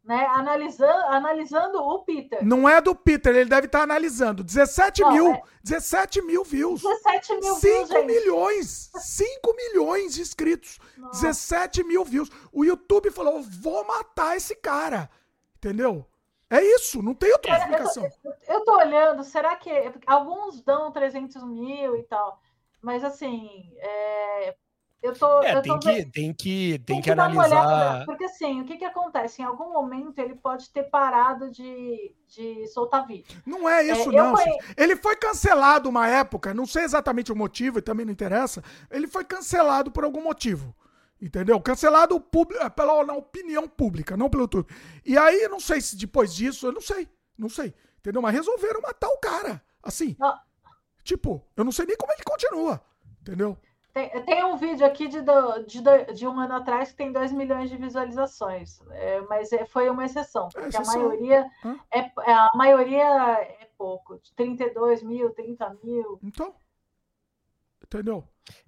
né, 0.10 0.26
analisando, 0.26 1.06
analisando 1.06 1.78
o 1.78 2.00
Peter. 2.00 2.44
Não 2.44 2.68
é 2.68 2.82
do 2.82 2.96
Peter, 2.96 3.36
ele 3.36 3.48
deve 3.48 3.68
estar 3.68 3.84
analisando. 3.84 4.44
17 4.44 5.02
Não, 5.04 5.12
mil, 5.12 5.34
é... 5.34 5.42
17 5.64 6.24
mil 6.24 6.44
views. 6.44 6.82
17 6.82 7.34
mil 7.36 7.56
5 7.56 7.60
views, 7.60 8.06
milhões, 8.08 8.92
5 8.96 9.56
milhões 9.56 10.16
de 10.16 10.22
inscritos. 10.22 10.80
Nossa. 10.98 11.28
17 11.28 11.84
mil 11.84 12.04
views. 12.04 12.28
O 12.52 12.66
YouTube 12.66 13.12
falou, 13.12 13.44
vou 13.44 13.86
matar 13.86 14.36
esse 14.36 14.56
cara. 14.56 15.12
Entendeu? 15.58 16.04
É 16.50 16.60
isso, 16.60 17.04
não 17.04 17.14
tem 17.14 17.32
outra 17.32 17.60
explicação. 17.60 18.04
Eu, 18.04 18.32
eu, 18.32 18.56
eu 18.56 18.66
tô 18.66 18.78
olhando, 18.78 19.24
será 19.24 19.56
que... 19.58 19.70
Alguns 20.08 20.60
dão 20.64 20.92
300 20.92 21.44
mil 21.44 21.96
e 21.96 22.02
tal, 22.02 22.42
mas 22.82 23.04
assim, 23.04 23.72
é, 23.78 24.56
eu 25.02 25.14
tô, 25.14 25.42
é, 25.42 25.56
eu 25.56 25.62
tem, 25.62 25.72
tô... 25.72 25.80
que, 25.80 26.06
tem 26.06 26.34
que 26.34 26.72
tem, 26.72 26.80
tem 26.80 26.96
que, 26.98 27.04
que 27.04 27.12
analisar. 27.12 27.46
Olhada, 27.46 28.06
porque 28.06 28.26
assim, 28.26 28.62
o 28.62 28.66
que, 28.66 28.78
que 28.78 28.86
acontece? 28.86 29.42
Em 29.42 29.46
algum 29.46 29.72
momento 29.72 30.20
ele 30.20 30.36
pode 30.36 30.70
ter 30.72 30.84
parado 30.84 31.50
de, 31.50 32.14
de 32.28 32.68
soltar 32.68 33.08
vídeo. 33.08 33.42
Não 33.46 33.68
é 33.68 33.84
isso, 33.84 34.12
é, 34.12 34.16
não. 34.16 34.34
Conhe... 34.34 34.58
Ele 34.76 34.96
foi 34.98 35.16
cancelado 35.16 35.88
uma 35.88 36.08
época, 36.08 36.54
não 36.54 36.66
sei 36.66 36.84
exatamente 36.84 37.32
o 37.32 37.36
motivo, 37.36 37.80
e 37.80 37.82
também 37.82 38.06
não 38.06 38.12
interessa. 38.12 38.62
Ele 38.92 39.08
foi 39.08 39.24
cancelado 39.24 39.90
por 39.90 40.04
algum 40.04 40.22
motivo. 40.22 40.76
Entendeu? 41.22 41.60
Cancelado 41.60 42.20
pela, 42.20 42.70
pela 42.70 43.14
opinião 43.14 43.68
pública, 43.68 44.16
não 44.16 44.30
pelo 44.30 44.44
YouTube. 44.44 44.70
E 45.06 45.18
aí, 45.18 45.48
não 45.50 45.60
sei 45.60 45.82
se 45.82 45.98
depois 45.98 46.34
disso, 46.34 46.68
eu 46.68 46.72
não 46.72 46.82
sei. 46.82 47.10
Não 47.38 47.50
sei. 47.50 47.74
Entendeu? 48.00 48.22
Mas 48.22 48.34
resolveram 48.34 48.82
matar 48.82 49.10
o 49.10 49.18
cara. 49.18 49.62
Assim. 49.84 50.16
Não. 50.18 50.34
Tipo, 51.04 51.46
eu 51.58 51.66
não 51.66 51.72
sei 51.72 51.86
nem 51.86 51.98
como 51.98 52.14
ele 52.14 52.24
continua. 52.24 52.82
Entendeu? 53.22 53.58
Tem, 53.94 54.10
tem, 54.24 54.44
um 54.44 54.56
vídeo 54.56 54.86
aqui 54.86 55.08
de, 55.08 55.20
de, 55.22 56.14
de, 56.14 56.28
um 56.28 56.40
ano 56.40 56.56
atrás 56.56 56.92
que 56.92 56.98
tem 56.98 57.12
2 57.12 57.32
milhões 57.32 57.70
de 57.70 57.78
visualizações, 57.78 58.80
é, 58.92 59.22
mas 59.22 59.52
é, 59.52 59.66
foi 59.66 59.90
uma 59.90 60.06
exceção, 60.06 60.48
é 60.48 60.62
porque 60.62 60.78
exceção. 60.78 60.94
a 60.94 60.98
maioria 60.98 61.52
é, 61.92 62.00
é, 62.00 62.34
a 62.34 62.52
maioria 62.54 63.04
é 63.42 63.68
pouco, 63.78 64.20
32 64.36 65.02
mil, 65.02 65.32
30 65.34 65.78
mil. 65.84 66.20
Então, 66.22 66.54
entendeu? 67.94 68.24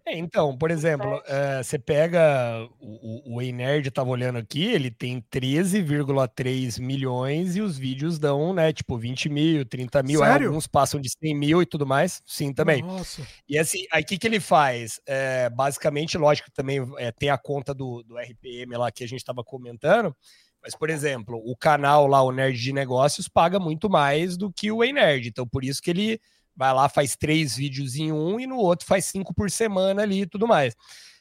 É, 0.06 0.18
então, 0.18 0.58
por 0.58 0.70
exemplo, 0.72 1.22
é, 1.26 1.64
você 1.64 1.78
pega 1.78 2.68
o, 2.80 3.38
o 3.38 3.42
Nerd, 3.42 3.88
estava 3.88 4.10
olhando 4.10 4.38
aqui, 4.38 4.64
ele 4.64 4.92
tem 4.92 5.22
13,3 5.22 6.80
milhões 6.80 7.56
e 7.56 7.62
os 7.62 7.78
vídeos 7.78 8.20
dão, 8.20 8.54
né, 8.54 8.74
tipo 8.74 8.98
20 8.98 9.30
mil, 9.30 9.66
30 9.66 10.04
mil, 10.04 10.24
alguns 10.24 10.68
passam 10.68 11.00
de 11.00 11.10
100 11.10 11.36
mil 11.36 11.62
e 11.62 11.66
tudo 11.66 11.86
mais, 11.86 12.22
sim, 12.26 12.54
também. 12.54 12.82
Nossa. 12.82 13.26
E 13.48 13.58
assim, 13.58 13.86
aí 13.92 14.04
o 14.04 14.06
que, 14.06 14.18
que 14.18 14.28
ele 14.28 14.40
faz? 14.40 15.00
É, 15.06 15.50
basicamente, 15.50 16.18
lógico, 16.18 16.52
também 16.52 16.80
é, 16.98 17.12
tem 17.12 17.30
a 17.30 17.38
conta 17.38 17.74
do, 17.74 18.04
do 18.04 18.18
RPM 18.18 18.76
lá 18.78 18.92
que 18.92 19.04
a 19.04 19.08
gente 19.08 19.20
estava 19.20 19.44
comentando, 19.44 20.16
mas, 20.64 20.76
por 20.76 20.92
exemplo, 20.92 21.42
o 21.44 21.56
canal 21.56 22.06
lá, 22.06 22.22
o 22.22 22.32
Nerd 22.32 22.60
de 22.60 22.72
Negócios, 22.72 23.28
paga 23.28 23.60
muito 23.60 23.90
mais 23.90 24.38
do 24.38 24.52
que 24.52 24.72
o 24.72 24.82
Nerd, 24.82 25.28
então 25.28 25.48
por 25.48 25.64
isso 25.64 25.82
que 25.82 25.90
ele 25.90 26.22
vai 26.56 26.74
lá, 26.74 26.90
faz 26.90 27.16
três 27.16 27.56
vídeos 27.56 27.96
em 27.96 28.12
um 28.12 28.40
e 28.40 28.48
no 28.48 28.58
outro 28.58 28.86
faz 28.86 29.06
cinco 29.06 29.34
por 29.34 29.50
semana 29.50 30.02
ali 30.02 30.22
e 30.22 30.28
tudo 30.28 30.48
mais. 30.48 30.76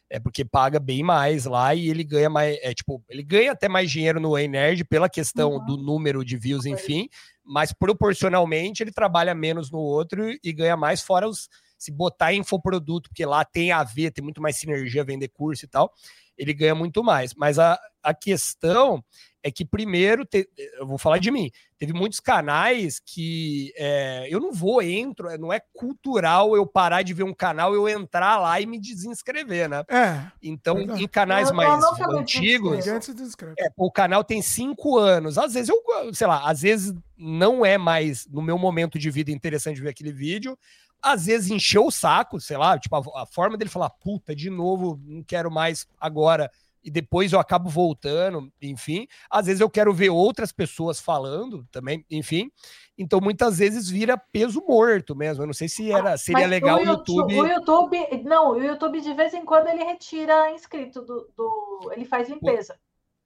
É 0.08 0.18
porque 0.18 0.44
paga 0.44 0.80
bem 0.80 1.04
mais 1.04 1.44
lá 1.44 1.72
e 1.72 1.88
ele 1.88 2.02
ganha 2.02 2.28
mais, 2.28 2.58
é 2.62 2.74
tipo, 2.74 3.02
ele 3.08 3.22
ganha 3.22 3.52
até 3.52 3.68
mais 3.68 3.90
dinheiro 3.90 4.18
no 4.18 4.36
Nerd 4.36 4.84
pela 4.84 5.08
questão 5.08 5.52
uhum. 5.52 5.64
do 5.64 5.76
número 5.76 6.24
de 6.24 6.36
views, 6.36 6.66
enfim, 6.66 7.08
mas 7.44 7.72
proporcionalmente 7.72 8.82
ele 8.82 8.90
trabalha 8.90 9.34
menos 9.34 9.70
no 9.70 9.78
outro 9.78 10.36
e 10.42 10.52
ganha 10.52 10.76
mais 10.76 11.00
fora 11.00 11.28
os 11.28 11.48
se 11.80 11.90
botar 11.90 12.34
infoproduto, 12.34 13.08
porque 13.08 13.24
lá 13.24 13.42
tem 13.42 13.72
a 13.72 13.82
ver, 13.82 14.10
tem 14.10 14.22
muito 14.22 14.42
mais 14.42 14.56
sinergia 14.58 15.02
vender 15.02 15.28
curso 15.28 15.64
e 15.64 15.68
tal, 15.68 15.90
ele 16.36 16.52
ganha 16.52 16.74
muito 16.74 17.02
mais. 17.02 17.32
Mas 17.34 17.58
a, 17.58 17.80
a 18.02 18.12
questão 18.12 19.02
é 19.42 19.50
que 19.50 19.64
primeiro, 19.64 20.24
te, 20.24 20.48
eu 20.78 20.86
vou 20.86 20.98
falar 20.98 21.18
de 21.18 21.30
mim, 21.30 21.50
teve 21.78 21.92
muitos 21.92 22.20
canais 22.20 23.00
que 23.00 23.72
é, 23.76 24.26
eu 24.30 24.38
não 24.38 24.52
vou, 24.52 24.82
entro, 24.82 25.36
não 25.38 25.52
é 25.52 25.60
cultural 25.72 26.54
eu 26.54 26.66
parar 26.66 27.02
de 27.02 27.14
ver 27.14 27.22
um 27.22 27.32
canal, 27.32 27.74
eu 27.74 27.88
entrar 27.88 28.38
lá 28.38 28.60
e 28.60 28.66
me 28.66 28.78
desinscrever, 28.78 29.68
né? 29.68 29.84
É. 29.88 30.30
Então, 30.42 30.80
em 30.80 31.08
canais 31.08 31.48
eu, 31.48 31.54
mais 31.54 31.82
eu 31.82 32.18
antigos, 32.18 32.86
é, 32.86 33.68
o 33.76 33.90
canal 33.90 34.22
tem 34.22 34.42
cinco 34.42 34.98
anos. 34.98 35.38
Às 35.38 35.54
vezes 35.54 35.70
eu, 35.70 36.14
sei 36.14 36.26
lá, 36.26 36.48
às 36.48 36.60
vezes 36.60 36.94
não 37.16 37.64
é 37.64 37.78
mais 37.78 38.26
no 38.26 38.42
meu 38.42 38.58
momento 38.58 38.98
de 38.98 39.10
vida 39.10 39.30
interessante 39.30 39.80
ver 39.80 39.90
aquele 39.90 40.12
vídeo. 40.12 40.58
Às 41.02 41.24
vezes 41.24 41.50
encheu 41.50 41.86
o 41.86 41.90
saco, 41.90 42.38
sei 42.38 42.58
lá, 42.58 42.78
tipo, 42.78 42.94
a, 42.94 43.22
a 43.22 43.26
forma 43.26 43.56
dele 43.56 43.70
falar, 43.70 43.88
puta, 43.88 44.36
de 44.36 44.50
novo, 44.50 45.00
não 45.02 45.22
quero 45.22 45.50
mais 45.50 45.86
agora 45.98 46.50
e 46.82 46.90
depois 46.90 47.32
eu 47.32 47.38
acabo 47.38 47.68
voltando, 47.68 48.50
enfim. 48.60 49.06
Às 49.30 49.46
vezes 49.46 49.60
eu 49.60 49.70
quero 49.70 49.92
ver 49.92 50.10
outras 50.10 50.52
pessoas 50.52 51.00
falando 51.00 51.66
também, 51.70 52.04
enfim. 52.10 52.50
Então 52.96 53.20
muitas 53.20 53.58
vezes 53.58 53.88
vira 53.88 54.16
peso 54.16 54.62
morto 54.66 55.14
mesmo. 55.14 55.42
Eu 55.42 55.46
não 55.46 55.54
sei 55.54 55.68
se 55.68 55.90
era, 55.90 56.16
seria 56.16 56.42
Mas 56.42 56.50
legal 56.50 56.78
o 56.78 56.84
YouTube, 56.84 57.40
o 57.40 57.46
YouTube. 57.46 58.22
Não, 58.24 58.52
o 58.52 58.62
YouTube 58.62 59.00
de 59.00 59.14
vez 59.14 59.34
em 59.34 59.44
quando 59.44 59.68
ele 59.68 59.84
retira 59.84 60.50
inscrito 60.52 61.02
do, 61.02 61.28
do 61.36 61.92
ele 61.92 62.04
faz 62.04 62.28
limpeza. 62.28 62.76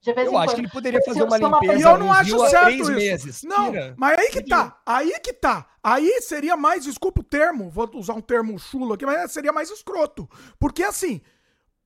De 0.05 0.13
vez 0.13 0.27
eu 0.27 0.37
acho 0.37 0.49
quando. 0.49 0.55
que 0.55 0.61
ele 0.61 0.69
poderia 0.69 1.01
fazer 1.01 1.23
uma 1.23 1.35
limpeza. 1.35 1.79
E 1.79 1.81
eu 1.81 1.97
não 1.97 2.13
acho 2.13 2.49
certo 2.49 2.69
isso. 2.69 2.91
Meses. 2.91 3.41
Não, 3.43 3.71
Tira. 3.71 3.95
mas 3.97 4.19
aí 4.19 4.29
que 4.29 4.43
tá. 4.43 4.79
Aí 4.85 5.19
que 5.19 5.33
tá. 5.33 5.65
Aí 5.81 6.21
seria 6.21 6.55
mais, 6.55 6.83
desculpa 6.83 7.21
o 7.21 7.23
termo, 7.23 7.71
vou 7.71 7.89
usar 7.95 8.13
um 8.13 8.21
termo 8.21 8.57
chulo 8.59 8.93
aqui, 8.93 9.05
mas 9.05 9.31
seria 9.31 9.51
mais 9.51 9.71
escroto. 9.71 10.29
Porque 10.59 10.83
assim, 10.83 11.21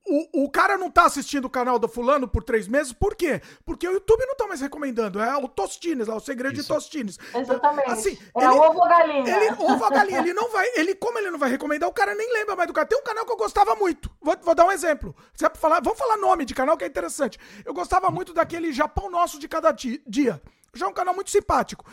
o, 0.06 0.44
o 0.44 0.50
cara 0.50 0.76
não 0.76 0.90
tá 0.90 1.04
assistindo 1.04 1.44
o 1.44 1.50
canal 1.50 1.78
do 1.78 1.88
fulano 1.88 2.26
por 2.26 2.42
três 2.42 2.66
meses, 2.66 2.92
por 2.92 3.14
quê? 3.14 3.40
Porque 3.64 3.86
o 3.86 3.92
YouTube 3.92 4.24
não 4.26 4.34
tá 4.34 4.46
mais 4.46 4.60
recomendando, 4.60 5.20
é 5.20 5.36
o 5.36 5.48
Tostines, 5.48 6.06
lá, 6.06 6.16
o 6.16 6.20
segredo 6.20 6.54
Isso. 6.54 6.62
de 6.62 6.68
Tostines. 6.68 7.18
Exatamente. 7.34 7.90
Assim, 7.90 8.18
é 8.36 8.44
ele, 8.44 8.48
ovo 8.48 8.80
galinha. 8.80 9.36
Ele, 9.36 9.52
ovo 9.58 9.84
a 9.84 9.90
galinha, 9.90 10.18
ele 10.18 10.32
não 10.32 10.50
vai, 10.50 10.66
ele, 10.74 10.94
como 10.94 11.18
ele 11.18 11.30
não 11.30 11.38
vai 11.38 11.50
recomendar, 11.50 11.88
o 11.88 11.92
cara 11.92 12.14
nem 12.14 12.32
lembra 12.32 12.56
mais 12.56 12.66
do 12.66 12.72
canal. 12.72 12.88
Tem 12.88 12.98
um 12.98 13.04
canal 13.04 13.24
que 13.26 13.32
eu 13.32 13.36
gostava 13.36 13.74
muito, 13.76 14.10
vou, 14.20 14.36
vou 14.42 14.54
dar 14.54 14.66
um 14.66 14.72
exemplo. 14.72 15.14
Você 15.34 15.46
vai 15.46 15.54
falar, 15.54 15.80
vamos 15.82 15.98
falar 15.98 16.16
nome 16.16 16.44
de 16.44 16.54
canal 16.54 16.76
que 16.76 16.84
é 16.84 16.88
interessante. 16.88 17.38
Eu 17.64 17.74
gostava 17.74 18.10
muito 18.10 18.32
daquele 18.32 18.72
Japão 18.72 19.10
Nosso 19.10 19.38
de 19.38 19.48
Cada 19.48 19.70
Dia. 19.72 20.42
Já 20.74 20.86
é 20.86 20.88
um 20.88 20.94
canal 20.94 21.14
muito 21.14 21.30
simpático. 21.30 21.84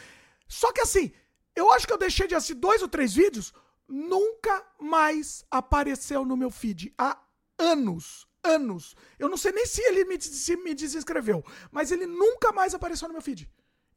Só 0.48 0.72
que 0.72 0.82
assim, 0.82 1.12
eu 1.56 1.72
acho 1.72 1.86
que 1.86 1.94
eu 1.94 1.98
deixei 1.98 2.28
de 2.28 2.36
assistir 2.36 2.54
dois 2.54 2.82
ou 2.82 2.88
três 2.88 3.14
vídeos, 3.14 3.54
nunca 3.88 4.64
mais 4.80 5.46
apareceu 5.50 6.24
no 6.26 6.38
meu 6.38 6.50
feed. 6.50 6.94
Há 6.98 7.18
anos, 7.58 8.28
anos. 8.44 8.96
Eu 9.18 9.30
não 9.30 9.38
sei 9.38 9.52
nem 9.52 9.66
se 9.66 9.82
ele 9.82 10.06
me, 10.06 10.22
se 10.22 10.56
me 10.58 10.74
desinscreveu, 10.74 11.44
mas 11.72 11.92
ele 11.92 12.06
nunca 12.06 12.52
mais 12.52 12.74
apareceu 12.74 13.08
no 13.08 13.14
meu 13.14 13.22
feed. 13.22 13.50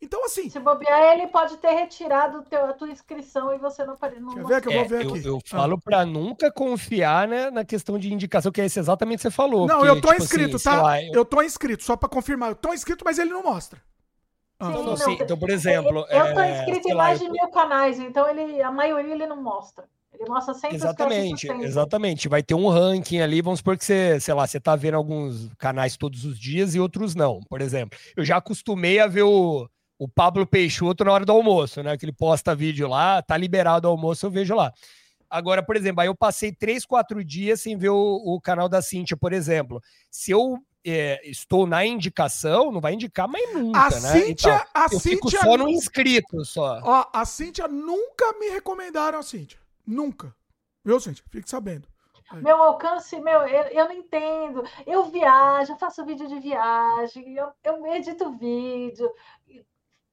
Então, 0.03 0.25
assim. 0.25 0.49
Se 0.49 0.59
bobear, 0.59 1.13
ele 1.13 1.27
pode 1.27 1.59
ter 1.59 1.73
retirado 1.73 2.43
teu, 2.43 2.65
a 2.65 2.73
tua 2.73 2.89
inscrição 2.89 3.53
e 3.53 3.59
você 3.59 3.85
não 3.85 3.95
apareceu. 3.95 4.29
Quer 4.29 4.47
ver 4.47 4.63
que 4.63 4.69
eu 4.69 4.73
vou 4.73 4.89
ver 4.89 5.05
é, 5.05 5.09
aqui? 5.09 5.19
Eu, 5.19 5.35
eu 5.35 5.37
ah. 5.37 5.49
falo 5.49 5.79
para 5.79 6.07
nunca 6.07 6.51
confiar 6.51 7.29
né, 7.29 7.51
na 7.51 7.65
questão 7.67 7.99
de 7.99 8.13
indicação, 8.13 8.51
que 8.51 8.63
é 8.63 8.67
isso 8.67 8.79
exatamente 8.79 9.19
que 9.19 9.23
você 9.25 9.31
falou. 9.31 9.67
Não, 9.67 9.81
porque, 9.81 9.91
eu 9.91 10.01
tô 10.01 10.09
tipo 10.09 10.23
inscrito, 10.23 10.57
assim, 10.57 10.65
tá? 10.65 10.83
Lá, 10.83 11.03
eu... 11.03 11.13
eu 11.13 11.25
tô 11.25 11.43
inscrito, 11.43 11.85
só 11.85 11.97
para 11.97 12.09
confirmar. 12.09 12.51
Eu 12.51 12.57
tô 12.57 12.73
inscrito, 12.73 13.05
mas 13.05 13.19
ele 13.19 13.31
não 13.31 13.43
mostra. 13.43 13.79
Sim, 13.79 14.67
ah. 14.67 14.71
não, 14.71 15.13
então, 15.13 15.39
por 15.39 15.51
exemplo. 15.51 16.07
Eu 16.09 16.35
tô 16.35 16.41
é, 16.41 16.59
inscrito 16.59 16.89
em 16.89 16.95
mais 16.95 17.21
lá, 17.21 17.27
de 17.27 17.33
mil 17.33 17.49
canais, 17.49 17.99
então 17.99 18.29
ele, 18.29 18.63
a 18.63 18.71
maioria 18.71 19.13
ele 19.13 19.27
não 19.27 19.43
mostra. 19.43 19.87
Ele 20.21 20.29
mostra 20.29 20.53
sempre 20.53 20.77
Exatamente, 20.77 21.51
exatamente. 21.51 22.29
Vai 22.29 22.43
ter 22.43 22.55
um 22.55 22.69
ranking 22.69 23.21
ali, 23.21 23.41
vamos 23.41 23.61
supor 23.61 23.79
que 23.79 23.85
você, 23.85 24.21
sei 24.21 24.35
lá, 24.35 24.47
você 24.47 24.61
tá 24.61 24.77
vendo 24.77 24.95
alguns 24.97 25.51
canais 25.57 25.97
todos 25.97 26.27
os 26.27 26.39
dias 26.39 26.75
e 26.75 26.81
outros 26.81 27.15
não, 27.15 27.41
por 27.49 27.63
exemplo. 27.63 27.99
Eu 28.15 28.23
já 28.23 28.37
acostumei 28.37 29.01
a 29.01 29.07
ver 29.07 29.23
o, 29.23 29.67
o 29.99 30.07
Pablo 30.07 30.47
Peixoto 30.47 31.05
na 31.05 31.13
hora 31.13 31.25
do 31.25 31.33
almoço, 31.33 31.83
né? 31.83 31.97
Que 31.97 32.05
ele 32.05 32.13
posta 32.13 32.55
vídeo 32.55 32.87
lá, 32.87 33.23
tá 33.23 33.35
liberado 33.35 33.89
o 33.89 33.91
almoço, 33.91 34.27
eu 34.27 34.31
vejo 34.31 34.55
lá. 34.55 34.71
Agora, 35.31 35.63
por 35.63 35.75
exemplo, 35.75 36.03
aí 36.03 36.09
eu 36.09 36.15
passei 36.15 36.53
três, 36.53 36.85
quatro 36.85 37.25
dias 37.25 37.63
sem 37.63 37.79
ver 37.79 37.89
o, 37.89 38.21
o 38.23 38.39
canal 38.43 38.69
da 38.69 38.83
Cintia, 38.83 39.17
por 39.17 39.33
exemplo. 39.33 39.81
Se 40.11 40.33
eu 40.33 40.59
é, 40.85 41.19
estou 41.25 41.67
na 41.67 41.87
indicação, 41.87 42.71
não 42.71 42.81
vai 42.81 42.93
indicar 42.93 43.27
mais 43.27 43.55
nunca, 43.55 43.79
a 43.79 43.91
né? 43.91 44.13
Cíntia, 44.13 44.51
então, 44.51 44.67
a 44.75 44.85
eu 44.93 45.01
Cíntia, 45.01 45.11
fico 45.13 45.31
só 45.31 45.57
no 45.57 45.67
inscrito, 45.67 46.45
só. 46.45 46.79
Ó, 46.83 47.07
a 47.11 47.25
Cintia 47.25 47.67
nunca 47.69 48.39
me 48.39 48.51
recomendaram 48.51 49.19
a 49.19 49.23
Cintia. 49.23 49.60
Nunca. 49.91 50.35
Viu, 50.85 51.01
gente? 51.01 51.23
Fique 51.31 51.51
sabendo. 51.51 51.89
Aí. 52.31 52.43
Meu 52.43 52.63
alcance, 52.63 53.21
meu, 53.21 53.41
eu, 53.41 53.65
eu 53.65 53.85
não 53.87 53.93
entendo. 53.93 54.65
Eu 54.87 55.11
viajo, 55.11 55.77
faço 55.77 56.05
vídeo 56.05 56.29
de 56.29 56.39
viagem, 56.39 57.35
eu, 57.35 57.51
eu 57.65 57.87
edito 57.87 58.31
vídeo, 58.39 59.11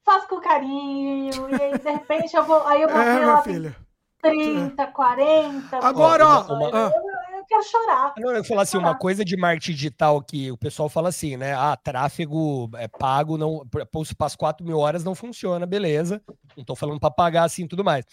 faço 0.04 0.28
com 0.28 0.42
carinho, 0.42 1.48
e 1.50 1.62
aí, 1.62 1.78
de 1.78 1.92
repente, 1.92 2.36
eu 2.36 2.44
vou. 2.44 2.66
Aí 2.66 2.82
eu 2.82 2.90
vou 2.90 3.00
é, 3.00 3.20
ver 3.20 3.26
lá, 3.26 3.42
filha. 3.44 3.76
30, 4.20 4.88
40. 4.88 5.78
Agora, 5.78 6.28
ó. 6.28 6.56
Uma. 6.56 6.70
Eu, 6.70 7.38
eu, 7.38 7.46
quero 7.48 7.64
chorar. 7.64 8.14
Não, 8.18 8.32
eu 8.32 8.44
falar 8.44 8.64
assim, 8.64 8.78
uma 8.78 8.98
coisa 8.98 9.24
de 9.24 9.38
marketing 9.38 9.74
digital 9.74 10.20
que 10.24 10.52
o 10.52 10.58
pessoal 10.58 10.90
fala 10.90 11.10
assim, 11.10 11.38
né? 11.38 11.54
Ah, 11.54 11.78
tráfego 11.78 12.70
é 12.78 12.88
pago, 12.88 13.38
não, 13.38 13.66
para 13.70 13.86
as 14.26 14.36
4 14.36 14.66
mil 14.66 14.80
horas 14.80 15.04
não 15.04 15.14
funciona, 15.14 15.68
beleza. 15.68 16.20
Não 16.58 16.66
tô 16.66 16.76
falando 16.76 17.00
para 17.00 17.12
pagar 17.12 17.44
assim 17.44 17.68
tudo 17.68 17.84
mais. 17.84 18.06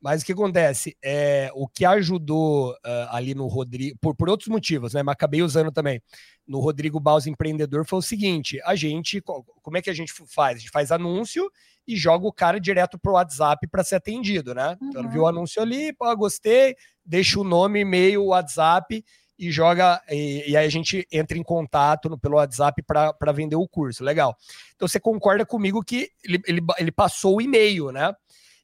Mas 0.00 0.22
o 0.22 0.24
que 0.24 0.32
acontece? 0.32 0.96
É, 1.02 1.50
o 1.54 1.68
que 1.68 1.84
ajudou 1.84 2.70
uh, 2.72 2.76
ali 3.10 3.34
no 3.34 3.46
Rodrigo, 3.46 3.98
por, 4.00 4.14
por 4.14 4.30
outros 4.30 4.48
motivos, 4.48 4.94
né? 4.94 5.02
Mas 5.02 5.12
acabei 5.12 5.42
usando 5.42 5.70
também 5.70 6.00
no 6.48 6.58
Rodrigo 6.58 6.98
Baus 6.98 7.26
Empreendedor 7.26 7.86
foi 7.86 7.98
o 7.98 8.02
seguinte: 8.02 8.60
a 8.64 8.74
gente, 8.74 9.20
como 9.20 9.76
é 9.76 9.82
que 9.82 9.90
a 9.90 9.94
gente 9.94 10.12
faz? 10.26 10.56
A 10.56 10.58
gente 10.58 10.70
faz 10.70 10.90
anúncio 10.90 11.50
e 11.86 11.96
joga 11.96 12.26
o 12.26 12.32
cara 12.32 12.58
direto 12.58 12.98
pro 12.98 13.12
WhatsApp 13.12 13.66
para 13.68 13.84
ser 13.84 13.96
atendido, 13.96 14.54
né? 14.54 14.76
Uhum. 14.80 14.88
Então, 14.88 15.10
viu 15.10 15.22
o 15.22 15.26
anúncio 15.26 15.60
ali, 15.60 15.92
pô, 15.92 16.14
gostei, 16.16 16.74
deixa 17.04 17.38
o 17.38 17.44
nome, 17.44 17.80
e-mail, 17.80 18.24
WhatsApp 18.26 19.04
e 19.38 19.50
joga, 19.50 20.02
e, 20.10 20.50
e, 20.50 20.56
aí 20.56 20.66
a 20.66 20.70
gente 20.70 21.08
entra 21.10 21.38
em 21.38 21.42
contato 21.42 22.10
no, 22.10 22.18
pelo 22.18 22.36
WhatsApp 22.36 22.82
para 22.82 23.32
vender 23.32 23.56
o 23.56 23.66
curso. 23.66 24.04
Legal. 24.04 24.36
Então 24.76 24.86
você 24.86 25.00
concorda 25.00 25.46
comigo 25.46 25.82
que 25.82 26.10
ele, 26.22 26.42
ele, 26.46 26.60
ele 26.78 26.92
passou 26.92 27.36
o 27.36 27.40
e-mail, 27.40 27.90
né? 27.90 28.14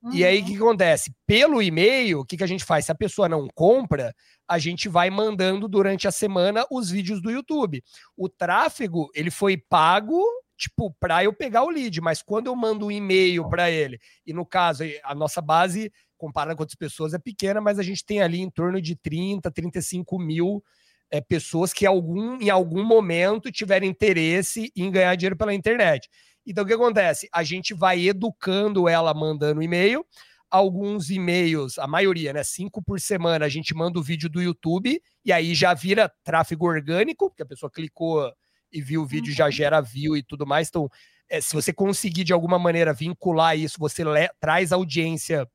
Uhum. 0.06 0.12
E 0.12 0.24
aí 0.24 0.40
o 0.40 0.44
que 0.44 0.56
acontece? 0.56 1.12
Pelo 1.26 1.60
e-mail, 1.60 2.20
o 2.20 2.24
que, 2.24 2.36
que 2.36 2.44
a 2.44 2.46
gente 2.46 2.64
faz? 2.64 2.84
Se 2.84 2.92
a 2.92 2.94
pessoa 2.94 3.28
não 3.28 3.48
compra, 3.54 4.14
a 4.48 4.58
gente 4.58 4.88
vai 4.88 5.10
mandando 5.10 5.66
durante 5.66 6.06
a 6.06 6.12
semana 6.12 6.64
os 6.70 6.88
vídeos 6.88 7.20
do 7.20 7.30
YouTube. 7.30 7.82
O 8.16 8.28
tráfego, 8.28 9.10
ele 9.14 9.30
foi 9.30 9.56
pago 9.56 10.22
tipo, 10.56 10.94
para 10.98 11.22
eu 11.22 11.32
pegar 11.32 11.64
o 11.64 11.70
lead, 11.70 12.00
mas 12.00 12.22
quando 12.22 12.46
eu 12.46 12.56
mando 12.56 12.86
um 12.86 12.90
e-mail 12.90 13.46
para 13.48 13.70
ele, 13.70 13.98
e 14.24 14.32
no 14.32 14.46
caso, 14.46 14.84
a 15.04 15.14
nossa 15.14 15.42
base, 15.42 15.92
comparada 16.16 16.56
com 16.56 16.62
outras 16.62 16.76
pessoas, 16.76 17.12
é 17.12 17.18
pequena, 17.18 17.60
mas 17.60 17.78
a 17.78 17.82
gente 17.82 18.04
tem 18.04 18.22
ali 18.22 18.40
em 18.40 18.48
torno 18.48 18.80
de 18.80 18.96
30, 18.96 19.50
35 19.50 20.18
mil 20.18 20.64
é, 21.10 21.20
pessoas 21.20 21.72
que 21.72 21.84
algum, 21.84 22.40
em 22.40 22.48
algum 22.48 22.82
momento 22.82 23.52
tiveram 23.52 23.86
interesse 23.86 24.72
em 24.74 24.90
ganhar 24.90 25.14
dinheiro 25.14 25.36
pela 25.36 25.52
internet. 25.52 26.08
Então, 26.46 26.64
o 26.64 26.66
que 26.66 26.72
acontece? 26.72 27.28
A 27.32 27.42
gente 27.42 27.74
vai 27.74 28.06
educando 28.06 28.88
ela 28.88 29.12
mandando 29.12 29.62
e-mail. 29.62 30.06
Alguns 30.48 31.10
e-mails, 31.10 31.76
a 31.76 31.88
maioria, 31.88 32.32
né? 32.32 32.44
Cinco 32.44 32.80
por 32.80 33.00
semana, 33.00 33.44
a 33.44 33.48
gente 33.48 33.74
manda 33.74 33.98
o 33.98 34.02
vídeo 34.02 34.30
do 34.30 34.40
YouTube 34.40 35.02
e 35.24 35.32
aí 35.32 35.54
já 35.54 35.74
vira 35.74 36.10
tráfego 36.22 36.66
orgânico, 36.66 37.28
porque 37.28 37.42
a 37.42 37.46
pessoa 37.46 37.68
clicou 37.68 38.32
e 38.72 38.80
viu 38.80 39.02
o 39.02 39.06
vídeo, 39.06 39.34
já 39.34 39.46
uhum. 39.46 39.50
gera 39.50 39.80
view 39.80 40.16
e 40.16 40.22
tudo 40.22 40.46
mais. 40.46 40.68
Então, 40.68 40.88
é, 41.28 41.40
se 41.40 41.52
você 41.52 41.72
conseguir 41.72 42.22
de 42.22 42.32
alguma 42.32 42.60
maneira 42.60 42.92
vincular 42.92 43.58
isso, 43.58 43.76
você 43.78 44.04
traz 44.38 44.70
audiência 44.70 45.48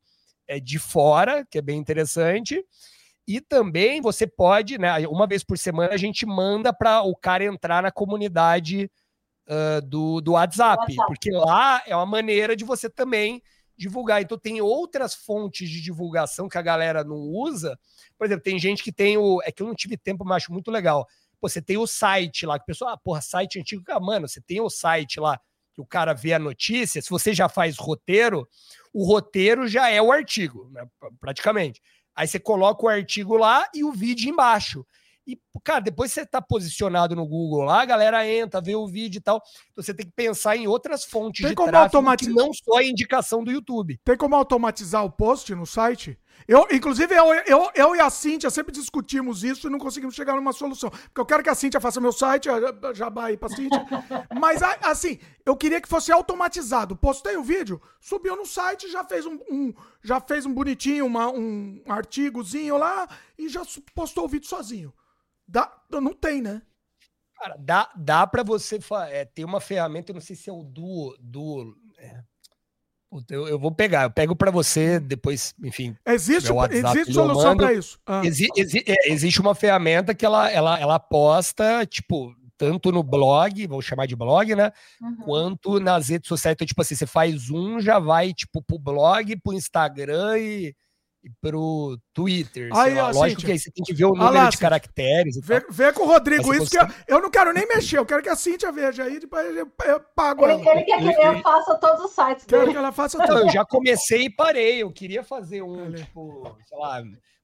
é, 0.45 0.59
de 0.59 0.77
fora, 0.77 1.45
que 1.49 1.57
é 1.57 1.61
bem 1.61 1.79
interessante. 1.79 2.61
E 3.25 3.39
também 3.39 4.01
você 4.01 4.27
pode, 4.27 4.77
né? 4.77 5.07
Uma 5.07 5.25
vez 5.25 5.43
por 5.43 5.57
semana 5.57 5.93
a 5.93 5.97
gente 5.97 6.25
manda 6.25 6.73
para 6.73 7.01
o 7.03 7.15
cara 7.15 7.45
entrar 7.45 7.81
na 7.81 7.91
comunidade 7.91 8.91
uh, 9.47 9.81
do, 9.81 10.21
do 10.21 10.33
WhatsApp, 10.33 10.81
WhatsApp, 10.81 11.07
porque 11.07 11.31
lá 11.31 11.81
é 11.85 11.95
uma 11.95 12.05
maneira 12.05 12.55
de 12.55 12.63
você 12.63 12.89
também 12.89 13.41
divulgar. 13.77 14.21
Então 14.21 14.37
tem 14.37 14.61
outras 14.61 15.13
fontes 15.13 15.69
de 15.69 15.81
divulgação 15.81 16.47
que 16.47 16.57
a 16.57 16.61
galera 16.61 17.03
não 17.03 17.17
usa. 17.17 17.77
Por 18.17 18.25
exemplo, 18.25 18.43
tem 18.43 18.59
gente 18.59 18.83
que 18.83 18.91
tem 18.91 19.17
o. 19.17 19.41
É 19.43 19.51
que 19.51 19.63
eu 19.63 19.67
não 19.67 19.75
tive 19.75 19.97
tempo, 19.97 20.23
mas 20.23 20.43
acho 20.43 20.53
muito 20.53 20.69
legal. 20.69 21.07
Pô, 21.39 21.49
você 21.49 21.61
tem 21.61 21.77
o 21.77 21.87
site 21.87 22.45
lá, 22.45 22.59
que 22.59 22.63
o 22.63 22.67
pessoal, 22.67 22.93
ah, 22.93 22.97
porra, 22.97 23.21
site 23.21 23.59
antigo. 23.59 23.83
Ah, 23.89 23.99
mano, 23.99 24.27
você 24.27 24.39
tem 24.39 24.61
o 24.61 24.69
site 24.69 25.19
lá 25.19 25.39
que 25.73 25.81
o 25.81 25.85
cara 25.85 26.13
vê 26.13 26.33
a 26.33 26.39
notícia. 26.39 27.01
Se 27.01 27.09
você 27.09 27.33
já 27.33 27.49
faz 27.49 27.77
roteiro, 27.77 28.47
o 28.93 29.03
roteiro 29.05 29.67
já 29.67 29.89
é 29.89 30.01
o 30.01 30.11
artigo, 30.11 30.69
né, 30.71 30.85
praticamente. 31.19 31.81
Aí 32.15 32.27
você 32.27 32.39
coloca 32.39 32.85
o 32.85 32.89
artigo 32.89 33.37
lá 33.37 33.67
e 33.73 33.83
o 33.83 33.91
vídeo 33.91 34.29
embaixo. 34.29 34.85
E, 35.25 35.39
cara, 35.63 35.79
depois 35.79 36.11
você 36.11 36.25
tá 36.25 36.41
posicionado 36.41 37.15
no 37.15 37.27
Google 37.27 37.63
lá, 37.63 37.81
a 37.81 37.85
galera 37.85 38.27
entra, 38.27 38.61
vê 38.61 38.75
o 38.75 38.87
vídeo 38.87 39.19
e 39.19 39.21
tal. 39.21 39.41
Então 39.71 39.83
você 39.83 39.93
tem 39.93 40.05
que 40.05 40.11
pensar 40.11 40.57
em 40.57 40.67
outras 40.67 41.03
fontes 41.03 41.41
tem 41.41 41.49
de 41.49 41.55
tráfego 41.55 41.77
automatiz... 41.77 42.27
que 42.27 42.33
não 42.33 42.51
só 42.53 42.77
a 42.77 42.83
indicação 42.83 43.43
do 43.43 43.51
YouTube. 43.51 43.99
Tem 44.03 44.17
como 44.17 44.35
automatizar 44.35 45.05
o 45.05 45.11
post 45.11 45.53
no 45.53 45.65
site? 45.65 46.17
Eu, 46.47 46.67
inclusive, 46.71 47.13
eu, 47.13 47.33
eu, 47.45 47.69
eu 47.75 47.95
e 47.95 47.99
a 47.99 48.09
Cíntia 48.09 48.49
sempre 48.49 48.73
discutimos 48.73 49.43
isso 49.43 49.67
e 49.67 49.69
não 49.69 49.77
conseguimos 49.77 50.15
chegar 50.15 50.35
numa 50.35 50.53
solução. 50.53 50.89
Porque 50.89 51.21
eu 51.21 51.25
quero 51.25 51.43
que 51.43 51.49
a 51.49 51.55
Cíntia 51.55 51.79
faça 51.79 52.01
meu 52.01 52.11
site, 52.11 52.49
já 52.95 53.09
vai 53.09 53.37
pra 53.37 53.49
Cíntia. 53.49 53.85
Mas, 54.39 54.61
assim, 54.81 55.19
eu 55.45 55.55
queria 55.55 55.79
que 55.79 55.87
fosse 55.87 56.11
automatizado. 56.11 56.95
Postei 56.95 57.37
o 57.37 57.43
vídeo, 57.43 57.81
subiu 57.99 58.35
no 58.35 58.45
site, 58.45 58.91
já 58.91 59.03
fez 59.03 59.25
um, 59.25 59.39
um 59.51 59.73
já 60.03 60.19
fez 60.19 60.45
um 60.45 60.53
bonitinho, 60.53 61.05
uma, 61.05 61.29
um 61.29 61.81
artigozinho 61.87 62.77
lá 62.77 63.07
e 63.37 63.47
já 63.47 63.61
postou 63.93 64.25
o 64.25 64.27
vídeo 64.27 64.47
sozinho. 64.47 64.91
Dá, 65.51 65.69
não 65.91 66.13
tem, 66.13 66.41
né? 66.41 66.61
Cara, 67.37 67.57
dá, 67.59 67.91
dá 67.95 68.25
para 68.25 68.41
você 68.41 68.79
é, 69.09 69.25
ter 69.25 69.43
uma 69.43 69.59
ferramenta, 69.59 70.11
eu 70.11 70.13
não 70.13 70.21
sei 70.21 70.35
se 70.35 70.49
é 70.49 70.53
o 70.53 70.63
Duo, 70.63 71.15
Duo 71.19 71.75
é, 71.97 72.21
eu, 73.29 73.47
eu, 73.49 73.59
vou 73.59 73.71
pegar, 73.71 74.03
eu 74.03 74.11
pego 74.11 74.33
para 74.33 74.49
você 74.49 74.97
depois, 74.97 75.53
enfim. 75.61 75.97
Existe, 76.05 76.49
WhatsApp, 76.51 76.99
existe 76.99 77.13
solução 77.13 77.57
para 77.57 77.73
isso. 77.73 77.99
Ah. 78.05 78.21
Exi, 78.23 78.47
exi, 78.55 78.81
é, 78.87 79.11
existe 79.11 79.41
uma 79.41 79.53
ferramenta 79.53 80.15
que 80.15 80.25
ela, 80.25 80.49
ela, 80.49 80.79
ela 80.79 80.97
posta, 80.97 81.85
tipo, 81.85 82.33
tanto 82.57 82.89
no 82.89 83.03
blog, 83.03 83.67
vou 83.67 83.81
chamar 83.81 84.05
de 84.05 84.15
blog, 84.15 84.55
né? 84.55 84.71
Uhum. 85.01 85.15
Quanto 85.17 85.79
nas 85.81 86.07
redes 86.07 86.29
sociais. 86.29 86.53
Então, 86.53 86.65
tipo 86.65 86.81
assim, 86.81 86.95
você 86.95 87.05
faz 87.05 87.49
um, 87.49 87.81
já 87.81 87.99
vai, 87.99 88.33
tipo, 88.33 88.61
pro 88.61 88.79
blog, 88.79 89.35
pro 89.41 89.51
Instagram 89.51 90.37
e 90.37 90.75
e 91.23 91.29
pro 91.41 91.97
Twitter. 92.13 92.69
Aí, 92.73 92.95
lá. 92.95 93.11
Lógico 93.11 93.41
que 93.41 93.51
aí 93.51 93.59
você 93.59 93.71
tem 93.71 93.83
que 93.83 93.93
ver 93.93 94.05
o 94.05 94.13
número 94.13 94.33
lá, 94.33 94.49
de 94.49 94.57
caracteres. 94.57 95.39
Vê, 95.43 95.63
vê, 95.69 95.93
com 95.93 96.03
o 96.03 96.07
Rodrigo 96.07 96.53
isso, 96.53 96.69
que 96.69 96.77
eu, 96.77 96.87
eu, 97.07 97.21
não 97.21 97.29
quero 97.29 97.53
nem 97.53 97.67
mexer, 97.67 97.97
eu 97.97 98.05
quero 98.05 98.23
que 98.23 98.29
a 98.29 98.35
Cíntia 98.35 98.71
veja 98.71 99.03
aí, 99.03 99.19
depois 99.19 99.55
eu, 99.55 99.71
eu 99.85 99.99
pago 100.15 100.45
ele, 100.47 100.63
quer 100.63 100.83
que 100.83 101.25
eu 101.25 101.39
faça 101.41 101.75
todos 101.75 102.05
os 102.05 102.11
sites 102.11 102.45
quero 102.45 102.61
dele. 102.61 102.71
que 102.73 102.77
ela 102.77 102.91
faça 102.91 103.19
tudo. 103.19 103.39
Eu 103.39 103.49
já 103.49 103.63
comecei 103.65 104.23
e 104.23 104.29
parei, 104.29 104.81
eu 104.81 104.91
queria 104.91 105.23
fazer 105.23 105.61
um, 105.61 105.91
tipo, 105.91 106.57
sei 106.67 106.77
lá 106.77 107.01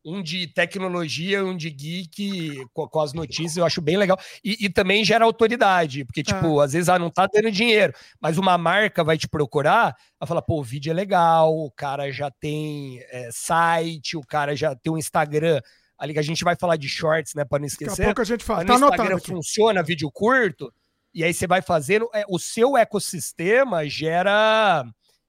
um 0.07 0.23
de 0.23 0.47
tecnologia, 0.47 1.43
um 1.43 1.55
de 1.55 1.69
geek, 1.69 2.65
com, 2.73 2.87
com 2.87 2.99
as 3.01 3.11
notícias, 3.11 3.57
eu 3.57 3.65
acho 3.65 3.81
bem 3.81 3.97
legal. 3.97 4.17
E, 4.41 4.65
e 4.65 4.69
também 4.69 5.03
gera 5.03 5.25
autoridade, 5.25 6.05
porque, 6.05 6.23
tipo, 6.23 6.61
é. 6.61 6.65
às 6.65 6.71
vezes 6.71 6.87
ah, 6.87 6.97
não 6.97 7.09
tá 7.09 7.27
dando 7.27 7.51
dinheiro, 7.51 7.93
mas 8.21 8.37
uma 8.37 8.57
marca 8.57 9.03
vai 9.03 9.17
te 9.17 9.27
procurar, 9.27 9.93
vai 10.17 10.25
falar, 10.25 10.41
pô, 10.41 10.61
o 10.61 10.63
vídeo 10.63 10.91
é 10.91 10.93
legal, 10.93 11.53
o 11.53 11.69
cara 11.69 12.09
já 12.09 12.31
tem 12.31 13.01
é, 13.11 13.27
site, 13.33 14.15
o 14.15 14.25
cara 14.25 14.55
já 14.55 14.73
tem 14.73 14.93
um 14.93 14.97
Instagram. 14.97 15.59
Ali 15.99 16.13
que 16.13 16.19
a 16.19 16.23
gente 16.23 16.43
vai 16.43 16.55
falar 16.55 16.77
de 16.77 16.87
shorts, 16.87 17.33
né, 17.35 17.43
para 17.43 17.59
não 17.59 17.65
esquecer. 17.65 17.89
Daqui 17.89 18.01
a 18.03 18.05
pouco 18.05 18.21
a 18.21 18.25
gente 18.25 18.43
fala. 18.45 18.63
Tá 18.63 18.79
no 18.79 18.87
Instagram 18.87 19.19
funciona 19.19 19.83
vídeo 19.83 20.09
curto, 20.09 20.71
e 21.13 21.21
aí 21.21 21.33
você 21.33 21.45
vai 21.45 21.61
fazendo, 21.61 22.09
é, 22.13 22.23
o 22.29 22.39
seu 22.39 22.77
ecossistema 22.77 23.85
gera 23.89 24.85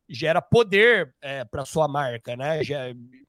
gera 0.08 0.40
poder 0.40 1.14
é, 1.20 1.44
para 1.44 1.64
sua 1.64 1.86
marca, 1.86 2.36
né? 2.36 2.64
Já, 2.64 2.78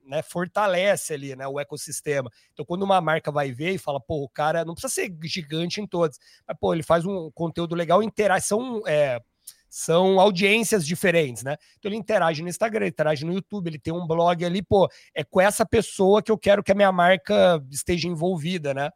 né? 0.06 0.22
Fortalece 0.22 1.14
ali, 1.14 1.36
né? 1.36 1.48
O 1.48 1.60
ecossistema. 1.60 2.32
Então, 2.54 2.66
quando 2.66 2.84
uma 2.84 3.02
marca 3.02 3.32
vai 3.32 3.52
ver 3.52 3.72
e 3.72 3.78
fala, 3.78 4.00
pô, 4.00 4.24
o 4.24 4.30
cara 4.30 4.64
não 4.64 4.74
precisa 4.74 4.94
ser 4.94 5.16
gigante 5.24 5.82
em 5.82 5.88
todos, 5.88 6.18
mas 6.48 6.58
pô, 6.60 6.74
ele 6.74 6.84
faz 6.84 7.06
um 7.06 7.30
conteúdo 7.32 7.76
legal, 7.76 8.02
interação. 8.02 8.82
É, 8.88 9.22
são 9.70 10.20
audiências 10.20 10.86
diferentes, 10.86 11.44
né? 11.44 11.56
Então 11.78 11.90
ele 11.90 11.98
interage 11.98 12.42
no 12.42 12.50
Instagram, 12.50 12.86
ele 12.86 12.90
interage 12.90 13.24
no 13.24 13.34
YouTube, 13.34 13.68
ele 13.68 13.78
tem 13.78 13.94
um 13.94 14.08
blog 14.08 14.44
ali, 14.44 14.64
pô, 14.64 14.90
é 15.14 15.24
com 15.24 15.40
essa 15.40 15.64
pessoa 15.64 16.24
que 16.24 16.32
eu 16.32 16.38
quero 16.40 16.64
que 16.64 16.72
a 16.72 16.76
minha 16.76 16.92
marca 16.92 17.64
esteja 17.70 18.08
envolvida, 18.08 18.74
né? 18.74 18.90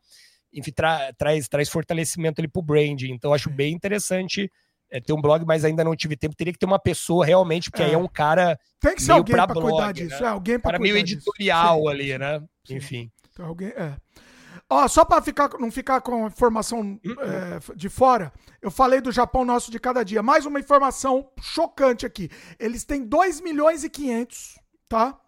Enfim, 0.51 0.71
tra 0.71 1.13
traz, 1.13 1.47
traz 1.47 1.69
fortalecimento 1.69 2.41
ali 2.41 2.47
pro 2.47 2.61
branding. 2.61 3.11
Então, 3.11 3.33
acho 3.33 3.51
bem 3.51 3.73
interessante 3.73 4.51
é, 4.93 5.01
ter 5.01 5.11
um 5.11 5.19
blog, 5.19 5.43
mas 5.43 5.65
ainda 5.65 5.83
não 5.83 5.95
tive 5.95 6.15
tempo. 6.15 6.35
Teria 6.35 6.53
que 6.53 6.59
ter 6.59 6.67
uma 6.67 6.77
pessoa 6.77 7.25
realmente, 7.25 7.71
porque 7.71 7.81
é. 7.81 7.87
aí 7.87 7.93
é 7.93 7.97
um 7.97 8.07
cara. 8.07 8.59
Tem 8.79 8.93
que 8.93 9.01
ser 9.01 9.13
alguém 9.13 9.35
para 9.35 9.51
cuidar 9.51 9.91
disso. 9.91 10.21
Né? 10.21 10.27
É, 10.27 10.29
alguém 10.29 10.59
para 10.59 10.77
meio 10.77 10.95
editorial 10.95 11.77
disso. 11.77 11.89
ali, 11.89 12.17
né? 12.17 12.39
Sim. 12.63 12.75
Enfim. 12.75 13.11
Então, 13.31 13.47
alguém, 13.47 13.69
é. 13.69 13.97
Ó, 14.69 14.87
só 14.87 15.03
para 15.03 15.19
ficar, 15.21 15.49
não 15.59 15.71
ficar 15.71 15.99
com 16.01 16.27
informação 16.27 16.99
é, 17.03 17.75
de 17.75 17.89
fora, 17.89 18.31
eu 18.61 18.69
falei 18.69 19.01
do 19.01 19.11
Japão 19.11 19.43
nosso 19.43 19.71
de 19.71 19.79
cada 19.79 20.03
dia. 20.03 20.21
Mais 20.21 20.45
uma 20.45 20.59
informação 20.59 21.27
chocante 21.41 22.05
aqui. 22.05 22.29
Eles 22.59 22.85
têm 22.85 23.03
2 23.03 23.41
milhões 23.41 23.83
e 23.83 23.89
500, 23.89 24.59
tá? 24.87 25.19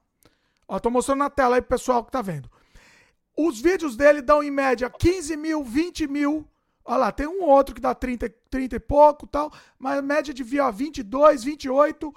Ó, 0.68 0.80
tô 0.80 0.92
mostrando 0.92 1.20
na 1.20 1.30
tela 1.30 1.56
aí 1.56 1.62
pro 1.62 1.76
pessoal 1.78 2.06
que 2.06 2.12
tá 2.12 2.22
vendo. 2.22 2.50
Os 3.36 3.60
vídeos 3.60 3.98
dele 3.98 4.22
dão 4.22 4.44
em 4.44 4.52
média 4.52 4.92
15 4.92 5.36
mil, 5.36 5.64
20 5.64 6.08
mil 6.08 6.48
Olha 6.86 6.98
lá, 6.98 7.12
tem 7.12 7.26
um 7.26 7.44
outro 7.44 7.74
que 7.74 7.82
dá 7.82 7.96
30, 7.96 8.30
30 8.50 8.76
e 8.76 8.80
pouco 8.80 9.26
tal, 9.26 9.52
mas 9.78 10.04
média 10.04 10.32
de 10.32 10.44
via 10.44 10.70
22, 10.70 11.44
28, 11.44 12.14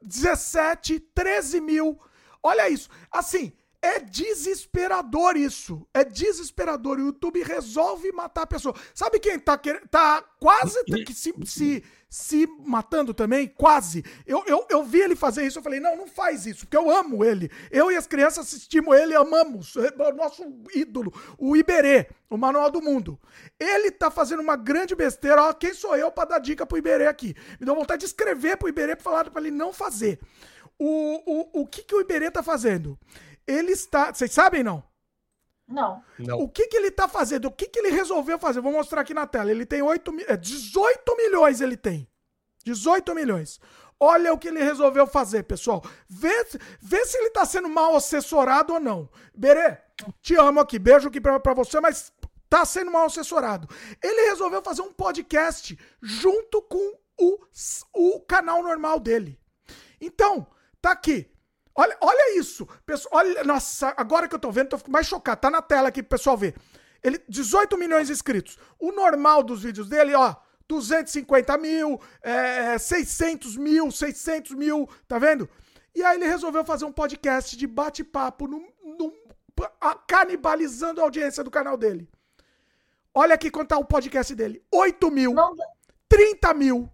17, 0.00 0.98
13 0.98 1.60
mil. 1.60 2.00
Olha 2.42 2.68
isso. 2.70 2.88
Assim, 3.12 3.52
é 3.88 4.00
desesperador 4.00 5.36
isso. 5.36 5.86
É 5.94 6.04
desesperador. 6.04 6.98
O 6.98 7.06
YouTube 7.06 7.42
resolve 7.42 8.12
matar 8.12 8.42
a 8.42 8.46
pessoa. 8.46 8.74
Sabe 8.94 9.18
quem 9.18 9.38
tá, 9.38 9.58
tá 9.90 10.22
quase 10.38 10.78
se, 11.14 11.34
se 11.44 11.82
se 12.10 12.46
matando 12.64 13.12
também, 13.12 13.46
quase. 13.46 14.02
Eu, 14.26 14.42
eu, 14.46 14.66
eu 14.70 14.82
vi 14.82 15.00
ele 15.00 15.14
fazer 15.14 15.46
isso, 15.46 15.58
eu 15.58 15.62
falei, 15.62 15.78
não, 15.78 15.94
não 15.94 16.06
faz 16.06 16.46
isso, 16.46 16.60
porque 16.60 16.76
eu 16.76 16.90
amo 16.90 17.22
ele. 17.22 17.50
Eu 17.70 17.92
e 17.92 17.96
as 17.96 18.06
crianças 18.06 18.46
assistimos 18.46 18.96
ele, 18.96 19.14
amamos. 19.14 19.76
É 19.76 20.10
o 20.10 20.16
nosso 20.16 20.42
ídolo, 20.74 21.12
o 21.36 21.54
Iberê, 21.54 22.08
o 22.30 22.38
Manual 22.38 22.70
do 22.70 22.80
Mundo. 22.80 23.18
Ele 23.60 23.90
tá 23.90 24.10
fazendo 24.10 24.40
uma 24.40 24.56
grande 24.56 24.94
besteira. 24.94 25.42
Ó, 25.42 25.52
quem 25.52 25.74
sou 25.74 25.94
eu 25.96 26.10
para 26.10 26.30
dar 26.30 26.38
dica 26.38 26.64
pro 26.64 26.78
Iberê 26.78 27.06
aqui? 27.06 27.34
Me 27.60 27.66
deu 27.66 27.74
vontade 27.74 28.00
de 28.00 28.06
escrever 28.06 28.56
pro 28.56 28.68
Iberê 28.68 28.96
pra 28.96 29.04
falar 29.04 29.30
para 29.30 29.42
ele 29.42 29.50
não 29.50 29.72
fazer. 29.72 30.18
O, 30.78 31.20
o, 31.26 31.62
o 31.62 31.66
que, 31.66 31.82
que 31.82 31.94
o 31.94 32.00
Iberê 32.00 32.30
tá 32.30 32.42
fazendo? 32.42 32.98
Ele 33.48 33.72
está. 33.72 34.12
Vocês 34.12 34.30
sabem, 34.30 34.62
não? 34.62 34.84
Não. 35.66 36.02
não. 36.18 36.38
O 36.40 36.48
que, 36.48 36.66
que 36.66 36.76
ele 36.76 36.90
tá 36.90 37.08
fazendo? 37.08 37.46
O 37.46 37.52
que, 37.52 37.66
que 37.66 37.78
ele 37.78 37.90
resolveu 37.90 38.38
fazer? 38.38 38.60
Vou 38.60 38.72
mostrar 38.72 39.00
aqui 39.02 39.12
na 39.12 39.26
tela. 39.26 39.50
Ele 39.50 39.66
tem 39.66 39.82
8, 39.82 40.14
é, 40.28 40.36
18 40.36 41.16
milhões 41.16 41.60
ele 41.60 41.76
tem. 41.76 42.08
18 42.64 43.14
milhões. 43.14 43.60
Olha 44.00 44.32
o 44.32 44.38
que 44.38 44.48
ele 44.48 44.62
resolveu 44.62 45.06
fazer, 45.06 45.42
pessoal. 45.42 45.82
Vê, 46.08 46.46
vê 46.80 47.04
se 47.04 47.18
ele 47.18 47.30
tá 47.30 47.44
sendo 47.44 47.68
mal 47.68 47.96
assessorado 47.96 48.74
ou 48.74 48.80
não. 48.80 49.10
Berê, 49.34 49.76
te 50.22 50.36
amo 50.36 50.60
aqui. 50.60 50.78
Beijo 50.78 51.08
aqui 51.08 51.20
pra, 51.20 51.40
pra 51.40 51.54
você, 51.54 51.80
mas 51.80 52.12
tá 52.48 52.64
sendo 52.64 52.90
mal 52.90 53.06
assessorado. 53.06 53.68
Ele 54.02 54.30
resolveu 54.30 54.62
fazer 54.62 54.82
um 54.82 54.92
podcast 54.92 55.78
junto 56.00 56.62
com 56.62 56.98
o, 57.20 57.38
o 57.94 58.20
canal 58.20 58.62
normal 58.62 59.00
dele. 59.00 59.38
Então, 60.00 60.46
tá 60.80 60.92
aqui. 60.92 61.30
Olha, 61.78 61.96
olha 62.00 62.36
isso. 62.36 62.66
Pessoal, 62.84 63.20
olha, 63.20 63.44
nossa, 63.44 63.94
agora 63.96 64.26
que 64.26 64.34
eu 64.34 64.38
tô 64.40 64.50
vendo, 64.50 64.70
tô 64.70 64.90
mais 64.90 65.06
chocado. 65.06 65.40
Tá 65.40 65.48
na 65.48 65.62
tela 65.62 65.90
aqui 65.90 66.02
pro 66.02 66.18
pessoal 66.18 66.36
ver. 66.36 66.56
Ele, 67.04 67.22
18 67.28 67.78
milhões 67.78 68.08
de 68.08 68.12
inscritos. 68.12 68.58
O 68.80 68.90
normal 68.90 69.44
dos 69.44 69.62
vídeos 69.62 69.88
dele, 69.88 70.12
ó, 70.12 70.34
250 70.66 71.56
mil, 71.56 72.00
é, 72.20 72.76
600 72.76 73.56
mil, 73.56 73.92
600 73.92 74.56
mil, 74.56 74.88
tá 75.06 75.20
vendo? 75.20 75.48
E 75.94 76.02
aí 76.02 76.16
ele 76.16 76.26
resolveu 76.26 76.64
fazer 76.64 76.84
um 76.84 76.90
podcast 76.90 77.56
de 77.56 77.64
bate-papo, 77.68 78.48
canibalizando 80.08 81.00
a 81.00 81.04
audiência 81.04 81.44
do 81.44 81.50
canal 81.50 81.76
dele. 81.76 82.08
Olha 83.14 83.36
aqui 83.36 83.52
quanto 83.52 83.68
tá 83.68 83.78
o 83.78 83.84
podcast 83.84 84.34
dele: 84.34 84.60
8 84.72 85.08
mil, 85.12 85.32
Não. 85.32 85.54
30 86.08 86.52
mil, 86.54 86.92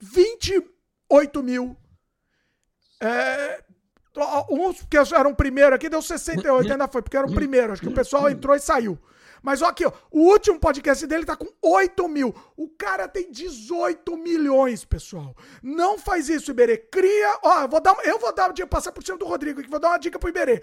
28 0.00 1.42
mil, 1.42 1.76
é, 3.00 3.64
Uns 4.50 4.82
que 4.82 4.96
eram 5.14 5.34
primeiro 5.34 5.74
aqui, 5.74 5.88
deu 5.88 6.02
68, 6.02 6.70
ainda 6.70 6.86
foi, 6.88 7.00
porque 7.00 7.16
era 7.16 7.26
o 7.26 7.32
primeiro. 7.32 7.72
Acho 7.72 7.82
que 7.82 7.88
o 7.88 7.94
pessoal 7.94 8.28
entrou 8.28 8.54
e 8.54 8.60
saiu. 8.60 8.98
Mas 9.42 9.60
ó, 9.60 9.66
aqui, 9.66 9.84
ó, 9.84 9.92
o 10.10 10.20
último 10.20 10.60
podcast 10.60 11.04
dele 11.06 11.24
tá 11.24 11.34
com 11.34 11.48
8 11.60 12.08
mil. 12.08 12.34
O 12.56 12.68
cara 12.68 13.08
tem 13.08 13.30
18 13.30 14.16
milhões, 14.16 14.84
pessoal. 14.84 15.34
Não 15.62 15.98
faz 15.98 16.28
isso, 16.28 16.50
Iberê. 16.52 16.76
Cria. 16.78 17.38
Ó, 17.42 17.62
eu 17.62 17.68
vou 17.68 17.80
dar, 17.80 17.96
eu 18.04 18.18
vou 18.18 18.32
dar 18.32 18.52
passar 18.68 18.92
por 18.92 19.02
cima 19.02 19.18
do 19.18 19.26
Rodrigo 19.26 19.60
aqui, 19.60 19.68
vou 19.68 19.80
dar 19.80 19.88
uma 19.88 19.98
dica 19.98 20.18
pro 20.18 20.28
Iberê. 20.28 20.62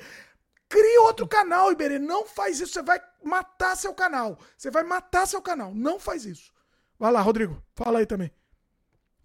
Cria 0.69 1.01
outro 1.01 1.27
canal, 1.27 1.71
Iberê. 1.71 1.99
Não 1.99 2.25
faz 2.25 2.59
isso, 2.59 2.73
você 2.73 2.81
vai 2.83 3.01
matar 3.23 3.75
seu 3.75 3.93
canal. 3.93 4.37
Você 4.55 4.69
vai 4.69 4.83
matar 4.83 5.27
seu 5.27 5.41
canal. 5.41 5.73
Não 5.73 5.99
faz 5.99 6.25
isso. 6.25 6.53
Vai 6.97 7.11
lá, 7.11 7.19
Rodrigo. 7.19 7.61
Fala 7.75 7.99
aí 7.99 8.05
também 8.05 8.31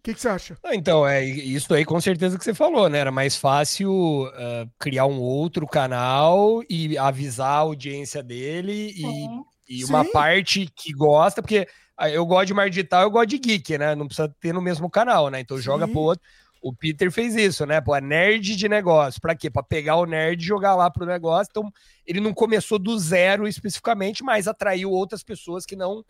que, 0.04 0.12
que 0.12 0.20
você 0.20 0.28
acha? 0.28 0.58
Então, 0.66 1.06
é 1.06 1.24
isso 1.24 1.72
aí 1.72 1.82
com 1.82 1.98
certeza 1.98 2.36
que 2.36 2.44
você 2.44 2.52
falou, 2.52 2.90
né? 2.90 2.98
Era 2.98 3.10
mais 3.10 3.36
fácil 3.36 3.90
uh, 3.90 4.70
criar 4.78 5.06
um 5.06 5.18
outro 5.18 5.66
canal 5.66 6.62
e 6.68 6.98
avisar 6.98 7.52
a 7.52 7.60
audiência 7.60 8.22
dele 8.22 8.92
e, 8.94 9.26
e 9.66 9.84
uma 9.86 10.04
parte 10.04 10.70
que 10.76 10.92
gosta, 10.92 11.40
porque 11.40 11.66
ah, 11.96 12.10
eu 12.10 12.26
gosto 12.26 12.48
de 12.48 12.54
mar 12.54 12.68
digital, 12.68 13.02
eu 13.02 13.10
gosto 13.10 13.30
de 13.30 13.38
geek, 13.38 13.78
né? 13.78 13.94
Não 13.94 14.06
precisa 14.06 14.28
ter 14.38 14.52
no 14.52 14.60
mesmo 14.60 14.90
canal, 14.90 15.30
né? 15.30 15.40
Então 15.40 15.56
Sim. 15.56 15.62
joga 15.62 15.88
pro 15.88 16.00
outro. 16.00 16.22
O 16.60 16.74
Peter 16.74 17.10
fez 17.10 17.34
isso, 17.34 17.64
né? 17.64 17.80
Pô, 17.80 17.96
é 17.96 18.00
nerd 18.00 18.56
de 18.56 18.68
negócio. 18.68 19.20
Para 19.22 19.34
quê? 19.34 19.50
Para 19.50 19.62
pegar 19.62 19.96
o 19.96 20.06
nerd 20.06 20.42
e 20.42 20.46
jogar 20.46 20.74
lá 20.74 20.90
pro 20.90 21.06
negócio. 21.06 21.50
Então, 21.50 21.72
ele 22.06 22.20
não 22.20 22.34
começou 22.34 22.78
do 22.78 22.98
zero 22.98 23.48
especificamente, 23.48 24.22
mas 24.22 24.48
atraiu 24.48 24.90
outras 24.90 25.22
pessoas 25.22 25.64
que 25.64 25.76
não, 25.76 26.04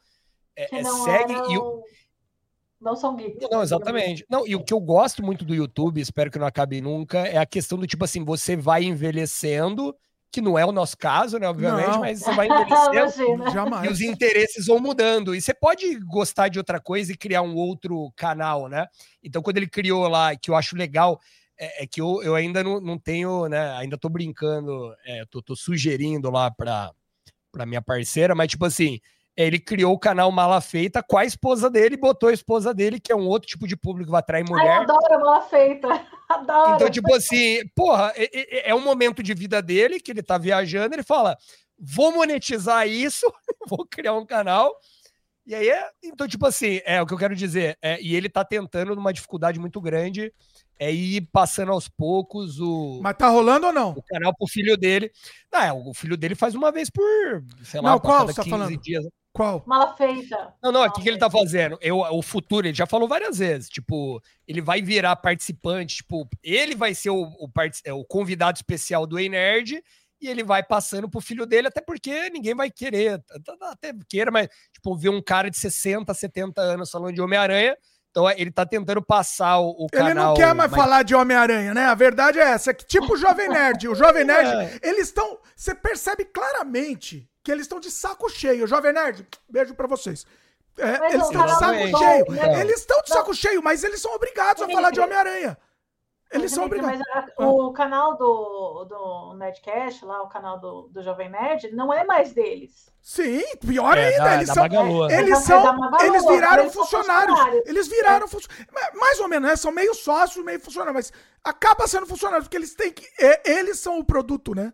é, 0.56 0.66
que 0.66 0.82
não 0.82 1.04
seguem. 1.04 1.36
Eram... 1.36 1.52
E, 1.52 2.03
Não 2.80 2.94
são 2.94 3.16
geeks. 3.16 3.48
Não, 3.50 3.62
exatamente. 3.62 4.26
Não, 4.28 4.46
e 4.46 4.54
o 4.54 4.62
que 4.62 4.74
eu 4.74 4.80
gosto 4.80 5.22
muito 5.22 5.44
do 5.44 5.54
YouTube, 5.54 6.00
espero 6.00 6.30
que 6.30 6.38
não 6.38 6.46
acabe 6.46 6.80
nunca, 6.80 7.18
é 7.20 7.38
a 7.38 7.46
questão 7.46 7.78
do 7.78 7.86
tipo 7.86 8.04
assim, 8.04 8.24
você 8.24 8.56
vai 8.56 8.84
envelhecendo, 8.84 9.96
que 10.30 10.40
não 10.40 10.58
é 10.58 10.66
o 10.66 10.72
nosso 10.72 10.98
caso, 10.98 11.38
né, 11.38 11.48
obviamente, 11.48 11.90
não. 11.90 12.00
mas 12.00 12.20
você 12.20 12.32
vai 12.34 12.48
envelhecendo 12.48 13.50
Jamais. 13.50 13.88
e 13.88 13.92
os 13.92 14.00
interesses 14.00 14.66
vão 14.66 14.78
mudando. 14.78 15.34
E 15.34 15.40
você 15.40 15.54
pode 15.54 15.98
gostar 16.00 16.48
de 16.48 16.58
outra 16.58 16.80
coisa 16.80 17.12
e 17.12 17.16
criar 17.16 17.42
um 17.42 17.54
outro 17.54 18.12
canal, 18.16 18.68
né? 18.68 18.86
Então, 19.22 19.40
quando 19.40 19.56
ele 19.58 19.68
criou 19.68 20.08
lá, 20.08 20.36
que 20.36 20.50
eu 20.50 20.56
acho 20.56 20.76
legal, 20.76 21.20
é, 21.58 21.84
é 21.84 21.86
que 21.86 22.00
eu, 22.00 22.22
eu 22.22 22.34
ainda 22.34 22.62
não, 22.62 22.80
não 22.80 22.98
tenho, 22.98 23.48
né? 23.48 23.72
Ainda 23.76 23.96
tô 23.96 24.08
brincando, 24.08 24.94
é, 25.06 25.24
tô, 25.30 25.40
tô 25.40 25.54
sugerindo 25.56 26.30
lá 26.30 26.50
para 26.50 26.92
para 27.52 27.64
minha 27.64 27.80
parceira, 27.80 28.34
mas 28.34 28.48
tipo 28.48 28.64
assim, 28.64 28.98
ele 29.36 29.58
criou 29.58 29.94
o 29.94 29.98
canal 29.98 30.30
Mala 30.30 30.60
Feita 30.60 31.02
com 31.02 31.18
a 31.18 31.24
esposa 31.24 31.68
dele, 31.68 31.96
botou 31.96 32.28
a 32.28 32.32
esposa 32.32 32.72
dele, 32.72 33.00
que 33.00 33.10
é 33.10 33.16
um 33.16 33.26
outro 33.26 33.48
tipo 33.48 33.66
de 33.66 33.76
público 33.76 34.06
que 34.06 34.12
vai 34.12 34.20
atrair 34.20 34.48
mulher. 34.48 34.78
Ai, 34.78 34.84
adoro 34.84 35.20
Mala 35.20 35.40
Feita. 35.42 35.88
Adoro. 36.28 36.76
Então, 36.76 36.90
tipo 36.90 37.14
assim, 37.14 37.60
porra, 37.74 38.12
é, 38.16 38.70
é, 38.70 38.74
um 38.74 38.80
momento 38.80 39.22
de 39.22 39.34
vida 39.34 39.60
dele 39.60 40.00
que 40.00 40.10
ele 40.10 40.22
tá 40.22 40.38
viajando, 40.38 40.94
ele 40.94 41.02
fala: 41.02 41.36
vou 41.78 42.12
monetizar 42.12 42.88
isso, 42.88 43.30
vou 43.68 43.86
criar 43.86 44.14
um 44.14 44.24
canal. 44.24 44.74
E 45.46 45.54
aí, 45.54 45.68
é, 45.68 45.90
então, 46.02 46.26
tipo 46.26 46.46
assim, 46.46 46.80
é 46.86 47.02
o 47.02 47.06
que 47.06 47.12
eu 47.12 47.18
quero 47.18 47.36
dizer. 47.36 47.76
É, 47.82 48.00
e 48.00 48.16
ele 48.16 48.30
tá 48.30 48.42
tentando 48.42 48.96
numa 48.96 49.12
dificuldade 49.12 49.60
muito 49.60 49.80
grande 49.80 50.32
é 50.78 50.92
ir 50.92 51.28
passando 51.32 51.72
aos 51.72 51.88
poucos 51.88 52.60
o. 52.60 53.00
Mas 53.02 53.16
tá 53.16 53.28
rolando 53.28 53.66
ou 53.66 53.72
não? 53.72 53.90
O 53.90 54.02
canal 54.02 54.34
pro 54.34 54.46
filho 54.46 54.76
dele. 54.76 55.10
Não, 55.52 55.60
é, 55.60 55.72
o 55.72 55.94
filho 55.94 56.16
dele 56.16 56.34
faz 56.34 56.54
uma 56.54 56.72
vez 56.72 56.90
por, 56.90 57.04
sei 57.62 57.80
lá, 57.80 57.92
não, 57.92 58.00
qual 58.00 58.26
você 58.26 58.34
tá 58.34 58.44
falando? 58.44 58.76
dias. 58.78 59.04
Qual? 59.34 59.64
Mala 59.66 59.96
feita. 59.96 60.54
Não, 60.62 60.70
não, 60.70 60.84
o 60.84 60.92
que, 60.92 61.02
que 61.02 61.08
ele 61.08 61.18
tá 61.18 61.28
fazendo? 61.28 61.76
Eu, 61.80 61.98
o 61.98 62.22
futuro, 62.22 62.68
ele 62.68 62.76
já 62.76 62.86
falou 62.86 63.08
várias 63.08 63.38
vezes. 63.38 63.68
Tipo, 63.68 64.22
ele 64.46 64.60
vai 64.60 64.80
virar 64.80 65.16
participante, 65.16 65.96
tipo, 65.96 66.28
ele 66.40 66.76
vai 66.76 66.94
ser 66.94 67.10
o, 67.10 67.24
o, 67.24 67.50
é, 67.84 67.92
o 67.92 68.04
convidado 68.04 68.56
especial 68.56 69.08
do 69.08 69.18
Ei 69.18 69.28
Nerd 69.28 69.82
e 70.20 70.28
ele 70.28 70.44
vai 70.44 70.62
passando 70.62 71.10
pro 71.10 71.20
filho 71.20 71.44
dele, 71.46 71.66
até 71.66 71.80
porque 71.80 72.30
ninguém 72.30 72.54
vai 72.54 72.70
querer, 72.70 73.20
até 73.62 73.92
queira, 74.08 74.30
mas, 74.30 74.48
tipo, 74.72 74.96
ver 74.96 75.08
um 75.08 75.20
cara 75.20 75.50
de 75.50 75.58
60, 75.58 76.14
70 76.14 76.62
anos 76.62 76.90
falando 76.90 77.12
de 77.12 77.20
Homem-Aranha 77.20 77.76
então 78.14 78.30
ele 78.30 78.52
tá 78.52 78.64
tentando 78.64 79.02
passar 79.02 79.58
o, 79.58 79.70
o 79.70 79.86
canal. 79.88 80.08
Ele 80.08 80.14
não 80.14 80.34
quer 80.34 80.54
mais 80.54 80.70
mas... 80.70 80.80
falar 80.80 81.02
de 81.02 81.16
Homem-Aranha, 81.16 81.74
né? 81.74 81.86
A 81.86 81.96
verdade 81.96 82.38
é 82.38 82.44
essa, 82.44 82.70
é 82.70 82.74
que 82.74 82.86
tipo 82.86 83.14
o 83.14 83.16
Jovem 83.16 83.48
Nerd. 83.48 83.88
O 83.88 83.94
Jovem 83.96 84.22
Nerd, 84.24 84.48
é. 84.48 84.88
eles 84.88 85.08
estão. 85.08 85.40
Você 85.56 85.74
percebe 85.74 86.24
claramente 86.24 87.28
que 87.42 87.50
eles 87.50 87.62
estão 87.62 87.80
de 87.80 87.90
saco 87.90 88.30
cheio. 88.30 88.68
Jovem 88.68 88.92
Nerd, 88.92 89.26
beijo 89.50 89.74
para 89.74 89.88
vocês. 89.88 90.24
É, 90.78 91.12
eles 91.12 91.26
estão 91.26 91.44
de 91.44 91.58
saco 91.58 91.98
cheio. 91.98 92.30
Né? 92.30 92.60
Eles 92.60 92.80
estão 92.80 93.02
de 93.02 93.08
saco 93.08 93.34
cheio, 93.34 93.62
mas 93.62 93.82
eles 93.82 94.00
são 94.00 94.14
obrigados 94.14 94.62
a 94.62 94.68
falar 94.68 94.90
de 94.92 95.00
Homem-Aranha. 95.00 95.58
Eles 96.34 96.52
são 96.52 96.64
obrigados. 96.64 96.98
Mas 96.98 97.28
a, 97.38 97.46
o 97.46 97.72
canal 97.72 98.16
do, 98.16 98.84
do 98.84 99.34
Nerdcast, 99.34 100.04
lá, 100.04 100.22
o 100.22 100.28
canal 100.28 100.58
do, 100.58 100.88
do 100.88 101.02
Jovem 101.02 101.30
Nerd, 101.30 101.70
não 101.72 101.92
é 101.92 102.04
mais 102.04 102.32
deles. 102.32 102.92
Sim, 103.00 103.42
pior 103.56 103.96
é, 103.96 104.08
ainda. 104.08 104.24
Da, 104.24 104.34
eles, 104.34 104.48
da 104.48 104.54
são, 104.54 104.64
eles, 105.10 105.38
são, 105.38 105.76
Magalu, 105.76 106.06
eles 106.06 106.26
viraram 106.26 106.70
funcionários. 106.70 107.38
funcionários. 107.38 107.68
Eles 107.68 107.88
viraram 107.88 108.24
é. 108.24 108.28
funcionários. 108.28 109.00
Mais 109.00 109.20
ou 109.20 109.28
menos, 109.28 109.48
né? 109.48 109.56
São 109.56 109.70
meio 109.70 109.94
sócios, 109.94 110.44
meio 110.44 110.60
funcionários. 110.60 110.94
Mas 110.94 111.12
acaba 111.44 111.86
sendo 111.86 112.06
funcionário, 112.06 112.44
porque 112.44 112.56
eles 112.56 112.74
têm 112.74 112.92
que. 112.92 113.06
Eles 113.44 113.78
são 113.78 113.98
o 113.98 114.04
produto, 114.04 114.54
né? 114.54 114.72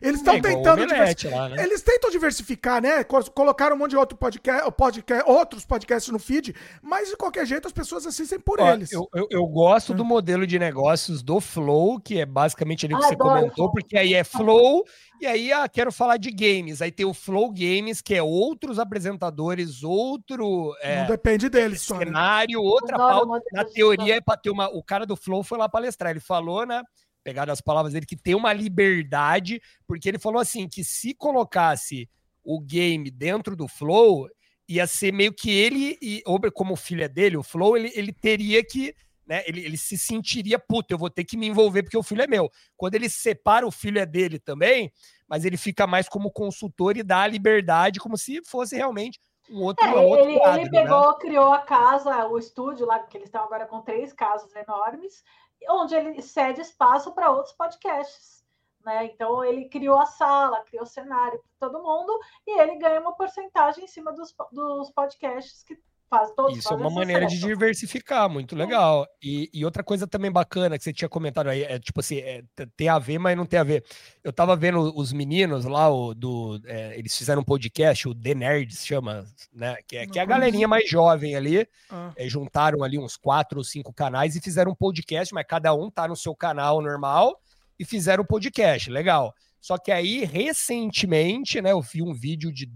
Eles 0.00 0.20
estão 0.20 0.34
é 0.34 0.40
tentando 0.40 0.86
lá, 1.30 1.48
né? 1.48 1.62
Eles 1.62 1.82
tentam 1.82 2.10
diversificar, 2.10 2.82
né? 2.82 3.02
Colocaram 3.04 3.76
um 3.76 3.78
monte 3.78 3.90
de 3.90 3.96
outro 3.96 4.16
podcast, 4.16 4.70
podcast, 4.72 5.24
outros 5.28 5.64
podcasts 5.64 6.12
no 6.12 6.18
feed, 6.18 6.54
mas 6.82 7.08
de 7.08 7.16
qualquer 7.16 7.46
jeito 7.46 7.66
as 7.66 7.72
pessoas 7.72 8.06
assistem 8.06 8.38
por 8.38 8.60
Ó, 8.60 8.72
eles. 8.72 8.92
Eu, 8.92 9.08
eu, 9.14 9.26
eu 9.30 9.46
gosto 9.46 9.92
é. 9.92 9.96
do 9.96 10.04
modelo 10.04 10.46
de 10.46 10.58
negócios 10.58 11.22
do 11.22 11.40
Flow, 11.40 11.98
que 12.00 12.20
é 12.20 12.26
basicamente 12.26 12.86
ali 12.86 12.94
que 12.94 13.04
ah, 13.04 13.08
você 13.08 13.16
comentou, 13.16 13.70
porque 13.70 13.96
aí 13.96 14.14
é 14.14 14.22
Flow, 14.22 14.84
e 15.20 15.26
aí 15.26 15.52
ah, 15.52 15.68
quero 15.68 15.90
falar 15.90 16.18
de 16.18 16.30
games. 16.30 16.82
Aí 16.82 16.90
tem 16.90 17.06
o 17.06 17.14
Flow 17.14 17.50
Games, 17.50 18.00
que 18.00 18.14
é 18.14 18.22
outros 18.22 18.78
apresentadores, 18.78 19.82
outro. 19.82 20.76
É, 20.80 21.00
Não 21.00 21.06
depende 21.06 21.48
deles, 21.48 21.82
cenário, 21.82 22.58
só, 22.58 22.64
né? 22.64 22.70
outra 22.70 22.96
pauta. 22.96 23.44
Na 23.52 23.64
teoria 23.64 24.16
é 24.16 24.20
para 24.20 24.36
ter 24.36 24.50
uma. 24.50 24.68
O 24.68 24.82
cara 24.82 25.06
do 25.06 25.16
Flow 25.16 25.42
foi 25.42 25.58
lá 25.58 25.68
palestrar, 25.68 26.10
ele 26.10 26.20
falou, 26.20 26.66
né? 26.66 26.82
Pegado 27.26 27.50
as 27.50 27.60
palavras 27.60 27.92
dele, 27.92 28.06
que 28.06 28.14
tem 28.14 28.36
uma 28.36 28.52
liberdade, 28.52 29.60
porque 29.84 30.08
ele 30.08 30.18
falou 30.18 30.40
assim: 30.40 30.68
que 30.68 30.84
se 30.84 31.12
colocasse 31.12 32.08
o 32.44 32.60
game 32.60 33.10
dentro 33.10 33.56
do 33.56 33.66
Flow, 33.66 34.28
ia 34.68 34.86
ser 34.86 35.12
meio 35.12 35.32
que 35.32 35.50
ele, 35.50 35.98
e 36.00 36.22
como 36.54 36.74
o 36.74 36.76
filho 36.76 37.02
é 37.02 37.08
dele, 37.08 37.36
o 37.36 37.42
Flow, 37.42 37.76
ele, 37.76 37.90
ele 37.96 38.12
teria 38.12 38.64
que. 38.64 38.94
Né, 39.26 39.42
ele, 39.44 39.64
ele 39.64 39.76
se 39.76 39.98
sentiria, 39.98 40.56
puta, 40.56 40.94
eu 40.94 40.98
vou 40.98 41.10
ter 41.10 41.24
que 41.24 41.36
me 41.36 41.48
envolver 41.48 41.82
porque 41.82 41.96
o 41.96 42.02
filho 42.02 42.22
é 42.22 42.28
meu. 42.28 42.48
Quando 42.76 42.94
ele 42.94 43.08
separa, 43.08 43.66
o 43.66 43.72
filho 43.72 43.98
é 43.98 44.06
dele 44.06 44.38
também, 44.38 44.92
mas 45.26 45.44
ele 45.44 45.56
fica 45.56 45.84
mais 45.84 46.08
como 46.08 46.30
consultor 46.30 46.96
e 46.96 47.02
dá 47.02 47.22
a 47.22 47.26
liberdade, 47.26 47.98
como 47.98 48.16
se 48.16 48.40
fosse 48.44 48.76
realmente 48.76 49.18
um 49.50 49.62
outro, 49.62 49.84
é, 49.84 49.90
um 49.90 50.04
outro 50.04 50.30
ele, 50.30 50.38
quadro, 50.38 50.60
ele 50.60 50.70
pegou, 50.70 51.08
né? 51.08 51.16
criou 51.20 51.52
a 51.52 51.58
casa, 51.58 52.26
o 52.28 52.38
estúdio 52.38 52.86
lá, 52.86 53.00
que 53.00 53.16
eles 53.16 53.26
estão 53.26 53.42
agora 53.42 53.66
com 53.66 53.80
três 53.80 54.12
casas 54.12 54.54
enormes, 54.54 55.24
onde 55.68 55.94
ele 55.94 56.22
cede 56.22 56.60
espaço 56.60 57.12
para 57.12 57.30
outros 57.30 57.54
podcasts. 57.54 58.44
Né? 58.84 59.06
Então 59.06 59.44
ele 59.44 59.68
criou 59.68 59.98
a 59.98 60.06
sala, 60.06 60.64
criou 60.64 60.84
o 60.84 60.86
cenário 60.86 61.40
para 61.58 61.68
todo 61.68 61.82
mundo 61.82 62.18
e 62.46 62.60
ele 62.60 62.76
ganha 62.76 63.00
uma 63.00 63.16
porcentagem 63.16 63.84
em 63.84 63.88
cima 63.88 64.12
dos, 64.12 64.34
dos 64.52 64.90
podcasts 64.90 65.62
que 65.64 65.76
faz 66.08 66.30
todos. 66.34 66.56
Isso 66.56 66.72
é 66.72 66.76
uma 66.76 66.90
maneira 66.90 67.26
de 67.26 67.38
diversificar, 67.38 68.28
muito 68.28 68.54
legal. 68.54 69.06
E, 69.22 69.50
e, 69.52 69.64
outra 69.64 69.82
coisa 69.82 70.06
também 70.06 70.30
bacana 70.30 70.78
que 70.78 70.84
você 70.84 70.92
tinha 70.92 71.08
comentado 71.08 71.48
aí, 71.48 71.62
é 71.62 71.78
tipo 71.78 72.00
assim, 72.00 72.18
é, 72.18 72.42
tem 72.76 72.88
a 72.88 72.98
ver, 72.98 73.18
mas 73.18 73.36
não 73.36 73.46
tem 73.46 73.58
a 73.58 73.64
ver. 73.64 73.84
Eu 74.22 74.32
tava 74.32 74.56
vendo 74.56 74.92
os 74.96 75.12
meninos 75.12 75.64
lá, 75.64 75.88
o, 75.88 76.14
do, 76.14 76.60
é, 76.66 76.98
eles 76.98 77.16
fizeram 77.16 77.42
um 77.42 77.44
podcast, 77.44 78.08
o 78.08 78.14
The 78.14 78.34
Nerds 78.34 78.86
chama, 78.86 79.24
né? 79.52 79.76
Que 79.86 79.96
é, 79.96 80.06
que 80.06 80.18
é 80.18 80.22
a 80.22 80.26
galerinha 80.26 80.68
mais 80.68 80.88
jovem 80.88 81.34
ali, 81.34 81.66
ah. 81.90 82.12
é, 82.16 82.28
juntaram 82.28 82.82
ali 82.82 82.98
uns 82.98 83.16
quatro 83.16 83.58
ou 83.58 83.64
cinco 83.64 83.92
canais 83.92 84.36
e 84.36 84.40
fizeram 84.40 84.72
um 84.72 84.76
podcast, 84.76 85.34
mas 85.34 85.46
cada 85.46 85.74
um 85.74 85.90
tá 85.90 86.06
no 86.08 86.16
seu 86.16 86.34
canal 86.34 86.80
normal 86.80 87.40
e 87.78 87.84
fizeram 87.84 88.22
um 88.22 88.26
podcast, 88.26 88.90
legal. 88.90 89.34
Só 89.60 89.76
que 89.76 89.90
aí, 89.90 90.24
recentemente, 90.24 91.60
né, 91.60 91.72
eu 91.72 91.80
vi 91.80 92.00
um 92.00 92.14
vídeo 92.14 92.52
de 92.52 92.70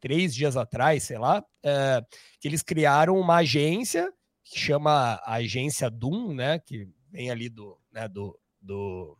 três 0.00 0.34
dias 0.34 0.56
atrás, 0.56 1.02
sei 1.02 1.18
lá, 1.18 1.44
é, 1.64 2.02
que 2.40 2.48
eles 2.48 2.62
criaram 2.62 3.18
uma 3.18 3.36
agência 3.36 4.12
que 4.44 4.58
chama 4.58 5.20
a 5.24 5.34
Agência 5.34 5.90
Doom, 5.90 6.34
né? 6.34 6.58
Que 6.58 6.88
vem 7.10 7.30
ali 7.30 7.48
do, 7.48 7.78
né, 7.92 8.08
do, 8.08 8.38
do 8.60 9.16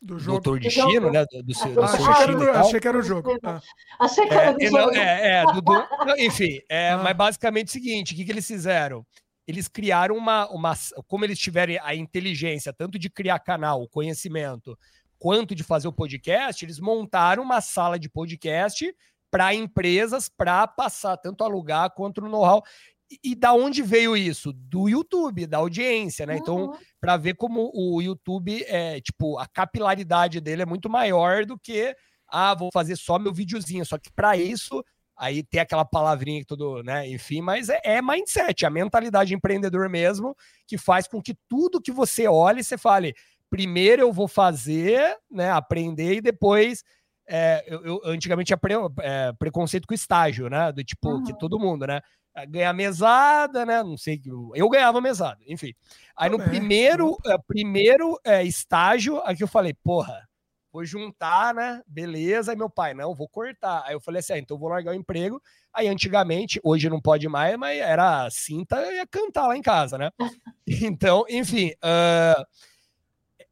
do 0.00 0.18
jogo. 0.18 0.40
Doutor 0.40 0.60
Destino, 0.60 1.10
né? 1.10 1.24
Do, 1.30 1.42
do, 1.42 1.54
seu, 1.54 1.74
do 1.74 1.88
seu 1.88 2.10
achei, 2.10 2.36
que 2.36 2.42
era, 2.42 2.60
achei 2.60 2.80
que 2.80 2.88
era 2.88 2.98
o 2.98 3.02
jogo. 3.02 3.38
Ah. 3.42 3.60
Achei 3.98 4.26
que 4.26 4.34
era 4.34 4.52
do 4.52 4.62
é, 4.62 4.68
jogo. 4.68 4.94
É, 4.94 5.28
é, 5.28 5.44
do, 5.44 5.60
do, 5.60 5.72
enfim, 6.18 6.60
é, 6.68 6.90
ah. 6.90 6.98
mas 6.98 7.16
basicamente 7.16 7.68
é 7.68 7.70
o 7.70 7.72
seguinte: 7.72 8.14
o 8.14 8.16
que, 8.16 8.24
que 8.24 8.30
eles 8.32 8.46
fizeram? 8.46 9.04
Eles 9.46 9.68
criaram 9.68 10.16
uma, 10.16 10.48
uma. 10.50 10.74
Como 11.06 11.24
eles 11.24 11.38
tiverem 11.38 11.78
a 11.82 11.94
inteligência, 11.94 12.72
tanto 12.72 12.98
de 12.98 13.08
criar 13.08 13.38
canal, 13.38 13.82
o 13.82 13.88
conhecimento, 13.88 14.78
quanto 15.18 15.54
de 15.54 15.62
fazer 15.62 15.88
o 15.88 15.92
podcast, 15.92 16.64
eles 16.64 16.78
montaram 16.78 17.42
uma 17.42 17.60
sala 17.60 17.98
de 17.98 18.08
podcast 18.08 18.92
para 19.30 19.54
empresas 19.54 20.28
para 20.28 20.66
passar 20.66 21.16
tanto 21.16 21.44
alugar 21.44 21.90
quanto 21.90 22.20
no 22.20 22.28
know-how. 22.28 22.62
E, 23.10 23.32
e, 23.32 23.34
da 23.34 23.52
onde 23.52 23.82
veio 23.82 24.16
isso? 24.16 24.52
Do 24.52 24.88
YouTube, 24.88 25.46
da 25.46 25.58
audiência, 25.58 26.26
né? 26.26 26.36
Então, 26.36 26.56
uhum. 26.56 26.64
Então, 26.64 26.78
para 27.00 27.16
ver 27.16 27.34
como 27.34 27.70
o 27.72 28.02
YouTube 28.02 28.64
é, 28.66 29.00
tipo, 29.00 29.38
a 29.38 29.46
capilaridade 29.46 30.40
dele 30.40 30.62
é 30.62 30.66
muito 30.66 30.90
maior 30.90 31.44
do 31.44 31.58
que, 31.58 31.94
ah, 32.28 32.54
vou 32.54 32.70
fazer 32.72 32.96
só 32.96 33.18
meu 33.18 33.32
videozinho. 33.32 33.86
Só 33.86 33.96
que 33.96 34.10
para 34.10 34.36
isso, 34.36 34.84
aí 35.16 35.44
tem 35.44 35.60
aquela 35.60 35.84
palavrinha 35.84 36.40
que 36.40 36.46
tudo, 36.46 36.82
né? 36.82 37.08
Enfim, 37.08 37.40
mas 37.40 37.68
é, 37.68 37.80
é 37.84 38.02
mindset, 38.02 38.66
a 38.66 38.70
mentalidade 38.70 39.32
empreendedor 39.34 39.88
mesmo, 39.88 40.34
que 40.66 40.76
faz 40.76 41.06
com 41.06 41.22
que 41.22 41.36
tudo 41.48 41.80
que 41.80 41.92
você 41.92 42.26
olhe, 42.26 42.64
você 42.64 42.76
fale, 42.76 43.14
primeiro 43.48 44.02
eu 44.02 44.12
vou 44.12 44.26
fazer, 44.26 45.16
né? 45.30 45.50
Aprender 45.52 46.16
e 46.16 46.20
depois 46.20 46.82
é, 47.28 47.64
eu, 47.66 47.84
eu, 47.84 48.00
antigamente 48.04 48.48
tinha 48.48 48.56
pre, 48.56 48.74
é, 49.00 49.32
preconceito 49.32 49.86
com 49.86 49.94
estágio, 49.94 50.48
né? 50.48 50.70
Do 50.72 50.84
tipo, 50.84 51.08
uhum. 51.08 51.24
que 51.24 51.36
todo 51.38 51.58
mundo, 51.58 51.86
né? 51.86 52.00
Ganhar 52.48 52.72
mesada, 52.74 53.64
né? 53.64 53.82
Não 53.82 53.96
sei, 53.96 54.20
eu 54.54 54.68
ganhava 54.68 55.00
mesada, 55.00 55.38
enfim. 55.46 55.72
Aí 56.14 56.28
no 56.28 56.38
primeiro, 56.38 57.16
é, 57.24 57.36
primeiro 57.46 58.18
é, 58.22 58.44
estágio, 58.44 59.18
aqui 59.18 59.42
eu 59.42 59.48
falei, 59.48 59.72
porra, 59.72 60.28
vou 60.70 60.84
juntar, 60.84 61.54
né? 61.54 61.82
Beleza. 61.86 62.52
Aí 62.52 62.56
meu 62.56 62.68
pai, 62.68 62.92
não, 62.92 63.14
vou 63.14 63.26
cortar. 63.28 63.82
Aí 63.86 63.94
eu 63.94 64.00
falei 64.00 64.20
assim, 64.20 64.34
ah, 64.34 64.38
então 64.38 64.58
vou 64.58 64.68
largar 64.68 64.92
o 64.92 64.94
emprego. 64.94 65.40
Aí 65.72 65.88
antigamente, 65.88 66.60
hoje 66.62 66.90
não 66.90 67.00
pode 67.00 67.26
mais, 67.28 67.56
mas 67.56 67.80
era 67.80 68.28
cinta, 68.30 68.76
eu 68.82 68.92
ia 68.92 69.06
cantar 69.06 69.46
lá 69.46 69.56
em 69.56 69.62
casa, 69.62 69.96
né? 69.96 70.10
Então, 70.68 71.24
enfim. 71.28 71.70
Uh, 71.76 72.44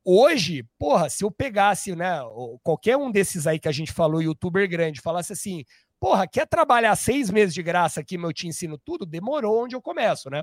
Hoje, 0.04 0.64
porra, 0.78 1.08
se 1.08 1.24
eu 1.24 1.30
pegasse, 1.30 1.96
né, 1.96 2.20
qualquer 2.62 2.96
um 2.96 3.10
desses 3.10 3.46
aí 3.46 3.58
que 3.58 3.68
a 3.68 3.72
gente 3.72 3.92
falou, 3.92 4.20
youtuber 4.20 4.68
grande, 4.68 5.00
falasse 5.00 5.32
assim, 5.32 5.64
porra, 5.98 6.26
quer 6.26 6.46
trabalhar 6.46 6.94
seis 6.96 7.30
meses 7.30 7.54
de 7.54 7.62
graça 7.62 8.00
aqui, 8.00 8.16
eu 8.16 8.32
te 8.32 8.46
ensino 8.46 8.76
tudo? 8.78 9.06
Demorou 9.06 9.64
onde 9.64 9.74
eu 9.74 9.80
começo, 9.80 10.28
né? 10.28 10.42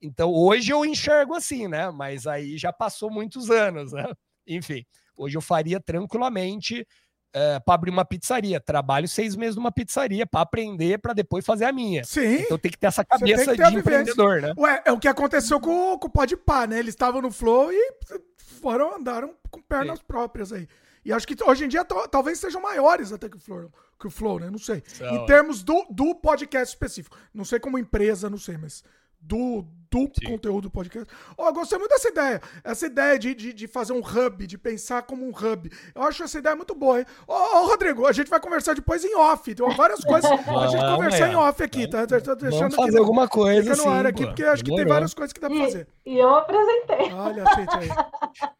Então 0.00 0.32
hoje 0.32 0.72
eu 0.72 0.84
enxergo 0.84 1.34
assim, 1.34 1.66
né? 1.68 1.90
Mas 1.90 2.26
aí 2.26 2.56
já 2.56 2.72
passou 2.72 3.10
muitos 3.10 3.50
anos, 3.50 3.92
né? 3.92 4.04
Enfim, 4.46 4.84
hoje 5.16 5.36
eu 5.36 5.40
faria 5.42 5.80
tranquilamente 5.80 6.86
é, 7.32 7.58
para 7.60 7.74
abrir 7.74 7.90
uma 7.90 8.04
pizzaria. 8.04 8.60
Trabalho 8.60 9.08
seis 9.08 9.34
meses 9.34 9.56
numa 9.56 9.72
pizzaria 9.72 10.26
para 10.26 10.40
aprender, 10.40 10.98
para 10.98 11.12
depois 11.12 11.44
fazer 11.44 11.64
a 11.64 11.72
minha. 11.72 12.04
Sim. 12.04 12.40
Então 12.40 12.58
tem 12.58 12.70
que 12.70 12.78
ter 12.78 12.86
essa 12.86 13.04
cabeça 13.04 13.56
ter 13.56 13.70
de 13.70 13.76
empreendedor, 13.76 14.40
né? 14.40 14.52
Ué, 14.56 14.82
é 14.84 14.92
o 14.92 14.98
que 14.98 15.08
aconteceu 15.08 15.60
com, 15.60 15.98
com 15.98 16.06
o 16.08 16.10
Podpah, 16.10 16.66
né? 16.66 16.78
Eles 16.78 16.94
estavam 16.94 17.22
no 17.22 17.30
Flow 17.30 17.72
e 17.72 17.94
foram, 18.36 18.96
andaram 18.96 19.34
com 19.50 19.60
pernas 19.60 19.98
Sim. 19.98 20.04
próprias 20.06 20.52
aí. 20.52 20.68
E 21.04 21.12
acho 21.12 21.26
que 21.26 21.36
hoje 21.42 21.64
em 21.64 21.68
dia 21.68 21.84
talvez 21.84 22.38
sejam 22.38 22.60
maiores 22.60 23.12
até 23.12 23.28
que 23.28 23.36
o 23.36 23.40
Flow, 23.40 23.72
que 23.98 24.06
o 24.06 24.10
Flow 24.10 24.38
né? 24.38 24.50
Não 24.50 24.58
sei. 24.58 24.82
em 25.00 25.22
é. 25.22 25.26
termos 25.26 25.62
do, 25.62 25.84
do 25.90 26.14
podcast 26.14 26.74
específico. 26.74 27.16
Não 27.34 27.44
sei 27.44 27.58
como 27.58 27.78
empresa, 27.78 28.30
não 28.30 28.38
sei, 28.38 28.56
mas 28.56 28.84
do, 29.22 29.64
do 29.90 30.10
conteúdo 30.26 30.62
do 30.62 30.70
podcast. 30.70 31.06
Oh, 31.36 31.46
eu 31.46 31.52
gostei 31.52 31.78
muito 31.78 31.90
dessa 31.90 32.08
ideia. 32.08 32.40
Essa 32.64 32.86
ideia 32.86 33.18
de, 33.18 33.34
de, 33.34 33.52
de, 33.52 33.66
fazer 33.68 33.92
um 33.92 34.00
hub, 34.00 34.46
de 34.46 34.56
pensar 34.56 35.02
como 35.02 35.24
um 35.24 35.30
hub. 35.30 35.70
Eu 35.94 36.02
acho 36.02 36.22
essa 36.22 36.38
ideia 36.38 36.56
muito 36.56 36.74
boa, 36.74 37.00
hein? 37.00 37.06
Ô, 37.26 37.32
oh, 37.32 37.56
oh, 37.56 37.66
Rodrigo, 37.66 38.06
a 38.06 38.12
gente 38.12 38.28
vai 38.28 38.40
conversar 38.40 38.74
depois 38.74 39.04
em 39.04 39.14
off. 39.14 39.54
Tem 39.54 39.76
várias 39.76 40.00
coisas 40.00 40.30
a 40.30 40.66
gente 40.66 40.84
conversar 40.96 41.28
em 41.28 41.36
off 41.36 41.62
aqui, 41.62 41.86
tá? 41.86 42.06
Tô 42.06 42.34
deixando 42.34 42.60
Vamos 42.60 42.74
fazer 42.74 42.88
aqui, 42.88 42.98
alguma 42.98 43.28
coisa. 43.28 43.74
Fica 43.74 43.84
no 43.84 43.90
ar 43.90 44.06
aqui, 44.06 44.24
porque 44.26 44.44
acho 44.44 44.64
que 44.64 44.74
tem 44.74 44.86
várias 44.86 45.14
coisas 45.14 45.32
que 45.32 45.40
dá 45.40 45.48
pra 45.48 45.58
fazer. 45.58 45.86
E, 46.04 46.18
eu 46.18 46.34
apresentei. 46.34 47.12
Olha 47.12 47.44
a 47.44 47.54
Cintia 47.54 47.78
aí. 47.78 47.88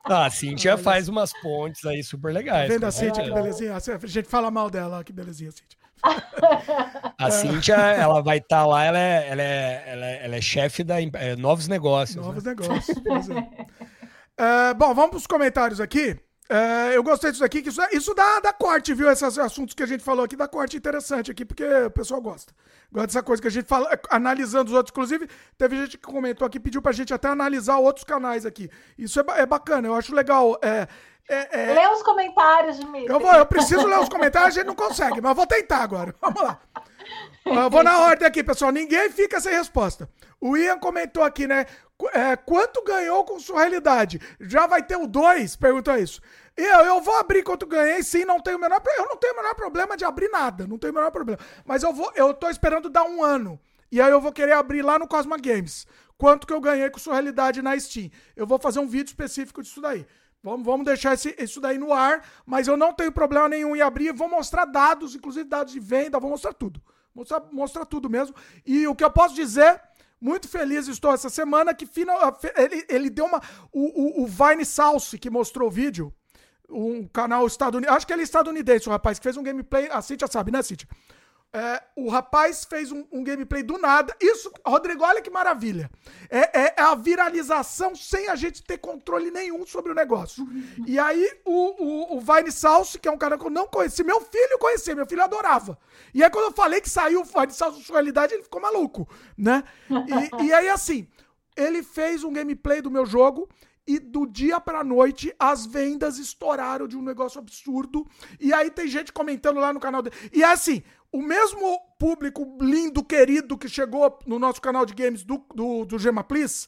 Ah, 0.05 0.27
a 0.27 0.31
Cintia 0.31 0.73
Olha. 0.75 0.83
faz 0.83 1.09
umas 1.09 1.33
pontes 1.41 1.85
aí 1.87 2.03
super 2.03 2.33
legais. 2.33 2.69
Tá 2.69 2.75
vendo 2.75 2.85
a 2.85 2.91
Cintia, 2.91 3.25
que 3.25 3.31
belezinha? 3.33 3.75
A 3.75 4.07
gente 4.07 4.29
fala 4.29 4.51
mal 4.51 4.71
dela, 4.71 5.03
que 5.03 5.13
belezinha, 5.13 5.51
Cintia. 5.51 5.82
A 7.19 7.31
Cíntia, 7.31 7.75
ela 7.75 8.21
vai 8.23 8.39
estar 8.39 8.61
tá 8.61 8.67
lá, 8.67 8.85
ela 8.85 8.99
é, 8.99 9.29
ela 9.29 9.43
é, 9.43 9.85
ela 9.87 10.07
é, 10.07 10.25
ela 10.25 10.37
é 10.37 10.41
chefe 10.41 10.83
da 10.83 11.01
é, 11.01 11.37
Novos 11.37 11.69
Negócios. 11.69 12.17
Né? 12.17 12.23
Novos 12.23 12.45
né? 12.45 12.51
Negócios. 12.51 12.99
é. 14.39 14.75
bom, 14.75 14.95
vamos 14.95 15.11
para 15.11 15.19
os 15.19 15.27
comentários 15.27 15.81
aqui. 15.81 16.19
É, 16.53 16.95
eu 16.95 17.03
gostei 17.03 17.31
disso 17.31 17.43
aqui, 17.43 17.63
que 17.63 17.71
isso, 17.71 17.81
isso 17.93 18.13
dá, 18.13 18.39
dá 18.41 18.53
corte, 18.53 18.93
viu? 18.93 19.11
Esses 19.11 19.39
assuntos 19.39 19.75
que 19.75 19.83
a 19.83 19.87
gente 19.87 20.05
falou 20.05 20.23
aqui, 20.23 20.37
dá 20.37 20.47
corte 20.47 20.77
interessante 20.77 21.31
aqui, 21.31 21.47
porque 21.47 21.65
o 21.65 21.91
pessoal 21.91 22.21
gosta. 22.21 22.53
Gosta 22.93 23.07
dessa 23.07 23.23
coisa 23.23 23.41
que 23.41 23.49
a 23.49 23.51
gente 23.51 23.67
fala, 23.67 23.89
analisando 24.11 24.71
os 24.71 24.77
outros. 24.77 24.91
Inclusive, 24.93 25.31
teve 25.57 25.77
gente 25.79 25.97
que 25.97 26.05
comentou 26.05 26.47
aqui, 26.47 26.61
pediu 26.61 26.83
pra 26.83 26.93
gente 26.93 27.15
até 27.15 27.29
analisar 27.29 27.79
outros 27.79 28.05
canais 28.05 28.45
aqui. 28.45 28.69
Isso 28.99 29.19
é, 29.19 29.25
é 29.41 29.47
bacana, 29.47 29.89
eu 29.89 29.95
acho 29.95 30.15
legal. 30.15 30.59
É, 30.61 30.87
é, 31.27 31.71
é... 31.71 31.73
Lê 31.73 31.89
os 31.89 32.03
comentários, 32.03 32.79
Dmitry. 32.79 33.11
Eu, 33.11 33.19
vou, 33.19 33.33
eu 33.33 33.47
preciso 33.47 33.87
ler 33.87 34.01
os 34.01 34.11
comentários, 34.11 34.55
a 34.55 34.61
gente 34.61 34.67
não 34.67 34.75
consegue, 34.75 35.23
mas 35.23 35.35
vou 35.35 35.47
tentar 35.47 35.79
agora. 35.79 36.15
Vamos 36.21 36.43
lá. 36.43 36.61
Eu 37.45 37.69
vou 37.69 37.83
na 37.83 37.99
ordem 37.99 38.27
aqui, 38.27 38.45
pessoal. 38.45 38.71
Ninguém 38.71 39.11
fica 39.11 39.41
sem 39.41 39.53
resposta. 39.53 40.09
O 40.43 40.57
Ian 40.57 40.77
comentou 40.77 41.23
aqui, 41.23 41.47
né? 41.47 41.67
É, 42.13 42.35
quanto 42.35 42.83
ganhou 42.83 43.25
com 43.25 43.39
sua 43.39 43.61
realidade? 43.61 44.21
Já 44.41 44.67
vai 44.67 44.83
ter 44.83 44.97
o 44.97 45.07
2? 45.07 45.55
Perguntou 45.55 45.97
isso. 45.97 46.21
Eu, 46.57 46.81
eu 46.81 47.01
vou 47.01 47.15
abrir 47.15 47.45
quanto 47.45 47.65
ganhei, 47.65 48.03
sim, 48.03 48.25
não 48.25 48.41
tenho 48.41 48.59
o 48.59 48.61
menor 48.61 48.83
Eu 48.99 49.07
não 49.07 49.17
tenho 49.17 49.35
o 49.35 49.37
menor 49.37 49.55
problema 49.55 49.97
de 49.97 50.05
abrir 50.05 50.29
nada, 50.31 50.67
não 50.67 50.79
tenho 50.79 50.93
o 50.93 50.97
menor 50.97 51.13
problema. 51.13 51.39
Mas 51.65 51.85
eu 51.85 51.93
vou, 51.93 52.11
eu 52.17 52.35
tô 52.35 52.51
esperando 52.51 52.91
dar 52.91 53.05
um 53.05 53.23
ano. 53.23 53.57
E 53.91 54.01
aí 54.01 54.11
eu 54.11 54.21
vou 54.21 54.33
querer 54.33 54.55
abrir 54.55 54.83
lá 54.83 54.99
no 54.99 55.07
Cosma 55.07 55.39
Games. 55.39 55.87
Quanto 56.19 56.45
que 56.45 56.53
eu 56.53 56.61
ganhei 56.61 56.91
com 56.91 56.99
sua 56.99 57.15
realidade 57.15 57.63
na 57.63 57.79
Steam. 57.79 58.11
Eu 58.35 58.45
vou 58.45 58.59
fazer 58.59 58.81
um 58.81 58.89
vídeo 58.89 59.11
específico 59.11 59.63
disso 59.63 59.81
daí. 59.81 60.05
Vamos, 60.43 60.67
vamos 60.67 60.85
deixar 60.85 61.15
esse, 61.15 61.37
isso 61.39 61.61
daí 61.61 61.79
no 61.79 61.93
ar, 61.93 62.25
mas 62.45 62.67
eu 62.67 62.77
não 62.77 62.93
tenho 62.93 63.13
problema 63.13 63.49
nenhum 63.49 63.77
em 63.77 63.81
abrir. 63.81 64.13
Vou 64.13 64.29
mostrar 64.29 64.65
dados, 64.65 65.15
inclusive 65.15 65.49
dados 65.49 65.73
de 65.73 65.79
venda, 65.79 66.19
vou 66.19 66.31
mostrar 66.31 66.53
tudo. 66.53 66.83
Mostrar, 67.15 67.43
mostrar 67.53 67.85
tudo 67.85 68.09
mesmo. 68.09 68.35
E 68.65 68.87
o 68.87 68.95
que 68.95 69.05
eu 69.05 69.11
posso 69.11 69.35
dizer, 69.35 69.81
muito 70.23 70.49
feliz 70.49 70.87
estou 70.87 71.13
essa 71.13 71.29
semana, 71.29 71.75
que 71.75 71.85
final, 71.85 72.39
ele, 72.57 72.87
ele 72.89 73.11
deu 73.11 73.25
uma. 73.25 73.43
O, 73.73 74.21
o, 74.21 74.23
o 74.23 74.27
Vine 74.27 74.65
Salsi, 74.65 75.19
que 75.19 75.29
mostrou 75.29 75.69
o 75.69 75.71
vídeo, 75.71 76.15
um 76.71 77.07
canal 77.09 77.45
estadunidense. 77.47 77.97
Acho 77.97 78.07
que 78.07 78.13
ele 78.13 78.23
é 78.23 78.25
estadunidense, 78.25 78.89
o 78.89 78.93
rapaz, 78.93 79.19
que 79.19 79.25
fez 79.25 79.37
um 79.37 79.43
gameplay. 79.43 79.89
A 79.91 80.01
Cintia 80.01 80.29
sabe, 80.29 80.53
né, 80.53 80.63
Cintia? 80.63 80.89
É, 81.55 81.83
o 81.95 82.09
rapaz 82.09 82.65
fez 82.65 82.91
um, 82.91 83.05
um, 83.13 83.23
gameplay 83.23 83.63
do 83.63 83.77
nada. 83.77 84.17
Isso, 84.19 84.51
Rodrigo, 84.67 85.05
olha 85.05 85.21
que 85.21 85.29
maravilha. 85.29 85.91
É, 86.31 86.39
é, 86.59 86.75
é, 86.79 86.83
a 86.83 86.95
viralização 86.95 87.95
sem 87.95 88.27
a 88.29 88.35
gente 88.35 88.63
ter 88.63 88.79
controle 88.79 89.31
nenhum 89.31 89.67
sobre 89.67 89.93
o 89.93 89.95
negócio. 89.95 90.49
E 90.87 90.99
aí, 90.99 91.31
o, 91.45 92.15
o, 92.15 92.17
o 92.17 92.21
Vine 92.21 92.51
Salso, 92.51 92.99
que 92.99 93.07
é 93.07 93.13
um 93.13 93.19
cara 93.19 93.37
que 93.37 93.45
eu 93.45 93.51
não 93.51 93.67
conheci, 93.67 94.03
meu 94.03 94.23
filho 94.23 94.59
conhecia, 94.59 94.95
meu 94.95 95.05
filho 95.05 95.23
adorava. 95.23 95.79
E 96.15 96.25
aí, 96.25 96.31
quando 96.31 96.47
eu 96.47 96.53
falei 96.53 96.81
que 96.81 96.89
saiu 96.89 97.21
o 97.21 97.25
Vine 97.25 97.53
Salso 97.53 97.83
sua 97.83 97.97
realidade, 97.97 98.33
ele 98.33 98.45
ficou 98.45 98.61
maluco, 98.61 99.07
né? 99.37 99.63
E, 100.41 100.47
e 100.47 100.53
aí, 100.55 100.71
assim, 100.71 101.07
ele 101.55 101.83
fez 101.83 102.25
um 102.25 102.33
gameplay 102.33 102.81
do 102.81 102.91
meu 102.91 103.05
jogo 103.05 103.47
e 103.87 103.99
do 103.99 104.27
dia 104.27 104.61
pra 104.61 104.85
noite 104.85 105.35
as 105.39 105.67
vendas 105.67 106.19
estouraram 106.19 106.87
de 106.87 106.97
um 106.97 107.03
negócio 107.03 107.39
absurdo. 107.39 108.07
E 108.41 108.53
aí 108.55 108.71
tem 108.71 108.87
gente 108.87 109.13
comentando 109.13 109.61
lá 109.61 109.73
no 109.73 109.81
canal 109.81 110.03
dele. 110.03 110.17
E 110.33 110.43
é 110.43 110.47
assim, 110.47 110.83
o 111.13 111.21
mesmo 111.21 111.79
público 111.99 112.57
lindo, 112.61 113.05
querido 113.05 113.59
que 113.59 113.69
chegou 113.69 114.19
no 114.27 114.39
nosso 114.39 114.61
canal 114.61 114.87
de 114.87 114.95
games 114.95 115.23
do, 115.23 115.45
do, 115.55 115.85
do 115.85 115.99
Gema 115.99 116.25
Please, 116.25 116.67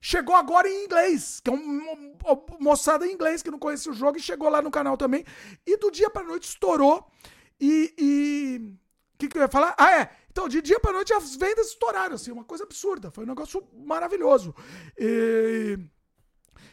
chegou 0.00 0.34
agora 0.34 0.68
em 0.68 0.84
inglês, 0.84 1.40
que 1.40 1.48
é 1.48 1.52
uma 1.52 1.92
um, 1.92 2.16
moçada 2.58 3.06
em 3.06 3.12
inglês 3.12 3.42
que 3.42 3.50
não 3.50 3.58
conhecia 3.58 3.92
o 3.92 3.94
jogo 3.94 4.18
e 4.18 4.20
chegou 4.20 4.48
lá 4.48 4.60
no 4.60 4.72
canal 4.72 4.96
também. 4.96 5.24
E 5.64 5.76
do 5.76 5.90
dia 5.90 6.10
pra 6.10 6.24
noite 6.24 6.48
estourou. 6.48 7.06
E. 7.60 8.76
O 9.14 9.18
que, 9.18 9.28
que 9.28 9.38
eu 9.38 9.42
ia 9.42 9.48
falar? 9.48 9.74
Ah, 9.78 10.00
é. 10.00 10.10
Então, 10.30 10.46
de 10.46 10.60
dia 10.60 10.78
pra 10.78 10.92
noite 10.92 11.10
as 11.14 11.34
vendas 11.36 11.68
estouraram, 11.68 12.16
assim, 12.16 12.30
uma 12.30 12.44
coisa 12.44 12.64
absurda. 12.64 13.10
Foi 13.10 13.24
um 13.24 13.28
negócio 13.28 13.66
maravilhoso. 13.72 14.54
E. 14.98 15.78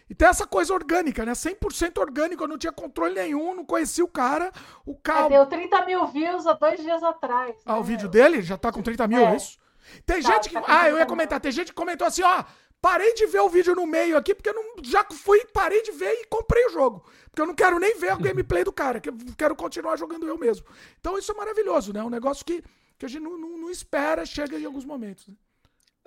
E 0.09 0.15
tem 0.15 0.27
essa 0.27 0.45
coisa 0.45 0.73
orgânica, 0.73 1.25
né? 1.25 1.31
100% 1.31 1.97
orgânico, 1.99 2.43
eu 2.43 2.47
não 2.47 2.57
tinha 2.57 2.73
controle 2.73 3.15
nenhum, 3.15 3.55
não 3.55 3.65
conhecia 3.65 4.03
o 4.03 4.07
cara. 4.07 4.51
O 4.85 4.95
cara... 4.95 5.27
É, 5.27 5.29
deu 5.29 5.45
30 5.45 5.85
mil 5.85 6.07
views 6.07 6.45
há 6.45 6.53
dois 6.53 6.79
dias 6.79 7.01
atrás. 7.01 7.55
Ah, 7.65 7.73
né? 7.73 7.79
o 7.79 7.83
vídeo 7.83 8.09
dele 8.09 8.41
já 8.41 8.57
tá 8.57 8.71
com 8.71 8.81
30 8.81 9.07
mil, 9.07 9.19
é, 9.19 9.33
é 9.33 9.35
isso? 9.35 9.57
Tem 10.05 10.21
tá, 10.21 10.31
gente 10.31 10.49
que. 10.49 10.55
Tá 10.55 10.65
ah, 10.67 10.89
eu 10.89 10.97
ia 10.97 11.05
comentar, 11.05 11.39
tem 11.39 11.51
gente 11.51 11.67
que 11.67 11.73
comentou 11.73 12.07
assim, 12.07 12.23
ó. 12.23 12.43
Parei 12.81 13.13
de 13.13 13.25
ver 13.27 13.39
o 13.39 13.47
vídeo 13.47 13.73
no 13.73 13.87
meio 13.87 14.17
aqui, 14.17 14.35
porque 14.35 14.49
eu 14.49 14.53
não, 14.53 14.83
já 14.83 15.05
fui, 15.09 15.45
parei 15.53 15.81
de 15.83 15.93
ver 15.93 16.11
e 16.15 16.25
comprei 16.25 16.65
o 16.65 16.69
jogo. 16.69 17.05
Porque 17.29 17.41
eu 17.41 17.45
não 17.45 17.55
quero 17.55 17.79
nem 17.79 17.97
ver 17.97 18.11
o 18.13 18.19
gameplay 18.21 18.65
do 18.65 18.73
cara, 18.73 18.99
que 18.99 19.07
eu 19.07 19.15
quero 19.37 19.55
continuar 19.55 19.95
jogando 19.95 20.27
eu 20.27 20.37
mesmo. 20.37 20.65
Então 20.99 21.17
isso 21.17 21.31
é 21.31 21.35
maravilhoso, 21.35 21.93
né? 21.93 22.01
É 22.01 22.03
um 22.03 22.09
negócio 22.09 22.43
que, 22.43 22.61
que 22.99 23.05
a 23.05 23.09
gente 23.09 23.23
não, 23.23 23.37
não, 23.37 23.57
não 23.57 23.69
espera, 23.69 24.25
chega 24.25 24.59
em 24.59 24.65
alguns 24.65 24.83
momentos. 24.83 25.29
Né? 25.29 25.35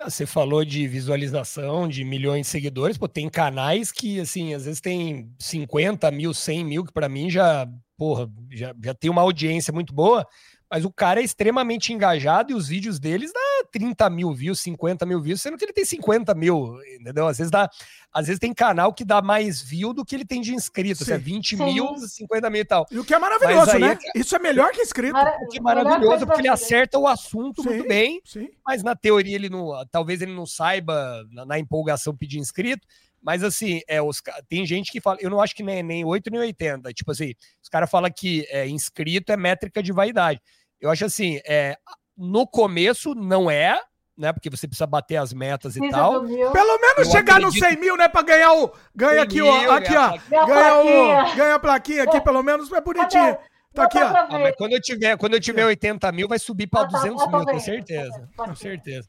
Você 0.03 0.25
falou 0.27 0.63
de 0.63 0.87
visualização, 0.87 1.87
de 1.87 2.03
milhões 2.03 2.45
de 2.45 2.51
seguidores, 2.51 2.97
pô, 2.97 3.07
tem 3.07 3.27
canais 3.27 3.91
que, 3.91 4.19
assim, 4.19 4.53
às 4.53 4.65
vezes 4.65 4.79
tem 4.79 5.33
50 5.39 6.09
mil, 6.11 6.33
100 6.33 6.63
mil, 6.63 6.85
que 6.85 6.93
para 6.93 7.09
mim 7.09 7.29
já, 7.29 7.67
porra, 7.97 8.29
já, 8.51 8.75
já 8.83 8.93
tem 8.93 9.09
uma 9.09 9.23
audiência 9.23 9.73
muito 9.73 9.93
boa, 9.93 10.25
mas 10.71 10.85
o 10.85 10.91
cara 10.91 11.19
é 11.19 11.23
extremamente 11.23 11.91
engajado 11.91 12.51
e 12.51 12.55
os 12.55 12.67
vídeos 12.67 12.99
deles 12.99 13.33
dá 13.33 13.39
30 13.77 14.09
mil 14.09 14.33
views, 14.33 14.59
50 14.61 15.05
mil 15.05 15.21
views, 15.21 15.39
sendo 15.39 15.55
que 15.55 15.63
ele 15.63 15.71
tem 15.71 15.85
50 15.85 16.33
mil, 16.33 16.79
entendeu? 16.99 17.27
Às 17.27 17.37
vezes 17.37 17.51
dá, 17.51 17.69
às 18.11 18.25
vezes 18.25 18.39
tem 18.39 18.51
canal 18.51 18.91
que 18.91 19.05
dá 19.05 19.21
mais 19.21 19.61
view 19.61 19.93
do 19.93 20.03
que 20.03 20.15
ele 20.15 20.25
tem 20.25 20.41
de 20.41 20.55
inscritos, 20.55 21.05
Sim. 21.05 21.13
é 21.13 21.17
20 21.19 21.55
Sim. 21.55 21.63
mil, 21.63 21.95
50 21.95 22.49
mil 22.49 22.61
e 22.61 22.65
tal. 22.65 22.87
E 22.89 22.97
o 22.97 23.05
que 23.05 23.13
é 23.13 23.19
maravilhoso, 23.19 23.77
né? 23.77 23.99
É... 24.15 24.19
Isso 24.19 24.35
é 24.35 24.39
melhor 24.39 24.71
que 24.71 24.81
inscrito. 24.81 25.13
Mara... 25.13 25.37
O 25.43 25.47
que 25.47 25.59
é 25.59 25.61
maravilhoso, 25.61 26.25
porque 26.25 26.41
ele 26.41 26.47
acerta 26.47 26.97
o 26.97 27.07
assunto 27.07 27.61
Sim. 27.61 27.69
muito 27.69 27.87
bem, 27.87 28.19
mas 28.65 28.81
na 28.81 28.95
teoria 28.95 29.35
ele 29.35 29.49
não, 29.49 29.69
talvez 29.91 30.23
ele 30.23 30.33
não 30.33 30.47
saiba, 30.47 31.23
na, 31.31 31.45
na 31.45 31.59
empolgação, 31.59 32.17
pedir 32.17 32.39
inscrito, 32.39 32.87
mas 33.21 33.43
assim, 33.43 33.81
é, 33.87 34.01
os, 34.01 34.21
tem 34.49 34.65
gente 34.65 34.91
que 34.91 35.01
fala, 35.01 35.17
eu 35.21 35.29
não 35.29 35.41
acho 35.41 35.55
que 35.55 35.61
nem, 35.61 35.83
nem 35.83 36.03
8 36.03 36.31
nem 36.31 36.39
80. 36.39 36.93
Tipo 36.93 37.11
assim, 37.11 37.33
os 37.61 37.69
caras 37.69 37.89
falam 37.89 38.09
que 38.09 38.47
é, 38.49 38.67
inscrito 38.67 39.31
é 39.31 39.37
métrica 39.37 39.83
de 39.83 39.91
vaidade. 39.91 40.41
Eu 40.79 40.89
acho 40.89 41.05
assim, 41.05 41.39
é, 41.45 41.77
no 42.17 42.47
começo 42.47 43.13
não 43.13 43.49
é, 43.49 43.79
né? 44.17 44.33
Porque 44.33 44.49
você 44.49 44.67
precisa 44.67 44.87
bater 44.87 45.17
as 45.17 45.31
metas 45.31 45.75
e 45.75 45.89
tal. 45.89 46.25
Pelo 46.25 46.79
menos 46.79 46.97
eu 46.97 47.05
chegar 47.05 47.37
acredito... 47.37 47.61
no 47.61 47.69
100 47.69 47.79
mil, 47.79 47.95
né? 47.95 48.07
Pra 48.07 48.23
ganhar 48.23 48.53
o. 48.53 48.73
Ganha 48.95 49.21
aqui, 49.21 49.35
mil, 49.35 49.47
ó. 49.47 49.71
Aqui, 49.71 49.95
ó. 49.95 50.17
Ganha, 50.45 50.79
o, 50.79 51.35
ganha 51.35 51.55
a 51.55 51.59
plaquinha 51.59 52.03
aqui, 52.03 52.19
pelo 52.21 52.41
menos 52.41 52.71
é 52.71 52.81
bonitinho. 52.81 53.37
Tá 53.73 53.83
aqui, 53.83 53.99
ó. 53.99 54.07
Ah, 54.07 54.27
mas 54.31 54.55
quando 54.55 54.73
eu 54.73 54.81
tiver, 54.81 55.17
quando 55.17 55.35
eu 55.35 55.39
tiver 55.39 55.65
80 55.65 56.11
mil, 56.11 56.27
vai 56.27 56.39
subir 56.39 56.67
para 56.67 56.85
200 56.85 57.23
tá, 57.23 57.29
mil, 57.29 57.45
com 57.45 57.59
certeza. 57.59 58.29
Com 58.35 58.55
certeza. 58.55 59.07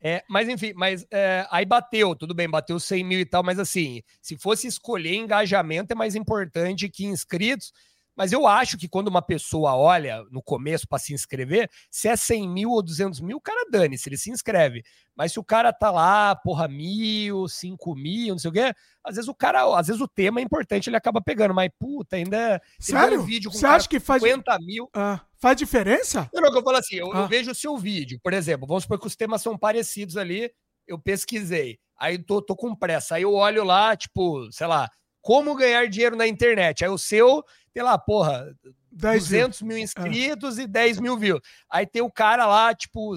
É, 0.00 0.22
mas 0.28 0.48
enfim, 0.48 0.72
mas 0.76 1.04
é, 1.10 1.44
aí 1.50 1.64
bateu, 1.64 2.14
tudo 2.14 2.32
bem, 2.32 2.48
bateu 2.48 2.78
100 2.78 3.04
mil 3.04 3.18
e 3.18 3.24
tal, 3.24 3.42
mas 3.42 3.58
assim, 3.58 4.00
se 4.22 4.36
fosse 4.36 4.68
escolher 4.68 5.16
engajamento 5.16 5.92
é 5.92 5.96
mais 5.96 6.14
importante 6.14 6.88
que 6.88 7.04
inscritos, 7.04 7.72
Mas 8.18 8.32
eu 8.32 8.48
acho 8.48 8.76
que 8.76 8.88
quando 8.88 9.06
uma 9.06 9.22
pessoa 9.22 9.76
olha 9.76 10.24
no 10.32 10.42
começo 10.42 10.88
para 10.88 10.98
se 10.98 11.14
inscrever, 11.14 11.70
se 11.88 12.08
é 12.08 12.16
100 12.16 12.48
mil 12.48 12.70
ou 12.70 12.82
200 12.82 13.20
mil, 13.20 13.36
o 13.36 13.40
cara 13.40 13.70
dane, 13.70 13.96
se 13.96 14.08
ele 14.08 14.18
se 14.18 14.28
inscreve. 14.28 14.82
Mas 15.14 15.30
se 15.30 15.38
o 15.38 15.44
cara 15.44 15.72
tá 15.72 15.88
lá, 15.92 16.34
porra, 16.34 16.66
mil, 16.66 17.46
cinco 17.46 17.94
mil, 17.94 18.34
não 18.34 18.38
sei 18.40 18.50
o 18.50 18.52
quê, 18.52 18.74
às 19.04 19.14
vezes 19.14 19.28
o 19.28 19.34
cara, 19.34 19.62
às 19.78 19.86
vezes 19.86 20.02
o 20.02 20.08
tema 20.08 20.40
é 20.40 20.42
importante, 20.42 20.90
ele 20.90 20.96
acaba 20.96 21.20
pegando, 21.20 21.54
mas 21.54 21.70
puta, 21.78 22.16
ainda. 22.16 22.36
É, 22.36 22.60
Sério? 22.80 23.20
Um 23.20 23.24
vídeo 23.24 23.52
Você 23.52 23.64
acha 23.64 23.88
que 23.88 24.00
faz. 24.00 24.20
50 24.20 24.58
mil. 24.62 24.90
Ah, 24.92 25.20
faz 25.38 25.56
diferença? 25.56 26.28
Não, 26.34 26.42
não, 26.42 26.50
que 26.50 26.58
eu 26.58 26.64
falo 26.64 26.76
assim, 26.76 26.96
eu, 26.96 27.12
ah. 27.12 27.20
eu 27.20 27.28
vejo 27.28 27.52
o 27.52 27.54
seu 27.54 27.78
vídeo, 27.78 28.18
por 28.20 28.32
exemplo, 28.32 28.66
vamos 28.66 28.82
supor 28.82 28.98
que 28.98 29.06
os 29.06 29.14
temas 29.14 29.42
são 29.42 29.56
parecidos 29.56 30.16
ali, 30.16 30.50
eu 30.88 30.98
pesquisei, 30.98 31.78
aí 31.96 32.18
tô, 32.18 32.42
tô 32.42 32.56
com 32.56 32.74
pressa, 32.74 33.14
aí 33.14 33.22
eu 33.22 33.32
olho 33.32 33.62
lá, 33.62 33.96
tipo, 33.96 34.50
sei 34.50 34.66
lá, 34.66 34.90
como 35.20 35.54
ganhar 35.54 35.86
dinheiro 35.88 36.16
na 36.16 36.26
internet. 36.26 36.84
Aí 36.84 36.90
o 36.90 36.96
seu, 36.98 37.44
sei 37.78 37.84
lá, 37.84 37.96
porra, 37.96 38.52
200 38.90 39.62
mil, 39.62 39.76
mil 39.76 39.84
inscritos 39.84 40.58
ah. 40.58 40.62
e 40.64 40.66
10 40.66 40.98
mil 40.98 41.16
views. 41.16 41.40
Aí 41.70 41.86
tem 41.86 42.02
o 42.02 42.10
cara 42.10 42.44
lá, 42.44 42.74
tipo, 42.74 43.14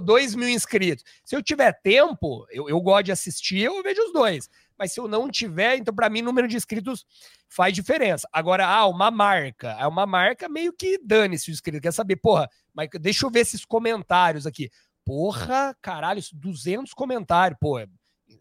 2 0.00 0.36
mil 0.36 0.48
inscritos. 0.48 1.04
Se 1.24 1.34
eu 1.34 1.42
tiver 1.42 1.72
tempo, 1.82 2.46
eu, 2.48 2.68
eu 2.68 2.80
gosto 2.80 3.06
de 3.06 3.12
assistir, 3.12 3.58
eu 3.58 3.82
vejo 3.82 4.00
os 4.02 4.12
dois. 4.12 4.48
Mas 4.78 4.92
se 4.92 5.00
eu 5.00 5.08
não 5.08 5.28
tiver, 5.28 5.76
então 5.78 5.92
para 5.92 6.08
mim 6.08 6.22
número 6.22 6.46
de 6.46 6.56
inscritos 6.56 7.04
faz 7.48 7.74
diferença. 7.74 8.28
Agora, 8.32 8.68
ah, 8.68 8.86
uma 8.86 9.10
marca. 9.10 9.72
É 9.80 9.86
uma 9.88 10.06
marca 10.06 10.48
meio 10.48 10.72
que 10.72 10.96
dane-se 11.04 11.50
o 11.50 11.52
inscrito. 11.52 11.82
Quer 11.82 11.92
saber, 11.92 12.14
porra, 12.14 12.48
mas 12.72 12.88
deixa 13.00 13.26
eu 13.26 13.30
ver 13.30 13.40
esses 13.40 13.64
comentários 13.64 14.46
aqui. 14.46 14.70
Porra, 15.04 15.76
caralho, 15.82 16.22
200 16.32 16.94
comentários, 16.94 17.58
pô, 17.60 17.80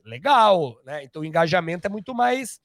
legal, 0.06 0.76
né? 0.86 1.04
Então 1.04 1.24
o 1.24 1.26
engajamento 1.26 1.88
é 1.88 1.90
muito 1.90 2.14
mais 2.14 2.60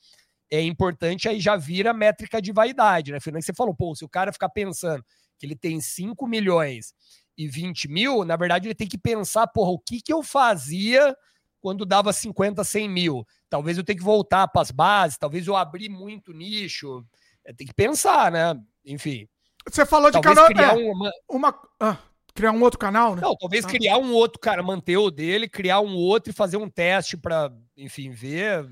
é 0.51 0.62
importante, 0.62 1.29
aí 1.29 1.41
já 1.41 1.57
vira 1.57 1.93
métrica 1.93 2.41
de 2.41 2.53
vaidade, 2.53 3.12
né? 3.12 3.20
Finalmente 3.20 3.47
você 3.47 3.55
falou, 3.55 3.75
pô, 3.75 3.95
se 3.95 4.05
o 4.05 4.09
cara 4.09 4.33
ficar 4.33 4.49
pensando 4.49 5.05
que 5.39 5.47
ele 5.47 5.55
tem 5.55 5.81
5 5.81 6.27
milhões 6.27 6.95
e 7.37 7.47
20 7.47 7.89
mil, 7.89 8.25
na 8.25 8.37
verdade 8.37 8.66
ele 8.66 8.75
tem 8.75 8.89
que 8.89 8.99
pensar, 8.99 9.47
porra, 9.49 9.70
o 9.70 9.79
que 9.79 10.01
que 10.01 10.12
eu 10.12 10.23
fazia 10.23 11.15
quando 11.61 11.85
dava 11.85 12.12
50, 12.12 12.65
100 12.65 12.89
mil? 12.89 13.27
Talvez 13.49 13.77
eu 13.77 13.85
tenha 13.85 13.99
que 13.99 14.05
voltar 14.05 14.49
para 14.49 14.62
as 14.62 14.70
bases, 14.70 15.19
talvez 15.19 15.47
eu 15.47 15.55
abri 15.55 15.89
muito 15.89 16.33
nicho, 16.33 17.05
é, 17.45 17.53
tem 17.53 17.66
que 17.66 17.75
pensar, 17.75 18.33
né? 18.33 18.55
Enfim. 18.85 19.29
Você 19.69 19.85
falou 19.85 20.11
de 20.11 20.20
canal... 20.20 20.47
Criar 20.47 20.79
é, 20.79 20.91
uma... 20.91 21.12
uma... 21.29 21.62
Ah, 21.79 21.99
criar 22.35 22.53
um 22.53 22.62
outro 22.62 22.79
canal, 22.79 23.15
né? 23.15 23.20
Não, 23.23 23.37
talvez 23.37 23.65
ah. 23.65 23.69
criar 23.69 23.99
um 23.99 24.12
outro, 24.12 24.41
cara, 24.41 24.62
manter 24.62 24.97
o 24.97 25.11
dele, 25.11 25.49
criar 25.49 25.81
um 25.81 25.95
outro 25.95 26.31
e 26.31 26.35
fazer 26.35 26.57
um 26.57 26.70
teste 26.70 27.16
para, 27.16 27.53
enfim, 27.77 28.11
ver 28.11 28.66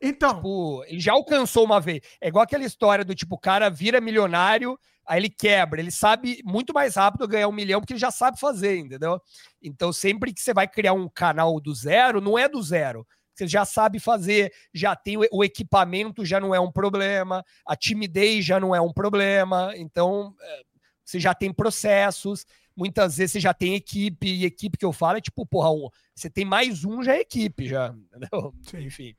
então. 0.00 0.36
Tipo, 0.36 0.84
ele 0.86 1.00
já 1.00 1.12
alcançou 1.12 1.64
uma 1.64 1.80
vez. 1.80 2.00
É 2.20 2.28
igual 2.28 2.42
aquela 2.42 2.64
história 2.64 3.04
do 3.04 3.14
tipo, 3.14 3.34
o 3.34 3.38
cara 3.38 3.68
vira 3.68 4.00
milionário, 4.00 4.78
aí 5.06 5.20
ele 5.20 5.28
quebra. 5.28 5.80
Ele 5.80 5.90
sabe 5.90 6.40
muito 6.44 6.72
mais 6.72 6.96
rápido 6.96 7.28
ganhar 7.28 7.48
um 7.48 7.52
milhão 7.52 7.80
porque 7.80 7.92
ele 7.92 8.00
já 8.00 8.10
sabe 8.10 8.38
fazer, 8.38 8.78
entendeu? 8.78 9.20
Então, 9.62 9.92
sempre 9.92 10.32
que 10.32 10.40
você 10.40 10.54
vai 10.54 10.66
criar 10.66 10.92
um 10.92 11.08
canal 11.08 11.60
do 11.60 11.74
zero, 11.74 12.20
não 12.20 12.38
é 12.38 12.48
do 12.48 12.62
zero. 12.62 13.06
Você 13.34 13.46
já 13.48 13.64
sabe 13.64 13.98
fazer, 13.98 14.52
já 14.72 14.94
tem 14.94 15.16
o, 15.16 15.44
equipamento, 15.44 16.24
já 16.24 16.38
não 16.38 16.54
é 16.54 16.60
um 16.60 16.70
problema, 16.70 17.42
a 17.66 17.74
timidez 17.74 18.44
já 18.44 18.60
não 18.60 18.74
é 18.74 18.80
um 18.80 18.92
problema. 18.92 19.72
Então, 19.76 20.34
é, 20.40 20.62
você 21.04 21.18
já 21.18 21.34
tem 21.34 21.52
processos. 21.52 22.44
Muitas 22.76 23.16
vezes 23.16 23.32
você 23.32 23.40
já 23.40 23.52
tem 23.52 23.74
equipe, 23.74 24.26
e 24.26 24.44
equipe 24.44 24.78
que 24.78 24.84
eu 24.84 24.92
falo 24.92 25.18
é 25.18 25.20
tipo, 25.20 25.44
porra, 25.46 25.70
um, 25.70 25.88
você 26.14 26.30
tem 26.30 26.44
mais 26.44 26.84
um, 26.84 27.02
já 27.02 27.14
é 27.14 27.20
equipe, 27.20 27.66
já. 27.68 27.94
Entendeu? 28.14 28.54
Enfim. 28.74 29.14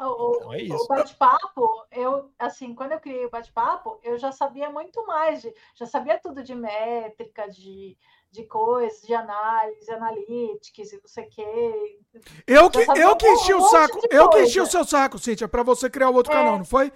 O, 0.00 0.54
então 0.54 0.76
é 0.76 0.80
o 0.80 0.86
bate-papo, 0.86 1.86
eu, 1.92 2.30
assim, 2.38 2.74
quando 2.74 2.92
eu 2.92 3.00
criei 3.00 3.26
o 3.26 3.30
bate-papo, 3.30 4.00
eu 4.02 4.16
já 4.16 4.32
sabia 4.32 4.70
muito 4.70 5.06
mais, 5.06 5.42
de, 5.42 5.54
já 5.74 5.84
sabia 5.84 6.18
tudo 6.18 6.42
de 6.42 6.54
métrica, 6.54 7.46
de, 7.50 7.98
de 8.30 8.44
coisas, 8.44 9.02
de 9.02 9.12
análise, 9.12 9.90
analytics 9.90 10.92
e 10.92 10.96
não 10.96 11.06
sei 11.06 11.24
o 11.24 11.28
quê. 11.28 12.00
Eu 12.46 12.70
que, 12.70 12.78
eu 12.78 13.14
que 13.14 13.28
enchi 13.28 13.52
um 13.52 13.58
o 13.58 13.68
saco, 13.68 14.00
eu 14.10 14.28
que 14.30 14.42
enchi 14.42 14.60
o 14.60 14.66
seu 14.66 14.84
saco, 14.84 15.18
Cíntia, 15.18 15.46
para 15.46 15.62
você 15.62 15.90
criar 15.90 16.08
o 16.08 16.14
outro 16.14 16.32
é. 16.32 16.36
canal, 16.36 16.56
não 16.56 16.64
foi? 16.64 16.90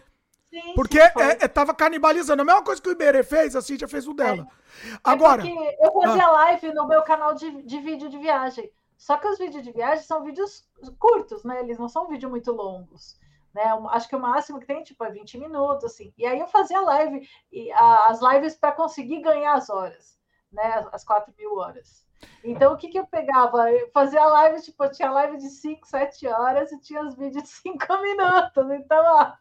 Sim, 0.54 0.72
Porque 0.74 1.00
sim, 1.00 1.20
é, 1.20 1.44
é, 1.44 1.48
tava 1.48 1.74
canibalizando. 1.74 2.40
A 2.40 2.44
mesma 2.44 2.62
coisa 2.62 2.80
que 2.80 2.88
o 2.88 2.92
Iberê 2.92 3.24
fez, 3.24 3.56
a 3.56 3.60
Cíntia 3.60 3.88
fez 3.88 4.06
o 4.06 4.14
dela. 4.14 4.46
É. 4.92 4.98
Agora. 5.02 5.42
eu 5.44 5.92
fazia 6.00 6.26
ah. 6.26 6.30
live 6.30 6.72
no 6.72 6.86
meu 6.86 7.02
canal 7.02 7.34
de, 7.34 7.62
de 7.62 7.80
vídeo 7.80 8.08
de 8.08 8.16
viagem. 8.18 8.70
Só 9.04 9.18
que 9.18 9.28
os 9.28 9.36
vídeos 9.36 9.62
de 9.62 9.70
viagem 9.70 10.02
são 10.02 10.24
vídeos 10.24 10.66
curtos, 10.98 11.44
né? 11.44 11.60
Eles 11.60 11.78
não 11.78 11.90
são 11.90 12.08
vídeos 12.08 12.30
muito 12.30 12.50
longos. 12.50 13.20
Né? 13.52 13.62
Acho 13.90 14.08
que 14.08 14.16
o 14.16 14.18
máximo 14.18 14.58
que 14.58 14.66
tem 14.66 14.82
tipo, 14.82 15.04
é 15.04 15.10
20 15.10 15.36
minutos, 15.36 15.84
assim. 15.84 16.14
E 16.16 16.24
aí 16.24 16.40
eu 16.40 16.46
fazia 16.48 16.80
live, 16.80 17.28
e, 17.52 17.70
a, 17.72 18.06
as 18.06 18.22
lives 18.22 18.56
para 18.56 18.72
conseguir 18.72 19.20
ganhar 19.20 19.52
as 19.52 19.68
horas, 19.68 20.18
né? 20.50 20.88
As 20.90 21.04
4 21.04 21.34
mil 21.36 21.54
horas. 21.58 22.03
Então, 22.44 22.74
o 22.74 22.76
que, 22.76 22.88
que 22.88 22.98
eu 22.98 23.06
pegava? 23.06 23.70
Eu 23.70 23.90
fazia 23.92 24.22
live, 24.24 24.60
tipo, 24.60 24.84
eu 24.84 24.90
tinha 24.90 25.10
live 25.10 25.38
de 25.38 25.48
5, 25.48 25.86
7 25.86 26.26
horas 26.28 26.70
e 26.72 26.80
tinha 26.80 27.02
os 27.02 27.14
vídeos 27.14 27.42
de 27.42 27.48
5 27.48 27.78
minutos. 28.02 28.70
Então, 28.70 29.02
ó, 29.02 29.32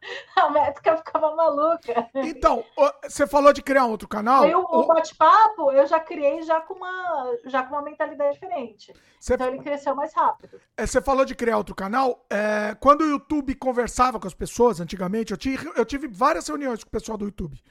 a 0.42 0.50
métrica 0.50 0.96
ficava 0.98 1.36
maluca. 1.36 2.10
Então, 2.16 2.64
você 3.04 3.28
falou 3.28 3.52
de 3.52 3.62
criar 3.62 3.86
outro 3.86 4.08
canal? 4.08 4.46
O, 4.46 4.80
o 4.80 4.88
bate-papo 4.88 5.72
eu 5.72 5.86
já 5.86 6.00
criei 6.00 6.42
já 6.44 6.62
com 6.62 6.76
uma, 6.76 7.38
já 7.46 7.64
com 7.64 7.76
uma 7.76 7.82
mentalidade 7.82 8.34
diferente. 8.34 8.94
Cê... 9.20 9.34
Então, 9.34 9.48
ele 9.48 9.60
cresceu 9.60 9.94
mais 9.94 10.14
rápido. 10.14 10.62
É, 10.78 10.86
você 10.86 11.02
falou 11.02 11.26
de 11.26 11.36
criar 11.36 11.58
outro 11.58 11.76
canal. 11.76 12.26
É, 12.30 12.76
quando 12.80 13.02
o 13.02 13.10
YouTube 13.10 13.54
conversava 13.56 14.18
com 14.18 14.28
as 14.28 14.34
pessoas, 14.34 14.80
antigamente, 14.80 15.32
eu 15.32 15.38
tive, 15.38 15.70
eu 15.76 15.86
tive 15.86 16.08
várias 16.08 16.48
reuniões 16.48 16.84
com 16.84 16.88
o 16.88 16.92
pessoal 16.92 17.18
do 17.18 17.26
YouTube. 17.26 17.62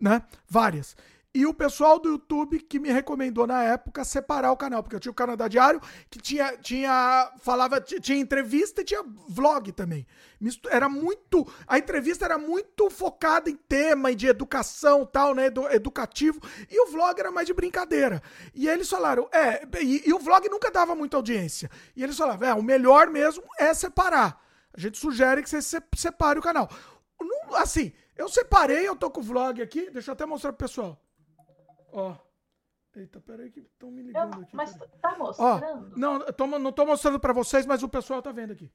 Né? 0.00 0.20
Várias. 0.48 0.96
E 1.34 1.46
o 1.46 1.54
pessoal 1.54 1.98
do 1.98 2.10
YouTube 2.10 2.60
que 2.60 2.78
me 2.78 2.92
recomendou 2.92 3.46
na 3.46 3.62
época 3.62 4.04
separar 4.04 4.52
o 4.52 4.56
canal, 4.56 4.82
porque 4.82 4.94
eu 4.94 5.00
tinha 5.00 5.12
o 5.12 5.14
Canadá 5.14 5.48
Diário, 5.48 5.80
que 6.10 6.18
tinha, 6.18 6.58
tinha 6.58 7.32
falava, 7.38 7.80
tinha 7.80 8.18
entrevista 8.18 8.82
e 8.82 8.84
tinha 8.84 9.02
vlog 9.28 9.72
também. 9.72 10.06
Era 10.68 10.90
muito, 10.90 11.50
a 11.66 11.78
entrevista 11.78 12.26
era 12.26 12.36
muito 12.36 12.90
focada 12.90 13.48
em 13.48 13.56
tema 13.56 14.10
e 14.10 14.14
de 14.14 14.26
educação, 14.26 15.06
tal, 15.06 15.34
né, 15.34 15.46
educativo, 15.70 16.38
e 16.70 16.78
o 16.86 16.90
vlog 16.90 17.18
era 17.18 17.32
mais 17.32 17.46
de 17.46 17.54
brincadeira. 17.54 18.22
E 18.52 18.68
eles 18.68 18.90
falaram, 18.90 19.26
é, 19.32 19.66
e, 19.80 20.02
e 20.06 20.12
o 20.12 20.18
vlog 20.18 20.46
nunca 20.50 20.70
dava 20.70 20.94
muita 20.94 21.16
audiência. 21.16 21.70
E 21.96 22.04
eles 22.04 22.16
falavam, 22.16 22.46
é, 22.46 22.52
o 22.52 22.62
melhor 22.62 23.08
mesmo 23.08 23.44
é 23.58 23.72
separar. 23.72 24.38
A 24.74 24.78
gente 24.78 24.98
sugere 24.98 25.42
que 25.42 25.48
você 25.48 25.62
separe 25.96 26.38
o 26.38 26.42
canal. 26.42 26.68
assim, 27.54 27.90
eu 28.16 28.28
separei, 28.28 28.86
eu 28.86 28.94
tô 28.94 29.10
com 29.10 29.20
o 29.20 29.24
vlog 29.24 29.62
aqui, 29.62 29.88
deixa 29.90 30.10
eu 30.10 30.12
até 30.12 30.26
mostrar 30.26 30.52
pro 30.52 30.66
pessoal. 30.66 31.00
Ó. 31.92 32.16
Eita, 32.94 33.20
peraí 33.20 33.50
que 33.50 33.60
estão 33.60 33.90
me 33.90 34.02
ligando 34.02 34.42
aqui. 34.42 34.54
Mas 34.54 34.72
peraí. 34.72 34.88
tá 35.00 35.16
mostrando? 35.16 35.92
Ó, 35.92 35.98
não, 35.98 36.22
eu 36.22 36.32
tô, 36.32 36.46
não 36.46 36.72
tô 36.72 36.84
mostrando 36.84 37.18
para 37.18 37.32
vocês, 37.32 37.64
mas 37.64 37.82
o 37.82 37.88
pessoal 37.88 38.20
tá 38.20 38.32
vendo 38.32 38.52
aqui. 38.52 38.70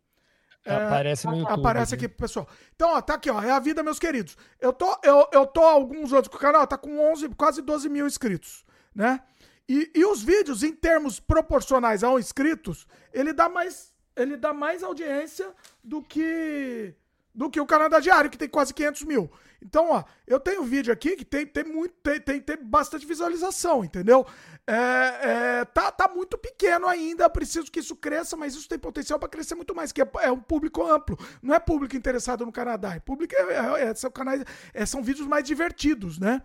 É, 0.66 0.74
aparece 0.74 1.28
no 1.28 1.38
YouTube. 1.38 1.60
Aparece 1.60 1.96
aqui 1.96 2.08
pro 2.08 2.18
pessoal. 2.18 2.48
Então, 2.76 2.90
ó, 2.90 3.02
tá 3.02 3.14
aqui, 3.14 3.30
ó. 3.30 3.42
É 3.42 3.52
a 3.52 3.60
vida, 3.60 3.84
meus 3.84 4.00
queridos. 4.00 4.36
Eu 4.60 4.74
tô, 4.74 4.98
eu, 5.04 5.28
eu 5.32 5.46
tô 5.46 5.62
alguns 5.62 6.12
outros 6.12 6.30
com 6.30 6.38
o 6.38 6.42
canal, 6.42 6.66
tá 6.66 6.78
com 6.78 7.00
11, 7.12 7.30
quase 7.30 7.62
12 7.62 7.88
mil 7.90 8.08
inscritos, 8.08 8.66
né? 8.94 9.22
E, 9.70 9.92
e 9.94 10.06
os 10.06 10.24
vídeos, 10.24 10.64
em 10.64 10.74
termos 10.74 11.20
proporcionais 11.20 12.04
a 12.04 12.12
inscritos, 12.14 12.88
ele 13.14 13.34
dá 13.34 13.50
mais, 13.50 13.94
ele 14.16 14.38
dá 14.38 14.54
mais 14.54 14.82
audiência 14.82 15.54
do 15.84 16.02
que 16.02 16.96
do 17.38 17.52
que 17.52 17.62
o 17.62 17.68
Canadá 17.68 18.00
Diário, 18.00 18.32
que 18.32 18.38
tem 18.38 18.50
quase 18.50 18.74
500 18.74 19.04
mil. 19.04 19.32
Então, 19.62 19.92
ó, 19.92 20.04
eu 20.26 20.40
tenho 20.40 20.64
vídeo 20.64 20.92
aqui 20.92 21.16
que 21.16 21.24
tem, 21.24 21.46
tem, 21.46 21.64
muito, 21.64 21.94
tem, 22.02 22.20
tem, 22.20 22.42
tem 22.42 22.58
bastante 22.58 23.06
visualização, 23.06 23.86
entendeu? 23.86 24.26
É, 24.66 25.60
é, 25.62 25.66
tá, 25.66 25.92
tá 25.92 26.08
muito 26.08 26.36
pequeno 26.36 26.88
ainda, 26.88 27.30
preciso 27.30 27.72
que 27.72 27.80
isso 27.80 27.96
cresça, 27.96 28.36
mas 28.36 28.56
isso 28.56 28.68
tem 28.68 28.80
potencial 28.80 29.20
para 29.20 29.30
crescer 29.30 29.54
muito 29.54 29.76
mais, 29.76 29.92
que 29.92 30.02
é, 30.02 30.10
é, 30.22 30.32
um 30.32 30.42
público 30.42 30.84
amplo. 30.84 31.16
Não 31.40 31.54
é 31.54 31.60
público 31.60 31.96
interessado 31.96 32.44
no 32.44 32.52
Canadá, 32.52 32.96
é 32.96 33.00
público, 33.00 33.36
é, 33.36 33.84
é, 33.84 33.84
é 33.84 33.94
são, 33.94 34.10
canais, 34.10 34.44
são 34.88 35.04
vídeos 35.04 35.28
mais 35.28 35.46
divertidos, 35.46 36.18
né? 36.18 36.42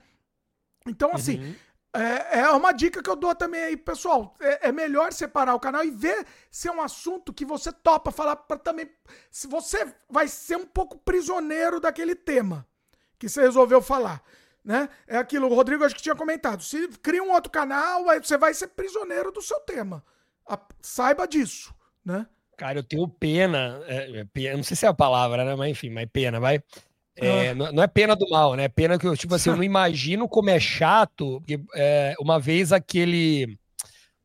Então, 0.87 1.13
assim, 1.15 1.39
uhum. 1.39 1.55
É, 1.95 2.41
é 2.41 2.51
uma 2.51 2.73
dica 2.73 3.03
que 3.03 3.11
eu 3.11 3.17
dou 3.17 3.35
também 3.35 3.63
aí, 3.63 3.77
pessoal. 3.77 4.35
É, 4.41 4.69
é, 4.69 4.73
melhor 4.73 5.13
separar 5.13 5.55
o 5.55 5.61
canal 5.61 5.85
e 5.85 5.91
ver 5.91 6.27
se 6.51 6.67
é 6.67 6.73
um 6.73 6.81
assunto 6.81 7.33
que 7.33 7.45
você 7.45 7.71
topa 7.71 8.11
falar 8.11 8.37
para 8.37 8.59
também. 8.59 8.91
Se 9.31 9.47
você 9.47 9.87
vai 10.09 10.27
ser 10.27 10.57
um 10.57 10.65
pouco 10.65 10.99
prisioneiro 10.99 11.79
daquele 11.79 12.15
tema 12.15 12.67
que 13.19 13.29
você 13.29 13.43
resolveu 13.43 13.83
falar. 13.83 14.23
Né? 14.65 14.89
É 15.07 15.19
aquilo, 15.19 15.49
o 15.49 15.55
Rodrigo 15.55 15.85
acho 15.85 15.95
que 15.95 16.03
tinha 16.03 16.15
comentado. 16.15 16.63
Se 16.63 16.89
cria 17.03 17.23
um 17.23 17.33
outro 17.33 17.51
canal, 17.51 18.09
aí 18.09 18.19
você 18.19 18.39
vai 18.39 18.55
ser 18.55 18.69
prisioneiro 18.69 19.31
do 19.31 19.43
seu 19.43 19.61
tema. 19.61 20.03
A, 20.47 20.59
saiba 20.81 21.27
disso, 21.27 21.75
né? 22.05 22.27
Cara, 22.57 22.79
eu 22.79 22.85
tenho 22.85 23.09
pena, 23.09 23.83
é, 23.87 24.27
é, 24.37 24.57
não 24.57 24.63
sei 24.63 24.77
se 24.77 24.87
é 24.87 24.89
a 24.89 24.95
palavra, 24.95 25.45
né? 25.45 25.57
Mas 25.57 25.71
enfim, 25.71 25.91
mas 25.91 26.09
pena, 26.13 26.39
vai. 26.39 26.63
É, 27.17 27.51
ah. 27.51 27.55
não 27.55 27.83
é 27.83 27.87
pena 27.87 28.17
do 28.17 28.29
mal, 28.31 28.55
né? 28.55 28.65
É 28.65 28.69
pena 28.69 28.99
que 28.99 29.07
eu, 29.07 29.17
tipo 29.17 29.35
assim, 29.35 29.51
eu 29.51 29.57
não 29.57 29.65
imagino 29.65 30.29
como 30.29 30.51
é 30.51 30.59
chato. 30.59 31.41
Porque, 31.41 31.61
é, 31.75 32.15
uma 32.19 32.41
vez 32.41 32.73
aquele. 32.73 33.59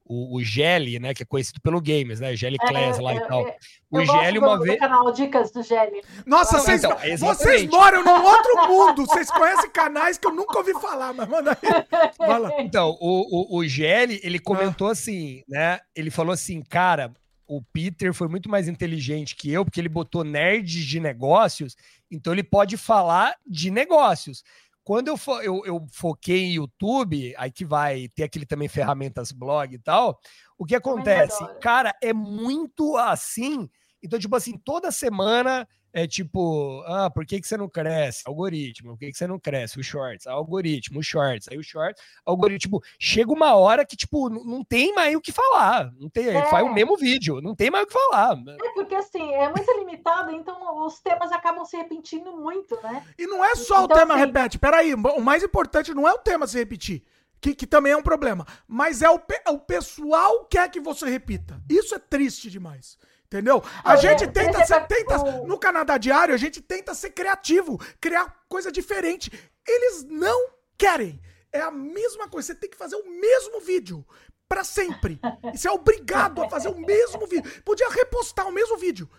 o, 0.05 0.37
o 0.37 0.43
Gelli, 0.43 0.99
né, 0.99 1.13
que 1.13 1.23
é 1.23 1.25
conhecido 1.25 1.59
pelo 1.61 1.81
Games, 1.81 2.21
né, 2.21 2.33
Gelli 2.35 2.57
é, 2.61 2.67
Class 2.67 2.99
lá 2.99 3.13
é, 3.13 3.17
e 3.17 3.27
tal. 3.27 3.45
É, 3.45 3.57
o 3.91 4.05
Gelli 4.05 4.39
uma 4.39 4.57
vez... 4.57 4.79
canal 4.79 5.11
Dicas 5.11 5.51
do 5.51 5.61
Gelli. 5.61 6.01
Nossa, 6.25 6.59
vocês, 6.59 6.81
então, 6.83 6.97
vocês 7.19 7.67
moram 7.67 8.03
num 8.03 8.23
outro 8.23 8.67
mundo, 8.67 9.05
vocês 9.05 9.29
conhecem 9.29 9.69
canais 9.69 10.17
que 10.17 10.27
eu 10.27 10.33
nunca 10.33 10.57
ouvi 10.59 10.73
falar, 10.79 11.13
mas 11.13 11.27
manda 11.27 11.51
aí. 11.51 12.65
Então, 12.65 12.97
o, 13.01 13.57
o, 13.57 13.59
o 13.59 13.67
Gelli, 13.67 14.19
ele 14.23 14.39
comentou 14.39 14.87
ah. 14.87 14.91
assim, 14.93 15.43
né, 15.47 15.79
ele 15.93 16.09
falou 16.09 16.31
assim, 16.31 16.61
cara, 16.61 17.13
o 17.47 17.61
Peter 17.61 18.13
foi 18.13 18.27
muito 18.27 18.49
mais 18.49 18.67
inteligente 18.67 19.35
que 19.35 19.51
eu, 19.51 19.63
porque 19.63 19.79
ele 19.79 19.89
botou 19.89 20.23
nerds 20.23 20.85
de 20.85 20.99
negócios, 20.99 21.75
então 22.11 22.33
ele 22.33 22.43
pode 22.43 22.75
falar 22.75 23.35
de 23.45 23.71
negócios. 23.71 24.43
Quando 24.83 25.07
eu, 25.09 25.17
fo 25.17 25.41
eu, 25.41 25.65
eu, 25.65 25.85
foquei 25.91 26.45
em 26.45 26.53
YouTube, 26.53 27.33
aí 27.37 27.51
que 27.51 27.65
vai 27.65 28.07
ter 28.09 28.23
aquele 28.23 28.45
também 28.45 28.69
ferramentas 28.69 29.31
blog 29.31 29.73
e 29.73 29.79
tal, 29.79 30.19
o 30.57 30.65
que 30.65 30.75
acontece? 30.75 31.45
Cara, 31.59 31.93
é 32.01 32.13
muito 32.13 32.95
assim. 32.95 33.69
Então, 34.01 34.17
tipo 34.17 34.35
assim, 34.35 34.57
toda 34.57 34.91
semana 34.91 35.67
é 35.97 36.05
tipo, 36.05 36.83
ah, 36.85 37.09
por 37.09 37.25
que, 37.25 37.41
que 37.41 37.47
você 37.47 37.57
não 37.57 37.67
cresce? 37.67 38.21
Algoritmo, 38.27 38.91
por 38.91 38.99
que, 38.99 39.11
que 39.11 39.17
você 39.17 39.25
não 39.25 39.39
cresce? 39.39 39.79
O 39.79 39.83
shorts, 39.83 40.27
algoritmo, 40.27 40.99
o 40.99 41.03
shorts, 41.03 41.47
aí 41.49 41.57
o 41.57 41.63
shorts, 41.63 41.99
algoritmo. 42.23 42.79
Chega 42.99 43.33
uma 43.33 43.55
hora 43.55 43.83
que, 43.83 43.97
tipo, 43.97 44.29
não 44.29 44.63
tem 44.63 44.93
mais 44.93 45.15
o 45.15 45.19
que 45.19 45.31
falar. 45.31 45.91
Não 45.99 46.07
tem, 46.07 46.27
é. 46.27 46.45
faz 46.51 46.63
o 46.63 46.71
mesmo 46.71 46.95
vídeo, 46.97 47.41
não 47.41 47.55
tem 47.55 47.71
mais 47.71 47.85
o 47.85 47.87
que 47.87 47.93
falar. 47.93 48.37
É 48.47 48.69
porque 48.75 48.93
assim, 48.93 49.33
é 49.33 49.49
muito 49.49 49.71
limitado, 49.71 50.29
então 50.29 50.85
os 50.85 50.99
temas 50.99 51.31
acabam 51.31 51.65
se 51.65 51.75
repetindo 51.75 52.31
muito, 52.31 52.79
né? 52.83 53.03
E 53.17 53.25
não 53.25 53.43
é 53.43 53.55
só 53.55 53.83
então, 53.83 53.85
o 53.85 53.99
tema 53.99 54.13
assim... 54.13 54.25
repete, 54.25 54.59
peraí, 54.59 54.93
o 54.93 55.21
mais 55.21 55.41
importante 55.41 55.95
não 55.95 56.07
é 56.07 56.13
o 56.13 56.19
tema 56.19 56.45
se 56.45 56.59
repetir. 56.59 57.01
Que, 57.41 57.55
que 57.55 57.65
também 57.65 57.93
é 57.93 57.97
um 57.97 58.03
problema. 58.03 58.45
Mas 58.67 59.01
é 59.01 59.09
o, 59.09 59.19
o 59.49 59.59
pessoal 59.59 60.45
quer 60.45 60.69
que 60.69 60.79
você 60.79 61.09
repita. 61.09 61.59
Isso 61.67 61.95
é 61.95 61.99
triste 61.99 62.51
demais. 62.51 62.97
Entendeu? 63.27 63.61
A 63.83 63.95
é, 63.95 63.97
gente 63.97 64.27
tenta, 64.27 64.65
ser, 64.65 64.87
tenta 64.87 65.17
no 65.45 65.59
Canadá 65.59 65.97
Diário, 65.97 66.33
a 66.33 66.37
gente 66.37 66.61
tenta 66.61 66.93
ser 66.93 67.09
criativo, 67.09 67.77
criar 67.99 68.33
coisa 68.47 68.71
diferente. 68.71 69.29
Eles 69.67 70.05
não 70.05 70.49
querem. 70.77 71.21
É 71.51 71.59
a 71.59 71.71
mesma 71.71 72.29
coisa, 72.29 72.47
você 72.47 72.55
tem 72.55 72.69
que 72.69 72.77
fazer 72.77 72.95
o 72.95 73.09
mesmo 73.09 73.59
vídeo 73.59 74.05
para 74.47 74.63
sempre. 74.63 75.19
E 75.53 75.57
você 75.57 75.67
é 75.67 75.71
obrigado 75.71 76.41
a 76.41 76.49
fazer 76.49 76.69
o 76.69 76.77
mesmo 76.77 77.27
vídeo. 77.27 77.61
Podia 77.63 77.89
repostar 77.89 78.47
o 78.47 78.51
mesmo 78.51 78.77
vídeo, 78.77 79.09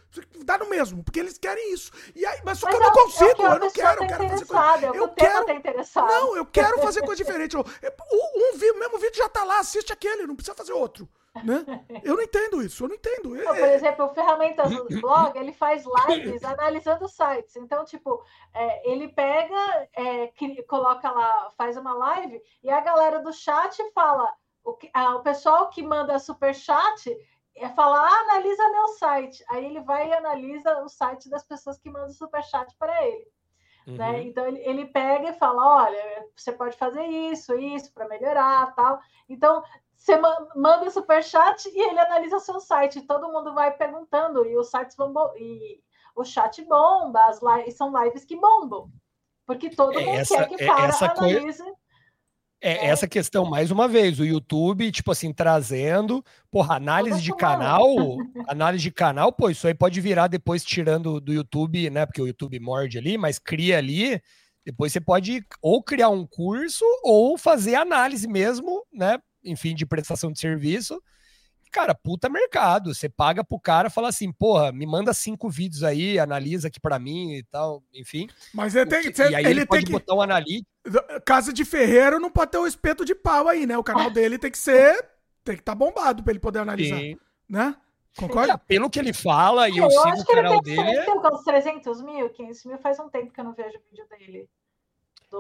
dá 0.45 0.57
no 0.57 0.71
mesmo, 0.71 1.05
porque 1.05 1.21
eles 1.21 1.37
querem 1.37 1.73
isso. 1.73 1.93
E 2.15 2.25
aí, 2.25 2.41
mas 2.45 2.59
só 2.59 2.67
mas 2.67 2.77
que 2.77 2.83
eu 2.83 2.87
não 2.87 2.93
consigo, 2.93 3.43
eu 3.43 3.59
não 3.59 3.71
quero, 3.71 4.05
eu 4.05 4.09
quero 4.09 4.29
fazer 4.29 4.47
coisa. 4.47 4.87
Eu, 4.87 4.95
eu 4.95 5.09
quero. 5.11 5.47
Não, 5.97 6.37
eu 6.37 6.47
quero 6.47 6.81
fazer 6.81 7.01
coisa 7.03 7.23
diferente. 7.23 7.57
Um, 7.57 7.61
um, 7.61 8.55
um 8.55 8.79
mesmo 8.79 8.99
vídeo 8.99 9.17
já 9.17 9.29
tá 9.29 9.45
lá, 9.45 9.59
assiste 9.59 9.93
aquele, 9.93 10.27
não 10.27 10.35
precisa 10.35 10.55
fazer 10.55 10.73
outro. 10.73 11.07
Né? 11.45 11.65
Eu 12.03 12.17
não 12.17 12.23
entendo 12.23 12.63
isso, 12.63 12.85
eu 12.85 12.89
não 12.89 12.97
entendo. 12.97 13.37
Então, 13.37 13.55
por 13.55 13.69
exemplo, 13.69 14.05
o 14.07 14.15
Ferramentas 14.15 14.71
do 14.71 14.89
Blog, 15.01 15.39
ele 15.39 15.53
faz 15.53 15.85
lives 16.09 16.45
analisando 16.45 17.09
sites. 17.09 17.57
Então, 17.57 17.85
tipo, 17.85 18.23
é, 18.55 18.91
ele 18.91 19.09
pega, 19.09 19.89
é, 19.95 20.27
que, 20.29 20.63
coloca 20.65 21.11
lá, 21.11 21.51
faz 21.57 21.77
uma 21.77 21.95
live 21.95 22.43
e 22.63 22.71
a 22.71 22.81
galera 22.81 23.21
do 23.21 23.33
chat 23.33 23.77
fala, 23.93 24.33
o, 24.65 24.75
que, 24.75 24.91
a, 24.93 25.17
o 25.17 25.23
pessoal 25.23 25.69
que 25.69 25.83
manda 25.83 26.19
super 26.19 26.55
chat 26.55 27.17
é 27.57 27.69
falar, 27.71 28.01
ah, 28.01 28.21
analisa 28.21 28.71
meu 28.71 28.89
site. 28.89 29.45
Aí 29.49 29.65
ele 29.65 29.81
vai 29.81 30.09
e 30.09 30.13
analisa 30.13 30.83
o 30.83 30.89
site 30.89 31.29
das 31.29 31.45
pessoas 31.45 31.79
que 31.79 31.91
mandam 31.91 32.11
super 32.11 32.43
chat 32.45 32.75
para 32.79 33.07
ele. 33.07 33.27
Né? 33.87 33.89
Uhum. 33.89 33.97
Né? 33.97 34.23
Então 34.23 34.47
ele, 34.47 34.61
ele 34.61 34.87
pega 34.87 35.31
e 35.31 35.39
fala, 35.39 35.85
olha, 35.85 36.27
você 36.37 36.53
pode 36.53 36.77
fazer 36.77 37.05
isso, 37.05 37.55
isso 37.59 37.93
para 37.93 38.09
melhorar, 38.09 38.75
tal. 38.75 39.01
Então 39.29 39.63
você 39.99 40.17
manda 40.55 40.91
super 40.91 41.23
chat 41.23 41.67
e 41.67 41.81
ele 41.91 41.99
analisa 41.99 42.39
seu 42.39 42.61
site. 42.61 43.03
Todo 43.03 43.33
mundo 43.33 43.53
vai 43.53 43.77
perguntando 43.77 44.47
e 44.47 44.57
os 44.57 44.71
sites 44.71 44.97
vão 44.97 45.13
e 45.37 45.81
o 46.15 46.25
chat 46.25 46.65
bomba, 46.65 47.27
as 47.27 47.41
lives 47.43 47.77
são 47.77 47.93
lives 48.03 48.25
que 48.25 48.37
bombam, 48.37 48.91
porque 49.47 49.71
todo 49.71 49.99
é 49.99 50.05
mundo 50.05 50.19
essa, 50.19 50.37
quer 50.37 50.49
que 50.49 50.55
o 50.55 50.63
é 50.63 50.67
cara 50.67 50.89
essa 50.89 51.07
analise. 51.07 51.63
É, 52.61 52.73
é, 52.73 52.87
essa 52.87 53.07
questão, 53.07 53.45
mais 53.45 53.71
uma 53.71 53.87
vez, 53.87 54.19
o 54.19 54.25
YouTube, 54.25 54.91
tipo 54.91 55.13
assim, 55.13 55.33
trazendo, 55.33 56.25
porra, 56.51 56.75
análise 56.75 57.23
de 57.23 57.33
canal, 57.37 57.87
análise 58.49 58.83
de 58.83 58.91
canal, 58.91 59.33
pô, 59.33 59.49
isso 59.49 59.69
aí 59.69 59.75
pode 59.75 60.01
virar 60.01 60.27
depois 60.27 60.65
tirando 60.65 61.21
do 61.21 61.33
YouTube, 61.33 61.89
né, 61.89 62.05
porque 62.05 62.21
o 62.21 62.27
YouTube 62.27 62.59
morde 62.59 62.99
ali, 62.99 63.17
mas 63.17 63.39
cria 63.39 63.79
ali, 63.79 64.21
depois 64.67 64.93
você 64.93 65.01
pode 65.01 65.45
ou 65.63 65.81
criar 65.81 66.09
um 66.09 66.27
curso 66.27 66.85
ou 67.05 67.39
fazer 67.39 67.77
análise 67.77 68.27
mesmo, 68.27 68.85
né, 68.93 69.21
enfim, 69.45 69.75
de 69.75 69.87
prestação 69.87 70.33
de 70.33 70.39
serviço. 70.39 71.03
Cara, 71.71 71.95
puta 71.95 72.29
mercado. 72.29 72.95
Você 72.95 73.09
paga 73.09 73.45
pro 73.45 73.61
cara 73.61 73.91
fala 73.91 74.09
assim, 74.09 74.33
porra, 74.33 74.73
me 74.73 74.87
manda 74.87 75.13
cinco 75.13 75.51
vídeos 75.51 75.83
aí, 75.83 76.19
analisa 76.19 76.69
aqui 76.69 76.81
para 76.81 76.99
mim 76.99 77.35
e 77.35 77.43
tal, 77.45 77.83
enfim. 77.95 78.29
Mas 78.55 78.75
ele 78.75 78.87
tem 78.87 79.13
que. 79.13 79.23
E 79.23 79.35
aí 79.35 79.45
ele, 79.45 79.61
ele 79.61 79.67
pode 79.67 79.85
que... 79.85 79.93
botar 79.93 80.15
um 80.15 80.23
analítico. 80.23 80.71
Casa 81.25 81.53
de 81.53 81.65
Ferreiro 81.65 82.19
não 82.19 82.31
pode 82.31 82.51
ter 82.51 82.59
um 82.59 82.67
espeto 82.67 83.05
de 83.05 83.15
pau 83.15 83.49
aí, 83.49 83.67
né? 83.67 83.77
O 83.77 83.85
canal 83.85 84.11
dele 84.11 84.39
tem 84.39 84.51
que 84.51 84.59
ser. 84.59 84.95
Tem 85.45 85.55
que 85.55 85.63
estar 85.63 85.73
tá 85.73 85.77
bombado 85.77 86.23
para 86.23 86.33
ele 86.33 86.41
poder 86.41 86.61
analisar. 86.61 86.97
Sim. 86.97 87.17
Né? 87.49 87.77
Concorda? 88.17 88.55
É, 88.55 88.57
pelo 88.57 88.91
que 88.91 88.99
ele 88.99 89.13
fala, 89.13 89.69
e 89.69 89.79
eu, 89.79 89.85
eu 89.85 89.91
sigo 89.91 90.21
o 90.21 90.25
canal 90.25 90.61
dele. 90.61 90.81
Ele 90.81 91.03
tem 91.03 91.15
uns 91.15 91.45
300 91.45 92.03
mil, 92.03 92.31
500 92.31 92.65
mil, 92.65 92.79
faz 92.79 92.99
um 92.99 93.09
tempo 93.09 93.33
que 93.33 93.41
eu 93.41 93.45
não 93.45 93.55
vejo 93.55 93.79
vídeo 93.91 94.07
dele. 94.09 94.49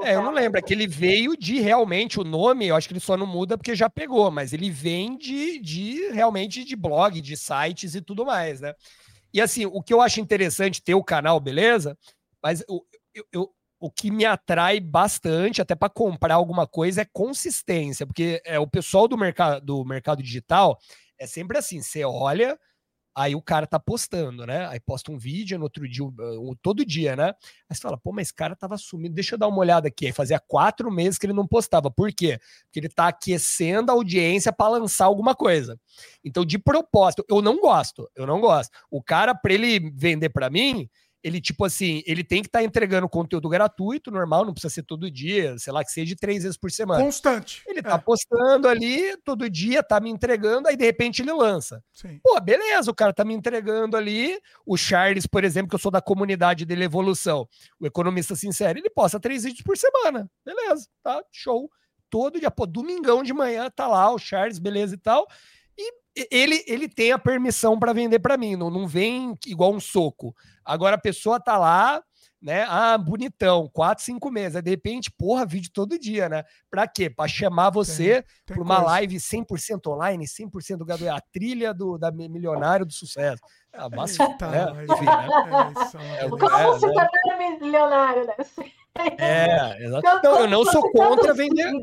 É, 0.02 0.14
eu 0.14 0.22
não 0.22 0.32
lembro, 0.32 0.58
é 0.58 0.62
que 0.62 0.74
ele 0.74 0.86
veio 0.86 1.36
de 1.36 1.60
realmente 1.60 2.20
o 2.20 2.24
nome, 2.24 2.66
eu 2.66 2.76
acho 2.76 2.86
que 2.86 2.92
ele 2.92 3.00
só 3.00 3.16
não 3.16 3.26
muda 3.26 3.56
porque 3.56 3.74
já 3.74 3.88
pegou, 3.88 4.30
mas 4.30 4.52
ele 4.52 4.70
vem 4.70 5.16
de, 5.16 5.58
de 5.60 6.10
realmente 6.10 6.62
de 6.62 6.76
blog, 6.76 7.20
de 7.20 7.36
sites 7.36 7.94
e 7.94 8.02
tudo 8.02 8.26
mais, 8.26 8.60
né? 8.60 8.74
E 9.32 9.40
assim, 9.40 9.64
o 9.66 9.82
que 9.82 9.92
eu 9.92 10.02
acho 10.02 10.20
interessante 10.20 10.82
ter 10.82 10.94
o 10.94 11.04
canal, 11.04 11.40
beleza? 11.40 11.96
Mas 12.42 12.62
eu, 12.68 12.86
eu, 13.14 13.24
eu 13.32 13.50
o 13.80 13.90
que 13.90 14.10
me 14.10 14.24
atrai 14.24 14.80
bastante, 14.80 15.62
até 15.62 15.74
para 15.74 15.88
comprar 15.88 16.34
alguma 16.34 16.66
coisa, 16.66 17.02
é 17.02 17.06
consistência, 17.12 18.06
porque 18.06 18.42
é 18.44 18.58
o 18.58 18.66
pessoal 18.66 19.06
do 19.06 19.16
mercado, 19.16 19.64
do 19.64 19.84
mercado 19.84 20.22
digital 20.22 20.78
é 21.18 21.26
sempre 21.26 21.58
assim: 21.58 21.82
você 21.82 22.04
olha, 22.04 22.58
Aí 23.18 23.34
o 23.34 23.42
cara 23.42 23.66
tá 23.66 23.80
postando, 23.80 24.46
né? 24.46 24.68
Aí 24.68 24.78
posta 24.78 25.10
um 25.10 25.18
vídeo 25.18 25.58
no 25.58 25.64
outro 25.64 25.88
dia, 25.88 26.04
um, 26.04 26.54
todo 26.62 26.84
dia, 26.84 27.16
né? 27.16 27.34
Aí 27.68 27.74
você 27.74 27.80
fala, 27.80 27.98
pô, 27.98 28.12
mas 28.12 28.28
esse 28.28 28.34
cara 28.34 28.54
tava 28.54 28.78
sumindo, 28.78 29.12
deixa 29.12 29.34
eu 29.34 29.38
dar 29.40 29.48
uma 29.48 29.58
olhada 29.58 29.88
aqui. 29.88 30.06
Aí 30.06 30.12
fazia 30.12 30.38
quatro 30.38 30.88
meses 30.88 31.18
que 31.18 31.26
ele 31.26 31.32
não 31.32 31.44
postava. 31.44 31.90
Por 31.90 32.12
quê? 32.12 32.38
Porque 32.66 32.78
ele 32.78 32.88
tá 32.88 33.08
aquecendo 33.08 33.90
a 33.90 33.94
audiência 33.94 34.52
para 34.52 34.68
lançar 34.68 35.06
alguma 35.06 35.34
coisa. 35.34 35.76
Então, 36.24 36.44
de 36.44 36.60
propósito, 36.60 37.24
eu 37.28 37.42
não 37.42 37.58
gosto, 37.58 38.08
eu 38.14 38.24
não 38.24 38.40
gosto. 38.40 38.70
O 38.88 39.02
cara, 39.02 39.34
para 39.34 39.52
ele 39.52 39.90
vender 39.92 40.28
para 40.28 40.48
mim, 40.48 40.88
ele, 41.22 41.40
tipo 41.40 41.64
assim, 41.64 42.02
ele 42.06 42.22
tem 42.22 42.42
que 42.42 42.48
estar 42.48 42.60
tá 42.60 42.64
entregando 42.64 43.08
conteúdo 43.08 43.48
gratuito, 43.48 44.10
normal, 44.10 44.44
não 44.44 44.52
precisa 44.52 44.72
ser 44.72 44.82
todo 44.84 45.10
dia, 45.10 45.58
sei 45.58 45.72
lá, 45.72 45.84
que 45.84 45.90
seja 45.90 46.14
três 46.18 46.42
vezes 46.42 46.56
por 46.56 46.70
semana. 46.70 47.02
Constante. 47.02 47.62
Ele 47.66 47.82
tá 47.82 47.94
é. 47.94 47.98
postando 47.98 48.68
ali 48.68 49.16
todo 49.24 49.50
dia, 49.50 49.82
tá 49.82 49.98
me 50.00 50.10
entregando, 50.10 50.68
aí 50.68 50.76
de 50.76 50.84
repente 50.84 51.22
ele 51.22 51.32
lança. 51.32 51.82
Sim. 51.92 52.20
Pô, 52.22 52.40
beleza, 52.40 52.90
o 52.90 52.94
cara 52.94 53.12
tá 53.12 53.24
me 53.24 53.34
entregando 53.34 53.96
ali. 53.96 54.38
O 54.64 54.76
Charles, 54.76 55.26
por 55.26 55.42
exemplo, 55.42 55.68
que 55.68 55.74
eu 55.74 55.80
sou 55.80 55.90
da 55.90 56.00
comunidade 56.00 56.64
dele 56.64 56.84
Evolução, 56.84 57.48
o 57.80 57.86
economista 57.86 58.34
sincero, 58.34 58.78
ele 58.78 58.90
posta 58.90 59.18
três 59.18 59.42
vídeos 59.42 59.62
por 59.62 59.76
semana. 59.76 60.30
Beleza, 60.44 60.88
tá? 61.02 61.22
Show. 61.32 61.70
Todo 62.08 62.40
dia, 62.40 62.50
pô, 62.50 62.64
domingão 62.64 63.22
de 63.22 63.34
manhã 63.34 63.68
tá 63.70 63.86
lá 63.86 64.10
o 64.10 64.18
Charles, 64.18 64.58
beleza 64.58 64.94
e 64.94 64.98
tal 64.98 65.26
ele, 66.30 66.64
ele 66.66 66.88
tem 66.88 67.12
a 67.12 67.18
permissão 67.18 67.78
para 67.78 67.92
vender 67.92 68.18
para 68.18 68.36
mim, 68.36 68.56
não, 68.56 68.70
não 68.70 68.86
vem 68.86 69.36
igual 69.46 69.72
um 69.72 69.80
soco. 69.80 70.34
Agora 70.64 70.96
a 70.96 71.00
pessoa 71.00 71.38
tá 71.40 71.56
lá, 71.58 72.02
né? 72.40 72.64
Ah, 72.68 72.96
bonitão, 72.96 73.68
quatro, 73.72 74.04
cinco 74.04 74.30
meses. 74.30 74.56
Aí, 74.56 74.62
de 74.62 74.70
repente, 74.70 75.10
porra, 75.10 75.44
vídeo 75.44 75.70
todo 75.72 75.98
dia, 75.98 76.28
né? 76.28 76.44
Pra 76.70 76.86
quê? 76.86 77.10
Pra 77.10 77.26
chamar 77.26 77.70
você 77.70 78.24
para 78.46 78.62
uma 78.62 78.76
coisa. 78.76 78.90
live 78.92 79.16
100% 79.16 79.86
online, 79.88 80.24
100% 80.24 80.78
do 80.78 81.08
a 81.10 81.20
trilha 81.32 81.74
do 81.74 81.98
da 81.98 82.12
milionário 82.12 82.86
do 82.86 82.92
sucesso. 82.92 83.42
Ah, 83.72 83.88
mas, 83.88 84.16
tá, 84.16 84.48
né? 84.48 84.84
Enfim, 84.84 85.04
né? 85.04 85.28
É, 86.20 86.24
é, 86.24 86.28
Como 86.28 86.50
é, 86.50 86.74
se 86.74 86.80
tornar 86.80 87.08
né? 87.38 87.58
milionário, 87.60 88.26
né? 88.26 88.34
É, 89.18 89.84
exato. 89.84 90.20
Não, 90.24 90.40
eu 90.40 90.48
não 90.48 90.64
sou 90.64 90.90
contra 90.90 91.32
vender. 91.32 91.70
Não, 91.70 91.80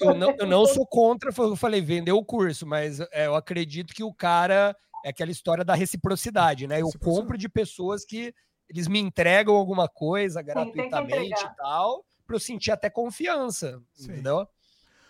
eu, 0.00 0.14
não, 0.14 0.34
eu 0.38 0.46
não 0.46 0.66
sou 0.66 0.86
contra, 0.86 1.30
eu 1.36 1.56
falei, 1.56 1.80
vender 1.80 2.12
o 2.12 2.24
curso, 2.24 2.66
mas 2.66 3.00
é, 3.12 3.26
eu 3.26 3.34
acredito 3.34 3.94
que 3.94 4.02
o 4.02 4.12
cara 4.12 4.76
é 5.04 5.10
aquela 5.10 5.30
história 5.30 5.64
da 5.64 5.74
reciprocidade, 5.74 6.66
né? 6.66 6.80
Eu 6.82 6.90
compro 7.00 7.38
de 7.38 7.48
pessoas 7.48 8.04
que 8.04 8.34
eles 8.70 8.86
me 8.86 9.00
entregam 9.00 9.56
alguma 9.56 9.88
coisa 9.88 10.40
gratuitamente 10.40 11.44
e 11.44 11.56
tal, 11.56 12.04
para 12.24 12.36
eu 12.36 12.40
sentir 12.40 12.70
até 12.70 12.88
confiança, 12.88 13.82
Sim. 13.92 14.12
entendeu? 14.12 14.46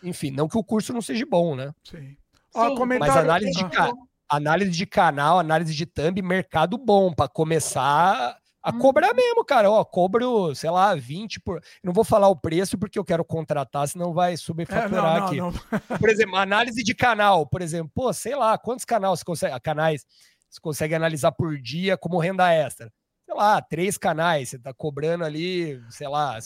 Enfim, 0.02 0.30
não 0.30 0.48
que 0.48 0.56
o 0.56 0.64
curso 0.64 0.94
não 0.94 1.02
seja 1.02 1.26
bom, 1.26 1.55
né? 1.55 1.72
Sim. 1.84 2.16
Ó, 2.55 2.86
Mas 2.98 3.16
análise 3.16 3.52
de, 3.52 3.68
ca... 3.68 3.92
análise 4.28 4.70
de 4.70 4.86
canal, 4.86 5.39
análise 5.39 5.74
de 5.74 5.84
thumb, 5.84 6.22
mercado 6.22 6.78
bom 6.78 7.12
para 7.12 7.28
começar 7.28 8.36
A 8.62 8.72
cobrar 8.72 9.14
mesmo, 9.14 9.44
cara. 9.44 9.70
Ó, 9.70 9.84
cobro, 9.84 10.55
sei 10.55 10.70
lá, 10.70 10.94
20 10.94 11.40
por. 11.40 11.62
Não 11.84 11.92
vou 11.92 12.02
falar 12.02 12.28
o 12.28 12.36
preço 12.36 12.78
porque 12.78 12.98
eu 12.98 13.05
quero 13.05 13.24
contratar, 13.24 13.86
senão 13.86 14.12
vai 14.12 14.36
subfaturar 14.36 14.86
é, 14.86 14.89
não, 14.89 15.02
não, 15.02 15.26
aqui. 15.26 15.36
Não. 15.36 15.98
Por 15.98 16.08
exemplo, 16.08 16.36
análise 16.36 16.82
de 16.82 16.94
canal, 16.94 17.47
por 17.47 17.62
exemplo. 17.62 17.92
Pô, 17.94 18.12
sei 18.12 18.34
lá, 18.34 18.58
quantos 18.58 18.84
canais 18.84 19.18
você 19.18 19.24
consegue, 19.24 19.60
canais 19.60 20.06
você 20.50 20.60
consegue 20.60 20.94
analisar 20.94 21.32
por 21.32 21.56
dia 21.58 21.97
como 21.97 22.18
renda 22.18 22.52
extra? 22.52 22.92
Sei 23.31 23.36
lá, 23.36 23.62
três 23.62 23.97
canais, 23.97 24.49
você 24.49 24.59
tá 24.59 24.75
cobrando 24.75 25.25
ali, 25.25 25.81
sei 25.89 26.09
lá, 26.09 26.36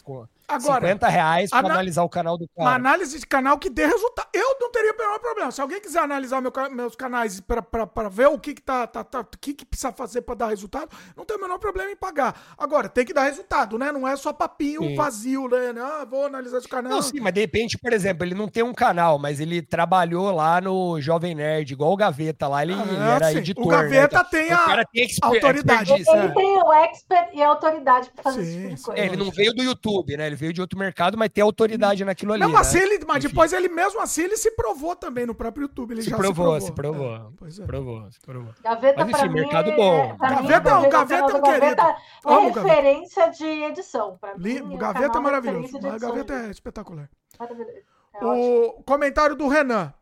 Agora, 0.46 0.86
50 0.86 1.08
reais 1.08 1.50
para 1.50 1.66
analisar 1.66 2.02
o 2.02 2.08
canal 2.08 2.36
do 2.36 2.46
cara. 2.48 2.68
Uma 2.68 2.74
análise 2.74 3.18
de 3.18 3.26
canal 3.26 3.58
que 3.58 3.70
dê 3.70 3.86
resultado. 3.86 4.28
Eu 4.32 4.56
não 4.60 4.70
teria 4.70 4.92
o 4.92 4.96
menor 4.96 5.18
problema. 5.18 5.50
Se 5.50 5.60
alguém 5.60 5.80
quiser 5.80 6.00
analisar 6.00 6.40
meu, 6.40 6.52
meus 6.70 6.94
canais 6.94 7.40
para 7.40 8.08
ver 8.08 8.26
o 8.26 8.38
que, 8.38 8.54
que 8.54 8.62
tá, 8.62 8.86
tá, 8.86 9.02
tá, 9.02 9.20
o 9.20 9.38
que, 9.40 9.54
que 9.54 9.64
precisa 9.64 9.92
fazer 9.92 10.22
para 10.22 10.34
dar 10.34 10.48
resultado, 10.48 10.88
não 11.16 11.24
tem 11.24 11.36
o 11.36 11.40
menor 11.40 11.58
problema 11.58 11.90
em 11.90 11.96
pagar. 11.96 12.54
Agora, 12.58 12.88
tem 12.88 13.04
que 13.04 13.14
dar 13.14 13.24
resultado, 13.24 13.78
né? 13.78 13.90
Não 13.90 14.06
é 14.06 14.16
só 14.16 14.32
papinho 14.32 14.82
sim. 14.82 14.94
vazio, 14.94 15.48
né? 15.48 15.80
Ah, 15.80 16.04
vou 16.04 16.26
analisar 16.26 16.58
esse 16.58 16.68
canal. 16.68 16.92
Não, 16.92 17.02
sim, 17.02 17.20
mas 17.20 17.32
de 17.32 17.40
repente, 17.40 17.78
por 17.78 17.92
exemplo, 17.92 18.24
ele 18.24 18.34
não 18.34 18.48
tem 18.48 18.62
um 18.62 18.74
canal, 18.74 19.18
mas 19.18 19.40
ele 19.40 19.62
trabalhou 19.62 20.30
lá 20.30 20.60
no 20.60 21.00
Jovem 21.00 21.34
Nerd, 21.34 21.72
igual 21.72 21.92
o 21.92 21.96
Gaveta 21.96 22.48
lá, 22.48 22.62
ele, 22.62 22.74
ah, 22.74 22.84
ele 22.86 22.96
era 22.96 23.30
sim. 23.30 23.38
editor. 23.38 23.64
O 23.64 23.68
Gaveta 23.68 24.18
né? 24.18 24.28
tem 24.30 24.52
a 24.52 24.84
tem 24.84 25.08
autoridade. 25.22 25.92
Ele, 25.92 26.04
ele 26.08 26.32
tem 26.32 26.58
o 26.58 26.72
expert 26.72 27.30
e 27.32 27.42
a 27.42 27.48
autoridade 27.48 28.10
para 28.10 28.22
fazer 28.22 28.44
sim, 28.44 28.50
esse 28.50 28.60
tipo 28.60 28.74
de 28.74 28.82
coisa. 28.82 29.00
É, 29.00 29.06
ele 29.06 29.16
não 29.16 29.30
veio 29.30 29.54
do 29.54 29.62
YouTube, 29.62 30.16
né? 30.16 30.26
Ele 30.26 30.33
veio 30.34 30.52
de 30.52 30.60
outro 30.60 30.78
mercado, 30.78 31.16
mas 31.16 31.30
tem 31.30 31.42
autoridade 31.42 32.04
naquilo 32.04 32.32
ali. 32.32 32.42
Não, 32.42 32.50
né? 32.50 32.58
assim 32.58 32.78
ele, 32.78 33.04
mas 33.06 33.22
depois 33.22 33.52
ele 33.52 33.68
mesmo 33.68 34.00
assim 34.00 34.22
ele 34.22 34.36
se 34.36 34.50
provou 34.52 34.94
também 34.96 35.26
no 35.26 35.34
próprio 35.34 35.62
YouTube. 35.62 35.92
Ele 35.92 36.02
se, 36.02 36.10
já 36.10 36.16
provou, 36.16 36.60
se 36.60 36.72
provou, 36.72 37.10
se 37.10 37.12
provou. 37.42 37.48
É, 37.48 37.62
é. 37.62 37.66
Provou, 37.66 38.12
se 38.12 38.20
provou. 38.20 38.54
Gaveta 38.62 39.04
mas, 39.04 39.22
enfim, 39.22 39.28
mercado 39.28 39.70
mim, 39.70 39.76
bom. 39.76 40.16
Gaveta, 40.16 40.78
o 40.78 40.88
Gaveta 40.88 41.32
é 41.32 41.36
um 41.36 41.42
querido. 41.42 41.82
É 41.82 42.60
referência 42.60 43.28
de 43.28 43.44
edição. 43.44 44.18
Mim, 44.36 44.76
Gaveta 44.76 45.18
é 45.18 45.20
maravilhoso. 45.20 45.76
A 45.86 45.98
Gaveta 45.98 46.34
é 46.34 46.50
espetacular. 46.50 47.08
É 47.40 48.24
o 48.24 48.82
comentário 48.84 49.34
do 49.34 49.48
Renan. 49.48 49.92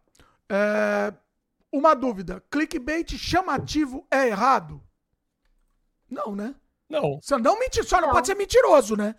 É, 0.49 1.13
uma 1.73 1.95
dúvida. 1.95 2.43
Clickbait 2.51 3.17
chamativo 3.17 4.07
é 4.11 4.29
errado? 4.29 4.83
Não, 6.11 6.37
né? 6.37 6.55
Não. 6.89 7.19
Só 7.23 7.39
não, 7.39 7.59
mentir, 7.59 7.85
só 7.85 7.99
não, 7.99 8.09
não 8.09 8.15
pode 8.15 8.27
ser 8.27 8.35
mentiroso, 8.35 8.95
né? 8.97 9.15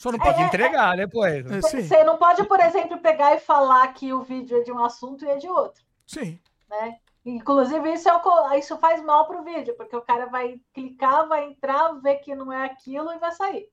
Só 0.00 0.10
não 0.10 0.18
pode 0.18 0.40
é, 0.40 0.44
é 0.44 0.46
entregar, 0.46 0.96
né, 0.96 1.06
pois? 1.06 1.44
É, 1.44 1.60
você 1.60 2.02
não 2.04 2.16
pode, 2.16 2.42
por 2.44 2.58
exemplo, 2.58 2.96
pegar 3.02 3.34
e 3.34 3.38
falar 3.38 3.86
que 3.88 4.14
o 4.14 4.22
vídeo 4.22 4.56
é 4.56 4.62
de 4.62 4.72
um 4.72 4.82
assunto 4.82 5.26
e 5.26 5.28
é 5.28 5.36
de 5.36 5.46
outro. 5.46 5.84
Sim. 6.06 6.40
Né? 6.70 6.96
Inclusive, 7.22 7.92
isso, 7.92 8.08
é 8.08 8.16
o, 8.16 8.54
isso 8.54 8.78
faz 8.78 9.04
mal 9.04 9.26
pro 9.26 9.44
vídeo, 9.44 9.74
porque 9.76 9.94
o 9.94 10.00
cara 10.00 10.24
vai 10.24 10.58
clicar, 10.72 11.28
vai 11.28 11.50
entrar, 11.50 11.92
ver 12.00 12.14
que 12.20 12.34
não 12.34 12.50
é 12.50 12.64
aquilo 12.64 13.12
e 13.12 13.18
vai 13.18 13.30
sair. 13.32 13.68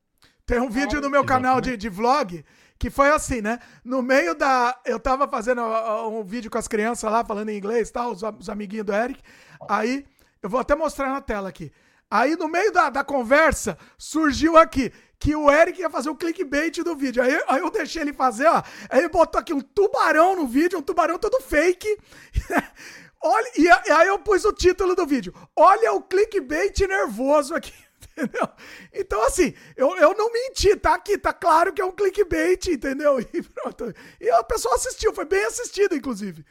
Tem 0.45 0.59
um 0.59 0.69
vídeo 0.69 0.97
é. 0.97 1.01
no 1.01 1.09
meu 1.09 1.23
canal 1.23 1.61
de, 1.61 1.77
de 1.77 1.87
vlog 1.87 2.43
que 2.77 2.89
foi 2.89 3.09
assim, 3.09 3.41
né? 3.41 3.59
No 3.81 4.01
meio 4.01 4.35
da. 4.35 4.77
Eu 4.83 4.99
tava 4.99 5.29
fazendo 5.29 5.61
um 6.09 6.25
vídeo 6.25 6.51
com 6.51 6.57
as 6.57 6.67
crianças 6.67 7.09
lá, 7.09 7.23
falando 7.23 7.47
em 7.47 7.57
inglês 7.57 7.87
e 7.87 7.93
tal, 7.93 8.11
os, 8.11 8.21
os 8.21 8.49
amiguinhos 8.49 8.85
do 8.85 8.93
Eric. 8.93 9.21
Aí, 9.69 10.05
eu 10.43 10.49
vou 10.49 10.59
até 10.59 10.75
mostrar 10.75 11.09
na 11.09 11.21
tela 11.21 11.47
aqui. 11.47 11.71
Aí, 12.11 12.35
no 12.35 12.49
meio 12.49 12.71
da, 12.71 12.89
da 12.89 13.03
conversa, 13.03 13.77
surgiu 13.97 14.57
aqui 14.57 14.91
que 15.19 15.35
o 15.35 15.51
Eric 15.51 15.79
ia 15.79 15.89
fazer 15.89 16.09
o 16.09 16.15
clickbait 16.15 16.83
do 16.83 16.95
vídeo. 16.95 17.23
Aí, 17.23 17.41
aí 17.47 17.61
eu 17.61 17.71
deixei 17.71 18.01
ele 18.01 18.13
fazer, 18.13 18.45
ó. 18.45 18.61
Aí 18.89 18.99
ele 18.99 19.09
botou 19.09 19.39
aqui 19.39 19.53
um 19.53 19.61
tubarão 19.61 20.35
no 20.35 20.47
vídeo, 20.47 20.77
um 20.77 20.81
tubarão 20.81 21.17
todo 21.17 21.41
fake. 21.41 21.87
Olha, 23.23 23.51
e 23.57 23.67
aí 23.91 24.07
eu 24.07 24.19
pus 24.19 24.45
o 24.45 24.53
título 24.53 24.95
do 24.95 25.05
vídeo. 25.05 25.33
Olha 25.55 25.93
o 25.93 26.01
clickbait 26.01 26.79
nervoso 26.87 27.55
aqui. 27.55 27.73
Entendeu? 28.15 28.47
Então, 28.93 29.23
assim, 29.25 29.53
eu, 29.75 29.95
eu 29.97 30.15
não 30.15 30.31
menti, 30.31 30.75
tá 30.75 30.93
aqui, 30.93 31.17
tá 31.17 31.33
claro 31.33 31.73
que 31.73 31.81
é 31.81 31.85
um 31.85 31.91
clickbait, 31.91 32.67
entendeu? 32.67 33.19
E 33.33 33.41
pronto. 33.41 33.93
E 34.19 34.29
a 34.29 34.43
pessoa 34.43 34.75
assistiu, 34.75 35.13
foi 35.13 35.25
bem 35.25 35.43
assistido, 35.45 35.95
inclusive. 35.95 36.45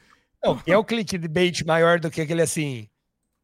Não, 0.44 0.60
é 0.66 0.76
o 0.76 0.84
clickbait 0.84 1.64
maior 1.64 1.98
do 1.98 2.10
que 2.10 2.20
aquele 2.20 2.42
assim 2.42 2.88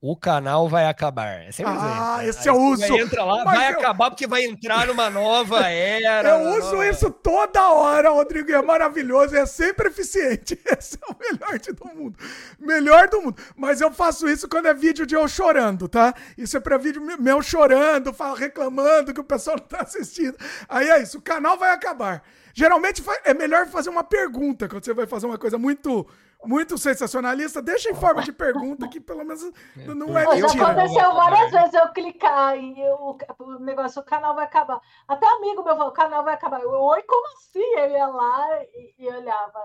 o 0.05 0.17
canal 0.17 0.69
vai 0.69 0.87
acabar. 0.87 1.29
É 1.29 1.51
ah, 1.65 2.17
assim, 2.17 2.29
esse 2.29 2.49
eu 2.49 2.57
uso. 2.57 2.83
Entra 2.83 3.23
lá, 3.23 3.45
vai 3.45 3.73
eu... 3.73 3.79
acabar 3.79 4.11
porque 4.11 4.27
vai 4.27 4.45
entrar 4.45 4.89
numa 4.89 5.09
nova 5.09 5.61
era. 5.71 6.29
Eu 6.31 6.59
uso 6.59 6.73
nova... 6.73 6.89
isso 6.89 7.09
toda 7.09 7.71
hora, 7.71 8.11
Rodrigo, 8.11 8.51
e 8.51 8.53
é 8.53 8.61
maravilhoso, 8.61 9.37
é 9.37 9.47
sempre 9.47 9.91
eficiente. 9.91 10.59
Esse 10.77 10.99
é 11.01 11.07
o 11.07 11.17
melhor 11.17 11.57
de 11.57 11.73
todo 11.73 11.95
mundo. 11.95 12.19
Melhor 12.59 13.07
do 13.09 13.23
mundo. 13.23 13.41
Mas 13.55 13.81
eu 13.81 13.93
faço 13.93 14.29
isso 14.29 14.49
quando 14.49 14.67
é 14.67 14.75
vídeo 14.75 15.07
de 15.07 15.15
eu 15.15 15.29
chorando, 15.29 15.87
tá? 15.87 16.13
Isso 16.37 16.57
é 16.57 16.61
pra 16.61 16.77
vídeo 16.77 17.01
meu 17.21 17.41
chorando, 17.41 18.13
reclamando 18.37 19.15
que 19.15 19.21
o 19.21 19.25
pessoal 19.25 19.55
não 19.63 19.67
tá 19.69 19.83
assistindo. 19.83 20.37
Aí 20.69 20.91
é 20.91 21.01
isso, 21.01 21.19
o 21.19 21.23
canal 21.23 21.57
vai 21.57 21.71
acabar. 21.71 22.25
Geralmente 22.53 23.05
é 23.25 23.33
melhor 23.33 23.69
fazer 23.69 23.89
uma 23.89 24.03
pergunta 24.03 24.69
quando 24.69 24.85
você 24.85 24.93
vai 24.93 25.07
fazer 25.07 25.27
uma 25.27 25.39
coisa 25.39 25.57
muito 25.57 26.07
muito 26.45 26.77
sensacionalista, 26.79 27.63
deixa 27.63 27.91
em 27.91 27.95
forma 27.95 28.23
de 28.23 28.33
pergunta 28.33 28.89
que 28.89 29.01
pelo 29.01 29.25
menos 29.25 29.43
é, 29.45 29.87
não 29.95 30.17
é 30.19 30.27
mentira. 30.27 30.49
Já 30.49 30.71
aconteceu 30.71 31.15
várias 31.15 31.51
vezes 31.51 31.75
eu 31.75 31.89
clicar 31.93 32.57
e 32.59 32.81
eu, 32.81 33.19
o 33.39 33.59
negócio, 33.59 34.01
o 34.01 34.05
canal 34.05 34.35
vai 34.35 34.45
acabar. 34.45 34.81
Até 35.07 35.27
amigo 35.27 35.63
meu 35.63 35.77
falou, 35.77 35.91
o 35.91 35.95
canal 35.95 36.25
vai 36.25 36.35
acabar. 36.35 36.61
Eu, 36.61 36.71
Oi, 36.71 37.03
como 37.03 37.27
assim? 37.37 37.79
Eu 37.79 37.91
ia 37.91 38.07
lá 38.07 38.63
e, 38.75 38.95
e 38.99 39.09
olhava. 39.09 39.61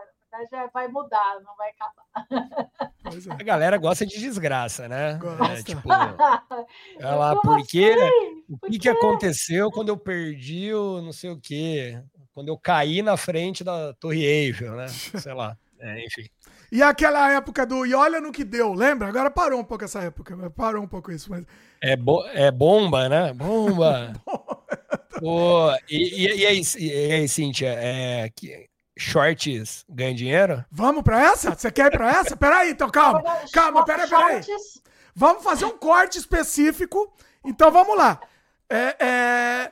Já 0.52 0.68
vai 0.68 0.88
mudar, 0.88 1.40
não 1.44 1.56
vai 1.56 1.72
acabar. 1.72 2.06
É. 3.30 3.32
A 3.32 3.44
galera 3.44 3.78
gosta 3.78 4.06
de 4.06 4.20
desgraça, 4.20 4.88
né? 4.88 5.16
Gosta. 5.16 5.54
É, 5.54 5.64
tipo, 5.64 5.82
olha 5.90 7.16
lá, 7.16 7.36
porque 7.38 7.86
assim? 7.86 8.44
o 8.50 8.60
que, 8.70 8.78
que 8.78 8.90
aconteceu 8.90 9.72
quando 9.72 9.90
eu 9.90 9.98
perdi 9.98 10.74
o 10.74 11.02
não 11.02 11.14
sei 11.14 11.32
o 11.32 11.40
quê? 11.40 12.00
Quando 12.34 12.50
eu 12.50 12.58
caí 12.58 13.02
na 13.02 13.18
frente 13.18 13.64
da 13.64 13.94
Torre 13.94 14.24
Eiffel, 14.24 14.76
né? 14.76 14.88
Sei 15.18 15.34
lá. 15.34 15.58
É, 15.80 16.06
enfim. 16.06 16.28
E 16.72 16.84
aquela 16.84 17.32
época 17.32 17.66
do 17.66 17.86
e 17.86 17.94
olha 17.94 18.20
no 18.20 18.32
que 18.32 18.44
deu, 18.44 18.74
lembra? 18.74 19.08
Agora 19.08 19.32
parou 19.32 19.60
um 19.60 19.64
pouco 19.64 19.86
essa 19.86 20.02
época, 20.02 20.50
parou 20.52 20.84
um 20.84 20.88
pouco 20.88 21.12
isso. 21.12 21.30
Mas... 21.30 21.46
É, 21.82 21.96
bo 21.96 22.26
é 22.34 22.52
bomba, 22.52 23.08
né? 23.08 23.32
Bomba. 23.38 24.14
Pô, 25.20 25.72
e, 25.90 26.26
e, 26.26 26.42
e, 26.42 26.46
aí, 26.46 26.62
e 26.78 27.14
aí, 27.14 27.28
Cíntia, 27.28 27.70
é, 27.70 28.30
que, 28.36 28.68
shorts 28.98 29.86
ganha 29.90 30.14
dinheiro? 30.14 30.66
Vamos 30.72 31.04
pra 31.04 31.22
essa? 31.32 31.56
Você 31.56 31.72
quer 31.72 31.88
ir 31.88 31.98
pra 31.98 32.10
essa? 32.10 32.36
Peraí, 32.36 32.72
então, 32.72 32.90
calma. 32.90 33.24
Calma, 33.54 33.86
peraí, 33.86 34.10
peraí. 34.10 34.42
Vamos 35.16 35.44
fazer 35.44 35.66
um 35.66 35.78
corte 35.78 36.18
específico. 36.18 37.12
Então 37.46 37.72
vamos 37.72 37.98
lá. 37.98 38.20
É, 38.70 39.06
é, 39.06 39.72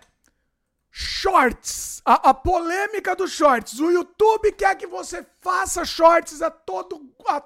shorts. 0.98 2.01
A, 2.06 2.30
a, 2.30 2.33
polêmica 2.33 3.14
dos 3.15 3.32
shorts. 3.32 3.80
O 3.82 3.91
YouTube 3.91 4.53
quer 4.53 4.77
que 4.77 4.88
você 4.88 5.25
faça 5.41 5.83
shorts 5.83 6.41
a 6.41 6.49
todo, 6.49 7.14
a, 7.27 7.43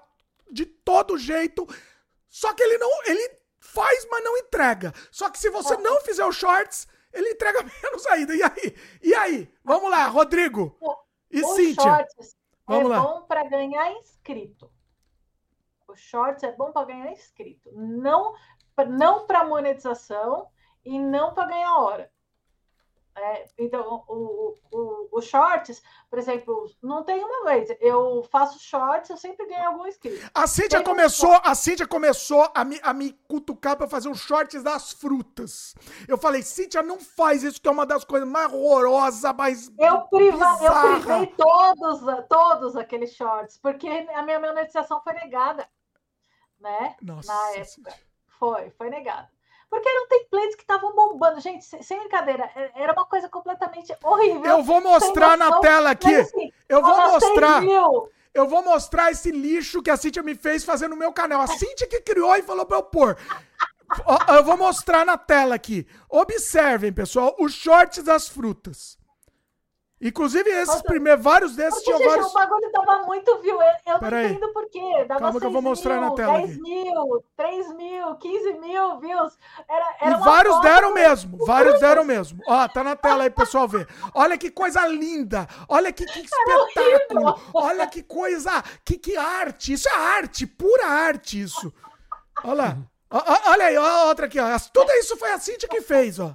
de 0.51 0.67
todo 0.67 1.17
jeito. 1.17 1.65
Só 2.27 2.53
que 2.53 2.61
ele 2.61 2.77
não. 2.77 2.89
Ele 3.05 3.39
faz, 3.59 4.07
mas 4.11 4.23
não 4.23 4.37
entrega. 4.37 4.93
Só 5.09 5.31
que 5.31 5.39
se 5.39 5.49
você 5.49 5.75
não 5.77 5.99
fizer 6.01 6.25
os 6.25 6.35
shorts, 6.35 6.87
ele 7.11 7.31
entrega 7.31 7.63
menos 7.81 8.05
ainda. 8.05 8.35
E 8.35 8.43
aí? 8.43 8.75
E 9.01 9.15
aí? 9.15 9.51
Vamos 9.63 9.89
lá, 9.89 10.05
Rodrigo. 10.07 10.77
E 11.31 11.41
o 11.41 11.55
Cíntia? 11.55 11.83
Shorts 11.83 12.37
Vamos 12.67 12.91
é 12.91 12.95
lá. 12.95 12.99
bom 12.99 13.23
para 13.23 13.43
ganhar 13.49 13.91
inscrito. 13.93 14.71
O 15.87 15.95
shorts 15.95 16.43
é 16.43 16.51
bom 16.51 16.71
para 16.71 16.85
ganhar 16.85 17.11
inscrito. 17.11 17.71
Não, 17.73 18.35
não 18.87 19.25
para 19.25 19.43
monetização 19.43 20.47
e 20.85 20.99
não 20.99 21.33
para 21.33 21.47
ganhar 21.47 21.77
hora. 21.77 22.11
É, 23.15 23.45
então, 23.57 24.03
o, 24.07 24.57
o, 24.71 25.09
o, 25.11 25.21
shorts, 25.21 25.81
por 26.09 26.17
exemplo, 26.17 26.71
não 26.81 27.03
tem 27.03 27.21
uma 27.21 27.43
vez. 27.43 27.69
Eu 27.81 28.23
faço 28.31 28.59
shorts, 28.59 29.09
eu 29.09 29.17
sempre 29.17 29.45
ganho 29.45 29.67
algum 29.67 29.85
inscrito. 29.85 30.29
A 30.33 30.47
Cíntia 30.47 30.81
começou, 30.81 31.33
a 31.43 31.53
Cíntia 31.53 31.85
começou 31.85 32.49
a 32.55 32.63
me, 32.63 32.79
a 32.81 32.93
me 32.93 33.11
cutucar 33.27 33.75
para 33.75 33.89
fazer 33.89 34.09
os 34.09 34.19
shorts 34.19 34.63
das 34.63 34.93
frutas. 34.93 35.75
Eu 36.07 36.17
falei, 36.17 36.41
Cíntia, 36.41 36.81
não 36.81 36.99
faz 36.99 37.43
isso, 37.43 37.61
que 37.61 37.67
é 37.67 37.71
uma 37.71 37.85
das 37.85 38.05
coisas 38.05 38.27
mais 38.27 38.53
horrorosas, 38.53 39.33
mais. 39.35 39.69
Eu, 39.77 40.01
priva, 40.03 40.45
eu 40.61 41.01
privei 41.03 41.27
todos, 41.35 42.27
todos 42.29 42.75
aqueles 42.77 43.13
shorts, 43.13 43.57
porque 43.57 43.87
a 43.87 44.23
minha 44.23 44.39
monetização 44.39 45.01
foi 45.01 45.13
negada. 45.13 45.67
Né? 46.59 46.95
Nossa, 47.01 47.33
Na 47.33 47.51
época. 47.51 47.93
Foi, 48.39 48.69
foi 48.71 48.89
negada. 48.89 49.29
Porque 49.69 49.87
eram 49.87 50.07
templates 50.07 50.55
que 50.55 50.63
estavam 50.63 50.95
bombando. 50.95 51.39
Gente, 51.39 51.63
sem 51.63 51.99
brincadeira, 51.99 52.49
é, 52.55 52.83
era 52.83 52.93
uma 52.93 53.05
coisa 53.05 53.29
completamente 53.29 53.95
horrível. 54.03 54.45
Eu 54.45 54.63
vou 54.63 54.81
mostrar 54.81 55.37
na 55.37 55.59
tela 55.59 55.91
aqui. 55.91 56.11
Mas, 56.11 56.27
assim, 56.27 56.51
eu 56.67 56.81
vou 56.81 56.97
mostrar. 56.97 57.63
Eu 58.33 58.47
vou 58.47 58.63
mostrar 58.63 59.11
esse 59.11 59.31
lixo 59.31 59.81
que 59.81 59.89
a 59.89 59.97
Cintia 59.97 60.21
me 60.21 60.35
fez 60.35 60.63
fazer 60.63 60.87
no 60.87 60.95
meu 60.95 61.11
canal. 61.11 61.41
A 61.41 61.47
Cintia 61.47 61.87
que 61.87 62.01
criou 62.01 62.35
e 62.35 62.43
falou 62.43 62.65
pra 62.65 62.77
eu 62.77 62.83
pôr. 62.83 63.17
Eu 64.27 64.43
vou 64.43 64.55
mostrar 64.55 65.05
na 65.05 65.17
tela 65.17 65.55
aqui. 65.55 65.87
Observem, 66.09 66.93
pessoal, 66.93 67.35
os 67.39 67.53
shorts 67.53 68.03
das 68.03 68.27
frutas. 68.27 68.98
Inclusive, 70.01 70.49
esses 70.49 70.81
primeiros, 70.81 71.21
vários 71.21 71.55
desses 71.57 71.83
tinham 71.83 71.99
vários. 71.99 72.27
O 72.27 72.33
bagulho 72.33 72.71
dava 72.71 73.05
muito 73.05 73.37
view. 73.41 73.61
Eu, 73.61 73.93
eu 73.93 74.01
não 74.01 74.17
aí. 74.17 74.31
entendo 74.31 74.53
por 74.53 74.69
quê. 74.69 75.05
Dava 75.05 75.19
Calma 75.19 75.39
que 75.39 75.45
eu 75.45 75.51
vou 75.51 75.61
mostrar 75.61 75.99
mil, 75.99 76.09
na 76.09 76.15
tela. 76.15 76.37
10 76.37 76.51
aqui. 76.51 76.61
mil, 76.61 77.25
3 77.35 77.75
mil, 77.75 78.15
15 78.15 78.53
mil 78.59 78.99
views. 78.99 79.37
Era, 79.67 79.95
era 79.99 80.15
e 80.15 80.19
vários 80.19 80.61
deram 80.61 80.93
mesmo. 80.93 81.45
Vários 81.45 81.79
deram 81.81 82.05
mesmo. 82.05 82.41
Ó, 82.47 82.67
tá 82.69 82.81
na 82.81 82.95
tela 82.95 83.23
aí, 83.23 83.29
pessoal 83.29 83.67
ver. 83.67 83.89
Olha 84.13 84.37
que 84.37 84.49
coisa 84.49 84.87
linda. 84.87 85.45
Olha 85.67 85.91
que, 85.91 86.05
que 86.05 86.19
espetáculo. 86.23 87.37
Olha 87.53 87.85
que 87.85 88.01
coisa. 88.01 88.63
Que, 88.85 88.97
que 88.97 89.17
arte. 89.17 89.73
Isso 89.73 89.89
é 89.89 89.95
arte. 89.95 90.47
Pura 90.47 90.85
arte, 90.85 91.41
isso. 91.41 91.73
Olha 92.43 92.53
lá. 92.53 92.77
Olha 93.11 93.65
aí, 93.65 93.75
ó, 93.75 94.07
outra 94.07 94.27
aqui, 94.27 94.39
ó. 94.39 94.45
Tudo 94.71 94.91
isso 94.93 95.17
foi 95.17 95.31
a 95.31 95.39
Cintia 95.39 95.67
que 95.67 95.81
fez, 95.81 96.19
ó. 96.19 96.31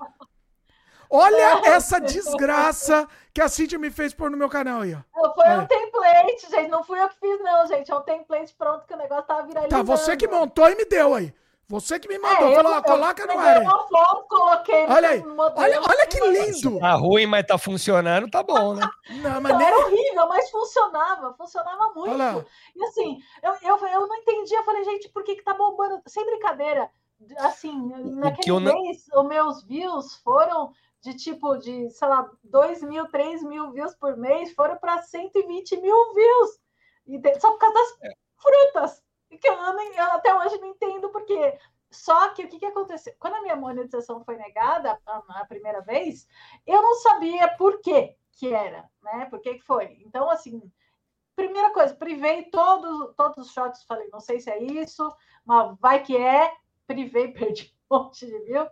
Olha 1.11 1.61
essa 1.69 2.01
desgraça 2.01 3.09
que 3.33 3.41
a 3.41 3.49
Cintia 3.49 3.79
me 3.79 3.91
fez 3.91 4.15
pôr 4.15 4.31
no 4.31 4.37
meu 4.37 4.49
canal 4.49 4.83
aí, 4.83 4.95
ó. 4.95 5.33
Foi 5.35 5.47
é. 5.47 5.59
um 5.59 5.67
template, 5.67 6.51
gente. 6.51 6.69
Não 6.69 6.85
fui 6.85 7.01
eu 7.01 7.09
que 7.09 7.17
fiz, 7.19 7.41
não, 7.41 7.67
gente. 7.67 7.91
É 7.91 7.95
um 7.95 8.03
template 8.03 8.55
pronto 8.55 8.87
que 8.87 8.95
o 8.95 8.97
negócio 8.97 9.25
tava 9.25 9.47
viralizando. 9.47 9.85
Tá, 9.85 9.97
você 9.97 10.17
que 10.17 10.29
montou 10.29 10.69
e 10.69 10.77
me 10.77 10.85
deu 10.85 11.15
aí. 11.15 11.35
Você 11.69 11.99
que 11.99 12.07
me 12.09 12.19
mandou. 12.19 12.49
É, 12.49 12.55
falou, 12.57 12.75
eu, 12.75 12.83
coloca 12.83 13.27
no 13.27 13.39
ar. 13.39 13.65
Eu 13.65 13.71
foto, 13.89 14.29
coloquei 14.29 14.87
olha 14.87 15.09
aí. 15.09 15.25
Olha, 15.57 15.81
olha 15.81 16.07
que 16.07 16.21
lindo. 16.21 16.79
Tá 16.79 16.93
ruim, 16.93 17.27
mas 17.27 17.47
tá 17.47 17.57
funcionando, 17.57 18.31
tá 18.31 18.43
bom, 18.43 18.75
né? 18.75 18.87
Não, 19.23 19.41
mas 19.41 19.57
nem... 19.57 19.67
Era 19.67 19.79
horrível, 19.79 20.29
mas 20.29 20.51
funcionava. 20.51 21.35
Funcionava 21.35 21.93
muito. 21.95 22.47
E 22.77 22.85
assim, 22.85 23.19
eu, 23.43 23.55
eu, 23.63 23.87
eu 23.87 24.07
não 24.07 24.17
entendi. 24.17 24.55
Eu 24.55 24.65
falei, 24.65 24.85
gente, 24.85 25.09
por 25.09 25.25
que 25.25 25.37
que 25.37 25.43
tá 25.43 25.55
bombando? 25.55 26.03
Sem 26.07 26.25
brincadeira. 26.27 26.91
Assim, 27.39 27.73
naquele 28.17 28.61
mês, 28.61 29.07
não... 29.11 29.23
os 29.23 29.29
meus 29.29 29.65
views 29.65 30.17
foram 30.17 30.73
de 31.05 31.15
tipo 31.15 31.59
de, 31.59 31.91
sei 31.91 32.09
lá, 32.09 32.31
2 32.43 32.83
mil, 32.83 33.07
3 33.09 33.43
mil 33.43 33.71
views 33.73 33.95
por 33.95 34.17
mês, 34.17 34.55
foram 34.55 34.79
para 34.79 35.03
120 35.03 35.77
mil 35.77 36.15
views. 36.15 36.59
E 37.07 37.21
só 37.39 37.51
por 37.53 37.59
causa 37.59 37.75
das 37.75 38.11
é. 38.11 38.15
frutas. 38.37 39.05
Que 39.29 39.49
eu, 39.49 39.55
eu 39.55 40.05
até 40.13 40.35
hoje 40.35 40.59
não 40.59 40.69
entendo 40.69 41.11
porque. 41.11 41.59
Só 41.91 42.31
que 42.31 42.45
o 42.45 42.49
que, 42.49 42.59
que 42.59 42.67
aconteceu? 42.67 43.15
Quando 43.21 43.35
a 43.35 43.43
minha 43.43 43.55
monetização 43.55 44.25
foi 44.25 44.37
negada 44.37 44.99
a, 45.07 45.23
a 45.43 45.47
primeira 45.47 45.81
vez, 45.83 46.27
eu 46.67 46.81
não 46.81 46.95
sabia 46.95 47.49
por 47.57 47.81
que 47.81 48.17
que 48.33 48.53
era, 48.53 48.91
né? 49.03 49.27
Por 49.27 49.41
que, 49.41 49.55
que 49.55 49.65
foi? 49.65 49.99
Então, 50.05 50.29
assim, 50.29 50.61
primeira 51.37 51.71
coisa, 51.71 51.95
privei 51.95 52.45
todos, 52.45 53.15
todos 53.15 53.47
os 53.47 53.53
shots, 53.53 53.85
falei, 53.85 54.09
não 54.09 54.19
sei 54.19 54.41
se 54.41 54.51
é 54.51 54.61
isso, 54.61 55.15
mas 55.45 55.79
vai 55.79 56.03
que 56.03 56.17
é, 56.17 56.53
privei, 56.85 57.29
perdi 57.33 57.73
um 57.91 57.99
monte 57.99 58.27
de 58.27 58.39
view. 58.41 58.67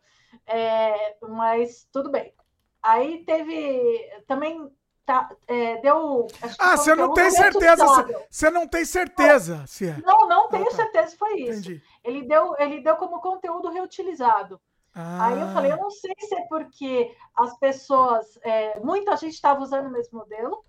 É, 0.46 1.16
mas 1.28 1.88
tudo 1.92 2.10
bem. 2.10 2.34
Aí 2.82 3.24
teve 3.24 4.10
também 4.26 4.70
tá, 5.04 5.30
é, 5.46 5.80
deu. 5.80 6.26
Ah, 6.58 6.76
você 6.76 6.94
não 6.94 7.12
tem 7.12 7.30
certeza? 7.30 7.86
Você 8.30 8.50
não 8.50 8.66
tem 8.66 8.84
certeza 8.84 9.64
se 9.66 9.88
é? 9.88 9.96
Não, 10.04 10.28
não 10.28 10.48
tenho 10.48 10.66
ah, 10.66 10.70
tá. 10.70 10.76
certeza 10.76 11.08
se 11.08 11.16
foi 11.16 11.40
isso. 11.40 11.60
Entendi. 11.70 11.82
Ele 12.02 12.22
deu, 12.22 12.54
ele 12.58 12.80
deu 12.80 12.96
como 12.96 13.20
conteúdo 13.20 13.70
reutilizado. 13.70 14.60
Ah. 14.94 15.26
Aí 15.26 15.40
eu 15.40 15.48
falei, 15.48 15.72
eu 15.72 15.76
não 15.78 15.90
sei 15.90 16.14
se 16.18 16.34
é 16.34 16.42
porque 16.48 17.14
as 17.34 17.58
pessoas, 17.58 18.38
é, 18.42 18.78
muita 18.80 19.16
gente 19.16 19.32
estava 19.34 19.62
usando 19.62 19.86
o 19.86 19.90
mesmo 19.90 20.18
modelo, 20.18 20.64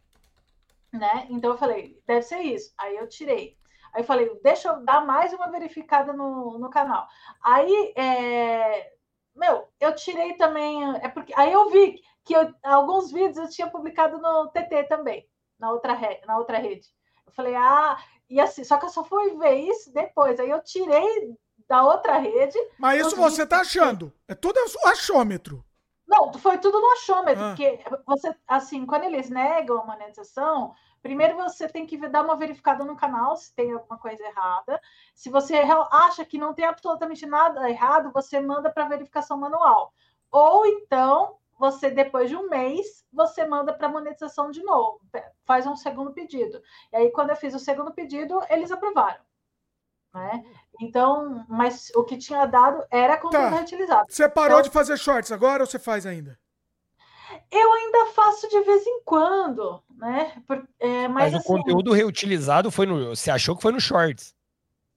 né? 0.92 1.28
Então 1.30 1.52
eu 1.52 1.58
falei, 1.58 2.02
deve 2.06 2.22
ser 2.22 2.40
isso. 2.40 2.74
Aí 2.78 2.96
eu 2.96 3.08
tirei. 3.08 3.58
Aí 3.94 4.02
eu 4.02 4.06
falei, 4.06 4.40
deixa 4.42 4.70
eu 4.70 4.84
dar 4.84 5.06
mais 5.06 5.34
uma 5.34 5.52
verificada 5.52 6.14
no, 6.14 6.58
no 6.58 6.70
canal. 6.70 7.08
Aí 7.44 7.94
é, 7.96 8.94
meu, 9.36 9.68
eu 9.80 9.96
tirei 9.96 10.34
também. 10.36 10.84
É 10.98 11.10
porque 11.10 11.34
aí 11.36 11.52
eu 11.52 11.70
vi 11.70 12.02
que 12.24 12.36
eu, 12.36 12.54
alguns 12.64 13.12
vídeos 13.12 13.38
eu 13.38 13.50
tinha 13.50 13.70
publicado 13.70 14.18
no 14.20 14.48
TT 14.50 14.84
também, 14.84 15.28
na 15.60 15.72
outra, 15.72 15.94
rede, 15.94 16.26
na 16.26 16.38
outra 16.38 16.58
rede. 16.58 16.88
Eu 17.26 17.32
falei, 17.34 17.56
ah, 17.56 17.98
e 18.30 18.40
assim, 18.40 18.64
só 18.64 18.78
que 18.78 18.86
eu 18.86 18.90
só 18.90 19.04
fui 19.04 19.36
ver 19.38 19.56
isso 19.56 19.94
depois. 19.94 20.40
Aí 20.40 20.50
eu 20.50 20.64
tirei 20.64 21.36
da 21.68 21.84
outra 21.84 22.18
rede. 22.18 22.58
Mas 22.78 23.06
isso 23.06 23.16
você 23.16 23.46
tá 23.46 23.62
achando? 23.62 24.14
É 24.28 24.36
tudo 24.36 24.60
achômetro. 24.86 25.64
Não, 26.08 26.34
foi 26.34 26.58
tudo 26.58 26.80
no 26.80 26.92
achômetro, 26.92 27.44
ah. 27.44 27.50
porque 27.50 27.80
você, 28.06 28.36
assim, 28.48 28.86
quando 28.86 29.06
eles 29.06 29.30
negam 29.30 29.82
a 29.82 29.86
monetização, 29.86 30.76
Primeiro 31.04 31.36
você 31.36 31.68
tem 31.68 31.86
que 31.86 31.98
dar 32.08 32.24
uma 32.24 32.38
verificada 32.38 32.86
no 32.86 32.96
canal 32.96 33.36
se 33.36 33.54
tem 33.54 33.74
alguma 33.74 34.00
coisa 34.00 34.24
errada. 34.24 34.80
Se 35.14 35.30
você 35.30 35.56
acha 35.92 36.24
que 36.24 36.38
não 36.38 36.54
tem 36.54 36.64
absolutamente 36.64 37.26
nada 37.26 37.70
errado, 37.70 38.10
você 38.14 38.40
manda 38.40 38.72
para 38.72 38.88
verificação 38.88 39.38
manual. 39.38 39.94
Ou 40.32 40.66
então, 40.66 41.36
você 41.60 41.92
depois 41.92 42.30
de 42.30 42.38
um 42.38 42.50
mês, 42.50 43.06
você 43.12 43.46
manda 43.46 43.74
para 43.74 43.90
monetização 43.90 44.50
de 44.50 44.64
novo, 44.64 45.02
faz 45.44 45.68
um 45.68 45.76
segundo 45.76 46.14
pedido. 46.14 46.64
E 46.94 46.96
aí 46.96 47.12
quando 47.12 47.32
eu 47.32 47.36
fiz 47.36 47.54
o 47.54 47.60
segundo 47.60 47.94
pedido, 47.94 48.42
eles 48.50 48.72
aprovaram. 48.72 49.20
Né? 50.14 50.42
Então, 50.80 51.46
mas 51.50 51.92
o 51.96 52.06
que 52.06 52.18
tinha 52.18 52.46
dado 52.46 52.82
era 52.90 53.18
conteúdo 53.18 53.50
tá. 53.50 53.56
reutilizado. 53.58 54.06
Você 54.10 54.30
parou 54.30 54.60
então, 54.60 54.70
de 54.70 54.74
fazer 54.74 54.98
shorts 54.98 55.34
agora 55.34 55.64
ou 55.64 55.68
você 55.68 55.78
faz 55.78 56.06
ainda? 56.06 56.40
Eu 57.54 57.74
ainda 57.74 58.08
faço 58.08 58.50
de 58.50 58.60
vez 58.62 58.86
em 58.88 59.04
quando, 59.04 59.80
né? 59.96 60.42
Por, 60.48 60.68
é, 60.80 61.08
mas, 61.08 61.32
mas 61.32 61.36
assim, 61.36 61.54
o 61.54 61.58
conteúdo 61.58 61.94
reutilizado 61.94 62.72
foi 62.72 62.88
no. 62.88 63.16
Você 63.16 63.30
achou 63.30 63.56
que 63.56 63.62
foi 63.62 63.72
no 63.72 63.80
Shorts? 63.80 64.36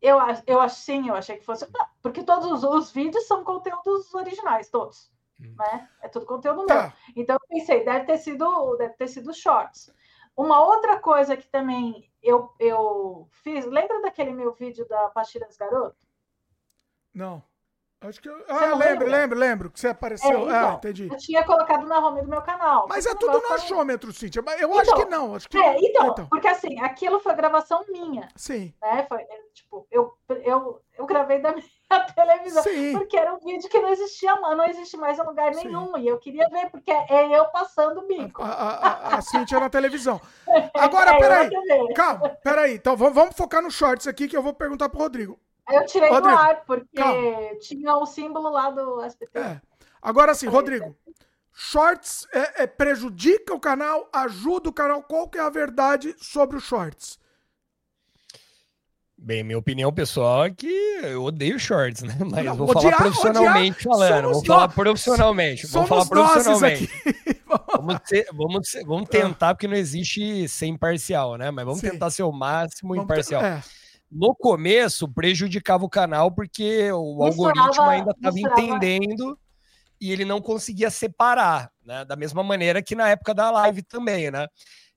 Eu, 0.00 0.16
eu 0.46 0.66
sim, 0.70 1.08
eu 1.08 1.14
achei 1.14 1.36
que 1.36 1.44
fosse. 1.44 1.66
Porque 2.00 2.22
todos 2.22 2.50
os, 2.50 2.64
os 2.64 2.90
vídeos 2.92 3.26
são 3.26 3.44
conteúdos 3.44 4.12
originais, 4.14 4.70
todos. 4.70 5.10
Hum. 5.38 5.54
Né? 5.58 5.86
É 6.00 6.08
tudo 6.08 6.24
conteúdo 6.24 6.64
tá. 6.64 6.82
meu. 6.82 6.92
Então 7.22 7.36
eu 7.36 7.46
pensei, 7.46 7.84
deve 7.84 8.06
ter 8.06 8.16
sido, 8.16 8.76
deve 8.76 8.94
ter 8.94 9.08
sido 9.08 9.34
shorts. 9.34 9.92
Uma 10.34 10.62
outra 10.64 10.98
coisa 10.98 11.36
que 11.36 11.48
também 11.48 12.10
eu, 12.22 12.50
eu 12.58 13.28
fiz, 13.42 13.66
lembra 13.66 14.00
daquele 14.00 14.32
meu 14.32 14.52
vídeo 14.54 14.88
da 14.88 15.10
pastilha 15.10 15.46
dos 15.46 15.58
garotos? 15.58 15.98
Não. 17.12 17.42
Acho 18.08 18.20
que 18.20 18.28
eu... 18.28 18.44
Ah, 18.48 18.74
lembro, 18.74 19.06
lembro, 19.06 19.38
lembro 19.38 19.70
que 19.70 19.80
você 19.80 19.88
apareceu. 19.88 20.30
É, 20.30 20.34
ah, 20.34 20.44
então, 20.44 20.70
ah, 20.70 20.74
entendi. 20.74 21.08
Eu 21.10 21.16
tinha 21.16 21.44
colocado 21.44 21.86
na 21.86 21.98
home 21.98 22.22
do 22.22 22.28
meu 22.28 22.42
canal. 22.42 22.86
Mas 22.88 23.06
é 23.06 23.14
tudo 23.14 23.40
no 23.40 23.52
achômetro, 23.52 24.12
Cíntia. 24.12 24.42
Mas 24.42 24.60
eu 24.60 24.68
então, 24.68 24.80
acho 24.80 24.94
que 24.94 25.04
não. 25.06 25.34
Acho 25.34 25.48
que... 25.48 25.58
É, 25.58 25.76
então, 25.78 26.08
então, 26.08 26.26
porque 26.28 26.48
assim, 26.48 26.78
aquilo 26.80 27.20
foi 27.20 27.34
gravação 27.34 27.84
minha. 27.88 28.28
Sim. 28.36 28.72
Né? 28.80 29.06
Foi, 29.08 29.24
tipo, 29.52 29.86
eu, 29.90 30.14
eu, 30.44 30.80
eu 30.98 31.06
gravei 31.06 31.40
da 31.40 31.52
minha 31.54 32.04
televisão. 32.14 32.62
Sim. 32.62 32.92
Porque 32.92 33.16
era 33.16 33.34
um 33.34 33.38
vídeo 33.38 33.68
que 33.68 33.80
não 33.80 33.88
existia, 33.88 34.34
não 34.36 34.64
existe 34.66 34.96
mais 34.96 35.18
em 35.18 35.22
lugar 35.22 35.54
Sim. 35.54 35.66
nenhum. 35.66 35.96
E 35.98 36.06
eu 36.06 36.18
queria 36.18 36.48
ver, 36.48 36.70
porque 36.70 36.90
é 36.90 37.28
eu 37.36 37.44
passando 37.46 38.00
o 38.00 38.06
bico. 38.06 38.42
A, 38.42 38.46
a, 38.46 38.70
a, 38.70 39.16
a 39.16 39.22
Cíntia 39.22 39.60
na 39.60 39.68
televisão. 39.68 40.20
Agora, 40.74 41.12
é, 41.12 41.18
peraí. 41.18 41.50
Calma, 41.94 42.28
peraí. 42.42 42.74
Então 42.74 42.96
vamos 42.96 43.36
focar 43.36 43.62
no 43.62 43.70
shorts 43.70 44.06
aqui 44.06 44.28
que 44.28 44.36
eu 44.36 44.42
vou 44.42 44.54
perguntar 44.54 44.88
pro 44.88 45.00
Rodrigo. 45.00 45.38
Eu 45.68 45.84
tirei 45.86 46.08
Rodrigo, 46.08 46.36
do 46.36 46.40
ar, 46.40 46.64
porque 46.64 46.86
calma. 46.94 47.58
tinha 47.60 47.96
o 47.96 48.06
símbolo 48.06 48.50
lá 48.50 48.70
do 48.70 49.02
SBT. 49.02 49.38
É. 49.38 49.60
Agora 50.00 50.34
sim, 50.34 50.46
Rodrigo. 50.46 50.96
Shorts 51.52 52.28
é, 52.32 52.64
é, 52.64 52.66
prejudica 52.66 53.54
o 53.54 53.58
canal, 53.58 54.08
ajuda 54.12 54.68
o 54.68 54.72
canal. 54.72 55.02
Qual 55.02 55.28
que 55.28 55.38
é 55.38 55.40
a 55.40 55.50
verdade 55.50 56.14
sobre 56.18 56.56
os 56.58 56.64
shorts? 56.64 57.18
Bem, 59.18 59.42
minha 59.42 59.58
opinião 59.58 59.90
pessoal 59.90 60.44
é 60.44 60.50
que 60.50 60.68
eu 61.02 61.24
odeio 61.24 61.58
shorts, 61.58 62.02
né? 62.02 62.14
Mas 62.20 62.44
não, 62.44 62.54
vou 62.54 62.68
odiar, 62.68 62.92
falar 62.92 62.96
profissionalmente 62.98 63.82
falando. 63.82 64.32
Vou 64.32 64.44
falar 64.44 64.68
profissionalmente. 64.68 65.66
Vou 65.66 65.86
falar 65.86 66.06
profissionalmente. 66.06 66.90
vamos, 67.74 68.00
ter, 68.06 68.28
vamos, 68.32 68.68
vamos 68.84 69.08
tentar, 69.08 69.54
porque 69.54 69.66
não 69.66 69.76
existe 69.76 70.46
ser 70.48 70.66
imparcial, 70.66 71.36
né? 71.36 71.50
Mas 71.50 71.64
vamos 71.64 71.80
Sim. 71.80 71.90
tentar 71.90 72.10
ser 72.10 72.22
o 72.22 72.30
máximo 72.30 72.90
vamos 72.90 73.04
imparcial. 73.04 73.40
Ter, 73.40 73.46
é 73.46 73.62
no 74.16 74.34
começo 74.34 75.08
prejudicava 75.08 75.84
o 75.84 75.90
canal 75.90 76.32
porque 76.32 76.90
o 76.92 77.22
algoritmo 77.22 77.82
ainda 77.82 78.12
estava 78.12 78.38
entendendo 78.38 79.38
e 80.00 80.10
ele 80.12 80.24
não 80.24 80.40
conseguia 80.40 80.90
separar, 80.90 81.70
né? 81.84 82.04
Da 82.04 82.16
mesma 82.16 82.42
maneira 82.42 82.82
que 82.82 82.94
na 82.94 83.08
época 83.08 83.34
da 83.34 83.50
live 83.50 83.82
também, 83.82 84.30
né? 84.30 84.46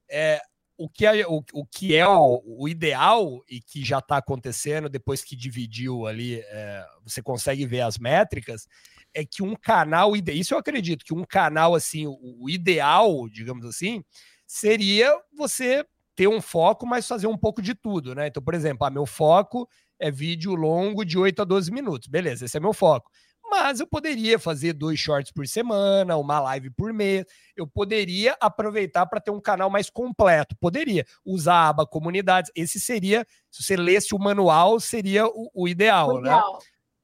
É, 0.09 0.41
o, 0.77 0.89
que 0.89 1.05
é, 1.05 1.27
o, 1.27 1.43
o 1.53 1.65
que 1.65 1.95
é 1.95 2.07
o, 2.07 2.41
o 2.45 2.67
ideal 2.67 3.43
e 3.49 3.59
que 3.61 3.83
já 3.83 3.99
está 3.99 4.17
acontecendo 4.17 4.89
depois 4.89 5.23
que 5.23 5.35
dividiu 5.35 6.07
ali, 6.07 6.39
é, 6.39 6.85
você 7.03 7.21
consegue 7.21 7.65
ver 7.65 7.81
as 7.81 7.97
métricas, 7.97 8.67
é 9.13 9.25
que 9.25 9.43
um 9.43 9.55
canal, 9.55 10.15
isso 10.15 10.53
eu 10.53 10.57
acredito, 10.57 11.03
que 11.03 11.13
um 11.13 11.25
canal 11.25 11.75
assim, 11.75 12.07
o, 12.07 12.17
o 12.39 12.49
ideal, 12.49 13.27
digamos 13.29 13.65
assim, 13.65 14.03
seria 14.47 15.13
você 15.35 15.85
ter 16.19 16.27
um 16.27 16.41
foco, 16.41 16.85
mas 16.85 17.07
fazer 17.07 17.27
um 17.27 17.37
pouco 17.37 17.61
de 17.61 17.73
tudo, 17.73 18.13
né? 18.13 18.27
Então, 18.27 18.43
por 18.43 18.53
exemplo, 18.53 18.85
ah, 18.85 18.89
meu 18.89 19.05
foco 19.05 19.65
é 19.97 20.11
vídeo 20.11 20.53
longo 20.53 21.05
de 21.05 21.17
8 21.17 21.43
a 21.43 21.45
12 21.45 21.71
minutos. 21.71 22.09
Beleza, 22.09 22.43
esse 22.43 22.57
é 22.57 22.59
meu 22.59 22.73
foco. 22.73 23.09
Mas 23.49 23.79
eu 23.79 23.87
poderia 23.87 24.37
fazer 24.37 24.73
dois 24.73 24.99
shorts 24.99 25.31
por 25.31 25.47
semana, 25.47 26.17
uma 26.17 26.41
live 26.41 26.71
por 26.71 26.91
mês. 26.91 27.23
Eu 27.55 27.65
poderia 27.65 28.35
aproveitar 28.41 29.05
para 29.05 29.21
ter 29.21 29.31
um 29.31 29.39
canal 29.39 29.69
mais 29.69 29.89
completo. 29.89 30.57
Poderia 30.59 31.05
usar 31.23 31.53
a 31.53 31.69
aba 31.69 31.87
comunidades. 31.87 32.51
Esse 32.53 32.81
seria, 32.81 33.25
se 33.49 33.63
você 33.63 33.77
lesse 33.77 34.13
o 34.13 34.19
manual, 34.19 34.77
seria 34.77 35.25
o, 35.25 35.49
o 35.53 35.67
ideal, 35.69 36.15
o 36.15 36.19
né? 36.21 36.37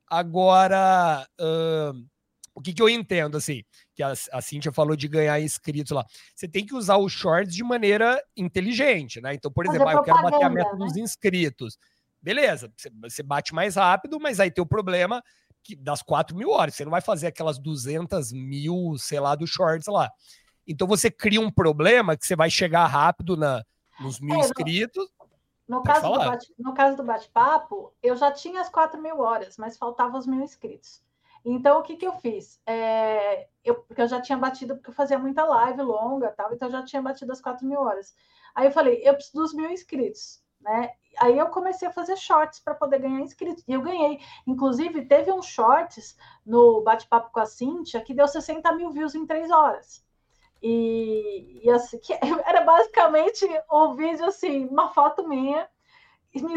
Agora, 0.09 1.25
O 2.55 2.61
que, 2.61 2.73
que 2.73 2.81
eu 2.81 2.87
entendo, 2.87 3.35
assim, 3.35 3.63
que 3.93 4.01
a, 4.01 4.13
a 4.31 4.41
Cintia 4.41 4.71
falou 4.71 4.95
de 4.95 5.09
ganhar 5.09 5.41
inscritos 5.41 5.91
lá. 5.91 6.05
Você 6.33 6.47
tem 6.47 6.65
que 6.65 6.73
usar 6.73 6.97
os 6.97 7.11
shorts 7.11 7.53
de 7.53 7.63
maneira 7.63 8.23
inteligente, 8.35 9.19
né? 9.19 9.33
Então, 9.33 9.51
por 9.51 9.65
exemplo, 9.65 9.89
ah, 9.89 9.93
eu 9.93 10.03
quero 10.03 10.21
bater 10.21 10.43
a 10.45 10.49
meta 10.49 10.71
né? 10.71 10.77
dos 10.77 10.95
inscritos. 10.95 11.77
Beleza, 12.21 12.71
você 13.03 13.21
bate 13.21 13.53
mais 13.53 13.75
rápido, 13.75 14.19
mas 14.21 14.39
aí 14.39 14.49
tem 14.49 14.63
o 14.63 14.67
problema 14.67 15.21
que, 15.61 15.75
das 15.75 16.01
4 16.01 16.35
mil 16.35 16.49
horas. 16.49 16.75
Você 16.75 16.85
não 16.85 16.91
vai 16.91 17.01
fazer 17.01 17.27
aquelas 17.27 17.59
200 17.59 18.31
mil, 18.31 18.95
sei 18.97 19.19
lá, 19.19 19.35
dos 19.35 19.49
shorts 19.49 19.87
lá. 19.87 20.09
Então 20.65 20.87
você 20.87 21.11
cria 21.11 21.41
um 21.41 21.51
problema 21.51 22.15
que 22.15 22.25
você 22.25 22.35
vai 22.35 22.49
chegar 22.49 22.87
rápido 22.87 23.35
na, 23.35 23.63
nos 23.99 24.19
mil 24.19 24.35
é, 24.35 24.39
inscritos. 24.39 25.07
No, 25.67 25.77
no 25.77 25.83
caso, 25.83 26.09
do 26.09 26.17
bate, 26.17 26.53
no 26.57 26.73
caso 26.73 26.97
do 26.97 27.03
bate-papo, 27.03 27.93
eu 28.01 28.15
já 28.15 28.31
tinha 28.31 28.61
as 28.61 28.69
4 28.69 29.01
mil 29.01 29.19
horas, 29.19 29.57
mas 29.57 29.77
faltavam 29.77 30.17
os 30.17 30.25
mil 30.25 30.41
inscritos. 30.41 31.03
Então, 31.45 31.79
o 31.79 31.83
que, 31.83 31.95
que 31.95 32.07
eu 32.07 32.13
fiz? 32.13 32.59
É, 32.65 33.47
eu, 33.63 33.75
porque 33.75 34.01
eu 34.01 34.07
já 34.07 34.19
tinha 34.19 34.37
batido, 34.37 34.75
porque 34.75 34.89
eu 34.89 34.93
fazia 34.95 35.19
muita 35.19 35.45
live 35.45 35.81
longa, 35.83 36.31
tal, 36.31 36.51
então 36.51 36.67
eu 36.67 36.71
já 36.71 36.83
tinha 36.83 37.01
batido 37.01 37.31
as 37.31 37.39
4 37.39 37.65
mil 37.67 37.79
horas. 37.81 38.15
Aí 38.55 38.65
eu 38.65 38.71
falei, 38.71 39.01
eu 39.03 39.13
preciso 39.13 39.37
dos 39.37 39.53
mil 39.53 39.69
inscritos, 39.69 40.41
né? 40.59 40.91
Aí 41.19 41.37
eu 41.37 41.47
comecei 41.47 41.87
a 41.87 41.93
fazer 41.93 42.17
shorts 42.17 42.59
para 42.59 42.73
poder 42.73 42.99
ganhar 42.99 43.21
inscritos. 43.21 43.63
E 43.67 43.73
eu 43.73 43.81
ganhei. 43.81 44.19
Inclusive, 44.47 45.05
teve 45.05 45.31
um 45.31 45.41
shorts 45.41 46.17
no 46.45 46.81
bate-papo 46.81 47.31
com 47.31 47.39
a 47.39 47.45
Cintia 47.45 48.01
que 48.01 48.13
deu 48.13 48.27
60 48.27 48.71
mil 48.73 48.91
views 48.91 49.13
em 49.13 49.25
três 49.25 49.51
horas. 49.51 50.03
E, 50.63 51.61
e 51.63 51.69
assim, 51.69 51.99
era 52.45 52.61
basicamente 52.61 53.45
um 53.71 53.95
vídeo 53.95 54.25
assim, 54.25 54.65
uma 54.65 54.89
foto 54.89 55.27
minha 55.27 55.69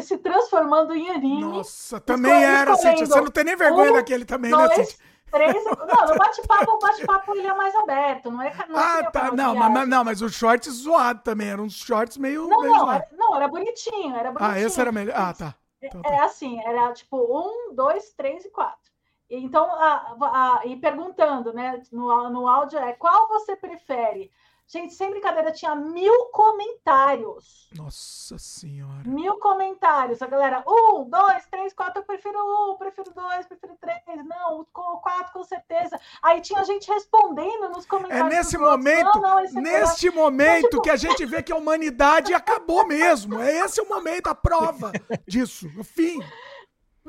se 0.03 0.19
transformando 0.19 0.95
em 0.95 1.11
anime. 1.11 1.41
Nossa, 1.41 2.01
também 2.01 2.33
era, 2.33 2.75
Cintia. 2.77 3.07
Você 3.07 3.21
não 3.21 3.31
tem 3.31 3.45
nem 3.45 3.57
vergonha 3.57 3.93
um, 3.93 3.95
daquele 3.95 4.25
também, 4.25 4.51
né, 4.51 4.57
dois, 4.57 4.71
né, 4.71 4.85
Cintia? 4.85 5.09
Três, 5.31 5.65
não, 5.65 6.07
no 6.07 6.17
bate-papo, 6.17 6.71
o 6.73 6.79
bate-papo 6.79 7.35
ele 7.35 7.47
é 7.47 7.55
mais 7.55 7.75
aberto, 7.75 8.31
não 8.31 8.41
é? 8.41 8.55
Não 8.67 8.81
é 8.81 8.83
ah, 8.83 9.11
tá. 9.11 9.31
Não, 9.31 9.55
mas, 9.55 9.89
não, 9.89 10.05
mas 10.05 10.23
os 10.23 10.35
shorts 10.35 10.73
zoado 10.73 11.21
também, 11.23 11.49
eram 11.49 11.65
uns 11.65 11.75
shorts 11.75 12.17
meio. 12.17 12.49
Não, 12.49 12.61
meio 12.63 12.73
não, 12.73 12.93
era, 12.93 13.09
não, 13.13 13.37
era 13.37 13.49
bonitinho, 13.49 14.17
era 14.17 14.33
bonitinho. 14.33 14.51
Ah, 14.51 14.61
esse 14.61 14.81
era 14.81 14.91
melhor. 14.91 15.15
Ah, 15.15 15.35
tá. 15.35 15.55
Então, 15.83 16.01
tá. 16.01 16.09
É 16.11 16.21
assim, 16.21 16.59
era 16.65 16.93
tipo 16.93 17.17
um, 17.17 17.75
dois, 17.75 18.13
três 18.17 18.45
e 18.45 18.51
quatro. 18.51 18.89
Então, 19.31 19.65
a, 19.65 20.17
a, 20.23 20.63
e 20.65 20.77
perguntando, 20.77 21.53
né, 21.53 21.83
no, 21.93 22.31
no 22.31 22.49
áudio 22.49 22.79
é 22.79 22.95
qual 22.95 23.29
você 23.29 23.55
prefere? 23.55 24.31
Gente, 24.71 24.93
sem 24.93 25.11
brincadeira, 25.11 25.51
tinha 25.51 25.75
mil 25.75 26.27
comentários. 26.27 27.71
Nossa 27.75 28.37
Senhora. 28.37 29.03
Mil 29.07 29.39
comentários. 29.39 30.21
A 30.21 30.27
galera, 30.27 30.63
um, 30.69 31.09
dois, 31.09 31.47
três, 31.47 31.73
quatro, 31.73 32.03
eu 32.03 32.05
prefiro 32.05 32.39
um, 32.39 32.77
prefiro 32.77 33.11
dois, 33.15 33.47
prefiro 33.47 33.75
três. 33.81 33.99
Não, 34.27 34.67
quatro 34.71 35.33
com 35.33 35.43
certeza. 35.43 35.99
Aí 36.23 36.43
tinha 36.43 36.63
gente 36.65 36.87
respondendo 36.93 37.71
nos 37.71 37.87
comentários. 37.87 38.27
É 38.27 38.37
nesse 38.37 38.59
momento, 38.59 39.19
não, 39.19 39.43
não, 39.43 39.63
neste 39.63 40.11
momento 40.11 40.69
tipo... 40.69 40.83
que 40.83 40.91
a 40.91 40.97
gente 40.97 41.25
vê 41.25 41.43
que 41.43 41.53
a 41.53 41.57
humanidade 41.57 42.35
acabou 42.35 42.87
mesmo. 42.87 43.41
É 43.41 43.61
esse 43.61 43.81
o 43.81 43.89
momento, 43.89 44.27
a 44.27 44.35
prova 44.35 44.93
disso, 45.27 45.67
o 45.79 45.83
fim. 45.83 46.21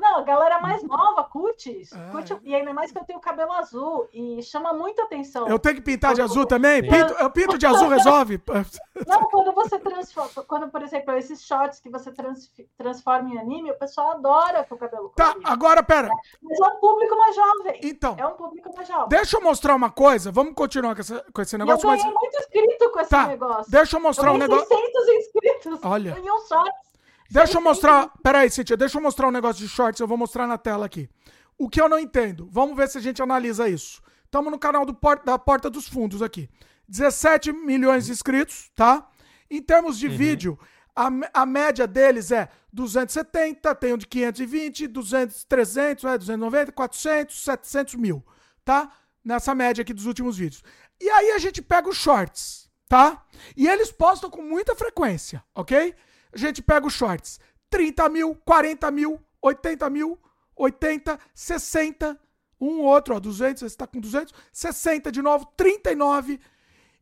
Não, 0.00 0.18
a 0.18 0.22
galera 0.22 0.60
mais 0.60 0.82
nova 0.82 1.22
curte 1.24 1.80
isso. 1.80 1.96
É. 1.96 2.10
Curte, 2.10 2.36
e 2.42 2.54
ainda 2.54 2.72
mais 2.72 2.90
que 2.90 2.98
eu 2.98 3.04
tenho 3.04 3.20
cabelo 3.20 3.52
azul 3.52 4.08
e 4.12 4.42
chama 4.42 4.72
muita 4.72 5.02
atenção. 5.02 5.46
Eu 5.46 5.58
tenho 5.58 5.76
que 5.76 5.82
pintar 5.82 6.14
de 6.14 6.22
azul 6.22 6.46
também? 6.46 6.82
Pinto, 6.82 7.12
eu 7.12 7.30
pinto 7.30 7.58
de 7.58 7.66
azul, 7.66 7.88
resolve? 7.88 8.40
Não, 9.06 9.24
quando 9.24 9.52
você 9.52 9.78
transforma, 9.78 10.44
quando, 10.44 10.68
por 10.70 10.82
exemplo, 10.82 11.14
esses 11.14 11.44
shorts 11.44 11.80
que 11.80 11.90
você 11.90 12.10
trans, 12.12 12.50
transforma 12.78 13.28
em 13.28 13.38
anime, 13.38 13.70
o 13.70 13.78
pessoal 13.78 14.12
adora 14.12 14.64
com 14.64 14.74
o 14.74 14.78
cabelo 14.78 15.12
Tá, 15.14 15.36
agora 15.44 15.82
pera. 15.82 16.08
Mas 16.42 16.58
é 16.58 16.66
um 16.66 16.80
público 16.80 17.16
mais 17.16 17.36
jovem. 17.36 17.80
Então. 17.82 18.16
É 18.18 18.26
um 18.26 18.34
público 18.34 18.74
mais 18.74 18.88
jovem. 18.88 19.08
Deixa 19.08 19.36
eu 19.36 19.42
mostrar 19.42 19.74
uma 19.74 19.90
coisa. 19.90 20.32
Vamos 20.32 20.54
continuar 20.54 20.94
com, 20.94 21.00
essa, 21.00 21.24
com 21.32 21.42
esse 21.42 21.58
negócio. 21.58 21.86
E 21.86 21.92
eu 21.92 21.96
ganhei 21.96 22.04
mas... 22.04 22.20
muito 22.20 22.36
inscrito 22.38 22.90
com 22.90 23.00
esse 23.00 23.10
tá, 23.10 23.26
negócio. 23.26 23.70
Deixa 23.70 23.96
eu 23.96 24.00
mostrar 24.00 24.28
eu 24.28 24.34
um 24.34 24.38
negócio. 24.38 24.66
600 24.66 25.08
inscritos 25.08 25.80
Olha. 25.82 26.16
em 26.18 26.30
um 26.30 26.46
shorts. 26.46 26.89
Deixa 27.30 27.58
eu 27.58 27.62
mostrar. 27.62 28.12
Peraí, 28.22 28.50
Cintia, 28.50 28.76
deixa 28.76 28.98
eu 28.98 29.02
mostrar 29.02 29.28
um 29.28 29.30
negócio 29.30 29.62
de 29.62 29.68
shorts. 29.68 30.00
Eu 30.00 30.08
vou 30.08 30.18
mostrar 30.18 30.46
na 30.46 30.58
tela 30.58 30.84
aqui. 30.84 31.08
O 31.56 31.68
que 31.68 31.80
eu 31.80 31.88
não 31.88 31.98
entendo. 31.98 32.48
Vamos 32.50 32.76
ver 32.76 32.88
se 32.88 32.98
a 32.98 33.00
gente 33.00 33.22
analisa 33.22 33.68
isso. 33.68 34.02
Estamos 34.24 34.50
no 34.50 34.58
canal 34.58 34.84
do 34.84 34.94
Porta, 34.94 35.24
da 35.24 35.38
Porta 35.38 35.70
dos 35.70 35.88
Fundos 35.88 36.22
aqui. 36.22 36.48
17 36.88 37.52
milhões 37.52 38.06
de 38.06 38.12
inscritos, 38.12 38.70
tá? 38.74 39.08
Em 39.48 39.62
termos 39.62 39.98
de 39.98 40.08
uhum. 40.08 40.16
vídeo, 40.16 40.58
a, 40.94 41.08
a 41.34 41.46
média 41.46 41.86
deles 41.86 42.32
é 42.32 42.48
270, 42.72 43.74
tem 43.76 43.94
um 43.94 43.98
de 43.98 44.06
520, 44.06 44.86
200, 44.88 45.44
300, 45.44 46.04
é, 46.04 46.18
290, 46.18 46.72
400, 46.72 47.44
700 47.44 47.94
mil, 47.94 48.24
tá? 48.64 48.90
Nessa 49.24 49.54
média 49.54 49.82
aqui 49.82 49.92
dos 49.92 50.06
últimos 50.06 50.36
vídeos. 50.36 50.62
E 51.00 51.08
aí 51.08 51.30
a 51.32 51.38
gente 51.38 51.62
pega 51.62 51.88
os 51.88 51.96
shorts, 51.96 52.68
tá? 52.88 53.24
E 53.56 53.68
eles 53.68 53.92
postam 53.92 54.30
com 54.30 54.42
muita 54.42 54.74
frequência, 54.74 55.42
ok? 55.54 55.94
A 56.32 56.38
gente 56.38 56.62
pega 56.62 56.86
os 56.86 56.94
shorts. 56.94 57.40
30 57.68 58.08
mil, 58.08 58.34
40 58.44 58.90
mil, 58.90 59.20
80 59.40 59.90
mil, 59.90 60.18
80, 60.56 61.18
60. 61.34 62.20
Um 62.60 62.82
outro, 62.82 63.14
ó, 63.14 63.20
200, 63.20 63.60
você 63.60 63.66
está 63.66 63.86
com 63.86 64.00
200. 64.00 64.34
60 64.52 65.10
de 65.10 65.22
novo, 65.22 65.46
39. 65.56 66.40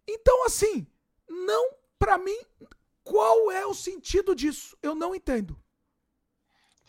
Então, 0.06 0.46
assim, 0.46 0.86
não, 1.28 1.70
para 1.98 2.16
mim, 2.16 2.38
qual 3.02 3.50
é 3.50 3.66
o 3.66 3.74
sentido 3.74 4.34
disso? 4.34 4.76
Eu 4.82 4.94
não 4.94 5.14
entendo. 5.14 5.58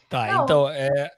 Tá, 0.10 0.28
não. 0.28 0.44
então, 0.44 0.70
é... 0.70 1.12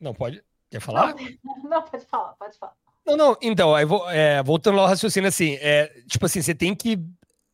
Não, 0.00 0.14
pode... 0.14 0.42
Quer 0.70 0.80
falar? 0.80 1.14
Não, 1.14 1.60
não 1.70 1.82
pode 1.82 2.04
falar, 2.06 2.34
pode 2.34 2.58
falar. 2.58 2.74
Não, 3.06 3.16
não, 3.16 3.36
então, 3.40 3.74
aí 3.74 3.86
vou, 3.86 4.08
é, 4.10 4.42
voltando 4.42 4.78
ao 4.78 4.86
raciocínio, 4.86 5.28
assim, 5.28 5.56
é, 5.60 5.86
tipo 6.06 6.26
assim, 6.26 6.42
você 6.42 6.54
tem 6.54 6.74
que 6.74 6.98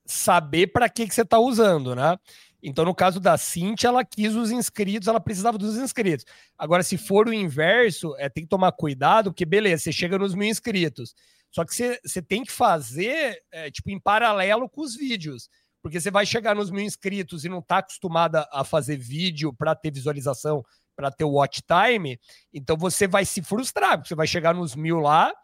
saber 0.04 0.68
para 0.68 0.88
que, 0.88 1.06
que 1.06 1.14
você 1.14 1.22
está 1.22 1.38
usando, 1.38 1.94
né? 1.94 2.18
Então, 2.66 2.82
no 2.82 2.94
caso 2.94 3.20
da 3.20 3.36
Cintia, 3.36 3.88
ela 3.88 4.02
quis 4.02 4.34
os 4.34 4.50
inscritos, 4.50 5.06
ela 5.06 5.20
precisava 5.20 5.58
dos 5.58 5.76
inscritos. 5.76 6.24
Agora, 6.56 6.82
se 6.82 6.96
for 6.96 7.28
o 7.28 7.32
inverso, 7.32 8.16
é, 8.16 8.30
tem 8.30 8.44
que 8.44 8.48
tomar 8.48 8.72
cuidado, 8.72 9.30
porque 9.30 9.44
beleza, 9.44 9.84
você 9.84 9.92
chega 9.92 10.18
nos 10.18 10.34
mil 10.34 10.48
inscritos. 10.48 11.14
Só 11.50 11.62
que 11.62 11.74
você, 11.74 12.00
você 12.02 12.22
tem 12.22 12.42
que 12.42 12.50
fazer, 12.50 13.38
é, 13.52 13.70
tipo, 13.70 13.90
em 13.90 14.00
paralelo 14.00 14.66
com 14.66 14.80
os 14.80 14.96
vídeos. 14.96 15.50
Porque 15.82 16.00
você 16.00 16.10
vai 16.10 16.24
chegar 16.24 16.54
nos 16.56 16.70
mil 16.70 16.82
inscritos 16.82 17.44
e 17.44 17.50
não 17.50 17.58
está 17.58 17.78
acostumada 17.78 18.48
a 18.50 18.64
fazer 18.64 18.96
vídeo 18.96 19.52
para 19.52 19.74
ter 19.74 19.92
visualização, 19.92 20.64
para 20.96 21.10
ter 21.10 21.24
watch 21.24 21.60
time, 21.62 22.18
então 22.52 22.76
você 22.76 23.06
vai 23.06 23.24
se 23.24 23.42
frustrar, 23.42 23.98
porque 23.98 24.08
você 24.08 24.14
vai 24.14 24.26
chegar 24.26 24.54
nos 24.54 24.74
mil 24.74 25.00
lá 25.00 25.34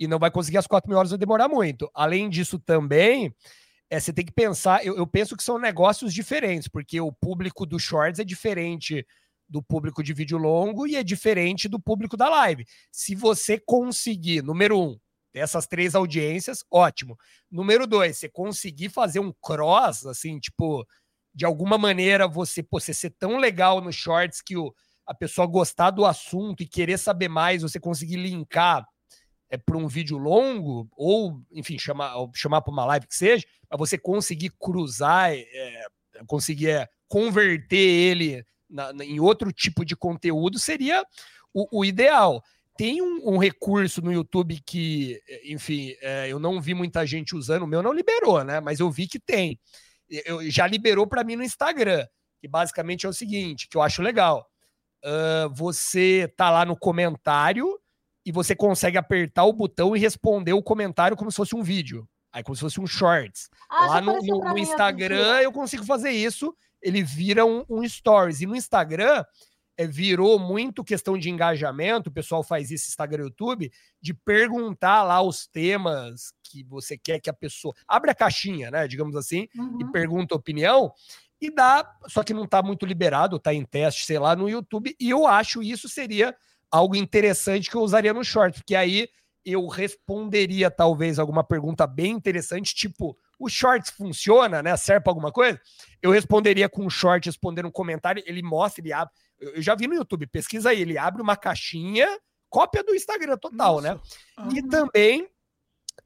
e 0.00 0.08
não 0.08 0.18
vai 0.18 0.30
conseguir 0.30 0.58
as 0.58 0.66
quatro 0.66 0.88
mil 0.88 0.98
horas, 0.98 1.10
vai 1.10 1.18
demorar 1.18 1.46
muito. 1.46 1.88
Além 1.94 2.28
disso, 2.28 2.58
também 2.58 3.32
é, 3.90 4.00
você 4.00 4.12
tem 4.12 4.24
que 4.24 4.32
pensar, 4.32 4.84
eu, 4.84 4.96
eu 4.96 5.06
penso 5.06 5.36
que 5.36 5.42
são 5.42 5.58
negócios 5.58 6.12
diferentes, 6.12 6.68
porque 6.68 7.00
o 7.00 7.12
público 7.12 7.66
do 7.66 7.78
shorts 7.78 8.18
é 8.18 8.24
diferente 8.24 9.06
do 9.48 9.62
público 9.62 10.02
de 10.02 10.12
vídeo 10.12 10.38
longo 10.38 10.86
e 10.86 10.96
é 10.96 11.02
diferente 11.02 11.68
do 11.68 11.80
público 11.80 12.16
da 12.16 12.28
live. 12.28 12.64
Se 12.90 13.14
você 13.14 13.58
conseguir, 13.58 14.42
número 14.42 14.80
um, 14.80 14.98
ter 15.32 15.40
essas 15.40 15.66
três 15.66 15.94
audiências, 15.94 16.64
ótimo. 16.70 17.16
Número 17.50 17.86
dois, 17.86 18.18
você 18.18 18.28
conseguir 18.28 18.88
fazer 18.88 19.20
um 19.20 19.32
cross, 19.32 20.06
assim, 20.06 20.38
tipo, 20.38 20.86
de 21.34 21.44
alguma 21.44 21.76
maneira 21.76 22.26
você, 22.26 22.66
você 22.70 22.94
ser 22.94 23.10
tão 23.10 23.36
legal 23.36 23.80
no 23.80 23.92
shorts 23.92 24.40
que 24.40 24.56
o, 24.56 24.72
a 25.06 25.14
pessoa 25.14 25.46
gostar 25.46 25.90
do 25.90 26.06
assunto 26.06 26.62
e 26.62 26.68
querer 26.68 26.98
saber 26.98 27.28
mais, 27.28 27.62
você 27.62 27.78
conseguir 27.78 28.16
linkar 28.16 28.86
é, 29.54 29.56
para 29.56 29.76
um 29.76 29.86
vídeo 29.86 30.18
longo, 30.18 30.88
ou, 30.96 31.40
enfim, 31.52 31.78
chamar, 31.78 32.12
chamar 32.34 32.60
para 32.60 32.72
uma 32.72 32.84
live 32.84 33.06
que 33.06 33.14
seja, 33.14 33.46
para 33.68 33.78
você 33.78 33.96
conseguir 33.96 34.50
cruzar, 34.58 35.32
é, 35.32 35.86
conseguir 36.26 36.70
é, 36.70 36.88
converter 37.06 37.76
ele 37.76 38.44
na, 38.68 38.92
na, 38.92 39.04
em 39.04 39.20
outro 39.20 39.52
tipo 39.52 39.84
de 39.84 39.94
conteúdo, 39.94 40.58
seria 40.58 41.04
o, 41.52 41.80
o 41.80 41.84
ideal. 41.84 42.42
Tem 42.76 43.00
um, 43.00 43.34
um, 43.34 43.38
recurso 43.38 44.02
no 44.02 44.12
YouTube 44.12 44.60
que, 44.66 45.20
enfim, 45.44 45.94
é, 46.00 46.26
eu 46.28 46.40
não 46.40 46.60
vi 46.60 46.74
muita 46.74 47.06
gente 47.06 47.36
usando, 47.36 47.62
o 47.62 47.68
meu 47.68 47.82
não 47.82 47.92
liberou, 47.92 48.42
né? 48.42 48.58
Mas 48.58 48.80
eu 48.80 48.90
vi 48.90 49.06
que 49.06 49.20
tem. 49.20 49.60
Eu, 50.08 50.50
já 50.50 50.66
liberou 50.66 51.06
para 51.06 51.22
mim 51.22 51.36
no 51.36 51.44
Instagram, 51.44 52.04
que 52.40 52.48
basicamente 52.48 53.06
é 53.06 53.08
o 53.08 53.12
seguinte, 53.12 53.68
que 53.68 53.76
eu 53.76 53.82
acho 53.82 54.02
legal. 54.02 54.50
Uh, 55.04 55.54
você 55.54 56.26
tá 56.36 56.50
lá 56.50 56.64
no 56.64 56.76
comentário 56.76 57.78
e 58.24 58.32
você 58.32 58.56
consegue 58.56 58.96
apertar 58.96 59.44
o 59.44 59.52
botão 59.52 59.94
e 59.94 59.98
responder 59.98 60.52
o 60.52 60.62
comentário 60.62 61.16
como 61.16 61.30
se 61.30 61.36
fosse 61.36 61.54
um 61.54 61.62
vídeo. 61.62 62.08
Aí 62.32 62.42
como 62.42 62.56
se 62.56 62.62
fosse 62.62 62.80
um 62.80 62.86
shorts. 62.86 63.48
Ah, 63.70 63.86
Lá 63.86 64.00
no, 64.00 64.18
no, 64.20 64.40
no 64.40 64.58
Instagram 64.58 65.40
eu 65.40 65.52
consigo 65.52 65.84
fazer 65.84 66.10
isso. 66.10 66.56
Ele 66.82 67.02
vira 67.02 67.46
um, 67.46 67.64
um 67.68 67.86
stories. 67.88 68.40
E 68.40 68.46
no 68.46 68.56
Instagram 68.56 69.24
é, 69.76 69.86
virou 69.86 70.38
muito 70.38 70.82
questão 70.82 71.18
de 71.18 71.30
engajamento. 71.30 72.10
O 72.10 72.12
pessoal 72.12 72.42
faz 72.42 72.70
isso 72.70 72.88
Instagram 72.88 73.22
e 73.22 73.26
YouTube, 73.26 73.72
de 74.00 74.14
perguntar 74.14 75.02
lá 75.02 75.22
os 75.22 75.46
temas 75.46 76.32
que 76.42 76.64
você 76.64 76.96
quer 76.96 77.20
que 77.20 77.30
a 77.30 77.34
pessoa. 77.34 77.74
Abre 77.86 78.10
a 78.10 78.14
caixinha, 78.14 78.70
né? 78.70 78.88
Digamos 78.88 79.16
assim, 79.16 79.46
uhum. 79.56 79.78
e 79.80 79.92
pergunta 79.92 80.34
opinião. 80.34 80.92
E 81.40 81.50
dá, 81.50 81.88
só 82.08 82.22
que 82.22 82.32
não 82.32 82.44
está 82.44 82.62
muito 82.62 82.86
liberado, 82.86 83.36
está 83.36 83.52
em 83.52 83.64
teste, 83.64 84.06
sei 84.06 84.18
lá, 84.18 84.34
no 84.34 84.48
YouTube. 84.48 84.96
E 84.98 85.10
eu 85.10 85.26
acho 85.26 85.62
isso 85.62 85.88
seria 85.88 86.34
algo 86.70 86.96
interessante 86.96 87.70
que 87.70 87.76
eu 87.76 87.82
usaria 87.82 88.12
no 88.12 88.24
short, 88.24 88.58
porque 88.58 88.74
aí 88.74 89.08
eu 89.44 89.66
responderia 89.66 90.70
talvez 90.70 91.18
alguma 91.18 91.44
pergunta 91.44 91.86
bem 91.86 92.12
interessante, 92.12 92.74
tipo, 92.74 93.16
o 93.38 93.48
shorts 93.48 93.90
funciona, 93.90 94.62
né? 94.62 94.76
Serve 94.76 95.02
para 95.02 95.10
alguma 95.10 95.30
coisa? 95.30 95.60
Eu 96.00 96.10
responderia 96.10 96.68
com 96.68 96.84
um 96.84 96.90
short, 96.90 97.28
respondendo 97.28 97.66
um 97.66 97.70
comentário, 97.70 98.22
ele 98.26 98.42
mostra, 98.42 98.82
ele 98.82 98.92
abre. 98.92 99.12
Eu 99.38 99.60
já 99.60 99.74
vi 99.74 99.86
no 99.86 99.94
YouTube, 99.94 100.26
pesquisa 100.26 100.70
aí, 100.70 100.80
ele 100.80 100.96
abre 100.96 101.20
uma 101.20 101.36
caixinha, 101.36 102.08
cópia 102.48 102.82
do 102.82 102.94
Instagram 102.94 103.36
total, 103.36 103.80
né? 103.80 103.94
Nossa. 103.94 104.50
né? 104.50 104.58
E 104.58 104.62
também 104.62 105.28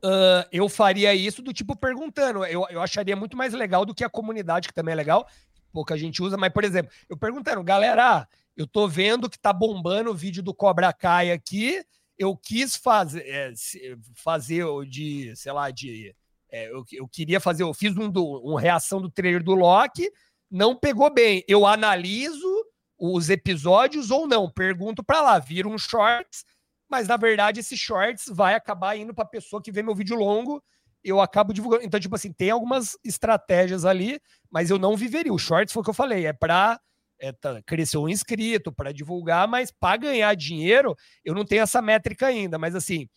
uh, 0.04 0.48
eu 0.50 0.68
faria 0.68 1.14
isso 1.14 1.42
do 1.42 1.52
tipo 1.52 1.76
perguntando. 1.76 2.44
Eu, 2.44 2.66
eu 2.70 2.80
acharia 2.80 3.14
muito 3.14 3.36
mais 3.36 3.52
legal 3.52 3.84
do 3.84 3.94
que 3.94 4.02
a 4.02 4.10
comunidade, 4.10 4.68
que 4.68 4.74
também 4.74 4.92
é 4.92 4.96
legal, 4.96 5.28
pouca 5.72 5.96
gente 5.96 6.22
usa, 6.22 6.36
mas, 6.36 6.52
por 6.52 6.64
exemplo, 6.64 6.90
eu 7.08 7.16
perguntando, 7.16 7.62
galera, 7.62 8.26
eu 8.58 8.66
tô 8.66 8.86
vendo 8.86 9.30
que 9.30 9.38
tá 9.38 9.54
bombando 9.54 10.10
o 10.10 10.14
vídeo 10.14 10.42
do 10.42 10.52
Cobra 10.52 10.92
Kai 10.92 11.30
aqui 11.30 11.82
eu 12.18 12.36
quis 12.36 12.74
fazer, 12.74 13.20
é, 13.26 13.52
fazer 14.16 14.64
de, 14.86 15.34
sei 15.36 15.52
lá, 15.52 15.70
de. 15.70 16.14
É, 16.50 16.68
eu, 16.70 16.84
eu, 16.92 17.06
queria 17.06 17.38
fazer, 17.38 17.62
eu 17.62 17.72
fiz 17.72 17.96
um, 17.96 18.10
do, 18.10 18.24
uma 18.24 18.60
reação 18.60 19.00
do 19.00 19.10
trailer 19.10 19.42
do 19.42 19.54
Loki, 19.54 20.10
não 20.50 20.74
pegou 20.74 21.12
bem. 21.12 21.44
Eu 21.46 21.64
analiso 21.64 22.48
os 22.98 23.30
episódios 23.30 24.10
ou 24.10 24.26
não, 24.26 24.50
pergunto 24.50 25.04
para 25.04 25.20
lá, 25.20 25.38
vira 25.38 25.68
um 25.68 25.78
shorts, 25.78 26.44
mas 26.90 27.06
na 27.06 27.16
verdade 27.16 27.60
esse 27.60 27.76
shorts 27.76 28.24
vai 28.28 28.54
acabar 28.54 28.96
indo 28.96 29.14
para 29.14 29.24
pessoa 29.24 29.62
que 29.62 29.70
vê 29.70 29.82
meu 29.82 29.94
vídeo 29.94 30.16
longo, 30.16 30.60
eu 31.04 31.20
acabo 31.20 31.52
divulgando. 31.52 31.84
Então, 31.84 32.00
tipo 32.00 32.16
assim, 32.16 32.32
tem 32.32 32.50
algumas 32.50 32.98
estratégias 33.04 33.84
ali, 33.84 34.20
mas 34.50 34.70
eu 34.70 34.78
não 34.78 34.96
viveria. 34.96 35.32
O 35.32 35.38
shorts 35.38 35.72
foi 35.72 35.82
o 35.82 35.84
que 35.84 35.90
eu 35.90 35.94
falei, 35.94 36.26
é 36.26 36.32
para 36.32 36.80
é, 37.20 37.32
tá, 37.32 37.60
cresceu 37.62 38.02
um 38.02 38.08
inscrito 38.08 38.72
para 38.72 38.92
divulgar, 38.92 39.46
mas 39.48 39.70
para 39.70 39.96
ganhar 39.96 40.34
dinheiro, 40.34 40.96
eu 41.24 41.34
não 41.34 41.44
tenho 41.44 41.62
essa 41.62 41.82
métrica 41.82 42.26
ainda. 42.26 42.58
Mas 42.58 42.74
assim, 42.74 43.08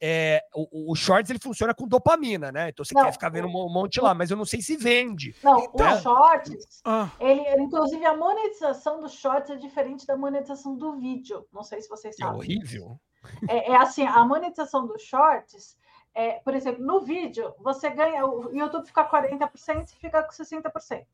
é, 0.00 0.42
o, 0.54 0.92
o, 0.92 0.94
Shorts 0.94 1.30
ele 1.30 1.38
funciona 1.38 1.72
com 1.72 1.88
dopamina, 1.88 2.52
né? 2.52 2.68
Então 2.68 2.84
você 2.84 2.94
não, 2.94 3.04
quer 3.04 3.12
ficar 3.12 3.30
vendo 3.30 3.48
um 3.48 3.72
monte 3.72 4.00
lá, 4.00 4.12
mas 4.12 4.30
eu 4.30 4.36
não 4.36 4.44
sei 4.44 4.60
se 4.60 4.76
vende. 4.76 5.34
Não, 5.42 5.58
então, 5.60 5.96
o 5.96 6.00
Shorts, 6.02 6.82
ah. 6.84 7.10
ele, 7.20 7.42
inclusive 7.62 8.04
a 8.04 8.16
monetização 8.16 9.00
do 9.00 9.08
Shorts 9.08 9.50
é 9.50 9.56
diferente 9.56 10.06
da 10.06 10.16
monetização 10.16 10.76
do 10.76 10.98
vídeo. 10.98 11.46
Não 11.52 11.62
sei 11.62 11.80
se 11.80 11.88
vocês 11.88 12.14
é 12.18 12.24
sabem. 12.24 12.34
É 12.34 12.36
horrível. 12.36 13.00
É, 13.48 13.72
é 13.72 13.76
assim, 13.76 14.04
a 14.04 14.24
monetização 14.24 14.86
do 14.86 14.98
Shorts. 14.98 15.76
É, 16.14 16.34
por 16.40 16.54
exemplo, 16.54 16.84
no 16.84 17.00
vídeo, 17.00 17.54
você 17.58 17.90
ganha, 17.90 18.24
o 18.24 18.54
YouTube 18.54 18.86
fica 18.86 19.08
40% 19.08 19.90
e 19.90 19.96
fica 19.96 20.22
com 20.22 20.30
60%. 20.30 21.06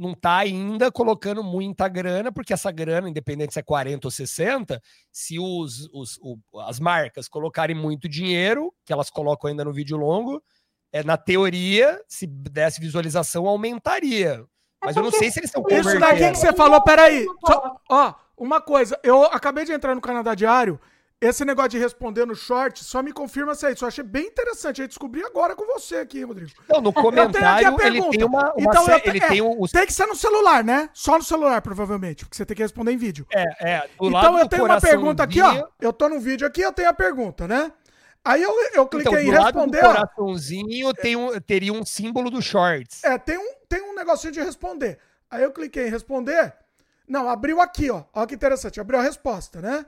não 0.00 0.12
está 0.12 0.38
ainda 0.38 0.90
colocando 0.90 1.44
muita 1.44 1.86
grana, 1.86 2.32
porque 2.32 2.54
essa 2.54 2.72
grana, 2.72 3.10
independente 3.10 3.52
se 3.52 3.60
é 3.60 3.62
40 3.62 4.06
ou 4.06 4.10
60, 4.10 4.80
se 5.12 5.38
os, 5.38 5.88
os, 5.92 6.18
o, 6.22 6.38
as 6.62 6.80
marcas 6.80 7.28
colocarem 7.28 7.76
muito 7.76 8.08
dinheiro, 8.08 8.72
que 8.84 8.94
elas 8.94 9.10
colocam 9.10 9.50
ainda 9.50 9.62
no 9.62 9.74
vídeo 9.74 9.98
longo, 9.98 10.42
é, 10.90 11.04
na 11.04 11.18
teoria, 11.18 12.02
se 12.08 12.26
desse 12.26 12.80
visualização, 12.80 13.46
aumentaria. 13.46 14.42
É 14.82 14.86
Mas 14.86 14.96
eu 14.96 15.02
não 15.02 15.12
sei 15.12 15.30
se 15.30 15.38
eles 15.38 15.50
estão 15.50 15.62
Isso 15.68 16.00
daqui 16.00 16.30
que 16.30 16.38
você 16.38 16.52
falou, 16.54 16.82
peraí. 16.82 17.26
Só, 17.46 17.76
ó, 17.90 18.14
uma 18.38 18.58
coisa, 18.58 18.98
eu 19.02 19.24
acabei 19.24 19.66
de 19.66 19.72
entrar 19.72 19.94
no 19.94 20.00
Canadá 20.00 20.34
Diário 20.34 20.80
esse 21.20 21.44
negócio 21.44 21.70
de 21.70 21.78
responder 21.78 22.24
no 22.24 22.34
short 22.34 22.82
só 22.82 23.02
me 23.02 23.12
confirma 23.12 23.52
isso 23.52 23.66
aí. 23.66 23.74
Isso 23.74 23.84
eu 23.84 23.88
achei 23.88 24.02
bem 24.02 24.26
interessante. 24.26 24.80
Eu 24.80 24.88
descobri 24.88 25.22
agora 25.22 25.54
com 25.54 25.66
você 25.66 25.96
aqui, 25.96 26.24
Rodrigo. 26.24 26.50
Então, 26.64 26.80
no 26.80 26.92
comentário, 26.92 27.76
ele 27.82 28.00
tem 28.08 28.24
uma. 28.24 28.54
uma 28.54 28.54
então, 28.56 28.84
sé... 28.86 29.02
ele 29.04 29.18
é, 29.18 29.28
tem, 29.28 29.42
um... 29.42 29.66
tem 29.66 29.86
que 29.86 29.92
ser 29.92 30.06
no 30.06 30.16
celular, 30.16 30.64
né? 30.64 30.88
Só 30.94 31.18
no 31.18 31.22
celular, 31.22 31.60
provavelmente, 31.60 32.24
porque 32.24 32.36
você 32.36 32.46
tem 32.46 32.56
que 32.56 32.62
responder 32.62 32.92
em 32.92 32.96
vídeo. 32.96 33.26
É, 33.30 33.44
é. 33.60 33.90
então, 34.00 34.38
eu 34.38 34.48
tenho 34.48 34.64
uma 34.64 34.80
pergunta 34.80 35.22
aqui, 35.22 35.42
ó. 35.42 35.68
Eu 35.78 35.92
tô 35.92 36.08
no 36.08 36.18
vídeo 36.18 36.46
aqui, 36.46 36.62
eu 36.62 36.72
tenho 36.72 36.88
a 36.88 36.94
pergunta, 36.94 37.46
né? 37.46 37.70
Aí 38.24 38.42
eu, 38.42 38.54
eu 38.74 38.86
cliquei 38.86 39.12
então, 39.12 39.22
em 39.22 39.30
responder. 39.30 39.82
Lado 39.82 39.92
do 39.92 39.94
coraçãozinho 39.94 40.94
tem 40.94 41.16
um, 41.16 41.38
teria 41.40 41.72
um 41.72 41.84
símbolo 41.84 42.30
do 42.30 42.40
shorts. 42.40 43.02
É, 43.04 43.18
tem 43.18 43.38
um, 43.38 43.54
tem 43.68 43.82
um 43.82 43.94
negocinho 43.94 44.32
de 44.32 44.40
responder. 44.40 44.98
Aí 45.30 45.42
eu 45.42 45.52
cliquei 45.52 45.86
em 45.86 45.90
responder. 45.90 46.54
Não, 47.08 47.28
abriu 47.28 47.60
aqui, 47.60 47.90
ó. 47.90 48.04
Olha 48.14 48.26
que 48.26 48.34
interessante. 48.34 48.80
Abriu 48.80 48.98
a 48.98 49.02
resposta, 49.02 49.60
né? 49.60 49.84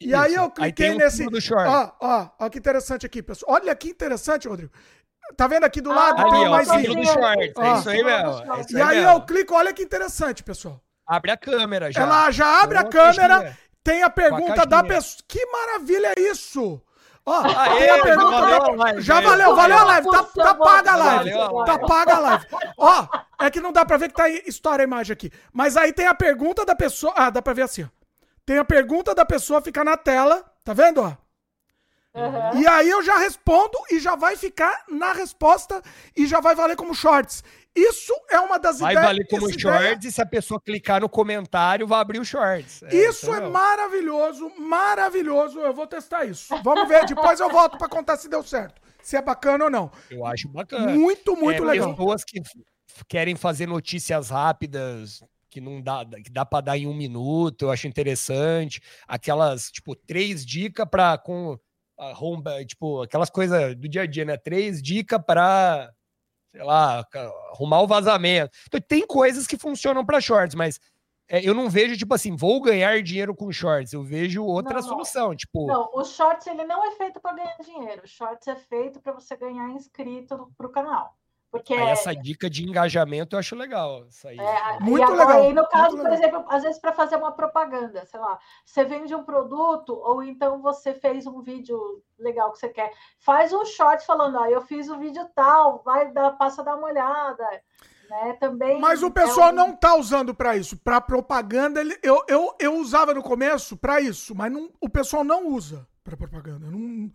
E 0.00 0.14
aí 0.14 0.34
eu 0.34 0.50
cliquei 0.50 0.90
aí 0.90 0.98
nesse. 0.98 1.26
Ó, 1.52 1.90
ó, 2.00 2.28
ó, 2.38 2.48
que 2.48 2.58
interessante 2.58 3.04
aqui, 3.04 3.22
pessoal. 3.22 3.54
Olha 3.54 3.74
que 3.74 3.88
interessante, 3.88 4.46
Rodrigo. 4.46 4.72
Tá 5.36 5.46
vendo 5.46 5.64
aqui 5.64 5.80
do 5.80 5.90
lado? 5.90 6.20
Ah, 6.20 6.24
ali, 6.24 6.46
ó, 6.46 6.50
mais 6.50 6.68
do 6.68 7.04
shorts. 7.04 7.52
É 7.58 7.78
isso 7.78 7.90
aí 7.90 8.04
mesmo. 8.04 8.54
É 8.54 8.60
isso 8.60 8.76
e 8.76 8.80
aí, 8.80 9.02
eu 9.02 9.20
clico, 9.22 9.54
olha 9.54 9.72
que 9.72 9.82
interessante, 9.82 10.42
pessoal. 10.42 10.80
Abre 11.06 11.30
a 11.30 11.36
câmera 11.36 11.90
já. 11.90 12.02
Ela 12.02 12.30
já 12.30 12.62
abre 12.62 12.78
a 12.78 12.84
câmera, 12.84 13.56
tem 13.82 14.02
a 14.02 14.10
pergunta 14.10 14.62
a 14.62 14.64
da 14.64 14.82
pessoa. 14.82 15.22
Que 15.26 15.44
maravilha 15.46 16.14
é 16.16 16.20
isso! 16.20 16.80
Ó, 17.26 17.42
Aê, 17.44 17.78
tem 17.78 17.90
a 17.90 18.02
pergunta 18.02 18.30
valeu, 18.30 18.76
da... 18.76 19.00
Já 19.00 19.20
valeu, 19.20 19.54
valeu 19.54 19.78
a 19.78 19.84
live. 19.84 20.10
Tá, 20.10 20.22
tá 20.22 20.54
paga 20.54 20.92
a 20.92 20.96
live. 20.96 21.30
Tá 21.66 21.78
paga 21.78 22.14
a 22.14 22.18
live. 22.20 22.46
Ó, 22.78 23.06
é 23.38 23.50
que 23.50 23.60
não 23.60 23.70
dá 23.70 23.84
pra 23.84 23.98
ver 23.98 24.08
que 24.08 24.14
tá 24.14 24.30
história 24.30 24.82
a 24.82 24.84
imagem 24.84 25.12
aqui. 25.12 25.30
Mas 25.52 25.76
aí 25.76 25.92
tem 25.92 26.06
a 26.06 26.14
pergunta 26.14 26.64
da 26.64 26.74
pessoa. 26.74 27.12
Ah, 27.14 27.28
dá 27.28 27.42
pra 27.42 27.52
ver 27.52 27.62
assim, 27.62 27.82
ó. 27.82 27.97
Tem 28.48 28.56
a 28.56 28.64
pergunta 28.64 29.14
da 29.14 29.26
pessoa, 29.26 29.60
fica 29.60 29.84
na 29.84 29.94
tela, 29.94 30.42
tá 30.64 30.72
vendo? 30.72 31.02
Ó? 31.02 31.14
Uhum. 32.14 32.62
E 32.62 32.66
aí 32.66 32.88
eu 32.88 33.02
já 33.02 33.18
respondo 33.18 33.76
e 33.90 34.00
já 34.00 34.16
vai 34.16 34.38
ficar 34.38 34.86
na 34.88 35.12
resposta 35.12 35.82
e 36.16 36.26
já 36.26 36.40
vai 36.40 36.54
valer 36.54 36.74
como 36.74 36.94
shorts. 36.94 37.44
Isso 37.76 38.14
é 38.30 38.40
uma 38.40 38.58
das 38.58 38.78
vai 38.78 38.94
ideias. 38.94 39.06
Vai 39.06 39.14
valer 39.14 39.28
como 39.28 39.52
shorts 39.52 39.82
ideia... 39.82 39.98
e 40.02 40.10
se 40.10 40.22
a 40.22 40.24
pessoa 40.24 40.58
clicar 40.58 41.02
no 41.02 41.10
comentário, 41.10 41.86
vai 41.86 42.00
abrir 42.00 42.20
o 42.20 42.24
shorts. 42.24 42.82
É, 42.84 42.96
isso 42.96 43.34
é 43.34 43.50
maravilhoso, 43.50 44.50
maravilhoso. 44.58 45.60
Eu 45.60 45.74
vou 45.74 45.86
testar 45.86 46.24
isso. 46.24 46.56
Vamos 46.62 46.88
ver, 46.88 47.04
depois 47.04 47.38
eu 47.40 47.50
volto 47.50 47.76
para 47.76 47.86
contar 47.86 48.16
se 48.16 48.30
deu 48.30 48.42
certo. 48.42 48.80
Se 49.02 49.14
é 49.14 49.20
bacana 49.20 49.64
ou 49.64 49.70
não. 49.70 49.92
Eu 50.10 50.24
acho 50.24 50.48
bacana. 50.48 50.90
Muito, 50.90 51.36
muito 51.36 51.64
é, 51.64 51.66
legal. 51.66 51.90
Pessoas 51.90 52.24
que 52.24 52.40
querem 53.06 53.36
fazer 53.36 53.66
notícias 53.66 54.30
rápidas, 54.30 55.22
que 55.50 55.60
não 55.60 55.80
dá, 55.80 56.04
que 56.04 56.30
dá 56.30 56.44
para 56.44 56.64
dar 56.64 56.78
em 56.78 56.86
um 56.86 56.94
minuto, 56.94 57.62
eu 57.62 57.70
acho 57.70 57.86
interessante. 57.86 58.80
Aquelas, 59.06 59.70
tipo, 59.70 59.94
três 59.94 60.44
dicas 60.44 60.86
para 60.90 61.18
com 61.18 61.58
arromba, 61.98 62.64
tipo, 62.64 63.02
aquelas 63.02 63.28
coisas 63.28 63.74
do 63.74 63.88
dia 63.88 64.02
a 64.02 64.06
dia, 64.06 64.24
né? 64.24 64.36
Três 64.36 64.80
dicas 64.80 65.20
para, 65.26 65.92
sei 66.52 66.62
lá, 66.62 67.04
arrumar 67.52 67.82
o 67.82 67.88
vazamento. 67.88 68.56
Então, 68.66 68.80
tem 68.80 69.06
coisas 69.06 69.46
que 69.46 69.56
funcionam 69.56 70.04
para 70.06 70.20
shorts, 70.20 70.54
mas 70.54 70.78
é, 71.28 71.46
eu 71.46 71.52
não 71.54 71.68
vejo, 71.68 71.96
tipo 71.96 72.14
assim, 72.14 72.34
vou 72.34 72.60
ganhar 72.62 73.02
dinheiro 73.02 73.34
com 73.34 73.52
shorts. 73.52 73.92
Eu 73.92 74.02
vejo 74.02 74.44
outra 74.44 74.74
não, 74.74 74.82
solução, 74.82 75.36
tipo... 75.36 75.66
Não, 75.66 75.90
o 75.92 76.04
shorts, 76.04 76.46
ele 76.46 76.64
não 76.64 76.86
é 76.86 76.92
feito 76.92 77.20
para 77.20 77.36
ganhar 77.36 77.56
dinheiro. 77.64 78.02
O 78.04 78.08
shorts 78.08 78.48
é 78.48 78.56
feito 78.56 79.00
para 79.00 79.12
você 79.12 79.36
ganhar 79.36 79.68
inscrito 79.70 80.50
para 80.56 80.66
o 80.66 80.70
canal. 80.70 81.17
Porque 81.50 81.72
aí 81.72 81.88
essa 81.88 82.14
dica 82.14 82.48
de 82.50 82.62
engajamento 82.62 83.34
eu 83.34 83.40
acho 83.40 83.56
legal. 83.56 84.06
Isso 84.06 84.28
aí. 84.28 84.38
É, 84.38 84.80
muito 84.80 85.02
agora, 85.02 85.38
legal. 85.38 85.50
E 85.50 85.52
no 85.54 85.66
caso, 85.68 85.96
por 85.96 86.12
exemplo, 86.12 86.44
às 86.48 86.62
vezes 86.62 86.78
para 86.78 86.92
fazer 86.92 87.16
uma 87.16 87.32
propaganda, 87.32 88.04
sei 88.04 88.20
lá, 88.20 88.38
você 88.64 88.84
vende 88.84 89.14
um 89.14 89.24
produto 89.24 89.94
ou 89.94 90.22
então 90.22 90.60
você 90.60 90.92
fez 90.92 91.26
um 91.26 91.40
vídeo 91.40 92.02
legal 92.18 92.52
que 92.52 92.58
você 92.58 92.68
quer, 92.68 92.92
faz 93.18 93.52
um 93.52 93.64
short 93.64 94.04
falando, 94.04 94.36
ó, 94.36 94.46
eu 94.46 94.60
fiz 94.60 94.88
o 94.88 94.94
um 94.94 94.98
vídeo 94.98 95.26
tal, 95.34 95.82
vai 95.82 96.12
dar, 96.12 96.32
passa 96.32 96.60
a 96.60 96.64
dar 96.64 96.76
uma 96.76 96.88
olhada. 96.88 97.46
Né, 98.10 98.32
também 98.40 98.80
Mas 98.80 99.02
o 99.02 99.10
pessoal 99.10 99.50
é 99.50 99.52
um... 99.52 99.54
não 99.54 99.76
tá 99.76 99.94
usando 99.94 100.34
para 100.34 100.56
isso. 100.56 100.78
Para 100.78 100.98
propaganda, 100.98 101.80
ele, 101.80 101.94
eu, 102.02 102.24
eu, 102.26 102.54
eu 102.58 102.74
usava 102.76 103.12
no 103.12 103.22
começo 103.22 103.76
para 103.76 104.00
isso, 104.00 104.34
mas 104.34 104.50
não, 104.50 104.70
o 104.80 104.88
pessoal 104.88 105.22
não 105.22 105.48
usa 105.48 105.86
para 106.02 106.16
propaganda. 106.16 106.70
Não, 106.70 107.10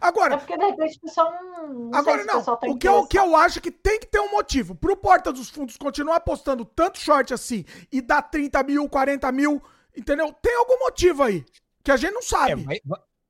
Agora. 0.00 0.34
É 0.34 0.36
porque 0.36 0.56
de 0.56 0.64
repente 0.64 0.98
o 0.98 1.00
pessoal 1.00 1.32
não. 1.32 1.68
não 1.68 1.98
agora 1.98 2.24
não. 2.24 2.42
Tá 2.42 2.58
o, 2.62 2.76
que 2.76 2.88
eu, 2.88 2.98
o 2.98 3.06
que 3.06 3.18
eu 3.18 3.36
acho 3.36 3.60
que 3.60 3.70
tem 3.70 3.98
que 3.98 4.06
ter 4.06 4.20
um 4.20 4.30
motivo. 4.30 4.74
Pro 4.74 4.96
Porta 4.96 5.32
dos 5.32 5.48
Fundos 5.50 5.76
continuar 5.76 6.20
postando 6.20 6.64
tanto 6.64 6.98
short 6.98 7.32
assim 7.32 7.64
e 7.90 8.00
dar 8.00 8.22
30 8.22 8.62
mil, 8.62 8.88
40 8.88 9.30
mil, 9.32 9.62
entendeu? 9.96 10.32
Tem 10.40 10.56
algum 10.56 10.78
motivo 10.80 11.22
aí. 11.22 11.44
Que 11.82 11.90
a 11.90 11.96
gente 11.96 12.12
não 12.12 12.22
sabe. 12.22 12.52
É, 12.52 12.56
vai, 12.56 12.80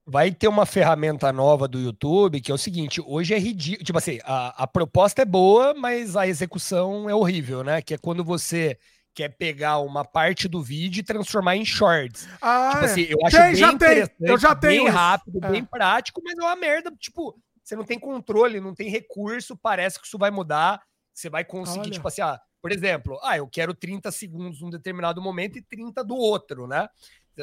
vai, 0.06 0.32
ter 0.32 0.48
uma 0.48 0.64
ferramenta 0.64 1.32
nova 1.32 1.68
do 1.68 1.78
YouTube 1.78 2.40
que 2.40 2.50
é 2.50 2.54
o 2.54 2.58
seguinte: 2.58 3.02
hoje 3.06 3.34
é 3.34 3.38
ridículo. 3.38 3.84
Tipo 3.84 3.98
assim, 3.98 4.18
a, 4.24 4.64
a 4.64 4.66
proposta 4.66 5.22
é 5.22 5.26
boa, 5.26 5.74
mas 5.74 6.16
a 6.16 6.26
execução 6.26 7.08
é 7.08 7.14
horrível, 7.14 7.62
né? 7.62 7.82
Que 7.82 7.94
é 7.94 7.98
quando 7.98 8.24
você 8.24 8.78
quer 9.16 9.30
pegar 9.30 9.78
uma 9.78 10.04
parte 10.04 10.46
do 10.46 10.62
vídeo 10.62 11.00
e 11.00 11.02
transformar 11.02 11.56
em 11.56 11.64
shorts. 11.64 12.28
Ah, 12.40 12.72
tipo 12.74 12.84
é. 12.84 12.84
assim, 12.84 13.00
eu 13.08 13.18
acho 13.24 13.36
tem, 13.36 13.46
bem 13.46 13.54
já 13.56 13.72
interessante, 13.72 14.16
tem. 14.18 14.28
Eu 14.30 14.38
já 14.38 14.54
tenho 14.54 14.84
bem 14.84 14.92
rápido, 14.92 15.38
é. 15.42 15.50
bem 15.50 15.64
prático, 15.64 16.20
mas 16.22 16.38
é 16.38 16.42
uma 16.42 16.54
merda, 16.54 16.92
tipo, 17.00 17.34
você 17.64 17.74
não 17.74 17.84
tem 17.84 17.98
controle, 17.98 18.60
não 18.60 18.74
tem 18.74 18.90
recurso, 18.90 19.56
parece 19.56 19.98
que 19.98 20.06
isso 20.06 20.18
vai 20.18 20.30
mudar. 20.30 20.82
Você 21.14 21.30
vai 21.30 21.46
conseguir, 21.46 21.80
Olha. 21.80 21.90
tipo 21.92 22.06
assim, 22.06 22.20
ah, 22.20 22.38
Por 22.60 22.70
exemplo, 22.70 23.18
ah, 23.22 23.38
eu 23.38 23.48
quero 23.48 23.72
30 23.72 24.12
segundos 24.12 24.60
num 24.60 24.68
determinado 24.68 25.22
momento 25.22 25.56
e 25.56 25.62
30 25.62 26.04
do 26.04 26.14
outro, 26.14 26.66
né? 26.66 26.86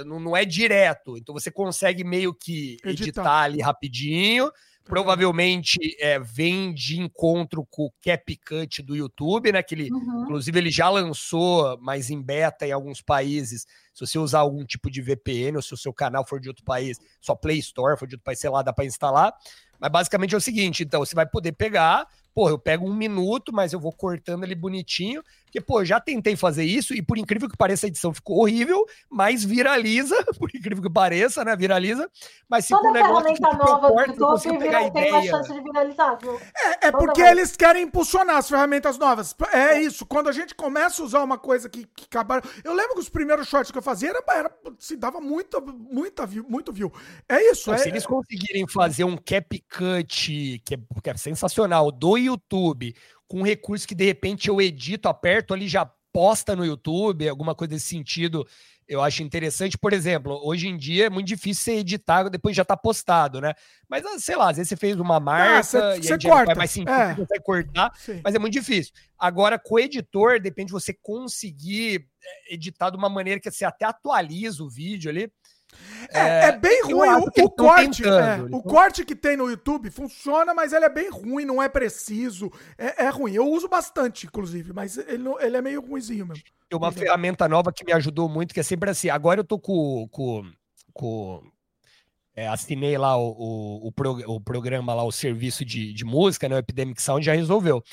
Não, 0.05 0.19
não 0.19 0.37
é 0.37 0.45
direto. 0.45 1.17
Então 1.17 1.33
você 1.33 1.49
consegue 1.49 2.03
meio 2.03 2.35
que 2.35 2.77
editar, 2.85 3.03
editar 3.03 3.41
ali 3.41 3.61
rapidinho. 3.61 4.51
Provavelmente 4.85 5.77
é, 5.99 6.19
vem 6.19 6.73
de 6.73 6.99
encontro 6.99 7.65
com 7.69 7.85
o 7.85 7.93
CapCut 8.01 8.81
do 8.81 8.95
YouTube, 8.95 9.51
né? 9.51 9.63
Que 9.63 9.75
ele, 9.75 9.91
uhum. 9.91 10.23
inclusive, 10.23 10.59
ele 10.59 10.69
já 10.69 10.89
lançou, 10.89 11.77
mas 11.81 12.09
em 12.09 12.21
beta 12.21 12.67
em 12.67 12.71
alguns 12.71 13.01
países. 13.01 13.65
Se 13.93 14.05
você 14.05 14.19
usar 14.19 14.39
algum 14.39 14.65
tipo 14.65 14.91
de 14.91 15.01
VPN 15.01 15.55
ou 15.55 15.61
se 15.61 15.73
o 15.73 15.77
seu 15.77 15.93
canal 15.93 16.27
for 16.27 16.39
de 16.39 16.49
outro 16.49 16.65
país, 16.65 16.99
só 17.21 17.33
Play 17.33 17.59
Store 17.59 17.97
for 17.97 18.07
de 18.07 18.15
outro 18.15 18.25
país, 18.25 18.39
sei 18.39 18.49
lá, 18.49 18.61
dá 18.61 18.73
para 18.73 18.85
instalar. 18.85 19.33
Mas 19.79 19.91
basicamente 19.91 20.33
é 20.33 20.37
o 20.37 20.41
seguinte: 20.41 20.83
então 20.83 20.99
você 20.99 21.15
vai 21.15 21.25
poder 21.25 21.51
pegar, 21.53 22.07
pô, 22.33 22.49
eu 22.49 22.57
pego 22.57 22.89
um 22.89 22.93
minuto, 22.93 23.53
mas 23.53 23.73
eu 23.73 23.79
vou 23.79 23.91
cortando 23.91 24.43
ele 24.43 24.55
bonitinho. 24.55 25.23
Porque, 25.53 25.61
pô, 25.61 25.85
já 25.85 25.99
tentei 25.99 26.35
fazer 26.35 26.63
isso 26.63 26.95
e, 26.95 27.01
por 27.03 27.15
incrível 27.15 27.47
que 27.47 27.55
pareça, 27.55 27.85
a 27.85 27.87
edição 27.89 28.11
ficou 28.11 28.39
horrível, 28.39 28.87
mas 29.07 29.43
viraliza, 29.43 30.15
por 30.39 30.49
incrível 30.49 30.81
que 30.81 30.89
pareça, 30.89 31.45
né? 31.45 31.55
Viraliza. 31.55 32.09
Mas 32.49 32.65
se 32.65 32.73
Toda 32.73 32.89
um 32.89 32.91
negócio 32.91 33.35
ferramenta 33.35 33.49
que 33.49 33.71
nova 33.71 33.89
do 33.91 34.01
YouTube 34.01 34.57
vira, 34.57 34.81
ideia... 34.81 34.91
tem 34.91 35.11
uma 35.11 35.21
chance 35.21 35.53
de 35.53 35.61
viralizar, 35.61 36.15
viu? 36.15 36.39
É, 36.57 36.87
é 36.87 36.91
porque 36.91 37.21
eles 37.21 37.55
querem 37.55 37.83
impulsionar 37.83 38.37
as 38.37 38.49
ferramentas 38.49 38.97
novas. 38.97 39.35
É 39.51 39.79
isso. 39.79 40.07
Quando 40.07 40.27
a 40.27 40.31
gente 40.31 40.55
começa 40.55 41.03
a 41.03 41.05
usar 41.05 41.21
uma 41.21 41.37
coisa 41.37 41.69
que, 41.69 41.85
que 41.85 42.05
acabaram. 42.05 42.41
Eu 42.63 42.73
lembro 42.73 42.95
que 42.95 43.01
os 43.01 43.09
primeiros 43.09 43.47
shorts 43.47 43.71
que 43.71 43.77
eu 43.77 43.83
fazia 43.83 44.09
era, 44.09 44.23
era 44.29 44.51
se 44.79 44.95
dava 44.95 45.21
muita, 45.21 45.61
muita 45.61 46.25
view, 46.25 46.43
muito 46.49 46.73
view. 46.73 46.91
É 47.29 47.51
isso. 47.51 47.69
Então, 47.69 47.75
é... 47.75 47.77
Se 47.77 47.89
eles 47.89 48.07
conseguirem 48.07 48.67
fazer 48.67 49.03
um 49.03 49.17
cap 49.17 49.63
cut, 49.69 50.61
que 50.65 50.73
é, 50.73 50.77
que 51.03 51.09
é 51.11 51.15
sensacional, 51.15 51.91
do 51.91 52.17
YouTube 52.17 52.95
com 53.33 53.39
um 53.39 53.43
recurso 53.43 53.87
que 53.87 53.95
de 53.95 54.05
repente 54.05 54.47
eu 54.47 54.61
edito, 54.61 55.09
aperto 55.09 55.55
ali, 55.55 55.67
já 55.67 55.91
posta 56.11 56.55
no 56.55 56.63
YouTube, 56.63 57.27
alguma 57.27 57.55
coisa 57.55 57.73
desse 57.73 57.87
sentido, 57.87 58.47
eu 58.87 59.01
acho 59.01 59.23
interessante. 59.23 59.75
Por 59.75 59.91
exemplo, 59.91 60.39
hoje 60.43 60.67
em 60.67 60.77
dia 60.77 61.07
é 61.07 61.09
muito 61.09 61.25
difícil 61.25 61.63
você 61.63 61.79
editar, 61.79 62.29
depois 62.29 62.55
já 62.55 62.63
tá 62.63 62.77
postado, 62.77 63.41
né? 63.41 63.55
Mas, 63.89 64.05
ah, 64.05 64.19
sei 64.19 64.35
lá, 64.35 64.51
às 64.51 64.57
vezes 64.57 64.69
você 64.69 64.75
fez 64.75 64.99
uma 64.99 65.19
marca 65.19 65.57
ah, 65.57 65.63
cê, 65.63 65.99
e 65.99 66.03
cê 66.03 66.19
corta. 66.19 66.45
faz 66.45 66.57
mais 66.59 66.69
sentido, 66.69 66.91
é. 66.91 67.15
você 67.15 67.39
cortar, 67.39 67.91
Sim. 67.95 68.21
mas 68.23 68.35
é 68.35 68.37
muito 68.37 68.53
difícil. 68.53 68.93
Agora, 69.17 69.57
com 69.57 69.73
o 69.73 69.79
editor, 69.79 70.39
depende 70.39 70.67
de 70.67 70.73
você 70.73 70.93
conseguir 70.93 72.07
eh, 72.23 72.53
editar 72.53 72.91
de 72.91 72.97
uma 72.97 73.09
maneira 73.09 73.39
que 73.39 73.49
você 73.49 73.65
até 73.65 73.83
atualiza 73.83 74.63
o 74.63 74.69
vídeo 74.69 75.09
ali. 75.09 75.31
É, 76.09 76.19
é, 76.19 76.45
é 76.45 76.51
bem 76.51 76.83
ruim. 76.83 77.09
O, 77.09 77.45
o 77.45 77.49
corte, 77.49 78.03
é, 78.07 78.41
o 78.51 78.61
corte 78.61 79.05
que 79.05 79.15
tem 79.15 79.37
no 79.37 79.49
YouTube 79.49 79.89
funciona, 79.89 80.53
mas 80.53 80.73
ele 80.73 80.85
é 80.85 80.89
bem 80.89 81.09
ruim, 81.09 81.45
não 81.45 81.61
é 81.61 81.69
preciso. 81.69 82.51
É, 82.77 83.05
é 83.05 83.09
ruim. 83.09 83.33
Eu 83.33 83.49
uso 83.49 83.67
bastante, 83.67 84.25
inclusive, 84.25 84.73
mas 84.73 84.97
ele, 84.97 85.27
ele 85.39 85.57
é 85.57 85.61
meio 85.61 85.81
ruimzinho 85.81 86.25
mesmo. 86.25 86.43
Tem 86.69 86.77
uma 86.77 86.91
ferramenta 86.91 87.47
nova 87.47 87.71
que 87.71 87.85
me 87.85 87.93
ajudou 87.93 88.27
muito, 88.27 88.53
que 88.53 88.59
é 88.59 88.63
sempre 88.63 88.89
assim. 88.89 89.09
Agora 89.09 89.39
eu 89.39 89.43
tô 89.43 89.59
com. 89.59 90.07
com, 90.09 90.43
com 90.93 91.43
é, 92.35 92.47
assinei 92.47 92.97
lá 92.97 93.15
o, 93.15 93.29
o, 93.29 93.87
o, 93.87 93.91
pro, 93.91 94.11
o, 94.27 94.41
programa 94.41 94.93
lá, 94.93 95.03
o 95.03 95.11
serviço 95.11 95.63
de, 95.63 95.93
de 95.93 96.03
música, 96.03 96.49
né? 96.49 96.55
O 96.55 96.59
Epidemic 96.59 97.01
Sound 97.01 97.23
já 97.23 97.33
resolveu. 97.33 97.83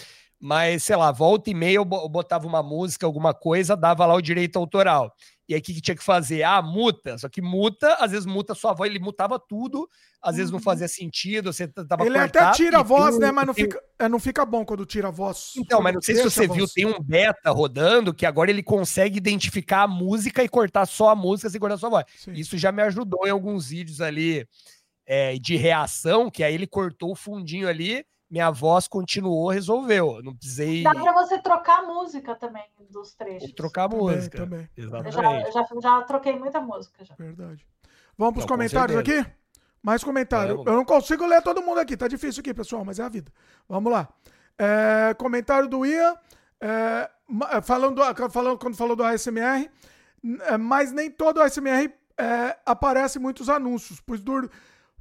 Mas, 0.41 0.84
sei 0.84 0.97
lá, 0.97 1.12
volta 1.12 1.50
e 1.50 1.55
meia 1.55 1.76
eu 1.76 1.84
botava 1.84 2.47
uma 2.47 2.62
música, 2.62 3.05
alguma 3.05 3.34
coisa, 3.34 3.76
dava 3.76 4.07
lá 4.07 4.15
o 4.15 4.23
direito 4.23 4.59
autoral. 4.59 5.15
E 5.51 5.55
aí 5.55 5.59
o 5.59 5.62
que, 5.65 5.75
que 5.75 5.81
tinha 5.81 5.97
que 5.97 6.05
fazer? 6.05 6.45
Ah, 6.45 6.62
multa. 6.62 7.19
Só 7.19 7.29
que 7.29 7.43
multa, 7.43 7.95
às 7.95 8.12
vezes 8.12 8.25
multa 8.25 8.55
sua 8.55 8.73
voz, 8.73 8.89
ele 8.89 9.01
mutava 9.01 9.37
tudo, 9.37 9.91
às 10.23 10.37
vezes 10.37 10.49
não 10.49 10.59
uhum. 10.59 10.62
fazia 10.62 10.87
sentido, 10.87 11.53
você 11.53 11.67
tava 11.67 12.07
Ele 12.07 12.17
até 12.17 12.53
tira 12.53 12.79
a 12.79 12.83
voz, 12.85 13.19
né? 13.19 13.33
Mas 13.33 13.49
não, 13.49 13.53
tem... 13.53 13.65
fica, 13.65 13.83
é, 13.99 14.09
não 14.09 14.20
fica 14.20 14.47
bom 14.47 14.65
quando 14.65 14.87
tira 14.87 15.09
a 15.09 15.11
voz. 15.11 15.55
Então, 15.57 15.83
mas 15.83 15.93
não 15.93 16.01
sei 16.01 16.15
se 16.15 16.23
você 16.23 16.47
viu, 16.47 16.69
tem 16.69 16.87
um 16.87 17.03
beta 17.03 17.51
rodando 17.51 18.15
que 18.15 18.25
agora 18.25 18.49
ele 18.49 18.62
consegue 18.62 19.17
identificar 19.19 19.83
a 19.83 19.89
música 19.89 20.45
e 20.45 20.49
cortar 20.49 20.87
só 20.87 21.09
a 21.09 21.17
música 21.17 21.51
sem 21.51 21.59
cortar 21.59 21.75
a 21.75 21.79
sua 21.79 21.91
voz. 21.91 22.05
Sim. 22.17 22.31
Isso 22.31 22.57
já 22.57 22.70
me 22.70 22.85
ajudou 22.85 23.27
em 23.27 23.31
alguns 23.31 23.70
vídeos 23.70 24.01
ali 24.01 24.47
é, 25.05 25.37
de 25.37 25.57
reação, 25.57 26.31
que 26.31 26.45
aí 26.45 26.55
ele 26.55 26.69
cortou 26.69 27.11
o 27.11 27.17
fundinho 27.17 27.67
ali 27.69 28.05
minha 28.31 28.50
voz 28.50 28.86
continuou, 28.86 29.50
resolveu. 29.50 30.23
não 30.23 30.34
precisei. 30.34 30.84
Dá 30.84 30.94
para 30.94 31.12
você 31.12 31.39
trocar 31.39 31.81
a 31.81 31.83
música 31.83 32.36
também 32.36 32.65
dos 32.89 33.12
trechos. 33.15 33.49
Ou 33.49 33.55
trocar 33.55 33.84
a 33.84 33.89
música. 33.89 34.39
Também. 34.39 34.70
Exatamente. 34.76 35.17
Eu 35.17 35.52
já, 35.52 35.62
já, 35.65 35.81
já, 35.81 36.02
troquei 36.02 36.39
muita 36.39 36.60
música. 36.60 37.05
Já. 37.05 37.15
Verdade. 37.18 37.67
Vamos 38.17 38.34
para 38.34 38.41
os 38.41 38.47
comentários 38.47 38.99
aqui? 38.99 39.26
Mais 39.83 40.05
comentário. 40.05 40.62
Eu 40.65 40.75
não 40.75 40.84
consigo 40.84 41.26
ler 41.26 41.42
todo 41.42 41.62
mundo 41.62 41.81
aqui, 41.81 41.97
tá 41.97 42.07
difícil 42.07 42.41
aqui, 42.41 42.55
pessoal, 42.55 42.84
mas 42.84 42.99
é 42.99 43.02
a 43.02 43.09
vida. 43.09 43.33
Vamos 43.68 43.91
lá. 43.91 44.09
É, 44.59 45.15
comentário 45.15 45.67
do 45.67 45.84
Ian, 45.86 46.15
é, 46.60 47.10
é 47.52 47.62
falando, 47.62 48.02
falando, 48.31 48.59
quando 48.59 48.76
falou 48.76 48.94
do 48.94 49.02
ASMR, 49.02 49.70
é, 50.42 50.59
mas 50.59 50.92
nem 50.92 51.10
todo 51.10 51.41
ASMR 51.41 51.91
é, 52.18 52.59
aparece 52.67 53.18
muitos 53.18 53.49
anúncios, 53.49 54.00
pois 54.00 54.20
dur, 54.20 54.50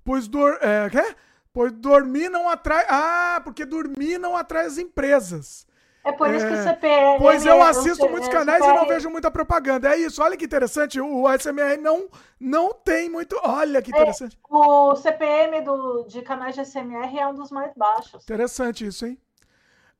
pois 0.03 0.30
dur, 0.30 0.58
é, 0.61 0.90
quê? 0.90 1.16
Pois 1.53 1.72
dormir 1.72 2.30
não 2.30 2.48
atrai. 2.48 2.86
Ah, 2.88 3.42
porque 3.44 3.66
dormir 3.66 4.18
não 4.18 4.38
atrai 4.38 4.66
as 4.66 4.78
empresas. 4.78 5.68
É 6.03 6.11
por 6.11 6.34
isso 6.34 6.45
é, 6.45 6.50
que 6.50 6.56
o 6.56 6.64
CPR. 6.64 7.18
Pois 7.19 7.45
eu 7.45 7.61
assisto 7.61 8.06
o, 8.06 8.10
muitos 8.10 8.30
canais 8.30 8.64
CPR... 8.64 8.76
e 8.76 8.80
não 8.80 8.88
vejo 8.88 9.10
muita 9.10 9.30
propaganda. 9.30 9.94
É 9.94 9.98
isso, 9.98 10.24
olha 10.24 10.38
que 10.38 10.45
interessante. 10.45 11.00
O 11.00 11.26
SMR 11.38 11.78
não, 11.78 12.10
não 12.40 12.74
tem 12.74 13.10
muito. 13.10 13.40
Olha 13.44 13.82
que 13.82 13.94
é, 13.94 13.98
interessante. 13.98 14.38
É, 14.38 14.56
o 14.56 14.95
CPM 14.95 15.61
do, 15.61 16.03
de 16.03 16.22
canais 16.22 16.56
de 16.56 16.66
SMR 16.66 17.18
é 17.18 17.28
um 17.28 17.34
dos 17.34 17.52
mais 17.52 17.74
baixos. 17.76 18.24
Interessante 18.24 18.86
isso, 18.86 19.06
hein? 19.06 19.18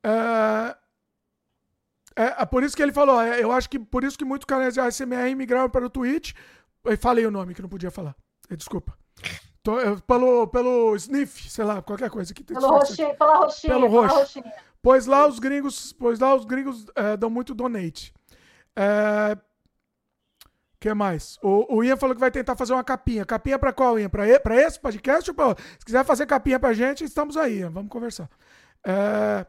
É, 0.04 0.76
é, 2.16 2.42
é 2.42 2.46
por 2.46 2.64
isso 2.64 2.76
que 2.76 2.82
ele 2.82 2.94
falou. 2.94 3.22
É, 3.22 3.44
eu 3.44 3.52
acho 3.52 3.70
que 3.70 3.78
por 3.78 4.04
isso 4.04 4.18
que 4.18 4.26
muitos 4.26 4.46
canais 4.46 4.74
de 4.74 4.80
ASMR 4.80 5.36
migraram 5.36 5.70
para 5.70 5.86
o 5.86 5.90
Twitch. 5.90 6.34
Eu 6.84 6.98
falei 6.98 7.26
o 7.26 7.32
nome 7.32 7.54
que 7.54 7.62
não 7.62 7.70
podia 7.70 7.92
falar. 7.92 8.16
Desculpa. 8.50 8.98
Pelo, 10.08 10.48
pelo 10.48 10.96
sniff, 10.96 11.50
sei 11.50 11.66
lá, 11.66 11.82
qualquer 11.82 12.10
coisa 12.10 12.34
que 12.34 12.44
pelo 12.44 12.68
roxinho, 12.68 13.16
pela 13.16 13.38
roxinha, 13.38 13.74
pelo 13.74 13.88
roxo. 13.88 14.16
Roxinha. 14.16 14.54
Pois 14.82 15.06
lá 15.06 15.28
os 15.28 15.38
gringos, 15.38 15.92
pois 15.92 16.20
lá 16.20 16.34
os 16.34 16.46
gringos 16.46 16.86
é, 16.96 17.18
dão 17.18 17.30
muito 17.30 17.54
donate. 17.54 18.14
É, 18.76 19.38
que 20.80 20.94
mais? 20.94 21.38
O, 21.44 21.78
o 21.78 21.84
Ian 21.84 21.98
falou 21.98 22.16
que 22.16 22.22
vai 22.22 22.32
tentar 22.32 22.56
fazer 22.56 22.72
uma 22.72 22.84
capinha. 22.84 23.26
Capinha 23.26 23.60
para 23.60 23.74
qual, 23.74 24.00
Ian? 24.00 24.10
Para 24.10 24.56
esse 24.56 24.80
podcast? 24.80 25.30
Ou 25.30 25.36
pra... 25.36 25.56
Se 25.78 25.86
quiser 25.86 26.06
fazer 26.06 26.26
capinha 26.26 26.58
pra 26.58 26.72
gente, 26.72 27.04
estamos 27.04 27.36
aí, 27.36 27.60
Ian. 27.60 27.70
Vamos 27.70 27.90
conversar. 27.90 28.30
É, 28.86 29.46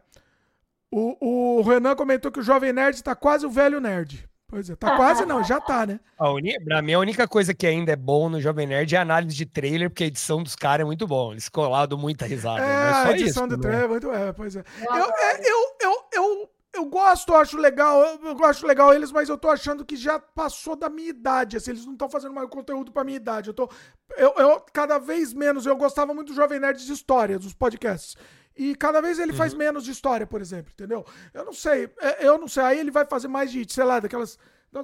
o, 0.90 1.58
o 1.58 1.62
Renan 1.62 1.94
comentou 1.94 2.32
que 2.32 2.40
o 2.40 2.42
Jovem 2.42 2.72
Nerd 2.72 2.96
está 2.96 3.14
quase 3.14 3.46
o 3.46 3.50
velho 3.50 3.80
nerd. 3.80 4.28
Pois 4.50 4.68
é, 4.68 4.74
tá 4.74 4.96
quase 4.96 5.24
não, 5.24 5.44
já 5.44 5.60
tá, 5.60 5.86
né? 5.86 6.00
A 6.18 6.28
uni... 6.28 6.58
Pra 6.64 6.82
mim, 6.82 6.92
a 6.92 6.98
única 6.98 7.28
coisa 7.28 7.54
que 7.54 7.64
ainda 7.64 7.92
é 7.92 7.96
bom 7.96 8.28
no 8.28 8.40
Jovem 8.40 8.66
Nerd 8.66 8.92
é 8.92 8.98
a 8.98 9.02
análise 9.02 9.36
de 9.36 9.46
trailer, 9.46 9.88
porque 9.88 10.02
a 10.02 10.06
edição 10.08 10.42
dos 10.42 10.56
caras 10.56 10.82
é 10.82 10.84
muito 10.84 11.06
bom. 11.06 11.30
Eles 11.30 11.48
colado 11.48 11.96
muita 11.96 12.26
risada. 12.26 12.60
É, 12.60 12.66
é 12.66 13.12
a 13.12 13.12
edição 13.12 13.46
isso, 13.46 13.56
do 13.56 13.62
trailer 13.62 13.84
é 13.84 13.88
muito. 13.88 14.10
É, 14.10 14.32
pois 14.32 14.56
é. 14.56 14.64
Eu, 14.80 15.04
é, 15.04 15.40
eu, 15.48 15.76
eu, 15.80 15.96
eu, 16.12 16.50
eu 16.74 16.84
gosto, 16.86 17.32
acho 17.32 17.56
legal, 17.56 18.02
eu, 18.02 18.36
eu 18.36 18.44
acho 18.44 18.66
legal 18.66 18.92
eles, 18.92 19.12
mas 19.12 19.28
eu 19.28 19.38
tô 19.38 19.48
achando 19.48 19.84
que 19.84 19.94
já 19.94 20.18
passou 20.18 20.74
da 20.74 20.90
minha 20.90 21.10
idade. 21.10 21.56
Assim, 21.56 21.70
eles 21.70 21.86
não 21.86 21.92
estão 21.92 22.10
fazendo 22.10 22.34
mais 22.34 22.48
conteúdo 22.48 22.90
pra 22.90 23.04
minha 23.04 23.18
idade. 23.18 23.50
Eu 23.50 23.54
tô. 23.54 23.70
Eu, 24.16 24.34
eu, 24.36 24.60
cada 24.72 24.98
vez 24.98 25.32
menos, 25.32 25.64
eu 25.64 25.76
gostava 25.76 26.12
muito 26.12 26.32
do 26.32 26.34
Jovem 26.34 26.58
Nerd 26.58 26.84
de 26.84 26.92
história, 26.92 27.38
dos 27.38 27.54
podcasts. 27.54 28.16
E 28.60 28.74
cada 28.74 29.00
vez 29.00 29.18
ele 29.18 29.32
uhum. 29.32 29.38
faz 29.38 29.54
menos 29.54 29.86
de 29.86 29.90
história, 29.90 30.26
por 30.26 30.38
exemplo, 30.38 30.70
entendeu? 30.70 31.02
Eu 31.32 31.46
não 31.46 31.52
sei, 31.54 31.88
é, 31.98 32.26
eu 32.26 32.36
não 32.36 32.46
sei. 32.46 32.62
Aí 32.62 32.78
ele 32.78 32.90
vai 32.90 33.06
fazer 33.06 33.26
mais 33.26 33.50
de, 33.50 33.64
sei 33.72 33.84
lá, 33.84 33.98
daquelas. 33.98 34.38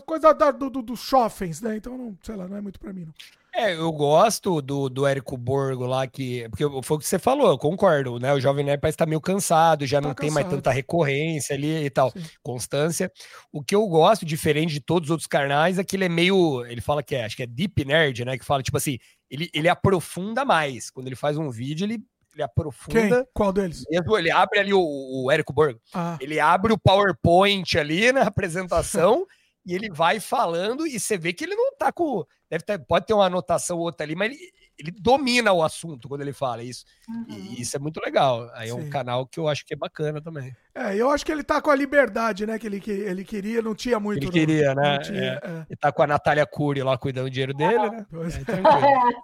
Coisa 0.07 0.33
da, 0.33 0.51
do, 0.51 0.71
do, 0.71 0.81
dos 0.81 1.01
Schoffens, 1.01 1.61
né? 1.61 1.77
Então, 1.77 1.97
não, 1.97 2.19
sei 2.23 2.37
lá, 2.37 2.49
não 2.49 2.57
é 2.57 2.61
muito 2.63 2.81
pra 2.81 2.91
mim, 2.91 3.05
não. 3.05 3.13
É, 3.55 3.75
eu 3.75 3.93
gosto 3.93 4.63
do, 4.63 4.89
do 4.89 5.07
Érico 5.07 5.37
Borgo 5.37 5.85
lá, 5.85 6.07
que. 6.07 6.49
Porque 6.49 6.65
foi 6.83 6.97
o 6.97 7.01
que 7.01 7.07
você 7.07 7.19
falou, 7.19 7.51
eu 7.51 7.59
concordo, 7.59 8.19
né? 8.19 8.33
O 8.33 8.41
Jovem 8.41 8.65
Nerd 8.65 8.81
parece 8.81 8.95
estar 8.95 9.05
tá 9.05 9.09
meio 9.11 9.21
cansado, 9.21 9.85
já 9.85 10.01
tá 10.01 10.09
não 10.09 10.15
cansado. 10.15 10.27
tem 10.27 10.31
mais 10.31 10.49
tanta 10.49 10.71
recorrência 10.71 11.55
ali 11.55 11.85
e 11.85 11.91
tal, 11.91 12.11
Sim. 12.13 12.25
constância. 12.43 13.13
O 13.53 13.63
que 13.63 13.75
eu 13.75 13.87
gosto, 13.87 14.25
diferente 14.25 14.73
de 14.73 14.81
todos 14.81 15.09
os 15.09 15.11
outros 15.11 15.27
canais, 15.27 15.79
é 15.79 15.85
que 15.85 15.97
ele 15.97 16.07
é 16.07 16.09
meio. 16.09 16.65
Ele 16.65 16.81
fala 16.81 17.03
que 17.03 17.15
é, 17.15 17.27
acho 17.27 17.37
que 17.37 17.43
é 17.43 17.47
Deep 17.47 17.85
Nerd, 17.85 18.25
né? 18.25 18.39
Que 18.39 18.45
fala, 18.45 18.63
tipo 18.63 18.79
assim, 18.79 18.99
ele, 19.31 19.51
ele 19.53 19.69
aprofunda 19.69 20.47
mais. 20.47 20.91
Quando 20.91 21.09
ele 21.09 21.17
faz 21.17 21.37
um 21.37 21.51
vídeo, 21.51 21.85
ele 21.85 22.03
ele 22.37 22.43
aprofunda. 22.43 23.01
Quem? 23.01 23.27
Qual 23.33 23.53
deles? 23.53 23.85
Mesmo, 23.91 24.17
ele 24.17 24.31
abre 24.31 24.59
ali 24.59 24.75
o, 24.75 24.81
o 24.81 25.31
Érico 25.31 25.53
Borgo. 25.53 25.81
Ah. 25.93 26.19
Ele 26.21 26.39
abre 26.39 26.73
o 26.73 26.79
PowerPoint 26.79 27.79
ali 27.79 28.13
na 28.13 28.23
apresentação 28.23 29.27
e 29.65 29.75
ele 29.75 29.91
vai 29.91 30.21
falando 30.21 30.87
e 30.87 31.01
você 31.01 31.17
vê 31.17 31.33
que 31.33 31.45
ele 31.45 31.55
não 31.55 31.75
tá 31.77 31.91
com. 31.91 32.25
Deve 32.49 32.63
ter, 32.63 32.79
pode 32.79 33.07
ter 33.07 33.15
uma 33.15 33.27
anotação 33.27 33.79
ou 33.79 33.85
outra 33.85 34.07
ali, 34.07 34.15
mas 34.15 34.31
ele, 34.31 34.39
ele 34.79 34.91
domina 34.93 35.53
o 35.53 35.65
assunto 35.65 36.09
quando 36.09 36.21
ele 36.21 36.33
fala 36.33 36.63
isso. 36.63 36.85
Uhum. 37.09 37.25
E 37.29 37.61
isso 37.61 37.75
é 37.75 37.81
muito 37.81 38.01
legal. 38.01 38.49
Aí 38.55 38.69
Sim. 38.69 38.75
é 38.75 38.77
um 38.77 38.91
canal 38.91 39.27
que 39.27 39.41
eu 39.41 39.49
acho 39.49 39.65
que 39.65 39.75
é 39.75 39.77
bacana 39.77 40.21
também. 40.21 40.55
É, 40.75 40.95
eu 40.95 41.11
acho 41.11 41.25
que 41.25 41.33
ele 41.33 41.43
tá 41.43 41.61
com 41.61 41.71
a 41.71 41.75
liberdade, 41.75 42.47
né? 42.47 42.59
Que 42.59 42.67
ele, 42.67 42.81
que 42.81 42.91
ele 42.91 43.25
queria, 43.25 43.63
não 43.63 43.75
tinha 43.75 43.99
muito. 43.99 44.23
Ele 44.23 44.31
queria, 44.31 44.75
não, 44.75 44.83
né? 44.83 44.99
Tinha, 44.99 45.19
é. 45.21 45.41
É. 45.43 45.67
Ele 45.71 45.77
tá 45.81 45.91
com 45.91 46.03
a 46.03 46.07
Natália 46.07 46.47
Cury 46.47 46.83
lá 46.83 46.97
cuidando 46.99 47.25
do 47.25 47.31
dinheiro 47.31 47.55
dele, 47.55 47.91
né? 47.91 48.07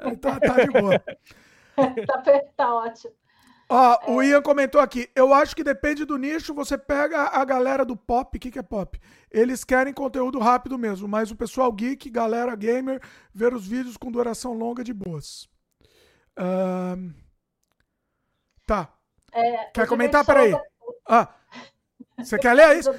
É, 0.01 0.17
tá, 0.17 0.41
tá 0.41 0.65
de 0.65 0.71
boa. 0.71 1.01
tá, 2.07 2.42
tá 2.57 2.75
ótimo. 2.75 3.12
Ó, 3.68 3.94
é. 3.94 4.10
o 4.10 4.23
Ian 4.23 4.42
comentou 4.42 4.81
aqui. 4.81 5.09
Eu 5.15 5.33
acho 5.33 5.57
que 5.57 5.65
depende 5.65 6.05
do 6.05 6.18
nicho. 6.18 6.52
Você 6.52 6.76
pega 6.76 7.28
a 7.28 7.44
galera 7.44 7.84
do 7.84 7.97
pop. 7.97 8.36
O 8.36 8.41
que, 8.41 8.51
que 8.51 8.59
é 8.59 8.62
pop? 8.62 9.01
Eles 9.31 9.65
querem 9.65 9.94
conteúdo 9.94 10.39
rápido 10.39 10.78
mesmo. 10.78 11.09
Mas 11.09 11.31
o 11.31 11.36
pessoal 11.36 11.73
geek, 11.73 12.10
galera 12.10 12.55
gamer, 12.55 13.01
ver 13.33 13.55
os 13.55 13.67
vídeos 13.67 13.97
com 13.97 14.12
duração 14.12 14.52
longa 14.52 14.84
de 14.84 14.92
boas. 14.92 15.49
Um... 16.39 17.15
Tá. 18.67 18.92
É, 19.33 19.70
Quer 19.73 19.86
comentar? 19.89 20.25
Peraí. 20.25 20.55
Ah. 21.09 21.28
Você 22.25 22.39
quer 22.39 22.55
ler 22.55 22.78
isso? 22.78 22.91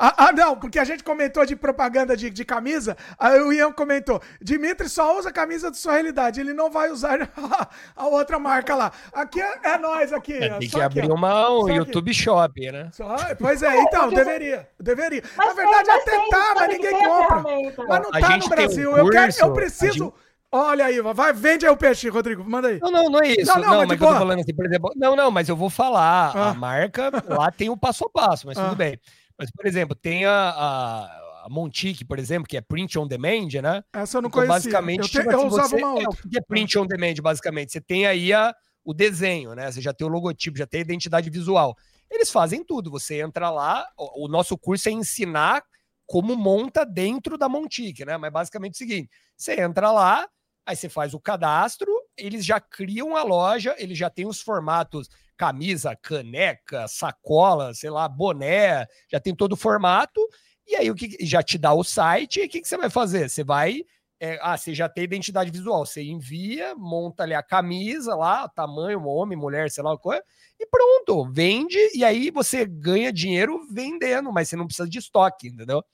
Ah, 0.00 0.28
ah, 0.28 0.32
não, 0.32 0.56
porque 0.56 0.78
a 0.78 0.84
gente 0.84 1.02
comentou 1.02 1.44
de 1.44 1.56
propaganda 1.56 2.16
de, 2.16 2.30
de 2.30 2.44
camisa, 2.44 2.96
aí 3.18 3.40
o 3.40 3.52
Ian 3.52 3.72
comentou: 3.72 4.20
Dimitri 4.40 4.88
só 4.88 5.18
usa 5.18 5.32
camisa 5.32 5.70
de 5.70 5.76
sua 5.76 5.94
realidade, 5.94 6.40
ele 6.40 6.52
não 6.52 6.70
vai 6.70 6.90
usar 6.90 7.30
a 7.96 8.06
outra 8.06 8.38
marca 8.38 8.74
lá. 8.74 8.92
Aqui 9.12 9.40
é, 9.40 9.58
é 9.64 9.78
nós 9.78 10.12
aqui. 10.12 10.34
É, 10.34 10.58
tem 10.58 10.68
que 10.68 10.80
abrir 10.80 11.10
uma, 11.10 11.50
um 11.50 11.68
YouTube 11.68 12.10
aqui. 12.10 12.14
Shop, 12.24 12.72
né? 12.72 12.90
Só, 12.92 13.16
pois 13.38 13.62
é, 13.62 13.76
então, 13.80 14.08
deveria. 14.08 14.68
Deveria. 14.78 15.22
Mas 15.36 15.46
Na 15.48 15.52
verdade, 15.54 15.90
até 15.90 16.28
tá, 16.28 16.54
mas 16.54 16.68
ninguém 16.68 16.92
compra. 16.92 17.42
Mas 17.88 18.02
não 18.02 18.10
tá 18.10 18.36
no 18.36 18.48
Brasil. 18.48 18.90
Um 18.90 18.94
curso, 18.94 19.06
eu, 19.06 19.10
quero, 19.10 19.32
eu 19.40 19.52
preciso. 19.52 20.14
Olha 20.56 20.84
aí, 20.84 21.00
vai, 21.00 21.32
vende 21.32 21.66
aí 21.66 21.72
o 21.72 21.76
peixe, 21.76 22.08
Rodrigo, 22.08 22.48
manda 22.48 22.68
aí. 22.68 22.78
Não, 22.80 22.88
não, 22.88 23.10
não 23.10 23.20
é 23.20 23.32
isso. 23.32 23.46
Não, 23.46 23.60
não, 23.60 23.70
não 23.70 23.78
mas, 23.78 23.88
mas 23.88 24.00
eu 24.00 24.06
tô 24.06 24.14
falando 24.14 24.40
assim, 24.40 24.54
por 24.54 24.64
exemplo. 24.64 24.92
Não, 24.94 25.16
não, 25.16 25.28
mas 25.28 25.48
eu 25.48 25.56
vou 25.56 25.68
falar. 25.68 26.32
Ah. 26.32 26.50
A 26.50 26.54
marca 26.54 27.10
lá 27.26 27.50
tem 27.50 27.68
o 27.70 27.76
passo 27.76 28.04
a 28.04 28.08
passo, 28.08 28.46
mas 28.46 28.56
ah. 28.56 28.64
tudo 28.66 28.76
bem. 28.76 28.96
Mas, 29.36 29.50
por 29.50 29.66
exemplo, 29.66 29.96
tem 29.96 30.24
a, 30.24 30.30
a, 30.30 31.46
a 31.46 31.48
Montique, 31.50 32.04
por 32.04 32.20
exemplo, 32.20 32.46
que 32.46 32.56
é 32.56 32.60
print 32.60 32.96
on 32.96 33.08
demand, 33.08 33.48
né? 33.60 33.82
Essa 33.92 34.18
eu 34.18 34.22
não 34.22 34.28
então, 34.28 34.42
conhecia. 34.42 34.54
Basicamente, 34.54 35.00
eu, 35.00 35.06
te, 35.06 35.18
tipo, 35.18 35.30
eu 35.32 35.38
assim, 35.38 35.46
usava 35.48 35.68
você, 35.68 35.76
uma 35.76 35.92
outra. 35.94 36.04
É, 36.04 36.08
o 36.08 36.30
que 36.30 36.38
é 36.38 36.40
print 36.40 36.78
on 36.78 36.86
demand, 36.86 37.14
basicamente? 37.20 37.72
Você 37.72 37.80
tem 37.80 38.06
aí 38.06 38.32
a, 38.32 38.54
o 38.84 38.94
desenho, 38.94 39.56
né? 39.56 39.72
Você 39.72 39.80
já 39.80 39.92
tem 39.92 40.06
o 40.06 40.10
logotipo, 40.10 40.56
já 40.56 40.68
tem 40.68 40.78
a 40.78 40.82
identidade 40.82 41.28
visual. 41.30 41.76
Eles 42.08 42.30
fazem 42.30 42.62
tudo. 42.62 42.92
Você 42.92 43.20
entra 43.20 43.50
lá, 43.50 43.84
o, 43.98 44.26
o 44.26 44.28
nosso 44.28 44.56
curso 44.56 44.88
é 44.88 44.92
ensinar 44.92 45.64
como 46.06 46.36
monta 46.36 46.86
dentro 46.86 47.36
da 47.36 47.48
Montique, 47.48 48.04
né? 48.04 48.16
Mas 48.16 48.32
basicamente 48.32 48.74
é 48.74 48.76
o 48.76 48.78
seguinte: 48.78 49.10
você 49.36 49.60
entra 49.60 49.90
lá, 49.90 50.28
Aí 50.66 50.74
você 50.76 50.88
faz 50.88 51.14
o 51.14 51.20
cadastro, 51.20 51.92
eles 52.16 52.44
já 52.44 52.58
criam 52.60 53.16
a 53.16 53.22
loja, 53.22 53.74
eles 53.78 53.98
já 53.98 54.08
têm 54.08 54.26
os 54.26 54.40
formatos 54.40 55.08
camisa, 55.36 55.96
caneca, 55.96 56.86
sacola, 56.86 57.74
sei 57.74 57.90
lá, 57.90 58.08
boné, 58.08 58.86
já 59.10 59.18
tem 59.18 59.34
todo 59.34 59.52
o 59.52 59.56
formato. 59.56 60.20
E 60.66 60.76
aí 60.76 60.90
o 60.90 60.94
que 60.94 61.16
já 61.20 61.42
te 61.42 61.58
dá 61.58 61.74
o 61.74 61.84
site, 61.84 62.40
e 62.40 62.46
o 62.46 62.48
que, 62.48 62.60
que 62.60 62.68
você 62.68 62.76
vai 62.76 62.88
fazer? 62.88 63.28
Você 63.28 63.44
vai 63.44 63.82
é, 64.20 64.38
ah, 64.40 64.56
você 64.56 64.74
já 64.74 64.88
tem 64.88 65.04
identidade 65.04 65.50
visual, 65.50 65.84
você 65.84 66.02
envia, 66.02 66.74
monta 66.76 67.24
ali 67.24 67.34
a 67.34 67.42
camisa 67.42 68.14
lá, 68.14 68.48
tamanho, 68.48 69.04
homem, 69.04 69.36
mulher, 69.36 69.70
sei 69.70 69.82
lá 69.82 69.92
o 69.92 69.98
que, 69.98 70.22
e 70.58 70.66
pronto, 70.66 71.30
vende, 71.30 71.76
e 71.94 72.02
aí 72.04 72.30
você 72.30 72.64
ganha 72.64 73.12
dinheiro 73.12 73.60
vendendo, 73.70 74.32
mas 74.32 74.48
você 74.48 74.56
não 74.56 74.66
precisa 74.66 74.88
de 74.88 74.98
estoque, 74.98 75.48
entendeu? 75.48 75.84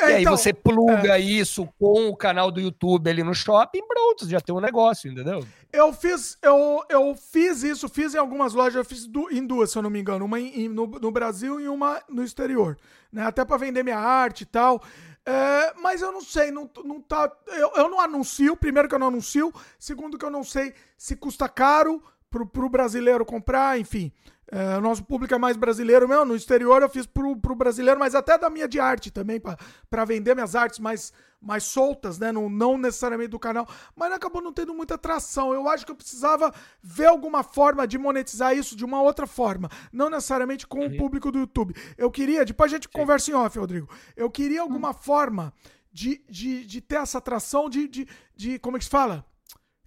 É, 0.00 0.10
e 0.10 0.14
aí 0.14 0.22
então, 0.22 0.36
você 0.36 0.52
pluga 0.52 1.16
é... 1.16 1.20
isso 1.20 1.68
com 1.78 2.08
o 2.08 2.16
canal 2.16 2.50
do 2.50 2.60
YouTube 2.60 3.08
ali 3.08 3.22
no 3.22 3.34
shopping, 3.34 3.82
pronto, 3.86 4.28
já 4.28 4.40
tem 4.40 4.54
um 4.54 4.60
negócio, 4.60 5.10
entendeu? 5.10 5.46
Eu 5.72 5.92
fiz, 5.92 6.36
eu, 6.42 6.84
eu 6.88 7.14
fiz 7.14 7.62
isso, 7.62 7.88
fiz 7.88 8.14
em 8.14 8.18
algumas 8.18 8.52
lojas, 8.52 8.74
eu 8.74 8.84
fiz 8.84 9.06
du, 9.06 9.30
em 9.30 9.46
duas, 9.46 9.70
se 9.70 9.78
eu 9.78 9.82
não 9.82 9.90
me 9.90 10.00
engano, 10.00 10.24
uma 10.24 10.40
em, 10.40 10.68
no, 10.68 10.86
no, 10.86 11.10
Brasil 11.10 11.60
e 11.60 11.68
uma 11.68 12.02
no 12.08 12.24
exterior, 12.24 12.76
né? 13.12 13.24
Até 13.24 13.44
para 13.44 13.56
vender 13.56 13.82
minha 13.82 13.98
arte 13.98 14.42
e 14.42 14.46
tal. 14.46 14.82
É, 15.24 15.72
mas 15.80 16.02
eu 16.02 16.10
não 16.10 16.20
sei, 16.20 16.50
não, 16.50 16.68
não 16.84 17.00
tá. 17.00 17.30
Eu, 17.46 17.72
eu 17.76 17.88
não 17.88 18.00
anuncio, 18.00 18.56
primeiro 18.56 18.88
que 18.88 18.94
eu 18.94 18.98
não 18.98 19.06
anuncio, 19.08 19.52
segundo 19.78 20.18
que 20.18 20.24
eu 20.24 20.30
não 20.30 20.42
sei 20.42 20.74
se 20.98 21.14
custa 21.14 21.48
caro 21.48 22.02
pro, 22.28 22.44
pro 22.44 22.68
brasileiro 22.68 23.24
comprar, 23.24 23.78
enfim. 23.78 24.10
É, 24.54 24.76
o 24.76 24.82
nosso 24.82 25.02
público 25.02 25.34
é 25.34 25.38
mais 25.38 25.56
brasileiro 25.56 26.06
mesmo. 26.06 26.26
No 26.26 26.36
exterior 26.36 26.82
eu 26.82 26.88
fiz 26.90 27.06
pro, 27.06 27.34
pro 27.34 27.54
brasileiro, 27.54 27.98
mas 27.98 28.14
até 28.14 28.36
da 28.36 28.50
minha 28.50 28.68
de 28.68 28.78
arte 28.78 29.10
também, 29.10 29.40
para 29.40 30.04
vender 30.04 30.34
minhas 30.34 30.54
artes 30.54 30.78
mais, 30.78 31.10
mais 31.40 31.64
soltas, 31.64 32.18
né? 32.18 32.30
Não, 32.30 32.50
não 32.50 32.76
necessariamente 32.76 33.30
do 33.30 33.38
canal. 33.38 33.66
Mas 33.96 34.12
acabou 34.12 34.42
não 34.42 34.52
tendo 34.52 34.74
muita 34.74 34.96
atração. 34.96 35.54
Eu 35.54 35.66
acho 35.70 35.86
que 35.86 35.90
eu 35.90 35.96
precisava 35.96 36.52
ver 36.82 37.06
alguma 37.06 37.42
forma 37.42 37.86
de 37.86 37.96
monetizar 37.96 38.54
isso 38.54 38.76
de 38.76 38.84
uma 38.84 39.00
outra 39.00 39.26
forma. 39.26 39.70
Não 39.90 40.10
necessariamente 40.10 40.66
com 40.66 40.80
uhum. 40.80 40.86
o 40.86 40.96
público 40.98 41.32
do 41.32 41.38
YouTube. 41.38 41.74
Eu 41.96 42.10
queria, 42.10 42.44
depois 42.44 42.70
a 42.70 42.76
gente 42.76 42.88
Sim. 42.92 42.92
conversa 42.92 43.30
em 43.30 43.34
off, 43.34 43.58
Rodrigo. 43.58 43.88
Eu 44.14 44.30
queria 44.30 44.60
alguma 44.60 44.88
uhum. 44.88 44.94
forma 44.94 45.54
de, 45.90 46.22
de, 46.28 46.66
de 46.66 46.80
ter 46.82 46.96
essa 46.96 47.16
atração 47.16 47.70
de, 47.70 47.88
de, 47.88 48.06
de. 48.36 48.58
Como 48.58 48.76
é 48.76 48.78
que 48.78 48.84
se 48.84 48.90
fala? 48.90 49.24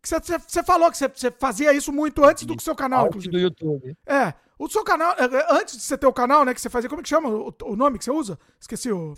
Você 0.01 0.63
falou 0.63 0.89
que 0.91 0.97
você 0.97 1.31
fazia 1.31 1.71
isso 1.71 1.91
muito 1.91 2.23
antes 2.23 2.45
do 2.45 2.55
que 2.55 2.63
seu 2.63 2.75
canal, 2.75 3.07
inclusive. 3.07 3.31
do 3.31 3.39
YouTube. 3.39 3.95
É. 4.07 4.33
O 4.57 4.69
seu 4.69 4.83
canal, 4.83 5.13
é, 5.17 5.23
é, 5.23 5.47
antes 5.49 5.75
de 5.75 5.83
você 5.83 5.97
ter 5.97 6.07
o 6.07 6.13
canal, 6.13 6.45
né, 6.45 6.53
que 6.53 6.61
você 6.61 6.69
fazia, 6.69 6.89
como 6.89 7.01
é 7.01 7.03
que 7.03 7.09
chama 7.09 7.29
o, 7.29 7.53
o 7.63 7.75
nome 7.75 7.97
que 7.97 8.05
você 8.05 8.11
usa? 8.11 8.39
Esqueci 8.59 8.91
o. 8.91 9.13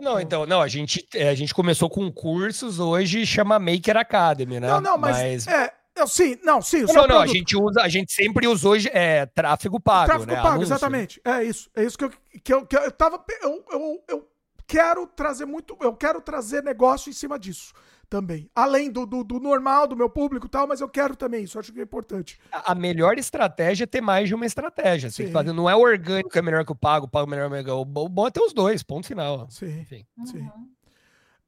Não, 0.00 0.18
então, 0.18 0.46
não, 0.46 0.60
a 0.60 0.68
gente, 0.68 1.06
é, 1.14 1.28
a 1.28 1.34
gente 1.34 1.54
começou 1.54 1.88
com 1.90 2.10
cursos, 2.10 2.80
hoje 2.80 3.26
chama 3.26 3.58
Maker 3.58 3.96
Academy, 3.96 4.58
né? 4.58 4.68
Não, 4.68 4.80
não, 4.80 4.98
mas, 4.98 5.16
mas... 5.16 5.46
é, 5.46 5.72
eu, 5.94 6.08
sim, 6.08 6.38
não, 6.42 6.62
sim. 6.62 6.82
Não, 6.82 7.06
não, 7.06 7.20
a 7.20 7.26
gente 7.26 7.56
usa, 7.56 7.82
a 7.82 7.88
gente 7.88 8.12
sempre 8.12 8.48
usou 8.48 8.74
é, 8.76 9.26
tráfego 9.26 9.78
pago, 9.78 10.06
Tráfego 10.06 10.32
né? 10.32 10.36
pago, 10.36 10.48
Anúncio. 10.48 10.74
exatamente. 10.74 11.20
É 11.24 11.44
isso, 11.44 11.70
é 11.74 11.84
isso 11.84 11.98
que 11.98 12.04
eu, 12.04 12.12
que 12.42 12.54
eu, 12.54 12.66
que 12.66 12.76
eu 12.76 12.90
tava, 12.90 13.22
eu, 13.42 13.64
eu, 13.70 14.04
eu 14.08 14.28
quero 14.66 15.06
trazer 15.06 15.44
muito, 15.44 15.76
eu 15.80 15.94
quero 15.94 16.20
trazer 16.22 16.62
negócio 16.62 17.10
em 17.10 17.12
cima 17.12 17.38
disso 17.38 17.74
também. 18.12 18.50
Além 18.54 18.90
do, 18.90 19.06
do, 19.06 19.24
do, 19.24 19.40
normal, 19.40 19.86
do 19.86 19.96
meu 19.96 20.10
público 20.10 20.44
e 20.44 20.50
tal, 20.50 20.66
mas 20.66 20.82
eu 20.82 20.88
quero 20.88 21.16
também 21.16 21.44
isso, 21.44 21.58
acho 21.58 21.72
que 21.72 21.80
é 21.80 21.82
importante. 21.82 22.38
A 22.52 22.74
melhor 22.74 23.16
estratégia 23.16 23.84
é 23.84 23.86
ter 23.86 24.02
mais 24.02 24.28
de 24.28 24.34
uma 24.34 24.44
estratégia. 24.44 25.10
Você 25.10 25.28
fazer, 25.28 25.54
não 25.54 25.68
é 25.68 25.74
o 25.74 25.80
orgânico 25.80 26.38
é 26.38 26.42
melhor 26.42 26.62
que 26.62 26.72
o 26.72 26.76
pago, 26.76 27.06
o 27.06 27.08
pago 27.08 27.26
é 27.26 27.30
melhor 27.48 27.64
que 27.64 27.70
o 27.70 27.80
O 27.80 28.08
bom 28.10 28.26
é 28.26 28.30
ter 28.30 28.42
os 28.42 28.52
dois, 28.52 28.82
ponto 28.82 29.06
final. 29.06 29.46
Sim, 29.48 29.80
Enfim. 29.80 30.04
sim. 30.26 30.46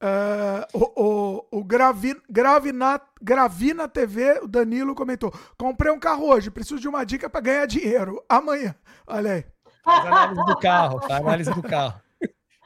Uh, 0.01 0.65
o, 0.73 1.03
o, 1.03 1.59
o 1.59 1.63
Gravi, 1.63 2.19
Gravina, 2.27 2.99
Gravina 3.21 3.87
TV, 3.87 4.39
o 4.41 4.47
Danilo 4.47 4.95
comentou: 4.95 5.31
comprei 5.57 5.91
um 5.91 5.99
carro 5.99 6.27
hoje, 6.27 6.49
preciso 6.49 6.81
de 6.81 6.87
uma 6.87 7.05
dica 7.05 7.29
para 7.29 7.41
ganhar 7.41 7.65
dinheiro. 7.67 8.23
Amanhã. 8.27 8.75
Olha 9.05 9.33
aí. 9.33 9.45
Faz 9.83 10.05
análise 10.07 10.45
do 10.45 10.57
carro, 10.57 10.99
faz 10.99 11.21
análise 11.21 11.53
do 11.53 11.61
carro. 11.61 12.01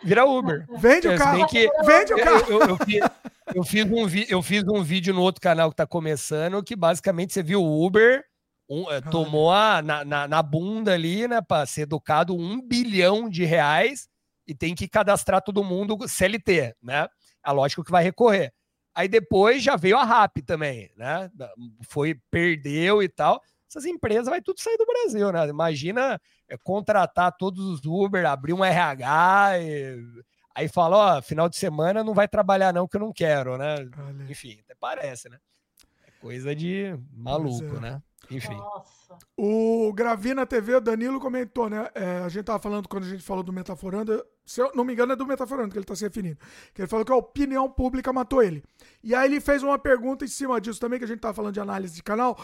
Vira 0.03 0.25
Uber. 0.25 0.65
Vende 0.77 1.07
o 1.07 1.17
carro. 1.17 1.47
Que, 1.47 1.69
Vende 1.83 2.13
o 2.13 2.17
carro. 2.17 2.45
Eu, 2.47 2.59
eu, 2.61 2.69
eu, 2.69 2.77
eu 3.55 3.63
fiz, 3.63 3.85
um 3.85 4.07
eu 4.29 4.41
fiz 4.41 4.63
um 4.63 4.83
vídeo 4.83 5.13
no 5.13 5.21
outro 5.21 5.41
canal 5.41 5.69
que 5.69 5.75
tá 5.75 5.87
começando 5.87 6.63
que 6.63 6.75
basicamente 6.75 7.33
você 7.33 7.43
viu 7.43 7.63
o 7.63 7.85
Uber 7.85 8.23
um, 8.69 8.89
eh, 8.91 9.01
tomou 9.01 9.51
a, 9.51 9.81
na, 9.81 10.05
na, 10.05 10.27
na, 10.27 10.43
bunda 10.43 10.93
ali, 10.93 11.27
né, 11.27 11.41
para 11.41 11.65
ser 11.65 11.81
educado 11.81 12.35
um 12.35 12.61
bilhão 12.61 13.27
de 13.27 13.43
reais 13.43 14.07
e 14.47 14.53
tem 14.53 14.75
que 14.75 14.87
cadastrar 14.87 15.41
todo 15.41 15.63
mundo 15.63 16.07
CLT, 16.07 16.75
né? 16.81 17.07
A 17.41 17.51
lógica 17.51 17.83
que 17.83 17.91
vai 17.91 18.03
recorrer. 18.03 18.53
Aí 18.93 19.07
depois 19.07 19.63
já 19.63 19.75
veio 19.75 19.97
a 19.97 20.03
RAP 20.03 20.37
também, 20.45 20.91
né? 20.95 21.31
Foi, 21.87 22.19
perdeu 22.29 23.01
e 23.01 23.09
tal. 23.09 23.41
Essas 23.69 23.85
empresas 23.85 24.25
vai 24.25 24.41
tudo 24.41 24.59
sair 24.59 24.77
do 24.77 24.85
Brasil, 24.85 25.31
né? 25.31 25.47
Imagina 25.47 26.19
é, 26.47 26.57
contratar 26.57 27.37
todos 27.37 27.63
os 27.65 27.85
Uber, 27.85 28.25
abrir 28.25 28.53
um 28.53 28.65
RH 28.65 29.59
e 29.59 30.03
Aí 30.59 30.67
fala, 30.67 31.17
ó, 31.17 31.21
final 31.21 31.47
de 31.47 31.55
semana 31.55 32.03
não 32.03 32.13
vai 32.13 32.27
trabalhar 32.27 32.73
não, 32.73 32.85
que 32.85 32.97
eu 32.97 32.99
não 32.99 33.13
quero, 33.13 33.57
né? 33.57 33.75
Olha. 33.97 34.29
Enfim, 34.29 34.59
até 34.65 34.75
parece, 34.77 35.29
né? 35.29 35.37
É 36.05 36.11
coisa 36.19 36.53
de 36.53 36.93
maluco, 37.13 37.77
é. 37.77 37.79
né? 37.79 38.03
Enfim. 38.29 38.55
Nossa. 38.55 39.17
O 39.37 39.93
Gravina 39.93 40.45
TV, 40.45 40.75
o 40.75 40.81
Danilo 40.81 41.19
comentou, 41.19 41.69
né? 41.69 41.87
É, 41.95 42.17
a 42.25 42.27
gente 42.29 42.43
tava 42.43 42.59
falando, 42.59 42.89
quando 42.89 43.05
a 43.05 43.09
gente 43.09 43.23
falou 43.23 43.41
do 43.41 43.53
Metaforando, 43.53 44.21
se 44.45 44.61
eu 44.61 44.71
não 44.75 44.83
me 44.83 44.91
engano 44.91 45.13
é 45.13 45.15
do 45.15 45.25
Metaforando 45.25 45.71
que 45.71 45.77
ele 45.77 45.85
tá 45.85 45.95
se 45.95 46.03
referindo, 46.03 46.37
que 46.73 46.81
ele 46.81 46.89
falou 46.89 47.05
que 47.05 47.11
a 47.13 47.15
opinião 47.15 47.69
pública 47.69 48.11
matou 48.11 48.43
ele. 48.43 48.61
E 49.01 49.15
aí 49.15 49.31
ele 49.31 49.39
fez 49.39 49.63
uma 49.63 49.79
pergunta 49.79 50.25
em 50.25 50.27
cima 50.27 50.59
disso 50.59 50.79
também, 50.79 50.99
que 50.99 51.05
a 51.05 51.07
gente 51.07 51.21
tava 51.21 51.33
falando 51.33 51.53
de 51.53 51.61
análise 51.61 51.95
de 51.95 52.03
canal. 52.03 52.37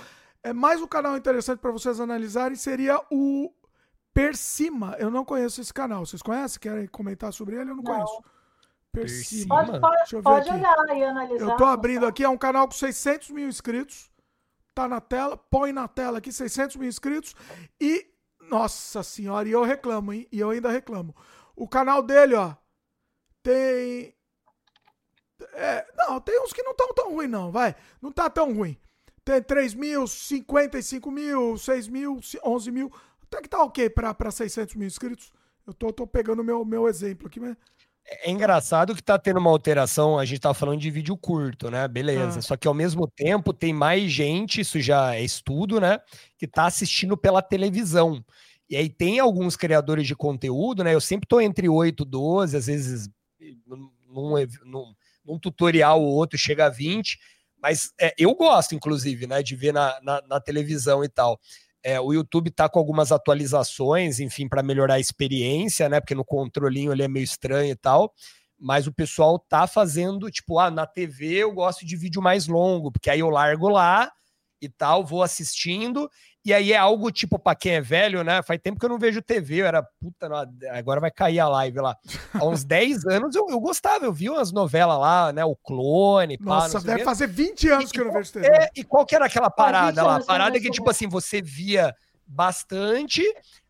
É 0.45 0.53
mais 0.53 0.79
um 0.79 0.85
canal 0.85 1.17
interessante 1.17 1.57
para 1.57 1.71
vocês 1.71 1.99
analisarem 1.99 2.55
seria 2.55 3.01
o 3.09 3.51
Persima, 4.13 4.95
eu 4.99 5.09
não 5.09 5.25
conheço 5.25 5.59
esse 5.59 5.73
canal. 5.73 6.05
Vocês 6.05 6.21
conhecem? 6.21 6.59
Querem 6.59 6.85
comentar 6.85 7.33
sobre 7.33 7.55
ele? 7.55 7.71
Eu 7.71 7.75
não, 7.75 7.81
não. 7.81 7.83
conheço. 7.83 8.23
Persima. 8.91 9.65
Pode, 9.65 9.79
pode, 9.79 9.97
Deixa 9.97 10.15
eu 10.15 10.19
ver 10.19 10.23
pode 10.23 10.49
aqui. 10.49 10.59
olhar 10.59 10.97
e 10.97 11.03
analisar. 11.03 11.45
Eu 11.45 11.57
tô 11.57 11.65
abrindo 11.65 12.05
aqui, 12.05 12.23
é 12.23 12.29
um 12.29 12.37
canal 12.37 12.67
com 12.67 12.75
600 12.75 13.31
mil 13.31 13.47
inscritos. 13.47 14.11
Tá 14.75 14.87
na 14.87 15.01
tela, 15.01 15.35
põe 15.35 15.73
na 15.73 15.87
tela 15.87 16.19
aqui 16.19 16.31
600 16.31 16.75
mil 16.75 16.87
inscritos. 16.87 17.35
E, 17.81 18.05
nossa 18.47 19.01
senhora, 19.01 19.49
e 19.49 19.51
eu 19.51 19.63
reclamo, 19.63 20.13
hein? 20.13 20.27
E 20.31 20.39
eu 20.39 20.51
ainda 20.51 20.69
reclamo. 20.69 21.15
O 21.55 21.67
canal 21.67 22.03
dele, 22.03 22.35
ó, 22.35 22.53
tem. 23.41 24.13
É, 25.53 25.87
não, 25.97 26.21
tem 26.21 26.39
uns 26.39 26.53
que 26.53 26.61
não 26.61 26.71
estão 26.71 26.93
tão 26.93 27.13
ruim, 27.13 27.27
não, 27.27 27.51
vai. 27.51 27.75
Não 27.99 28.11
tá 28.11 28.29
tão 28.29 28.53
ruim. 28.53 28.79
Tem 29.25 29.41
3 29.41 29.73
mil, 29.73 30.05
55 30.05 31.11
mil, 31.11 31.57
6 31.57 31.87
mil, 31.87 32.19
11 32.43 32.71
mil. 32.71 32.91
Até 33.23 33.41
que 33.41 33.49
tá 33.49 33.63
ok 33.63 33.89
para 33.89 34.29
600 34.29 34.75
mil 34.75 34.87
inscritos. 34.87 35.33
Eu 35.65 35.73
tô, 35.73 35.91
tô 35.91 36.05
pegando 36.05 36.43
meu, 36.43 36.63
meu 36.63 36.87
exemplo 36.87 37.25
aqui, 37.25 37.39
mas 37.39 37.57
É 38.05 38.29
engraçado 38.29 38.93
que 38.93 39.01
tá 39.01 39.17
tendo 39.17 39.39
uma 39.39 39.49
alteração, 39.49 40.19
a 40.19 40.25
gente 40.25 40.41
tá 40.41 40.53
falando 40.53 40.79
de 40.79 40.91
vídeo 40.91 41.17
curto, 41.17 41.71
né? 41.71 41.87
Beleza. 41.87 42.37
Ah. 42.37 42.41
Só 42.43 42.55
que 42.55 42.67
ao 42.67 42.73
mesmo 42.73 43.07
tempo 43.07 43.51
tem 43.51 43.73
mais 43.73 44.11
gente, 44.11 44.61
isso 44.61 44.79
já 44.79 45.15
é 45.15 45.23
estudo, 45.23 45.81
né? 45.81 45.99
Que 46.37 46.45
tá 46.45 46.67
assistindo 46.67 47.17
pela 47.17 47.41
televisão. 47.41 48.23
E 48.69 48.75
aí 48.75 48.89
tem 48.89 49.19
alguns 49.19 49.55
criadores 49.55 50.05
de 50.05 50.15
conteúdo, 50.15 50.83
né? 50.83 50.93
Eu 50.93 51.01
sempre 51.01 51.27
tô 51.27 51.41
entre 51.41 51.67
8 51.67 52.03
e 52.03 52.05
12, 52.05 52.57
às 52.57 52.67
vezes 52.67 53.09
num, 53.65 53.89
num, 54.63 54.93
num 55.25 55.39
tutorial 55.39 55.99
ou 55.99 56.13
outro 56.13 56.37
chega 56.37 56.67
a 56.67 56.69
20, 56.69 57.19
mas 57.65 57.91
é, 57.99 58.13
eu 58.15 58.35
gosto, 58.35 58.75
inclusive, 58.75 59.25
né, 59.25 59.41
de 59.41 59.55
ver 59.55 59.73
na, 59.73 59.99
na, 60.03 60.21
na 60.29 60.39
televisão 60.39 61.03
e 61.03 61.09
tal. 61.09 61.39
É, 61.81 61.99
o 61.99 62.13
YouTube 62.13 62.49
está 62.49 62.69
com 62.69 62.77
algumas 62.77 63.11
atualizações, 63.11 64.19
enfim, 64.19 64.47
para 64.47 64.61
melhorar 64.61 64.95
a 64.95 64.99
experiência, 64.99 65.89
né? 65.89 65.99
Porque 65.99 66.13
no 66.13 66.23
controlinho 66.23 66.91
ele 66.91 67.01
é 67.01 67.07
meio 67.07 67.23
estranho 67.23 67.71
e 67.71 67.75
tal. 67.75 68.13
Mas 68.59 68.85
o 68.85 68.93
pessoal 68.93 69.39
tá 69.39 69.65
fazendo, 69.65 70.29
tipo, 70.29 70.59
ah, 70.59 70.69
na 70.69 70.85
TV 70.85 71.37
eu 71.37 71.51
gosto 71.53 71.83
de 71.87 71.95
vídeo 71.95 72.21
mais 72.21 72.45
longo, 72.45 72.91
porque 72.91 73.09
aí 73.09 73.21
eu 73.21 73.31
largo 73.31 73.67
lá 73.67 74.11
e 74.61 74.69
tal, 74.69 75.03
vou 75.03 75.23
assistindo 75.23 76.07
e 76.45 76.53
aí 76.53 76.73
é 76.73 76.77
algo 76.77 77.11
tipo, 77.11 77.39
para 77.39 77.55
quem 77.55 77.73
é 77.73 77.81
velho, 77.81 78.23
né? 78.23 78.43
Faz 78.43 78.59
tempo 78.61 78.79
que 78.79 78.85
eu 78.85 78.89
não 78.89 78.99
vejo 78.99 79.19
TV, 79.19 79.61
eu 79.61 79.65
era 79.65 79.81
puta, 79.99 80.29
não, 80.29 80.37
agora 80.69 81.01
vai 81.01 81.09
cair 81.09 81.39
a 81.39 81.49
live 81.49 81.79
lá. 81.79 81.97
Há 82.35 82.45
uns 82.45 82.63
10 82.63 83.07
anos 83.07 83.35
eu, 83.35 83.49
eu 83.49 83.59
gostava, 83.59 84.05
eu 84.05 84.13
vi 84.13 84.29
umas 84.29 84.51
novelas 84.51 84.99
lá, 84.99 85.33
né? 85.33 85.43
O 85.43 85.55
Clone, 85.55 86.37
Nossa, 86.39 86.79
pá, 86.79 86.85
deve 86.85 87.03
fazer 87.03 87.25
20 87.25 87.69
anos 87.69 87.89
e, 87.89 87.93
que 87.93 87.99
eu 87.99 88.05
não 88.05 88.13
vejo 88.13 88.31
TV. 88.31 88.45
É, 88.45 88.69
e 88.75 88.83
qual 88.83 89.03
que 89.07 89.15
era 89.15 89.25
aquela 89.25 89.49
parada 89.49 90.03
lá? 90.03 90.17
A 90.17 90.23
parada 90.23 90.59
que, 90.59 90.69
tipo 90.69 90.87
assim, 90.87 91.07
você 91.07 91.41
via 91.41 91.95
bastante, 92.27 93.23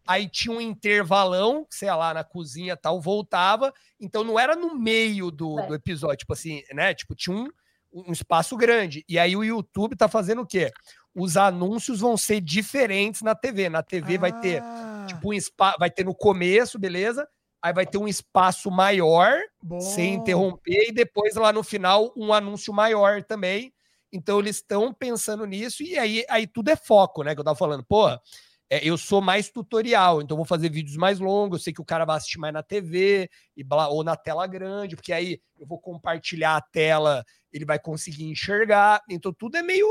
aí 0.06 0.28
tinha 0.28 0.54
um 0.54 0.60
intervalão, 0.60 1.66
sei 1.70 1.90
lá, 1.94 2.14
na 2.14 2.26
cozinha 2.26 2.76
tal, 2.76 3.00
voltava, 3.00 3.74
então 3.98 4.22
não 4.22 4.38
era 4.38 4.54
no 4.54 4.76
meio 4.76 5.32
do, 5.32 5.58
é. 5.62 5.68
do 5.68 5.76
episódio, 5.76 6.18
tipo 6.18 6.34
assim, 6.34 6.62
né? 6.74 6.94
Tipo, 6.94 7.16
tinha 7.16 7.38
um, 7.38 7.48
um 7.94 8.12
espaço 8.12 8.58
grande. 8.58 9.06
E 9.08 9.18
aí 9.18 9.34
o 9.38 9.46
YouTube 9.46 9.96
tá 9.96 10.10
fazendo 10.10 10.42
o 10.42 10.46
quê? 10.46 10.72
Os 11.16 11.38
anúncios 11.38 12.02
vão 12.02 12.18
ser 12.18 12.42
diferentes 12.42 13.22
na 13.22 13.34
TV. 13.34 13.70
Na 13.70 13.82
TV 13.82 14.16
ah. 14.16 14.20
vai 14.20 14.42
ter 14.42 14.62
ah. 14.62 15.06
tipo 15.08 15.30
um 15.30 15.34
espaço, 15.34 15.78
vai 15.80 15.90
ter 15.90 16.04
no 16.04 16.14
começo, 16.14 16.78
beleza? 16.78 17.28
Aí 17.62 17.74
vai 17.74 17.86
ter 17.86 17.98
um 17.98 18.08
espaço 18.08 18.70
maior, 18.70 19.40
Bom. 19.64 19.80
sem 19.80 20.16
interromper, 20.16 20.90
e 20.90 20.92
depois 20.92 21.36
lá 21.36 21.52
no 21.52 21.64
final 21.64 22.14
um 22.16 22.32
anúncio 22.32 22.72
maior 22.74 23.24
também. 23.24 23.74
Então 24.12 24.40
eles 24.40 24.58
estão 24.58 24.94
pensando 24.94 25.46
nisso, 25.46 25.82
e 25.82 25.98
aí, 25.98 26.24
aí 26.30 26.46
tudo 26.46 26.70
é 26.70 26.76
foco, 26.76 27.24
né? 27.24 27.34
Que 27.34 27.40
eu 27.40 27.46
tava 27.46 27.58
falando, 27.58 27.84
porra, 27.84 28.22
é, 28.70 28.86
eu 28.88 28.98
sou 28.98 29.22
mais 29.22 29.50
tutorial, 29.50 30.22
então 30.22 30.36
vou 30.36 30.46
fazer 30.46 30.70
vídeos 30.70 30.98
mais 30.98 31.20
longos, 31.20 31.60
eu 31.60 31.64
sei 31.64 31.74
que 31.74 31.82
o 31.82 31.86
cara 31.86 32.06
vai 32.06 32.18
assistir 32.18 32.40
mais 32.40 32.54
na 32.54 32.64
TV 32.64 33.30
e 33.56 33.64
blá, 33.64 33.88
ou 33.90 34.04
na 34.04 34.16
tela 34.16 34.48
grande, 34.48 34.96
porque 34.96 35.14
aí 35.14 35.40
eu 35.60 35.68
vou 35.68 35.80
compartilhar 35.80 36.58
a 36.58 36.62
tela 36.62 37.24
ele 37.56 37.66
vai 37.66 37.80
conseguir 37.80 38.26
enxergar. 38.26 39.02
Então 39.10 39.32
tudo 39.32 39.56
é 39.56 39.64
meio 39.64 39.88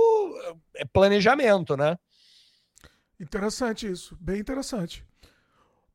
é 0.76 0.84
planejamento, 0.84 1.76
né? 1.76 1.96
Interessante 3.18 3.90
isso, 3.90 4.16
bem 4.20 4.40
interessante. 4.40 5.04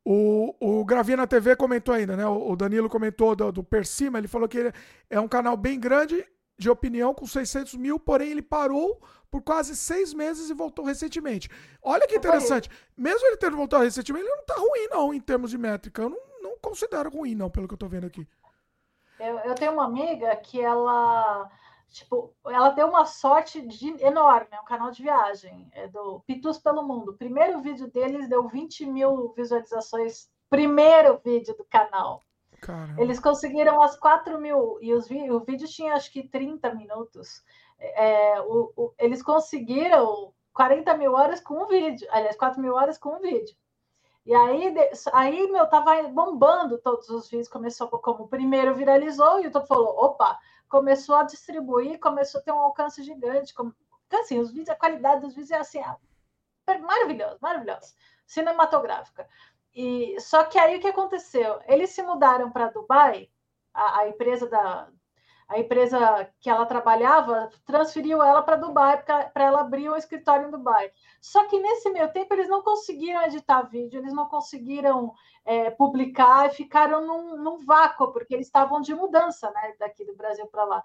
O, 0.03 0.55
o 0.59 0.83
Gravina 0.83 1.27
TV 1.27 1.55
comentou 1.55 1.93
ainda, 1.93 2.17
né? 2.17 2.25
O, 2.25 2.55
Danilo 2.55 2.89
comentou 2.89 3.35
do, 3.35 3.51
do 3.51 3.63
Persima, 3.63 4.17
ele 4.17 4.27
falou 4.27 4.47
que 4.47 4.57
ele 4.57 4.73
é 5.09 5.19
um 5.19 5.27
canal 5.27 5.55
bem 5.55 5.79
grande 5.79 6.25
de 6.59 6.69
opinião 6.69 7.13
com 7.13 7.25
600 7.25 7.75
mil, 7.75 7.97
porém 7.97 8.29
ele 8.31 8.41
parou 8.41 9.01
por 9.31 9.41
quase 9.41 9.75
seis 9.75 10.13
meses 10.13 10.49
e 10.49 10.53
voltou 10.53 10.83
recentemente. 10.83 11.49
Olha 11.81 12.05
que 12.05 12.17
interessante. 12.17 12.69
Mesmo 12.97 13.25
ele 13.27 13.37
tendo 13.37 13.55
voltado 13.55 13.85
recentemente, 13.85 14.25
ele 14.25 14.35
não 14.35 14.45
tá 14.45 14.55
ruim, 14.55 14.87
não, 14.91 15.13
em 15.13 15.21
termos 15.21 15.51
de 15.51 15.57
métrica. 15.57 16.01
Eu 16.01 16.09
não, 16.09 16.19
não 16.41 16.57
considero 16.59 17.09
ruim, 17.09 17.33
não, 17.33 17.49
pelo 17.49 17.67
que 17.67 17.73
eu 17.73 17.77
tô 17.77 17.87
vendo 17.87 18.05
aqui. 18.05 18.27
Eu, 19.19 19.39
eu 19.39 19.55
tenho 19.55 19.71
uma 19.71 19.85
amiga 19.85 20.35
que 20.35 20.59
ela 20.59 21.49
tipo, 21.89 22.33
ela 22.45 22.69
deu 22.69 22.87
uma 22.87 23.05
sorte 23.05 23.61
de, 23.61 23.89
enorme, 24.03 24.47
é 24.51 24.59
um 24.59 24.65
canal 24.65 24.91
de 24.91 25.01
viagem, 25.01 25.69
é 25.73 25.87
do 25.87 26.21
Pitus 26.27 26.57
pelo 26.57 26.83
Mundo. 26.83 27.11
O 27.11 27.17
primeiro 27.17 27.61
vídeo 27.61 27.89
deles 27.89 28.27
deu 28.27 28.47
20 28.47 28.85
mil 28.85 29.33
visualizações, 29.35 30.29
primeiro 30.49 31.19
vídeo 31.23 31.55
do 31.55 31.63
canal. 31.63 32.23
Caramba. 32.61 33.01
Eles 33.01 33.19
conseguiram 33.19 33.81
as 33.81 33.97
4 33.97 34.39
mil, 34.39 34.77
e 34.81 34.93
os, 34.93 35.09
o 35.09 35.39
vídeo 35.39 35.67
tinha 35.67 35.93
acho 35.93 36.11
que 36.11 36.27
30 36.27 36.73
minutos. 36.75 37.43
É, 37.79 38.41
o, 38.41 38.73
o, 38.75 38.93
eles 38.99 39.23
conseguiram 39.23 40.33
40 40.53 40.97
mil 40.97 41.13
horas 41.13 41.39
com 41.39 41.63
um 41.63 41.67
vídeo, 41.67 42.07
aliás, 42.11 42.35
4 42.35 42.61
mil 42.61 42.73
horas 42.73 42.97
com 42.97 43.15
um 43.15 43.19
vídeo. 43.19 43.55
E 44.25 44.35
aí, 44.35 44.73
aí 45.13 45.51
meu, 45.51 45.65
tava 45.67 46.03
bombando 46.09 46.77
todos 46.77 47.09
os 47.09 47.29
vídeos, 47.29 47.47
começou 47.47 47.87
como 47.87 48.27
primeiro 48.27 48.75
viralizou, 48.75 49.39
e 49.39 49.41
o 49.41 49.45
YouTube 49.45 49.67
falou: 49.67 49.95
opa, 49.97 50.37
começou 50.67 51.15
a 51.15 51.23
distribuir, 51.23 51.99
começou 51.99 52.39
a 52.39 52.43
ter 52.43 52.51
um 52.51 52.59
alcance 52.59 53.01
gigante. 53.01 53.53
Como... 53.53 53.73
Assim, 54.13 54.39
os 54.39 54.49
vídeos, 54.49 54.69
a 54.69 54.75
qualidade 54.75 55.21
dos 55.21 55.33
vídeos 55.33 55.51
é 55.51 55.57
assim, 55.57 55.81
maravilhosa, 56.77 57.37
maravilhosa, 57.41 57.93
cinematográfica. 58.27 59.27
E 59.81 60.19
só 60.19 60.43
que 60.43 60.59
aí 60.59 60.75
o 60.75 60.81
que 60.81 60.89
aconteceu? 60.89 61.57
Eles 61.65 61.91
se 61.91 62.03
mudaram 62.03 62.51
para 62.51 62.67
Dubai, 62.67 63.29
a, 63.73 63.99
a, 63.99 64.09
empresa 64.09 64.45
da, 64.45 64.89
a 65.47 65.57
empresa 65.57 66.29
que 66.41 66.49
ela 66.49 66.65
trabalhava 66.65 67.49
transferiu 67.65 68.21
ela 68.21 68.41
para 68.41 68.57
Dubai, 68.57 69.01
para 69.01 69.31
ela 69.41 69.61
abrir 69.61 69.89
um 69.89 69.95
escritório 69.95 70.49
em 70.49 70.51
Dubai. 70.51 70.91
Só 71.21 71.47
que 71.47 71.57
nesse 71.57 71.89
meio 71.91 72.11
tempo 72.11 72.33
eles 72.33 72.49
não 72.49 72.61
conseguiram 72.61 73.23
editar 73.23 73.61
vídeo, 73.61 74.01
eles 74.01 74.11
não 74.11 74.27
conseguiram 74.27 75.13
é, 75.45 75.71
publicar 75.71 76.47
e 76.47 76.55
ficaram 76.55 77.07
num, 77.07 77.37
num, 77.37 77.59
vácuo, 77.65 78.11
porque 78.11 78.33
eles 78.33 78.47
estavam 78.47 78.81
de 78.81 78.93
mudança 78.93 79.49
né, 79.51 79.75
daqui 79.79 80.03
do 80.03 80.13
Brasil 80.13 80.45
para 80.47 80.65
lá. 80.65 80.83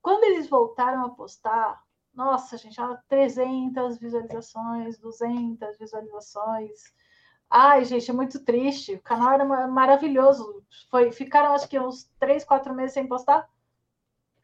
Quando 0.00 0.22
eles 0.22 0.48
voltaram 0.48 1.04
a 1.04 1.10
postar, 1.10 1.82
nossa, 2.14 2.56
gente, 2.56 2.80
300 3.08 3.98
visualizações, 3.98 4.98
200 4.98 5.76
visualizações. 5.78 6.94
Ai, 7.56 7.84
gente, 7.84 8.10
é 8.10 8.14
muito 8.14 8.40
triste. 8.40 8.94
O 8.94 9.00
canal 9.00 9.32
era 9.32 9.44
maravilhoso. 9.68 10.64
Foi, 10.90 11.12
ficaram 11.12 11.54
acho 11.54 11.68
que 11.68 11.78
uns 11.78 12.08
3, 12.18 12.44
4 12.44 12.74
meses 12.74 12.94
sem 12.94 13.06
postar 13.06 13.48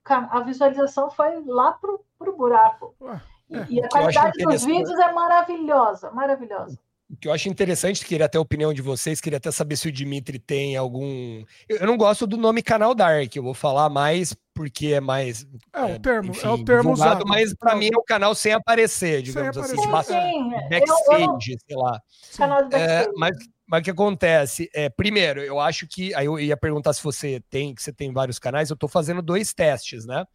a 0.05 0.40
visualização 0.40 1.10
foi 1.10 1.42
lá 1.44 1.72
pro, 1.72 2.05
pro 2.18 2.36
buraco. 2.36 2.94
Ué, 3.00 3.20
é. 3.52 3.66
E 3.68 3.82
a 3.82 3.89
qualidade 3.89 4.39
dos 4.39 4.64
vídeos 4.64 4.98
é 4.98 5.12
maravilhosa, 5.12 6.10
maravilhosa. 6.10 6.78
O 7.08 7.16
que 7.16 7.26
eu 7.26 7.32
acho 7.32 7.48
interessante, 7.48 8.05
queria 8.05 8.26
até 8.26 8.39
a 8.39 8.40
opinião 8.40 8.72
de 8.72 8.80
vocês, 8.80 9.20
queria 9.20 9.39
até 9.39 9.50
saber 9.50 9.76
se 9.76 9.89
o 9.89 9.92
Dimitri 9.92 10.39
tem 10.39 10.76
algum. 10.76 11.44
Eu, 11.68 11.78
eu 11.78 11.86
não 11.86 11.97
gosto 11.97 12.24
do 12.24 12.36
nome 12.36 12.62
canal 12.62 12.94
Dark, 12.94 13.34
eu 13.34 13.42
vou 13.42 13.55
falar 13.55 13.89
mais 13.89 14.32
porque 14.60 14.89
é 14.89 15.00
mais. 15.00 15.47
É 15.72 15.80
o 15.80 15.89
é, 15.89 15.98
termo, 15.98 16.32
enfim, 16.32 16.47
é 16.47 16.50
o 16.50 16.62
termo 16.62 16.92
usado. 16.92 17.24
Mas 17.26 17.55
para 17.55 17.74
mim 17.74 17.89
é 17.90 17.97
o 17.97 18.02
canal 18.02 18.34
sem 18.34 18.52
aparecer, 18.52 19.22
digamos 19.22 19.56
sem 19.56 19.64
assim, 19.64 19.89
aparecer. 19.89 20.20
Sim, 20.20 20.50
sim. 20.50 20.68
backstage, 20.68 21.50
eu, 21.50 21.55
eu... 21.55 21.58
sei 21.66 21.76
lá. 21.76 22.02
Canal 22.36 22.64
de 22.64 22.68
backstage. 22.68 23.08
É, 23.08 23.12
mas 23.16 23.36
mas 23.66 23.80
o 23.80 23.84
que 23.84 23.90
acontece? 23.90 24.68
É, 24.74 24.90
primeiro, 24.90 25.40
eu 25.40 25.58
acho 25.58 25.86
que. 25.86 26.14
Aí 26.14 26.26
eu 26.26 26.39
ia 26.39 26.58
perguntar 26.58 26.92
se 26.92 27.02
você 27.02 27.42
tem, 27.48 27.74
que 27.74 27.82
você 27.82 27.90
tem 27.90 28.12
vários 28.12 28.39
canais. 28.39 28.68
Eu 28.68 28.74
estou 28.74 28.89
fazendo 28.89 29.22
dois 29.22 29.55
testes, 29.55 30.05
né? 30.05 30.26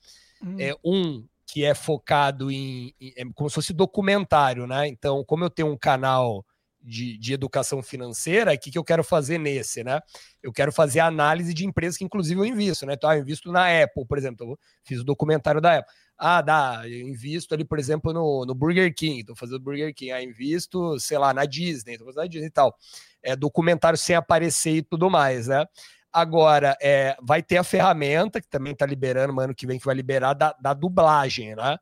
Hum. 0.44 0.56
É, 0.58 0.74
um 0.84 1.24
que 1.46 1.64
é 1.64 1.76
focado 1.76 2.50
em, 2.50 2.96
em, 3.00 3.14
é 3.16 3.26
como 3.36 3.48
se 3.48 3.54
fosse 3.54 3.74
documentário, 3.74 4.66
né? 4.66 4.88
Então, 4.88 5.24
como 5.24 5.44
eu 5.44 5.52
tenho 5.52 5.72
um 5.72 5.78
canal 5.78 6.44
de, 6.86 7.18
de 7.18 7.34
educação 7.34 7.82
financeira, 7.82 8.54
o 8.54 8.58
que, 8.58 8.72
que 8.72 8.78
eu 8.78 8.84
quero 8.84 9.04
fazer 9.04 9.38
nesse, 9.38 9.84
né? 9.84 10.00
Eu 10.42 10.54
quero 10.54 10.72
fazer 10.72 11.00
análise 11.00 11.54
de 11.54 11.66
empresas 11.66 11.98
que, 11.98 12.06
inclusive, 12.06 12.40
eu 12.40 12.46
invisto, 12.46 12.86
né? 12.86 12.94
Então, 12.94 13.12
eu 13.12 13.22
invisto 13.22 13.52
na 13.52 13.84
Apple, 13.84 14.06
por 14.06 14.18
exemplo. 14.18 14.52
Eu 14.52 14.60
fiz 14.84 15.00
o 15.00 15.04
documentário 15.04 15.60
da 15.60 15.80
Apple. 15.80 15.94
Ah, 16.18 16.42
dá, 16.42 16.82
eu 16.86 17.02
invisto 17.02 17.54
ali, 17.54 17.66
por 17.66 17.78
exemplo, 17.78 18.14
no, 18.14 18.46
no 18.46 18.56
Burger 18.56 18.94
King, 18.96 19.20
estou 19.20 19.36
fazendo 19.36 19.60
Burger 19.60 19.94
King. 19.94 20.12
Ah, 20.12 20.24
invisto, 20.24 20.98
sei 21.00 21.18
lá, 21.18 21.34
na 21.34 21.46
Disney, 21.46 21.94
estou 21.94 22.06
fazendo 22.08 22.22
na 22.22 22.28
Disney 22.28 22.48
e 22.48 22.52
tal 22.52 22.78
é, 23.26 23.36
documentário 23.36 23.98
sem 23.98 24.16
aparecer 24.16 24.76
e 24.76 24.82
tudo 24.84 25.10
mais, 25.10 25.48
né? 25.48 25.66
Agora, 26.14 26.78
é, 26.82 27.18
vai 27.22 27.44
ter 27.44 27.58
a 27.58 27.64
ferramenta, 27.64 28.40
que 28.40 28.48
também 28.48 28.72
está 28.72 28.86
liberando, 28.86 29.34
mano, 29.34 29.54
que 29.54 29.68
vem 29.68 29.80
que 29.80 29.86
vai 29.86 29.96
liberar, 29.96 30.34
da, 30.34 30.56
da, 30.62 30.74
dublagem, 30.74 31.56
né? 31.56 31.78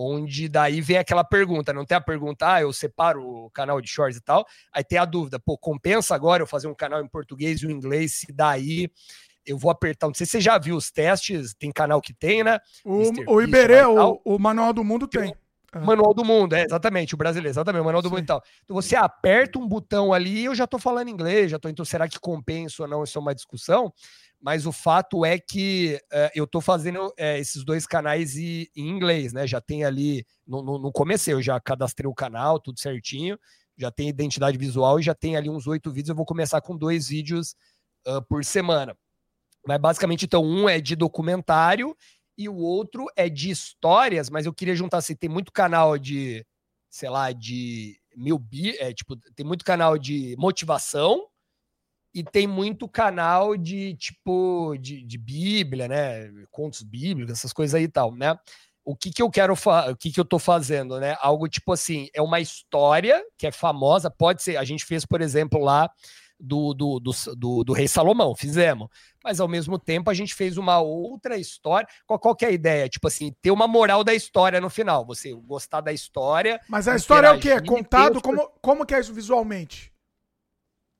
Onde 0.00 0.48
daí 0.48 0.80
vem 0.80 0.96
aquela 0.96 1.24
pergunta, 1.24 1.72
não 1.72 1.84
tem 1.84 1.96
a 1.96 2.00
pergunta, 2.00 2.52
ah, 2.54 2.62
eu 2.62 2.72
separo 2.72 3.20
o 3.20 3.50
canal 3.50 3.80
de 3.80 3.88
shorts 3.88 4.16
e 4.16 4.20
tal, 4.20 4.46
aí 4.72 4.84
tem 4.84 4.96
a 4.96 5.04
dúvida, 5.04 5.40
pô, 5.40 5.58
compensa 5.58 6.14
agora 6.14 6.40
eu 6.40 6.46
fazer 6.46 6.68
um 6.68 6.74
canal 6.74 7.02
em 7.02 7.08
português 7.08 7.60
e 7.60 7.66
um 7.66 7.70
inglês, 7.70 8.20
se 8.20 8.32
daí 8.32 8.88
eu 9.44 9.58
vou 9.58 9.70
apertar, 9.70 10.06
não 10.06 10.14
sei 10.14 10.26
se 10.26 10.32
você 10.32 10.40
já 10.40 10.56
viu 10.56 10.76
os 10.76 10.90
testes, 10.90 11.52
tem 11.54 11.72
canal 11.72 12.00
que 12.00 12.14
tem, 12.14 12.44
né? 12.44 12.60
O, 12.84 13.34
o 13.34 13.42
Iberê, 13.42 13.82
o, 13.84 14.20
o 14.24 14.38
Manual 14.38 14.72
do 14.72 14.84
Mundo 14.84 15.08
tem. 15.08 15.30
Uhum. 15.30 15.47
Manual 15.74 16.14
do 16.14 16.24
mundo, 16.24 16.54
é 16.54 16.64
exatamente, 16.64 17.14
o 17.14 17.18
brasileiro, 17.18 17.52
exatamente, 17.52 17.82
o 17.82 17.84
manual 17.84 18.00
do 18.00 18.08
Sim. 18.08 18.14
mundo 18.14 18.24
e 18.24 18.26
tal. 18.26 18.42
Então 18.64 18.74
você 18.74 18.96
aperta 18.96 19.58
um 19.58 19.68
botão 19.68 20.14
ali 20.14 20.40
e 20.40 20.44
eu 20.46 20.54
já 20.54 20.66
tô 20.66 20.78
falando 20.78 21.10
inglês, 21.10 21.50
já 21.50 21.58
tô, 21.58 21.68
então 21.68 21.84
será 21.84 22.08
que 22.08 22.18
compensa 22.18 22.84
ou 22.84 22.88
não? 22.88 23.04
Isso 23.04 23.18
é 23.18 23.20
uma 23.20 23.34
discussão, 23.34 23.92
mas 24.40 24.64
o 24.64 24.72
fato 24.72 25.26
é 25.26 25.38
que 25.38 26.00
uh, 26.10 26.30
eu 26.34 26.46
tô 26.46 26.62
fazendo 26.62 27.08
uh, 27.08 27.14
esses 27.18 27.64
dois 27.64 27.86
canais 27.86 28.34
e, 28.34 28.70
em 28.74 28.88
inglês, 28.88 29.34
né? 29.34 29.46
Já 29.46 29.60
tem 29.60 29.84
ali, 29.84 30.24
no, 30.46 30.62
no, 30.62 30.78
no 30.78 30.90
começo 30.90 31.30
eu 31.30 31.42
já 31.42 31.60
cadastrei 31.60 32.08
o 32.08 32.14
canal, 32.14 32.58
tudo 32.58 32.80
certinho, 32.80 33.38
já 33.76 33.90
tem 33.90 34.08
identidade 34.08 34.56
visual 34.56 34.98
e 34.98 35.02
já 35.02 35.14
tem 35.14 35.36
ali 35.36 35.50
uns 35.50 35.66
oito 35.66 35.90
vídeos. 35.90 36.08
Eu 36.08 36.16
vou 36.16 36.24
começar 36.24 36.62
com 36.62 36.74
dois 36.74 37.08
vídeos 37.08 37.54
uh, 38.06 38.22
por 38.22 38.42
semana. 38.42 38.96
Mas 39.66 39.78
basicamente, 39.78 40.24
então, 40.24 40.42
um 40.42 40.66
é 40.66 40.80
de 40.80 40.96
documentário 40.96 41.94
e 42.38 42.48
o 42.48 42.54
outro 42.56 43.06
é 43.16 43.28
de 43.28 43.50
histórias, 43.50 44.30
mas 44.30 44.46
eu 44.46 44.54
queria 44.54 44.76
juntar 44.76 44.98
assim, 44.98 45.16
tem 45.16 45.28
muito 45.28 45.52
canal 45.52 45.98
de, 45.98 46.46
sei 46.88 47.10
lá, 47.10 47.32
de 47.32 48.00
mil 48.16 48.38
bi, 48.38 48.76
é, 48.78 48.94
tipo, 48.94 49.16
tem 49.34 49.44
muito 49.44 49.64
canal 49.64 49.98
de 49.98 50.36
motivação 50.38 51.26
e 52.14 52.22
tem 52.22 52.46
muito 52.46 52.88
canal 52.88 53.56
de 53.56 53.94
tipo 53.96 54.76
de, 54.80 55.02
de 55.04 55.18
Bíblia, 55.18 55.88
né? 55.88 56.30
Contos 56.50 56.82
bíblicos, 56.82 57.32
essas 57.32 57.52
coisas 57.52 57.74
aí 57.74 57.84
e 57.84 57.88
tal, 57.88 58.14
né? 58.14 58.38
O 58.84 58.96
que 58.96 59.10
que 59.10 59.20
eu 59.20 59.30
quero 59.30 59.52
o 59.54 59.96
que 59.96 60.10
que 60.12 60.20
eu 60.20 60.24
tô 60.24 60.38
fazendo, 60.38 60.98
né? 61.00 61.16
Algo 61.20 61.48
tipo 61.48 61.72
assim, 61.72 62.08
é 62.14 62.22
uma 62.22 62.40
história 62.40 63.22
que 63.36 63.46
é 63.46 63.52
famosa, 63.52 64.10
pode 64.10 64.42
ser, 64.42 64.56
a 64.56 64.64
gente 64.64 64.84
fez, 64.84 65.04
por 65.04 65.20
exemplo, 65.20 65.60
lá 65.62 65.90
do, 66.38 66.72
do, 66.72 67.00
do, 67.00 67.10
do, 67.36 67.64
do 67.64 67.72
Rei 67.72 67.88
Salomão, 67.88 68.34
fizemos. 68.34 68.88
Mas 69.22 69.40
ao 69.40 69.48
mesmo 69.48 69.78
tempo 69.78 70.10
a 70.10 70.14
gente 70.14 70.34
fez 70.34 70.56
uma 70.56 70.78
outra 70.78 71.36
história. 71.36 71.88
Qual, 72.06 72.18
qual 72.18 72.36
que 72.36 72.44
é 72.44 72.48
a 72.48 72.52
ideia? 72.52 72.88
Tipo 72.88 73.08
assim, 73.08 73.32
ter 73.42 73.50
uma 73.50 73.66
moral 73.66 74.04
da 74.04 74.14
história 74.14 74.60
no 74.60 74.70
final. 74.70 75.04
Você 75.06 75.32
gostar 75.34 75.80
da 75.80 75.92
história. 75.92 76.60
Mas 76.68 76.86
a 76.88 76.96
história 76.96 77.28
é 77.28 77.32
o 77.32 77.40
quê? 77.40 77.50
É 77.50 77.60
contado? 77.60 78.22
Como, 78.22 78.48
como 78.60 78.86
que 78.86 78.94
é 78.94 79.00
isso 79.00 79.12
visualmente? 79.12 79.92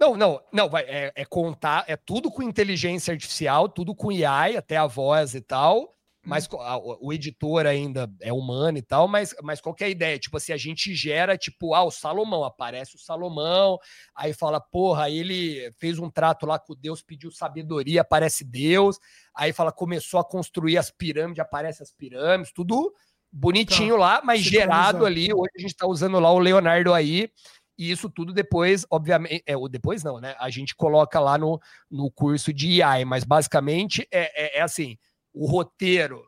Não, 0.00 0.17
não, 0.17 0.41
não, 0.52 0.68
vai, 0.68 0.84
é, 0.84 1.12
é, 1.15 1.25
contar, 1.25 1.84
é 1.89 1.97
tudo 1.97 2.31
com 2.31 2.41
inteligência 2.41 3.12
artificial, 3.12 3.68
tudo 3.68 3.97
com 3.97 4.10
AI, 4.10 4.57
até 4.57 4.76
a 4.76 4.86
voz 4.86 5.34
e 5.34 5.41
tal. 5.41 5.97
Mas 6.28 6.47
uhum. 6.47 6.98
o 7.00 7.12
editor 7.12 7.66
ainda 7.66 8.10
é 8.20 8.32
humano 8.32 8.76
e 8.76 8.82
tal, 8.82 9.08
mas, 9.08 9.34
mas 9.42 9.60
qual 9.60 9.74
é 9.81 9.84
a 9.84 9.89
ideia? 9.89 10.18
Tipo 10.18 10.36
assim, 10.36 10.52
a 10.52 10.57
gente 10.57 10.94
gera, 10.94 11.39
tipo, 11.39 11.74
ah, 11.74 11.82
o 11.82 11.90
Salomão, 11.90 12.44
aparece 12.44 12.97
o 12.97 12.98
Salomão, 12.98 13.78
aí 14.15 14.34
fala, 14.34 14.60
porra, 14.60 15.08
ele 15.08 15.73
fez 15.78 15.98
um 15.98 16.10
trato 16.10 16.44
lá 16.44 16.58
com 16.58 16.74
Deus, 16.74 17.02
pediu 17.02 17.31
sabedoria, 17.31 18.02
aparece 18.02 18.44
Deus, 18.44 18.98
aí 19.34 19.52
fala, 19.52 19.73
começou 19.73 20.20
a 20.20 20.24
construir 20.24 20.76
as 20.76 20.90
pirâmides, 20.90 21.40
aparece 21.40 21.82
as 21.82 21.92
pirâmides, 21.92 22.52
tudo 22.52 22.92
bonitinho 23.32 23.94
tá. 23.94 24.00
lá, 24.00 24.23
mas 24.23 24.40
gerado 24.42 25.07
ali, 25.07 25.32
hoje 25.32 25.52
a 25.57 25.60
gente 25.60 25.76
tá 25.76 25.86
usando 25.86 26.20
lá 26.20 26.31
o 26.31 26.39
Leonardo 26.39 26.92
aí, 26.92 27.31
e 27.78 27.90
isso 27.90 28.10
tudo 28.10 28.32
depois, 28.32 28.84
obviamente, 28.90 29.42
é, 29.47 29.55
depois 29.70 30.02
não, 30.02 30.20
né? 30.20 30.34
A 30.40 30.50
gente 30.50 30.74
coloca 30.74 31.20
lá 31.20 31.39
no, 31.39 31.60
no 31.89 32.10
curso 32.10 32.52
de 32.52 32.82
AI, 32.82 33.05
mas 33.05 33.23
basicamente 33.23 34.07
é, 34.10 34.57
é, 34.57 34.58
é 34.58 34.62
assim, 34.62 34.98
o 35.32 35.47
roteiro 35.47 36.23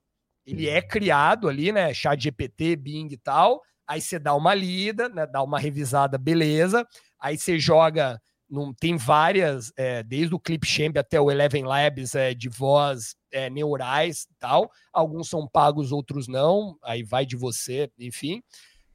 ele 0.46 0.68
é 0.68 0.82
criado 0.82 1.48
ali, 1.48 1.70
né? 1.72 1.92
Chat 1.94 2.20
GPT, 2.20 2.76
Bing 2.76 3.08
e 3.10 3.16
tal. 3.16 3.60
Aí 3.86 4.00
você 4.00 4.18
dá 4.18 4.34
uma 4.34 4.54
lida, 4.54 5.08
né? 5.08 5.26
Dá 5.26 5.42
uma 5.42 5.58
revisada, 5.58 6.18
beleza. 6.18 6.86
Aí 7.20 7.38
você 7.38 7.58
joga. 7.58 8.20
Num, 8.48 8.74
tem 8.74 8.96
várias, 8.96 9.72
é, 9.76 10.02
desde 10.02 10.34
o 10.34 10.40
Clipchamp 10.40 10.96
até 10.96 11.20
o 11.20 11.30
Eleven 11.30 11.62
Labs 11.62 12.16
é, 12.16 12.34
de 12.34 12.48
voz 12.48 13.14
é, 13.32 13.48
neurais 13.48 14.22
e 14.22 14.34
tal. 14.40 14.68
Alguns 14.92 15.28
são 15.28 15.46
pagos, 15.46 15.92
outros 15.92 16.26
não. 16.26 16.76
Aí 16.82 17.04
vai 17.04 17.24
de 17.24 17.36
você, 17.36 17.88
enfim. 17.96 18.42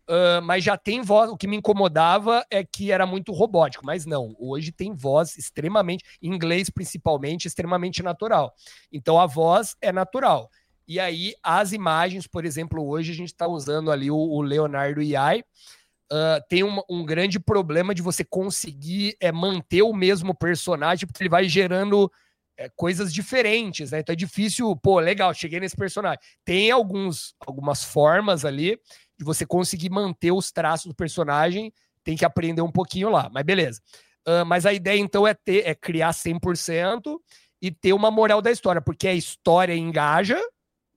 Uh, 0.08 0.40
mas 0.44 0.64
já 0.64 0.78
tem 0.78 1.02
voz. 1.02 1.32
O 1.32 1.38
que 1.38 1.48
me 1.48 1.58
incomodava 1.58 2.46
é 2.52 2.64
que 2.64 2.92
era 2.92 3.06
muito 3.06 3.32
robótico, 3.32 3.86
mas 3.86 4.06
não. 4.06 4.36
Hoje 4.38 4.72
tem 4.72 4.94
voz 4.94 5.36
extremamente, 5.36 6.04
em 6.22 6.28
inglês 6.30 6.70
principalmente, 6.70 7.48
extremamente 7.48 8.04
natural. 8.04 8.54
Então 8.92 9.20
a 9.20 9.26
voz 9.26 9.76
é 9.82 9.92
natural. 9.92 10.50
E 10.88 11.00
aí 11.00 11.34
as 11.42 11.72
imagens, 11.72 12.28
por 12.28 12.46
exemplo, 12.46 12.88
hoje 12.88 13.12
a 13.12 13.16
gente 13.16 13.30
está 13.30 13.48
usando 13.48 13.92
ali 13.92 14.12
o, 14.12 14.16
o 14.16 14.42
Leonardo 14.42 15.02
AI. 15.02 15.44
Uh, 16.12 16.40
tem 16.48 16.64
um, 16.64 16.80
um, 16.88 17.04
grande 17.04 17.40
problema 17.40 17.96
de 17.96 18.04
você 18.04 18.24
conseguir 18.24 19.18
é, 19.20 19.32
manter 19.32 19.82
o 19.82 19.92
mesmo 19.92 20.36
personagem, 20.36 21.08
porque 21.08 21.24
ele 21.24 21.30
vai 21.32 21.50
gerando 21.50 22.12
é, 22.56 22.70
coisas 22.76 23.12
diferentes, 23.12 23.90
né? 23.90 24.02
Então 24.02 24.14
é 24.14 24.16
difícil, 24.16 24.76
pô, 24.76 25.00
legal, 25.00 25.34
cheguei 25.34 25.60
nesse 25.60 25.76
personagem. 25.76 26.20
Tem 26.46 26.70
alguns, 26.70 27.34
algumas 27.40 27.84
formas 27.84 28.46
ali 28.46 28.80
de 29.18 29.24
você 29.24 29.46
conseguir 29.46 29.90
manter 29.90 30.32
os 30.32 30.52
traços 30.52 30.88
do 30.88 30.96
personagem, 30.96 31.72
tem 32.04 32.16
que 32.16 32.26
aprender 32.26 32.62
um 32.62 32.72
pouquinho 32.72 33.10
lá, 33.10 33.30
mas 33.32 33.44
beleza. 33.44 33.82
Uh, 34.28 34.46
mas 34.46 34.66
a 34.66 34.74
ideia 34.74 35.00
então 35.00 35.28
é 35.28 35.34
ter, 35.34 35.68
é 35.68 35.76
criar 35.76 36.12
100% 36.12 37.20
e 37.62 37.72
ter 37.72 37.94
uma 37.94 38.12
moral 38.12 38.42
da 38.42 38.52
história, 38.52 38.82
porque 38.82 39.08
a 39.08 39.14
história 39.14 39.76
engaja, 39.76 40.40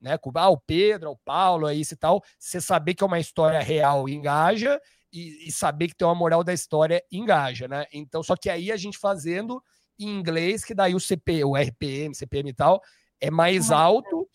né? 0.01 0.17
Com 0.19 0.31
ah, 0.35 0.49
o 0.49 0.59
Pedro, 0.59 1.11
o 1.11 1.19
Paulo, 1.25 1.67
aí 1.67 1.83
e 1.83 1.97
tal. 1.97 2.23
Você 2.39 2.61
saber 2.61 2.95
que 2.95 3.03
é 3.03 3.07
uma 3.07 3.19
história 3.19 3.61
real 3.61 4.09
engaja 4.09 4.81
e, 5.13 5.49
e, 5.49 5.53
saber 5.53 5.89
que 5.89 5.97
tem 5.97 6.07
uma 6.07 6.15
moral 6.15 6.45
da 6.45 6.53
história 6.53 7.03
engaja, 7.11 7.67
né? 7.67 7.87
Então, 7.93 8.23
só 8.23 8.37
que 8.37 8.51
aí 8.51 8.71
a 8.71 8.77
gente 8.77 8.99
fazendo 8.99 9.63
em 9.99 10.09
inglês, 10.09 10.65
que 10.65 10.75
daí 10.75 10.95
o 10.95 11.01
CP, 11.01 11.45
o 11.45 11.57
RPM, 11.57 12.15
CPM 12.15 12.51
e 12.51 12.55
tal, 12.55 12.81
é 13.21 13.31
mais 13.31 13.71
alto 13.71 14.29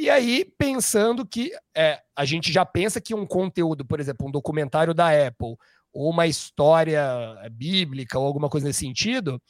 e 0.00 0.08
aí, 0.08 0.44
pensando 0.56 1.26
que 1.26 1.50
é, 1.76 2.00
a 2.16 2.24
gente 2.24 2.52
já 2.52 2.64
pensa 2.64 3.00
que 3.00 3.14
um 3.14 3.26
conteúdo, 3.26 3.84
por 3.84 3.98
exemplo, 3.98 4.28
um 4.28 4.30
documentário 4.30 4.94
da 4.94 5.08
Apple, 5.08 5.56
ou 5.92 6.10
uma 6.10 6.28
história 6.28 7.04
bíblica, 7.50 8.16
ou 8.16 8.24
alguma 8.24 8.48
coisa 8.48 8.68
nesse 8.68 8.78
sentido, 8.78 9.42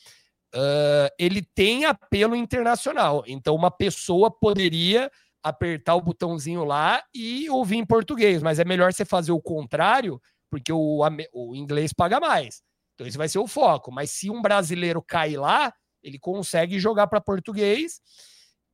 uh, 0.54 1.08
ele 1.18 1.42
tem 1.42 1.84
apelo 1.84 2.34
internacional. 2.34 3.22
Então, 3.26 3.54
uma 3.54 3.70
pessoa 3.70 4.30
poderia 4.30 5.10
apertar 5.42 5.94
o 5.96 6.00
botãozinho 6.00 6.64
lá 6.64 7.02
e 7.14 7.50
ouvir 7.50 7.76
em 7.76 7.84
português, 7.84 8.42
mas 8.42 8.58
é 8.58 8.64
melhor 8.64 8.90
você 8.90 9.04
fazer 9.04 9.32
o 9.32 9.42
contrário, 9.42 10.18
porque 10.50 10.72
o, 10.72 11.00
o 11.32 11.54
inglês 11.54 11.92
paga 11.92 12.18
mais. 12.18 12.62
Então, 12.94 13.06
esse 13.06 13.18
vai 13.18 13.28
ser 13.28 13.38
o 13.38 13.46
foco. 13.46 13.92
Mas 13.92 14.12
se 14.12 14.30
um 14.30 14.40
brasileiro 14.40 15.02
cair 15.02 15.36
lá, 15.36 15.74
ele 16.02 16.18
consegue 16.18 16.78
jogar 16.78 17.06
para 17.06 17.20
português 17.20 18.00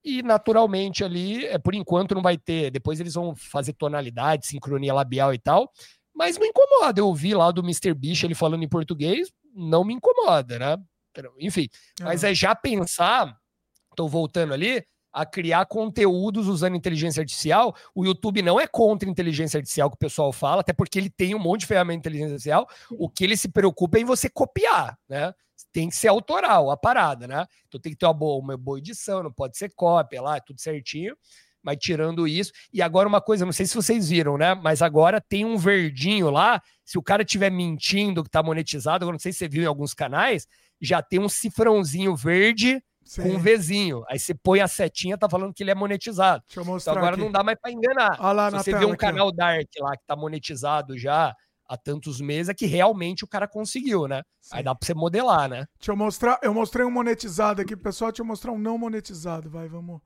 e 0.05 0.23
naturalmente 0.23 1.03
ali, 1.03 1.47
é, 1.47 1.59
por 1.59 1.75
enquanto 1.75 2.15
não 2.15 2.23
vai 2.23 2.37
ter, 2.37 2.71
depois 2.71 3.01
eles 3.01 3.15
vão 3.15 3.35
fazer 3.35 3.73
tonalidade, 3.73 4.47
sincronia 4.47 4.93
labial 4.93 5.33
e 5.33 5.39
tal, 5.39 5.71
mas 6.15 6.37
não 6.37 6.47
incomoda. 6.47 7.01
Eu 7.01 7.07
ouvi 7.07 7.35
lá 7.35 7.51
do 7.51 7.63
Mr. 7.63 7.95
Bicho 7.95 8.27
ele 8.27 8.35
falando 8.35 8.63
em 8.63 8.69
português, 8.69 9.33
não 9.55 9.85
me 9.85 9.95
incomoda, 9.95 10.59
né? 10.59 10.77
Enfim, 11.41 11.69
mas 12.01 12.25
é 12.25 12.35
já 12.35 12.55
pensar, 12.55 13.37
tô 13.97 14.09
voltando 14.09 14.53
ali, 14.53 14.85
a 15.15 15.25
criar 15.25 15.65
conteúdos 15.67 16.49
usando 16.49 16.75
inteligência 16.75 17.21
artificial. 17.21 17.75
O 17.95 18.05
YouTube 18.05 18.43
não 18.43 18.59
é 18.59 18.67
contra 18.67 19.09
inteligência 19.09 19.59
artificial 19.59 19.89
que 19.89 19.95
o 19.95 19.99
pessoal 19.99 20.33
fala, 20.33 20.61
até 20.61 20.73
porque 20.73 20.99
ele 20.99 21.09
tem 21.09 21.37
um 21.37 21.39
monte 21.39 21.61
de 21.61 21.67
ferramenta 21.67 22.11
de 22.11 22.17
inteligência 22.17 22.35
artificial. 22.35 22.69
O 22.99 23.09
que 23.09 23.23
ele 23.23 23.37
se 23.37 23.49
preocupa 23.49 23.97
é 23.97 24.01
em 24.01 24.05
você 24.05 24.29
copiar, 24.29 24.99
né? 25.09 25.33
Tem 25.75 25.89
que 25.89 25.97
ser 25.97 26.07
autoral 26.07 26.71
a 26.71 26.77
parada, 26.77 27.27
né? 27.27 27.45
Então 27.67 27.81
tem 27.81 27.93
que 27.93 27.99
ter 27.99 28.07
uma 28.07 28.15
boa, 28.15 28.41
uma 28.41 28.57
boa 28.57 28.79
edição, 28.79 29.25
não 29.25 29.33
pode 29.33 29.59
ser 29.59 29.73
cópia 29.75 30.23
lá, 30.23 30.41
tudo 30.41 30.61
certinho. 30.61 31.17
Mas 31.61 31.79
tirando 31.81 32.29
isso, 32.29 32.53
e 32.73 32.81
agora 32.81 33.09
uma 33.09 33.21
coisa, 33.21 33.45
não 33.45 33.53
sei 33.53 33.67
se 33.67 33.75
vocês 33.75 34.09
viram, 34.09 34.39
né? 34.39 34.55
Mas 34.55 34.83
agora 34.83 35.21
tem 35.21 35.45
um 35.45 35.57
verdinho 35.57 36.31
lá. 36.31 36.63
Se 36.85 36.97
o 36.97 37.03
cara 37.03 37.23
estiver 37.23 37.51
mentindo 37.51 38.23
que 38.23 38.31
tá 38.31 38.43
monetizado, 38.43 39.05
eu 39.05 39.11
não 39.11 39.19
sei 39.19 39.33
se 39.33 39.39
você 39.39 39.49
viu 39.49 39.65
em 39.65 39.67
alguns 39.67 39.95
canais, 39.95 40.47
já 40.81 41.03
tem 41.03 41.19
um 41.19 41.29
cifrãozinho 41.29 42.15
verde 42.15 42.81
Sim. 43.03 43.23
com 43.23 43.29
um 43.31 43.39
Vzinho. 43.39 44.05
Aí 44.09 44.19
você 44.19 44.33
põe 44.33 44.61
a 44.61 44.69
setinha, 44.69 45.19
tá 45.19 45.29
falando 45.29 45.53
que 45.53 45.63
ele 45.63 45.71
é 45.71 45.75
monetizado. 45.75 46.45
Deixa 46.47 46.61
eu 46.61 46.65
mostrar. 46.65 46.93
Então 46.93 47.03
agora 47.03 47.17
aqui. 47.17 47.25
não 47.25 47.33
dá 47.33 47.43
mais 47.43 47.59
para 47.59 47.73
enganar. 47.73 48.17
Olha 48.21 48.33
lá 48.33 48.51
se 48.51 48.65
você 48.65 48.79
vê 48.79 48.85
um 48.85 48.95
canal 48.95 49.33
Dark 49.33 49.69
lá 49.81 49.97
que 49.97 50.07
tá 50.07 50.15
monetizado 50.15 50.97
já, 50.97 51.35
há 51.69 51.77
tantos 51.77 52.21
meses 52.21 52.49
é 52.49 52.55
que 52.55 52.67
realmente 52.67 53.25
o 53.25 53.29
cara 53.29 53.49
conseguiu, 53.49 54.07
né? 54.07 54.23
Sim. 54.41 54.57
Aí 54.57 54.63
dá 54.63 54.75
pra 54.75 54.87
você 54.87 54.95
modelar, 54.95 55.49
né? 55.49 55.67
Deixa 55.79 55.93
eu 55.93 55.97
mostrar. 55.97 56.39
Eu 56.43 56.55
mostrei 56.55 56.85
um 56.85 56.91
monetizado 56.91 57.63
aqui, 57.63 57.77
pessoal. 57.77 58.11
Deixa 58.11 58.23
eu 58.23 58.27
mostrar 58.27 58.53
um 58.53 58.59
não 58.59 58.79
monetizado. 58.79 59.49
Vai, 59.51 59.69
vamos. 59.69 60.01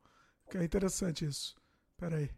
Que 0.50 0.58
é 0.58 0.64
interessante 0.64 1.24
isso. 1.24 1.54
Pera 1.98 2.16
aí. 2.16 2.30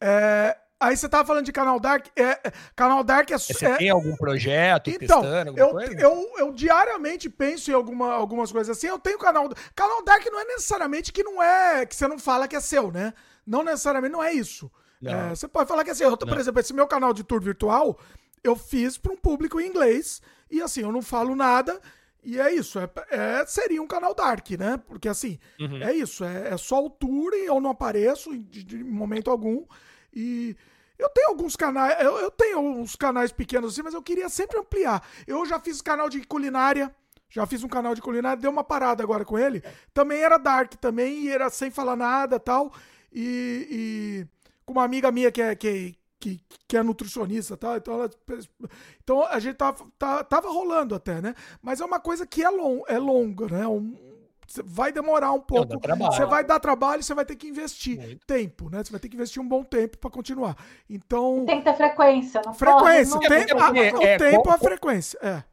É, 0.00 0.56
aí 0.80 0.96
você 0.96 1.08
tava 1.08 1.26
falando 1.26 1.44
de 1.44 1.52
Canal 1.52 1.78
Dark. 1.78 2.06
É, 2.16 2.22
é 2.22 2.52
canal 2.74 3.04
Dark 3.04 3.30
é. 3.30 3.38
Você 3.38 3.66
é, 3.66 3.76
tem 3.76 3.90
algum 3.90 4.16
projeto 4.16 4.90
então, 4.90 5.24
eu, 5.56 5.80
Eu, 5.80 6.32
eu 6.38 6.52
diariamente 6.52 7.28
penso 7.28 7.70
em 7.70 7.74
alguma, 7.74 8.12
algumas 8.12 8.50
coisas 8.50 8.76
assim. 8.76 8.86
Eu 8.86 8.98
tenho 8.98 9.18
canal. 9.18 9.48
Canal 9.74 10.04
Dark 10.04 10.24
não 10.26 10.40
é 10.40 10.44
necessariamente 10.44 11.12
que 11.12 11.22
não 11.22 11.42
é. 11.42 11.84
que 11.84 11.94
você 11.94 12.08
não 12.08 12.18
fala 12.18 12.48
que 12.48 12.56
é 12.56 12.60
seu, 12.60 12.90
né? 12.90 13.12
Não 13.46 13.62
necessariamente, 13.62 14.12
não 14.12 14.22
é 14.22 14.32
isso. 14.32 14.70
É, 15.04 15.30
você 15.30 15.46
pode 15.46 15.68
falar 15.68 15.84
que 15.84 15.90
assim, 15.90 16.02
eu, 16.02 16.16
por 16.16 16.38
exemplo, 16.38 16.60
esse 16.60 16.74
meu 16.74 16.86
canal 16.86 17.12
de 17.12 17.22
tour 17.22 17.40
virtual, 17.40 17.98
eu 18.42 18.56
fiz 18.56 18.98
para 18.98 19.12
um 19.12 19.16
público 19.16 19.60
em 19.60 19.66
inglês 19.66 20.20
e 20.50 20.62
assim, 20.62 20.80
eu 20.82 20.92
não 20.92 21.02
falo 21.02 21.34
nada. 21.34 21.80
E 22.22 22.38
é 22.40 22.52
isso, 22.52 22.78
é, 22.78 22.90
é 23.10 23.46
seria 23.46 23.80
um 23.80 23.86
canal 23.86 24.14
dark, 24.14 24.50
né? 24.50 24.76
Porque 24.86 25.08
assim, 25.08 25.38
uhum. 25.58 25.82
é 25.82 25.94
isso, 25.94 26.24
é, 26.24 26.48
é, 26.52 26.56
só 26.56 26.84
o 26.84 26.90
tour 26.90 27.32
e 27.32 27.46
eu 27.46 27.60
não 27.60 27.70
apareço 27.70 28.36
de, 28.36 28.64
de 28.64 28.82
momento 28.82 29.30
algum. 29.30 29.64
E 30.12 30.56
eu 30.98 31.08
tenho 31.10 31.28
alguns 31.28 31.54
canais, 31.54 31.96
eu, 32.02 32.18
eu, 32.18 32.30
tenho 32.30 32.58
uns 32.58 32.96
canais 32.96 33.30
pequenos 33.30 33.72
assim, 33.72 33.82
mas 33.82 33.94
eu 33.94 34.02
queria 34.02 34.28
sempre 34.28 34.58
ampliar. 34.58 35.06
Eu 35.26 35.46
já 35.46 35.60
fiz 35.60 35.80
canal 35.80 36.08
de 36.08 36.20
culinária, 36.26 36.94
já 37.30 37.46
fiz 37.46 37.62
um 37.62 37.68
canal 37.68 37.94
de 37.94 38.02
culinária, 38.02 38.40
deu 38.40 38.50
uma 38.50 38.64
parada 38.64 39.02
agora 39.02 39.24
com 39.24 39.38
ele. 39.38 39.62
Também 39.94 40.20
era 40.20 40.38
dark 40.38 40.74
também, 40.74 41.20
e 41.20 41.28
era 41.28 41.48
sem 41.50 41.70
falar 41.70 41.96
nada 41.96 42.40
tal. 42.40 42.72
E, 43.12 43.68
e 43.70 44.26
com 44.66 44.72
uma 44.72 44.84
amiga 44.84 45.12
minha 45.12 45.30
que 45.30 45.40
é, 45.40 45.54
que, 45.54 45.94
que, 46.20 46.40
que 46.66 46.76
é 46.76 46.82
nutricionista, 46.82 47.56
tá? 47.56 47.76
Então, 47.76 47.94
ela, 47.94 48.10
então 49.02 49.22
a 49.26 49.38
gente 49.38 49.56
tava, 49.56 49.86
tava, 49.98 50.24
tava 50.24 50.48
rolando 50.50 50.94
até, 50.94 51.20
né? 51.20 51.34
Mas 51.62 51.80
é 51.80 51.84
uma 51.84 52.00
coisa 52.00 52.26
que 52.26 52.42
é, 52.42 52.50
long, 52.50 52.82
é 52.88 52.98
longa, 52.98 53.46
né? 53.46 53.66
Um, 53.66 53.96
vai 54.64 54.90
demorar 54.90 55.32
um 55.32 55.40
pouco. 55.40 55.78
Você 55.78 56.24
vai 56.24 56.44
dar 56.44 56.58
trabalho, 56.58 57.02
você 57.02 57.14
vai 57.14 57.24
ter 57.24 57.36
que 57.36 57.48
investir 57.48 57.98
Muito. 57.98 58.26
tempo, 58.26 58.70
né? 58.70 58.82
Você 58.82 58.90
vai 58.90 59.00
ter 59.00 59.08
que 59.08 59.16
investir 59.16 59.42
um 59.42 59.48
bom 59.48 59.62
tempo 59.62 59.98
para 59.98 60.10
continuar. 60.10 60.56
Então. 60.88 61.44
Tem 61.46 61.58
que 61.58 61.64
ter 61.64 61.74
frequência, 61.74 62.40
não 62.44 62.54
Frequência. 62.54 63.18
Pode, 63.18 63.28
não... 63.28 63.72
Tem, 63.72 63.88
é, 63.88 63.94
o 63.94 64.02
é, 64.02 64.16
tempo, 64.18 64.42
qual, 64.42 64.54
a 64.54 64.58
frequência. 64.58 65.18
É. 65.22 65.44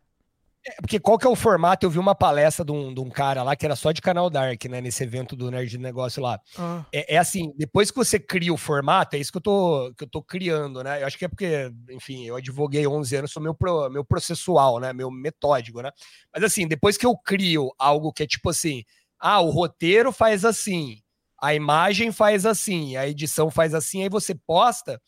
É, 0.68 0.82
porque 0.82 1.00
qual 1.00 1.18
que 1.18 1.28
é 1.28 1.30
o 1.30 1.36
formato? 1.36 1.86
Eu 1.86 1.92
vi 1.92 2.00
uma 2.00 2.16
palestra 2.16 2.66
de 2.66 2.72
um, 2.72 2.92
de 2.92 3.00
um, 3.00 3.10
cara 3.10 3.44
lá 3.44 3.56
que 3.56 3.66
era 3.66 3.76
só 3.76 3.92
de 3.92 4.02
canal 4.02 4.32
Dark, 4.32 4.66
né? 4.66 4.82
Nesse 4.82 5.04
evento 5.04 5.36
do 5.36 5.52
Nerd 5.52 5.70
de 5.70 5.78
Negócio 5.78 6.24
lá. 6.24 6.40
Ah. 6.58 6.84
É, 6.92 7.16
é, 7.16 7.18
assim, 7.20 7.54
depois 7.56 7.92
que 7.92 7.98
você 7.98 8.20
cria 8.20 8.52
o 8.52 8.58
formato, 8.58 9.16
é 9.16 9.20
isso 9.20 9.32
que 9.32 9.38
eu, 9.38 9.42
tô, 9.42 9.94
que 9.96 10.04
eu 10.04 10.10
tô 10.10 10.24
criando, 10.24 10.84
né? 10.84 11.04
Eu 11.04 11.08
acho 11.08 11.20
que 11.20 11.26
é 11.26 11.28
porque, 11.28 11.72
enfim, 11.92 12.26
eu 12.26 12.36
advoguei 12.36 12.88
11 12.88 13.16
anos, 13.16 13.32
sou 13.32 13.44
meu, 13.44 13.54
pro, 13.54 13.90
meu 13.92 14.04
processual, 14.04 14.80
né? 14.80 14.92
Meu 14.92 15.12
metódico, 15.12 15.84
né? 15.84 15.92
Mas 16.34 16.44
assim, 16.44 16.68
depois 16.68 16.98
que 16.98 17.06
eu 17.06 17.16
crio 17.16 17.72
algo 17.78 18.12
que 18.12 18.24
é 18.24 18.28
tipo 18.28 18.50
assim, 18.50 18.84
ah, 19.20 19.42
o 19.42 19.52
roteiro 19.52 20.12
faz 20.12 20.44
assim, 20.44 20.98
a 21.40 21.54
imagem 21.54 22.12
faz 22.12 22.44
assim, 22.44 22.98
a 22.98 23.08
edição 23.08 23.52
faz 23.52 23.76
assim, 23.76 24.02
aí 24.02 24.10
você 24.10 24.34
posta 24.34 25.00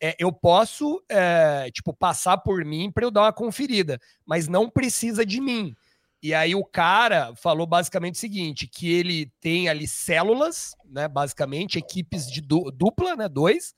é, 0.00 0.16
eu 0.18 0.32
posso, 0.32 1.02
é, 1.08 1.70
tipo, 1.72 1.94
passar 1.94 2.38
por 2.38 2.64
mim 2.64 2.90
para 2.90 3.04
eu 3.04 3.10
dar 3.10 3.22
uma 3.22 3.32
conferida, 3.32 3.98
mas 4.24 4.48
não 4.48 4.68
precisa 4.68 5.24
de 5.26 5.40
mim. 5.40 5.74
E 6.22 6.34
aí 6.34 6.54
o 6.54 6.64
cara 6.64 7.34
falou 7.34 7.66
basicamente 7.66 8.16
o 8.16 8.18
seguinte, 8.18 8.66
que 8.66 8.90
ele 8.92 9.30
tem 9.40 9.68
ali 9.68 9.86
células, 9.86 10.74
né, 10.84 11.08
basicamente, 11.08 11.78
equipes 11.78 12.30
de 12.30 12.40
dupla, 12.40 13.16
né, 13.16 13.28
dois, 13.28 13.74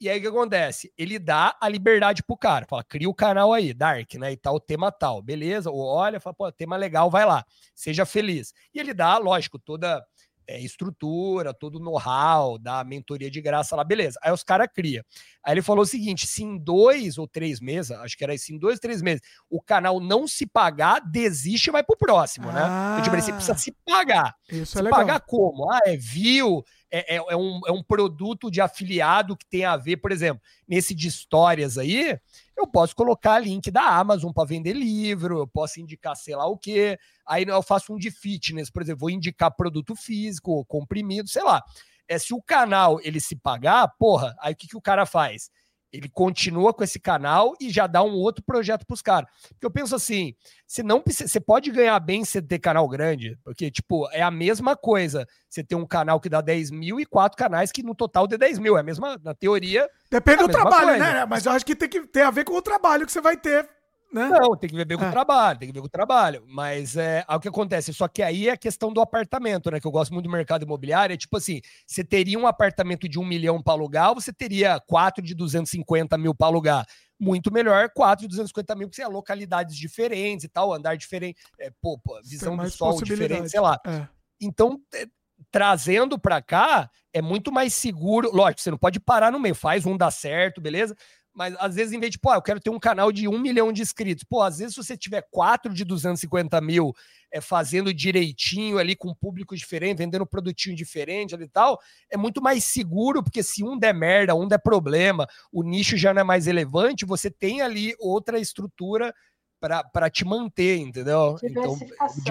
e 0.00 0.08
aí 0.08 0.18
o 0.18 0.20
que 0.22 0.28
acontece? 0.28 0.92
Ele 0.96 1.18
dá 1.18 1.56
a 1.60 1.68
liberdade 1.68 2.22
pro 2.22 2.36
cara, 2.36 2.66
fala, 2.68 2.84
cria 2.84 3.08
o 3.08 3.14
canal 3.14 3.52
aí, 3.52 3.74
Dark, 3.74 4.14
né, 4.14 4.32
e 4.32 4.36
tal, 4.36 4.60
tema 4.60 4.92
tal, 4.92 5.20
beleza? 5.20 5.70
Ou 5.70 5.80
olha, 5.80 6.20
fala, 6.20 6.34
pô, 6.34 6.52
tema 6.52 6.76
legal, 6.76 7.10
vai 7.10 7.26
lá, 7.26 7.44
seja 7.74 8.06
feliz. 8.06 8.52
E 8.72 8.78
ele 8.78 8.94
dá, 8.94 9.18
lógico, 9.18 9.58
toda 9.58 10.04
é, 10.48 10.58
estrutura, 10.58 11.52
todo 11.52 11.78
know-how, 11.78 12.58
da 12.58 12.82
mentoria 12.82 13.30
de 13.30 13.40
graça 13.40 13.76
lá, 13.76 13.84
beleza. 13.84 14.18
Aí 14.22 14.32
os 14.32 14.42
caras 14.42 14.66
criam. 14.74 15.04
Aí 15.44 15.52
ele 15.52 15.62
falou 15.62 15.82
o 15.82 15.86
seguinte: 15.86 16.26
se 16.26 16.42
em 16.42 16.56
dois 16.56 17.18
ou 17.18 17.28
três 17.28 17.60
meses, 17.60 17.90
acho 17.90 18.16
que 18.16 18.24
era 18.24 18.34
isso, 18.34 18.52
em 18.52 18.58
dois 18.58 18.76
ou 18.76 18.80
três 18.80 19.02
meses, 19.02 19.20
o 19.50 19.60
canal 19.60 20.00
não 20.00 20.26
se 20.26 20.46
pagar, 20.46 21.00
desiste 21.00 21.68
e 21.68 21.72
vai 21.72 21.84
pro 21.84 21.96
próximo, 21.96 22.50
né? 22.50 22.62
ah, 22.64 22.96
né? 22.96 23.02
Tipo, 23.04 23.16
você 23.20 23.32
precisa 23.32 23.58
se 23.58 23.76
pagar. 23.84 24.34
Isso 24.50 24.72
se 24.72 24.78
é 24.78 24.82
legal. 24.82 25.00
pagar 25.00 25.20
como? 25.20 25.70
Ah, 25.70 25.80
é 25.84 25.96
view, 25.96 26.64
é, 26.90 27.16
é, 27.16 27.16
é, 27.16 27.36
um, 27.36 27.60
é 27.66 27.72
um 27.72 27.82
produto 27.82 28.50
de 28.50 28.60
afiliado 28.60 29.36
que 29.36 29.46
tem 29.46 29.64
a 29.64 29.76
ver, 29.76 29.98
por 29.98 30.10
exemplo, 30.10 30.42
nesse 30.66 30.94
de 30.94 31.08
histórias 31.08 31.76
aí, 31.76 32.18
eu 32.56 32.66
posso 32.66 32.96
colocar 32.96 33.38
link 33.38 33.70
da 33.70 33.82
Amazon 33.82 34.32
para 34.32 34.48
vender 34.48 34.72
livro, 34.72 35.38
eu 35.38 35.46
posso 35.46 35.80
indicar 35.80 36.16
sei 36.16 36.34
lá 36.34 36.46
o 36.46 36.58
quê. 36.58 36.98
Aí 37.26 37.44
eu 37.44 37.62
faço 37.62 37.92
um 37.92 37.98
de 37.98 38.10
fitness, 38.10 38.70
por 38.70 38.82
exemplo, 38.82 39.00
vou 39.00 39.10
indicar 39.10 39.54
produto 39.54 39.94
físico, 39.94 40.64
comprimido, 40.64 41.28
sei 41.28 41.42
lá. 41.42 41.62
É 42.08 42.18
se 42.18 42.32
o 42.32 42.42
canal 42.42 42.98
ele 43.02 43.20
se 43.20 43.36
pagar, 43.36 43.86
porra, 43.98 44.34
aí 44.40 44.54
o 44.54 44.56
que, 44.56 44.66
que 44.66 44.76
o 44.76 44.80
cara 44.80 45.04
faz? 45.04 45.50
Ele 45.92 46.08
continua 46.08 46.72
com 46.72 46.84
esse 46.84 46.98
canal 47.00 47.54
e 47.60 47.70
já 47.70 47.86
dá 47.86 48.02
um 48.02 48.12
outro 48.12 48.44
projeto 48.44 48.86
para 48.86 48.94
os 48.94 49.02
caras. 49.02 49.28
Porque 49.48 49.66
eu 49.66 49.70
penso 49.70 49.94
assim, 49.94 50.34
você 50.66 50.82
não 50.82 51.02
você 51.04 51.40
pode 51.40 51.70
ganhar 51.70 51.98
bem 52.00 52.24
se 52.24 52.40
ter 52.42 52.58
canal 52.58 52.86
grande, 52.88 53.38
porque, 53.42 53.70
tipo, 53.70 54.08
é 54.12 54.22
a 54.22 54.30
mesma 54.30 54.76
coisa 54.76 55.26
você 55.48 55.64
ter 55.64 55.74
um 55.74 55.86
canal 55.86 56.20
que 56.20 56.28
dá 56.28 56.40
10 56.40 56.70
mil 56.70 57.00
e 57.00 57.06
quatro 57.06 57.38
canais 57.38 57.72
que 57.72 57.82
no 57.82 57.94
total 57.94 58.26
dê 58.26 58.36
10 58.36 58.58
mil. 58.58 58.76
É 58.76 58.80
a 58.80 58.82
mesma, 58.84 59.18
na 59.22 59.34
teoria. 59.34 59.88
Depende 60.10 60.42
é 60.42 60.46
do 60.46 60.52
trabalho, 60.52 60.88
coisa. 60.88 60.98
né? 60.98 61.26
Mas 61.26 61.46
eu 61.46 61.52
acho 61.52 61.64
que 61.64 61.74
tem 61.74 61.88
que 61.88 62.06
ter 62.06 62.22
a 62.22 62.30
ver 62.30 62.44
com 62.44 62.54
o 62.54 62.62
trabalho 62.62 63.06
que 63.06 63.12
você 63.12 63.20
vai 63.20 63.36
ter 63.36 63.68
né? 64.12 64.28
Não, 64.28 64.56
tem 64.56 64.70
que 64.70 64.76
ver 64.76 64.96
com 64.96 65.04
o 65.04 65.08
é. 65.08 65.10
trabalho, 65.10 65.58
tem 65.58 65.68
que 65.68 65.72
ver 65.72 65.80
com 65.80 65.86
o 65.86 65.90
trabalho. 65.90 66.42
Mas 66.46 66.96
é, 66.96 67.24
é 67.28 67.36
o 67.36 67.40
que 67.40 67.48
acontece. 67.48 67.92
Só 67.92 68.08
que 68.08 68.22
aí 68.22 68.48
é 68.48 68.52
a 68.52 68.56
questão 68.56 68.92
do 68.92 69.00
apartamento, 69.00 69.70
né? 69.70 69.78
Que 69.80 69.86
eu 69.86 69.90
gosto 69.90 70.12
muito 70.14 70.24
do 70.24 70.32
mercado 70.32 70.64
imobiliário. 70.64 71.12
É 71.12 71.16
tipo 71.16 71.36
assim: 71.36 71.60
você 71.86 72.02
teria 72.02 72.38
um 72.38 72.46
apartamento 72.46 73.08
de 73.08 73.18
um 73.18 73.24
milhão 73.24 73.62
para 73.62 73.74
alugar, 73.74 74.10
ou 74.10 74.14
você 74.14 74.32
teria 74.32 74.80
quatro 74.80 75.22
de 75.22 75.34
250 75.34 76.16
mil 76.16 76.34
para 76.34 76.46
alugar. 76.46 76.86
Muito 77.20 77.52
melhor, 77.52 77.90
quatro 77.90 78.22
de 78.22 78.28
250 78.28 78.74
mil, 78.76 78.88
porque 78.88 78.96
você 78.96 79.02
é 79.02 79.08
localidades 79.08 79.76
diferentes 79.76 80.44
e 80.44 80.48
tal, 80.48 80.72
andar 80.72 80.96
diferente, 80.96 81.40
é, 81.58 81.68
pô, 81.82 81.98
pô 81.98 82.20
visão 82.22 82.56
do 82.56 82.70
sol 82.70 83.02
diferente, 83.02 83.50
sei 83.50 83.60
lá. 83.60 83.78
É. 83.84 84.06
Então, 84.40 84.80
é, 84.94 85.04
trazendo 85.50 86.18
para 86.18 86.40
cá, 86.40 86.88
é 87.12 87.20
muito 87.20 87.50
mais 87.50 87.74
seguro. 87.74 88.30
Lógico, 88.32 88.60
você 88.60 88.70
não 88.70 88.78
pode 88.78 89.00
parar 89.00 89.32
no 89.32 89.40
meio, 89.40 89.54
faz 89.54 89.84
um 89.86 89.96
dar 89.96 90.10
certo, 90.10 90.60
beleza? 90.60 90.96
Mas 91.34 91.54
às 91.58 91.74
vezes, 91.74 91.92
em 91.92 92.00
vez 92.00 92.12
de, 92.12 92.18
pô, 92.18 92.34
eu 92.34 92.42
quero 92.42 92.60
ter 92.60 92.70
um 92.70 92.78
canal 92.78 93.12
de 93.12 93.28
um 93.28 93.38
milhão 93.38 93.72
de 93.72 93.82
inscritos, 93.82 94.24
pô, 94.24 94.42
às 94.42 94.58
vezes 94.58 94.74
se 94.74 94.82
você 94.82 94.96
tiver 94.96 95.26
quatro 95.30 95.72
de 95.72 95.84
250 95.84 96.60
mil 96.60 96.92
é, 97.30 97.40
fazendo 97.40 97.92
direitinho 97.94 98.78
ali 98.78 98.96
com 98.96 99.10
um 99.10 99.14
público 99.14 99.56
diferente, 99.56 99.98
vendendo 99.98 100.22
um 100.22 100.26
produtinho 100.26 100.74
diferente 100.74 101.34
ali 101.34 101.44
e 101.44 101.48
tal, 101.48 101.78
é 102.10 102.16
muito 102.16 102.42
mais 102.42 102.64
seguro, 102.64 103.22
porque 103.22 103.42
se 103.42 103.62
um 103.62 103.78
der 103.78 103.94
merda, 103.94 104.34
um 104.34 104.48
der 104.48 104.58
problema, 104.58 105.26
o 105.52 105.62
nicho 105.62 105.96
já 105.96 106.12
não 106.12 106.22
é 106.22 106.24
mais 106.24 106.46
relevante, 106.46 107.04
você 107.04 107.30
tem 107.30 107.60
ali 107.60 107.94
outra 108.00 108.38
estrutura 108.38 109.14
para 109.60 110.08
te 110.08 110.24
manter, 110.24 110.78
entendeu? 110.78 111.36
Então, 111.42 111.76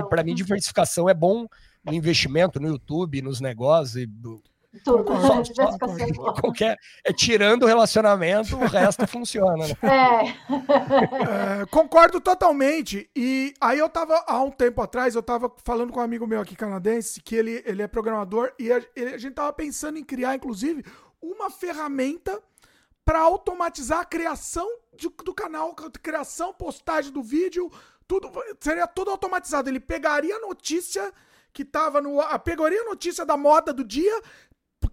para 0.09 0.24
mim, 0.24 0.34
diversificação 0.34 1.09
é 1.09 1.14
bom 1.14 1.45
no 1.84 1.93
investimento, 1.93 2.59
no 2.59 2.69
YouTube, 2.69 3.22
nos 3.22 3.42
negócios. 3.42 3.98
E, 3.98 4.09
tudo. 4.83 5.05
Só, 5.21 5.43
só, 5.43 6.33
qualquer, 6.41 6.77
é, 7.03 7.13
tirando 7.13 7.63
o 7.63 7.65
relacionamento, 7.65 8.55
o 8.55 8.65
resto 8.65 9.07
funciona. 9.07 9.67
Né? 9.67 9.73
É. 9.83 11.61
é. 11.61 11.65
Concordo 11.67 12.19
totalmente. 12.19 13.09
E 13.15 13.53
aí 13.61 13.79
eu 13.79 13.89
tava, 13.89 14.23
há 14.27 14.41
um 14.41 14.51
tempo 14.51 14.81
atrás, 14.81 15.15
eu 15.15 15.23
tava 15.23 15.51
falando 15.63 15.91
com 15.91 15.99
um 15.99 16.03
amigo 16.03 16.27
meu 16.27 16.41
aqui 16.41 16.55
canadense, 16.55 17.21
que 17.21 17.35
ele, 17.35 17.63
ele 17.65 17.81
é 17.81 17.87
programador, 17.87 18.51
e 18.59 18.71
a, 18.71 18.81
ele, 18.95 19.15
a 19.15 19.17
gente 19.17 19.33
tava 19.33 19.53
pensando 19.53 19.97
em 19.97 20.03
criar, 20.03 20.35
inclusive, 20.35 20.83
uma 21.21 21.49
ferramenta 21.49 22.41
para 23.03 23.19
automatizar 23.19 23.99
a 23.99 24.05
criação 24.05 24.67
de, 24.95 25.09
do 25.23 25.33
canal, 25.33 25.73
criação, 26.01 26.53
postagem 26.53 27.11
do 27.11 27.23
vídeo, 27.23 27.71
tudo 28.07 28.31
seria 28.59 28.87
tudo 28.87 29.11
automatizado. 29.11 29.69
Ele 29.69 29.79
pegaria 29.79 30.35
a 30.35 30.39
notícia 30.39 31.13
que 31.53 31.65
tava 31.65 32.01
no. 32.01 32.19
Pegaria 32.39 32.81
a 32.81 32.85
notícia 32.85 33.25
da 33.25 33.35
moda 33.35 33.73
do 33.73 33.83
dia, 33.83 34.21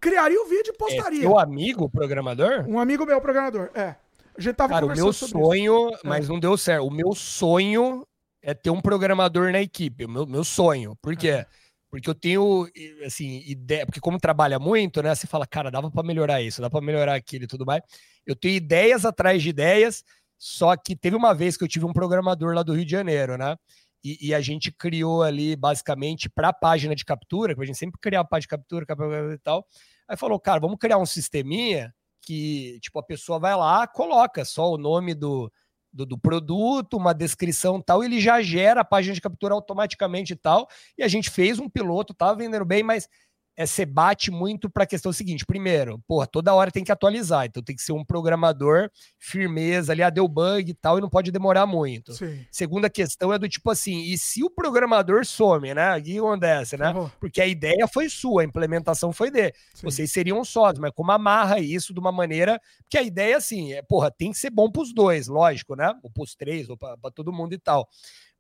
criaria 0.01 0.41
o 0.41 0.47
vídeo 0.47 0.73
e 0.75 0.77
postaria. 0.77 1.19
É 1.19 1.23
seu 1.23 1.39
amigo 1.39 1.89
programador? 1.89 2.65
Um 2.69 2.79
amigo 2.79 3.07
meu 3.07 3.21
programador, 3.21 3.71
é. 3.75 3.97
A 4.37 4.41
gente 4.41 4.57
tava 4.57 4.75
Cara, 4.75 4.87
o 4.87 4.95
meu 4.95 5.13
sonho, 5.13 5.91
isso. 5.91 6.01
É. 6.05 6.09
mas 6.09 6.27
é. 6.27 6.29
não 6.29 6.41
deu 6.41 6.57
certo. 6.57 6.87
O 6.87 6.91
meu 6.91 7.15
sonho 7.15 8.07
é 8.43 8.53
ter 8.53 8.71
um 8.71 8.81
programador 8.81 9.53
na 9.53 9.61
equipe. 9.61 10.05
O 10.05 10.09
meu, 10.09 10.27
meu 10.27 10.45
sonho. 10.45 10.97
Por 11.01 11.17
quê? 11.17 11.29
É. 11.29 11.47
Porque 11.89 12.11
eu 12.11 12.15
tenho, 12.15 12.69
assim, 13.07 13.43
ideia. 13.47 13.87
Porque, 13.87 14.01
como 14.01 14.19
trabalha 14.19 14.59
muito, 14.59 15.01
né? 15.01 15.15
Você 15.15 15.29
fala, 15.29 15.47
cara, 15.47 15.71
dava 15.71 15.91
para 15.91 16.03
melhorar 16.03 16.43
isso, 16.43 16.61
dá 16.61 16.69
para 16.69 16.81
melhorar 16.81 17.15
aquilo 17.15 17.45
e 17.45 17.47
tudo 17.47 17.65
mais. 17.65 17.83
Eu 18.27 18.35
tenho 18.35 18.57
ideias 18.57 19.05
atrás 19.05 19.41
de 19.43 19.51
ideias. 19.51 20.03
Só 20.37 20.77
que 20.77 20.97
teve 20.97 21.15
uma 21.15 21.33
vez 21.33 21.57
que 21.57 21.63
eu 21.63 21.69
tive 21.69 21.87
um 21.87 21.93
programador 21.93 22.53
lá 22.55 22.63
do 22.63 22.75
Rio 22.75 22.85
de 22.85 22.91
Janeiro, 22.91 23.39
né? 23.39 23.57
E, 24.05 24.29
e, 24.29 24.35
a 24.35 24.41
gente 24.43 24.71
criou 24.71 25.23
ali 25.23 25.57
basicamente 25.57 26.29
para 26.29 26.49
a 26.49 26.53
página 26.53 26.95
de 26.95 27.07
captura, 27.07 27.55
que 27.55 27.63
a 27.63 27.65
gente 27.65 27.79
sempre 27.79 27.99
criava 27.99 28.29
página 28.29 28.43
de 28.43 28.49
captura, 28.49 28.85
captura 28.85 29.33
e 29.33 29.39
tal. 29.39 29.67
Aí 30.07 30.17
falou, 30.17 30.39
cara, 30.39 30.61
vamos 30.61 30.77
criar 30.79 30.99
um 30.99 31.07
sisteminha 31.07 31.95
que 32.21 32.79
tipo 32.81 32.99
a 32.99 33.03
pessoa 33.03 33.39
vai 33.39 33.57
lá, 33.57 33.87
coloca 33.87 34.45
só 34.45 34.71
o 34.71 34.79
nome 34.79 35.15
do, 35.15 35.51
do, 35.95 36.05
do 36.05 36.19
produto, 36.19 36.97
uma 36.97 37.15
descrição 37.15 37.81
tal, 37.81 38.03
ele 38.03 38.21
já 38.21 38.43
gera 38.43 38.81
a 38.81 38.85
página 38.85 39.15
de 39.15 39.21
captura 39.21 39.55
automaticamente 39.55 40.33
e 40.33 40.37
tal. 40.37 40.69
E 40.99 41.03
a 41.03 41.09
gente 41.09 41.31
fez 41.31 41.59
um 41.59 41.69
piloto, 41.69 42.13
tava 42.13 42.37
vendendo 42.37 42.65
bem, 42.65 42.83
mas 42.83 43.09
é, 43.57 43.67
você 43.67 43.87
bate 43.87 44.31
muito 44.31 44.69
para 44.69 44.83
a 44.83 44.87
questão 44.87 45.13
seguinte: 45.13 45.47
primeiro, 45.47 46.01
porra, 46.09 46.27
toda 46.27 46.55
hora 46.55 46.71
tem 46.71 46.83
que 46.83 46.91
atualizar, 46.91 47.47
então 47.47 47.63
tem 47.63 47.77
que 47.77 47.83
ser 47.83 47.93
um 47.93 48.05
programador 48.05 48.91
firmeza 49.19 49.93
ali, 49.93 50.03
ah, 50.03 50.11
deu 50.11 50.27
bug 50.27 50.71
e 50.71 50.75
tal, 50.75 50.99
e 50.99 51.01
não 51.01 51.09
pode 51.09 51.31
demorar 51.31 51.67
muito. 51.67 52.13
Sim. 52.15 52.45
Segunda 52.51 52.91
questão 52.91 53.33
é 53.33 53.39
do 53.39 53.49
tipo 53.49 53.71
assim: 53.71 54.03
e 54.03 54.19
se 54.19 54.43
o 54.43 54.51
programador 54.51 55.25
some, 55.25 55.73
né? 55.73 55.97
O 55.97 56.03
que 56.03 56.19
acontece, 56.19 56.77
né? 56.77 56.91
Uhum. 56.91 57.09
Porque 57.21 57.41
a 57.41 57.47
ideia 57.47 57.87
foi 57.87 58.09
sua, 58.09 58.43
a 58.43 58.45
implementação 58.45 59.13
foi 59.13 59.31
dele. 59.31 59.53
Vocês 59.83 60.11
seriam 60.11 60.45
sócios, 60.45 60.81
mas 60.81 60.93
como 60.93 61.13
amarra 61.13 61.61
isso 61.61 61.95
de 61.95 62.01
uma 62.01 62.11
maneira. 62.11 62.61
que 62.89 62.99
a 62.99 63.03
ideia, 63.03 63.37
assim, 63.37 63.73
é, 63.73 63.83
porra, 63.83 64.11
tem 64.11 64.33
que 64.33 64.39
ser 64.39 64.51
bom 64.51 64.71
para 64.71 64.83
os 64.83 64.93
dois, 64.93 65.29
lógico, 65.29 65.77
né? 65.77 65.93
Ou 66.03 66.11
para 66.11 66.25
os 66.25 66.35
três, 66.35 66.69
ou 66.69 66.77
para 66.77 66.97
todo 67.15 67.33
mundo 67.33 67.55
e 67.55 67.59
tal. 67.59 67.89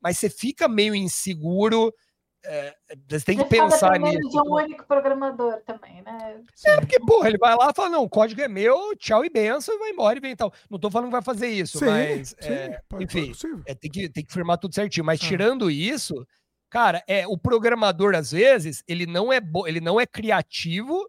Mas 0.02 0.18
você 0.18 0.28
fica 0.28 0.68
meio 0.68 0.94
inseguro 0.94 1.92
é, 2.44 2.74
você 3.08 3.24
tem 3.24 3.38
que 3.38 3.44
pensar 3.44 3.98
nisso. 3.98 4.28
de 4.28 4.38
um 4.38 4.52
único 4.54 4.84
programador 4.86 5.60
também, 5.66 6.02
né? 6.02 6.42
É, 6.66 6.76
porque, 6.78 7.00
porra, 7.00 7.28
ele 7.28 7.38
vai 7.38 7.56
lá 7.56 7.70
e 7.70 7.74
fala, 7.74 7.88
não, 7.88 8.02
o 8.02 8.08
código 8.08 8.40
é 8.40 8.48
meu, 8.48 8.94
tchau 8.96 9.24
e 9.24 9.30
benção, 9.30 9.74
e 9.74 9.78
vai 9.78 9.90
embora 9.90 10.18
e 10.18 10.20
vem 10.20 10.36
tal. 10.36 10.52
Não 10.70 10.78
tô 10.78 10.90
falando 10.90 11.08
que 11.08 11.12
vai 11.12 11.22
fazer 11.22 11.48
isso, 11.48 11.78
sim, 11.78 11.86
mas, 11.86 12.34
sim, 12.40 12.52
é, 12.52 12.80
pode, 12.88 13.04
enfim, 13.04 13.32
pode 13.32 13.62
é, 13.66 13.74
tem, 13.74 13.90
que, 13.90 14.08
tem 14.08 14.24
que 14.24 14.32
firmar 14.32 14.58
tudo 14.58 14.74
certinho. 14.74 15.06
Mas 15.06 15.20
ah. 15.22 15.26
tirando 15.26 15.70
isso, 15.70 16.26
cara, 16.68 17.02
é, 17.08 17.26
o 17.26 17.38
programador, 17.38 18.14
às 18.14 18.32
vezes, 18.32 18.82
ele 18.86 19.06
não 19.06 19.32
é, 19.32 19.40
ele 19.66 19.80
não 19.80 20.00
é 20.00 20.06
criativo 20.06 21.08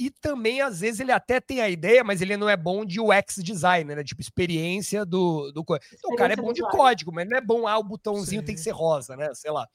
e 0.00 0.08
também, 0.08 0.62
às 0.62 0.80
vezes, 0.80 0.98
ele 0.98 1.12
até 1.12 1.38
tem 1.42 1.60
a 1.60 1.68
ideia, 1.68 2.02
mas 2.02 2.22
ele 2.22 2.34
não 2.34 2.48
é 2.48 2.56
bom 2.56 2.86
de 2.86 2.98
UX 2.98 3.36
design, 3.42 3.94
né? 3.94 4.02
Tipo, 4.02 4.22
experiência 4.22 5.04
do. 5.04 5.52
do... 5.52 5.62
Então, 5.92 6.10
o 6.10 6.16
cara 6.16 6.32
é 6.32 6.36
bom 6.36 6.54
de 6.54 6.62
código, 6.62 7.12
mas 7.12 7.28
não 7.28 7.36
é 7.36 7.40
bom, 7.42 7.68
ah, 7.68 7.76
o 7.76 7.84
botãozinho 7.84 8.40
Sim. 8.40 8.46
tem 8.46 8.54
que 8.54 8.62
ser 8.62 8.70
rosa, 8.70 9.14
né? 9.14 9.28
Sei 9.34 9.50
lá. 9.50 9.68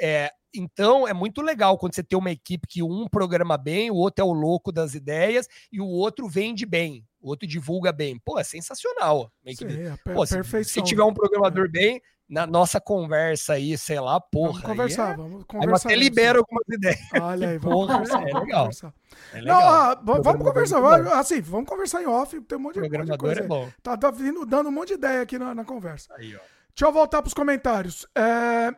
É, 0.00 0.32
então 0.52 1.06
é 1.06 1.12
muito 1.12 1.40
legal 1.42 1.78
quando 1.78 1.94
você 1.94 2.02
tem 2.02 2.18
uma 2.18 2.32
equipe 2.32 2.66
que 2.66 2.82
um 2.82 3.06
programa 3.06 3.56
bem, 3.56 3.88
o 3.88 3.94
outro 3.94 4.24
é 4.24 4.26
o 4.26 4.32
louco 4.32 4.72
das 4.72 4.94
ideias 4.94 5.46
e 5.70 5.80
o 5.80 5.86
outro 5.86 6.28
vende 6.28 6.66
bem, 6.66 7.06
o 7.20 7.28
outro 7.28 7.46
divulga 7.46 7.92
bem. 7.92 8.18
Pô, 8.18 8.36
é 8.36 8.42
sensacional. 8.42 9.32
Sim, 9.46 9.66
é 9.66 10.12
Pô, 10.12 10.26
se, 10.26 10.64
se, 10.64 10.82
tiver 10.82 11.04
um 11.04 11.14
programador 11.14 11.66
é. 11.66 11.68
bem, 11.68 12.02
na 12.28 12.46
nossa 12.46 12.80
conversa 12.80 13.54
aí, 13.54 13.78
sei 13.78 13.98
lá, 13.98 14.20
porra. 14.20 14.52
Vamos 14.52 14.66
conversar, 14.66 15.12
é... 15.12 15.16
vamos 15.16 15.44
conversar. 15.44 15.88
Aí 15.88 15.94
até 15.94 16.04
libera 16.04 16.38
algumas 16.38 16.68
ideias. 16.68 16.98
Olha 17.20 17.48
aí, 17.48 17.58
vamos 17.58 17.78
porra, 17.78 17.92
conversar, 17.94 18.22
é 18.22 18.24
legal. 18.24 18.60
Conversar. 18.60 18.94
É 19.32 19.40
legal. 19.40 19.60
Não, 19.60 19.68
ah, 19.68 20.00
vamos 20.02 20.44
conversar, 20.44 20.80
vamos, 20.80 21.12
assim, 21.12 21.40
vamos 21.40 21.68
conversar 21.68 22.02
em 22.02 22.06
off, 22.06 22.40
tem 22.42 22.58
um 22.58 22.60
monte 22.60 22.74
de, 22.74 22.80
monte 22.80 23.10
de 23.10 23.18
coisa. 23.18 23.40
É 23.40 23.46
bom. 23.46 23.68
Tá, 23.82 23.96
tá 23.96 24.10
vindo, 24.10 24.44
dando 24.44 24.68
um 24.68 24.72
monte 24.72 24.88
de 24.88 24.94
ideia 24.94 25.22
aqui 25.22 25.38
na, 25.38 25.54
na 25.54 25.64
conversa. 25.64 26.12
Aí, 26.16 26.36
ó. 26.36 26.40
Deixa 26.78 26.86
eu 26.86 26.92
voltar 26.92 27.22
para 27.22 27.28
os 27.28 27.34
comentários. 27.34 28.06
É, 28.14 28.72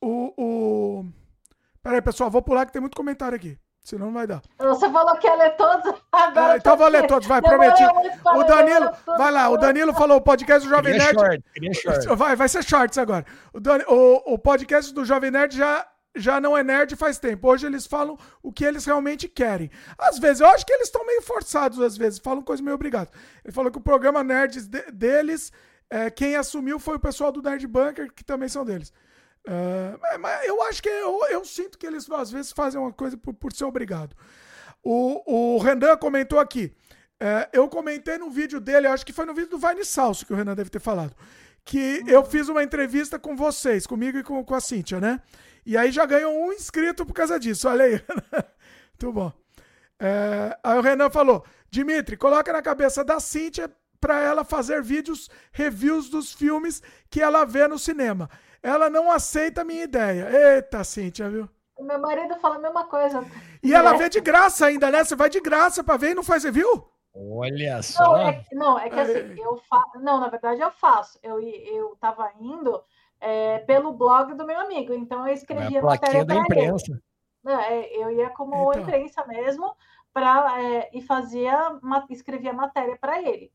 o, 0.00 0.32
o... 0.36 1.04
Pera 1.82 1.96
aí, 1.96 2.02
pessoal, 2.02 2.30
vou 2.30 2.42
pular 2.42 2.66
que 2.66 2.72
tem 2.72 2.80
muito 2.80 2.96
comentário 2.96 3.34
aqui. 3.34 3.58
Senão 3.84 4.06
não 4.06 4.12
vai 4.12 4.28
dar. 4.28 4.40
Você 4.58 4.88
falou 4.90 5.16
que 5.16 5.26
ia 5.26 5.34
ler 5.34 5.56
todos. 5.56 6.00
Agora 6.12 6.54
é, 6.54 6.56
então 6.58 6.76
vou 6.76 6.86
ler 6.86 7.06
todos, 7.08 7.26
vai, 7.26 7.42
prometi. 7.42 7.82
O 7.82 8.44
Danilo, 8.44 8.90
vai 9.04 9.32
lá, 9.32 9.48
o 9.48 9.56
Danilo 9.56 9.92
falou 9.92 10.18
o 10.18 10.20
podcast 10.20 10.66
do 10.66 10.74
Jovem 10.74 10.96
Nerd. 10.96 11.14
Short, 11.14 11.74
short. 11.74 12.06
Vai, 12.16 12.36
vai 12.36 12.48
ser 12.48 12.62
shorts 12.62 12.96
agora. 12.96 13.26
O, 13.52 13.58
Dan, 13.58 13.80
o, 13.88 14.34
o 14.34 14.38
podcast 14.38 14.94
do 14.94 15.04
Jovem 15.04 15.32
Nerd 15.32 15.56
já, 15.56 15.84
já 16.14 16.40
não 16.40 16.56
é 16.56 16.62
nerd 16.62 16.94
faz 16.94 17.18
tempo. 17.18 17.48
Hoje 17.48 17.66
eles 17.66 17.84
falam 17.84 18.16
o 18.40 18.52
que 18.52 18.64
eles 18.64 18.84
realmente 18.84 19.26
querem. 19.28 19.68
Às 19.98 20.18
vezes, 20.18 20.40
eu 20.40 20.46
acho 20.46 20.64
que 20.64 20.72
eles 20.72 20.86
estão 20.86 21.04
meio 21.04 21.22
forçados, 21.22 21.80
às 21.80 21.96
vezes, 21.96 22.20
falam 22.20 22.42
coisa 22.42 22.62
meio 22.62 22.76
obrigado. 22.76 23.10
Ele 23.44 23.52
falou 23.52 23.70
que 23.70 23.78
o 23.78 23.82
programa 23.82 24.22
Nerds 24.22 24.68
de, 24.68 24.92
deles, 24.92 25.50
é, 25.90 26.08
quem 26.08 26.36
assumiu 26.36 26.78
foi 26.78 26.96
o 26.96 27.00
pessoal 27.00 27.32
do 27.32 27.42
Nerd 27.42 27.66
Bunker, 27.66 28.12
que 28.12 28.22
também 28.22 28.48
são 28.48 28.64
deles. 28.64 28.92
Uh, 29.46 30.18
mas 30.20 30.46
eu 30.46 30.62
acho 30.62 30.82
que 30.82 30.88
eu, 30.88 31.20
eu, 31.30 31.44
sinto 31.44 31.76
que 31.76 31.86
eles 31.86 32.08
às 32.10 32.30
vezes 32.30 32.52
fazem 32.52 32.80
uma 32.80 32.92
coisa 32.92 33.16
por, 33.16 33.34
por 33.34 33.52
ser 33.52 33.64
obrigado. 33.64 34.14
O, 34.82 35.56
o 35.56 35.58
Renan 35.58 35.96
comentou 35.96 36.38
aqui. 36.38 36.72
Uh, 37.20 37.46
eu 37.52 37.68
comentei 37.68 38.18
no 38.18 38.30
vídeo 38.30 38.60
dele, 38.60 38.86
acho 38.86 39.06
que 39.06 39.12
foi 39.12 39.24
no 39.26 39.34
vídeo 39.34 39.50
do 39.50 39.58
Vine 39.58 39.84
Salso 39.84 40.26
que 40.26 40.32
o 40.32 40.36
Renan 40.36 40.54
deve 40.54 40.70
ter 40.70 40.80
falado. 40.80 41.14
Que 41.64 42.02
eu 42.06 42.24
fiz 42.24 42.48
uma 42.48 42.62
entrevista 42.62 43.18
com 43.18 43.36
vocês, 43.36 43.86
comigo 43.86 44.18
e 44.18 44.22
com, 44.22 44.44
com 44.44 44.54
a 44.54 44.60
Cíntia, 44.60 45.00
né? 45.00 45.20
E 45.64 45.76
aí 45.76 45.92
já 45.92 46.04
ganhou 46.04 46.32
um 46.32 46.52
inscrito 46.52 47.06
por 47.06 47.12
causa 47.12 47.38
disso. 47.38 47.68
Olha 47.68 47.84
aí. 47.84 47.92
Muito 49.00 49.12
bom. 49.12 49.32
Uh, 50.00 50.54
aí 50.62 50.78
o 50.78 50.82
Renan 50.82 51.10
falou: 51.10 51.44
Dimitri, 51.70 52.16
coloca 52.16 52.52
na 52.52 52.60
cabeça 52.60 53.04
da 53.04 53.20
Cíntia 53.20 53.70
para 54.00 54.20
ela 54.20 54.44
fazer 54.44 54.82
vídeos, 54.82 55.30
reviews 55.52 56.08
dos 56.10 56.32
filmes 56.32 56.82
que 57.08 57.22
ela 57.22 57.44
vê 57.44 57.68
no 57.68 57.78
cinema. 57.78 58.28
Ela 58.62 58.88
não 58.88 59.10
aceita 59.10 59.62
a 59.62 59.64
minha 59.64 59.84
ideia. 59.84 60.28
Eita, 60.54 60.84
Cíntia, 60.84 61.28
viu? 61.28 61.48
Meu 61.80 61.98
marido 61.98 62.36
fala 62.36 62.56
a 62.56 62.60
mesma 62.60 62.84
coisa. 62.84 63.24
E 63.62 63.74
ela 63.74 63.96
vê 63.96 64.08
de 64.08 64.20
graça 64.20 64.66
ainda, 64.66 64.90
né? 64.90 65.02
Você 65.02 65.16
vai 65.16 65.28
de 65.28 65.40
graça 65.40 65.82
para 65.82 65.96
ver 65.96 66.10
e 66.10 66.14
não 66.14 66.22
faz 66.22 66.44
review? 66.44 66.86
Olha 67.14 67.82
só. 67.82 68.04
Não, 68.04 68.28
é, 68.28 68.44
não, 68.52 68.78
é 68.78 68.88
que 68.88 69.00
assim, 69.00 69.34
eu 69.36 69.56
faço. 69.68 69.98
Não, 70.00 70.20
na 70.20 70.28
verdade 70.28 70.60
eu 70.60 70.70
faço. 70.70 71.18
Eu, 71.22 71.40
eu 71.40 71.96
tava 72.00 72.30
indo 72.40 72.82
é, 73.20 73.58
pelo 73.60 73.92
blog 73.92 74.34
do 74.34 74.46
meu 74.46 74.58
amigo, 74.60 74.94
então 74.94 75.26
eu 75.26 75.34
escrevia 75.34 75.78
é 75.78 75.82
matéria 75.82 76.24
da 76.24 76.36
imprensa. 76.36 76.92
Ele. 76.92 77.02
É, 77.54 78.02
eu 78.02 78.10
ia 78.10 78.30
como 78.30 78.70
então. 78.70 78.82
imprensa 78.82 79.26
mesmo 79.26 79.74
para 80.12 80.62
é, 80.62 80.90
e 80.92 81.02
fazia, 81.02 81.78
escrevia 82.10 82.52
matéria 82.52 82.96
para 82.96 83.20
ele. 83.20 83.50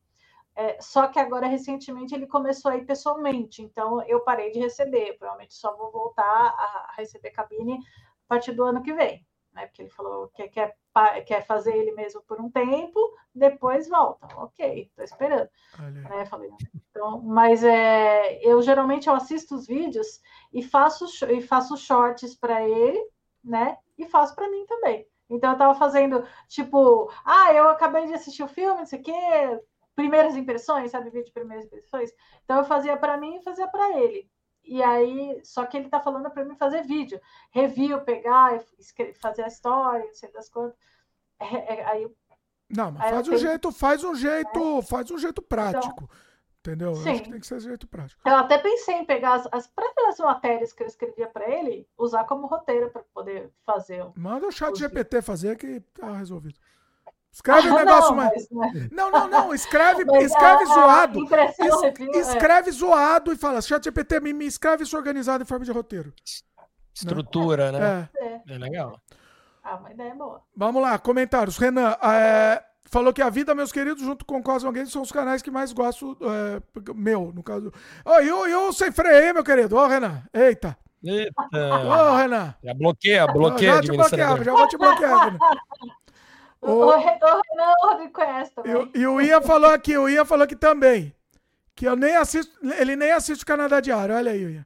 É, 0.60 0.76
só 0.82 1.06
que 1.06 1.20
agora, 1.20 1.46
recentemente, 1.46 2.16
ele 2.16 2.26
começou 2.26 2.72
a 2.72 2.78
ir 2.78 2.84
pessoalmente, 2.84 3.62
então 3.62 4.02
eu 4.08 4.22
parei 4.22 4.50
de 4.50 4.58
receber. 4.60 5.16
Provavelmente 5.16 5.54
só 5.54 5.78
vou 5.78 5.92
voltar 5.92 6.26
a 6.26 6.94
receber 6.98 7.30
cabine 7.30 7.76
a 7.76 8.28
partir 8.28 8.54
do 8.54 8.64
ano 8.64 8.82
que 8.82 8.92
vem, 8.92 9.24
né? 9.54 9.68
Porque 9.68 9.84
ele 9.84 9.92
falou 9.92 10.30
que 10.30 10.48
quer, 10.48 10.76
quer 11.28 11.46
fazer 11.46 11.78
ele 11.78 11.92
mesmo 11.92 12.24
por 12.24 12.42
um 12.42 12.50
tempo, 12.50 13.00
depois 13.36 13.88
volta. 13.88 14.28
Ok, 14.36 14.82
estou 14.90 15.06
esperando. 15.06 15.48
Né? 15.78 16.26
Falei, 16.26 16.50
então, 16.90 17.22
mas 17.22 17.64
é, 17.64 18.40
eu 18.42 18.60
geralmente 18.64 19.08
eu 19.08 19.14
assisto 19.14 19.54
os 19.54 19.68
vídeos 19.68 20.20
e 20.52 20.64
faço, 20.64 21.06
e 21.32 21.40
faço 21.40 21.78
shorts 21.78 22.34
para 22.34 22.68
ele, 22.68 23.00
né? 23.44 23.78
E 23.96 24.08
faço 24.08 24.34
para 24.34 24.50
mim 24.50 24.66
também. 24.66 25.08
Então 25.30 25.52
eu 25.52 25.54
estava 25.54 25.76
fazendo, 25.76 26.26
tipo, 26.48 27.12
ah, 27.24 27.54
eu 27.54 27.70
acabei 27.70 28.08
de 28.08 28.16
assistir 28.16 28.42
o 28.42 28.48
filme, 28.48 28.80
não 28.80 28.86
sei 28.88 29.00
o 29.00 29.04
quê, 29.04 29.60
primeiras 29.98 30.38
impressões, 30.38 30.92
sabe, 30.92 31.10
vídeo 31.10 31.26
de 31.26 31.32
primeiras 31.32 31.66
impressões. 31.66 32.12
Então 32.44 32.60
eu 32.60 32.64
fazia 32.64 32.96
para 32.96 33.18
mim 33.18 33.38
e 33.38 33.44
fazia 33.44 33.68
para 33.68 34.00
ele. 34.00 34.30
E 34.64 34.84
aí, 34.84 35.42
só 35.44 35.66
que 35.66 35.76
ele 35.76 35.90
tá 35.90 36.00
falando 36.00 36.30
para 36.30 36.46
mim 36.46 36.56
fazer 36.56 36.84
vídeo, 36.84 37.20
review, 37.52 38.00
pegar, 38.02 38.62
fazer 39.20 39.42
a 39.42 39.48
história, 39.48 40.06
não 40.06 40.14
sei 40.14 40.32
das 40.32 40.50
quantas. 40.50 40.78
É, 41.40 41.76
é, 41.76 41.86
aí, 41.86 42.08
não, 42.70 42.92
mas 42.92 43.10
faz 43.10 43.28
um 43.28 43.32
tenho... 43.32 43.42
jeito, 43.42 43.72
faz 43.72 44.04
um 44.04 44.14
jeito, 44.14 44.80
é. 44.80 44.82
faz 44.84 45.10
um 45.10 45.18
jeito 45.18 45.42
prático. 45.42 46.04
Então, 46.04 46.74
entendeu? 46.74 46.96
Sim. 46.96 47.10
Eu 47.10 47.14
acho 47.14 47.24
que 47.24 47.32
tem 47.32 47.40
que 47.40 47.48
ser 47.48 47.60
jeito 47.60 47.88
prático. 47.88 48.22
Eu 48.24 48.36
até 48.36 48.58
pensei 48.60 48.96
em 48.96 49.06
pegar 49.06 49.34
as, 49.36 49.48
as 49.52 49.68
próprias 49.68 50.20
matérias 50.20 50.74
que 50.74 50.84
eu 50.84 50.88
escrevia 50.88 51.28
para 51.28 51.50
ele, 51.50 51.88
usar 51.98 52.26
como 52.26 52.46
roteiro 52.46 52.92
para 52.92 53.04
poder 53.14 53.52
fazer. 53.66 54.06
Manda 54.16 54.48
o 54.48 54.52
chat 54.52 54.78
GPT 54.78 55.22
fazer 55.24 55.58
que 55.58 55.80
tá 55.80 56.12
resolvido. 56.14 56.60
Escreve 57.32 57.70
ah, 57.70 57.74
um 57.74 57.78
negócio 57.78 58.10
não, 58.10 58.16
mais. 58.16 58.48
Mas... 58.50 58.92
Não, 58.92 59.12
não, 59.12 59.28
não. 59.28 59.54
Escreve, 59.54 60.04
mas 60.06 60.24
escreve 60.24 60.66
zoado. 60.66 61.24
Es, 61.24 62.00
é. 62.00 62.20
escreve 62.20 62.70
é. 62.70 62.74
zoado 62.74 63.32
e 63.32 63.36
fala: 63.38 63.62
Chat 63.62 63.84
GPT, 63.84 64.20
me, 64.20 64.34
me 64.34 64.46
escreve 64.46 64.84
isso 64.84 64.98
organizado 64.98 65.44
em 65.44 65.46
forma 65.46 65.64
de 65.64 65.72
roteiro. 65.72 66.14
Estrutura, 66.94 67.72
né? 67.72 68.10
É. 68.18 68.42
é 68.56 68.58
legal. 68.58 69.00
Ah, 69.64 69.76
uma 69.76 69.92
ideia 69.92 70.16
boa. 70.16 70.42
Vamos 70.56 70.82
lá, 70.82 70.98
comentários. 70.98 71.58
Renan, 71.58 71.96
é, 72.02 72.64
falou 72.90 73.14
que 73.14 73.22
a 73.22 73.30
vida, 73.30 73.54
meus 73.54 73.72
queridos, 73.72 74.02
junto 74.02 74.26
com 74.26 74.40
o 74.40 74.44
Cosmo 74.44 74.72
Games, 74.72 74.92
são 74.92 75.02
os 75.02 75.12
canais 75.12 75.42
que 75.42 75.52
mais 75.52 75.72
gosto. 75.74 76.18
É, 76.22 76.62
meu, 76.96 77.32
no 77.36 77.44
caso. 77.44 77.72
Oh, 78.04 78.20
e 78.20 78.32
o 78.32 78.74
sem 78.74 78.92
freio, 78.92 79.34
meu 79.34 79.44
querido? 79.44 79.76
Ô, 79.76 79.84
oh, 79.84 79.88
Renan. 79.88 80.24
Eita. 80.34 80.78
Eita. 81.04 81.42
Ô, 81.54 82.14
oh, 82.14 82.16
Renan. 82.16 82.56
Já 82.64 82.74
bloqueia, 82.74 83.28
bloqueia. 83.28 83.74
Já 83.76 83.82
te 83.82 83.92
bloqueava, 83.92 84.44
já 84.44 84.52
vou 84.54 84.68
te 84.68 84.78
bloquear, 84.78 85.38
Renan. 86.68 87.20
O, 87.24 87.88
o, 87.88 87.98
Renan 87.98 88.10
conhece 88.12 88.52
também. 88.54 88.92
E, 88.94 89.00
e 89.00 89.08
o 89.08 89.22
Ian 89.22 89.42
falou 89.42 89.72
aqui, 89.72 89.98
o 89.98 90.10
Ian 90.10 90.26
falou 90.26 90.48
que 90.48 90.56
também. 90.56 91.14
Que 91.76 91.88
eu 91.88 91.96
nem 91.96 92.16
assisto, 92.16 92.54
ele 92.80 92.96
nem 92.96 93.12
assiste 93.12 93.44
o 93.44 93.46
Canadá 93.46 93.80
Diário. 93.80 94.16
Olha 94.16 94.32
aí, 94.32 94.42
Ian. 94.42 94.66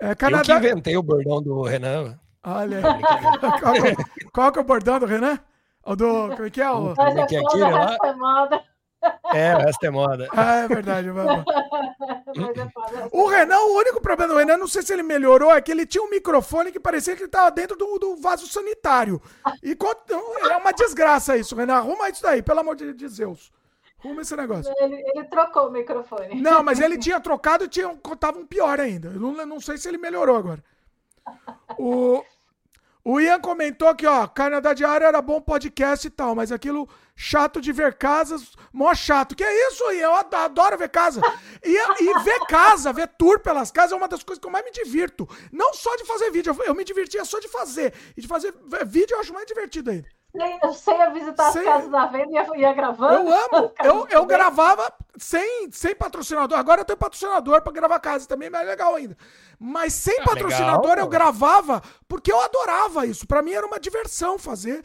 É, 0.00 0.14
Canadá... 0.14 0.54
Eu 0.54 0.60
que 0.60 0.66
inventei 0.68 0.96
o 0.96 1.02
bordão 1.02 1.42
do 1.42 1.62
Renan. 1.62 2.18
Olha 2.44 2.78
aí. 2.78 2.82
qual, 3.60 3.74
é, 3.76 3.96
qual 4.32 4.52
que 4.52 4.58
é 4.58 4.62
o 4.62 4.64
bordão 4.64 4.98
do 4.98 5.06
Renan? 5.06 5.38
O 5.84 5.96
do. 5.96 6.28
Como 6.30 6.44
é 6.44 6.50
que 6.50 6.60
é? 6.60 6.70
O... 6.70 6.94
Como 6.94 7.20
é 7.20 7.26
que 7.26 7.36
é 7.36 7.40
aquilo 7.40 7.70
lá? 7.70 7.96
É, 9.34 9.56
o 9.56 9.60
resto 9.60 9.84
é 9.84 9.90
moda. 9.90 10.28
Ah, 10.32 10.56
é 10.56 10.68
verdade. 10.68 11.08
o 13.10 13.26
Renan, 13.26 13.58
o 13.58 13.78
único 13.78 14.00
problema 14.00 14.32
do 14.32 14.38
Renan, 14.38 14.58
não 14.58 14.68
sei 14.68 14.82
se 14.82 14.92
ele 14.92 15.02
melhorou, 15.02 15.52
é 15.52 15.60
que 15.60 15.72
ele 15.72 15.86
tinha 15.86 16.04
um 16.04 16.10
microfone 16.10 16.70
que 16.70 16.78
parecia 16.78 17.14
que 17.14 17.22
ele 17.22 17.28
estava 17.28 17.50
dentro 17.50 17.76
do, 17.76 17.98
do, 17.98 18.16
vaso 18.16 18.46
sanitário. 18.46 19.20
E 19.62 19.76
é 20.50 20.56
uma 20.56 20.72
desgraça 20.72 21.36
isso, 21.36 21.56
Renan. 21.56 21.76
Arruma 21.76 22.08
isso 22.08 22.22
daí, 22.22 22.42
pelo 22.42 22.60
amor 22.60 22.76
de 22.76 22.92
Deus. 22.92 23.50
Arruma 24.04 24.22
esse 24.22 24.36
negócio. 24.36 24.72
Ele, 24.78 24.96
ele, 24.96 25.24
trocou 25.24 25.68
o 25.68 25.70
microfone. 25.70 26.40
Não, 26.40 26.62
mas 26.62 26.80
ele 26.80 26.96
tinha 26.98 27.20
trocado 27.20 27.64
e 27.64 27.68
tinha, 27.68 27.88
tava 28.18 28.38
um 28.38 28.46
pior 28.46 28.80
ainda. 28.80 29.08
Eu 29.08 29.20
não, 29.20 29.46
não 29.46 29.60
sei 29.60 29.78
se 29.78 29.88
ele 29.88 29.98
melhorou 29.98 30.36
agora. 30.36 30.62
O, 31.78 32.22
o 33.04 33.20
Ian 33.20 33.40
comentou 33.40 33.92
que, 33.94 34.06
ó, 34.06 34.26
Canadá 34.28 34.72
Diário 34.72 35.06
era 35.06 35.20
bom 35.20 35.40
podcast 35.40 36.06
e 36.06 36.10
tal, 36.10 36.34
mas 36.34 36.52
aquilo 36.52 36.88
chato 37.16 37.60
de 37.60 37.72
ver 37.72 37.94
casas, 37.94 38.52
mó 38.72 38.94
chato. 38.94 39.34
Que 39.34 39.42
é 39.42 39.68
isso, 39.68 39.90
Ian? 39.92 40.06
Eu 40.06 40.14
adoro 40.14 40.78
ver 40.78 40.88
casa. 40.88 41.20
E, 41.64 41.74
e 41.74 42.18
ver 42.22 42.40
casa, 42.48 42.92
ver 42.92 43.08
tour 43.18 43.40
pelas 43.40 43.70
casas 43.70 43.92
é 43.92 43.96
uma 43.96 44.08
das 44.08 44.22
coisas 44.22 44.40
que 44.40 44.46
eu 44.46 44.52
mais 44.52 44.64
me 44.64 44.70
divirto. 44.70 45.28
Não 45.50 45.74
só 45.74 45.94
de 45.96 46.04
fazer 46.04 46.30
vídeo, 46.30 46.56
eu, 46.56 46.64
eu 46.64 46.74
me 46.74 46.84
divertia 46.84 47.24
só 47.24 47.38
de 47.40 47.48
fazer. 47.48 47.92
E 48.16 48.20
de 48.20 48.28
fazer 48.28 48.54
vídeo 48.86 49.14
eu 49.14 49.20
acho 49.20 49.32
mais 49.32 49.46
divertido 49.46 49.90
ainda. 49.90 50.08
Sem, 50.34 50.72
sem 50.72 51.12
visitar 51.12 51.52
sem... 51.52 51.60
as 51.60 51.68
casas 51.68 51.90
da 51.90 52.06
venda 52.06 52.30
e 52.30 52.34
ia, 52.34 52.68
ia, 52.68 52.72
gravando. 52.72 53.14
Eu 53.14 53.28
amo. 53.28 53.72
Eu, 53.84 54.08
eu 54.08 54.24
gravava 54.24 54.90
sem, 55.18 55.70
sem 55.70 55.94
patrocinador. 55.94 56.58
Agora 56.58 56.80
eu 56.80 56.84
tenho 56.84 56.96
patrocinador 56.96 57.60
para 57.60 57.72
gravar 57.72 58.00
casa 58.00 58.26
também, 58.26 58.48
mas 58.48 58.62
é 58.62 58.64
legal 58.64 58.94
ainda. 58.94 59.16
Mas 59.58 59.92
sem 59.92 60.18
ah, 60.20 60.24
patrocinador 60.24 60.88
legal, 60.88 61.04
eu 61.04 61.08
gravava 61.08 61.82
porque 62.08 62.32
eu 62.32 62.40
adorava 62.40 63.06
isso. 63.06 63.26
Para 63.26 63.42
mim 63.42 63.52
era 63.52 63.66
uma 63.66 63.78
diversão 63.78 64.38
fazer. 64.38 64.82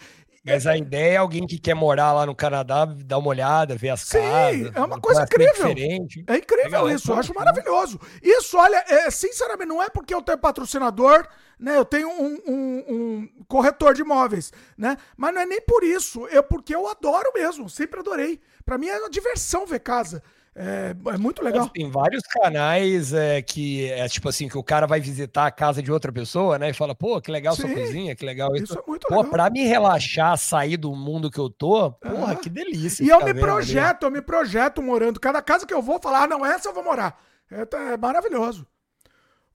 Mas 0.48 0.66
a 0.66 0.78
ideia 0.78 1.14
é 1.14 1.18
alguém 1.18 1.46
que 1.46 1.60
quer 1.60 1.74
morar 1.74 2.14
lá 2.14 2.26
no 2.26 2.36
Canadá, 2.36 2.86
dar 2.86 3.18
uma 3.18 3.30
olhada, 3.30 3.76
ver 3.76 3.90
as 3.90 4.02
Sim, 4.02 4.20
casas. 4.20 4.72
É 4.76 4.82
uma 4.82 5.00
coisa 5.00 5.24
incrível. 5.24 5.54
Diferente. 5.54 6.24
É 6.28 6.38
incrível 6.38 6.66
Legal, 6.66 6.90
é 6.90 6.94
isso, 6.94 7.12
é 7.12 7.16
eu 7.16 7.20
acho 7.20 7.34
maravilhoso. 7.34 8.00
Isso, 8.22 8.58
olha, 8.58 8.84
é, 8.88 9.12
sinceramente, 9.12 9.68
não 9.68 9.84
é 9.84 9.90
porque 9.90 10.14
eu 10.14 10.22
tenho 10.22 10.38
patrocinador, 10.38 11.28
né? 11.60 11.78
Eu 11.78 11.86
tenho 11.86 12.10
um, 12.10 12.42
um, 12.48 12.86
um, 12.88 13.30
corretor 13.48 13.94
de 13.94 14.02
imóveis, 14.02 14.52
né? 14.78 14.98
Mas 15.16 15.34
não 15.34 15.42
é 15.42 15.46
nem 15.46 15.62
por 15.62 15.84
isso, 15.84 16.28
é 16.28 16.42
porque 16.42 16.74
eu 16.74 16.88
adoro 16.88 17.32
mesmo, 17.34 17.70
sempre 17.70 18.00
adorei. 18.00 18.40
Para 18.66 18.78
mim 18.78 18.88
é 18.88 18.98
uma 18.98 19.10
diversão 19.10 19.66
ver 19.66 19.80
casa. 19.80 20.24
É, 20.60 20.96
é 21.14 21.18
muito 21.20 21.44
legal. 21.44 21.70
Tem 21.70 21.88
vários 21.88 22.24
canais 22.24 23.14
é, 23.14 23.44
que 23.44 23.92
é 23.92 24.08
tipo 24.08 24.28
assim, 24.28 24.50
que 24.50 24.58
o 24.58 24.64
cara 24.64 24.88
vai 24.88 25.00
visitar 25.00 25.46
a 25.46 25.52
casa 25.52 25.84
de 25.84 25.92
outra 25.92 26.12
pessoa, 26.12 26.58
né? 26.58 26.72
E 26.72 26.74
fala, 26.74 26.96
pô, 26.96 27.22
que 27.22 27.30
legal 27.30 27.56
Sim, 27.56 27.62
sua 27.62 27.76
cozinha, 27.76 28.16
que 28.16 28.26
legal 28.26 28.56
isso. 28.56 28.64
isso 28.64 28.80
é 28.80 28.84
muito 28.88 29.08
pô, 29.08 29.18
legal. 29.18 29.32
pra 29.32 29.50
me 29.52 29.64
relaxar, 29.64 30.36
sair 30.36 30.76
do 30.76 30.96
mundo 30.96 31.30
que 31.30 31.38
eu 31.38 31.48
tô, 31.48 31.92
porra, 31.92 32.36
que 32.36 32.50
delícia. 32.50 33.04
E 33.04 33.10
eu 33.10 33.24
me 33.24 33.36
projeto, 33.36 34.06
ali. 34.08 34.16
eu 34.16 34.20
me 34.20 34.22
projeto 34.22 34.82
morando. 34.82 35.20
Cada 35.20 35.44
casa 35.44 35.68
que 35.68 35.74
eu 35.74 35.82
vou 35.82 36.00
falar, 36.02 36.24
ah, 36.24 36.28
não, 36.28 36.44
essa 36.44 36.70
eu 36.70 36.74
vou 36.74 36.84
morar. 36.84 37.22
É, 37.52 37.64
tá, 37.64 37.80
é 37.80 37.98
maravilhoso. 37.98 38.66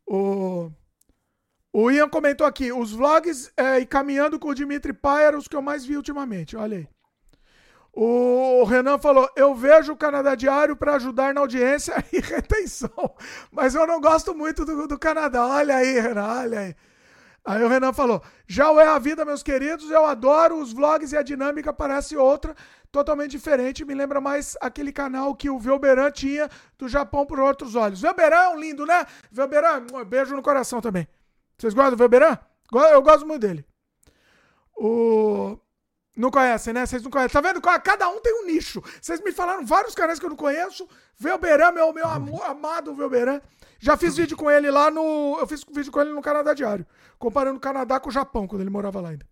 O... 0.06 0.70
o 1.72 1.90
Ian 1.90 2.08
comentou 2.08 2.46
aqui, 2.46 2.72
os 2.72 2.92
vlogs 2.92 3.52
é, 3.56 3.80
e 3.80 3.86
caminhando 3.86 4.38
com 4.38 4.50
o 4.50 4.54
Dimitri 4.54 4.92
Pai 4.92 5.24
eram 5.24 5.38
os 5.38 5.48
que 5.48 5.56
eu 5.56 5.62
mais 5.62 5.84
vi 5.84 5.96
ultimamente, 5.96 6.56
olha 6.56 6.76
aí. 6.76 6.88
O 7.92 8.64
Renan 8.64 8.98
falou: 8.98 9.28
Eu 9.36 9.54
vejo 9.54 9.92
o 9.92 9.96
Canadá 9.96 10.34
Diário 10.34 10.74
para 10.74 10.94
ajudar 10.94 11.34
na 11.34 11.42
audiência 11.42 11.94
e 12.12 12.20
retenção, 12.24 13.14
mas 13.50 13.74
eu 13.74 13.86
não 13.86 14.00
gosto 14.00 14.34
muito 14.34 14.64
do, 14.64 14.88
do 14.88 14.98
Canadá. 14.98 15.46
Olha 15.46 15.76
aí, 15.76 16.00
Renan, 16.00 16.40
olha 16.40 16.60
aí. 16.60 16.76
Aí 17.44 17.62
o 17.62 17.68
Renan 17.68 17.92
falou: 17.92 18.22
Já 18.46 18.70
o 18.70 18.80
É 18.80 18.86
a 18.86 18.98
Vida, 18.98 19.24
meus 19.24 19.42
queridos, 19.42 19.90
eu 19.90 20.06
adoro 20.06 20.58
os 20.58 20.72
vlogs 20.72 21.12
e 21.12 21.16
a 21.16 21.22
dinâmica 21.22 21.72
parece 21.72 22.16
outra, 22.16 22.54
totalmente 22.90 23.32
diferente. 23.32 23.84
Me 23.84 23.94
lembra 23.94 24.20
mais 24.20 24.56
aquele 24.60 24.92
canal 24.92 25.34
que 25.34 25.50
o 25.50 25.58
Velberan 25.58 26.10
tinha 26.10 26.48
do 26.78 26.88
Japão 26.88 27.26
por 27.26 27.40
outros 27.40 27.74
olhos. 27.74 28.00
Velberan 28.00 28.52
é 28.52 28.56
lindo, 28.56 28.86
né? 28.86 29.04
Velberan, 29.30 29.86
um 29.92 30.04
beijo 30.04 30.34
no 30.36 30.42
coração 30.42 30.80
também. 30.80 31.06
Vocês 31.58 31.74
gostam 31.74 31.92
do 31.92 31.96
Velberan? 31.96 32.38
Eu 32.72 33.02
gosto 33.02 33.26
muito 33.26 33.42
dele. 33.42 33.66
O. 34.76 35.58
Não 36.14 36.30
conhecem, 36.30 36.74
né? 36.74 36.84
Vocês 36.84 37.02
não 37.02 37.10
conhecem. 37.10 37.32
Tá 37.32 37.40
vendo? 37.40 37.60
Cada 37.60 38.08
um 38.08 38.20
tem 38.20 38.42
um 38.42 38.46
nicho. 38.46 38.82
Vocês 39.00 39.20
me 39.22 39.32
falaram 39.32 39.64
vários 39.64 39.94
canais 39.94 40.18
que 40.18 40.26
eu 40.26 40.30
não 40.30 40.36
conheço. 40.36 40.86
Velberan, 41.18 41.72
meu, 41.72 41.92
meu 41.92 42.06
amor, 42.06 42.44
amado 42.44 42.94
Velberan. 42.94 43.40
Já 43.78 43.96
fiz 43.96 44.16
vídeo 44.16 44.36
com 44.36 44.50
ele 44.50 44.70
lá 44.70 44.90
no. 44.90 45.38
Eu 45.40 45.46
fiz 45.46 45.64
vídeo 45.72 45.90
com 45.90 46.00
ele 46.00 46.12
no 46.12 46.20
Canadá 46.20 46.52
Diário. 46.52 46.86
Comparando 47.18 47.56
o 47.56 47.60
Canadá 47.60 47.98
com 47.98 48.10
o 48.10 48.12
Japão, 48.12 48.46
quando 48.46 48.60
ele 48.60 48.70
morava 48.70 49.00
lá 49.00 49.08
ainda. 49.08 49.26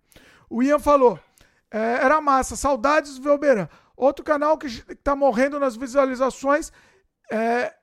O 0.49 0.63
Ian 0.63 0.79
falou. 0.79 1.19
É, 1.71 1.99
era 2.03 2.21
massa. 2.21 2.57
Saudades 2.57 3.17
do 3.17 3.23
Velberan. 3.23 3.69
Outro 3.95 4.25
canal 4.25 4.57
que 4.57 4.69
tá 4.97 5.15
morrendo 5.15 5.61
nas 5.61 5.77
visualizações. 5.77 6.73
É, 7.31 7.75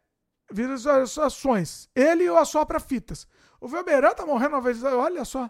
visualizações. 0.51 1.87
Ele 1.95 2.23
e 2.23 2.29
o 2.29 2.37
Assopra 2.37 2.79
Fitas. 2.79 3.27
O 3.61 3.67
Velberan 3.67 4.13
tá 4.15 4.25
morrendo 4.25 4.55
uma 4.55 4.61
vez. 4.61 4.83
Olha 4.83 5.23
só. 5.23 5.49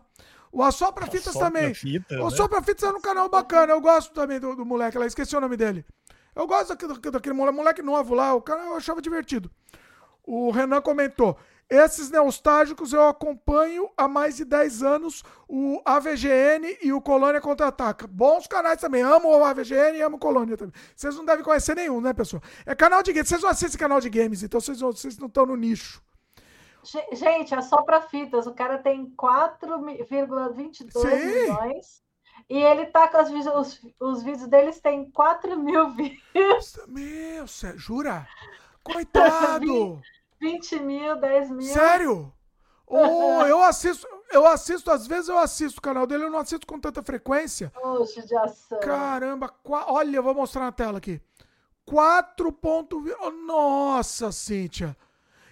O 0.51 0.63
Assopra 0.63 1.07
Fitas 1.07 1.33
também. 1.33 1.73
Fita, 1.73 2.15
o 2.15 2.17
né? 2.19 2.25
Assopra 2.25 2.61
Fitas 2.61 2.83
é 2.83 2.91
um 2.91 3.01
canal 3.01 3.29
bacana. 3.29 3.73
Eu 3.73 3.81
gosto 3.81 4.13
também 4.13 4.39
do, 4.39 4.55
do 4.55 4.65
moleque 4.65 4.97
lá. 4.97 5.05
Esqueci 5.05 5.35
o 5.35 5.41
nome 5.41 5.57
dele. 5.57 5.85
Eu 6.35 6.45
gosto 6.45 6.69
daquele, 6.69 6.93
daquele 7.11 7.33
moleque 7.33 7.81
novo 7.81 8.13
lá. 8.13 8.33
O 8.33 8.41
cara 8.41 8.63
eu 8.63 8.75
achava 8.75 9.01
divertido. 9.01 9.49
O 10.23 10.51
Renan 10.51 10.81
comentou. 10.81 11.37
Esses 11.69 12.09
neostágicos 12.09 12.93
eu 12.93 13.05
acompanho 13.05 13.89
há 13.97 14.07
mais 14.07 14.37
de 14.37 14.45
10 14.45 14.83
anos 14.83 15.21
o 15.49 15.81
AVGN 15.83 16.77
e 16.81 16.93
o 16.93 17.01
Colônia 17.01 17.41
Contra-Ataca. 17.41 18.07
Bons 18.07 18.47
canais 18.47 18.79
também. 18.79 19.01
Amo 19.01 19.29
o 19.29 19.43
AVGN 19.43 19.97
e 19.97 20.01
amo 20.01 20.15
o 20.15 20.19
Colônia 20.19 20.55
também. 20.55 20.73
Vocês 20.95 21.15
não 21.15 21.25
devem 21.25 21.43
conhecer 21.43 21.75
nenhum, 21.75 21.99
né, 21.99 22.13
pessoal? 22.13 22.41
É 22.65 22.73
canal 22.73 23.03
de 23.03 23.11
games. 23.11 23.27
Vocês 23.27 23.41
não 23.41 23.49
assistem 23.49 23.77
canal 23.77 23.99
de 23.99 24.09
games, 24.09 24.43
então 24.43 24.61
vocês, 24.61 24.79
vocês 24.79 25.17
não 25.17 25.27
estão 25.27 25.45
no 25.45 25.57
nicho. 25.57 26.01
Gente, 27.11 27.53
é 27.53 27.61
só 27.61 27.81
para 27.83 28.01
fitas. 28.01 28.47
O 28.47 28.53
cara 28.53 28.77
tem 28.77 29.13
4,22 29.15 31.03
milhões. 31.03 32.01
E 32.49 32.57
ele 32.57 32.85
tá 32.85 33.07
com 33.07 33.17
as, 33.17 33.29
os, 33.29 33.81
os 33.99 34.23
vídeos 34.23 34.47
deles 34.47 34.79
tem 34.79 35.09
4 35.11 35.59
mil 35.59 35.91
views. 35.95 36.79
Meu, 36.87 37.45
jura? 37.75 38.27
Coitado! 38.83 40.01
20 40.39 40.79
mil, 40.79 41.19
10 41.19 41.49
mil. 41.49 41.73
Sério? 41.73 42.31
Oh, 42.85 43.41
eu 43.41 43.61
assisto, 43.63 44.07
eu 44.31 44.45
assisto, 44.45 44.89
às 44.91 45.07
vezes 45.07 45.27
eu 45.27 45.37
assisto 45.37 45.79
o 45.79 45.81
canal 45.81 46.07
dele, 46.07 46.23
eu 46.23 46.29
não 46.29 46.39
assisto 46.39 46.65
com 46.65 46.79
tanta 46.79 47.03
frequência. 47.03 47.69
Ô, 47.83 48.05
judiação. 48.05 48.79
Caramba, 48.79 49.53
olha, 49.65 50.15
eu 50.15 50.23
vou 50.23 50.33
mostrar 50.33 50.61
na 50.61 50.71
tela 50.71 50.99
aqui. 50.99 51.19
4. 51.85 52.57
Nossa, 53.45 54.31
Cíntia. 54.31 54.95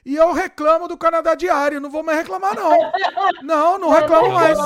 E 0.06 0.16
eu 0.16 0.32
reclamo 0.34 0.88
do 0.88 0.96
Canadá 0.96 1.34
Diário. 1.34 1.82
Não 1.82 1.90
vou 1.90 2.04
mais 2.04 2.20
reclamar, 2.20 2.56
não. 2.56 2.92
Não, 3.42 3.80
não 3.80 3.90
reclamo 3.90 4.32
mais. 4.32 4.58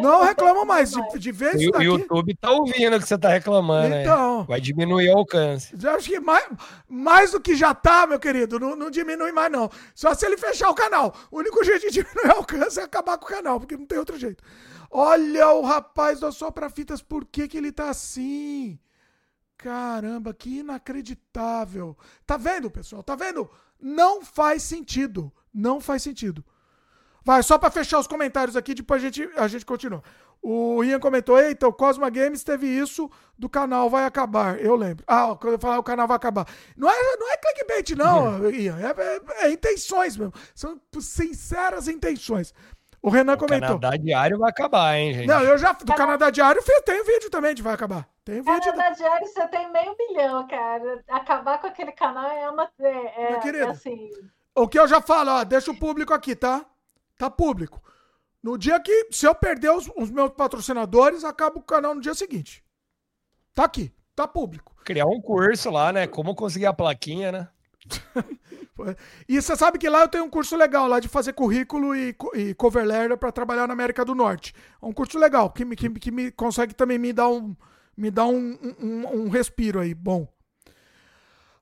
Não 0.00 0.24
reclamo 0.24 0.64
mais. 0.64 0.90
De, 0.90 1.18
de 1.18 1.32
vez 1.32 1.54
o, 1.56 1.70
daqui... 1.70 1.86
o 1.86 1.98
YouTube 1.98 2.34
tá 2.34 2.50
ouvindo 2.50 2.98
que 2.98 3.06
você 3.06 3.18
tá 3.18 3.28
reclamando. 3.28 3.94
Então. 3.94 4.44
Vai 4.44 4.58
diminuir 4.58 5.10
o 5.10 5.18
alcance. 5.18 5.76
Já 5.78 5.96
acho 5.96 6.08
que 6.08 6.18
mais, 6.18 6.48
mais 6.88 7.32
do 7.32 7.40
que 7.40 7.54
já 7.54 7.74
tá, 7.74 8.06
meu 8.06 8.18
querido, 8.18 8.58
não, 8.58 8.74
não 8.74 8.90
diminui 8.90 9.32
mais, 9.32 9.52
não. 9.52 9.70
Só 9.94 10.14
se 10.14 10.24
ele 10.24 10.38
fechar 10.38 10.70
o 10.70 10.74
canal. 10.74 11.14
O 11.30 11.40
único 11.40 11.62
jeito 11.62 11.90
de 11.90 11.92
diminuir 12.00 12.28
o 12.28 12.38
alcance 12.38 12.80
é 12.80 12.82
acabar 12.82 13.18
com 13.18 13.26
o 13.26 13.28
canal, 13.28 13.60
porque 13.60 13.76
não 13.76 13.84
tem 13.84 13.98
outro 13.98 14.18
jeito. 14.18 14.42
Olha 14.90 15.50
o 15.50 15.60
rapaz 15.60 16.20
do 16.20 16.32
Sopra 16.32 16.70
Fitas, 16.70 17.02
por 17.02 17.26
que, 17.26 17.46
que 17.46 17.58
ele 17.58 17.70
tá 17.70 17.90
assim? 17.90 18.78
Caramba, 19.58 20.32
que 20.32 20.60
inacreditável. 20.60 21.96
Tá 22.26 22.38
vendo, 22.38 22.70
pessoal? 22.70 23.02
Tá 23.02 23.14
vendo? 23.14 23.50
Não 23.80 24.24
faz 24.24 24.62
sentido. 24.62 25.32
Não 25.52 25.80
faz 25.80 26.02
sentido. 26.02 26.44
Vai, 27.24 27.42
só 27.42 27.58
para 27.58 27.70
fechar 27.70 27.98
os 27.98 28.06
comentários 28.06 28.56
aqui, 28.56 28.72
depois 28.72 29.02
a 29.02 29.06
gente, 29.06 29.28
a 29.36 29.48
gente 29.48 29.66
continua. 29.66 30.02
O 30.40 30.84
Ian 30.84 31.00
comentou: 31.00 31.40
Eita, 31.40 31.66
o 31.66 31.72
Cosma 31.72 32.08
Games 32.08 32.44
teve 32.44 32.68
isso 32.68 33.10
do 33.36 33.48
canal 33.48 33.90
vai 33.90 34.04
acabar. 34.04 34.60
Eu 34.60 34.76
lembro. 34.76 35.04
Ah, 35.08 35.36
quando 35.40 35.54
eu 35.54 35.58
falar 35.58 35.78
o 35.78 35.82
canal 35.82 36.06
vai 36.06 36.16
acabar. 36.16 36.46
Não 36.76 36.88
é, 36.88 37.16
não 37.16 37.32
é 37.32 37.36
clickbait, 37.36 37.96
não, 37.96 38.46
é. 38.46 38.50
Ian. 38.52 38.78
É, 38.78 38.94
é, 39.02 39.46
é, 39.46 39.50
intenções 39.50 40.16
mesmo. 40.16 40.32
São 40.54 40.80
sinceras 41.00 41.88
intenções. 41.88 42.54
O 43.02 43.10
Renan 43.10 43.34
o 43.34 43.38
comentou. 43.38 43.76
O 43.76 43.80
Canadá 43.80 43.96
Diário 43.96 44.38
vai 44.38 44.50
acabar, 44.50 44.96
hein, 44.96 45.14
gente? 45.14 45.26
Não, 45.26 45.40
eu 45.40 45.58
já. 45.58 45.72
Do 45.72 45.94
Canadá 45.94 46.30
Diário 46.30 46.62
tem 46.84 47.04
vídeo 47.04 47.28
também 47.28 47.52
de 47.52 47.62
vai 47.62 47.74
acabar. 47.74 48.08
Tem 48.26 48.42
vídeo. 48.42 48.72
Canadá 48.72 48.90
Diário 48.90 49.24
você 49.24 49.46
tem 49.46 49.72
meio 49.72 49.96
milhão, 49.96 50.48
cara. 50.48 51.04
Acabar 51.08 51.60
com 51.60 51.68
aquele 51.68 51.92
canal 51.92 52.28
é 52.28 52.50
uma. 52.50 52.68
É, 52.80 52.88
é, 52.88 53.56
é 53.58 53.62
assim. 53.68 54.10
O 54.52 54.66
que 54.66 54.76
eu 54.76 54.88
já 54.88 55.00
falo, 55.00 55.30
ó, 55.30 55.44
deixa 55.44 55.70
o 55.70 55.78
público 55.78 56.12
aqui, 56.12 56.34
tá? 56.34 56.66
Tá 57.16 57.30
público. 57.30 57.80
No 58.42 58.58
dia 58.58 58.80
que, 58.80 59.08
se 59.12 59.26
eu 59.28 59.34
perder 59.34 59.70
os, 59.70 59.88
os 59.96 60.10
meus 60.10 60.32
patrocinadores, 60.32 61.22
acaba 61.22 61.60
o 61.60 61.62
canal 61.62 61.94
no 61.94 62.00
dia 62.00 62.14
seguinte. 62.14 62.64
Tá 63.54 63.62
aqui, 63.62 63.92
tá 64.16 64.26
público. 64.26 64.74
Criar 64.84 65.06
um 65.06 65.20
curso 65.20 65.70
lá, 65.70 65.92
né? 65.92 66.08
Como 66.08 66.34
conseguir 66.34 66.66
a 66.66 66.72
plaquinha, 66.72 67.30
né? 67.30 67.48
e 69.28 69.40
você 69.40 69.54
sabe 69.54 69.78
que 69.78 69.88
lá 69.88 70.00
eu 70.00 70.08
tenho 70.08 70.24
um 70.24 70.30
curso 70.30 70.56
legal 70.56 70.88
lá 70.88 70.98
de 70.98 71.06
fazer 71.06 71.32
currículo 71.32 71.94
e, 71.94 72.16
e 72.34 72.54
cover 72.54 72.84
letter 72.84 73.16
para 73.16 73.30
trabalhar 73.30 73.68
na 73.68 73.72
América 73.72 74.04
do 74.04 74.16
Norte. 74.16 74.52
É 74.82 74.84
um 74.84 74.92
curso 74.92 75.16
legal 75.16 75.48
que, 75.48 75.64
que, 75.76 75.90
que 75.90 76.10
me 76.10 76.32
consegue 76.32 76.74
também 76.74 76.98
me 76.98 77.12
dar 77.12 77.28
um 77.28 77.54
me 77.96 78.10
dar 78.10 78.26
um, 78.26 78.58
um, 78.80 79.06
um 79.24 79.28
respiro 79.28 79.80
aí, 79.80 79.94
bom. 79.94 80.28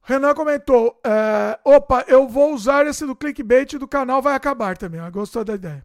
Renan 0.02 0.34
comentou: 0.34 1.00
é, 1.04 1.58
opa, 1.64 2.04
eu 2.06 2.28
vou 2.28 2.52
usar 2.52 2.86
esse 2.86 3.06
do 3.06 3.16
clickbait 3.16 3.78
do 3.78 3.88
canal, 3.88 4.20
vai 4.20 4.34
acabar 4.34 4.76
também. 4.76 5.00
Gostou 5.10 5.44
da 5.44 5.54
ideia. 5.54 5.84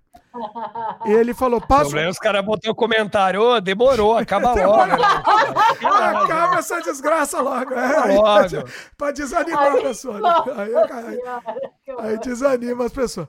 E 1.05 1.11
ele 1.11 1.33
falou: 1.33 1.61
passa. 1.61 2.09
Os 2.09 2.19
caras 2.19 2.43
botou 2.43 2.71
o 2.71 2.75
comentário: 2.75 3.41
oh, 3.41 3.61
demorou, 3.61 4.15
acaba 4.19 4.53
logo. 4.53 4.81
acaba 4.81 6.57
essa 6.57 6.81
desgraça 6.81 7.41
logo. 7.41 7.73
É, 7.73 8.15
logo. 8.15 8.69
Pra 8.97 9.11
desanimar 9.11 9.77
a 9.77 9.81
pessoa. 9.81 10.19
Aí, 10.57 10.75
aí, 10.75 11.19
aí 11.99 12.19
desanima 12.19 12.85
as 12.85 12.91
pessoas. 12.91 13.27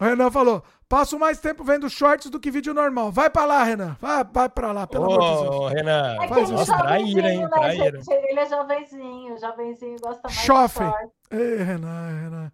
O 0.00 0.04
Renan 0.04 0.30
falou: 0.30 0.62
passo 0.88 1.18
mais 1.18 1.38
tempo 1.38 1.62
vendo 1.62 1.88
shorts 1.90 2.30
do 2.30 2.40
que 2.40 2.50
vídeo 2.50 2.72
normal. 2.72 3.12
Vai 3.12 3.28
pra 3.28 3.44
lá, 3.44 3.62
Renan. 3.62 3.96
Vai, 4.00 4.24
vai 4.24 4.48
pra 4.48 4.72
lá, 4.72 4.86
pelo 4.86 5.06
Ô, 5.08 5.12
amor 5.14 5.20
de 5.20 5.50
Deus. 5.50 5.72
Renan, 5.72 6.16
é 6.22 6.28
Faz 6.28 6.50
isso. 6.50 6.66
traíra, 6.66 7.30
hein? 7.32 7.40
Né, 7.42 7.48
traíra. 7.48 8.00
Ele 8.10 8.40
é 8.40 8.48
jovenzinho, 8.48 9.38
jovenzinho 9.38 9.96
gosta 10.00 10.22
mais 10.24 10.36
Chofre. 10.36 10.84
de 10.86 10.90
shorts. 10.90 11.12
Ei, 11.30 11.56
Renan, 11.62 12.08
Renan. 12.22 12.52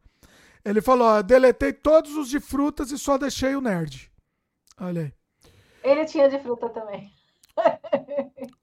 Ele 0.65 0.81
falou: 0.81 1.07
ó, 1.09 1.23
deletei 1.23 1.73
todos 1.73 2.17
os 2.17 2.29
de 2.29 2.41
frutas 2.41 2.91
e 2.91 2.99
só 2.99 3.17
deixei 3.19 3.55
o 3.55 3.61
nerd. 3.61 4.11
Olha 4.81 5.03
aí. 5.03 5.13
Ele 5.83 6.05
tinha 6.07 6.29
de 6.29 6.39
fruta 6.39 6.69
também. 6.71 7.13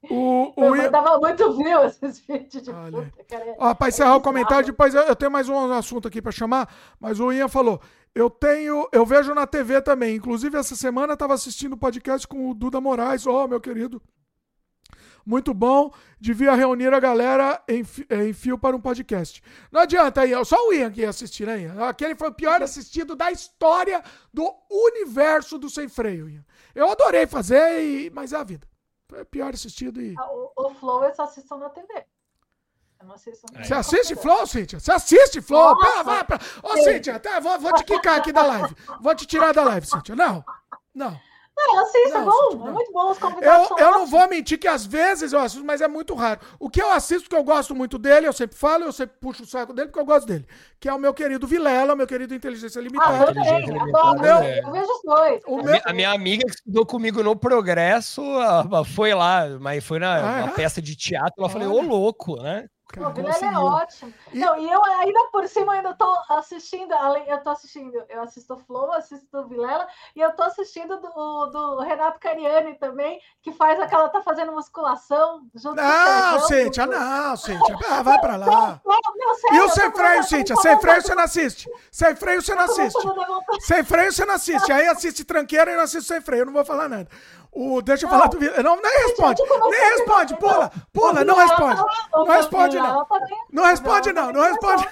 O, 0.09 0.51
o 0.57 0.75
eu 0.75 0.83
mandava 0.83 1.17
muito 1.19 1.55
view 1.55 1.85
esses 1.85 2.19
vídeos 2.19 2.63
de 2.63 2.69
Olha. 2.69 2.91
fruta. 2.91 3.23
Cara. 3.29 3.55
Ó, 3.57 3.73
pra 3.73 3.87
encerrar 3.87 4.17
o 4.17 4.21
comentário, 4.21 4.65
depois 4.65 4.93
eu, 4.93 5.03
eu 5.03 5.15
tenho 5.15 5.31
mais 5.31 5.47
um 5.47 5.71
assunto 5.71 6.07
aqui 6.07 6.21
para 6.21 6.33
chamar, 6.33 6.67
mas 6.99 7.17
o 7.19 7.31
Ian 7.31 7.47
falou: 7.47 7.79
eu 8.13 8.29
tenho, 8.29 8.89
eu 8.91 9.05
vejo 9.05 9.33
na 9.33 9.47
TV 9.47 9.81
também. 9.81 10.15
Inclusive, 10.15 10.57
essa 10.57 10.75
semana 10.75 11.13
estava 11.13 11.33
assistindo 11.33 11.73
o 11.73 11.77
podcast 11.77 12.27
com 12.27 12.49
o 12.49 12.53
Duda 12.53 12.81
Moraes, 12.81 13.25
ó, 13.25 13.45
oh, 13.45 13.47
meu 13.47 13.61
querido. 13.61 14.01
Muito 15.25 15.53
bom. 15.53 15.93
Devia 16.19 16.53
reunir 16.55 16.93
a 16.93 16.99
galera 16.99 17.63
em, 17.67 17.85
em 18.09 18.33
fio 18.33 18.57
para 18.57 18.75
um 18.75 18.81
podcast. 18.81 19.41
Não 19.71 19.81
adianta 19.81 20.21
aí, 20.21 20.31
só 20.43 20.57
o 20.67 20.73
Ian 20.73 20.91
que 20.91 21.01
ia 21.01 21.09
assistir, 21.09 21.45
né, 21.45 21.61
Ian? 21.61 21.87
Aquele 21.87 22.15
foi 22.15 22.29
o 22.29 22.33
pior 22.33 22.61
assistido 22.61 23.15
da 23.15 23.31
história 23.31 24.03
do 24.33 24.51
universo 24.69 25.57
do 25.57 25.69
Sem 25.69 25.87
Freio, 25.87 26.27
Ian. 26.27 26.43
Eu 26.75 26.91
adorei 26.91 27.27
fazer, 27.27 27.81
e, 27.81 28.09
mas 28.09 28.33
é 28.33 28.37
a 28.37 28.43
vida. 28.43 28.70
O 29.11 29.25
pior 29.25 29.53
assistido 29.53 30.01
e. 30.01 30.15
Ah, 30.17 30.31
o, 30.31 30.51
o 30.55 30.73
Flow 30.75 31.03
eu 31.03 31.13
só 31.13 31.23
assisto 31.23 31.57
na 31.57 31.69
TV. 31.69 32.05
Eu 32.99 33.07
não 33.07 33.15
assisto. 33.15 33.45
Você 33.53 33.73
assiste 33.73 34.15
Flow, 34.15 34.45
Cíntia? 34.45 34.79
Você 34.79 34.91
assiste 34.91 35.41
Flow? 35.41 35.77
Pera, 35.77 36.03
vai, 36.03 36.23
pera. 36.23 36.39
Ô, 36.63 36.77
Cíntia, 36.77 37.19
tá, 37.19 37.39
vou, 37.39 37.59
vou 37.59 37.73
te 37.73 37.83
quicar 37.83 38.19
aqui 38.19 38.31
da 38.31 38.43
live. 38.43 38.75
Vou 39.01 39.15
te 39.15 39.25
tirar 39.25 39.53
da 39.53 39.63
live, 39.63 39.85
Cíntia. 39.85 40.15
Não, 40.15 40.45
não. 40.93 41.19
Não, 41.57 41.81
assisto, 41.83 42.17
é 42.17 42.23
bom, 42.23 42.67
é 42.67 42.71
muito 42.71 42.91
bom. 42.91 43.11
Os 43.11 43.17
convidados 43.17 43.71
eu, 43.71 43.77
eu 43.77 43.91
não 43.91 44.07
vou 44.07 44.27
mentir 44.27 44.57
que 44.57 44.67
às 44.67 44.85
vezes 44.85 45.31
eu 45.33 45.39
assisto, 45.39 45.65
mas 45.65 45.81
é 45.81 45.87
muito 45.87 46.13
raro. 46.15 46.39
O 46.59 46.69
que 46.69 46.81
eu 46.81 46.91
assisto, 46.91 47.29
que 47.29 47.35
eu 47.35 47.43
gosto 47.43 47.75
muito 47.75 47.97
dele, 47.97 48.27
eu 48.27 48.33
sempre 48.33 48.57
falo, 48.57 48.85
eu 48.85 48.91
sempre 48.91 49.17
puxo 49.19 49.43
o 49.43 49.45
saco 49.45 49.73
dele, 49.73 49.89
porque 49.89 49.99
eu 49.99 50.05
gosto 50.05 50.27
dele. 50.27 50.45
Que 50.79 50.89
é 50.89 50.93
o 50.93 50.99
meu 50.99 51.13
querido 51.13 51.45
Vilela, 51.45 51.95
meu 51.95 52.07
querido 52.07 52.33
Inteligência 52.33 52.79
Limitada. 52.79 53.15
Ah, 53.15 53.19
eu 53.19 53.33
também, 53.33 53.81
adoro. 53.81 54.21
Meu, 54.21 54.37
é. 54.37 54.59
Eu 54.59 54.71
vejo 54.71 54.91
os 54.91 55.01
dois. 55.03 55.41
O 55.45 55.61
meu... 55.61 55.81
A 55.85 55.93
minha 55.93 56.11
amiga 56.11 56.45
que 56.45 56.55
estudou 56.55 56.85
comigo 56.85 57.21
no 57.21 57.35
Progresso 57.35 58.23
foi 58.95 59.13
lá, 59.13 59.47
mas 59.59 59.83
foi 59.83 59.99
na 59.99 60.15
ah, 60.15 60.45
é? 60.47 60.47
peça 60.49 60.81
de 60.81 60.95
teatro, 60.95 61.35
ela 61.37 61.49
falei, 61.49 61.67
ô 61.67 61.81
louco, 61.81 62.41
né? 62.41 62.67
Cara, 62.91 63.09
o 63.09 63.13
Vilela 63.13 63.45
é 63.45 63.57
ótimo. 63.57 64.13
E... 64.33 64.39
Não, 64.39 64.57
e 64.57 64.69
eu 64.69 64.83
ainda 64.83 65.29
por 65.31 65.47
cima 65.47 65.73
ainda 65.73 65.93
tô 65.93 66.13
assistindo, 66.29 66.91
além, 66.93 67.27
eu 67.27 67.41
tô 67.41 67.49
assistindo, 67.49 68.03
eu 68.09 68.21
assisto 68.21 68.53
o 68.53 68.57
Flow, 68.57 68.91
assisto 68.91 69.37
o 69.37 69.47
Vilela, 69.47 69.87
e 70.15 70.19
eu 70.19 70.31
tô 70.33 70.43
assistindo 70.43 70.99
do, 70.99 71.45
do 71.47 71.79
Renato 71.79 72.19
Cariani 72.19 72.75
também, 72.75 73.21
que 73.41 73.53
faz 73.53 73.79
aquela, 73.79 74.09
tá 74.09 74.21
fazendo 74.21 74.51
musculação 74.51 75.41
junto 75.55 75.75
não, 75.75 76.31
com 76.31 76.35
o 76.37 76.47
Cíntia, 76.47 76.85
não, 76.85 77.37
Cíntia, 77.37 77.77
ah, 77.89 78.03
vai 78.03 78.19
pra 78.19 78.35
lá. 78.35 78.81
Não, 78.85 78.99
não, 79.15 79.35
sério, 79.35 79.55
e 79.55 79.61
o 79.61 79.69
sem 79.69 79.91
freio, 79.91 80.23
Cíntia? 80.23 80.55
Sem 80.57 80.79
freio 80.79 81.01
você 81.01 81.15
não 81.15 81.23
assiste. 81.23 81.69
Sem 81.91 82.15
freio 82.15 82.41
você 82.41 82.55
não 82.55 82.63
assiste. 82.63 82.99
Sem 83.61 83.83
freio 83.83 84.11
você 84.11 84.25
não 84.25 84.35
assiste. 84.35 84.71
Aí 84.71 84.87
assiste 84.87 85.23
tranqueira 85.23 85.71
e 85.71 85.75
não 85.75 85.83
assiste 85.83 86.07
sem 86.07 86.21
freio, 86.21 86.41
eu 86.41 86.45
não 86.45 86.53
vou 86.53 86.65
falar 86.65 86.89
nada. 86.89 87.07
O, 87.51 87.81
deixa 87.81 88.05
eu 88.05 88.09
falar 88.09 88.27
do 88.27 88.39
Não, 88.39 88.81
nem 88.81 89.07
responde. 89.07 89.41
Nem 89.69 89.81
responde. 89.91 90.37
Pula, 90.37 90.71
pula, 90.93 91.25
não 91.25 91.35
responde. 91.35 91.81
Não 92.13 92.25
responde, 92.25 92.77
não. 92.77 93.07
Não 93.51 93.63
responde, 93.65 94.13
não. 94.13 94.31
Não 94.31 94.41
responde. 94.41 94.87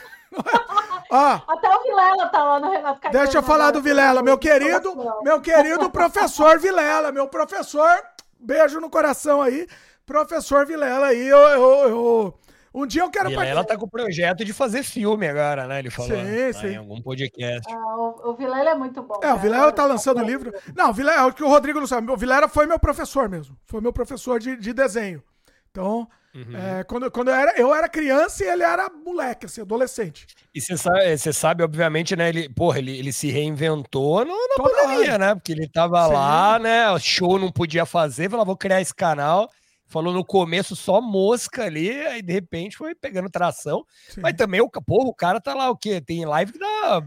Ó, 1.10 1.40
Até 1.48 1.70
o 1.76 1.84
Vilela 1.84 2.28
tá 2.28 2.44
lá 2.44 2.60
no 2.60 2.70
Renato 2.70 3.00
Caetano. 3.02 3.24
Deixa 3.24 3.38
eu 3.40 3.44
falar 3.44 3.72
do 3.72 3.82
Vilela, 3.82 4.22
meu 4.22 4.38
querido, 4.38 4.96
meu 5.24 5.42
querido 5.42 5.90
professor 5.90 6.60
Vilela, 6.60 7.12
meu 7.12 7.28
professor, 7.28 7.90
beijo 8.40 8.80
no 8.80 8.90
coração 8.90 9.42
aí, 9.42 9.68
professor 10.06 10.66
Vilela 10.68 11.08
aí, 11.08 11.28
eu, 11.28 11.38
eu, 11.38 11.88
eu 11.88 12.40
um 12.74 12.86
dia 12.86 13.02
eu 13.02 13.10
quero. 13.10 13.32
E 13.32 13.36
ela 13.36 13.64
tá 13.64 13.78
com 13.78 13.86
o 13.86 13.90
projeto 13.90 14.46
de 14.46 14.54
fazer 14.54 14.84
filme 14.84 15.28
agora, 15.28 15.68
né? 15.68 15.80
Ele 15.80 15.90
falou 15.90 16.12
sim, 16.12 16.24
né? 16.24 16.54
sim. 16.54 16.68
em 16.68 16.76
algum 16.78 17.02
podcast. 17.02 17.72
Ah, 17.72 17.98
o, 17.98 18.30
o 18.30 18.34
Vilela 18.36 18.70
é 18.70 18.76
muito 18.76 19.02
bom. 19.02 19.20
É, 19.24 19.34
o 19.34 19.38
Vilela 19.38 19.72
tá 19.72 19.86
lançando 19.86 20.24
livro. 20.24 20.54
Não, 20.76 20.92
o 20.92 20.94
Vilela, 20.94 21.22
é 21.22 21.26
o 21.26 21.34
que 21.34 21.44
o 21.44 21.50
Rodrigo 21.50 21.80
não 21.80 21.88
sabe. 21.88 22.12
O 22.12 22.18
Vilela 22.18 22.48
foi 22.48 22.66
meu 22.66 22.80
professor 22.80 23.28
mesmo. 23.28 23.58
Foi 23.66 23.82
meu 23.82 23.92
professor 23.92 24.40
de, 24.40 24.56
de 24.56 24.72
desenho. 24.72 25.24
Então, 25.72 26.08
uhum. 26.34 26.56
é, 26.56 26.84
quando, 26.84 27.10
quando 27.12 27.30
eu, 27.30 27.36
era, 27.36 27.60
eu 27.60 27.74
era 27.74 27.88
criança 27.88 28.44
e 28.44 28.48
ele 28.48 28.64
era 28.64 28.90
moleque, 28.90 29.46
assim, 29.46 29.62
adolescente. 29.62 30.28
E 30.54 30.62
você 30.62 30.78
sabe, 30.78 31.18
você 31.18 31.34
sabe, 31.34 31.64
obviamente, 31.64 32.16
né? 32.16 32.30
Ele, 32.30 32.50
porra, 32.50 32.80
ele, 32.80 32.98
ele 32.98 33.14
se 33.14 33.30
reinventou 33.30 34.26
no, 34.26 34.34
na 34.34 34.56
Toda 34.56 34.82
pandemia, 34.82 35.14
hora. 35.14 35.18
né? 35.18 35.36
Porque 35.36 35.52
ele 35.52 35.68
tava 35.68 36.06
sim. 36.06 36.14
lá, 36.14 36.60
né? 36.60 36.92
O 36.92 37.00
show 37.00 37.40
não 37.40 37.52
podia 37.52 37.86
fazer, 37.86 38.30
falou, 38.30 38.46
vou 38.46 38.58
criar 38.58 38.82
esse 38.82 38.94
canal 38.94 39.50
falou 39.90 40.14
no 40.14 40.24
começo 40.24 40.76
só 40.76 41.02
mosca 41.02 41.66
ali, 41.66 41.90
aí 41.90 42.22
de 42.22 42.32
repente 42.32 42.78
foi 42.78 42.96
pegando 42.96 43.30
tração. 43.30 43.84
Sim. 44.08 44.22
Mas 44.22 44.34
também 44.34 44.62
o, 44.62 44.70
porra, 44.70 45.10
o 45.10 45.14
cara 45.14 45.42
tá 45.42 45.54
lá 45.54 45.70
o 45.70 45.76
quê? 45.76 46.00
Tem 46.00 46.26
live 46.26 46.54
que 46.54 46.60
dá. 46.60 47.02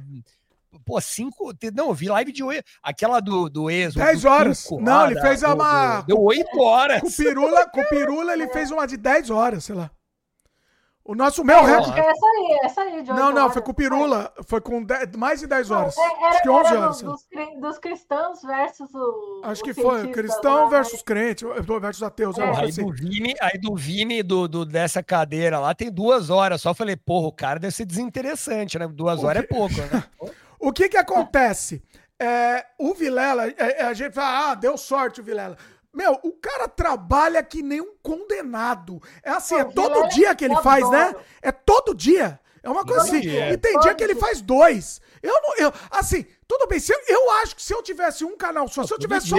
Pô, 0.84 1.00
cinco. 1.00 1.52
Não, 1.74 1.88
eu 1.88 1.94
vi 1.94 2.08
live 2.08 2.32
de 2.32 2.42
aquela 2.82 3.20
do, 3.20 3.48
do 3.48 3.70
ex. 3.70 3.94
10 3.94 4.24
horas. 4.24 4.64
Tuco, 4.64 4.82
não, 4.82 5.10
ele 5.10 5.20
fez 5.20 5.42
uma. 5.42 6.02
Deu 6.02 6.20
oito 6.20 6.60
horas. 6.60 7.00
Com 7.00 7.08
o 7.08 7.12
Pirula, 7.12 7.68
com 7.68 7.80
o 7.80 7.88
Pirula, 7.88 8.32
ele 8.32 8.48
fez 8.48 8.70
uma 8.70 8.86
de 8.86 8.96
10 8.96 9.30
horas, 9.30 9.64
sei 9.64 9.74
lá. 9.74 9.90
O 11.04 11.16
nosso 11.16 11.44
meu 11.44 11.64
recorde. 11.64 11.90
Acho 11.90 11.94
que 11.94 12.00
é 12.00 12.10
essa 12.10 12.26
aí, 12.26 12.58
essa 12.62 12.80
aí. 12.82 13.02
De 13.02 13.12
não, 13.12 13.32
não, 13.32 13.50
foi 13.50 13.60
com 13.60 13.72
o 13.72 13.74
Pirula. 13.74 14.32
Foi 14.46 14.60
com 14.60 14.84
dez, 14.84 15.10
mais 15.16 15.40
de 15.40 15.48
10 15.48 15.70
horas. 15.72 15.96
Não, 15.96 16.04
era, 16.04 16.28
acho 16.28 16.42
que 16.42 16.48
11 16.48 16.76
horas. 16.76 17.02
Dos, 17.02 17.26
dos, 17.60 17.78
cristãos 17.78 18.42
versus 18.42 18.94
o. 18.94 19.40
Acho 19.42 19.64
que 19.64 19.74
foi. 19.74 20.12
Cristão 20.12 20.64
lá, 20.64 20.68
versus 20.68 21.00
né? 21.00 21.04
crente, 21.04 21.44
versus 21.80 22.02
ateus. 22.04 22.38
É. 22.38 22.44
Aí, 22.44 22.68
assim. 22.68 22.86
do 22.86 22.92
Vini, 22.92 23.34
aí 23.40 23.58
do 23.58 23.74
Vini 23.74 24.22
do, 24.22 24.46
do, 24.46 24.64
dessa 24.64 25.02
cadeira 25.02 25.58
lá 25.58 25.74
tem 25.74 25.90
duas 25.90 26.30
horas. 26.30 26.62
Só 26.62 26.72
falei, 26.72 26.94
porra, 26.94 27.26
o 27.26 27.32
cara 27.32 27.58
deve 27.58 27.74
ser 27.74 27.84
desinteressante, 27.84 28.78
né? 28.78 28.86
Duas 28.86 29.24
horas 29.24 29.42
é 29.42 29.46
pouco, 29.46 29.74
né? 29.74 30.04
o 30.60 30.72
que 30.72 30.88
que 30.88 30.96
acontece? 30.96 31.82
É, 32.16 32.64
o 32.78 32.94
Vilela, 32.94 33.48
é, 33.48 33.82
a 33.82 33.92
gente 33.92 34.12
fala, 34.12 34.52
ah, 34.52 34.54
deu 34.54 34.78
sorte 34.78 35.20
o 35.20 35.24
Vilela. 35.24 35.56
Meu, 35.92 36.18
o 36.22 36.32
cara 36.32 36.66
trabalha 36.68 37.42
que 37.42 37.62
nem 37.62 37.80
um 37.80 37.94
condenado. 38.02 39.00
É 39.22 39.30
assim, 39.30 39.56
é 39.56 39.64
todo 39.64 40.08
dia 40.08 40.34
que 40.34 40.44
ele 40.44 40.56
faz, 40.62 40.88
né? 40.90 41.14
É 41.42 41.52
todo 41.52 41.94
dia. 41.94 42.40
É 42.62 42.70
uma 42.70 42.84
coisa 42.84 43.02
assim. 43.02 43.18
E 43.18 43.56
tem 43.58 43.78
dia 43.80 43.94
que 43.94 44.04
ele 44.04 44.14
faz 44.14 44.40
dois. 44.40 45.00
Eu 45.22 45.34
não. 45.42 45.56
Eu, 45.56 45.72
assim, 45.90 46.24
tudo 46.46 46.66
bem. 46.66 46.78
Se 46.78 46.92
eu, 46.92 47.00
eu 47.08 47.30
acho 47.42 47.56
que 47.56 47.62
se 47.62 47.74
eu 47.74 47.82
tivesse 47.82 48.24
um 48.24 48.36
canal 48.36 48.68
só, 48.68 48.84
se 48.84 48.94
eu 48.94 48.98
tivesse 48.98 49.28
só. 49.28 49.36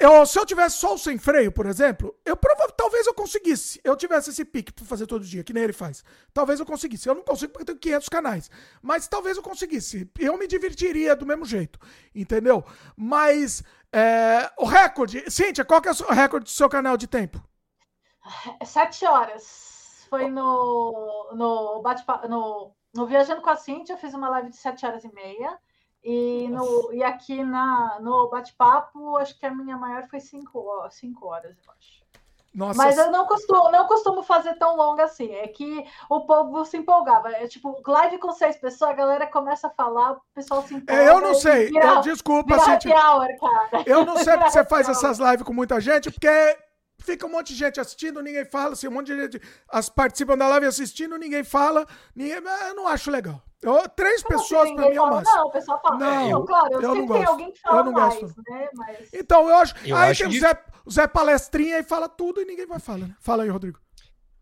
Eu, 0.00 0.24
se 0.24 0.38
eu 0.38 0.46
tivesse 0.46 0.76
só 0.76 0.94
o 0.94 0.98
sem 0.98 1.18
freio, 1.18 1.50
por 1.50 1.66
exemplo, 1.66 2.16
eu 2.24 2.36
provavelmente 2.36 2.76
talvez 2.76 3.04
eu 3.04 3.12
conseguisse. 3.14 3.80
Eu 3.82 3.96
tivesse 3.96 4.30
esse 4.30 4.44
pique 4.44 4.72
pra 4.72 4.84
fazer 4.84 5.06
todo 5.06 5.24
dia, 5.24 5.42
que 5.42 5.52
nem 5.52 5.64
ele 5.64 5.72
faz. 5.72 6.04
Talvez 6.32 6.60
eu 6.60 6.66
conseguisse. 6.66 7.08
Eu 7.08 7.16
não 7.16 7.22
consigo 7.22 7.52
porque 7.52 7.62
eu 7.62 7.66
tenho 7.66 7.78
500 7.78 8.08
canais. 8.08 8.50
Mas 8.80 9.08
talvez 9.08 9.36
eu 9.36 9.42
conseguisse. 9.42 10.08
Eu 10.16 10.38
me 10.38 10.46
divertiria 10.46 11.16
do 11.16 11.26
mesmo 11.26 11.44
jeito. 11.44 11.80
Entendeu? 12.14 12.64
Mas 12.96 13.64
é, 13.92 14.50
o 14.58 14.64
recorde. 14.64 15.30
Cíntia, 15.30 15.64
qual 15.64 15.80
que 15.80 15.88
é 15.88 15.92
o 15.92 16.12
recorde 16.12 16.44
do 16.44 16.50
seu 16.50 16.68
canal 16.68 16.96
de 16.96 17.06
tempo? 17.06 17.42
Sete 18.64 19.06
horas. 19.06 20.06
Foi 20.08 20.28
no, 20.30 21.30
no, 21.34 21.82
bate 21.82 22.02
no, 22.28 22.74
no 22.94 23.06
Viajando 23.06 23.42
com 23.42 23.50
a 23.50 23.56
Cíntia, 23.56 23.92
eu 23.92 23.98
fiz 23.98 24.14
uma 24.14 24.28
live 24.30 24.50
de 24.50 24.56
sete 24.56 24.86
horas 24.86 25.04
e 25.04 25.12
meia. 25.12 25.58
E, 26.02 26.48
no, 26.48 26.92
e 26.92 27.02
aqui 27.02 27.42
na, 27.42 27.98
no 28.00 28.30
bate-papo, 28.30 29.16
acho 29.16 29.38
que 29.38 29.44
a 29.44 29.54
minha 29.54 29.76
maior 29.76 30.06
foi 30.08 30.20
cinco, 30.20 30.88
cinco 30.90 31.26
horas, 31.26 31.56
eu 31.58 31.72
acho. 31.72 31.97
Nossa. 32.58 32.76
Mas 32.76 32.98
eu 32.98 33.12
não 33.12 33.24
costumo, 33.24 33.70
não 33.70 33.86
costumo 33.86 34.20
fazer 34.24 34.54
tão 34.54 34.74
longa 34.74 35.04
assim. 35.04 35.32
É 35.32 35.46
que 35.46 35.86
o 36.10 36.22
povo 36.22 36.64
se 36.64 36.76
empolgava. 36.76 37.30
É 37.30 37.46
tipo, 37.46 37.80
live 37.86 38.18
com 38.18 38.32
seis 38.32 38.56
pessoas, 38.56 38.90
a 38.90 38.94
galera 38.94 39.28
começa 39.28 39.68
a 39.68 39.70
falar, 39.70 40.14
o 40.14 40.20
pessoal 40.34 40.66
se 40.66 40.74
empolga. 40.74 41.00
É, 41.00 41.08
eu 41.08 41.20
não 41.20 41.36
sei. 41.36 41.68
Vira, 41.68 41.86
eu, 41.86 42.00
desculpa, 42.00 42.56
vira 42.56 43.12
hour, 43.12 43.28
Eu 43.86 44.04
não 44.04 44.16
sei 44.16 44.36
porque 44.36 44.50
você 44.50 44.64
faz 44.64 44.88
essas 44.88 45.20
lives 45.20 45.44
com 45.44 45.52
muita 45.52 45.80
gente, 45.80 46.10
porque 46.10 46.28
fica 46.98 47.26
um 47.26 47.30
monte 47.30 47.52
de 47.52 47.60
gente 47.60 47.78
assistindo, 47.78 48.20
ninguém 48.20 48.44
fala, 48.44 48.72
assim, 48.72 48.88
um 48.88 48.92
monte 48.92 49.14
de 49.14 49.22
gente 49.22 49.40
as, 49.70 49.88
participam 49.88 50.36
da 50.36 50.48
live 50.48 50.66
assistindo, 50.66 51.16
ninguém 51.16 51.44
fala, 51.44 51.86
ninguém, 52.12 52.42
eu 52.42 52.74
não 52.74 52.88
acho 52.88 53.08
legal. 53.08 53.40
Eu, 53.62 53.88
três 53.88 54.22
Como 54.22 54.38
pessoas 54.38 54.70
para 54.72 54.88
mim 54.88 54.96
é 54.96 55.02
o 55.02 55.10
máximo. 55.10 55.36
Não, 55.36 55.46
o 55.46 55.50
pessoal 55.50 55.80
fala. 55.82 55.98
Não, 55.98 56.30
eu, 56.30 56.44
claro, 56.44 56.74
eu, 56.74 56.80
eu 56.80 56.94
não 56.94 57.06
gosto. 57.06 57.28
alguém 57.28 57.52
que 57.52 57.60
fala 57.60 57.80
eu 57.80 57.84
não 57.84 57.92
mais, 57.92 58.20
gosto. 58.20 58.42
Né? 58.48 58.68
Mas... 58.74 59.08
Então, 59.12 59.48
eu 59.48 59.56
acho. 59.56 59.74
Eu 59.84 59.96
aí 59.96 60.10
acho 60.10 60.28
tem 60.28 60.38
o 60.38 60.40
Zé, 60.40 60.64
o 60.86 60.90
Zé 60.90 61.06
Palestrinha 61.08 61.78
e 61.78 61.82
fala 61.82 62.08
tudo 62.08 62.40
e 62.40 62.44
ninguém 62.44 62.66
vai 62.66 62.78
falar. 62.78 63.06
Né? 63.06 63.16
Fala 63.20 63.42
aí, 63.42 63.48
Rodrigo. 63.48 63.80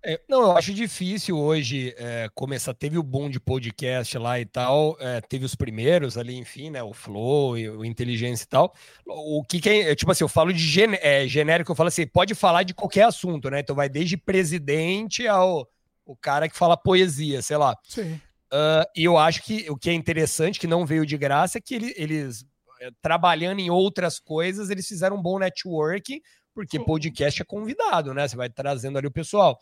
É, 0.09 0.21
não, 0.29 0.43
eu 0.43 0.53
acho 0.53 0.73
difícil 0.73 1.37
hoje 1.37 1.93
é, 1.99 2.29
começar. 2.33 2.73
Teve 2.75 2.97
o 2.97 3.03
boom 3.03 3.29
de 3.29 3.41
podcast 3.41 4.17
lá 4.19 4.39
e 4.39 4.45
tal, 4.45 4.97
é, 5.01 5.21
teve 5.21 5.45
os 5.45 5.57
primeiros 5.57 6.17
ali, 6.17 6.37
enfim, 6.37 6.71
né? 6.71 6.81
O 6.81 6.93
Flow, 6.93 7.55
o 7.55 7.85
Inteligência 7.85 8.45
e 8.45 8.49
tal. 8.49 8.73
O 9.05 9.43
que, 9.43 9.61
que 9.61 9.69
é, 9.69 9.95
tipo 9.97 10.13
assim, 10.13 10.23
eu 10.23 10.29
falo 10.29 10.53
de 10.53 10.61
gen, 10.61 10.97
é, 11.01 11.27
genérico, 11.27 11.73
eu 11.73 11.75
falo 11.75 11.89
assim, 11.89 12.07
pode 12.07 12.37
falar 12.37 12.63
de 12.63 12.73
qualquer 12.73 13.03
assunto, 13.03 13.51
né? 13.51 13.59
Então 13.59 13.75
vai 13.75 13.89
desde 13.89 14.17
presidente 14.17 15.27
ao 15.27 15.69
o 16.05 16.15
cara 16.15 16.49
que 16.49 16.57
fala 16.57 16.77
poesia, 16.77 17.43
sei 17.43 17.57
lá. 17.57 17.77
Sim. 17.83 18.21
Uh, 18.53 18.87
e 18.95 19.05
eu 19.05 19.19
acho 19.19 19.43
que 19.43 19.69
o 19.71 19.77
que 19.77 19.91
é 19.91 19.93
interessante, 19.93 20.61
que 20.61 20.67
não 20.67 20.87
veio 20.87 21.05
de 21.05 21.17
graça, 21.19 21.59
é 21.59 21.61
que 21.61 21.75
ele, 21.75 21.93
eles, 21.97 22.45
é, 22.81 22.91
trabalhando 23.03 23.61
em 23.61 23.71
outras 23.71 24.19
coisas, 24.19 24.71
eles 24.71 24.87
fizeram 24.87 25.17
um 25.17 25.23
bom 25.23 25.39
network, 25.39 26.23
porque 26.55 26.79
podcast 26.79 27.43
é 27.43 27.45
convidado, 27.45 28.15
né? 28.15 28.27
Você 28.27 28.37
vai 28.37 28.49
trazendo 28.49 28.99
ali 28.99 29.07
o 29.07 29.13
pessoal. 29.13 29.59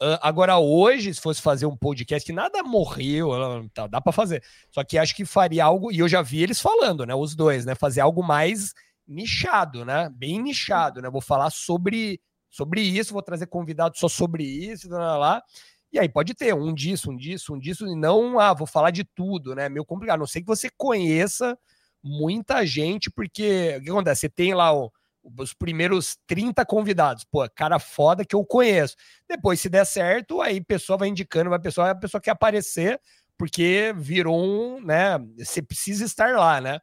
Uh, 0.00 0.14
agora, 0.22 0.58
hoje, 0.58 1.12
se 1.12 1.20
fosse 1.20 1.42
fazer 1.42 1.66
um 1.66 1.76
podcast 1.76 2.24
que 2.24 2.32
nada 2.32 2.62
morreu, 2.62 3.30
tá, 3.74 3.88
dá 3.88 4.00
para 4.00 4.12
fazer. 4.12 4.44
Só 4.70 4.84
que 4.84 4.96
acho 4.96 5.16
que 5.16 5.24
faria 5.24 5.64
algo, 5.64 5.90
e 5.90 5.98
eu 5.98 6.08
já 6.08 6.22
vi 6.22 6.42
eles 6.42 6.60
falando, 6.60 7.04
né? 7.04 7.14
Os 7.14 7.34
dois, 7.34 7.64
né? 7.64 7.74
Fazer 7.74 8.00
algo 8.00 8.22
mais 8.22 8.72
nichado, 9.06 9.84
né? 9.84 10.08
Bem 10.14 10.40
nichado, 10.40 11.02
né? 11.02 11.10
Vou 11.10 11.20
falar 11.20 11.50
sobre, 11.50 12.20
sobre 12.48 12.80
isso, 12.82 13.12
vou 13.12 13.22
trazer 13.22 13.46
convidado 13.46 13.98
só 13.98 14.08
sobre 14.08 14.44
isso, 14.44 14.88
lá, 14.88 15.16
lá. 15.16 15.42
E 15.92 15.98
aí 15.98 16.08
pode 16.08 16.34
ter 16.34 16.54
um 16.54 16.72
disso, 16.74 17.10
um 17.10 17.16
disso, 17.16 17.54
um 17.54 17.58
disso, 17.58 17.86
e 17.86 17.96
não, 17.96 18.38
ah, 18.38 18.52
vou 18.52 18.66
falar 18.66 18.90
de 18.90 19.04
tudo, 19.04 19.54
né? 19.54 19.68
Meio 19.68 19.84
complicado. 19.84 20.16
A 20.16 20.18
não 20.18 20.26
sei 20.26 20.42
que 20.42 20.48
você 20.48 20.68
conheça 20.76 21.58
muita 22.02 22.64
gente, 22.66 23.10
porque 23.10 23.76
o 23.78 23.82
que 23.84 23.90
acontece? 23.90 24.22
Você 24.22 24.28
tem 24.28 24.54
lá 24.54 24.72
o 24.72 24.90
os 25.36 25.52
primeiros 25.52 26.16
30 26.26 26.64
convidados. 26.64 27.24
Pô, 27.24 27.46
cara 27.50 27.78
foda 27.78 28.24
que 28.24 28.34
eu 28.34 28.44
conheço. 28.44 28.96
Depois, 29.28 29.60
se 29.60 29.68
der 29.68 29.84
certo, 29.84 30.40
aí 30.40 30.58
a 30.58 30.64
pessoa 30.64 30.96
vai 30.96 31.08
indicando, 31.08 31.50
vai 31.50 31.58
a 31.58 31.62
pessoa, 31.62 31.90
a 31.90 31.94
pessoa 31.94 32.20
quer 32.20 32.30
aparecer, 32.30 33.00
porque 33.36 33.92
virou 33.96 34.38
um, 34.40 34.80
né? 34.80 35.18
Você 35.36 35.62
precisa 35.62 36.04
estar 36.04 36.34
lá, 36.36 36.60
né? 36.60 36.78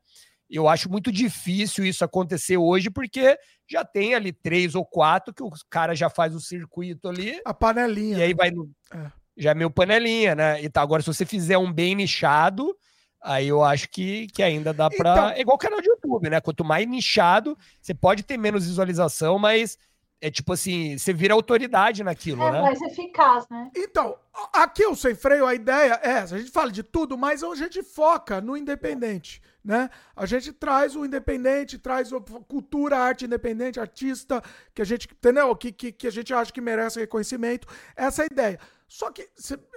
Eu 0.56 0.70
acho 0.70 0.90
muito 0.90 1.12
difícil 1.12 1.86
isso 1.86 2.04
acontecer 2.06 2.58
hoje, 2.58 2.90
porque 2.90 3.38
já 3.68 3.84
tem 3.84 4.16
ali 4.16 4.32
três 4.32 4.76
ou 4.76 4.86
quatro 4.86 5.34
que 5.34 5.44
o 5.44 5.52
cara 5.70 5.94
já 5.96 6.10
faz 6.10 6.34
o 6.34 6.40
circuito 6.40 7.10
ali. 7.10 7.42
A 7.44 7.54
panelinha. 7.54 8.20
E 8.20 8.24
aí 8.24 8.34
vai 8.34 8.52
no. 8.52 8.70
É. 8.94 9.12
Já 9.36 9.52
é 9.52 9.54
meio 9.54 9.70
panelinha, 9.70 10.34
né? 10.34 10.64
E 10.64 10.70
tá, 10.70 10.82
agora, 10.82 11.02
se 11.02 11.08
você 11.08 11.26
fizer 11.26 11.58
um 11.58 11.72
bem 11.72 11.94
nichado, 11.94 12.74
aí 13.22 13.50
eu 13.50 13.64
acho 13.64 13.90
que, 13.90 14.28
que 14.28 14.42
ainda 14.42 14.74
dá 14.74 14.90
pra. 14.90 15.12
Então... 15.12 15.30
É 15.30 15.42
igual 15.42 15.58
canal 15.58 15.82
de 15.82 15.90
YouTube, 15.90 16.30
né? 16.30 16.40
Quanto 16.40 16.64
mais 16.64 16.88
nichado, 16.88 17.58
você 17.82 17.94
pode 17.94 18.24
ter 18.24 18.38
menos 18.38 18.66
visualização, 18.66 19.38
mas 19.38 19.78
é 20.22 20.32
tipo 20.32 20.54
assim, 20.54 20.98
você 20.98 21.12
vira 21.12 21.34
autoridade 21.34 22.04
naquilo, 22.04 22.42
é, 22.44 22.52
né? 22.52 22.60
É 22.60 22.62
mais 22.62 22.82
eficaz, 22.82 23.48
né? 23.50 23.70
Então, 23.76 24.16
aqui 24.54 24.86
o 24.86 24.96
Sem 24.96 25.14
Freio, 25.14 25.46
a 25.46 25.54
ideia 25.54 26.00
é 26.02 26.10
essa. 26.12 26.36
A 26.36 26.38
gente 26.38 26.52
fala 26.52 26.72
de 26.72 26.82
tudo, 26.82 27.18
mas 27.18 27.44
a 27.44 27.54
gente 27.56 27.84
foca 27.84 28.40
no 28.40 28.56
independente, 28.56 29.42
né? 29.66 29.90
A 30.16 30.28
gente 30.28 30.54
traz 30.54 30.96
o 30.96 31.04
independente, 31.04 31.80
traz 31.80 32.14
a 32.14 32.22
cultura, 32.48 32.98
arte 32.98 33.26
independente, 33.26 33.80
artista, 33.80 34.42
que 34.76 34.82
a 34.82 34.86
gente, 34.86 35.10
entendeu? 35.12 35.56
Que, 35.56 35.72
que, 35.72 35.92
que 35.92 36.08
a 36.08 36.12
gente 36.12 36.32
acha 36.32 36.54
que 36.54 36.62
merece 36.62 37.00
reconhecimento. 37.00 37.68
Essa 37.96 38.22
é 38.22 38.26
a 38.26 38.28
ideia. 38.32 38.60
Só 38.88 39.12
que 39.12 39.28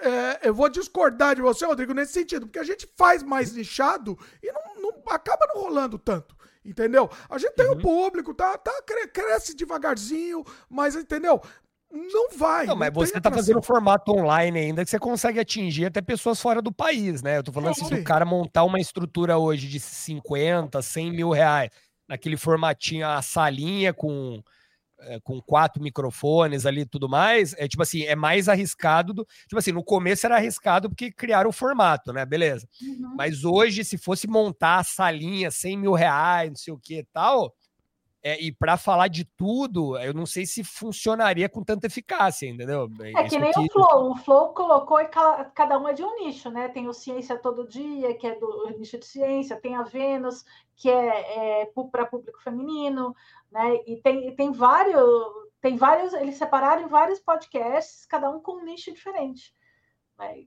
é, 0.02 0.46
eu 0.46 0.52
vou 0.52 0.68
discordar 0.68 1.34
de 1.34 1.40
você, 1.40 1.64
Rodrigo, 1.64 1.94
nesse 1.94 2.12
sentido, 2.12 2.46
porque 2.46 2.58
a 2.58 2.64
gente 2.64 2.86
faz 2.98 3.22
mais 3.22 3.52
nichado 3.52 4.18
e 4.42 4.52
não, 4.52 4.92
não 4.92 5.02
acaba 5.08 5.46
não 5.54 5.62
rolando 5.62 5.98
tanto. 5.98 6.36
Entendeu? 6.62 7.08
A 7.30 7.38
gente 7.38 7.54
tem 7.54 7.66
o 7.66 7.70
uhum. 7.70 7.78
um 7.78 7.80
público, 7.80 8.34
tá, 8.34 8.58
tá, 8.58 8.82
cresce 9.10 9.56
devagarzinho, 9.56 10.44
mas 10.68 10.94
entendeu? 10.94 11.40
Não 11.90 12.30
vai. 12.36 12.66
Não, 12.66 12.76
mas 12.76 12.92
você 12.92 13.20
tá 13.20 13.30
fazendo 13.30 13.58
um 13.58 13.62
formato 13.62 14.12
online 14.12 14.58
ainda 14.58 14.84
que 14.84 14.90
você 14.90 14.98
consegue 14.98 15.40
atingir 15.40 15.86
até 15.86 16.02
pessoas 16.02 16.40
fora 16.40 16.60
do 16.60 16.72
país, 16.72 17.22
né? 17.22 17.38
Eu 17.38 17.42
tô 17.42 17.52
falando 17.52 17.70
assim, 17.70 17.88
do 17.88 18.04
cara 18.04 18.24
montar 18.24 18.64
uma 18.64 18.78
estrutura 18.78 19.38
hoje 19.38 19.66
de 19.68 19.80
50, 19.80 20.82
100 20.82 21.10
mil 21.10 21.30
reais, 21.30 21.70
naquele 22.06 22.36
formatinho, 22.36 23.06
a 23.06 23.22
salinha 23.22 23.94
com 23.94 24.42
é, 25.00 25.20
com 25.20 25.40
quatro 25.40 25.82
microfones 25.82 26.66
ali 26.66 26.80
e 26.80 26.86
tudo 26.86 27.08
mais, 27.08 27.54
é 27.56 27.68
tipo 27.68 27.82
assim, 27.82 28.02
é 28.02 28.16
mais 28.16 28.48
arriscado 28.48 29.14
do. 29.14 29.26
Tipo 29.42 29.58
assim, 29.58 29.72
no 29.72 29.84
começo 29.84 30.26
era 30.26 30.36
arriscado 30.36 30.88
porque 30.88 31.12
criaram 31.12 31.50
o 31.50 31.52
formato, 31.52 32.12
né? 32.12 32.26
Beleza. 32.26 32.68
Uhum. 32.82 33.14
Mas 33.16 33.44
hoje, 33.44 33.84
se 33.84 33.96
fosse 33.96 34.26
montar 34.26 34.78
a 34.78 34.84
salinha, 34.84 35.50
100 35.50 35.78
mil 35.78 35.92
reais, 35.92 36.50
não 36.50 36.56
sei 36.56 36.72
o 36.72 36.78
que 36.78 36.98
e 36.98 37.04
tal, 37.04 37.54
é, 38.28 38.38
e 38.42 38.52
para 38.52 38.76
falar 38.76 39.08
de 39.08 39.24
tudo, 39.24 39.98
eu 39.98 40.12
não 40.12 40.26
sei 40.26 40.44
se 40.44 40.62
funcionaria 40.62 41.48
com 41.48 41.64
tanta 41.64 41.86
eficácia, 41.86 42.46
entendeu? 42.46 42.86
É, 43.00 43.12
é 43.12 43.24
que 43.28 43.38
nem 43.38 43.50
o 43.50 43.72
Flow. 43.72 44.10
O 44.10 44.16
Flow 44.16 44.48
colocou 44.52 45.00
e 45.00 45.08
cada 45.08 45.78
um 45.78 45.88
é 45.88 45.94
de 45.94 46.04
um 46.04 46.14
nicho, 46.16 46.50
né? 46.50 46.68
Tem 46.68 46.86
o 46.88 46.92
Ciência 46.92 47.38
Todo 47.38 47.66
Dia, 47.66 48.14
que 48.14 48.26
é 48.26 48.38
do 48.38 48.68
nicho 48.78 48.98
de 48.98 49.06
ciência, 49.06 49.58
tem 49.58 49.76
a 49.76 49.82
Vênus, 49.82 50.44
que 50.76 50.90
é, 50.90 51.62
é 51.62 51.72
para 51.90 52.04
público 52.04 52.38
feminino, 52.42 53.16
né? 53.50 53.76
E 53.86 53.96
tem, 54.02 54.36
tem 54.36 54.52
vários, 54.52 55.02
tem 55.58 55.78
vários, 55.78 56.12
eles 56.12 56.36
separaram 56.36 56.82
em 56.82 56.88
vários 56.88 57.20
podcasts, 57.20 58.04
cada 58.04 58.28
um 58.28 58.40
com 58.40 58.56
um 58.56 58.64
nicho 58.64 58.92
diferente. 58.92 59.54
Né? 60.18 60.44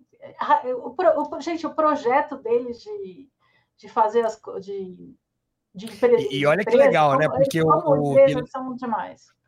O, 0.75 0.95
o, 1.35 1.41
gente, 1.41 1.65
o 1.65 1.73
projeto 1.73 2.37
deles 2.37 2.83
de, 2.83 3.27
de 3.75 3.89
fazer 3.89 4.23
as 4.23 4.39
de, 4.61 5.15
de 5.73 5.85
empresa, 5.85 6.27
e, 6.29 6.39
e 6.39 6.45
olha 6.45 6.65
que 6.65 6.75
legal, 6.75 7.17
né? 7.17 7.29
Porque 7.29 7.61
o, 7.61 7.67
o, 7.67 8.15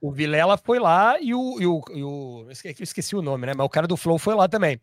o 0.03 0.11
Vilela 0.11 0.58
foi 0.58 0.80
lá 0.80 1.18
e 1.19 1.34
o, 1.34 1.61
e 1.61 1.66
o, 1.66 1.82
e 1.93 2.03
o 2.03 2.45
eu 2.48 2.84
esqueci 2.84 3.16
o 3.16 3.22
nome, 3.22 3.45
né? 3.48 3.53
Mas 3.56 3.66
o 3.66 3.69
cara 3.69 3.88
do 3.88 3.95
Flow 3.95 4.19
foi 4.19 4.35
lá 4.35 4.50
também. 4.50 4.80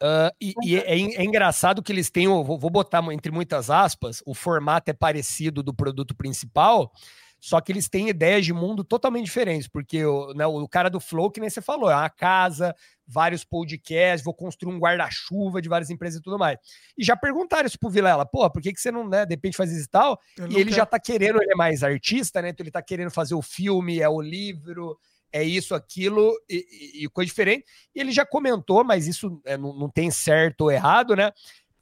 Uh, 0.00 0.30
e, 0.40 0.54
e 0.62 0.76
é, 0.76 0.92
é, 0.92 1.24
engraçado 1.24 1.82
que 1.82 1.90
eles 1.90 2.08
têm, 2.08 2.28
vou, 2.28 2.58
vou 2.58 2.70
botar 2.70 3.02
entre 3.12 3.32
muitas 3.32 3.68
aspas, 3.68 4.22
o 4.24 4.32
formato 4.32 4.90
é 4.90 4.94
parecido 4.94 5.62
do 5.62 5.74
produto 5.74 6.14
principal, 6.14 6.92
só 7.44 7.60
que 7.60 7.70
eles 7.70 7.90
têm 7.90 8.08
ideias 8.08 8.46
de 8.46 8.54
mundo 8.54 8.82
totalmente 8.82 9.26
diferentes, 9.26 9.68
porque 9.68 10.02
o, 10.02 10.32
né, 10.32 10.46
o 10.46 10.66
cara 10.66 10.88
do 10.88 10.98
Flow, 10.98 11.30
que 11.30 11.40
nem 11.40 11.50
você 11.50 11.60
falou, 11.60 11.90
é 11.90 11.94
uma 11.94 12.08
casa, 12.08 12.74
vários 13.06 13.44
podcasts, 13.44 14.24
vou 14.24 14.32
construir 14.32 14.72
um 14.72 14.78
guarda-chuva 14.78 15.60
de 15.60 15.68
várias 15.68 15.90
empresas 15.90 16.20
e 16.20 16.22
tudo 16.22 16.38
mais. 16.38 16.58
E 16.96 17.04
já 17.04 17.14
perguntaram 17.14 17.66
isso 17.66 17.78
pro 17.78 17.90
Vilela, 17.90 18.24
pô, 18.24 18.50
por 18.50 18.62
que, 18.62 18.72
que 18.72 18.80
você 18.80 18.90
não, 18.90 19.06
né, 19.06 19.26
de 19.26 19.34
repente 19.34 19.58
faz 19.58 19.70
isso 19.70 19.84
e 19.84 19.90
tal? 19.90 20.18
Eu 20.38 20.46
e 20.46 20.54
ele 20.54 20.64
quero. 20.64 20.76
já 20.76 20.86
tá 20.86 20.98
querendo, 20.98 21.38
ele 21.42 21.52
é 21.52 21.54
mais 21.54 21.82
artista, 21.82 22.40
né? 22.40 22.48
Então 22.48 22.64
ele 22.64 22.70
tá 22.70 22.80
querendo 22.80 23.10
fazer 23.10 23.34
o 23.34 23.42
filme, 23.42 24.00
é 24.00 24.08
o 24.08 24.22
livro, 24.22 24.98
é 25.30 25.42
isso, 25.42 25.74
aquilo 25.74 26.32
e, 26.48 26.64
e, 27.02 27.04
e 27.04 27.08
coisa 27.10 27.26
diferente. 27.26 27.66
E 27.94 28.00
ele 28.00 28.10
já 28.10 28.24
comentou, 28.24 28.82
mas 28.82 29.06
isso 29.06 29.38
é, 29.44 29.58
não, 29.58 29.76
não 29.76 29.90
tem 29.90 30.10
certo 30.10 30.62
ou 30.62 30.70
errado, 30.70 31.14
né? 31.14 31.30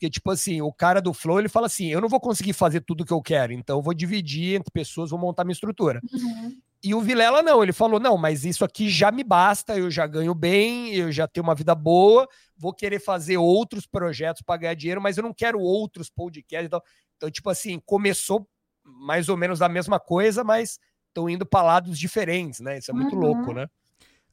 Porque, 0.03 0.11
tipo 0.11 0.33
assim, 0.33 0.61
o 0.61 0.73
cara 0.73 1.01
do 1.01 1.15
Flow, 1.15 1.39
ele 1.39 1.49
fala 1.49 1.67
assim: 1.67 1.87
eu 1.87 2.01
não 2.01 2.09
vou 2.09 2.19
conseguir 2.19 2.53
fazer 2.55 2.81
tudo 2.81 3.03
o 3.03 3.05
que 3.05 3.13
eu 3.13 3.23
quero, 3.23 3.53
então 3.53 3.79
eu 3.79 3.83
vou 3.83 3.95
dividir 3.95 4.57
entre 4.57 4.69
pessoas, 4.73 5.11
vou 5.11 5.19
montar 5.19 5.45
minha 5.45 5.53
estrutura. 5.53 6.01
Uhum. 6.13 6.59
E 6.83 6.93
o 6.93 7.01
Vilela 7.01 7.41
não, 7.41 7.63
ele 7.63 7.73
falou: 7.73 8.01
não, 8.01 8.19
mas 8.19 8.45
isso 8.45 8.65
aqui 8.65 8.89
já 8.89 9.13
me 9.13 9.23
basta, 9.23 9.79
eu 9.79 9.89
já 9.93 10.05
ganho 10.05 10.35
bem, 10.35 10.93
eu 10.93 11.13
já 11.13 11.29
tenho 11.29 11.45
uma 11.45 11.55
vida 11.55 11.73
boa, 11.73 12.27
vou 12.57 12.75
querer 12.75 12.99
fazer 12.99 13.37
outros 13.37 13.87
projetos 13.87 14.43
para 14.43 14.57
ganhar 14.57 14.75
dinheiro, 14.75 15.01
mas 15.01 15.17
eu 15.17 15.23
não 15.23 15.33
quero 15.33 15.61
outros 15.61 16.11
podcasts. 16.11 16.67
Então, 16.67 16.83
então, 17.17 17.31
tipo 17.31 17.49
assim, 17.49 17.79
começou 17.87 18.45
mais 18.83 19.29
ou 19.29 19.37
menos 19.37 19.61
da 19.61 19.69
mesma 19.69 20.01
coisa, 20.01 20.43
mas 20.43 20.81
estão 21.07 21.31
indo 21.31 21.47
para 21.47 21.63
lados 21.63 21.97
diferentes, 21.97 22.59
né? 22.59 22.79
Isso 22.79 22.91
é 22.91 22.95
muito 22.95 23.15
uhum. 23.15 23.21
louco, 23.21 23.53
né? 23.53 23.69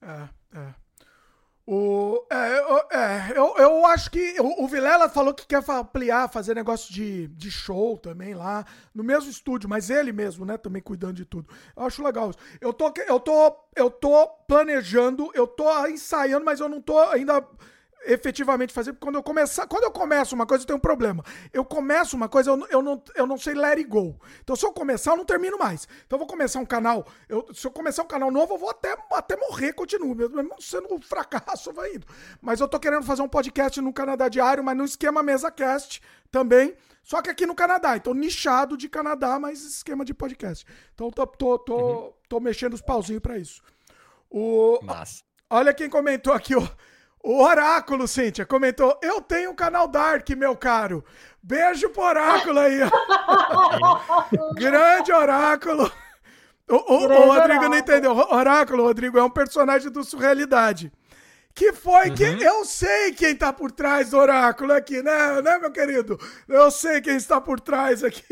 É, 0.01 0.57
é. 0.57 0.73
O, 1.71 2.25
é, 2.31 2.97
é, 2.97 3.37
eu, 3.37 3.55
eu 3.59 3.85
acho 3.85 4.09
que 4.09 4.41
o, 4.41 4.63
o 4.63 4.67
Vilela 4.67 5.07
falou 5.07 5.35
que 5.35 5.45
quer 5.45 5.63
ampliar, 5.69 6.27
fazer 6.27 6.55
negócio 6.55 6.91
de, 6.91 7.27
de 7.27 7.51
show 7.51 7.95
também 7.95 8.33
lá, 8.33 8.65
no 8.91 9.03
mesmo 9.03 9.29
estúdio, 9.29 9.69
mas 9.69 9.91
ele 9.91 10.11
mesmo, 10.11 10.43
né, 10.43 10.57
também 10.57 10.81
cuidando 10.81 11.13
de 11.13 11.25
tudo. 11.25 11.47
Eu 11.77 11.83
acho 11.83 12.03
legal 12.03 12.31
isso. 12.31 12.39
Eu 12.59 12.73
tô, 12.73 12.91
eu 13.07 13.19
tô, 13.19 13.55
eu 13.75 13.91
tô 13.91 14.27
planejando, 14.47 15.29
eu 15.35 15.45
tô 15.45 15.85
ensaiando, 15.85 16.43
mas 16.43 16.59
eu 16.59 16.67
não 16.67 16.81
tô 16.81 16.97
ainda 16.97 17.47
efetivamente 18.05 18.73
fazer, 18.73 18.93
porque 18.93 19.05
quando 19.05 19.15
eu 19.15 19.23
começar, 19.23 19.67
quando 19.67 19.83
eu 19.83 19.91
começo 19.91 20.35
uma 20.35 20.45
coisa, 20.45 20.63
eu 20.63 20.67
tenho 20.67 20.77
um 20.77 20.81
problema. 20.81 21.23
Eu 21.51 21.65
começo 21.65 22.15
uma 22.15 22.29
coisa, 22.29 22.51
eu, 22.51 22.67
eu, 22.69 22.81
não, 22.81 23.03
eu 23.15 23.27
não 23.27 23.37
sei 23.37 23.53
let 23.53 23.77
it 23.77 23.83
go. 23.83 24.19
Então, 24.41 24.55
se 24.55 24.65
eu 24.65 24.71
começar, 24.71 25.11
eu 25.11 25.17
não 25.17 25.25
termino 25.25 25.57
mais. 25.57 25.87
Então, 26.05 26.17
eu 26.17 26.19
vou 26.19 26.27
começar 26.27 26.59
um 26.59 26.65
canal, 26.65 27.05
eu, 27.27 27.47
se 27.53 27.65
eu 27.65 27.71
começar 27.71 28.03
um 28.03 28.07
canal 28.07 28.31
novo, 28.31 28.53
eu 28.53 28.57
vou 28.57 28.69
até, 28.69 28.95
até 29.13 29.35
morrer, 29.35 29.73
continuo, 29.73 30.15
mesmo 30.15 30.55
sendo 30.59 30.93
um 30.93 31.01
fracasso, 31.01 31.71
vai 31.73 31.95
indo. 31.95 32.07
Mas 32.41 32.59
eu 32.59 32.67
tô 32.67 32.79
querendo 32.79 33.03
fazer 33.03 33.21
um 33.21 33.29
podcast 33.29 33.79
no 33.81 33.93
Canadá 33.93 34.29
Diário, 34.29 34.63
mas 34.63 34.77
no 34.77 34.85
esquema 34.85 35.21
mesa 35.21 35.51
cast 35.51 36.01
também, 36.31 36.75
só 37.03 37.21
que 37.21 37.29
aqui 37.29 37.45
no 37.45 37.55
Canadá. 37.55 37.97
Então, 37.97 38.13
nichado 38.13 38.77
de 38.77 38.87
Canadá, 38.87 39.39
mas 39.39 39.63
esquema 39.63 40.05
de 40.05 40.13
podcast. 40.13 40.65
Então, 40.93 41.09
tô, 41.09 41.25
tô, 41.25 41.59
tô, 41.59 41.77
uhum. 41.77 42.13
tô 42.27 42.39
mexendo 42.39 42.73
os 42.73 42.81
pauzinhos 42.81 43.21
pra 43.21 43.37
isso. 43.37 43.61
O, 44.29 44.79
Mas... 44.83 45.23
Olha 45.49 45.73
quem 45.73 45.89
comentou 45.89 46.31
aqui, 46.31 46.55
ó. 46.55 46.67
O 47.23 47.43
Oráculo, 47.43 48.07
Cíntia, 48.07 48.45
comentou: 48.45 48.97
Eu 49.01 49.21
tenho 49.21 49.51
um 49.51 49.55
canal 49.55 49.87
Dark, 49.87 50.27
meu 50.31 50.55
caro. 50.55 51.03
Beijo 51.41 51.89
pro 51.89 52.03
Oráculo 52.03 52.59
aí. 52.59 52.79
Grande 54.55 55.11
Oráculo. 55.11 55.91
O, 56.69 56.75
o, 56.75 57.03
o 57.05 57.33
Rodrigo 57.33 57.67
não 57.67 57.77
entendeu. 57.77 58.11
Oráculo, 58.11 58.83
Rodrigo, 58.83 59.17
é 59.17 59.23
um 59.23 59.29
personagem 59.29 59.91
do 59.91 60.03
Surrealidade. 60.03 60.91
Que 61.53 61.73
foi 61.73 62.09
uhum. 62.09 62.15
que. 62.15 62.23
Eu 62.23 62.63
sei 62.63 63.11
quem 63.11 63.35
tá 63.35 63.51
por 63.51 63.71
trás 63.71 64.11
do 64.11 64.17
Oráculo 64.17 64.71
aqui, 64.71 65.01
né, 65.01 65.41
né, 65.41 65.57
meu 65.57 65.71
querido? 65.71 66.17
Eu 66.47 66.71
sei 66.71 67.01
quem 67.01 67.15
está 67.15 67.41
por 67.41 67.59
trás 67.59 68.03
aqui. 68.03 68.23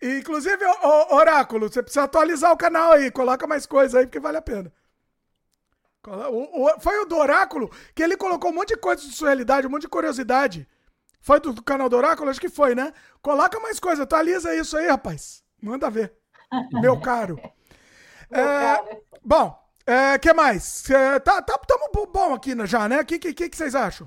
Inclusive, 0.00 0.64
o, 0.64 1.14
Oráculo, 1.14 1.68
você 1.68 1.82
precisa 1.82 2.04
atualizar 2.04 2.52
o 2.52 2.56
canal 2.56 2.92
aí. 2.92 3.10
Coloca 3.10 3.46
mais 3.46 3.66
coisa 3.66 3.98
aí, 3.98 4.06
porque 4.06 4.20
vale 4.20 4.38
a 4.38 4.42
pena. 4.42 4.72
O, 6.06 6.64
o, 6.64 6.80
foi 6.80 6.98
o 7.02 7.04
do 7.04 7.16
Oráculo 7.16 7.70
que 7.94 8.02
ele 8.02 8.16
colocou 8.16 8.50
um 8.50 8.54
monte 8.54 8.68
de 8.68 8.76
coisa 8.76 9.02
de 9.02 9.12
sua 9.12 9.28
realidade, 9.28 9.66
um 9.66 9.70
monte 9.70 9.82
de 9.82 9.88
curiosidade. 9.88 10.68
Foi 11.20 11.40
do, 11.40 11.52
do 11.52 11.62
canal 11.62 11.88
do 11.88 11.96
Oráculo? 11.96 12.30
Acho 12.30 12.40
que 12.40 12.48
foi, 12.48 12.74
né? 12.74 12.92
Coloca 13.20 13.58
mais 13.58 13.80
coisa, 13.80 14.04
atualiza 14.04 14.54
isso 14.54 14.76
aí, 14.76 14.86
rapaz. 14.86 15.42
Manda 15.60 15.90
ver. 15.90 16.12
Meu 16.80 17.00
caro. 17.00 17.40
É, 18.30 19.00
bom, 19.24 19.48
o 19.86 19.90
é, 19.90 20.18
que 20.18 20.32
mais? 20.32 20.88
É, 20.90 21.18
tá, 21.18 21.42
tá, 21.42 21.58
tamo 21.58 21.90
bom 22.06 22.34
aqui 22.34 22.54
já, 22.66 22.88
né? 22.88 23.00
O 23.00 23.04
que, 23.04 23.18
que, 23.18 23.32
que 23.32 23.56
vocês 23.56 23.74
acham? 23.74 24.06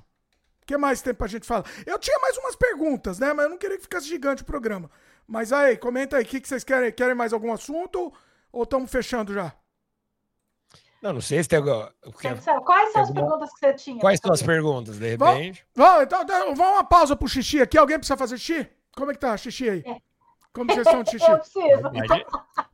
O 0.62 0.66
que 0.66 0.78
mais 0.78 1.02
tem 1.02 1.14
pra 1.14 1.28
gente 1.28 1.46
falar? 1.46 1.66
Eu 1.86 1.98
tinha 2.00 2.18
mais 2.20 2.38
umas 2.38 2.56
perguntas, 2.56 3.20
né? 3.20 3.34
Mas 3.34 3.46
eu 3.46 3.50
não 3.50 3.58
queria 3.58 3.78
que 3.78 3.84
ficasse 3.84 4.08
gigante 4.08 4.44
o 4.44 4.46
programa. 4.46 4.90
Mas 5.28 5.52
aí, 5.52 5.78
comenta 5.78 6.18
aí, 6.18 6.24
o 6.24 6.26
que, 6.26 6.40
que 6.40 6.48
vocês 6.48 6.64
querem? 6.64 6.92
Querem 6.92 7.16
mais 7.16 7.34
algum 7.34 7.52
assunto? 7.52 8.14
Ou 8.52 8.64
estamos 8.64 8.90
fechando 8.90 9.34
já? 9.34 9.54
Não, 11.02 11.14
não 11.14 11.22
sei 11.22 11.42
se 11.42 11.48
tem 11.48 11.58
alguma. 11.58 11.94
Quais 12.14 12.44
são 12.44 13.02
as 13.02 13.08
alguma... 13.08 13.14
perguntas 13.14 13.54
que 13.54 13.60
você 13.60 13.74
tinha? 13.74 14.00
Quais 14.00 14.20
são 14.22 14.34
as 14.34 14.44
perguntas, 14.44 14.98
de 14.98 15.10
repente? 15.10 15.66
Vamos, 15.74 16.04
então, 16.04 16.22
então, 16.22 16.56
vamos 16.56 16.74
uma 16.74 16.84
pausa 16.84 17.16
pro 17.16 17.28
xixi 17.28 17.62
aqui. 17.62 17.78
Alguém 17.78 17.98
precisa 17.98 18.18
fazer 18.18 18.38
xixi? 18.38 18.68
Como 18.96 19.12
é 19.12 19.14
que 19.14 19.20
tá 19.20 19.38
xixi 19.38 19.70
aí? 19.70 19.84
É. 19.86 19.98
Como 20.52 20.70
vocês 20.70 20.86
estão 20.86 21.04
de 21.04 21.12
xixi? 21.12 21.26
Eu 21.32 21.38
preciso. 21.38 21.92
Então, 21.94 22.22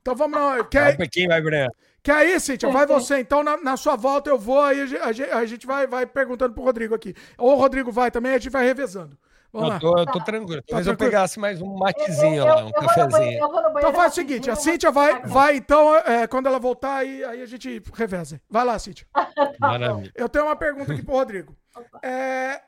então 0.01 0.15
vamos 0.15 0.39
lá. 0.39 0.63
Quer... 0.63 0.97
Vai 0.97 1.07
quem 1.07 1.27
vai, 1.27 1.41
Breno? 1.41 1.71
Quer 2.05 2.29
ir, 2.29 2.39
Cíntia? 2.39 2.71
Vai 2.71 2.85
você. 2.85 3.19
Então, 3.19 3.43
na, 3.43 3.57
na, 3.57 3.75
sua 3.75 3.95
volta, 3.95 4.29
eu 4.29 4.37
vou, 4.37 4.61
aí 4.61 4.79
a 4.79 5.11
gente, 5.11 5.23
a 5.23 5.45
gente 5.45 5.65
vai, 5.65 5.87
vai 5.87 6.05
perguntando 6.05 6.53
pro 6.53 6.63
Rodrigo 6.63 6.93
aqui. 6.93 7.15
Ou 7.35 7.53
o 7.53 7.55
Rodrigo 7.55 7.91
vai 7.91 8.11
também, 8.11 8.31
a 8.31 8.37
gente 8.37 8.51
vai 8.51 8.63
revezando. 8.63 9.17
Eu 9.55 9.79
tô, 9.79 9.97
eu 9.97 10.05
tô 10.05 10.19
tá. 10.19 10.25
tranquilo. 10.25 10.61
Talvez 10.67 10.85
tá 10.85 10.91
eu 10.91 10.97
pegasse 10.97 11.39
mais 11.39 11.61
um 11.61 11.77
matezinho 11.77 12.35
eu, 12.35 12.45
eu, 12.47 12.55
lá, 12.55 12.65
um 12.65 12.71
cafezinho. 12.71 13.39
então 13.77 13.93
faz 13.93 14.11
o 14.11 14.15
seguinte, 14.15 14.51
a 14.51 14.55
Cíntia 14.55 14.91
vai, 14.91 15.21
vai 15.21 15.55
então, 15.55 15.95
é, 15.95 16.27
quando 16.27 16.47
ela 16.47 16.59
voltar, 16.59 16.97
aí, 16.97 17.23
aí 17.23 17.41
a 17.41 17.45
gente 17.45 17.81
reveza. 17.93 18.41
Vai 18.49 18.65
lá, 18.65 18.77
Cíntia. 18.77 19.07
Tá 19.35 19.67
Maravilha. 19.67 20.11
Eu 20.15 20.29
tenho 20.29 20.45
uma 20.45 20.55
pergunta 20.55 20.93
aqui 20.93 21.03
pro 21.03 21.15
Rodrigo. 21.15 21.55
É, 22.01 22.61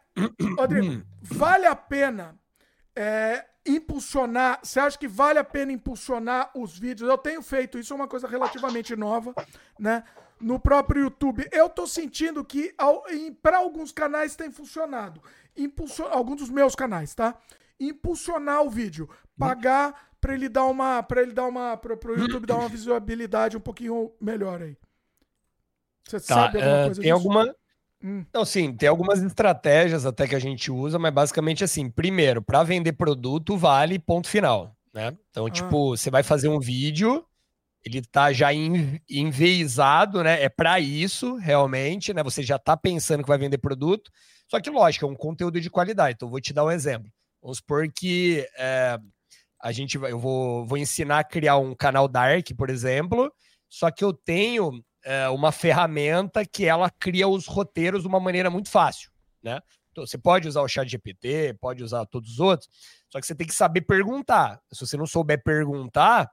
Rodrigo, 0.57 1.03
vale 1.21 1.65
a 1.65 1.75
pena 1.75 2.35
é, 2.95 3.45
impulsionar? 3.65 4.59
Você 4.63 4.79
acha 4.79 4.97
que 4.97 5.07
vale 5.07 5.39
a 5.39 5.43
pena 5.43 5.71
impulsionar 5.71 6.51
os 6.55 6.77
vídeos? 6.77 7.09
Eu 7.09 7.17
tenho 7.17 7.41
feito 7.41 7.77
isso, 7.77 7.93
é 7.93 7.95
uma 7.95 8.07
coisa 8.07 8.27
relativamente 8.27 8.95
nova, 8.95 9.33
né? 9.79 10.03
No 10.39 10.59
próprio 10.59 11.03
YouTube. 11.03 11.47
Eu 11.51 11.69
tô 11.69 11.87
sentindo 11.87 12.43
que 12.43 12.73
para 13.41 13.57
alguns 13.57 13.91
canais 13.91 14.35
tem 14.35 14.51
funcionado. 14.51 15.21
Impulsion, 15.57 16.07
alguns 16.07 16.41
dos 16.41 16.49
meus 16.49 16.75
canais, 16.75 17.13
tá? 17.15 17.35
Impulsionar 17.79 18.63
o 18.63 18.69
vídeo, 18.69 19.09
pagar 19.37 20.09
para 20.19 20.33
ele 20.33 20.49
dar 20.49 20.65
uma, 20.65 21.03
para 21.03 21.21
ele 21.21 21.33
dar 21.33 21.47
uma, 21.47 21.77
para 21.77 21.93
o 21.93 22.17
YouTube 22.17 22.45
dar 22.45 22.57
uma 22.57 22.69
visibilidade 22.69 23.57
um 23.57 23.61
pouquinho 23.61 24.11
melhor 24.19 24.61
aí. 24.61 24.77
Você 26.07 26.19
tá, 26.19 26.35
sabe 26.35 26.57
alguma 26.57 26.81
uh, 26.81 26.85
coisa 26.85 27.01
tem 27.01 27.13
disso? 27.13 27.13
alguma 27.13 27.55
Hum. 28.03 28.23
Então, 28.29 28.45
sim, 28.45 28.73
tem 28.73 28.87
algumas 28.87 29.23
estratégias 29.23 30.05
até 30.05 30.27
que 30.27 30.35
a 30.35 30.39
gente 30.39 30.71
usa, 30.71 30.99
mas 30.99 31.13
basicamente 31.13 31.63
assim, 31.63 31.89
primeiro, 31.89 32.41
para 32.41 32.63
vender 32.63 32.93
produto 32.93 33.57
vale 33.57 33.97
ponto 33.97 34.27
final, 34.27 34.75
né? 34.93 35.17
Então, 35.31 35.47
ah. 35.47 35.49
tipo, 35.49 35.97
você 35.97 36.11
vai 36.11 36.21
fazer 36.21 36.47
um 36.47 36.59
vídeo, 36.59 37.25
ele 37.83 38.01
tá 38.03 38.31
já 38.31 38.49
enveizado, 39.09 40.23
né? 40.23 40.43
É 40.43 40.49
para 40.49 40.79
isso, 40.79 41.35
realmente, 41.35 42.13
né? 42.13 42.21
Você 42.23 42.43
já 42.43 42.59
tá 42.59 42.77
pensando 42.77 43.23
que 43.23 43.29
vai 43.29 43.37
vender 43.37 43.57
produto, 43.57 44.11
só 44.47 44.59
que, 44.59 44.69
lógico, 44.69 45.05
é 45.05 45.09
um 45.09 45.15
conteúdo 45.15 45.59
de 45.59 45.69
qualidade. 45.69 46.15
Então, 46.15 46.29
vou 46.29 46.39
te 46.39 46.53
dar 46.53 46.65
um 46.65 46.71
exemplo. 46.71 47.11
Vamos 47.41 47.57
supor 47.57 47.87
que 47.91 48.47
é, 48.57 48.97
a 49.61 49.71
gente 49.71 49.97
vai, 49.97 50.11
eu 50.11 50.19
vou, 50.19 50.65
vou 50.65 50.77
ensinar 50.77 51.19
a 51.19 51.23
criar 51.23 51.57
um 51.57 51.75
canal 51.75 52.07
Dark, 52.07 52.47
por 52.57 52.69
exemplo, 52.69 53.31
só 53.69 53.91
que 53.91 54.03
eu 54.03 54.13
tenho 54.13 54.83
é, 55.03 55.27
uma 55.29 55.51
ferramenta 55.51 56.45
que 56.45 56.65
ela 56.65 56.89
cria 56.89 57.27
os 57.27 57.45
roteiros 57.47 58.01
de 58.01 58.07
uma 58.07 58.19
maneira 58.19 58.49
muito 58.49 58.69
fácil, 58.69 59.11
né? 59.41 59.59
Então, 59.91 60.05
você 60.05 60.17
pode 60.17 60.47
usar 60.47 60.61
o 60.61 60.67
chat 60.67 60.87
GPT, 60.87 61.55
pode 61.59 61.83
usar 61.83 62.05
todos 62.05 62.33
os 62.33 62.39
outros, 62.39 62.69
só 63.11 63.19
que 63.19 63.25
você 63.25 63.33
tem 63.33 63.47
que 63.47 63.53
saber 63.53 63.81
perguntar. 63.81 64.61
Se 64.71 64.85
você 64.85 64.95
não 64.95 65.07
souber 65.07 65.41
perguntar, 65.43 66.31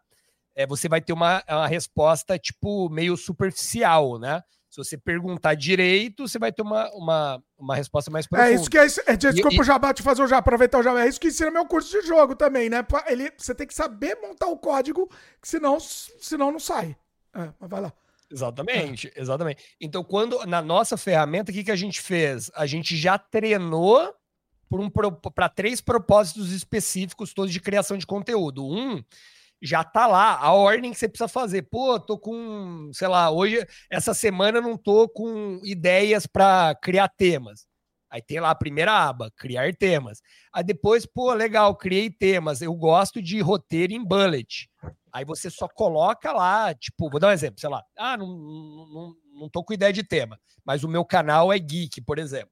é, 0.54 0.66
você 0.66 0.88
vai 0.88 1.00
ter 1.00 1.12
uma, 1.12 1.42
uma 1.48 1.66
resposta, 1.66 2.38
tipo, 2.38 2.88
meio 2.90 3.16
superficial, 3.16 4.18
né? 4.18 4.42
Se 4.74 4.78
você 4.78 4.98
perguntar 4.98 5.54
direito, 5.54 6.26
você 6.26 6.36
vai 6.36 6.50
ter 6.50 6.62
uma, 6.62 6.90
uma, 6.94 7.42
uma 7.56 7.76
resposta 7.76 8.10
mais 8.10 8.26
profunda. 8.26 8.50
É 8.50 8.54
isso 8.56 8.68
que 8.68 8.76
é. 8.76 8.86
é 9.06 9.16
desculpa 9.16 9.54
e, 9.54 9.60
o 9.60 9.62
Jabá 9.62 9.94
te 9.94 10.02
fazer 10.02 10.20
o 10.20 10.26
Jabá, 10.26 10.40
aproveitar 10.40 10.80
o 10.80 10.82
Jabá. 10.82 11.04
É 11.04 11.08
isso 11.08 11.20
que 11.20 11.28
ensina 11.28 11.48
meu 11.48 11.64
curso 11.64 11.92
de 11.92 12.04
jogo 12.04 12.34
também, 12.34 12.68
né? 12.68 12.84
Ele, 13.06 13.30
você 13.38 13.54
tem 13.54 13.68
que 13.68 13.74
saber 13.74 14.16
montar 14.20 14.48
o 14.48 14.58
código, 14.58 15.08
senão, 15.40 15.78
senão 15.78 16.50
não 16.50 16.58
sai. 16.58 16.96
É, 17.36 17.52
mas 17.60 17.70
vai 17.70 17.82
lá. 17.82 17.92
Exatamente, 18.28 19.12
exatamente. 19.14 19.62
Então, 19.80 20.02
quando 20.02 20.44
na 20.44 20.60
nossa 20.60 20.96
ferramenta, 20.96 21.52
o 21.52 21.54
que, 21.54 21.62
que 21.62 21.70
a 21.70 21.76
gente 21.76 22.00
fez? 22.00 22.50
A 22.52 22.66
gente 22.66 22.96
já 22.96 23.16
treinou 23.16 24.12
para 24.68 25.06
um, 25.06 25.50
três 25.54 25.80
propósitos 25.80 26.50
específicos 26.50 27.32
todos 27.32 27.52
de 27.52 27.60
criação 27.60 27.96
de 27.96 28.04
conteúdo. 28.04 28.66
Um 28.66 29.04
já 29.64 29.82
tá 29.82 30.06
lá, 30.06 30.36
a 30.36 30.52
ordem 30.52 30.92
que 30.92 30.98
você 30.98 31.08
precisa 31.08 31.28
fazer. 31.28 31.62
Pô, 31.62 31.98
tô 31.98 32.18
com, 32.18 32.90
sei 32.92 33.08
lá, 33.08 33.30
hoje, 33.30 33.66
essa 33.90 34.12
semana 34.12 34.60
não 34.60 34.76
tô 34.76 35.08
com 35.08 35.60
ideias 35.64 36.26
para 36.26 36.74
criar 36.82 37.08
temas. 37.08 37.66
Aí 38.10 38.22
tem 38.22 38.38
lá 38.38 38.50
a 38.50 38.54
primeira 38.54 38.92
aba, 38.92 39.32
criar 39.36 39.74
temas. 39.74 40.20
Aí 40.52 40.62
depois, 40.62 41.04
pô, 41.06 41.32
legal, 41.32 41.74
criei 41.74 42.10
temas. 42.10 42.62
Eu 42.62 42.74
gosto 42.74 43.20
de 43.20 43.40
roteiro 43.40 43.92
em 43.92 44.04
bullet. 44.04 44.68
Aí 45.12 45.24
você 45.24 45.48
só 45.48 45.66
coloca 45.66 46.30
lá, 46.32 46.74
tipo, 46.74 47.08
vou 47.08 47.18
dar 47.18 47.28
um 47.28 47.32
exemplo, 47.32 47.60
sei 47.60 47.70
lá, 47.70 47.82
ah, 47.96 48.16
não, 48.16 48.26
não, 48.26 49.14
não 49.32 49.48
tô 49.48 49.64
com 49.64 49.72
ideia 49.72 49.92
de 49.92 50.02
tema, 50.02 50.38
mas 50.64 50.82
o 50.82 50.88
meu 50.88 51.04
canal 51.04 51.52
é 51.52 51.58
geek, 51.58 52.00
por 52.02 52.18
exemplo. 52.18 52.50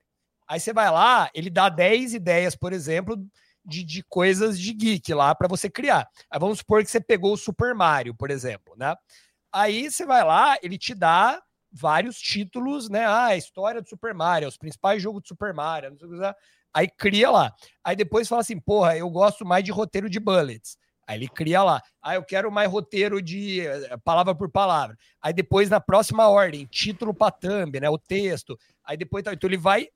Aí 0.48 0.60
você 0.60 0.72
vai 0.72 0.90
lá, 0.90 1.28
ele 1.34 1.50
dá 1.50 1.68
10 1.68 2.14
ideias, 2.14 2.54
por 2.54 2.72
exemplo, 2.72 3.16
de, 3.64 3.84
de 3.84 4.02
coisas 4.02 4.58
de 4.58 4.72
geek 4.72 5.12
lá 5.14 5.34
para 5.34 5.48
você 5.48 5.70
criar. 5.70 6.08
Aí 6.30 6.38
vamos 6.38 6.58
supor 6.58 6.82
que 6.82 6.90
você 6.90 7.00
pegou 7.00 7.32
o 7.32 7.36
Super 7.36 7.74
Mario, 7.74 8.14
por 8.14 8.30
exemplo, 8.30 8.74
né? 8.76 8.94
Aí 9.52 9.90
você 9.90 10.06
vai 10.06 10.24
lá, 10.24 10.56
ele 10.62 10.78
te 10.78 10.94
dá 10.94 11.40
vários 11.70 12.18
títulos, 12.18 12.88
né? 12.88 13.04
Ah, 13.04 13.26
a 13.26 13.36
história 13.36 13.80
do 13.80 13.88
Super 13.88 14.14
Mario, 14.14 14.48
os 14.48 14.56
principais 14.56 15.02
jogos 15.02 15.22
do 15.22 15.28
Super 15.28 15.54
Mario, 15.54 15.90
não 15.90 15.98
sei 15.98 16.08
o 16.08 16.10
que. 16.10 16.38
Aí 16.74 16.88
cria 16.88 17.30
lá. 17.30 17.52
Aí 17.84 17.94
depois 17.94 18.28
fala 18.28 18.40
assim, 18.40 18.58
porra, 18.58 18.96
eu 18.96 19.08
gosto 19.10 19.44
mais 19.44 19.62
de 19.62 19.70
roteiro 19.70 20.08
de 20.08 20.18
bullets. 20.18 20.76
Aí 21.06 21.18
ele 21.18 21.28
cria 21.28 21.62
lá. 21.62 21.82
Ah, 22.00 22.14
eu 22.14 22.22
quero 22.22 22.50
mais 22.50 22.70
roteiro 22.70 23.20
de 23.20 23.60
eh, 23.60 23.96
palavra 24.04 24.34
por 24.34 24.50
palavra. 24.50 24.96
Aí 25.20 25.32
depois, 25.32 25.68
na 25.68 25.80
próxima 25.80 26.28
ordem, 26.28 26.64
título 26.66 27.12
para 27.12 27.32
thumb, 27.32 27.78
né? 27.80 27.90
O 27.90 27.98
texto. 27.98 28.58
Aí 28.84 28.96
depois, 28.96 29.24
então 29.26 29.48
ele 29.48 29.56
vai 29.56 29.88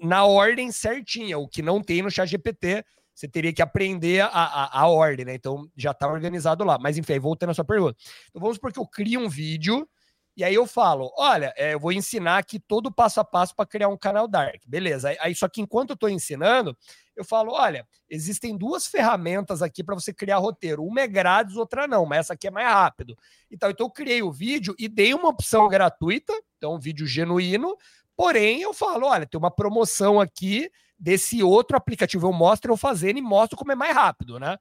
na 0.00 0.24
ordem 0.24 0.70
certinha, 0.72 1.38
o 1.38 1.48
que 1.48 1.62
não 1.62 1.82
tem 1.82 2.02
no 2.02 2.10
chat 2.10 2.28
GPT. 2.28 2.84
Você 3.14 3.26
teria 3.26 3.52
que 3.52 3.62
aprender 3.62 4.20
a, 4.20 4.28
a, 4.28 4.80
a 4.80 4.86
ordem, 4.88 5.24
né? 5.24 5.34
Então 5.34 5.66
já 5.74 5.92
está 5.92 6.06
organizado 6.06 6.64
lá. 6.64 6.78
Mas 6.78 6.98
enfim, 6.98 7.18
voltando 7.18 7.50
à 7.50 7.54
sua 7.54 7.64
pergunta. 7.64 7.96
Então 8.28 8.40
vamos 8.40 8.58
porque 8.58 8.78
eu 8.78 8.86
crio 8.86 9.20
um 9.20 9.28
vídeo 9.28 9.88
e 10.36 10.44
aí 10.44 10.54
eu 10.54 10.66
falo: 10.66 11.10
olha, 11.16 11.52
é, 11.56 11.72
eu 11.72 11.80
vou 11.80 11.92
ensinar 11.92 12.36
aqui 12.36 12.60
todo 12.60 12.88
o 12.88 12.92
passo 12.92 13.18
a 13.20 13.24
passo 13.24 13.56
para 13.56 13.64
criar 13.64 13.88
um 13.88 13.96
canal 13.96 14.28
Dark. 14.28 14.60
Beleza. 14.66 15.16
Aí, 15.18 15.34
só 15.34 15.48
que 15.48 15.62
enquanto 15.62 15.90
eu 15.90 15.94
estou 15.94 16.10
ensinando, 16.10 16.76
eu 17.16 17.24
falo: 17.24 17.52
olha, 17.52 17.86
existem 18.08 18.56
duas 18.56 18.86
ferramentas 18.86 19.62
aqui 19.62 19.82
para 19.82 19.94
você 19.94 20.12
criar 20.12 20.36
roteiro. 20.36 20.84
Uma 20.84 21.00
é 21.00 21.06
grátis, 21.06 21.56
outra 21.56 21.88
não, 21.88 22.04
mas 22.04 22.18
essa 22.20 22.34
aqui 22.34 22.48
é 22.48 22.50
mais 22.50 22.68
rápido. 22.68 23.16
Então, 23.50 23.70
então 23.70 23.86
eu 23.86 23.90
criei 23.90 24.22
o 24.22 24.30
vídeo 24.30 24.74
e 24.78 24.88
dei 24.88 25.14
uma 25.14 25.30
opção 25.30 25.68
gratuita, 25.68 26.34
então 26.58 26.74
um 26.74 26.78
vídeo 26.78 27.06
genuíno. 27.06 27.74
Porém, 28.16 28.62
eu 28.62 28.72
falo: 28.72 29.06
olha, 29.06 29.26
tem 29.26 29.38
uma 29.38 29.50
promoção 29.50 30.18
aqui 30.20 30.70
desse 30.98 31.42
outro 31.42 31.76
aplicativo. 31.76 32.26
Eu 32.26 32.32
mostro 32.32 32.72
eu 32.72 32.76
fazendo 32.76 33.18
e 33.18 33.22
mostro 33.22 33.56
como 33.56 33.72
é 33.72 33.74
mais 33.74 33.94
rápido, 33.94 34.38
né? 34.38 34.56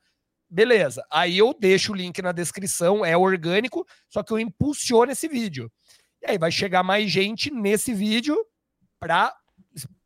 Beleza. 0.50 1.06
Aí 1.10 1.38
eu 1.38 1.56
deixo 1.58 1.92
o 1.92 1.96
link 1.96 2.22
na 2.22 2.32
descrição, 2.32 3.04
é 3.04 3.18
orgânico, 3.18 3.86
só 4.10 4.22
que 4.22 4.32
eu 4.32 4.40
impulsiono 4.40 5.12
esse 5.12 5.28
vídeo. 5.28 5.72
E 6.22 6.30
aí 6.30 6.38
vai 6.38 6.52
chegar 6.52 6.84
mais 6.84 7.10
gente 7.10 7.52
nesse 7.52 7.94
vídeo 7.94 8.38
para 9.00 9.36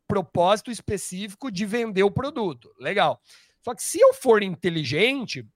propósito 0.06 0.70
específico 0.70 1.50
de 1.50 1.64
vender 1.64 2.02
o 2.02 2.10
produto. 2.10 2.72
Legal. 2.78 3.20
Só 3.62 3.74
que 3.74 3.82
se 3.82 4.00
eu 4.00 4.12
for 4.14 4.42
inteligente, 4.42 5.46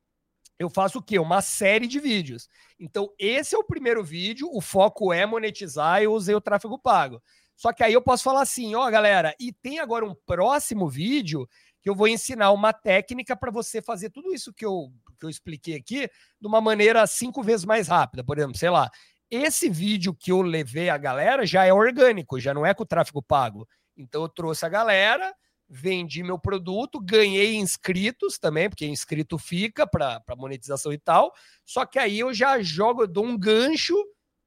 eu 0.58 0.70
faço 0.70 0.98
o 0.98 1.02
quê? 1.02 1.18
Uma 1.18 1.42
série 1.42 1.86
de 1.86 1.98
vídeos. 1.98 2.48
Então, 2.78 3.10
esse 3.18 3.54
é 3.54 3.58
o 3.58 3.64
primeiro 3.64 4.04
vídeo, 4.04 4.48
o 4.52 4.60
foco 4.60 5.12
é 5.12 5.26
monetizar, 5.26 6.02
eu 6.02 6.12
usei 6.12 6.34
o 6.34 6.40
tráfego 6.40 6.78
pago. 6.78 7.20
Só 7.56 7.72
que 7.72 7.82
aí 7.82 7.92
eu 7.92 8.02
posso 8.02 8.24
falar 8.24 8.42
assim, 8.42 8.74
ó, 8.74 8.90
galera, 8.90 9.34
e 9.38 9.52
tem 9.52 9.78
agora 9.78 10.04
um 10.04 10.14
próximo 10.26 10.88
vídeo 10.88 11.48
que 11.80 11.90
eu 11.90 11.94
vou 11.94 12.08
ensinar 12.08 12.50
uma 12.50 12.72
técnica 12.72 13.36
para 13.36 13.50
você 13.50 13.82
fazer 13.82 14.10
tudo 14.10 14.32
isso 14.32 14.52
que 14.52 14.64
eu, 14.64 14.90
que 15.20 15.26
eu 15.26 15.30
expliquei 15.30 15.76
aqui 15.76 16.08
de 16.40 16.46
uma 16.46 16.60
maneira 16.60 17.06
cinco 17.06 17.42
vezes 17.42 17.64
mais 17.64 17.88
rápida. 17.88 18.24
Por 18.24 18.38
exemplo, 18.38 18.56
sei 18.56 18.70
lá, 18.70 18.90
esse 19.30 19.68
vídeo 19.68 20.14
que 20.14 20.32
eu 20.32 20.40
levei 20.42 20.88
a 20.88 20.96
galera 20.96 21.44
já 21.44 21.64
é 21.64 21.72
orgânico, 21.72 22.40
já 22.40 22.54
não 22.54 22.64
é 22.64 22.72
com 22.72 22.86
tráfego 22.86 23.22
pago. 23.22 23.68
Então 23.96 24.22
eu 24.22 24.28
trouxe 24.28 24.64
a 24.64 24.68
galera, 24.68 25.34
vendi 25.68 26.22
meu 26.22 26.38
produto, 26.38 27.00
ganhei 27.00 27.54
inscritos 27.56 28.38
também, 28.38 28.68
porque 28.68 28.86
inscrito 28.86 29.38
fica 29.38 29.86
para 29.86 30.22
monetização 30.36 30.92
e 30.92 30.98
tal. 30.98 31.32
Só 31.64 31.84
que 31.84 31.98
aí 31.98 32.18
eu 32.18 32.32
já 32.32 32.62
jogo, 32.62 33.02
eu 33.02 33.08
dou 33.08 33.26
um 33.26 33.38
gancho 33.38 33.94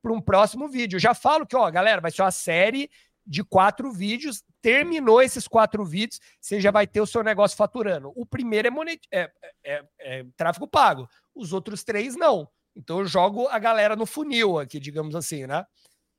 para 0.08 0.14
um 0.14 0.22
próximo 0.22 0.70
vídeo. 0.70 0.96
Eu 0.96 1.02
já 1.02 1.14
falo 1.14 1.46
que, 1.46 1.56
ó, 1.56 1.70
galera, 1.70 2.00
vai 2.00 2.12
ser 2.12 2.22
uma 2.22 2.32
série 2.32 2.90
de 3.26 3.44
quatro 3.44 3.92
vídeos. 3.92 4.42
Terminou 4.62 5.22
esses 5.22 5.48
quatro 5.48 5.84
vídeos, 5.84 6.22
você 6.40 6.62
já 6.62 6.72
vai 6.72 6.88
ter 6.88 7.02
o 7.02 7.06
seu 7.06 7.22
negócio 7.22 7.58
faturando. 7.58 8.14
O 8.16 8.26
primeiro 8.26 8.70
é, 8.70 8.72
monet... 8.72 9.02
é, 9.12 9.30
é, 9.64 9.84
é 10.00 10.26
tráfego 10.38 10.66
pago, 10.68 11.10
os 11.36 11.52
outros 11.52 11.84
três 11.84 12.16
não. 12.16 12.48
Então 12.74 13.00
eu 13.00 13.06
jogo 13.06 13.48
a 13.50 13.60
galera 13.60 13.96
no 13.96 14.06
funil 14.06 14.58
aqui, 14.60 14.80
digamos 14.80 15.14
assim, 15.14 15.46
né? 15.46 15.66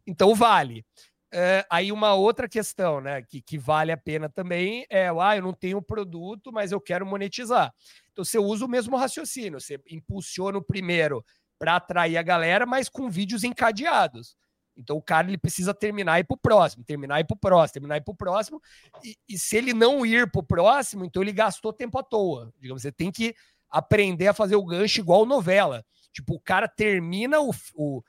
Então 0.06 0.34
vale. 0.34 0.84
É, 1.32 1.64
aí 1.70 1.92
uma 1.92 2.14
outra 2.14 2.48
questão, 2.48 3.02
né, 3.02 3.20
que, 3.20 3.42
que 3.42 3.58
vale 3.58 3.92
a 3.92 3.98
pena 3.98 4.30
também 4.30 4.86
é, 4.88 5.08
ah, 5.08 5.36
eu 5.36 5.42
não 5.42 5.52
tenho 5.52 5.82
produto, 5.82 6.50
mas 6.50 6.72
eu 6.72 6.80
quero 6.80 7.04
monetizar. 7.04 7.72
Então 8.12 8.24
você 8.24 8.38
usa 8.38 8.64
o 8.64 8.68
mesmo 8.68 8.96
raciocínio, 8.96 9.60
você 9.60 9.78
impulsiona 9.90 10.56
o 10.56 10.64
primeiro 10.64 11.22
para 11.58 11.76
atrair 11.76 12.16
a 12.16 12.22
galera, 12.22 12.64
mas 12.64 12.88
com 12.88 13.10
vídeos 13.10 13.44
encadeados. 13.44 14.36
Então 14.76 14.96
o 14.96 15.02
cara 15.02 15.26
ele 15.26 15.36
precisa 15.36 15.74
terminar 15.74 16.18
e 16.18 16.20
ir 16.20 16.24
pro 16.24 16.36
próximo, 16.36 16.84
terminar 16.84 17.18
e 17.18 17.22
ir 17.22 17.26
pro 17.26 17.36
próximo, 17.36 17.72
terminar 17.72 17.96
e 17.96 17.98
ir 17.98 18.04
pro 18.04 18.14
próximo. 18.14 18.62
E, 19.02 19.16
e 19.28 19.38
se 19.38 19.56
ele 19.56 19.74
não 19.74 20.06
ir 20.06 20.30
pro 20.30 20.42
próximo, 20.42 21.04
então 21.04 21.20
ele 21.20 21.32
gastou 21.32 21.72
tempo 21.72 21.98
à 21.98 22.02
toa. 22.02 22.52
Digamos, 22.60 22.82
você 22.82 22.92
tem 22.92 23.10
que 23.10 23.34
aprender 23.68 24.28
a 24.28 24.34
fazer 24.34 24.54
o 24.56 24.64
gancho 24.64 25.00
igual 25.00 25.26
novela. 25.26 25.84
Tipo, 26.12 26.34
o 26.34 26.40
cara 26.40 26.68
termina 26.68 27.40
o, 27.40 27.50
o 27.74 28.02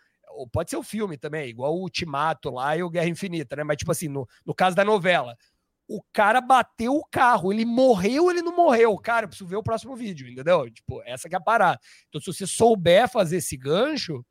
pode 0.52 0.70
ser 0.70 0.78
o 0.78 0.84
filme 0.84 1.18
também, 1.18 1.50
igual 1.50 1.76
o 1.76 1.82
Ultimato 1.82 2.50
lá 2.50 2.78
e 2.78 2.84
o 2.84 2.90
Guerra 2.90 3.10
Infinita, 3.10 3.56
né? 3.56 3.64
Mas, 3.64 3.78
tipo 3.78 3.92
assim, 3.92 4.08
no, 4.08 4.28
no 4.46 4.54
caso 4.54 4.76
da 4.76 4.86
novela, 4.86 5.36
o 5.90 6.04
cara 6.14 6.40
bateu 6.40 6.96
o 6.96 7.04
carro, 7.04 7.52
ele 7.52 7.66
morreu, 7.66 8.30
ele 8.30 8.44
não 8.44 8.56
morreu. 8.56 8.96
Cara, 9.00 9.24
eu 9.24 9.28
preciso 9.28 9.50
ver 9.50 9.56
o 9.56 9.64
próximo 9.64 9.96
vídeo, 9.96 10.30
entendeu? 10.30 10.70
Tipo, 10.70 11.02
essa 11.04 11.28
que 11.28 11.34
é 11.34 11.38
a 11.40 11.42
parada. 11.42 11.80
Então, 12.08 12.22
se 12.22 12.32
você 12.32 12.46
souber 12.46 13.10
fazer 13.10 13.38
esse 13.38 13.58
gancho, 13.58 14.24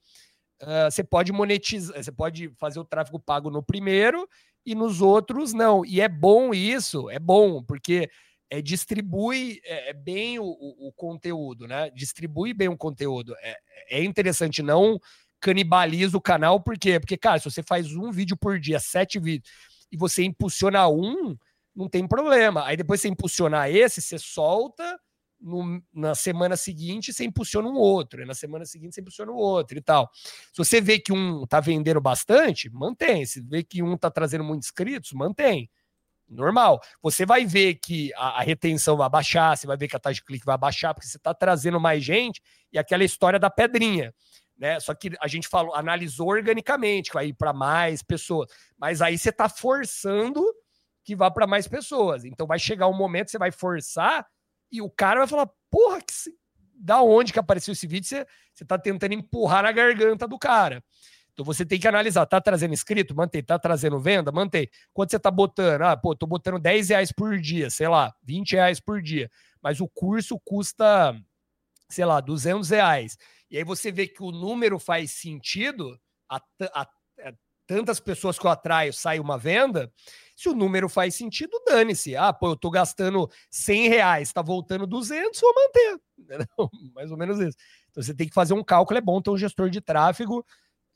uh, 0.63 0.89
você 0.89 1.03
pode 1.03 1.33
monetizar, 1.33 2.01
você 2.01 2.13
pode 2.13 2.49
fazer 2.59 2.79
o 2.79 2.85
tráfego 2.85 3.19
pago 3.19 3.51
no 3.51 3.61
primeiro 3.61 4.29
e 4.65 4.73
nos 4.73 5.03
outros 5.03 5.53
não. 5.53 5.85
E 5.85 6.01
é 6.01 6.09
bom 6.09 6.55
isso, 6.55 7.11
é 7.11 7.19
bom, 7.19 7.61
porque 7.61 8.09
é, 8.49 8.63
distribui 8.63 9.61
é, 9.65 9.91
é 9.91 9.93
bem 9.93 10.39
o, 10.39 10.45
o, 10.45 10.89
o, 10.89 10.93
conteúdo, 10.93 11.67
né? 11.67 11.91
Distribui 11.91 12.55
bem 12.55 12.69
o 12.69 12.77
conteúdo. 12.77 13.35
É, 13.43 13.57
é 13.91 14.05
interessante, 14.05 14.63
não 14.63 14.97
canibaliza 15.41 16.17
o 16.17 16.21
canal, 16.21 16.61
por 16.61 16.79
quê? 16.79 17.01
Porque, 17.01 17.17
cara, 17.17 17.39
se 17.39 17.51
você 17.51 17.63
faz 17.63 17.95
um 17.95 18.13
vídeo 18.13 18.37
por 18.37 18.59
dia, 18.59 18.79
sete 18.79 19.19
vídeos, 19.19 19.51
e 19.91 19.97
você 19.97 20.23
impulsiona 20.23 20.89
um, 20.89 21.37
não 21.79 21.89
tem 21.89 22.07
problema. 22.07 22.67
Aí 22.67 22.77
depois 22.77 23.01
você 23.01 23.09
impulsionar 23.09 23.71
esse, 23.71 24.03
você 24.03 24.19
solta, 24.19 24.99
no, 25.41 25.81
na 25.95 26.17
semana 26.17 26.57
seguinte 26.57 27.13
você 27.13 27.25
impulsiona 27.25 27.69
um 27.69 27.77
outro, 27.77 28.21
e 28.21 28.25
na 28.25 28.35
semana 28.35 28.67
seguinte 28.67 28.97
você 28.97 29.01
impulsiona 29.01 29.31
o 29.31 29.37
outro 29.37 29.79
e 29.79 29.81
tal. 29.81 30.11
Se 30.13 30.59
você 30.59 30.81
vê 30.81 30.99
que 30.99 31.13
um 31.13 31.47
tá 31.47 31.61
vendendo 31.61 32.01
bastante, 32.01 32.69
mantém. 32.69 33.25
Se 33.25 33.41
vê 33.41 33.63
que 33.63 33.81
um 33.81 33.97
tá 33.97 34.11
trazendo 34.11 34.43
muitos 34.43 34.67
inscritos, 34.67 35.13
mantém. 35.13 35.71
Normal. 36.29 36.81
Você 37.01 37.25
vai 37.25 37.47
ver 37.47 37.77
que 37.77 38.13
a, 38.15 38.41
a, 38.41 38.43
retenção 38.43 38.97
vai 38.97 39.09
baixar, 39.09 39.57
você 39.57 39.67
vai 39.67 39.77
ver 39.77 39.89
que 39.89 39.97
a 39.97 40.01
taxa 40.01 40.17
de 40.17 40.25
clique 40.25 40.45
vai 40.45 40.59
baixar, 40.59 40.93
porque 40.93 41.07
você 41.07 41.17
está 41.17 41.33
trazendo 41.33 41.81
mais 41.81 42.05
gente 42.05 42.43
e 42.73 42.79
aquela 42.79 43.05
história 43.05 43.39
da 43.39 43.49
pedrinha. 43.49 44.13
Né? 44.59 44.79
Só 44.81 44.93
que 44.93 45.13
a 45.21 45.29
gente 45.29 45.47
falou, 45.47 45.75
analisou 45.75 46.29
organicamente, 46.29 47.11
que 47.11 47.15
vai 47.15 47.29
ir 47.29 47.35
para 47.35 47.53
mais 47.53 48.03
pessoas. 48.03 48.51
Mas 48.77 49.01
aí 49.01 49.17
você 49.17 49.31
está 49.31 49.49
forçando 49.49 50.45
que 51.09 51.17
vá 51.17 51.31
para 51.31 51.47
mais 51.47 51.67
pessoas. 51.67 52.27
Então 52.27 52.47
vai 52.47 52.59
chegar 52.59 52.87
um 52.87 52.93
momento 52.93 53.27
que 53.27 53.31
você 53.31 53.39
vai 53.39 53.51
forçar 53.51 54.27
e 54.71 54.83
o 54.83 54.91
cara 54.91 55.21
vai 55.21 55.27
falar: 55.27 55.49
porra, 55.71 56.03
que 56.03 56.13
se... 56.13 56.35
da 56.75 57.01
onde 57.01 57.33
que 57.33 57.39
apareceu 57.39 57.73
esse 57.73 57.87
vídeo? 57.87 58.07
Você, 58.07 58.27
você 58.53 58.65
tá 58.67 58.79
tentando 58.79 59.15
empurrar 59.15 59.63
na 59.63 59.73
garganta 59.73 60.29
do 60.29 60.39
cara. 60.39 60.85
Então 61.33 61.47
você 61.47 61.65
tem 61.65 61.81
que 61.81 61.89
analisar, 61.89 62.27
tá 62.27 62.43
trazendo 62.43 62.75
inscrito? 62.75 63.15
Mantém. 63.15 63.43
Tá 63.43 63.59
trazendo 63.59 63.99
venda? 63.99 64.31
Mantém. 64.31 64.69
Quanto 64.93 65.11
você 65.11 65.19
tá 65.19 65.31
botando? 65.31 65.81
Ah, 65.81 65.97
pô, 65.97 66.15
tô 66.15 66.27
botando 66.27 66.59
10 66.59 66.91
reais 66.91 67.11
por 67.11 67.39
dia, 67.39 67.71
sei 67.71 67.89
lá, 67.89 68.15
20 68.23 68.53
reais 68.53 68.79
por 68.79 69.01
dia. 69.01 69.31
Mas 69.63 69.81
o 69.81 69.89
curso 69.89 70.39
custa, 70.45 71.19
sei 71.89 72.05
lá, 72.05 72.21
200 72.21 72.69
reais. 72.69 73.17
E 73.51 73.57
aí 73.57 73.65
você 73.65 73.91
vê 73.91 74.07
que 74.07 74.23
o 74.23 74.31
número 74.31 74.79
faz 74.79 75.13
sentido, 75.13 75.99
a, 76.29 76.37
a, 76.37 76.83
a 76.83 76.89
é, 77.21 77.33
tantas 77.67 77.99
pessoas 77.99 78.39
que 78.39 78.47
eu 78.47 78.51
atraio 78.51 78.93
sai 78.93 79.19
uma 79.19 79.39
venda, 79.39 79.91
se 80.39 80.49
o 80.49 80.55
número 80.55 80.89
faz 80.89 81.17
sentido, 81.17 81.51
dane-se. 81.67 82.15
Ah, 82.15 82.33
pô, 82.33 82.51
eu 82.51 82.57
tô 82.57 82.71
gastando 82.71 83.29
100 83.51 83.89
reais, 83.89 84.33
tá 84.33 84.41
voltando 84.41 84.87
200, 84.87 85.41
vou 85.41 85.53
manter. 85.53 86.01
Mais 86.95 87.11
ou 87.11 87.17
menos 87.17 87.41
isso. 87.41 87.59
Então 87.91 88.01
você 88.01 88.15
tem 88.15 88.29
que 88.29 88.35
fazer 88.35 88.55
um 88.55 88.63
cálculo, 88.63 88.99
é 88.99 89.01
bom 89.01 89.21
ter 89.21 89.31
um 89.31 89.37
gestor 89.37 89.69
de 89.69 89.81
tráfego. 89.81 90.47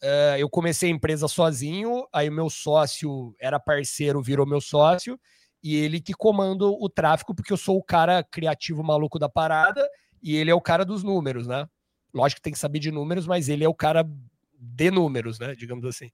Uh, 0.01 0.39
eu 0.39 0.49
comecei 0.49 0.93
a 0.93 0.95
empresa 0.95 1.27
sozinho, 1.27 2.07
aí 2.13 2.31
meu 2.31 2.49
sócio 2.49 3.35
era 3.41 3.59
parceiro, 3.59 4.23
virou 4.23 4.47
meu 4.47 4.61
sócio, 4.61 5.19
e 5.61 5.75
ele 5.75 6.01
que 6.01 6.15
comanda 6.15 6.65
o 6.65 6.89
tráfego, 6.89 7.35
porque 7.35 7.53
eu 7.53 7.57
sou 7.57 7.77
o 7.77 7.83
cara 7.83 8.23
criativo 8.23 8.85
maluco 8.85 9.19
da 9.19 9.29
parada, 9.29 9.85
e 10.23 10.37
ele 10.37 10.53
é 10.53 10.55
o 10.55 10.61
cara 10.61 10.85
dos 10.85 11.03
números, 11.03 11.49
né? 11.49 11.69
Lógico 12.15 12.39
que 12.39 12.43
tem 12.43 12.53
que 12.53 12.59
saber 12.61 12.79
de 12.79 12.93
números, 12.93 13.27
mas 13.27 13.49
ele 13.49 13.65
é 13.65 13.69
o 13.69 13.75
cara 13.75 14.09
de 14.57 14.91
números, 14.93 15.41
né? 15.41 15.57
Digamos 15.57 15.85
assim. 15.85 16.13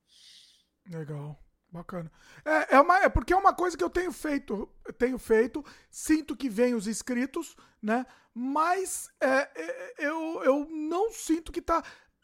Legal. 0.90 1.38
Bacana. 1.70 2.10
É, 2.44 2.76
é, 2.76 2.80
uma, 2.80 2.98
é 2.98 3.08
porque 3.08 3.32
é 3.32 3.36
uma 3.36 3.52
coisa 3.52 3.76
que 3.76 3.84
eu 3.84 3.90
tenho 3.90 4.10
feito, 4.10 4.68
tenho 4.96 5.18
feito, 5.18 5.64
sinto 5.90 6.34
que 6.34 6.48
vem 6.48 6.74
os 6.74 6.86
inscritos, 6.86 7.54
né? 7.82 8.06
Mas 8.34 9.10
é, 9.20 9.50
é, 9.54 9.94
eu, 9.98 10.42
eu 10.44 10.68
não 10.70 11.12
sinto 11.12 11.52
que 11.52 11.60
tá. 11.60 11.82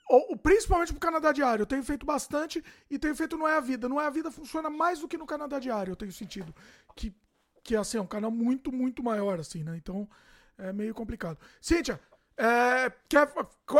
Ou, 0.08 0.36
principalmente 0.36 0.92
pro 0.92 1.00
Canadá 1.00 1.32
Diário. 1.32 1.62
Eu 1.62 1.66
tenho 1.66 1.82
feito 1.82 2.06
bastante 2.06 2.62
e 2.90 2.98
tenho 2.98 3.16
feito 3.16 3.36
Não 3.36 3.48
é 3.48 3.56
a 3.56 3.60
Vida. 3.60 3.88
Não 3.88 4.00
é 4.00 4.06
a 4.06 4.10
Vida 4.10 4.30
funciona 4.30 4.70
mais 4.70 5.00
do 5.00 5.08
que 5.08 5.18
no 5.18 5.26
Canadá 5.26 5.58
Diário, 5.58 5.92
eu 5.92 5.96
tenho 5.96 6.12
sentido. 6.12 6.54
Que, 6.94 7.14
que 7.62 7.76
assim, 7.76 7.98
é 7.98 8.00
um 8.00 8.06
canal 8.06 8.30
muito, 8.30 8.72
muito 8.72 9.02
maior, 9.02 9.40
assim, 9.40 9.62
né? 9.62 9.76
Então 9.76 10.08
é 10.56 10.72
meio 10.72 10.94
complicado. 10.94 11.38
Cíntia, 11.60 12.00
é, 12.36 12.90
quer, 13.08 13.32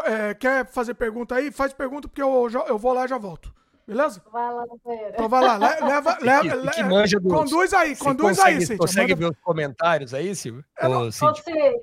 é, 0.05 0.35
quer 0.35 0.67
fazer 0.67 0.95
pergunta 0.95 1.35
aí? 1.35 1.51
Faz 1.51 1.73
pergunta, 1.73 2.09
porque 2.09 2.23
eu, 2.23 2.51
eu 2.67 2.79
vou 2.79 2.93
lá 2.93 3.05
e 3.05 3.09
já 3.09 3.19
volto. 3.19 3.55
Beleza? 3.87 4.23
Vai 4.33 4.55
lá, 4.55 4.65
Vera. 4.85 5.11
Então 5.11 5.29
vai 5.29 5.45
lá, 5.45 5.57
leva, 5.59 6.19
leva, 6.21 6.59
que, 6.71 6.71
que 6.71 6.83
manja 6.85 7.21
dos, 7.21 7.33
conduz 7.33 7.75
aí, 7.75 7.95
conduz 7.97 8.39
consegue, 8.39 8.57
aí, 8.57 8.61
Cíntia. 8.61 8.79
Consegue 8.79 9.15
manda... 9.15 9.27
ver 9.27 9.33
os 9.33 9.41
comentários 9.43 10.15
aí, 10.15 10.35
Silvio? 10.35 10.65
É, 10.79 10.89
não, 10.89 11.05
consigo, 11.05 11.29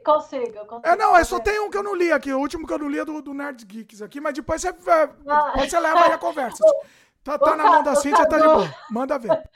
consigo, 0.03 0.65
consigo. 0.65 0.81
É, 0.83 0.95
não, 0.95 1.15
é 1.15 1.23
só 1.23 1.39
tem 1.39 1.59
um 1.59 1.69
que 1.69 1.77
eu 1.77 1.83
não 1.83 1.95
li 1.95 2.11
aqui, 2.11 2.33
o 2.33 2.39
último 2.39 2.65
que 2.65 2.73
eu 2.73 2.79
não 2.79 2.89
li 2.89 2.99
é 2.99 3.05
do, 3.05 3.21
do 3.21 3.33
Nerd 3.33 3.63
Geeks 3.65 4.01
aqui, 4.01 4.19
mas 4.19 4.33
depois 4.33 4.61
você, 4.61 4.69
é, 4.69 4.73
depois 4.73 5.69
você 5.69 5.79
leva 5.79 6.05
aí 6.05 6.11
a 6.11 6.17
conversa. 6.17 6.63
Tá, 7.23 7.37
tá 7.37 7.55
na 7.55 7.63
mão 7.63 7.83
da 7.83 7.95
Cíntia, 7.95 8.27
tá 8.27 8.37
de 8.39 8.45
boa. 8.45 8.73
Manda 8.89 9.19
ver. 9.19 9.29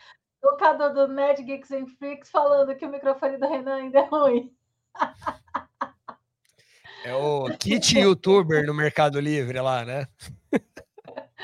O 0.43 0.57
Cadu 0.57 0.93
do 0.93 1.07
Nerd 1.07 1.41
Geeks 1.41 1.71
and 1.71 1.87
Freaks 1.97 2.29
falando 2.29 2.75
que 2.75 2.85
o 2.85 2.89
microfone 2.89 3.35
do 3.35 3.49
Renan 3.49 3.77
ainda 3.77 3.97
é 3.97 4.05
ruim. 4.05 4.55
É 7.03 7.15
o 7.15 7.45
kit 7.57 7.97
youtuber 7.97 8.63
no 8.63 8.73
Mercado 8.73 9.19
Livre 9.19 9.59
lá, 9.59 9.83
né? 9.83 10.07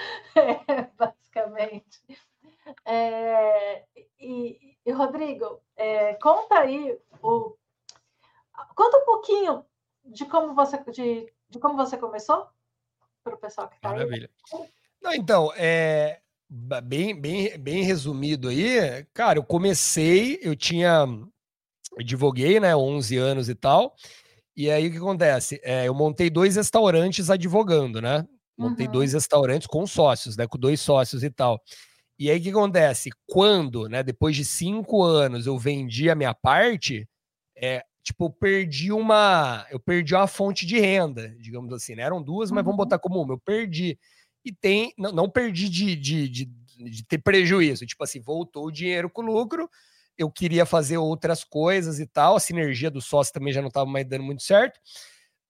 É, 0.33 0.87
basicamente. 0.97 2.01
É, 2.85 3.83
e, 4.19 4.77
e, 4.85 4.91
Rodrigo, 4.91 5.61
é, 5.75 6.13
conta 6.15 6.59
aí 6.59 6.97
o. 7.21 7.55
Conta 8.75 8.97
um 8.97 9.05
pouquinho 9.05 9.65
de 10.05 10.25
como 10.25 10.53
você, 10.53 10.77
de, 10.91 11.31
de 11.49 11.59
como 11.59 11.75
você 11.75 11.97
começou 11.97 12.47
para 13.23 13.35
o 13.35 13.37
pessoal 13.37 13.67
que 13.67 13.75
está 13.75 13.89
aí. 13.89 13.95
Maravilha. 13.97 14.29
Não, 15.01 15.13
então, 15.13 15.51
é, 15.55 16.21
bem, 16.83 17.19
bem, 17.19 17.57
bem 17.57 17.83
resumido 17.83 18.49
aí, 18.49 19.05
cara, 19.13 19.39
eu 19.39 19.43
comecei, 19.43 20.39
eu 20.41 20.55
tinha. 20.55 21.05
Eu 21.97 22.03
divulguei, 22.03 22.59
né, 22.59 22.75
11 22.75 23.17
anos 23.17 23.49
e 23.49 23.55
tal. 23.55 23.95
E 24.55 24.69
aí 24.69 24.87
o 24.87 24.91
que 24.91 24.97
acontece? 24.97 25.59
É, 25.63 25.87
eu 25.87 25.93
montei 25.93 26.29
dois 26.29 26.55
restaurantes 26.55 27.29
advogando, 27.29 28.01
né? 28.01 28.25
Montei 28.61 28.85
uhum. 28.85 28.91
dois 28.91 29.13
restaurantes 29.13 29.67
com 29.67 29.87
sócios, 29.87 30.37
né? 30.37 30.45
Com 30.45 30.57
dois 30.57 30.79
sócios 30.79 31.23
e 31.23 31.31
tal. 31.31 31.59
E 32.19 32.29
aí 32.29 32.39
o 32.39 32.41
que 32.43 32.49
acontece? 32.51 33.09
Quando, 33.25 33.89
né, 33.89 34.03
depois 34.03 34.35
de 34.35 34.45
cinco 34.45 35.01
anos, 35.01 35.47
eu 35.47 35.57
vendi 35.57 36.07
a 36.07 36.13
minha 36.13 36.35
parte, 36.35 37.09
é, 37.57 37.83
tipo, 38.03 38.25
eu 38.25 38.29
perdi 38.29 38.91
uma. 38.91 39.65
Eu 39.71 39.79
perdi 39.79 40.13
uma 40.13 40.27
fonte 40.27 40.63
de 40.65 40.79
renda, 40.79 41.35
digamos 41.39 41.73
assim, 41.73 41.95
né? 41.95 42.03
Eram 42.03 42.21
duas, 42.21 42.51
mas 42.51 42.59
uhum. 42.59 42.65
vamos 42.65 42.77
botar 42.77 42.99
como 42.99 43.19
uma. 43.19 43.33
Eu 43.33 43.39
perdi. 43.39 43.97
E 44.45 44.53
tem. 44.53 44.93
Não, 44.97 45.11
não 45.11 45.29
perdi 45.29 45.67
de, 45.67 45.95
de, 45.95 46.29
de, 46.29 46.45
de 46.45 47.03
ter 47.05 47.17
prejuízo. 47.17 47.87
Tipo 47.87 48.03
assim, 48.03 48.21
voltou 48.21 48.67
o 48.67 48.71
dinheiro 48.71 49.09
com 49.09 49.23
lucro. 49.23 49.67
Eu 50.15 50.29
queria 50.29 50.65
fazer 50.67 50.97
outras 50.97 51.43
coisas 51.43 51.99
e 51.99 52.05
tal. 52.05 52.35
A 52.35 52.39
sinergia 52.39 52.91
do 52.91 53.01
sócio 53.01 53.33
também 53.33 53.51
já 53.51 53.61
não 53.61 53.69
estava 53.69 53.89
mais 53.89 54.07
dando 54.07 54.23
muito 54.23 54.43
certo. 54.43 54.79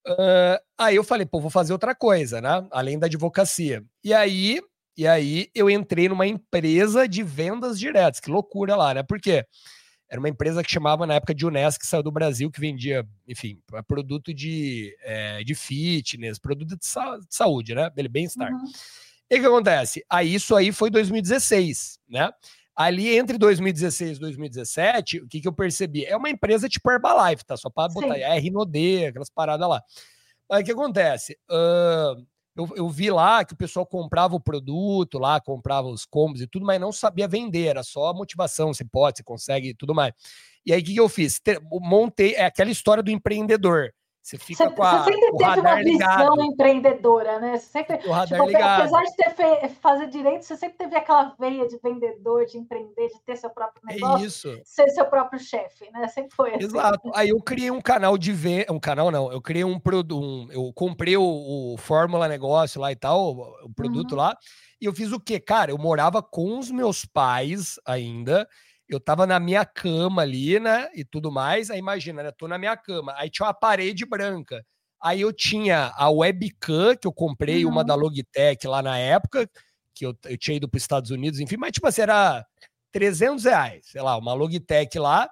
Uh, 0.08 0.58
aí 0.78 0.96
eu 0.96 1.04
falei, 1.04 1.26
pô, 1.26 1.40
vou 1.40 1.52
fazer 1.52 1.74
outra 1.74 1.94
coisa, 1.94 2.42
né? 2.42 2.68
Além 2.72 2.98
da 2.98 3.06
advocacia. 3.06 3.84
E 4.04 4.14
aí, 4.14 4.60
e 4.98 5.08
aí 5.08 5.50
eu 5.54 5.70
entrei 5.70 6.10
numa 6.10 6.28
empresa 6.28 7.08
de 7.08 7.24
vendas 7.24 7.80
diretas. 7.80 8.20
Que 8.20 8.30
loucura 8.30 8.76
lá, 8.76 8.94
né? 8.94 9.04
Por 9.04 9.20
quê? 9.20 9.46
Era 10.10 10.20
uma 10.20 10.28
empresa 10.28 10.62
que 10.62 10.70
chamava 10.70 11.08
na 11.08 11.14
época 11.14 11.34
de 11.34 11.46
Unesco, 11.46 11.82
que 11.82 11.88
saiu 11.88 12.04
do 12.04 12.12
Brasil, 12.12 12.52
que 12.52 12.60
vendia, 12.60 13.08
enfim, 13.26 13.58
produto 13.88 14.34
de, 14.34 14.94
é, 15.04 15.42
de 15.42 15.56
fitness, 15.56 16.38
produto 16.38 16.78
de, 16.78 16.86
sa 16.86 17.18
de 17.18 17.34
saúde, 17.34 17.74
né? 17.74 17.90
Bem-estar. 18.10 18.52
Uhum. 18.52 18.66
E 19.30 19.38
o 19.38 19.40
que 19.40 19.48
acontece? 19.48 20.04
Aí 20.10 20.34
isso 20.34 20.54
aí 20.54 20.74
foi 20.74 20.90
2016, 20.90 21.98
né? 22.10 22.30
Ali 22.82 23.18
entre 23.18 23.38
2016 23.38 24.18
e 24.18 24.20
2017, 24.20 25.20
o 25.22 25.28
que, 25.28 25.42
que 25.42 25.48
eu 25.48 25.54
percebi? 25.54 26.06
É 26.06 26.16
uma 26.18 26.30
empresa 26.30 26.68
tipo 26.68 26.90
Herbalife, 26.92 27.46
tá? 27.46 27.56
Só 27.56 27.70
para 27.70 27.92
botar 27.94 28.16
Sim. 28.16 28.22
R 28.22 28.50
no 28.50 28.66
D, 28.66 29.08
aquelas 29.08 29.30
paradas 29.30 29.68
lá. 29.68 29.82
Mas 30.50 30.62
o 30.62 30.66
que 30.66 30.72
acontece? 30.72 31.38
Uh, 31.50 32.26
eu, 32.56 32.70
eu, 32.76 32.90
vi 32.90 33.10
lá 33.10 33.46
que 33.46 33.54
o 33.54 33.58
pessoal 33.58 33.86
comprava 33.86 34.36
o 34.36 34.40
produto 34.40 35.18
lá, 35.18 35.40
comprava 35.40 35.88
os 35.88 36.06
combos 36.06 36.42
e 36.42 36.48
tudo, 36.48 36.66
mas 36.66 36.82
não 36.82 36.92
sabia 36.92 37.28
vender, 37.28 37.68
era 37.68 37.84
só 37.84 38.08
a 38.08 38.14
motivação, 38.14 38.74
você 38.74 38.84
pode, 38.84 39.18
você 39.18 39.24
consegue 39.24 39.70
e 39.70 39.74
tudo 39.74 39.96
mais. 39.96 40.14
E 40.66 40.74
aí 40.74 40.82
o 40.82 40.84
que, 40.84 40.94
que 40.94 41.00
eu 41.00 41.10
fiz? 41.10 41.40
Montei, 41.82 42.34
é 42.34 42.46
aquela 42.46 42.70
história 42.70 43.02
do 43.02 43.12
empreendedor. 43.12 43.94
Você 44.22 44.38
fica 44.38 44.70
você, 44.70 44.76
com 44.76 44.84
a, 44.84 45.04
você 45.04 45.12
sempre 45.12 45.32
teve 45.32 45.60
uma 45.60 45.76
visão 45.76 45.84
ligado. 45.84 46.44
empreendedora, 46.44 47.40
né? 47.40 47.58
Você 47.58 47.66
sempre, 47.66 47.98
tipo, 47.98 48.14
apesar 48.14 49.04
de 49.04 49.16
ter 49.16 49.30
fe, 49.32 49.70
fazer 49.82 50.08
direito, 50.08 50.46
você 50.46 50.56
sempre 50.56 50.78
teve 50.78 50.96
aquela 50.96 51.36
veia 51.40 51.68
de 51.68 51.80
vendedor, 51.80 52.46
de 52.46 52.60
empreender, 52.60 53.08
de 53.08 53.20
ter 53.26 53.36
seu 53.36 53.50
próprio 53.50 53.82
é 53.90 53.94
negócio, 53.96 54.24
é 54.24 54.28
isso. 54.28 54.62
ser 54.64 54.90
seu 54.90 55.06
próprio 55.06 55.40
chefe, 55.40 55.90
né? 55.92 56.08
Sempre 56.08 56.36
foi 56.36 56.54
assim. 56.54 56.66
Exato. 56.66 57.12
Aí 57.16 57.30
eu 57.30 57.42
criei 57.42 57.72
um 57.72 57.82
canal 57.82 58.16
de 58.16 58.32
venda, 58.32 58.72
um 58.72 58.80
canal 58.80 59.10
não, 59.10 59.32
eu 59.32 59.42
criei 59.42 59.64
um 59.64 59.80
produto, 59.80 60.22
um, 60.22 60.48
eu 60.52 60.72
comprei 60.74 61.18
o, 61.18 61.74
o, 61.74 61.78
Fórmula 61.78 62.28
Negócio 62.28 62.80
lá 62.80 62.92
e 62.92 62.96
tal, 62.96 63.32
o 63.64 63.74
produto 63.74 64.12
uhum. 64.12 64.18
lá, 64.20 64.38
e 64.80 64.86
eu 64.86 64.94
fiz 64.94 65.12
o 65.12 65.20
quê? 65.20 65.40
Cara, 65.40 65.72
eu 65.72 65.80
morava 65.80 66.22
com 66.22 66.60
os 66.60 66.70
meus 66.70 67.06
pais 67.06 67.80
ainda, 67.88 68.48
eu 68.92 69.00
tava 69.00 69.26
na 69.26 69.40
minha 69.40 69.66
cama 69.66 70.22
ali, 70.22 70.60
né? 70.60 70.90
E 70.94 71.06
tudo 71.06 71.32
mais. 71.32 71.72
Aí 71.72 71.80
imagina, 71.80 72.22
né? 72.24 72.32
Tô 72.32 72.46
na 72.46 72.58
minha 72.58 72.76
cama. 72.76 73.14
Aí 73.16 73.30
tinha 73.30 73.46
uma 73.46 73.54
parede 73.54 74.06
branca. 74.06 74.66
Aí 75.02 75.22
eu 75.22 75.32
tinha 75.32 75.94
a 75.96 76.10
webcam, 76.10 76.96
que 76.98 77.08
eu 77.08 77.14
comprei, 77.14 77.64
uhum. 77.66 77.72
uma 77.72 77.86
da 77.86 77.96
Logitech 77.96 78.68
lá 78.68 78.82
na 78.82 78.98
época, 78.98 79.50
que 79.96 80.06
eu, 80.06 80.14
eu 80.26 80.38
tinha 80.38 80.58
ido 80.58 80.68
para 80.70 80.78
os 80.78 80.84
Estados 80.84 81.10
Unidos, 81.10 81.40
enfim, 81.40 81.58
mas 81.58 81.72
tipo 81.72 81.88
assim, 81.88 82.02
era 82.02 82.46
300 82.92 83.46
reais, 83.46 83.86
sei 83.88 84.02
lá, 84.02 84.18
uma 84.18 84.34
Logitech 84.34 85.00
lá. 85.00 85.28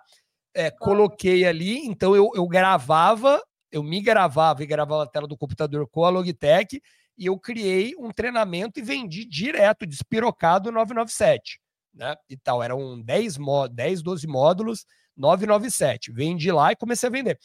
É, 0.56 0.72
coloquei 0.72 1.46
ali, 1.46 1.86
então 1.86 2.16
eu, 2.16 2.32
eu 2.34 2.48
gravava, 2.48 3.44
eu 3.72 3.84
me 3.84 4.02
gravava 4.02 4.64
e 4.64 4.66
gravava 4.66 5.04
a 5.04 5.08
tela 5.08 5.28
do 5.28 5.38
computador 5.38 5.88
com 5.88 6.06
a 6.06 6.10
Logitech, 6.10 6.82
e 7.18 7.26
eu 7.26 7.38
criei 7.38 7.94
um 8.00 8.10
treinamento 8.10 8.80
e 8.80 8.84
vendi 8.84 9.26
direto, 9.26 9.86
despirocado 9.86 10.72
997 10.72 11.60
né? 11.94 12.16
E 12.30 12.38
tal. 12.38 12.62
Eram 12.64 13.02
10, 13.02 13.38
10 13.72 14.02
12 14.02 14.28
módulos, 14.28 14.86
997. 15.16 16.12
Vendi 16.12 16.52
lá 16.52 16.72
e 16.72 16.76
comecei 16.76 17.08
a 17.08 17.12
vender, 17.12 17.38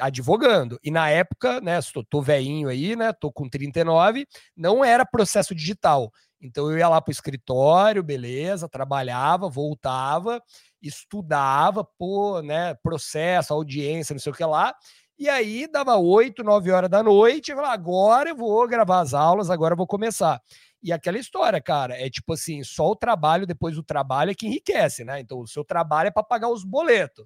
advogando. 0.00 0.78
E 0.84 0.90
na 0.90 1.08
época, 1.08 1.60
né, 1.60 1.80
tô, 1.92 2.04
tô 2.04 2.20
veinho 2.20 2.68
aí, 2.68 2.94
né, 2.94 3.12
tô 3.12 3.32
com 3.32 3.48
39, 3.48 4.26
não 4.56 4.84
era 4.84 5.06
processo 5.06 5.54
digital. 5.54 6.12
Então 6.40 6.70
eu 6.70 6.78
ia 6.78 6.88
lá 6.88 7.00
para 7.00 7.10
o 7.10 7.12
escritório, 7.12 8.02
beleza, 8.02 8.68
trabalhava, 8.68 9.48
voltava, 9.48 10.42
estudava, 10.82 11.84
pô, 11.98 12.42
né, 12.42 12.74
processo, 12.82 13.54
audiência, 13.54 14.12
não 14.12 14.20
sei 14.20 14.32
o 14.32 14.34
que 14.34 14.44
lá. 14.44 14.74
E 15.18 15.28
aí 15.28 15.68
dava 15.70 15.96
8, 15.96 16.42
9 16.42 16.70
horas 16.72 16.90
da 16.90 17.02
noite, 17.02 17.50
eu 17.50 17.56
falava, 17.56 17.74
agora 17.74 18.30
eu 18.30 18.36
vou 18.36 18.66
gravar 18.66 19.00
as 19.00 19.14
aulas, 19.14 19.50
agora 19.50 19.74
eu 19.74 19.76
vou 19.76 19.86
começar. 19.86 20.40
E 20.82 20.92
aquela 20.92 21.18
história, 21.18 21.60
cara, 21.60 21.94
é 21.94 22.10
tipo 22.10 22.32
assim, 22.32 22.64
só 22.64 22.90
o 22.90 22.96
trabalho 22.96 23.46
depois 23.46 23.76
do 23.76 23.82
trabalho 23.82 24.32
é 24.32 24.34
que 24.34 24.46
enriquece, 24.46 25.04
né? 25.04 25.20
Então 25.20 25.38
o 25.40 25.46
seu 25.46 25.64
trabalho 25.64 26.08
é 26.08 26.10
para 26.10 26.24
pagar 26.24 26.48
os 26.48 26.64
boletos. 26.64 27.24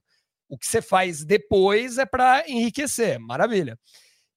O 0.48 0.58
que 0.58 0.66
você 0.66 0.82
faz 0.82 1.24
depois 1.24 1.98
é 1.98 2.06
para 2.06 2.48
enriquecer. 2.48 3.18
Maravilha. 3.18 3.78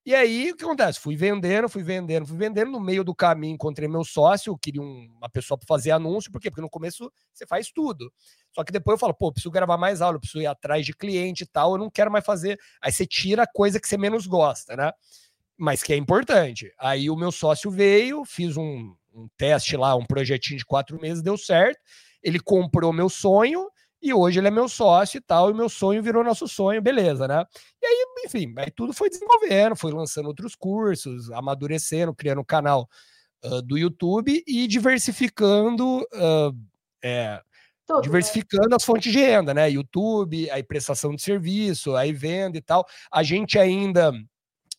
E 0.06 0.16
aí, 0.16 0.52
o 0.52 0.56
que 0.56 0.64
acontece? 0.64 1.00
Fui 1.00 1.16
vendendo, 1.16 1.70
fui 1.70 1.84
vendendo, 1.84 2.26
fui 2.26 2.38
vendendo. 2.38 2.72
No 2.72 2.80
meio 2.80 3.04
do 3.04 3.14
caminho, 3.14 3.54
encontrei 3.54 3.88
meu 3.88 4.04
sócio, 4.04 4.58
queria 4.58 4.82
um, 4.82 5.08
uma 5.18 5.30
pessoa 5.30 5.58
para 5.58 5.68
fazer 5.68 5.92
anúncio, 5.92 6.32
por 6.32 6.42
quê? 6.42 6.50
Porque 6.50 6.62
no 6.62 6.70
começo 6.70 7.12
você 7.32 7.46
faz 7.46 7.72
tudo. 7.72 8.12
Só 8.52 8.64
que 8.64 8.72
depois 8.72 8.96
eu 8.96 9.00
falo, 9.00 9.14
pô, 9.14 9.32
preciso 9.32 9.52
gravar 9.52 9.78
mais 9.78 10.02
aula, 10.02 10.18
preciso 10.18 10.42
ir 10.42 10.48
atrás 10.48 10.86
de 10.86 10.96
cliente 10.96 11.44
e 11.44 11.46
tal, 11.46 11.74
eu 11.74 11.78
não 11.78 11.92
quero 11.92 12.10
mais 12.10 12.26
fazer. 12.26 12.58
Aí 12.82 12.92
você 12.92 13.06
tira 13.06 13.44
a 13.44 13.48
coisa 13.48 13.80
que 13.80 13.88
você 13.88 13.98
menos 13.98 14.26
gosta, 14.26 14.76
né? 14.76 14.92
Mas 15.56 15.84
que 15.84 15.94
é 15.94 15.98
importante. 15.98 16.74
Aí 16.80 17.10
o 17.10 17.16
meu 17.16 17.32
sócio 17.32 17.70
veio, 17.70 18.26
fiz 18.26 18.58
um, 18.58 18.96
um 19.20 19.30
teste 19.38 19.76
lá, 19.78 19.96
um 19.96 20.06
projetinho 20.06 20.58
de 20.58 20.66
quatro 20.66 21.00
meses, 21.00 21.22
deu 21.22 21.38
certo. 21.38 21.80
Ele 22.22 22.40
comprou 22.40 22.92
meu 22.94 23.10
sonho 23.10 23.70
e 24.02 24.14
hoje 24.14 24.40
ele 24.40 24.48
é 24.48 24.52
meu 24.52 24.70
sócio 24.70 25.18
e 25.18 25.22
tal, 25.22 25.50
e 25.50 25.54
meu 25.54 25.68
sonho 25.68 26.02
virou 26.02 26.24
nosso 26.24 26.48
sonho, 26.48 26.82
beleza, 26.82 27.28
né? 27.28 27.44
E 27.82 27.86
aí, 27.86 28.06
enfim, 28.26 28.54
aí 28.58 28.72
tudo 28.72 28.94
foi 28.94 29.10
desenvolvendo, 29.10 29.76
foi 29.76 29.92
lançando 29.92 30.28
outros 30.28 30.56
cursos, 30.56 31.30
amadurecendo, 31.32 32.16
criando 32.16 32.40
um 32.40 32.46
canal 32.46 32.88
uh, 33.44 33.62
do 33.62 33.78
YouTube 33.78 34.42
e 34.48 34.68
diversificando, 34.68 36.00
uh, 36.14 36.56
é, 37.04 37.42
tudo, 37.86 37.98
né? 37.98 38.04
diversificando 38.04 38.70
né? 38.70 38.76
as 38.78 38.86
fontes 38.86 39.12
de 39.12 39.20
renda, 39.20 39.54
né? 39.54 39.70
YouTube, 39.70 40.50
aí 40.50 40.64
prestação 40.64 41.14
de 41.14 41.22
serviço, 41.22 41.96
aí 41.96 42.14
venda 42.14 42.58
e 42.58 42.62
tal. 42.62 42.86
A 43.12 43.22
gente 43.22 43.60
ainda 43.60 44.14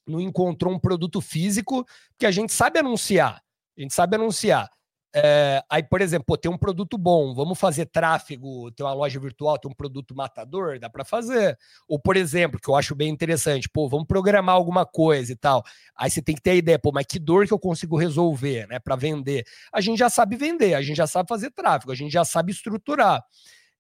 não 0.06 0.20
encontrou 0.20 0.72
um 0.72 0.78
produto 0.78 1.20
físico 1.20 1.84
que 2.18 2.24
a 2.24 2.30
gente 2.30 2.52
sabe 2.52 2.78
anunciar. 2.78 3.42
A 3.80 3.82
gente 3.82 3.94
sabe 3.94 4.16
anunciar. 4.16 4.68
É, 5.12 5.60
aí, 5.68 5.82
por 5.82 6.00
exemplo, 6.00 6.24
pô, 6.26 6.36
tem 6.36 6.50
um 6.50 6.56
produto 6.56 6.96
bom, 6.96 7.34
vamos 7.34 7.58
fazer 7.58 7.86
tráfego, 7.86 8.70
tem 8.70 8.86
uma 8.86 8.92
loja 8.92 9.18
virtual, 9.18 9.58
tem 9.58 9.68
um 9.68 9.74
produto 9.74 10.14
matador, 10.14 10.78
dá 10.78 10.88
para 10.88 11.04
fazer. 11.04 11.58
Ou, 11.88 11.98
por 11.98 12.16
exemplo, 12.16 12.60
que 12.60 12.70
eu 12.70 12.76
acho 12.76 12.94
bem 12.94 13.08
interessante, 13.08 13.68
pô, 13.68 13.88
vamos 13.88 14.06
programar 14.06 14.54
alguma 14.54 14.86
coisa 14.86 15.32
e 15.32 15.36
tal. 15.36 15.64
Aí 15.96 16.10
você 16.10 16.22
tem 16.22 16.34
que 16.36 16.42
ter 16.42 16.50
a 16.50 16.54
ideia, 16.54 16.78
pô, 16.78 16.92
mas 16.92 17.06
que 17.06 17.18
dor 17.18 17.46
que 17.46 17.52
eu 17.52 17.58
consigo 17.58 17.96
resolver, 17.96 18.68
né, 18.68 18.78
para 18.78 18.94
vender? 18.94 19.44
A 19.72 19.80
gente 19.80 19.98
já 19.98 20.08
sabe 20.08 20.36
vender, 20.36 20.74
a 20.74 20.82
gente 20.82 20.96
já 20.96 21.06
sabe 21.08 21.28
fazer 21.28 21.50
tráfego, 21.50 21.90
a 21.90 21.96
gente 21.96 22.12
já 22.12 22.24
sabe 22.24 22.52
estruturar. 22.52 23.20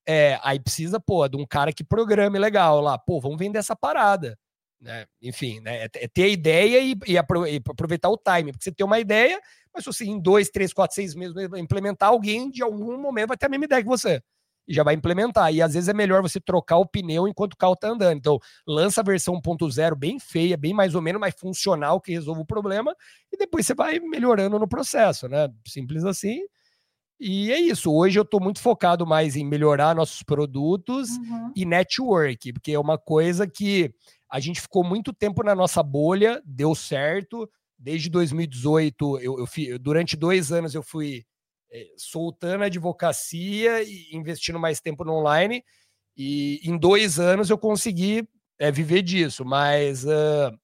É, 0.06 0.38
aí 0.42 0.58
precisa, 0.58 0.98
pô, 0.98 1.28
de 1.28 1.36
um 1.36 1.46
cara 1.46 1.72
que 1.72 1.84
programe 1.84 2.38
legal 2.38 2.80
lá, 2.80 2.98
pô, 2.98 3.20
vamos 3.20 3.38
vender 3.38 3.58
essa 3.58 3.76
parada. 3.76 4.36
Né? 4.80 5.06
Enfim, 5.20 5.60
né? 5.60 5.84
É, 5.84 5.90
é 5.94 6.08
ter 6.08 6.22
a 6.22 6.28
ideia 6.28 6.80
e, 6.80 6.94
e, 7.06 7.18
aproveitar 7.18 8.08
o 8.08 8.16
time, 8.16 8.52
porque 8.52 8.64
você 8.64 8.72
tem 8.72 8.86
uma 8.86 8.98
ideia, 8.98 9.38
mas 9.74 9.84
se 9.84 9.92
você 9.92 10.04
em 10.04 10.18
dois, 10.18 10.48
três, 10.48 10.72
quatro, 10.72 10.94
seis 10.94 11.14
meses 11.14 11.34
implementar, 11.56 12.08
alguém 12.08 12.50
de 12.50 12.62
algum 12.62 12.96
momento 12.98 13.28
vai 13.28 13.36
ter 13.36 13.46
a 13.46 13.48
mesma 13.50 13.66
ideia 13.66 13.82
que 13.82 13.88
você 13.88 14.22
e 14.70 14.74
já 14.74 14.84
vai 14.84 14.94
implementar. 14.94 15.52
E 15.52 15.60
às 15.60 15.74
vezes 15.74 15.88
é 15.88 15.92
melhor 15.92 16.22
você 16.22 16.40
trocar 16.40 16.76
o 16.76 16.86
pneu 16.86 17.26
enquanto 17.26 17.54
o 17.54 17.56
carro 17.56 17.74
tá 17.74 17.88
andando. 17.88 18.16
Então, 18.16 18.38
lança 18.66 19.00
a 19.00 19.04
versão 19.04 19.34
1.0 19.34 19.96
bem 19.96 20.18
feia, 20.20 20.56
bem 20.56 20.72
mais 20.72 20.94
ou 20.94 21.02
menos, 21.02 21.20
mais 21.20 21.34
funcional, 21.36 22.00
que 22.00 22.12
resolve 22.12 22.42
o 22.42 22.46
problema, 22.46 22.94
e 23.32 23.36
depois 23.36 23.66
você 23.66 23.74
vai 23.74 23.98
melhorando 23.98 24.58
no 24.58 24.68
processo, 24.68 25.28
né? 25.28 25.48
Simples 25.66 26.04
assim. 26.04 26.40
E 27.18 27.52
é 27.52 27.60
isso. 27.60 27.92
Hoje 27.92 28.18
eu 28.18 28.22
estou 28.22 28.40
muito 28.40 28.60
focado 28.60 29.06
mais 29.06 29.36
em 29.36 29.44
melhorar 29.44 29.94
nossos 29.94 30.22
produtos 30.22 31.10
uhum. 31.10 31.52
e 31.54 31.66
network, 31.66 32.52
porque 32.52 32.72
é 32.72 32.78
uma 32.78 32.96
coisa 32.96 33.46
que 33.46 33.92
a 34.30 34.38
gente 34.38 34.60
ficou 34.60 34.84
muito 34.84 35.12
tempo 35.12 35.42
na 35.42 35.54
nossa 35.54 35.82
bolha, 35.82 36.40
deu 36.44 36.74
certo. 36.74 37.50
Desde 37.76 38.08
2018, 38.08 39.18
eu, 39.20 39.38
eu 39.38 39.78
durante 39.78 40.16
dois 40.16 40.52
anos 40.52 40.74
eu 40.74 40.82
fui 40.82 41.24
é, 41.72 41.86
soltando 41.96 42.62
a 42.62 42.66
advocacia 42.66 43.82
e 43.82 44.08
investindo 44.12 44.58
mais 44.58 44.80
tempo 44.80 45.04
no 45.04 45.14
online. 45.14 45.64
E 46.16 46.60
em 46.62 46.78
dois 46.78 47.18
anos 47.18 47.50
eu 47.50 47.58
consegui 47.58 48.28
é, 48.58 48.70
viver 48.70 49.02
disso, 49.02 49.44
mas 49.44 50.04
uh, 50.04 50.56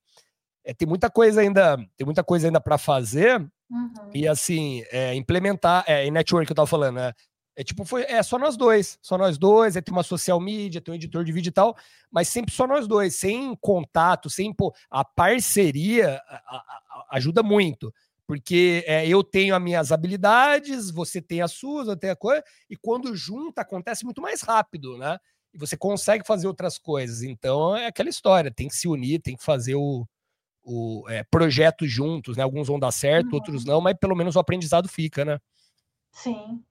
é, 0.63 0.75
tem 0.75 0.87
muita 0.87 1.09
coisa 1.09 1.41
ainda, 1.41 1.77
tem 1.97 2.05
muita 2.05 2.23
coisa 2.23 2.47
ainda 2.47 2.61
para 2.61 2.77
fazer. 2.77 3.41
Uhum. 3.71 4.11
E 4.15 4.29
assim, 4.29 4.85
é, 4.91 5.15
implementar, 5.15 5.83
é, 5.87 6.05
em 6.05 6.11
network 6.11 6.47
que 6.47 6.53
eu 6.53 6.55
estava 6.55 6.67
falando, 6.67 6.97
né? 6.97 7.13
É 7.57 7.65
tipo, 7.65 7.87
foi, 7.87 8.03
é 8.03 8.23
só 8.23 8.39
nós 8.39 8.55
dois, 8.55 8.99
só 9.01 9.17
nós 9.17 9.39
dois, 9.39 9.77
aí 9.77 9.83
tem 9.83 9.91
uma 9.91 10.03
social 10.03 10.39
media, 10.39 10.79
tem 10.79 10.93
um 10.93 10.95
editor 10.95 11.25
de 11.25 11.33
vídeo 11.33 11.49
e 11.49 11.53
tal, 11.53 11.75
mas 12.11 12.29
sempre 12.29 12.55
só 12.55 12.67
nós 12.67 12.87
dois, 12.87 13.17
sem 13.17 13.57
contato, 13.57 14.29
sem 14.29 14.53
pô, 14.53 14.75
a 14.91 15.03
parceria 15.03 16.21
a, 16.29 16.37
a, 16.37 17.07
ajuda 17.13 17.43
muito, 17.43 17.93
porque 18.27 18.85
é, 18.87 19.09
eu 19.09 19.25
tenho 19.25 19.57
as 19.57 19.63
minhas 19.63 19.91
habilidades, 19.91 20.91
você 20.91 21.23
tem 21.23 21.41
as 21.41 21.53
suas, 21.53 21.89
eu 21.89 21.97
tenho 21.97 22.13
a 22.13 22.17
coisa, 22.17 22.45
e 22.69 22.77
quando 22.77 23.17
junta 23.17 23.63
acontece 23.63 24.05
muito 24.05 24.21
mais 24.21 24.43
rápido, 24.43 24.99
né? 24.99 25.17
E 25.55 25.57
você 25.57 25.79
consegue 25.79 26.27
fazer 26.27 26.47
outras 26.47 26.77
coisas. 26.77 27.23
Então 27.23 27.75
é 27.75 27.87
aquela 27.87 28.11
história, 28.11 28.51
tem 28.51 28.69
que 28.69 28.77
se 28.77 28.87
unir, 28.87 29.23
tem 29.23 29.35
que 29.35 29.43
fazer 29.43 29.77
o, 29.77 30.07
o 30.63 31.05
é, 31.09 31.25
projeto 31.25 31.87
juntos, 31.87 32.37
né? 32.37 32.43
Alguns 32.43 32.69
vão 32.69 32.79
dar 32.79 32.93
certo, 32.93 33.29
uhum. 33.29 33.35
outros 33.37 33.65
não, 33.65 33.81
mas 33.81 33.97
pelo 33.99 34.15
menos 34.15 34.37
o 34.37 34.41
aprendizado 34.41 34.89
fica, 34.91 35.25
né? 35.25 35.39
Sim 36.13 36.63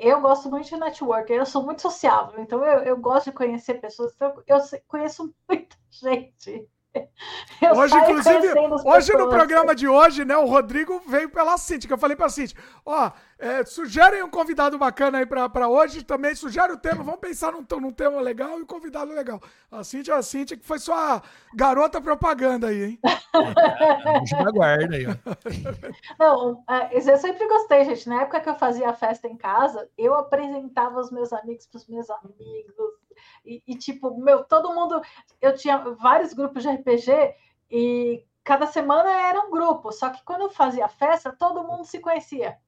eu 0.00 0.20
gosto 0.20 0.50
muito 0.50 0.68
de 0.68 0.76
network, 0.76 1.32
eu 1.32 1.46
sou 1.46 1.64
muito 1.64 1.82
sociável, 1.82 2.40
então 2.40 2.64
eu, 2.64 2.80
eu 2.84 2.96
gosto 2.96 3.26
de 3.26 3.32
conhecer 3.36 3.80
pessoas, 3.80 4.12
então 4.14 4.42
eu 4.46 4.58
conheço 4.88 5.34
muita 5.48 5.76
gente. 5.90 6.68
Eu 7.62 7.74
hoje, 7.74 7.94
inclusive, 7.96 8.48
hoje 8.84 9.12
no 9.12 9.28
programa 9.28 9.74
de 9.74 9.86
hoje, 9.86 10.24
né, 10.24 10.36
o 10.36 10.46
Rodrigo 10.46 11.00
veio 11.06 11.28
pela 11.28 11.56
Cintia, 11.58 11.86
que 11.86 11.92
eu 11.92 11.98
falei 11.98 12.16
pra 12.16 12.28
Cintia, 12.28 12.58
ó, 12.84 13.10
é, 13.38 13.64
sugerem 13.64 14.22
um 14.22 14.30
convidado 14.30 14.78
bacana 14.78 15.18
aí 15.18 15.26
pra, 15.26 15.48
pra 15.48 15.68
hoje, 15.68 16.02
também 16.02 16.34
sugere 16.34 16.72
o 16.72 16.78
tema, 16.78 17.04
vamos 17.04 17.20
pensar 17.20 17.52
num, 17.52 17.64
num 17.80 17.92
tema 17.92 18.20
legal 18.20 18.58
e 18.58 18.62
um 18.62 18.66
convidado 18.66 19.12
legal. 19.12 19.40
A 19.70 19.84
Cintia, 19.84 20.16
a 20.16 20.22
Cintia 20.22 20.56
que 20.56 20.64
foi 20.64 20.78
sua 20.78 21.22
garota 21.54 22.00
propaganda 22.00 22.68
aí, 22.68 22.84
hein? 22.84 22.98
na 24.42 24.50
guarda 24.50 24.96
aí, 24.96 25.06
ó. 25.06 25.14
Não, 26.18 26.64
é, 26.68 26.96
eu 26.96 27.16
sempre 27.18 27.46
gostei, 27.46 27.84
gente, 27.84 28.08
na 28.08 28.22
época 28.22 28.40
que 28.40 28.48
eu 28.48 28.56
fazia 28.56 28.88
a 28.88 28.94
festa 28.94 29.28
em 29.28 29.36
casa, 29.36 29.88
eu 29.96 30.14
apresentava 30.14 30.98
os 30.98 31.12
meus 31.12 31.32
amigos 31.32 31.66
pros 31.66 31.86
meus 31.86 32.08
amigos, 32.10 32.94
e, 33.44 33.62
e, 33.66 33.76
tipo, 33.76 34.16
meu, 34.18 34.44
todo 34.44 34.74
mundo. 34.74 35.00
Eu 35.40 35.54
tinha 35.54 35.78
vários 35.78 36.32
grupos 36.32 36.62
de 36.62 36.68
RPG 36.70 37.34
e 37.70 38.24
cada 38.44 38.66
semana 38.66 39.10
era 39.10 39.40
um 39.40 39.50
grupo, 39.50 39.92
só 39.92 40.10
que 40.10 40.24
quando 40.24 40.42
eu 40.42 40.50
fazia 40.50 40.88
festa, 40.88 41.32
todo 41.32 41.64
mundo 41.64 41.84
se 41.84 42.00
conhecia. 42.00 42.58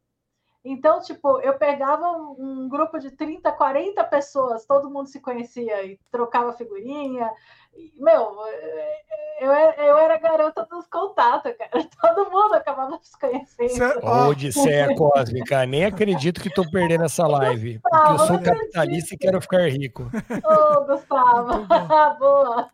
Então, 0.65 1.01
tipo, 1.01 1.41
eu 1.41 1.59
pegava 1.59 2.09
um, 2.13 2.37
um, 2.39 2.69
grupo 2.69 2.99
de 2.99 3.11
30, 3.11 3.51
40 3.51 4.05
pessoas, 4.05 4.65
todo 4.65 4.91
mundo 4.91 5.09
se 5.09 5.21
conhecia 5.21 5.85
e 5.85 5.99
trocava 6.11 6.53
figurinha. 6.53 7.31
Meu, 7.99 8.37
eu, 9.41 9.51
eu 9.51 9.99
era 9.99 10.19
garota 10.19 10.67
dos 10.71 10.87
contatos, 10.87 11.53
cara. 11.57 11.71
Todo 12.01 12.31
mundo 12.31 12.55
acabava 12.55 12.99
se 13.03 13.19
conhecendo. 13.19 14.05
Odisseia 14.29 14.95
Cósmica, 14.95 15.65
nem 15.67 15.85
acredito 15.85 16.41
que 16.41 16.53
tô 16.53 16.69
perdendo 16.71 17.05
essa 17.05 17.27
live. 17.27 17.81
Gustavo, 17.83 18.05
porque 18.07 18.23
eu 18.23 18.27
sou 18.27 18.39
capitalista 18.41 19.15
e 19.15 19.19
quero 19.19 19.41
ficar 19.41 19.69
rico. 19.69 20.11
Ô, 20.45 20.85
Gustavo, 20.85 21.67
boa. 22.19 22.71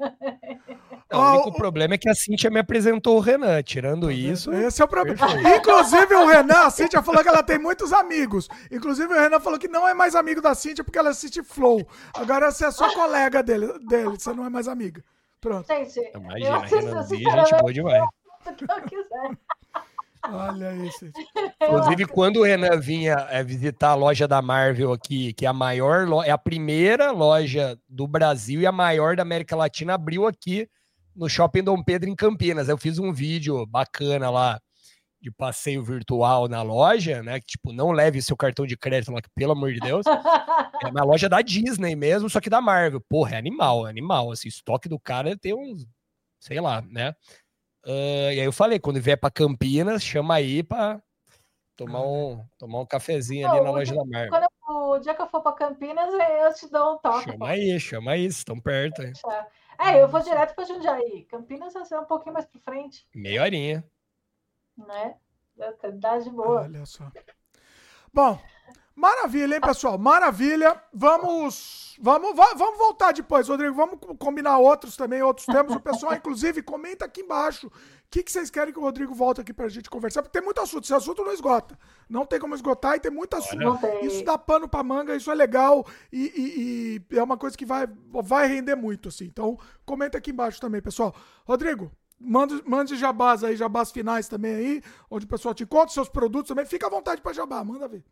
Não, 1.11 1.21
o 1.21 1.33
único 1.33 1.53
problema 1.53 1.95
é 1.95 1.99
que 1.99 2.09
a 2.09 2.15
Cintia 2.15 2.51
me 2.51 2.61
apresentou 2.61 3.17
o 3.17 3.21
Renan. 3.21 3.63
Tirando 3.63 4.11
isso. 4.11 4.53
Esse 4.53 4.83
é 4.83 4.85
o 4.85 4.89
problema. 4.89 5.27
Inclusive, 5.57 6.15
o 6.15 6.27
Renan, 6.27 6.67
a 6.67 6.71
Cintia 6.71 7.03
falou 7.03 7.23
que 7.23 7.29
ela 7.29 7.43
tem 7.43 7.59
muitos 7.59 7.95
amigos. 7.95 8.47
Inclusive, 8.71 9.13
o 9.13 9.19
Renan 9.19 9.41
falou 9.41 9.59
que 9.59 9.69
não 9.69 9.89
é 9.89 9.95
mais 9.95 10.15
amigo 10.15 10.43
da 10.43 10.55
Cintia 10.55 10.85
porque 10.85 10.99
ela 10.99 11.11
assiste 11.11 11.43
Flow. 11.43 11.87
Agora 12.15 12.51
você 12.51 12.67
é 12.67 12.71
só 12.71 12.93
colega 12.93 13.43
dele, 13.43 13.73
dele 13.87 14.11
você 14.19 14.33
não 14.35 14.45
é 14.45 14.51
mais 14.51 14.69
amiga. 14.89 15.05
Pronto. 15.41 15.67
Gente, 15.67 16.01
Imagina, 16.15 16.59
Renanzinho, 16.59 17.31
gente 17.31 17.61
boa 17.61 17.73
demais. 17.73 18.05
que 18.57 18.65
eu 18.65 18.83
quiser. 18.83 19.39
Olha 20.31 20.75
isso. 20.75 21.11
Inclusive, 21.63 22.07
quando 22.07 22.39
o 22.39 22.43
Renan 22.43 22.79
vinha 22.81 23.27
é, 23.31 23.43
visitar 23.43 23.91
a 23.91 23.95
loja 23.95 24.27
da 24.27 24.43
Marvel 24.43 24.93
aqui, 24.93 25.33
que 25.33 25.47
é 25.47 25.49
a 25.49 25.53
maior, 25.53 26.07
é 26.25 26.31
a 26.31 26.39
primeira 26.39 27.13
loja 27.13 27.79
do 27.89 28.07
Brasil 28.07 28.61
e 28.61 28.67
a 28.67 28.73
maior 28.73 29.17
da 29.17 29.23
América 29.23 29.55
Latina, 29.55 29.95
abriu 29.95 30.27
aqui 30.27 30.69
no 31.15 31.29
Shopping 31.29 31.63
Dom 31.63 31.83
Pedro, 31.83 32.11
em 32.11 32.17
Campinas. 32.17 32.69
Eu 32.69 32.77
fiz 32.77 32.99
um 32.99 33.13
vídeo 33.13 33.65
bacana 33.65 34.29
lá 34.29 34.61
de 35.21 35.31
passeio 35.31 35.83
virtual 35.83 36.49
na 36.49 36.63
loja, 36.63 37.23
né? 37.23 37.41
Que, 37.41 37.47
tipo, 37.47 37.73
não 37.73 37.91
leve 37.91 38.23
seu 38.23 38.37
cartão 38.37 38.67
de 38.67 38.77
crédito 38.77 39.13
lá, 39.13 39.21
que, 39.21 39.29
pelo 39.35 39.53
amor 39.53 39.73
de 39.73 39.81
Deus. 39.81 40.07
É 40.83 40.87
uma 40.87 41.05
loja 41.05 41.29
da 41.29 41.43
Disney 41.43 41.97
mesmo, 41.97 42.31
só 42.31 42.41
que 42.41 42.49
da 42.49 42.61
Marvel. 42.61 43.01
Porra, 43.01 43.35
é 43.35 43.39
animal, 43.39 43.87
é 43.87 43.91
animal. 43.91 44.31
Assim, 44.31 44.49
estoque 44.49 44.89
do 44.89 44.99
cara 44.99 45.37
tem 45.37 45.55
uns, 45.55 45.87
sei 46.39 46.61
lá, 46.61 46.81
né? 46.83 47.15
Uh, 47.85 48.31
e 48.33 48.41
aí 48.41 48.45
eu 48.45 48.53
falei, 48.53 48.79
quando 48.79 49.01
vier 49.01 49.19
para 49.19 49.31
Campinas, 49.31 50.03
chama 50.03 50.35
aí 50.35 50.63
para 50.63 51.03
tomar 51.77 52.03
um, 52.03 52.45
tomar 52.59 52.81
um 52.81 52.87
cafezinho 52.87 53.49
ali 53.49 53.61
na 53.61 53.71
loja 53.71 53.95
da 53.95 54.05
Marvel. 54.05 54.31
Quando 54.31 54.43
eu, 54.43 54.75
o 54.91 54.99
dia 54.99 55.15
que 55.15 55.23
eu 55.23 55.29
for 55.29 55.41
para 55.41 55.53
Campinas, 55.53 56.13
eu 56.13 56.55
te 56.55 56.71
dou 56.71 56.95
um 56.95 56.99
toque. 56.99 57.31
Chama 57.31 57.49
aí, 57.49 57.81
chama 57.81 58.13
aí, 58.13 58.27
estão 58.27 58.61
perto. 58.61 59.03
É, 59.81 60.03
eu 60.03 60.09
vou 60.09 60.21
direto 60.21 60.55
para 60.55 60.65
Jundiaí. 60.65 61.25
Campinas 61.31 61.73
vai 61.73 61.85
ser 61.85 61.99
um 61.99 62.05
pouquinho 62.05 62.35
mais 62.35 62.47
para 62.47 62.61
frente. 62.61 63.07
Meia 63.15 63.43
horinha. 63.43 63.85
Né? 64.87 65.17
Dá 65.95 66.19
de 66.19 66.31
boa. 66.31 66.63
Olha 66.63 66.87
só. 66.87 67.11
Bom, 68.13 68.39
Maravilha, 68.99 69.55
hein, 69.55 69.61
pessoal? 69.61 69.97
Maravilha. 69.97 70.83
Vamos, 70.93 71.97
vamos, 72.01 72.35
vamos 72.35 72.79
voltar 72.79 73.13
depois, 73.13 73.47
Rodrigo. 73.47 73.73
Vamos 73.73 73.97
combinar 74.19 74.59
outros 74.59 74.97
também, 74.97 75.23
outros 75.23 75.47
temas. 75.47 75.73
O 75.77 75.79
pessoal, 75.79 76.15
inclusive, 76.15 76.65
comenta 76.65 77.05
aqui 77.05 77.21
embaixo 77.21 77.69
o 77.69 77.71
que, 78.11 78.25
que 78.25 78.33
vocês 78.33 78.51
querem 78.51 78.73
que 78.73 78.79
o 78.81 78.83
Rodrigo 78.83 79.15
volte 79.15 79.41
aqui 79.41 79.53
pra 79.53 79.69
gente 79.69 79.89
conversar, 79.89 80.21
porque 80.21 80.37
tem 80.37 80.45
muito 80.45 80.61
assunto. 80.61 80.83
Esse 80.83 80.95
assunto 80.95 81.23
não 81.23 81.33
esgota. 81.33 81.79
Não 82.09 82.27
tem 82.27 82.41
como 82.41 82.57
esgotar 82.57 82.97
e 82.97 83.01
tem 83.01 83.11
muito 83.11 83.37
assunto. 83.37 83.79
Isso 84.03 84.25
dá 84.25 84.37
pano 84.37 84.69
pra 84.69 84.83
manga, 84.83 85.15
isso 85.15 85.31
é 85.31 85.35
legal 85.35 85.87
e, 86.13 86.33
e, 86.35 87.15
e, 87.15 87.19
é 87.19 87.23
uma 87.23 87.37
coisa 87.37 87.57
que 87.57 87.65
vai, 87.65 87.87
vai 88.25 88.49
render 88.49 88.75
muito, 88.75 89.11
assim. 89.11 89.27
Então, 89.27 89.57
comenta 89.87 90.19
aqui 90.19 90.33
embaixo 90.33 90.61
também, 90.61 90.83
pessoal. 90.83 91.15
Rodrigo, 91.45 91.89
Mande, 92.21 92.61
mande 92.67 92.97
jabás 92.97 93.45
aí, 93.45 93.57
jabás 93.57 93.93
finais 93.93 94.29
também 94.29 94.55
aí, 94.55 94.83
onde 95.11 95.25
o 95.25 95.29
pessoal 95.29 95.55
te 95.55 95.63
encontra, 95.63 95.89
seus 95.89 96.09
produtos 96.09 96.49
também. 96.49 96.67
Fica 96.67 96.87
à 96.87 96.91
vontade 96.91 97.21
para 97.21 97.33
jabá, 97.33 97.63
manda 97.63 97.87
ver. 97.87 98.05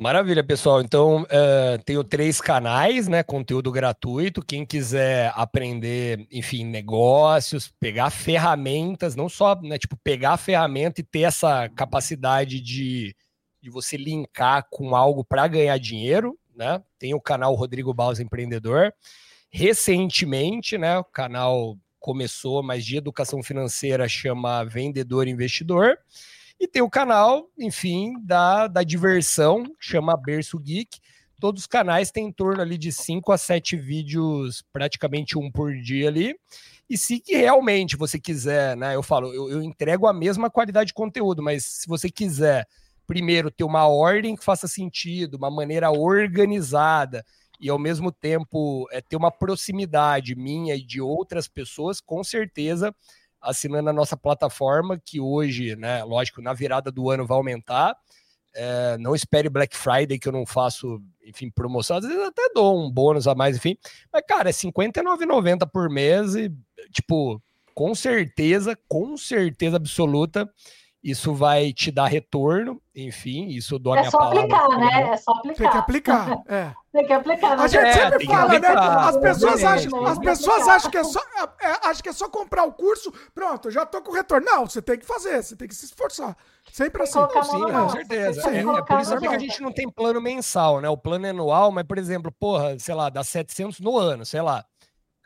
Maravilha, 0.00 0.44
pessoal. 0.44 0.82
Então, 0.82 1.22
uh, 1.22 1.82
tenho 1.84 2.04
três 2.04 2.40
canais, 2.40 3.08
né? 3.08 3.22
Conteúdo 3.22 3.72
gratuito. 3.72 4.44
Quem 4.44 4.64
quiser 4.64 5.32
aprender, 5.34 6.26
enfim, 6.30 6.64
negócios, 6.64 7.72
pegar 7.80 8.10
ferramentas, 8.10 9.16
não 9.16 9.28
só, 9.28 9.58
né? 9.60 9.78
Tipo, 9.78 9.96
pegar 9.96 10.32
a 10.32 10.36
ferramenta 10.36 11.00
e 11.00 11.04
ter 11.04 11.22
essa 11.22 11.68
capacidade 11.70 12.60
de, 12.60 13.16
de 13.60 13.70
você 13.70 13.96
linkar 13.96 14.66
com 14.70 14.94
algo 14.94 15.24
para 15.24 15.48
ganhar 15.48 15.78
dinheiro, 15.78 16.38
né? 16.54 16.82
Tem 16.98 17.14
o 17.14 17.20
canal 17.20 17.54
Rodrigo 17.54 17.94
Baus 17.94 18.20
Empreendedor. 18.20 18.92
Recentemente, 19.50 20.76
né? 20.76 20.98
O 20.98 21.04
canal 21.04 21.76
começou, 22.06 22.62
mas 22.62 22.86
de 22.86 22.96
educação 22.96 23.42
financeira 23.42 24.08
chama 24.08 24.62
Vendedor 24.62 25.26
Investidor. 25.26 25.98
E 26.58 26.68
tem 26.68 26.80
o 26.80 26.88
canal, 26.88 27.50
enfim, 27.58 28.14
da, 28.22 28.68
da 28.68 28.84
diversão, 28.84 29.64
chama 29.80 30.16
Berço 30.16 30.56
Geek. 30.56 31.00
Todos 31.40 31.62
os 31.62 31.66
canais 31.66 32.12
têm 32.12 32.28
em 32.28 32.32
torno 32.32 32.62
ali 32.62 32.78
de 32.78 32.92
5 32.92 33.32
a 33.32 33.36
7 33.36 33.76
vídeos, 33.76 34.62
praticamente 34.72 35.36
um 35.36 35.50
por 35.50 35.74
dia 35.74 36.06
ali. 36.06 36.36
E 36.88 36.96
se 36.96 37.20
realmente 37.26 37.96
você 37.96 38.20
quiser, 38.20 38.76
né? 38.76 38.94
Eu 38.94 39.02
falo, 39.02 39.34
eu, 39.34 39.50
eu 39.50 39.60
entrego 39.60 40.06
a 40.06 40.12
mesma 40.12 40.48
qualidade 40.48 40.88
de 40.88 40.94
conteúdo, 40.94 41.42
mas 41.42 41.64
se 41.64 41.88
você 41.88 42.08
quiser 42.08 42.68
primeiro 43.04 43.50
ter 43.50 43.64
uma 43.64 43.88
ordem 43.88 44.36
que 44.36 44.44
faça 44.44 44.68
sentido, 44.68 45.34
uma 45.34 45.50
maneira 45.50 45.90
organizada 45.90 47.24
e 47.60 47.68
ao 47.68 47.78
mesmo 47.78 48.12
tempo 48.12 48.88
é, 48.90 49.00
ter 49.00 49.16
uma 49.16 49.30
proximidade 49.30 50.34
minha 50.34 50.74
e 50.74 50.82
de 50.82 51.00
outras 51.00 51.48
pessoas, 51.48 52.00
com 52.00 52.22
certeza 52.22 52.94
assinando 53.40 53.90
a 53.90 53.92
nossa 53.92 54.16
plataforma, 54.16 55.00
que 55.02 55.20
hoje, 55.20 55.76
né, 55.76 56.02
lógico, 56.04 56.42
na 56.42 56.52
virada 56.52 56.90
do 56.90 57.10
ano 57.10 57.26
vai 57.26 57.36
aumentar. 57.36 57.96
É, 58.54 58.96
não 58.98 59.14
espere 59.14 59.50
Black 59.50 59.76
Friday, 59.76 60.18
que 60.18 60.28
eu 60.28 60.32
não 60.32 60.46
faço, 60.46 61.00
enfim, 61.24 61.50
promoção. 61.50 61.98
Às 61.98 62.06
vezes 62.06 62.22
até 62.24 62.50
dou 62.54 62.86
um 62.86 62.90
bônus 62.90 63.28
a 63.28 63.34
mais, 63.34 63.56
enfim. 63.56 63.76
Mas, 64.12 64.22
cara, 64.26 64.48
é 64.48 64.52
R$59,90 64.52 65.70
por 65.70 65.90
mês 65.90 66.34
e, 66.34 66.50
tipo, 66.90 67.40
com 67.74 67.94
certeza, 67.94 68.76
com 68.88 69.16
certeza 69.16 69.76
absoluta, 69.76 70.50
isso 71.06 71.32
vai 71.32 71.72
te 71.72 71.92
dar 71.92 72.06
retorno, 72.06 72.82
enfim, 72.92 73.46
isso 73.46 73.78
dou 73.78 73.92
a 73.92 73.98
é 73.98 74.00
minha 74.00 74.10
palavra. 74.10 74.40
É 74.40 74.48
só 74.48 74.56
aplicar, 74.56 74.78
né? 74.78 75.10
É 75.12 75.16
só 75.16 75.30
aplicar. 75.30 75.56
Tem 75.56 75.70
que 75.70 75.76
aplicar, 75.78 76.42
é. 76.48 76.72
Tem 76.92 77.06
que 77.06 77.12
aplicar. 77.12 77.56
Né? 77.56 77.62
A 77.62 77.66
gente 77.68 77.86
é, 77.86 77.92
sempre 77.92 78.26
fala, 78.26 78.58
né? 78.58 78.68
As 78.68 79.16
pessoas, 79.18 79.62
acham, 79.62 80.06
as 80.06 80.18
pessoas 80.18 80.66
acham, 80.66 80.90
que 80.90 80.98
é 80.98 81.04
só, 81.04 81.20
é, 81.20 81.66
é, 81.68 81.70
acham 81.84 82.02
que 82.02 82.08
é 82.08 82.12
só 82.12 82.28
comprar 82.28 82.64
o 82.64 82.72
curso, 82.72 83.12
pronto, 83.32 83.70
já 83.70 83.86
tô 83.86 84.02
com 84.02 84.10
retorno. 84.10 84.46
Não, 84.46 84.66
você 84.66 84.82
tem 84.82 84.98
que 84.98 85.06
fazer, 85.06 85.40
você 85.44 85.54
tem 85.54 85.68
que 85.68 85.76
se 85.76 85.84
esforçar. 85.84 86.36
Sempre 86.72 87.04
assim. 87.04 87.20
Sim, 87.44 87.72
com 87.72 87.88
certeza. 87.90 88.50
É, 88.50 88.58
é, 88.58 88.82
por 88.82 89.00
isso 89.00 89.18
que 89.18 89.28
a 89.28 89.38
gente 89.38 89.62
não 89.62 89.72
tem 89.72 89.88
plano 89.88 90.20
mensal, 90.20 90.80
né? 90.80 90.88
O 90.88 90.96
plano 90.96 91.24
é 91.24 91.30
anual, 91.30 91.70
mas, 91.70 91.86
por 91.86 91.98
exemplo, 91.98 92.32
porra, 92.32 92.76
sei 92.80 92.96
lá, 92.96 93.08
dá 93.10 93.22
700 93.22 93.78
no 93.78 93.96
ano, 93.96 94.26
sei 94.26 94.42
lá. 94.42 94.64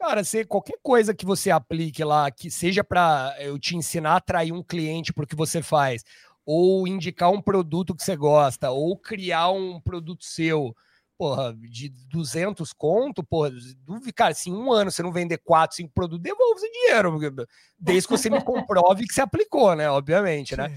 Cara, 0.01 0.25
se 0.25 0.47
qualquer 0.47 0.79
coisa 0.83 1.15
que 1.15 1.27
você 1.27 1.51
aplique 1.51 2.03
lá, 2.03 2.31
que 2.31 2.51
seja 2.51 2.83
para 2.83 3.37
eu 3.39 3.59
te 3.59 3.77
ensinar 3.77 4.13
a 4.13 4.17
atrair 4.17 4.51
um 4.51 4.63
cliente 4.63 5.13
para 5.13 5.25
o 5.25 5.27
que 5.27 5.37
você 5.37 5.61
faz, 5.61 6.03
ou 6.43 6.89
indicar 6.89 7.31
um 7.31 7.43
produto 7.43 7.95
que 7.95 8.03
você 8.03 8.17
gosta, 8.17 8.71
ou 8.71 8.97
criar 8.97 9.51
um 9.51 9.79
produto 9.79 10.25
seu, 10.25 10.75
porra, 11.19 11.55
de 11.55 11.91
200 12.09 12.73
conto, 12.73 13.23
porra, 13.23 13.53
cara, 14.17 14.33
se 14.33 14.49
em 14.49 14.55
um 14.55 14.73
ano 14.73 14.91
você 14.91 15.03
não 15.03 15.13
vender 15.13 15.37
4, 15.37 15.77
5 15.77 15.93
produtos, 15.93 16.23
devolve 16.23 16.63
o 16.67 16.73
dinheiro, 16.73 17.47
desde 17.79 18.09
que 18.09 18.17
você 18.17 18.31
me 18.31 18.43
comprove 18.43 19.07
que 19.07 19.13
você 19.13 19.21
aplicou, 19.21 19.77
né, 19.77 19.91
obviamente, 19.91 20.57
né? 20.57 20.75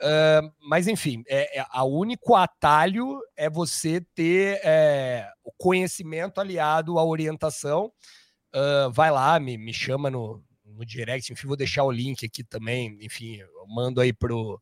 Uh, 0.00 0.50
mas 0.66 0.88
enfim, 0.88 1.22
é, 1.28 1.60
é, 1.60 1.66
a 1.68 1.84
único 1.84 2.34
atalho 2.34 3.20
é 3.36 3.50
você 3.50 4.00
ter 4.14 4.58
é, 4.64 5.28
o 5.44 5.52
conhecimento 5.52 6.40
aliado 6.40 6.98
à 6.98 7.04
orientação 7.04 7.92
uh, 8.54 8.90
vai 8.90 9.10
lá, 9.10 9.38
me, 9.40 9.58
me 9.58 9.72
chama 9.72 10.10
no, 10.10 10.42
no 10.64 10.84
direct, 10.84 11.32
enfim, 11.32 11.46
vou 11.46 11.56
deixar 11.56 11.84
o 11.84 11.90
link 11.90 12.24
aqui 12.24 12.42
também, 12.42 12.96
enfim, 13.00 13.36
eu 13.36 13.66
mando 13.68 14.00
aí 14.00 14.12
pro, 14.12 14.60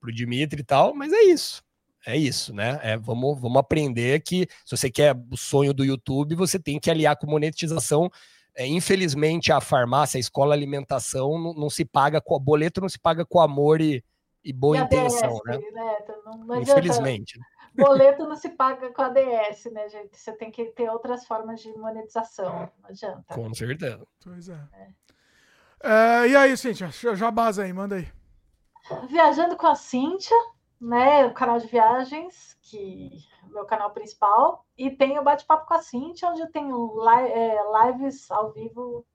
pro 0.00 0.12
Dimitri 0.12 0.60
e 0.60 0.64
tal, 0.64 0.94
mas 0.94 1.12
é 1.12 1.22
isso. 1.24 1.62
É 2.06 2.16
isso, 2.16 2.54
né? 2.54 2.78
É, 2.84 2.96
vamos, 2.96 3.40
vamos 3.40 3.58
aprender 3.58 4.20
que 4.20 4.46
se 4.64 4.76
você 4.76 4.88
quer 4.88 5.16
o 5.28 5.36
sonho 5.36 5.74
do 5.74 5.84
YouTube, 5.84 6.36
você 6.36 6.56
tem 6.56 6.78
que 6.78 6.88
aliar 6.88 7.16
com 7.16 7.26
monetização. 7.26 8.08
É, 8.54 8.64
infelizmente, 8.64 9.50
a 9.50 9.60
farmácia, 9.60 10.16
a 10.16 10.20
escola 10.20 10.54
a 10.54 10.56
alimentação 10.56 11.36
não, 11.36 11.52
não 11.52 11.68
se 11.68 11.84
paga 11.84 12.20
com 12.20 12.38
boleto, 12.38 12.80
não 12.80 12.88
se 12.88 12.98
paga 12.98 13.26
com 13.26 13.40
amor 13.40 13.80
e, 13.80 14.04
e 14.44 14.52
boa 14.52 14.78
e 14.78 14.80
intenção, 14.82 15.40
né? 15.44 15.58
né? 15.58 15.96
Não 16.46 16.62
infelizmente. 16.62 17.40
Né? 17.40 17.44
Boleto 17.76 18.26
não 18.26 18.36
se 18.36 18.50
paga 18.50 18.92
com 18.92 19.02
a 19.02 19.08
DS, 19.08 19.66
né, 19.72 19.88
gente? 19.88 20.18
Você 20.18 20.32
tem 20.32 20.50
que 20.50 20.66
ter 20.72 20.90
outras 20.90 21.26
formas 21.26 21.60
de 21.60 21.72
monetização, 21.76 22.70
não 22.80 22.90
adianta. 22.90 23.34
Com 23.34 23.52
certeza. 23.54 24.06
Pois 24.22 24.48
é. 24.48 24.68
é. 24.72 24.88
é 25.82 26.28
e 26.28 26.36
aí, 26.36 26.56
Cíntia? 26.56 26.90
Já 26.90 27.30
base 27.30 27.62
aí, 27.62 27.72
manda 27.72 27.96
aí. 27.96 28.08
Viajando 29.08 29.56
com 29.56 29.66
a 29.66 29.74
Cíntia, 29.74 30.36
né? 30.80 31.26
O 31.26 31.34
canal 31.34 31.58
de 31.58 31.66
viagens, 31.66 32.56
que 32.62 33.10
é 33.42 33.46
o 33.46 33.50
meu 33.50 33.64
canal 33.64 33.90
principal, 33.90 34.64
e 34.76 34.90
tem 34.90 35.18
o 35.18 35.22
Bate-Papo 35.22 35.66
com 35.66 35.74
a 35.74 35.82
Cíntia, 35.82 36.28
onde 36.28 36.40
eu 36.40 36.50
tenho 36.50 36.94
li 37.02 37.30
é, 37.30 37.56
lives 37.84 38.30
ao 38.30 38.52
vivo, 38.52 39.06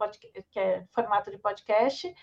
que 0.49 0.59
é 0.59 0.85
formato 0.91 1.31
de 1.31 1.37
podcast, 1.37 2.13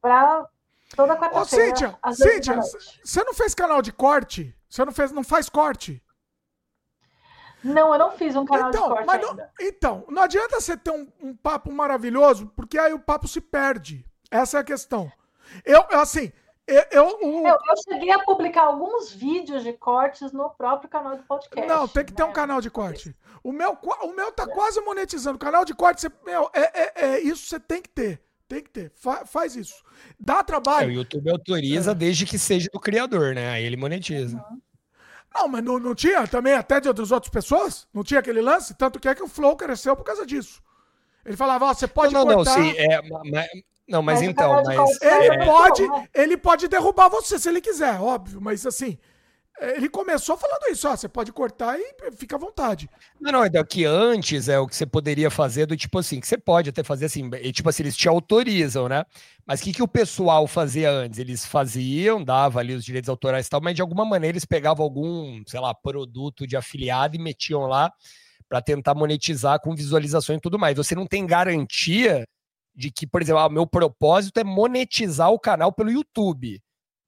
para 0.00 0.48
toda 0.96 1.16
quarta-feira. 1.16 1.76
Cíntia, 1.76 1.98
Cíntia, 2.12 2.60
você 3.04 3.24
não 3.24 3.34
fez 3.34 3.54
canal 3.54 3.82
de 3.82 3.92
corte? 3.92 4.56
Você 4.68 4.84
não, 4.84 4.92
fez, 4.92 5.12
não 5.12 5.24
faz 5.24 5.48
corte? 5.48 6.02
Não, 7.62 7.92
eu 7.92 7.98
não 7.98 8.10
fiz 8.12 8.36
um 8.36 8.44
canal 8.44 8.68
então, 8.68 8.88
de 8.88 9.04
corte 9.06 9.22
não, 9.22 9.30
ainda. 9.30 9.52
Então, 9.60 10.04
não 10.08 10.22
adianta 10.22 10.60
você 10.60 10.76
ter 10.76 10.90
um, 10.90 11.10
um, 11.20 11.34
papo 11.34 11.72
maravilhoso, 11.72 12.52
porque 12.54 12.78
aí 12.78 12.92
o 12.92 12.98
papo 12.98 13.26
se 13.26 13.40
perde. 13.40 14.04
Essa 14.30 14.58
é 14.58 14.60
a 14.60 14.64
questão. 14.64 15.10
Eu, 15.64 15.82
assim, 15.92 16.32
Eu, 16.66 16.82
eu, 16.90 17.18
eu, 17.20 17.46
eu, 17.46 17.58
cheguei 17.88 18.10
a 18.10 18.18
publicar 18.20 18.64
alguns 18.64 19.12
vídeos 19.12 19.62
de 19.62 19.74
cortes 19.74 20.32
no 20.32 20.48
próprio 20.50 20.88
canal 20.88 21.14
de 21.16 21.22
podcast. 21.22 21.68
Não, 21.68 21.86
tem 21.86 22.04
que 22.04 22.12
ter 22.12 22.22
um 22.24 22.28
né? 22.28 22.32
canal 22.32 22.60
de 22.60 22.70
corte. 22.70 23.14
O 23.42 23.52
meu, 23.52 23.78
o 24.02 24.12
meu 24.12 24.32
tá 24.32 24.46
quase 24.46 24.80
monetizando. 24.80 25.36
O 25.36 25.38
canal 25.38 25.64
de 25.64 25.74
corte, 25.74 26.00
você, 26.00 26.10
meu, 26.24 26.50
é, 26.54 26.62
é, 26.62 26.92
é, 27.06 27.20
isso 27.20 27.46
você 27.46 27.60
tem 27.60 27.82
que 27.82 27.90
ter. 27.90 28.22
Tem 28.48 28.62
que 28.62 28.70
ter. 28.70 28.92
Fa, 28.94 29.24
faz 29.24 29.56
isso. 29.56 29.82
Dá 30.20 30.42
trabalho. 30.42 30.90
É, 30.90 30.94
o 30.94 30.96
YouTube 30.96 31.30
autoriza 31.30 31.92
é. 31.92 31.94
desde 31.94 32.26
que 32.26 32.38
seja 32.38 32.68
do 32.72 32.78
criador, 32.80 33.34
né? 33.34 33.50
Aí 33.50 33.64
ele 33.64 33.76
monetiza. 33.76 34.36
Uhum. 34.36 34.60
Não, 35.34 35.48
mas 35.48 35.64
não, 35.64 35.78
não 35.78 35.94
tinha 35.94 36.26
também 36.28 36.54
até 36.54 36.80
de 36.80 36.86
outras 36.86 37.10
outras 37.10 37.30
pessoas? 37.30 37.88
Não 37.92 38.04
tinha 38.04 38.20
aquele 38.20 38.40
lance? 38.40 38.74
Tanto 38.74 39.00
que 39.00 39.08
é 39.08 39.14
que 39.14 39.22
o 39.22 39.28
Flow 39.28 39.56
cresceu 39.56 39.96
por 39.96 40.04
causa 40.04 40.24
disso. 40.24 40.62
Ele 41.24 41.36
falava, 41.36 41.64
ó, 41.64 41.74
você 41.74 41.88
pode 41.88 42.12
não, 42.12 42.24
não, 42.24 42.36
cortar... 42.36 42.58
Não, 42.58 42.64
sim, 42.64 42.76
é, 42.76 43.02
mas, 43.02 43.48
não, 43.88 44.02
mas, 44.02 44.20
mas 44.20 44.22
então, 44.22 44.62
mas... 44.62 45.02
Ele, 45.02 45.26
é... 45.26 45.44
pode, 45.44 45.82
ele 46.14 46.36
pode 46.36 46.68
derrubar 46.68 47.08
você 47.08 47.38
se 47.38 47.48
ele 47.48 47.60
quiser, 47.60 47.98
óbvio, 48.00 48.40
mas 48.40 48.64
assim... 48.66 48.98
Ele 49.60 49.88
começou 49.88 50.36
falando 50.36 50.70
isso, 50.70 50.88
ó, 50.88 50.96
você 50.96 51.08
pode 51.08 51.32
cortar 51.32 51.78
e 51.78 51.94
fica 52.16 52.34
à 52.34 52.38
vontade. 52.38 52.90
Não, 53.20 53.30
não, 53.30 53.44
é 53.44 53.50
que 53.64 53.84
antes 53.84 54.48
é 54.48 54.58
o 54.58 54.66
que 54.66 54.74
você 54.74 54.84
poderia 54.84 55.30
fazer 55.30 55.66
do 55.66 55.76
tipo 55.76 55.98
assim, 55.98 56.18
que 56.18 56.26
você 56.26 56.36
pode 56.36 56.70
até 56.70 56.82
fazer 56.82 57.04
assim, 57.04 57.30
e, 57.40 57.52
tipo 57.52 57.68
assim, 57.68 57.84
eles 57.84 57.96
te 57.96 58.08
autorizam, 58.08 58.88
né? 58.88 59.04
Mas 59.46 59.60
o 59.60 59.64
que, 59.64 59.72
que 59.72 59.82
o 59.82 59.88
pessoal 59.88 60.48
fazia 60.48 60.90
antes? 60.90 61.20
Eles 61.20 61.46
faziam, 61.46 62.22
dava 62.22 62.58
ali 62.58 62.74
os 62.74 62.84
direitos 62.84 63.08
autorais 63.08 63.46
e 63.46 63.50
tal, 63.50 63.60
mas 63.60 63.76
de 63.76 63.82
alguma 63.82 64.04
maneira 64.04 64.32
eles 64.34 64.44
pegavam 64.44 64.84
algum, 64.84 65.42
sei 65.46 65.60
lá, 65.60 65.72
produto 65.72 66.46
de 66.46 66.56
afiliado 66.56 67.14
e 67.14 67.20
metiam 67.20 67.62
lá 67.62 67.92
para 68.48 68.60
tentar 68.60 68.94
monetizar 68.94 69.60
com 69.60 69.74
visualização 69.74 70.34
e 70.34 70.40
tudo 70.40 70.58
mais. 70.58 70.76
Você 70.76 70.96
não 70.96 71.06
tem 71.06 71.26
garantia 71.26 72.24
de 72.74 72.90
que, 72.90 73.06
por 73.06 73.22
exemplo, 73.22 73.40
o 73.40 73.44
ah, 73.44 73.48
meu 73.48 73.66
propósito 73.66 74.38
é 74.38 74.44
monetizar 74.44 75.30
o 75.30 75.38
canal 75.38 75.72
pelo 75.72 75.92
YouTube. 75.92 76.60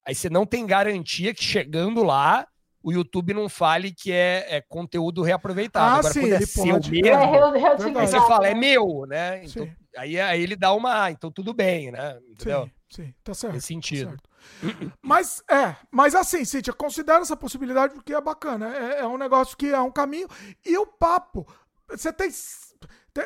Aí 0.07 0.15
você 0.15 0.31
não 0.31 0.47
tem 0.47 0.67
garantia 0.67 1.35
que 1.35 1.43
chegando 1.43 2.03
lá 2.03 2.47
o 2.87 2.93
YouTube 2.93 3.35
não 3.35 3.49
fale 3.49 3.93
que 3.93 4.13
é, 4.13 4.47
é 4.49 4.61
conteúdo 4.61 5.21
reaproveitado. 5.21 5.97
Ah, 5.97 5.99
Agora, 5.99 6.15
sim, 6.15 6.21
quando 6.21 6.33
é 6.35 6.41
seu 6.43 6.75
pode. 6.75 6.91
mesmo, 6.93 7.09
é, 7.09 8.01
aí 8.01 8.07
você 8.07 8.21
fala, 8.21 8.47
é 8.47 8.55
meu, 8.55 9.05
né? 9.09 9.45
Então, 9.45 9.69
aí, 9.97 10.21
aí 10.21 10.41
ele 10.41 10.55
dá 10.55 10.73
uma, 10.73 11.03
ah, 11.03 11.11
então 11.11 11.29
tudo 11.29 11.53
bem, 11.53 11.91
né? 11.91 12.17
Entendeu? 12.31 12.71
Sim, 12.89 13.07
sim 13.07 13.15
tá 13.25 13.35
certo. 13.35 13.55
Nesse 13.55 13.67
sentido. 13.67 14.17
Tá 14.17 14.93
mas 15.03 15.43
é, 15.51 15.75
mas 15.91 16.15
assim, 16.15 16.45
Cíntia, 16.45 16.73
considera 16.73 17.19
essa 17.19 17.37
possibilidade 17.37 17.93
porque 17.93 18.15
é 18.15 18.21
bacana. 18.21 18.73
É, 18.77 19.01
é 19.01 19.07
um 19.09 19.19
negócio 19.19 19.57
que 19.57 19.67
é 19.67 19.81
um 19.81 19.91
caminho. 19.91 20.29
E 20.65 20.79
o 20.79 20.87
papo, 20.87 21.45
você 21.89 22.13
tem 22.13 22.31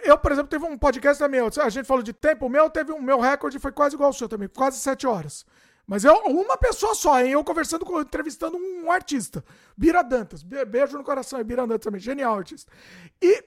eu, 0.05 0.17
por 0.17 0.33
exemplo, 0.33 0.49
teve 0.49 0.65
um 0.65 0.79
podcast 0.79 1.19
também. 1.19 1.41
A 1.41 1.69
gente 1.69 1.85
falou 1.85 2.03
de 2.03 2.13
tempo. 2.13 2.47
O 2.47 2.49
meu 2.49 2.71
teve 2.71 2.93
um 2.93 3.03
meu 3.03 3.19
recorde 3.19 3.59
foi 3.59 3.73
quase 3.73 3.95
igual 3.95 4.09
ao 4.09 4.13
seu 4.13 4.29
também, 4.29 4.49
quase 4.49 4.79
sete 4.79 5.07
horas. 5.07 5.45
Mas 5.91 6.05
eu, 6.05 6.15
uma 6.27 6.57
pessoa 6.57 6.95
só, 6.95 7.21
hein? 7.21 7.33
Eu 7.33 7.43
conversando 7.43 7.85
com, 7.85 8.01
entrevistando 8.01 8.57
um 8.57 8.89
artista. 8.93 9.45
Bira 9.77 10.05
Dantas. 10.05 10.41
Beijo 10.45 10.97
no 10.97 11.03
coração, 11.03 11.41
é 11.41 11.43
Bira 11.43 11.67
Dantas 11.67 11.83
também. 11.83 12.01
Genial 12.01 12.39
artista. 12.39 12.71
E, 13.21 13.45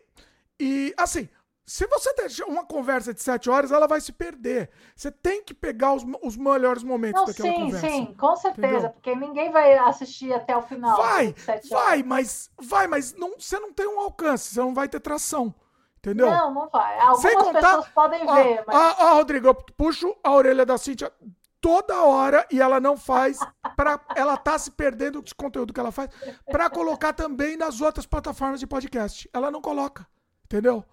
e 0.60 0.94
assim, 0.98 1.30
se 1.66 1.88
você 1.88 2.14
deixar 2.16 2.44
uma 2.44 2.66
conversa 2.66 3.14
de 3.14 3.24
sete 3.24 3.50
horas, 3.50 3.72
ela 3.72 3.88
vai 3.88 4.02
se 4.02 4.12
perder. 4.12 4.70
Você 4.94 5.10
tem 5.10 5.42
que 5.42 5.54
pegar 5.54 5.94
os, 5.94 6.04
os 6.22 6.36
melhores 6.36 6.84
momentos 6.84 7.22
Não, 7.22 7.28
daquela 7.28 7.48
sim, 7.48 7.56
conversa. 7.56 7.88
Sim, 7.88 8.06
sim, 8.08 8.14
com 8.14 8.36
certeza, 8.36 8.68
entendeu? 8.68 8.90
porque 8.90 9.16
ninguém 9.16 9.50
vai 9.50 9.78
assistir 9.78 10.34
até 10.34 10.58
o 10.58 10.64
final. 10.64 10.98
Vai, 10.98 11.34
vai, 11.70 12.04
mas 12.04 12.52
vai, 12.62 12.88
mas 12.88 13.14
não, 13.14 13.40
você 13.40 13.58
não 13.58 13.72
tem 13.72 13.88
um 13.88 14.02
alcance, 14.02 14.54
você 14.54 14.60
não 14.60 14.74
vai 14.74 14.90
ter 14.90 15.00
tração. 15.00 15.56
Entendeu? 16.00 16.30
Não, 16.30 16.54
não 16.54 16.70
vai. 16.70 17.00
Algumas 17.00 17.22
Sem 17.22 17.38
contar, 17.38 17.62
pessoas 17.62 17.88
podem 17.88 18.20
ver, 18.20 18.66
mas... 18.68 18.76
Ó, 19.00 19.14
Rodrigo, 19.14 19.48
eu 19.48 19.56
puxo 19.56 20.14
a 20.22 20.34
orelha 20.34 20.66
da 20.66 20.78
Cintia 20.78 21.10
toda 21.64 22.04
hora 22.04 22.46
e 22.52 22.60
ela 22.60 22.78
não 22.78 22.98
faz 22.98 23.40
para 23.78 23.98
ela 24.18 24.36
tá 24.36 24.60
se 24.60 24.70
perdendo 24.70 25.22
do 25.22 25.34
conteúdo 25.34 25.74
que 25.74 25.80
ela 25.80 25.94
faz 25.94 26.10
para 26.52 26.70
colocar 26.70 27.14
também 27.14 27.56
nas 27.56 27.80
outras 27.80 28.06
plataformas 28.06 28.60
de 28.60 28.68
podcast. 28.68 29.30
Ela 29.32 29.50
não 29.50 29.62
coloca, 29.62 30.06
entendeu? 30.44 30.84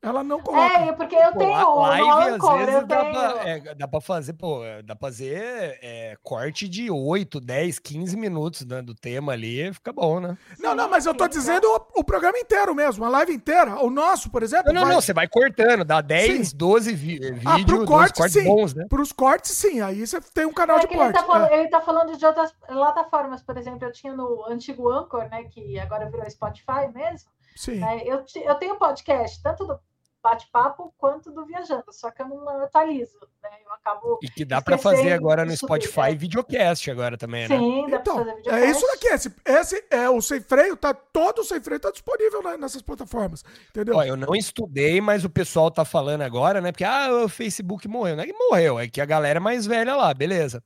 Ela 0.00 0.22
não 0.22 0.40
coloca. 0.40 0.78
É, 0.78 0.92
porque 0.92 1.16
eu 1.16 1.32
pô, 1.32 1.38
tenho 1.40 1.74
live, 1.74 2.34
Anchor, 2.34 2.60
às 2.60 2.66
vezes 2.66 2.86
dá, 2.86 3.00
tenho... 3.00 3.12
pra, 3.12 3.48
é, 3.48 3.74
dá 3.74 3.88
pra 3.88 4.00
fazer, 4.00 4.32
pô, 4.34 4.60
dá 4.84 4.94
pra 4.94 5.08
fazer 5.08 5.78
é, 5.82 6.16
corte 6.22 6.68
de 6.68 6.88
8, 6.88 7.40
10, 7.40 7.80
15 7.80 8.16
minutos 8.16 8.64
né, 8.64 8.80
do 8.80 8.94
tema 8.94 9.32
ali, 9.32 9.72
fica 9.72 9.92
bom, 9.92 10.20
né? 10.20 10.38
Não, 10.60 10.72
não, 10.72 10.88
mas 10.88 11.04
eu 11.04 11.14
tô 11.14 11.26
dizendo 11.26 11.64
o, 11.66 12.00
o 12.00 12.04
programa 12.04 12.38
inteiro 12.38 12.76
mesmo, 12.76 13.04
a 13.04 13.08
live 13.08 13.34
inteira. 13.34 13.82
O 13.82 13.90
nosso, 13.90 14.30
por 14.30 14.44
exemplo. 14.44 14.66
Não, 14.66 14.74
não, 14.74 14.82
vai... 14.82 14.94
não, 14.94 15.00
você 15.00 15.12
vai 15.12 15.26
cortando, 15.26 15.84
dá 15.84 16.00
10, 16.00 16.48
sim. 16.48 16.56
12 16.56 16.94
vi 16.94 17.18
vídeos, 17.18 17.40
ah, 17.44 17.56
pro 17.66 17.84
corte, 17.84 18.18
cortes 18.18 18.32
sim. 18.40 18.44
bons, 18.44 18.74
né? 18.74 18.86
Pros 18.88 19.10
cortes, 19.10 19.50
sim. 19.50 19.80
Aí 19.80 20.06
você 20.06 20.20
tem 20.20 20.46
um 20.46 20.52
canal 20.52 20.76
é 20.76 20.80
de 20.80 20.86
corte. 20.86 21.02
Ele 21.02 21.12
tá, 21.12 21.24
falando, 21.24 21.50
é. 21.50 21.58
ele 21.58 21.68
tá 21.68 21.80
falando 21.80 22.16
de 22.16 22.24
outras 22.24 22.52
plataformas, 22.52 23.42
por 23.42 23.56
exemplo, 23.56 23.84
eu 23.84 23.92
tinha 23.92 24.14
no 24.14 24.46
antigo 24.46 24.88
Anchor, 24.88 25.28
né, 25.28 25.44
que 25.44 25.76
agora 25.78 26.08
virou 26.08 26.28
Spotify 26.30 26.86
mesmo. 26.94 27.30
Sim. 27.56 27.82
É, 27.82 28.06
eu, 28.06 28.24
eu 28.44 28.54
tenho 28.54 28.76
podcast, 28.76 29.42
tanto 29.42 29.66
do 29.66 29.80
bate-papo 30.22 30.92
quanto 30.98 31.30
do 31.30 31.44
viajando, 31.46 31.84
só 31.90 32.10
que 32.10 32.22
eu 32.22 32.28
não 32.28 32.48
atualizo, 32.62 33.18
né? 33.42 33.50
Eu 33.64 33.72
acabo. 33.72 34.18
E 34.22 34.28
que 34.28 34.44
dá 34.44 34.60
para 34.60 34.76
fazer 34.76 35.12
agora 35.12 35.44
no 35.44 35.56
Spotify 35.56 36.10
é. 36.10 36.14
videocast 36.14 36.90
agora 36.90 37.16
também, 37.16 37.48
né? 37.48 37.56
Sim, 37.56 37.86
dá 37.88 37.96
então, 37.96 38.16
pra 38.16 38.24
fazer 38.24 38.36
videocast. 38.36 38.64
É 38.64 38.70
isso 38.70 38.86
daqui, 38.86 39.06
esse, 39.06 39.34
esse 39.44 39.84
é 39.90 40.10
o 40.10 40.20
sem 40.20 40.40
freio, 40.40 40.76
tá 40.76 40.92
todo 40.92 41.40
o 41.40 41.44
sem 41.44 41.60
freio 41.60 41.80
tá 41.80 41.90
disponível 41.90 42.42
né, 42.42 42.56
nessas 42.56 42.82
plataformas, 42.82 43.44
entendeu? 43.70 43.96
Ó, 43.96 44.04
eu 44.04 44.16
não 44.16 44.34
estudei, 44.34 45.00
mas 45.00 45.24
o 45.24 45.30
pessoal 45.30 45.70
tá 45.70 45.84
falando 45.84 46.22
agora, 46.22 46.60
né? 46.60 46.72
Porque 46.72 46.84
ah, 46.84 47.24
o 47.24 47.28
Facebook 47.28 47.86
morreu, 47.86 48.16
não 48.16 48.24
é 48.24 48.26
que 48.26 48.32
morreu, 48.32 48.78
é 48.78 48.88
que 48.88 49.00
a 49.00 49.06
galera 49.06 49.38
é 49.38 49.40
mais 49.40 49.66
velha 49.66 49.94
lá, 49.94 50.12
beleza. 50.12 50.62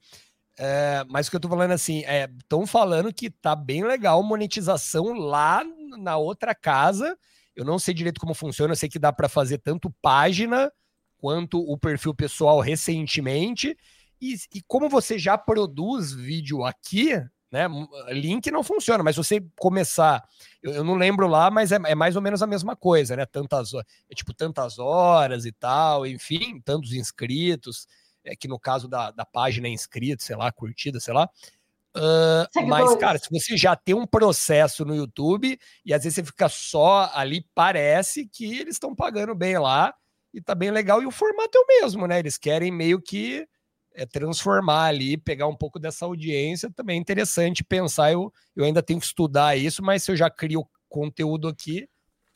É, 0.59 1.05
mas 1.09 1.27
o 1.27 1.31
que 1.31 1.37
eu 1.37 1.41
tô 1.41 1.49
falando 1.49 1.73
assim, 1.73 2.05
estão 2.41 2.63
é, 2.63 2.67
falando 2.67 3.13
que 3.13 3.31
tá 3.31 3.57
bem 3.57 3.85
legal 3.85 4.23
monetização 4.23 5.13
lá 5.15 5.65
na 5.99 6.17
outra 6.17 6.55
casa 6.55 7.17
eu 7.55 7.65
não 7.65 7.79
sei 7.79 7.95
direito 7.95 8.21
como 8.21 8.35
funciona, 8.35 8.73
eu 8.73 8.77
sei 8.77 8.89
que 8.89 8.99
dá 8.99 9.13
para 9.13 9.29
fazer 9.29 9.59
tanto 9.59 9.91
página 10.03 10.73
quanto 11.19 11.59
o 11.59 11.79
perfil 11.79 12.15
pessoal 12.15 12.61
recentemente. 12.61 13.77
E, 14.21 14.37
e, 14.55 14.63
como 14.63 14.89
você 14.89 15.19
já 15.19 15.37
produz 15.37 16.13
vídeo 16.13 16.65
aqui, 16.65 17.13
né? 17.51 17.67
Link 18.09 18.51
não 18.51 18.65
funciona, 18.65 19.05
mas 19.05 19.17
você 19.17 19.45
começar, 19.59 20.27
eu, 20.63 20.73
eu 20.73 20.85
não 20.85 20.95
lembro 20.95 21.27
lá, 21.27 21.51
mas 21.51 21.71
é, 21.71 21.79
é, 21.87 21.95
mais 21.95 22.17
ou 22.17 22.23
menos 22.23 22.43
a 22.43 22.47
mesma 22.47 22.75
coisa, 22.75 23.15
né? 23.15 23.27
Tantas 23.27 23.73
é 23.75 24.15
tipo 24.15 24.33
tantas 24.33 24.79
horas 24.79 25.45
e 25.45 25.53
tal, 25.53 26.07
enfim, 26.07 26.61
tantos 26.65 26.93
inscritos, 26.93 27.87
é 28.25 28.35
que 28.35 28.49
no 28.49 28.59
caso 28.59 28.89
da, 28.89 29.11
da 29.11 29.27
página 29.27 29.67
é 29.67 29.71
inscrito, 29.71 30.23
sei 30.23 30.37
lá, 30.37 30.51
curtida, 30.51 30.99
sei 30.99 31.13
lá. 31.13 31.29
Uh, 31.95 32.67
mas, 32.67 32.97
cara, 32.97 33.19
se 33.19 33.29
você 33.31 33.57
já 33.57 33.77
tem 33.77 33.95
um 33.95 34.07
processo 34.07 34.85
no 34.85 34.95
YouTube 34.95 35.59
e 35.85 35.93
às 35.93 36.03
vezes 36.03 36.17
você 36.17 36.25
fica 36.25 36.49
só 36.49 37.11
ali, 37.15 37.45
parece 37.55 38.27
que 38.27 38.59
eles 38.59 38.77
estão 38.77 38.95
pagando 38.95 39.35
bem 39.35 39.59
lá 39.59 39.95
e 40.33 40.41
tá 40.41 40.55
bem 40.55 40.71
legal. 40.71 41.03
E 41.03 41.07
o 41.07 41.11
formato 41.11 41.59
é 41.59 41.61
o 41.61 41.67
mesmo, 41.83 42.07
né? 42.07 42.19
Eles 42.19 42.39
querem 42.39 42.71
meio 42.71 43.01
que 43.01 43.47
é, 43.95 44.07
transformar 44.07 44.87
ali, 44.87 45.19
pegar 45.19 45.47
um 45.47 45.57
pouco 45.57 45.79
dessa 45.79 46.07
audiência. 46.07 46.71
Também 46.75 46.97
é 46.97 47.01
interessante 47.01 47.63
pensar. 47.63 48.13
Eu, 48.13 48.33
eu 48.57 48.65
ainda 48.65 48.83
tenho 48.83 48.99
que 48.99 49.07
estudar 49.07 49.57
isso, 49.57 49.83
mas 49.83 50.03
se 50.03 50.11
eu 50.11 50.17
já 50.17 50.31
crio 50.31 50.67
conteúdo 50.89 51.49
aqui 51.49 51.87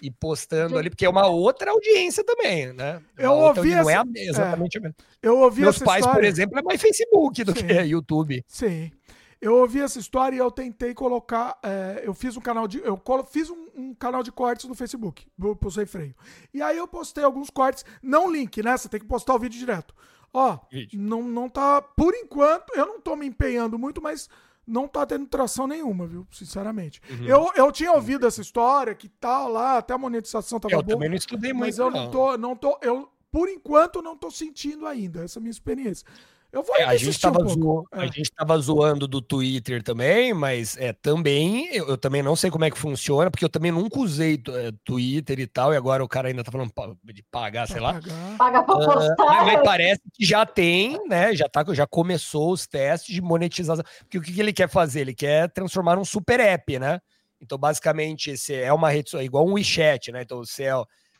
e 0.00 0.10
postando 0.10 0.76
ali, 0.76 0.90
porque 0.90 1.06
é 1.06 1.08
uma 1.08 1.26
outra 1.26 1.70
audiência 1.70 2.22
também, 2.22 2.72
né? 2.74 3.00
É 3.16 3.24
eu 3.24 3.32
ouvi 3.32 3.72
essa... 3.72 3.82
Não 3.82 3.90
é 3.90 3.94
a, 3.94 4.04
exatamente 4.14 4.76
é. 4.76 4.80
a 4.80 4.82
mesma. 4.82 4.96
Eu 5.22 5.38
ouvi 5.38 5.62
Meus 5.62 5.78
pais, 5.78 6.00
história. 6.00 6.20
por 6.20 6.24
exemplo, 6.24 6.58
é 6.58 6.62
mais 6.62 6.80
Facebook 6.80 7.44
do 7.44 7.58
Sim. 7.58 7.66
que 7.66 7.72
YouTube. 7.72 8.44
Sim. 8.46 8.92
Eu 9.40 9.56
ouvi 9.56 9.80
essa 9.80 9.98
história 9.98 10.36
e 10.36 10.38
eu 10.38 10.50
tentei 10.50 10.94
colocar. 10.94 11.58
É, 11.62 12.02
eu 12.04 12.14
fiz 12.14 12.36
um 12.36 12.40
canal 12.40 12.66
de. 12.66 12.78
Eu 12.78 13.00
fiz 13.30 13.50
um, 13.50 13.68
um, 13.74 13.94
canal 13.94 14.22
de 14.22 14.32
cortes 14.32 14.66
no 14.66 14.74
Facebook, 14.74 15.26
pro 15.38 15.70
Sem 15.70 15.86
Freio. 15.86 16.14
E 16.54 16.62
aí 16.62 16.76
eu 16.76 16.88
postei 16.88 17.22
alguns 17.22 17.50
cortes, 17.50 17.84
não 18.02 18.30
link, 18.30 18.62
né? 18.62 18.76
Você 18.76 18.88
tem 18.88 19.00
que 19.00 19.06
postar 19.06 19.34
o 19.34 19.38
vídeo 19.38 19.58
direto. 19.58 19.94
Ó, 20.32 20.58
vídeo. 20.70 20.98
não, 20.98 21.22
não 21.22 21.48
tá. 21.48 21.82
Por 21.82 22.14
enquanto, 22.14 22.74
eu 22.74 22.86
não 22.86 23.00
tô 23.00 23.14
me 23.14 23.26
empenhando 23.26 23.78
muito, 23.78 24.02
mas 24.02 24.28
não 24.66 24.88
tá 24.88 25.06
tendo 25.06 25.26
tração 25.26 25.66
nenhuma, 25.66 26.06
viu? 26.06 26.26
Sinceramente. 26.30 27.00
Uhum. 27.08 27.24
Eu, 27.24 27.50
eu 27.54 27.70
tinha 27.70 27.92
ouvido 27.92 28.26
essa 28.26 28.40
história, 28.40 28.94
que 28.94 29.08
tal 29.08 29.50
lá, 29.50 29.78
até 29.78 29.94
a 29.94 29.98
monetização 29.98 30.58
tava 30.58 30.74
eu 30.74 30.82
boa. 30.82 30.92
Eu 30.92 30.96
também 30.96 31.08
não 31.08 31.16
estudei 31.16 31.52
muito. 31.52 31.66
Mas 31.66 31.78
eu 31.78 31.90
não, 31.90 32.04
não 32.04 32.10
tô, 32.10 32.38
não 32.38 32.56
tô. 32.56 32.78
Eu, 32.82 33.08
por 33.30 33.48
enquanto, 33.48 34.02
não 34.02 34.16
tô 34.16 34.30
sentindo 34.30 34.86
ainda 34.86 35.22
essa 35.22 35.38
minha 35.38 35.50
experiência. 35.50 36.06
Eu 36.52 36.62
vou 36.62 36.76
é, 36.76 36.84
a 36.84 36.96
gente 36.96 37.20
tava 37.20 37.42
um 37.42 37.48
zoando, 37.48 37.88
é. 37.92 38.00
A 38.00 38.06
gente 38.06 38.30
tava 38.30 38.58
zoando 38.58 39.06
do 39.06 39.20
Twitter 39.20 39.82
também, 39.82 40.32
mas 40.32 40.76
é, 40.78 40.92
também, 40.92 41.68
eu, 41.74 41.88
eu, 41.88 41.98
também 41.98 42.22
não 42.22 42.34
sei 42.34 42.50
como 42.50 42.64
é 42.64 42.70
que 42.70 42.78
funciona, 42.78 43.30
porque 43.30 43.44
eu 43.44 43.48
também 43.48 43.70
nunca 43.70 43.98
usei 43.98 44.40
é, 44.48 44.72
Twitter 44.84 45.38
e 45.38 45.46
tal, 45.46 45.74
e 45.74 45.76
agora 45.76 46.02
o 46.02 46.08
cara 46.08 46.28
ainda 46.28 46.42
tá 46.42 46.50
falando 46.50 46.72
de 47.04 47.22
pagar, 47.24 47.68
sei 47.68 47.80
lá. 47.80 48.00
Pagar 48.38 48.62
pra 48.62 48.74
postar. 48.74 49.42
Uh, 49.42 49.46
mas 49.46 49.62
parece 49.62 50.00
que 50.14 50.24
já 50.24 50.46
tem, 50.46 50.98
né? 51.08 51.34
Já, 51.34 51.48
tá, 51.48 51.64
já 51.74 51.86
começou 51.86 52.52
os 52.52 52.66
testes 52.66 53.14
de 53.14 53.20
monetização. 53.20 53.84
Porque 54.00 54.18
o 54.18 54.22
que, 54.22 54.32
que 54.32 54.40
ele 54.40 54.52
quer 54.52 54.68
fazer? 54.68 55.00
Ele 55.00 55.14
quer 55.14 55.50
transformar 55.50 55.98
um 55.98 56.04
super 56.04 56.40
app, 56.40 56.78
né? 56.78 57.00
Então, 57.40 57.58
basicamente, 57.58 58.30
esse 58.30 58.54
é 58.54 58.72
uma 58.72 58.88
rede 58.88 59.10
social, 59.10 59.24
igual 59.24 59.46
um 59.46 59.54
WeChat, 59.54 60.10
né? 60.10 60.22
Então, 60.22 60.38
você 60.38 60.64
é 60.64 60.74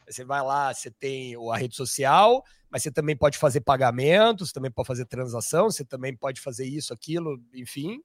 Você 0.08 0.24
vai 0.24 0.42
lá, 0.42 0.72
você 0.72 0.90
tem 0.90 1.34
a 1.52 1.56
rede 1.56 1.76
social, 1.76 2.42
mas 2.70 2.82
você 2.82 2.90
também 2.90 3.16
pode 3.16 3.38
fazer 3.38 3.60
pagamentos, 3.60 4.52
também 4.52 4.70
pode 4.70 4.86
fazer 4.86 5.06
transação, 5.06 5.70
você 5.70 5.84
também 5.84 6.16
pode 6.16 6.40
fazer 6.40 6.66
isso, 6.66 6.92
aquilo, 6.92 7.40
enfim. 7.54 8.00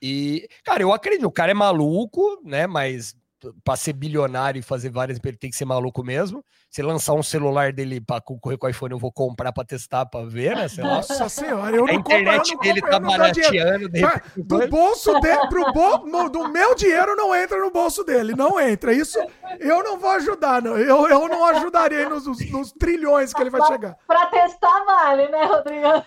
E, 0.00 0.48
cara, 0.64 0.82
eu 0.82 0.92
acredito, 0.92 1.26
o 1.26 1.32
cara 1.32 1.50
é 1.50 1.54
maluco, 1.54 2.40
né? 2.44 2.66
Mas 2.66 3.16
para 3.64 3.76
ser 3.76 3.92
bilionário 3.92 4.58
e 4.58 4.62
fazer 4.62 4.90
várias, 4.90 5.18
ele 5.22 5.36
tem 5.36 5.50
que 5.50 5.56
ser 5.56 5.64
maluco 5.64 6.02
mesmo. 6.02 6.44
Se 6.70 6.82
lançar 6.82 7.14
um 7.14 7.22
celular 7.22 7.72
dele 7.72 8.00
para 8.00 8.20
concorrer 8.20 8.58
com 8.58 8.66
o 8.66 8.70
iPhone, 8.70 8.92
eu 8.92 8.98
vou 8.98 9.12
comprar 9.12 9.52
para 9.52 9.64
testar, 9.64 10.06
para 10.06 10.26
ver, 10.26 10.56
né? 10.56 10.66
Nossa 10.78 11.28
senhora, 11.28 11.74
eu 11.76 11.86
não 11.86 11.92
A 11.92 11.94
internet 11.94 12.52
compro, 12.52 12.68
dele 12.68 12.80
tá 12.80 12.98
barateando. 12.98 13.88
Do 14.36 14.68
bolso 14.68 15.18
dele, 15.20 15.48
pro 15.48 15.72
bol, 15.72 16.28
do 16.28 16.48
meu 16.48 16.74
dinheiro 16.74 17.14
não 17.16 17.34
entra 17.34 17.58
no 17.58 17.70
bolso 17.70 18.04
dele, 18.04 18.34
não 18.34 18.58
entra. 18.60 18.92
Isso 18.92 19.18
eu 19.60 19.82
não 19.82 19.98
vou 19.98 20.10
ajudar, 20.10 20.62
não. 20.62 20.76
Eu, 20.76 21.08
eu 21.08 21.28
não 21.28 21.44
ajudaria 21.44 22.08
nos, 22.08 22.26
nos 22.50 22.72
trilhões 22.72 23.32
que 23.32 23.40
ele 23.40 23.50
vai 23.50 23.66
chegar. 23.66 23.96
Para 24.06 24.26
testar 24.26 24.84
vale, 24.84 25.28
né, 25.28 25.44
Rodrigo? 25.44 26.04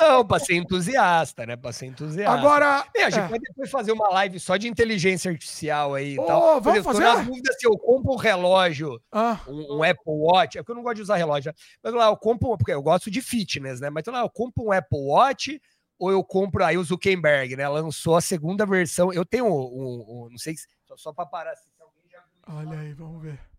Não, 0.00 0.24
para 0.24 0.38
ser 0.38 0.56
entusiasta, 0.56 1.46
né? 1.46 1.56
Para 1.56 1.72
ser 1.72 1.86
entusiasta. 1.86 2.32
Agora, 2.32 2.84
é, 2.96 3.04
a 3.04 3.10
gente 3.10 3.24
é. 3.24 3.28
pode 3.28 3.42
depois 3.42 3.70
fazer 3.70 3.92
uma 3.92 4.08
live 4.08 4.38
só 4.40 4.56
de 4.56 4.68
inteligência 4.68 5.30
artificial 5.30 5.94
aí 5.94 6.14
e 6.14 6.18
oh, 6.18 6.24
tal. 6.24 6.60
Vamos 6.60 6.79
fazer? 6.82 7.04
Tô 7.04 7.12
na 7.16 7.22
dúvida 7.22 7.52
se 7.52 7.66
eu 7.66 7.76
compro 7.78 8.12
um 8.12 8.16
relógio, 8.16 9.00
ah. 9.12 9.40
um, 9.46 9.78
um, 9.78 9.82
Apple 9.82 10.02
Watch, 10.06 10.58
é 10.58 10.62
porque 10.62 10.72
eu 10.72 10.76
não 10.76 10.82
gosto 10.82 10.96
de 10.96 11.02
usar 11.02 11.16
relógio, 11.16 11.50
né? 11.50 11.54
mas 11.82 11.94
lá, 11.94 12.06
eu 12.06 12.16
compro, 12.16 12.56
porque 12.56 12.72
eu 12.72 12.82
gosto 12.82 13.10
de 13.10 13.20
fitness, 13.20 13.80
né? 13.80 13.90
Mas 13.90 14.04
lá, 14.06 14.20
eu 14.20 14.30
compro 14.30 14.64
um 14.64 14.72
Apple 14.72 14.98
Watch 14.98 15.60
ou 15.98 16.10
eu 16.10 16.24
compro 16.24 16.64
aí 16.64 16.78
o 16.78 16.84
Zuckerberg, 16.84 17.56
né? 17.56 17.68
Lançou 17.68 18.16
a 18.16 18.20
segunda 18.20 18.64
versão. 18.64 19.12
Eu 19.12 19.24
tenho 19.24 19.44
um, 19.44 19.50
um, 19.50 20.24
um 20.24 20.28
não 20.30 20.38
sei, 20.38 20.54
só, 20.86 20.96
só 20.96 21.12
para 21.12 21.26
parar 21.26 21.54
se 21.56 21.68
alguém 21.80 22.04
já. 22.10 22.24
Olha 22.48 22.80
aí, 22.80 22.94
vamos 22.94 23.22
ver. 23.22 23.49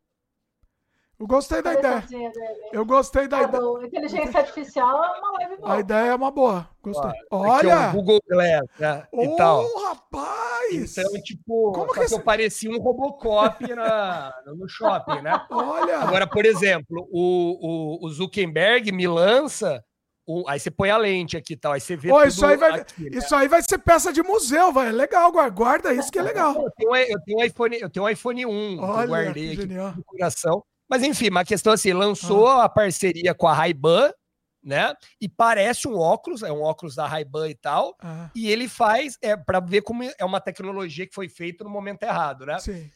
Eu 1.22 1.28
gostei 1.28 1.62
da 1.62 1.74
ideia. 1.76 2.04
Eu 2.74 2.84
gostei 2.84 3.28
da 3.28 3.44
ideia. 3.44 3.86
Inteligência 3.86 4.40
artificial 4.40 5.06
é 5.06 5.20
uma 5.20 5.32
live 5.34 5.58
boa. 5.58 5.74
A 5.74 5.80
ideia 5.80 6.08
é 6.08 6.16
uma 6.16 6.32
boa. 6.32 6.68
Gostei. 6.82 7.12
Olha! 7.30 7.72
É 7.72 7.90
o 7.90 7.94
Google 7.94 8.20
Glass, 8.28 8.68
né? 8.80 9.08
Oh, 9.12 9.24
e 9.24 9.36
tal. 9.36 9.68
rapaz! 9.84 10.98
Então, 10.98 11.22
tipo, 11.22 11.74
Como 11.74 11.94
que, 11.94 12.00
esse... 12.00 12.16
eu 12.16 12.22
parecia 12.22 12.72
um 12.72 12.82
Robocop 12.82 13.72
na, 13.76 14.34
no 14.48 14.68
shopping, 14.68 15.22
né? 15.22 15.46
Olha! 15.52 16.00
Agora, 16.00 16.26
por 16.26 16.44
exemplo, 16.44 17.08
o, 17.12 18.00
o, 18.02 18.08
o 18.08 18.10
Zuckerberg 18.10 18.92
me 18.92 19.08
lança 19.08 19.84
aí 20.48 20.60
você 20.60 20.72
põe 20.72 20.90
a 20.90 20.98
lente 20.98 21.36
aqui 21.36 21.54
e 21.54 21.58
tal, 21.58 21.74
aí 21.74 21.82
você 21.82 21.96
vê 21.96 22.12
Ô, 22.12 22.24
isso 22.24 22.46
aí 22.46 22.56
vai, 22.56 22.80
aqui, 22.80 23.10
né? 23.10 23.18
Isso 23.18 23.36
aí 23.36 23.48
vai 23.48 23.62
ser 23.62 23.78
peça 23.80 24.14
de 24.14 24.24
museu, 24.24 24.72
vai. 24.72 24.90
É 24.90 24.92
legal, 24.92 25.32
guarda 25.52 25.94
isso 25.94 26.12
que 26.12 26.18
é 26.18 26.22
legal. 26.22 26.56
Eu 26.56 26.72
tenho, 26.72 26.96
eu 26.96 27.20
tenho 27.22 27.40
um 27.40 27.44
iPhone, 27.44 27.78
eu 27.80 27.90
tenho 27.90 28.06
um 28.06 28.10
iPhone 28.10 28.46
1 28.46 28.80
Olha, 28.80 28.96
que 28.96 29.04
eu 29.04 29.08
guardei 29.08 29.54
aqui 29.54 29.66
no 29.66 30.04
coração. 30.04 30.64
Mas 30.92 31.04
enfim, 31.04 31.30
uma 31.30 31.46
questão 31.46 31.72
assim, 31.72 31.94
lançou 31.94 32.50
ah. 32.50 32.66
a 32.66 32.70
parceria 32.70 33.34
com 33.34 33.48
a 33.48 33.54
Ray-Ban, 33.54 34.12
né? 34.62 34.94
E 35.22 35.30
parece 35.30 35.88
um 35.88 35.98
óculos, 35.98 36.44
é 36.44 36.52
um 36.52 36.62
óculos 36.62 36.96
da 36.96 37.08
Ray-Ban 37.08 37.48
e 37.48 37.56
tal. 37.56 37.96
Ah. 38.02 38.30
E 38.36 38.52
ele 38.52 38.68
faz, 38.68 39.18
é 39.22 39.38
para 39.38 39.62
ver 39.62 39.84
como 39.84 40.04
é 40.04 40.26
uma 40.26 40.42
tecnologia 40.42 41.08
que 41.08 41.16
foi 41.16 41.30
feita 41.30 41.64
no 41.64 41.70
momento 41.70 42.04
errado, 42.04 42.46
né? 42.46 42.60
Sim. 42.60 42.92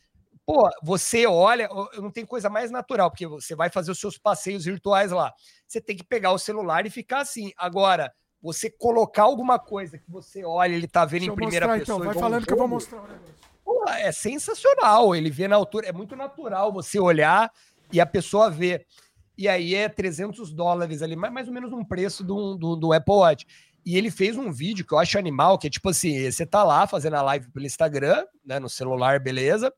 Pô, 0.45 0.69
você 0.83 1.25
olha, 1.25 1.69
não 1.95 2.11
tem 2.11 2.25
coisa 2.25 2.49
mais 2.49 2.69
natural, 2.69 3.09
porque 3.09 3.25
você 3.25 3.55
vai 3.55 3.69
fazer 3.69 3.91
os 3.91 3.99
seus 3.99 4.17
passeios 4.17 4.65
virtuais 4.65 5.09
lá. 5.11 5.33
Você 5.65 5.79
tem 5.79 5.95
que 5.95 6.03
pegar 6.03 6.33
o 6.33 6.37
celular 6.37 6.85
e 6.85 6.89
ficar 6.89 7.21
assim. 7.21 7.53
Agora, 7.57 8.13
você 8.41 8.69
colocar 8.69 9.23
alguma 9.23 9.57
coisa 9.57 9.97
que 9.97 10.11
você 10.11 10.43
olha, 10.43 10.75
ele 10.75 10.87
tá 10.87 11.05
vendo 11.05 11.21
Deixa 11.21 11.31
em 11.31 11.35
primeira 11.35 11.65
mostrar, 11.65 11.79
pessoa. 11.79 11.99
Então. 11.99 12.13
Vai 12.13 12.21
falando 12.21 12.43
um 12.43 12.45
que 12.45 12.53
eu 12.53 12.57
vou 12.57 12.67
mostrar 12.67 12.99
o 12.99 13.07
negócio. 13.07 13.35
Pô, 13.63 13.85
é 13.87 14.11
sensacional. 14.11 15.15
Ele 15.15 15.31
vê 15.31 15.47
na 15.47 15.55
altura, 15.55 15.87
é 15.87 15.93
muito 15.93 16.13
natural 16.13 16.73
você 16.73 16.99
olhar 16.99 17.49
e 17.91 17.99
a 17.99 18.05
pessoa 18.05 18.49
vê. 18.49 18.85
E 19.37 19.47
aí 19.47 19.75
é 19.75 19.89
300 19.89 20.53
dólares 20.53 21.01
ali, 21.01 21.15
mais 21.15 21.47
ou 21.47 21.53
menos 21.53 21.73
um 21.73 21.83
preço 21.83 22.23
do, 22.23 22.55
do, 22.55 22.75
do 22.75 22.93
Apple 22.93 23.15
Watch. 23.15 23.45
E 23.85 23.97
ele 23.97 24.09
fez 24.09 24.35
um 24.35 24.51
vídeo 24.51 24.85
que 24.85 24.93
eu 24.93 24.97
acho 24.97 25.17
animal, 25.19 25.59
que 25.59 25.67
é 25.67 25.69
tipo 25.69 25.89
assim, 25.89 26.29
você 26.29 26.45
tá 26.45 26.63
lá 26.63 26.87
fazendo 26.87 27.15
a 27.15 27.21
live 27.21 27.51
pelo 27.51 27.65
Instagram, 27.65 28.25
né, 28.43 28.57
no 28.59 28.69
celular, 28.69 29.19
beleza. 29.19 29.71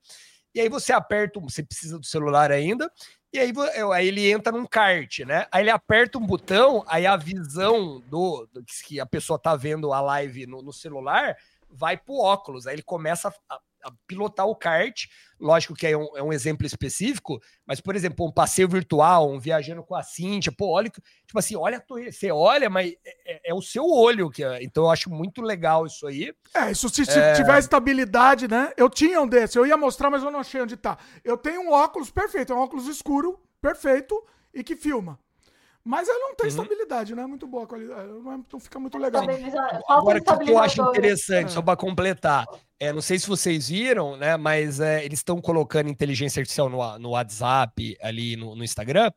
E 0.55 0.61
aí 0.61 0.69
você 0.69 0.93
aperta, 0.93 1.39
você 1.39 1.61
precisa 1.61 1.99
do 1.99 2.05
celular 2.05 2.51
ainda, 2.51 2.89
e 3.33 3.39
aí, 3.39 3.51
aí 3.93 4.07
ele 4.07 4.31
entra 4.31 4.51
num 4.51 4.65
kart, 4.65 5.19
né? 5.19 5.45
Aí 5.51 5.61
ele 5.61 5.69
aperta 5.69 6.17
um 6.17 6.25
botão, 6.25 6.83
aí 6.87 7.05
a 7.05 7.17
visão 7.17 7.99
do, 8.07 8.47
do 8.53 8.63
que 8.63 8.99
a 8.99 9.05
pessoa 9.05 9.37
tá 9.37 9.55
vendo 9.55 9.91
a 9.91 9.99
live 9.99 10.47
no, 10.47 10.61
no 10.61 10.71
celular 10.71 11.35
vai 11.69 11.97
pro 11.97 12.15
óculos. 12.15 12.65
Aí 12.65 12.75
ele 12.75 12.83
começa 12.83 13.33
a, 13.49 13.59
pilotar 14.07 14.47
o 14.47 14.55
kart. 14.55 15.05
Lógico 15.39 15.75
que 15.75 15.85
é 15.85 15.95
um, 15.95 16.17
é 16.17 16.23
um, 16.23 16.33
exemplo 16.33 16.65
específico, 16.65 17.39
mas, 17.65 17.79
por 17.79 17.95
exemplo, 17.95 18.25
um 18.25 18.31
passeio 18.31 18.67
virtual, 18.67 19.31
um 19.31 19.39
viajando 19.39 19.83
com 19.83 19.93
a 19.93 20.01
Cintia, 20.01 20.51
pô, 20.51 20.69
olha, 20.69 20.89
tipo 20.89 21.37
assim, 21.37 21.55
olha, 21.55 21.83
você 21.87 22.31
olha, 22.31 22.69
mas 22.69 22.91
é, 23.05 23.33
é, 23.33 23.41
é 23.51 23.53
o 23.53 23.61
seu 23.61 23.85
olho, 23.85 24.31
que 24.31 24.43
é, 24.43 24.63
então 24.63 24.85
eu 24.85 24.89
acho 24.89 25.11
muito 25.11 25.41
legal 25.41 25.85
isso 25.85 26.07
aí. 26.07 26.33
É, 26.55 26.71
isso 26.71 26.89
se, 26.89 27.05
se 27.05 27.19
é... 27.19 27.33
tiver 27.33 27.59
estabilidade, 27.59 28.47
né? 28.47 28.71
Eu 28.75 28.89
tinha 28.89 29.21
um 29.21 29.27
desse, 29.27 29.59
eu 29.59 29.65
ia 29.67 29.77
mostrar, 29.77 30.09
mas 30.09 30.23
eu 30.23 30.31
não 30.31 30.39
achei 30.39 30.59
onde 30.59 30.75
tá. 30.75 30.97
Eu 31.23 31.37
tenho 31.37 31.61
um 31.61 31.71
óculos 31.71 32.09
perfeito, 32.09 32.51
é 32.51 32.55
um 32.55 32.59
óculos 32.59 32.87
escuro, 32.87 33.39
perfeito, 33.61 34.19
e 34.53 34.63
que 34.63 34.75
filma. 34.75 35.19
Mas 35.87 36.09
ela 36.09 36.19
não 36.19 36.35
tem 36.35 36.47
uhum. 36.47 36.49
estabilidade, 36.49 37.15
não 37.15 37.23
é 37.23 37.27
muito 37.27 37.47
boa 37.47 37.63
a 37.63 37.67
qualidade, 37.67 38.09
não 38.51 38.59
fica 38.59 38.77
muito 38.77 38.97
legal. 38.97 39.23
Agora, 39.87 40.19
o 40.19 40.39
que 40.39 40.51
eu 40.51 40.59
acho 40.59 40.81
interessante, 40.81 41.45
é. 41.45 41.47
só 41.47 41.61
para 41.61 41.77
completar, 41.77 42.45
é, 42.77 42.91
não 42.91 43.01
sei 43.01 43.17
se 43.17 43.25
vocês 43.25 43.69
viram, 43.69 44.17
né, 44.17 44.35
mas 44.35 44.81
é, 44.81 45.05
eles 45.05 45.19
estão 45.19 45.39
colocando 45.39 45.89
inteligência 45.89 46.41
artificial 46.41 46.67
no, 46.67 46.99
no 46.99 47.11
WhatsApp, 47.11 47.97
ali 48.01 48.35
no, 48.35 48.53
no, 48.53 48.65
Instagram, 48.65 49.09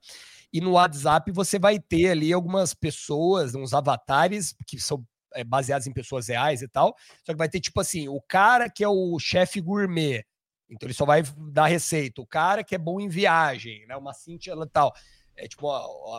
e 0.53 0.61
no 0.61 0.73
WhatsApp 0.73 1.33
você 1.33 1.59
vai 1.59 1.81
ter 1.81 2.11
ali 2.11 2.33
algumas 2.33 2.73
pessoas, 2.73 3.53
uns 3.57 3.75
avatares, 3.75 4.55
que 4.65 4.79
são 4.79 5.05
é, 5.35 5.43
baseados 5.43 5.89
em 5.89 5.93
pessoas 5.93 6.29
reais 6.29 6.63
e 6.63 6.69
tal, 6.69 6.95
só 7.27 7.33
que 7.33 7.39
vai 7.39 7.49
ter, 7.49 7.59
tipo 7.59 7.81
assim, 7.81 8.07
o 8.07 8.23
cara 8.29 8.71
que 8.71 8.85
é 8.85 8.89
o 8.89 9.19
chefe 9.19 9.61
gourmet, 9.61 10.25
então 10.71 10.87
ele 10.87 10.95
só 10.95 11.05
vai 11.05 11.25
dar 11.37 11.67
receita, 11.67 12.23
o 12.23 12.27
cara 12.27 12.63
que 12.63 12.77
é 12.77 12.79
bom 12.79 13.01
em 13.01 13.09
viagem, 13.09 13.85
né, 13.89 13.97
uma 13.97 14.15
Cintia 14.15 14.55
e 14.55 14.69
tal 14.69 14.95
é 15.37 15.49
tipo, 15.49 15.69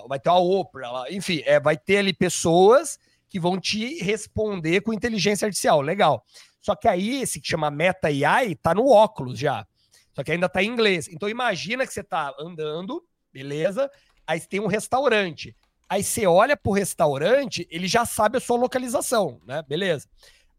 vai 0.07 0.19
ter 0.19 0.29
uma 0.29 0.39
Oprah, 0.39 1.05
enfim, 1.09 1.41
é, 1.45 1.59
vai 1.59 1.77
ter 1.77 1.97
ali 1.97 2.13
pessoas 2.13 2.99
que 3.29 3.39
vão 3.39 3.59
te 3.59 4.03
responder 4.03 4.81
com 4.81 4.93
inteligência 4.93 5.45
artificial, 5.45 5.81
legal. 5.81 6.25
Só 6.59 6.75
que 6.75 6.87
aí, 6.87 7.21
esse 7.21 7.39
que 7.39 7.47
chama 7.47 7.71
Meta 7.71 8.07
AI, 8.07 8.55
tá 8.55 8.73
no 8.75 8.87
óculos 8.87 9.39
já. 9.39 9.65
Só 10.13 10.23
que 10.23 10.31
ainda 10.31 10.49
tá 10.49 10.61
em 10.61 10.67
inglês. 10.67 11.07
Então 11.07 11.29
imagina 11.29 11.87
que 11.87 11.93
você 11.93 12.03
tá 12.03 12.33
andando, 12.37 13.03
beleza? 13.33 13.89
Aí 14.27 14.39
tem 14.41 14.59
um 14.59 14.67
restaurante. 14.67 15.55
Aí 15.89 16.03
você 16.03 16.25
olha 16.25 16.55
pro 16.55 16.71
restaurante, 16.71 17.67
ele 17.69 17.87
já 17.87 18.05
sabe 18.05 18.37
a 18.37 18.41
sua 18.41 18.57
localização, 18.57 19.41
né? 19.45 19.63
Beleza. 19.67 20.07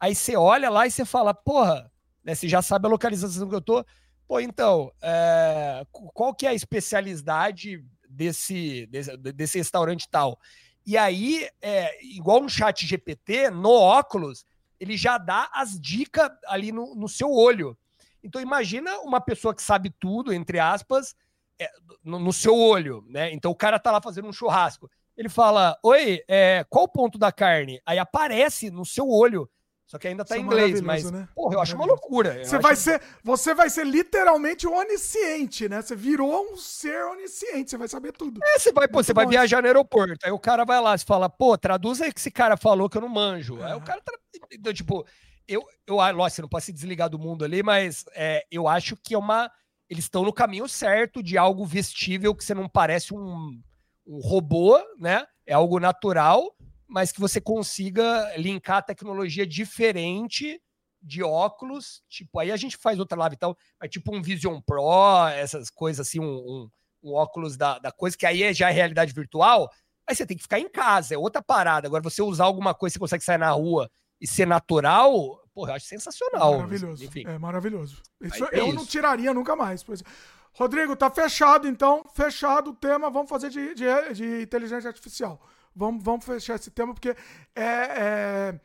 Aí 0.00 0.14
você 0.14 0.36
olha 0.36 0.68
lá 0.68 0.86
e 0.86 0.90
você 0.90 1.04
fala, 1.04 1.32
porra, 1.32 1.90
né? 2.24 2.34
Você 2.34 2.48
já 2.48 2.60
sabe 2.60 2.86
a 2.86 2.90
localização 2.90 3.48
que 3.48 3.54
eu 3.54 3.60
tô. 3.60 3.84
Pô, 4.26 4.40
então, 4.40 4.90
é... 5.00 5.86
qual 5.90 6.34
que 6.34 6.46
é 6.46 6.50
a 6.50 6.54
especialidade 6.54 7.84
desse, 8.12 8.86
desse, 8.86 9.16
desse 9.16 9.58
restaurante 9.58 10.08
tal. 10.08 10.38
E 10.84 10.96
aí, 10.96 11.48
é, 11.60 12.04
igual 12.04 12.42
um 12.42 12.48
chat 12.48 12.86
GPT, 12.86 13.50
no 13.50 13.70
óculos, 13.70 14.44
ele 14.80 14.96
já 14.96 15.16
dá 15.16 15.48
as 15.52 15.80
dicas 15.80 16.30
ali 16.46 16.72
no, 16.72 16.94
no 16.94 17.08
seu 17.08 17.30
olho. 17.30 17.76
Então 18.22 18.40
imagina 18.40 18.98
uma 19.00 19.20
pessoa 19.20 19.54
que 19.54 19.62
sabe 19.62 19.90
tudo, 19.90 20.32
entre 20.32 20.58
aspas, 20.58 21.14
é, 21.58 21.70
no, 22.02 22.18
no, 22.18 22.32
seu 22.32 22.56
olho, 22.56 23.04
né? 23.08 23.32
Então 23.32 23.50
o 23.50 23.56
cara 23.56 23.78
tá 23.78 23.92
lá 23.92 24.00
fazendo 24.00 24.28
um 24.28 24.32
churrasco. 24.32 24.90
Ele 25.16 25.28
fala: 25.28 25.78
Oi, 25.82 26.22
é, 26.26 26.64
qual 26.68 26.84
o 26.84 26.88
ponto 26.88 27.18
da 27.18 27.30
carne? 27.30 27.80
Aí 27.86 27.98
aparece 27.98 28.70
no 28.70 28.84
seu 28.84 29.08
olho 29.08 29.48
só 29.86 29.98
que 29.98 30.08
ainda 30.08 30.24
tá 30.24 30.36
em 30.36 30.40
é 30.40 30.42
inglês, 30.42 30.80
mas. 30.80 31.10
Né? 31.10 31.28
Porra, 31.34 31.54
eu 31.54 31.60
acho 31.60 31.76
uma 31.76 31.84
loucura. 31.84 32.42
Você 32.44 32.58
vai, 32.58 32.74
ser, 32.74 33.00
você 33.22 33.54
vai 33.54 33.68
ser 33.68 33.84
literalmente 33.84 34.66
onisciente, 34.66 35.68
né? 35.68 35.82
Você 35.82 35.94
virou 35.94 36.50
um 36.50 36.56
ser 36.56 37.04
onisciente, 37.06 37.70
você 37.70 37.76
vai 37.76 37.88
saber 37.88 38.12
tudo. 38.12 38.40
É, 38.42 38.58
você 38.58 38.72
vai, 38.72 38.88
pô, 38.88 39.02
você 39.02 39.12
vai 39.12 39.26
viajar 39.26 39.60
no 39.60 39.66
aeroporto. 39.68 40.24
Aí 40.24 40.32
o 40.32 40.38
cara 40.38 40.64
vai 40.64 40.80
lá 40.80 40.94
e 40.94 40.98
fala, 40.98 41.28
pô, 41.28 41.58
traduz 41.58 42.00
aí 42.00 42.12
que 42.12 42.20
esse 42.20 42.30
cara 42.30 42.56
falou 42.56 42.88
que 42.88 42.96
eu 42.96 43.02
não 43.02 43.08
manjo. 43.08 43.60
É. 43.60 43.72
Aí 43.72 43.74
o 43.74 43.82
cara 43.82 44.00
tá. 44.00 44.12
Então, 44.50 44.72
tipo, 44.72 45.06
eu, 45.46 45.62
eu 45.86 45.96
lógico, 45.96 46.30
você 46.30 46.42
não 46.42 46.48
pode 46.48 46.64
se 46.64 46.72
desligar 46.72 47.10
do 47.10 47.18
mundo 47.18 47.44
ali, 47.44 47.62
mas 47.62 48.04
é, 48.14 48.46
eu 48.50 48.66
acho 48.66 48.96
que 48.96 49.14
é 49.14 49.18
uma. 49.18 49.50
Eles 49.90 50.04
estão 50.04 50.22
no 50.22 50.32
caminho 50.32 50.66
certo 50.66 51.22
de 51.22 51.36
algo 51.36 51.66
vestível 51.66 52.34
que 52.34 52.42
você 52.42 52.54
não 52.54 52.66
parece 52.66 53.12
um, 53.12 53.60
um 54.06 54.20
robô, 54.20 54.82
né? 54.98 55.26
É 55.46 55.52
algo 55.52 55.78
natural 55.78 56.56
mas 56.92 57.10
que 57.10 57.18
você 57.18 57.40
consiga 57.40 58.36
linkar 58.36 58.76
a 58.76 58.82
tecnologia 58.82 59.46
diferente 59.46 60.60
de 61.00 61.22
óculos, 61.22 62.02
tipo, 62.06 62.38
aí 62.38 62.52
a 62.52 62.56
gente 62.56 62.76
faz 62.76 62.98
outra 62.98 63.18
live 63.18 63.34
e 63.34 63.38
tal, 63.38 63.56
mas 63.80 63.90
tipo 63.90 64.14
um 64.14 64.20
Vision 64.20 64.60
Pro, 64.60 65.26
essas 65.28 65.70
coisas 65.70 66.06
assim, 66.06 66.20
um, 66.20 66.24
um, 66.24 66.70
um 67.02 67.14
óculos 67.14 67.56
da, 67.56 67.78
da 67.78 67.90
coisa, 67.90 68.16
que 68.16 68.26
aí 68.26 68.42
é 68.42 68.52
já 68.52 68.68
é 68.68 68.72
realidade 68.72 69.12
virtual, 69.14 69.70
aí 70.06 70.14
você 70.14 70.26
tem 70.26 70.36
que 70.36 70.42
ficar 70.42 70.60
em 70.60 70.68
casa, 70.68 71.14
é 71.14 71.18
outra 71.18 71.42
parada. 71.42 71.88
Agora, 71.88 72.02
você 72.02 72.20
usar 72.20 72.44
alguma 72.44 72.74
coisa, 72.74 72.92
você 72.92 72.98
consegue 72.98 73.24
sair 73.24 73.38
na 73.38 73.50
rua 73.50 73.90
e 74.20 74.26
ser 74.26 74.46
natural, 74.46 75.40
porra, 75.54 75.70
eu 75.70 75.76
acho 75.76 75.86
sensacional. 75.86 76.58
Maravilhoso. 76.58 77.04
Enfim. 77.04 77.24
É 77.26 77.38
maravilhoso. 77.38 78.02
Isso, 78.20 78.44
é 78.44 78.60
eu 78.60 78.66
isso. 78.66 78.76
não 78.76 78.84
tiraria 78.84 79.32
nunca 79.32 79.56
mais. 79.56 79.82
Pois. 79.82 80.02
Rodrigo, 80.52 80.94
tá 80.94 81.10
fechado 81.10 81.66
então. 81.66 82.04
Fechado 82.14 82.70
o 82.70 82.74
tema. 82.74 83.10
Vamos 83.10 83.30
fazer 83.30 83.48
de, 83.48 83.74
de, 83.74 83.86
de 84.14 84.42
inteligência 84.42 84.88
artificial. 84.88 85.40
Vamos, 85.74 86.02
vamos 86.02 86.24
fechar 86.24 86.56
esse 86.56 86.70
tema 86.70 86.92
porque 86.92 87.16
é, 87.54 87.64
é 87.64 88.60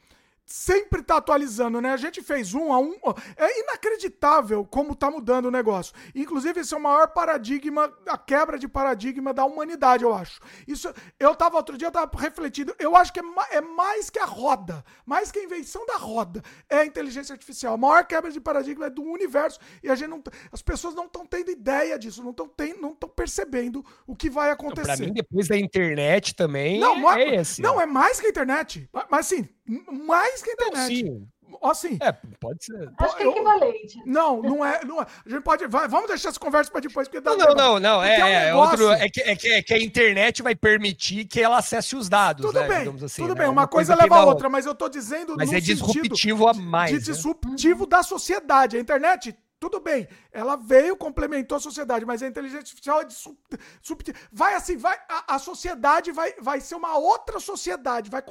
sempre 0.48 1.04
tá 1.04 1.18
atualizando, 1.18 1.82
né? 1.82 1.92
A 1.92 1.98
gente 1.98 2.24
fez 2.24 2.54
um 2.54 2.72
a 2.72 2.80
um. 2.80 2.96
É 3.36 3.60
inacreditável 3.60 4.66
como 4.66 4.96
tá 4.96 5.12
mudando 5.12 5.48
o 5.48 5.52
negócio. 5.52 5.94
Inclusive, 6.16 6.62
esse 6.62 6.74
é 6.74 6.78
o 6.78 6.82
maior 6.82 7.10
paradigma, 7.10 7.94
a 8.08 8.18
quebra 8.18 8.58
de 8.58 8.66
paradigma 8.66 9.34
da 9.34 9.44
humanidade, 9.44 10.06
eu 10.06 10.14
acho. 10.14 10.40
Isso, 10.66 10.92
eu 11.20 11.36
tava 11.36 11.58
outro 11.58 11.78
dia, 11.78 11.90
eu 11.90 11.92
tava 11.92 12.10
refletindo, 12.18 12.74
eu 12.80 12.96
acho 12.96 13.12
que 13.12 13.20
é, 13.20 13.24
é 13.52 13.62
mais 13.62 14.10
que 14.10 14.20
a 14.20 14.26
roda, 14.26 14.84
mais 15.06 15.32
que 15.32 15.40
a 15.40 15.44
invenção 15.44 15.86
da 15.86 15.98
roda, 15.98 16.42
é 16.70 16.78
a 16.78 16.86
inteligência 16.86 17.34
artificial. 17.34 17.74
A 17.74 17.78
maior 17.78 18.06
quebra 18.06 18.32
de 18.32 18.40
paradigma 18.40 18.86
é 18.86 18.90
do 18.90 19.04
universo 19.04 19.60
e 19.84 19.90
a 19.90 19.96
gente 19.96 20.10
não, 20.10 20.24
as 20.50 20.62
pessoas 20.62 20.96
não 20.96 21.06
estão 21.06 21.26
tendo 21.26 21.52
ideia 21.52 22.00
disso, 22.00 22.24
não 22.24 22.32
estão 22.32 22.50
não 22.80 22.94
estão 22.94 23.10
percebendo 23.10 23.84
o 24.06 24.16
que 24.16 24.30
vai 24.30 24.50
acontecer. 24.50 24.96
Para 24.96 24.98
mim, 24.98 25.12
depois 25.12 25.50
da 25.50 25.58
internet 25.58 26.34
também, 26.34 26.80
não, 26.80 27.12
é, 27.12 27.24
é 27.24 27.36
esse. 27.36 27.62
Não, 27.62 27.82
é 27.82 27.86
mais 27.86 28.20
que 28.20 28.28
a 28.28 28.30
internet. 28.30 28.90
Mas 29.10 29.28
assim, 29.28 29.50
mais 29.68 30.42
que 30.42 30.50
a 30.50 30.54
internet. 30.54 31.04
Não, 31.04 31.16
sim. 31.16 31.28
Assim, 31.64 31.98
é, 32.02 32.12
pode 32.40 32.64
ser. 32.64 32.92
Acho 32.98 33.16
que 33.16 33.24
é 33.24 33.28
equivalente. 33.28 34.02
Não, 34.06 34.42
não 34.42 34.66
é, 34.66 34.84
não 34.84 35.02
é. 35.02 35.06
A 35.26 35.30
gente 35.30 35.42
pode. 35.42 35.66
Vai, 35.68 35.88
vamos 35.88 36.08
deixar 36.08 36.30
essa 36.30 36.40
conversa 36.40 36.70
para 36.70 36.82
depois. 36.82 37.08
Porque 37.08 37.22
dá 37.22 37.32
não, 37.32 37.48
não, 37.48 37.56
não, 37.56 37.80
não. 37.80 38.04
É, 38.04 38.20
é, 38.20 38.24
um 38.24 38.28
é, 38.28 38.56
outro, 38.56 38.92
é, 38.92 39.10
que, 39.10 39.22
é, 39.22 39.36
que, 39.36 39.48
é 39.48 39.62
que 39.62 39.74
a 39.74 39.80
internet 39.80 40.44
vai 40.44 40.56
permitir 40.56 41.26
que 41.26 41.42
ela 41.42 41.58
acesse 41.58 41.96
os 41.96 42.10
dados. 42.10 42.46
Tudo 42.46 42.60
né, 42.60 42.68
bem, 42.68 42.96
assim, 43.04 43.22
tudo 43.22 43.34
né? 43.34 43.40
bem. 43.42 43.48
Uma, 43.48 43.62
uma 43.62 43.68
coisa, 43.68 43.96
coisa 43.96 44.04
leva 44.04 44.24
a 44.24 44.26
outra, 44.26 44.50
mas 44.50 44.66
eu 44.66 44.76
tô 44.76 44.90
dizendo. 44.90 45.36
Mas 45.38 45.54
é 45.54 45.60
disruptivo 45.60 46.48
a 46.48 46.54
mais. 46.54 46.92
De, 46.92 47.00
de 47.00 47.10
né? 47.10 47.16
disruptivo 47.16 47.86
da 47.86 48.04
sociedade. 48.04 48.78
A 48.78 48.80
internet 48.80 49.36
tudo 49.60 49.80
bem, 49.80 50.08
ela 50.32 50.56
veio, 50.56 50.96
complementou 50.96 51.58
a 51.58 51.60
sociedade, 51.60 52.06
mas 52.06 52.22
a 52.22 52.28
inteligência 52.28 52.60
artificial 52.60 53.02
é 53.02 53.06
de 53.06 53.14
sub, 53.16 53.36
sub, 53.82 54.04
vai 54.32 54.54
assim, 54.54 54.78
vai 54.78 54.96
a, 55.10 55.36
a, 55.36 55.40
sociedade 55.40 56.12
vai, 56.12 56.32
vai 56.40 56.62
ser 56.62 56.76
uma 56.76 56.96
outra 56.96 57.40
sociedade, 57.40 58.08
vai 58.08 58.22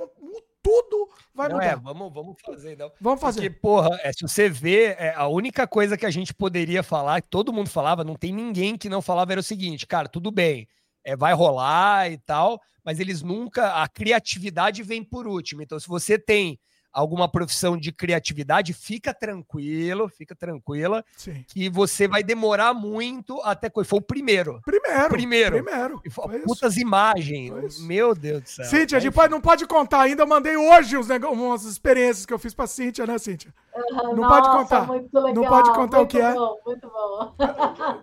tudo 0.67 1.09
vai 1.33 1.49
não 1.49 1.57
mudar. 1.57 1.73
É, 1.73 1.77
vamos, 1.77 2.13
vamos 2.13 2.37
fazer, 2.45 2.73
então. 2.73 2.91
Vamos 3.01 3.21
fazer. 3.21 3.51
Porque, 3.51 3.61
porra, 3.61 4.01
é, 4.03 4.13
se 4.13 4.23
você 4.23 4.49
vê, 4.49 4.97
é, 4.99 5.15
a 5.15 5.29
única 5.29 5.67
coisa 5.67 5.97
que 5.97 6.05
a 6.05 6.11
gente 6.11 6.35
poderia 6.35 6.83
falar, 6.83 7.23
que 7.23 7.29
todo 7.29 7.53
mundo 7.53 7.71
falava, 7.71 8.03
não 8.03 8.17
tem 8.17 8.33
ninguém 8.33 8.77
que 8.77 8.89
não 8.89 9.01
falava, 9.01 9.33
era 9.33 9.41
o 9.41 9.45
seguinte, 9.45 9.87
cara, 9.87 10.09
tudo 10.09 10.33
bem, 10.33 10.67
é, 11.05 11.15
vai 11.15 11.33
rolar 11.33 12.11
e 12.11 12.19
tal, 12.19 12.61
mas 12.85 12.99
eles 12.99 13.23
nunca, 13.23 13.83
a 13.83 13.89
criatividade 13.89 14.83
vem 14.83 15.05
por 15.05 15.29
último. 15.29 15.63
Então, 15.63 15.79
se 15.79 15.87
você 15.87 16.19
tem 16.19 16.59
alguma 16.97 17.29
profissão 17.29 17.77
de 17.77 17.93
criatividade, 17.93 18.73
fica 18.73 19.13
tranquilo, 19.13 20.09
fica 20.09 20.35
tranquila, 20.35 21.05
Sim. 21.15 21.45
que 21.47 21.69
você 21.69 22.09
vai 22.09 22.23
demorar 22.23 22.73
muito 22.73 23.39
até 23.43 23.71
foi 23.85 23.99
o 23.99 24.03
primeiro. 24.03 24.63
Primeiro. 24.65 25.09
Primeiro. 25.11 25.63
Primeiro. 25.63 26.03
Putas 26.47 26.73
isso. 26.73 26.81
imagens. 26.81 27.79
Meu 27.81 28.15
Deus 28.15 28.43
do 28.43 28.49
céu. 28.49 28.65
Cíntia, 28.65 28.99
depois 28.99 29.31
não 29.31 29.43
pode 29.43 29.67
contar 29.67 30.01
ainda, 30.01 30.23
eu 30.23 30.27
mandei 30.27 30.57
hoje 30.57 30.97
uns, 30.97 31.09
umas 31.11 31.65
experiências 31.65 32.25
que 32.25 32.33
eu 32.33 32.39
fiz 32.39 32.55
pra 32.55 32.67
Cíntia, 32.67 33.07
né, 33.07 33.19
Cíntia? 33.19 33.53
Uhum, 33.75 34.15
não 34.15 34.17
nossa, 34.17 34.41
pode 34.41 34.57
contar. 34.57 34.91
Legal, 34.91 35.35
não 35.35 35.45
pode 35.45 35.73
contar 35.75 36.01
o 36.01 36.07
que 36.07 36.19
é. 36.19 36.33
bom, 36.33 36.57
é. 36.59 36.71
Muito 36.71 36.89
bom. 36.89 37.37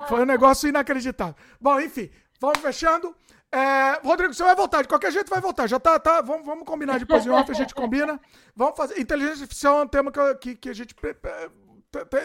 Foi 0.08 0.22
um 0.22 0.26
negócio 0.26 0.70
inacreditável. 0.70 1.36
Bom, 1.60 1.80
enfim, 1.80 2.12
vamos 2.40 2.60
fechando. 2.60 3.16
É, 3.54 4.00
Rodrigo, 4.04 4.34
você 4.34 4.42
vai 4.42 4.56
voltar, 4.56 4.82
de 4.82 4.88
qualquer 4.88 5.12
jeito 5.12 5.30
vai 5.30 5.40
voltar. 5.40 5.68
Já 5.68 5.80
tá, 5.80 6.00
tá. 6.00 6.22
Vamos, 6.22 6.44
vamos 6.44 6.66
combinar 6.66 6.98
depois 6.98 7.24
em 7.24 7.30
off, 7.30 7.52
a 7.52 7.54
gente 7.54 7.76
combina. 7.76 8.20
Vamos 8.56 8.76
fazer. 8.76 9.00
Inteligência 9.00 9.44
artificial 9.44 9.78
é 9.78 9.84
um 9.84 9.88
tema 9.88 10.12
que, 10.12 10.36
que, 10.36 10.56
que 10.56 10.70
a 10.72 10.74
gente 10.74 10.96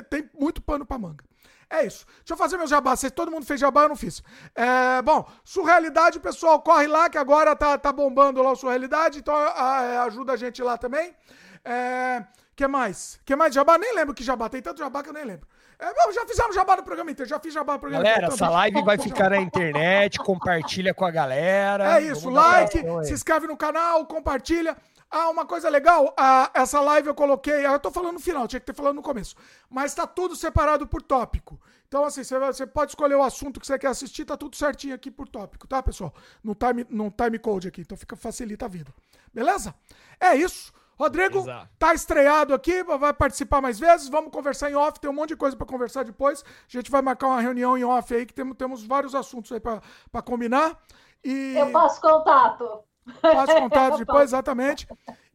tem 0.09 0.31
muito 0.33 0.63
pano 0.63 0.87
pra 0.87 0.97
manga. 0.97 1.23
É 1.69 1.85
isso. 1.85 2.07
Deixa 2.21 2.33
eu 2.33 2.37
fazer 2.39 2.57
meu 2.57 2.67
jabá. 2.67 2.97
Se 2.97 3.11
todo 3.11 3.31
mundo 3.31 3.45
fez 3.45 3.61
jabá, 3.61 3.83
eu 3.83 3.91
não 3.91 3.97
fiz. 3.97 4.23
É, 4.55 5.03
bom, 5.03 5.31
Surrealidade, 5.45 6.19
pessoal, 6.19 6.63
corre 6.63 6.87
lá 6.87 7.11
que 7.11 7.19
agora 7.19 7.55
tá, 7.55 7.77
tá 7.77 7.93
bombando 7.93 8.43
lá 8.43 8.53
o 8.53 8.57
Surrealidade, 8.57 9.19
então 9.19 9.35
a, 9.35 9.49
a, 9.49 10.05
ajuda 10.05 10.33
a 10.33 10.37
gente 10.37 10.63
lá 10.63 10.79
também. 10.79 11.15
É, 11.63 12.25
que 12.57 12.67
mais? 12.67 13.21
que 13.23 13.37
mais 13.37 13.55
jabá? 13.55 13.77
Nem 13.77 13.95
lembro 13.95 14.15
que 14.15 14.25
jabá. 14.25 14.49
Tem 14.49 14.63
tanto 14.63 14.79
jabá 14.79 15.03
que 15.03 15.11
eu 15.11 15.13
nem 15.13 15.27
lembro. 15.27 15.47
É, 15.81 16.13
já 16.13 16.27
fizemos 16.27 16.55
jabá 16.55 16.77
no 16.77 16.83
programa 16.83 17.11
inteiro, 17.11 17.29
já 17.29 17.39
fiz 17.39 17.55
jabá 17.55 17.75
no 17.75 17.79
programa 17.79 18.03
galera, 18.03 18.27
inteiro. 18.27 18.41
Galera, 18.41 18.57
essa 18.57 18.63
live 18.63 18.85
vai 18.85 18.99
ficar 18.99 19.31
na 19.31 19.37
internet, 19.37 20.19
compartilha 20.21 20.93
com 20.93 21.05
a 21.05 21.11
galera. 21.11 21.99
É 21.99 22.03
isso, 22.03 22.29
like, 22.29 22.83
se 23.05 23.13
inscreve 23.13 23.47
no 23.47 23.57
canal, 23.57 24.05
compartilha. 24.07 24.77
Ah, 25.11 25.31
uma 25.31 25.47
coisa 25.47 25.71
legal, 25.71 26.13
ah, 26.19 26.51
essa 26.53 26.81
live 26.81 27.09
eu 27.09 27.15
coloquei, 27.15 27.65
ah, 27.65 27.73
eu 27.73 27.79
tô 27.79 27.91
falando 27.91 28.15
no 28.15 28.21
final, 28.21 28.47
tinha 28.47 28.61
que 28.61 28.67
ter 28.67 28.75
falado 28.75 28.95
no 28.95 29.03
começo, 29.03 29.35
mas 29.71 29.95
tá 29.95 30.07
tudo 30.07 30.37
separado 30.37 30.87
por 30.87 31.01
tópico. 31.01 31.59
Então, 31.87 32.05
assim, 32.05 32.23
você 32.23 32.67
pode 32.67 32.91
escolher 32.91 33.15
o 33.15 33.23
assunto 33.23 33.59
que 33.59 33.67
você 33.67 33.79
quer 33.79 33.87
assistir, 33.87 34.27
tá 34.27 34.37
tudo 34.37 34.55
certinho 34.55 34.95
aqui 34.95 35.11
por 35.11 35.27
tópico, 35.27 35.67
tá, 35.67 35.83
pessoal? 35.83 36.13
No 36.45 36.55
time, 36.55 36.87
no 36.91 37.11
time 37.11 37.39
code 37.39 37.69
aqui, 37.69 37.81
então 37.81 37.97
fica 37.97 38.17
facilita 38.17 38.67
a 38.67 38.69
vida. 38.69 38.93
Beleza? 39.33 39.75
É 40.21 40.35
isso. 40.35 40.73
Rodrigo 40.99 41.39
Exato. 41.39 41.69
tá 41.79 41.95
estreado 41.95 42.53
aqui, 42.53 42.83
vai 42.83 43.15
participar 43.15 43.61
mais 43.61 43.79
vezes. 43.79 44.09
Vamos 44.09 44.33
conversar 44.33 44.71
em 44.71 44.75
off, 44.75 44.99
tem 44.99 45.09
um 45.09 45.15
monte 45.15 45.31
de 45.31 45.37
coisa 45.37 45.57
para 45.57 45.67
conversar 45.67 46.05
depois. 46.05 46.43
A 46.43 46.49
gente 46.69 46.91
vai 46.91 47.01
marcar 47.01 47.29
uma 47.29 47.41
reunião 47.41 47.79
em 47.79 47.85
off 47.85 48.13
aí, 48.13 48.27
que 48.27 48.35
temos, 48.35 48.57
temos 48.57 48.85
vários 48.85 49.15
assuntos 49.15 49.53
aí 49.53 49.61
para 49.61 50.23
combinar. 50.23 50.77
E... 51.23 51.55
Eu 51.57 51.71
passo 51.71 52.01
contato. 52.01 52.83
Passo 53.23 53.55
contato 53.55 53.99
depois, 53.99 54.25
exatamente. 54.25 54.89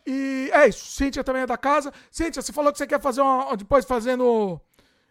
E 0.05 0.49
é 0.53 0.67
isso. 0.67 0.85
Cíntia 0.85 1.23
também 1.23 1.43
é 1.43 1.47
da 1.47 1.57
casa. 1.57 1.93
Cíntia, 2.11 2.41
você 2.41 2.51
falou 2.51 2.71
que 2.71 2.77
você 2.77 2.85
quer 2.85 2.99
fazer 2.99 3.21
uma. 3.21 3.55
Depois 3.55 3.85
fazendo. 3.85 4.59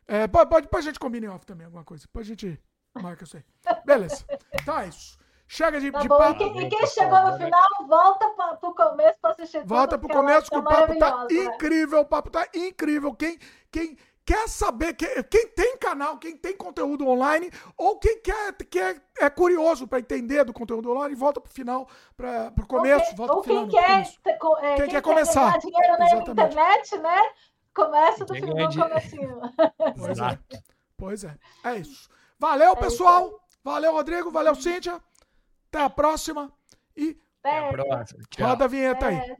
É, 0.07 0.27
pode, 0.29 0.51
pode, 0.51 0.67
depois 0.67 0.85
a 0.85 0.89
gente 0.89 1.01
combina 1.01 1.27
em 1.27 1.29
off 1.31 1.47
também, 1.47 1.65
alguma 1.65 1.85
coisa. 1.85 2.05
Depois 2.05 2.27
a 2.27 2.29
gente 2.29 2.61
marca 3.01 3.25
isso 3.25 3.39
aí. 3.39 3.45
Beleza. 3.87 4.25
Então 4.53 4.79
é 4.79 4.89
isso. 4.89 5.17
Chega 5.53 5.79
de, 5.79 5.93
tá 5.93 6.01
de 6.01 6.09
bom. 6.09 6.17
papo. 6.17 6.43
E 6.43 6.51
quem, 6.51 6.63
e 6.63 6.69
quem 6.71 6.87
chegou 6.87 7.21
no 7.27 7.37
final, 7.37 7.69
volta 7.87 8.27
para 8.31 8.59
o 8.63 8.75
começo 8.75 9.19
para 9.21 9.31
assistir 9.33 9.63
Volta 9.67 9.99
para 9.99 10.07
o 10.07 10.11
começo, 10.11 10.51
que 10.51 10.57
o 10.57 10.63
papo 10.63 10.99
tá 10.99 11.27
né? 11.31 11.45
incrível. 11.45 12.01
O 12.01 12.07
papo 12.07 12.31
tá 12.31 12.49
incrível. 12.55 13.15
Quem, 13.15 13.39
quem 13.71 13.99
quer 14.25 14.49
saber, 14.49 14.95
quem, 14.95 15.23
quem 15.25 15.49
tem 15.49 15.77
canal, 15.77 16.17
quem 16.17 16.39
tem 16.39 16.57
conteúdo 16.57 17.07
online, 17.07 17.51
ou 17.77 17.99
quem 17.99 18.19
quer, 18.23 18.55
quer 18.71 19.03
é 19.21 19.29
curioso 19.29 19.87
para 19.87 19.99
entender 19.99 20.43
do 20.43 20.55
conteúdo 20.55 20.91
online, 20.91 21.15
volta 21.15 21.39
para 21.39 21.51
o 21.51 21.53
final, 21.53 21.87
para 22.17 22.51
o 22.59 22.67
começo, 22.67 23.11
ou 23.11 23.17
volta 23.17 23.33
para 23.35 23.41
o 23.41 23.45
final. 23.45 23.69
Quem, 23.69 23.79
quer, 23.79 24.01
é, 24.01 24.39
quem, 24.39 24.77
quem 24.77 24.89
quer 24.89 25.03
começar. 25.03 25.59
dinheiro 25.59 25.99
na 25.99 26.07
Exatamente. 26.07 26.31
internet, 26.31 26.97
né? 26.97 27.21
Começa 27.75 28.25
do 28.25 28.35
final 28.35 28.89
comecinho. 28.89 29.39
Pois 29.99 30.19
é. 30.19 30.39
Pois 30.97 31.25
é. 31.25 31.37
É 31.63 31.77
isso. 31.77 32.09
Valeu, 32.39 32.73
é 32.73 32.77
pessoal. 32.77 33.27
Isso 33.27 33.43
Valeu, 33.65 33.93
Rodrigo. 33.93 34.31
Valeu, 34.31 34.55
Cíntia. 34.55 35.01
Até 35.73 35.85
a 35.85 35.89
próxima 35.89 36.53
e 36.95 37.17
Até 37.43 37.59
a 37.59 37.73
próxima. 37.73 38.21
Roda 38.39 38.67
a 38.67 38.69
vinheta 38.69 39.07
Até. 39.07 39.21
aí. 39.23 39.37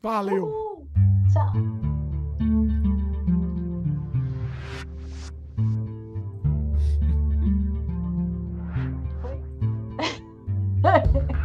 Valeu. 0.00 0.46
Uhul. 0.46 0.88
Tchau. 1.30 1.52
Oi? 9.24 9.42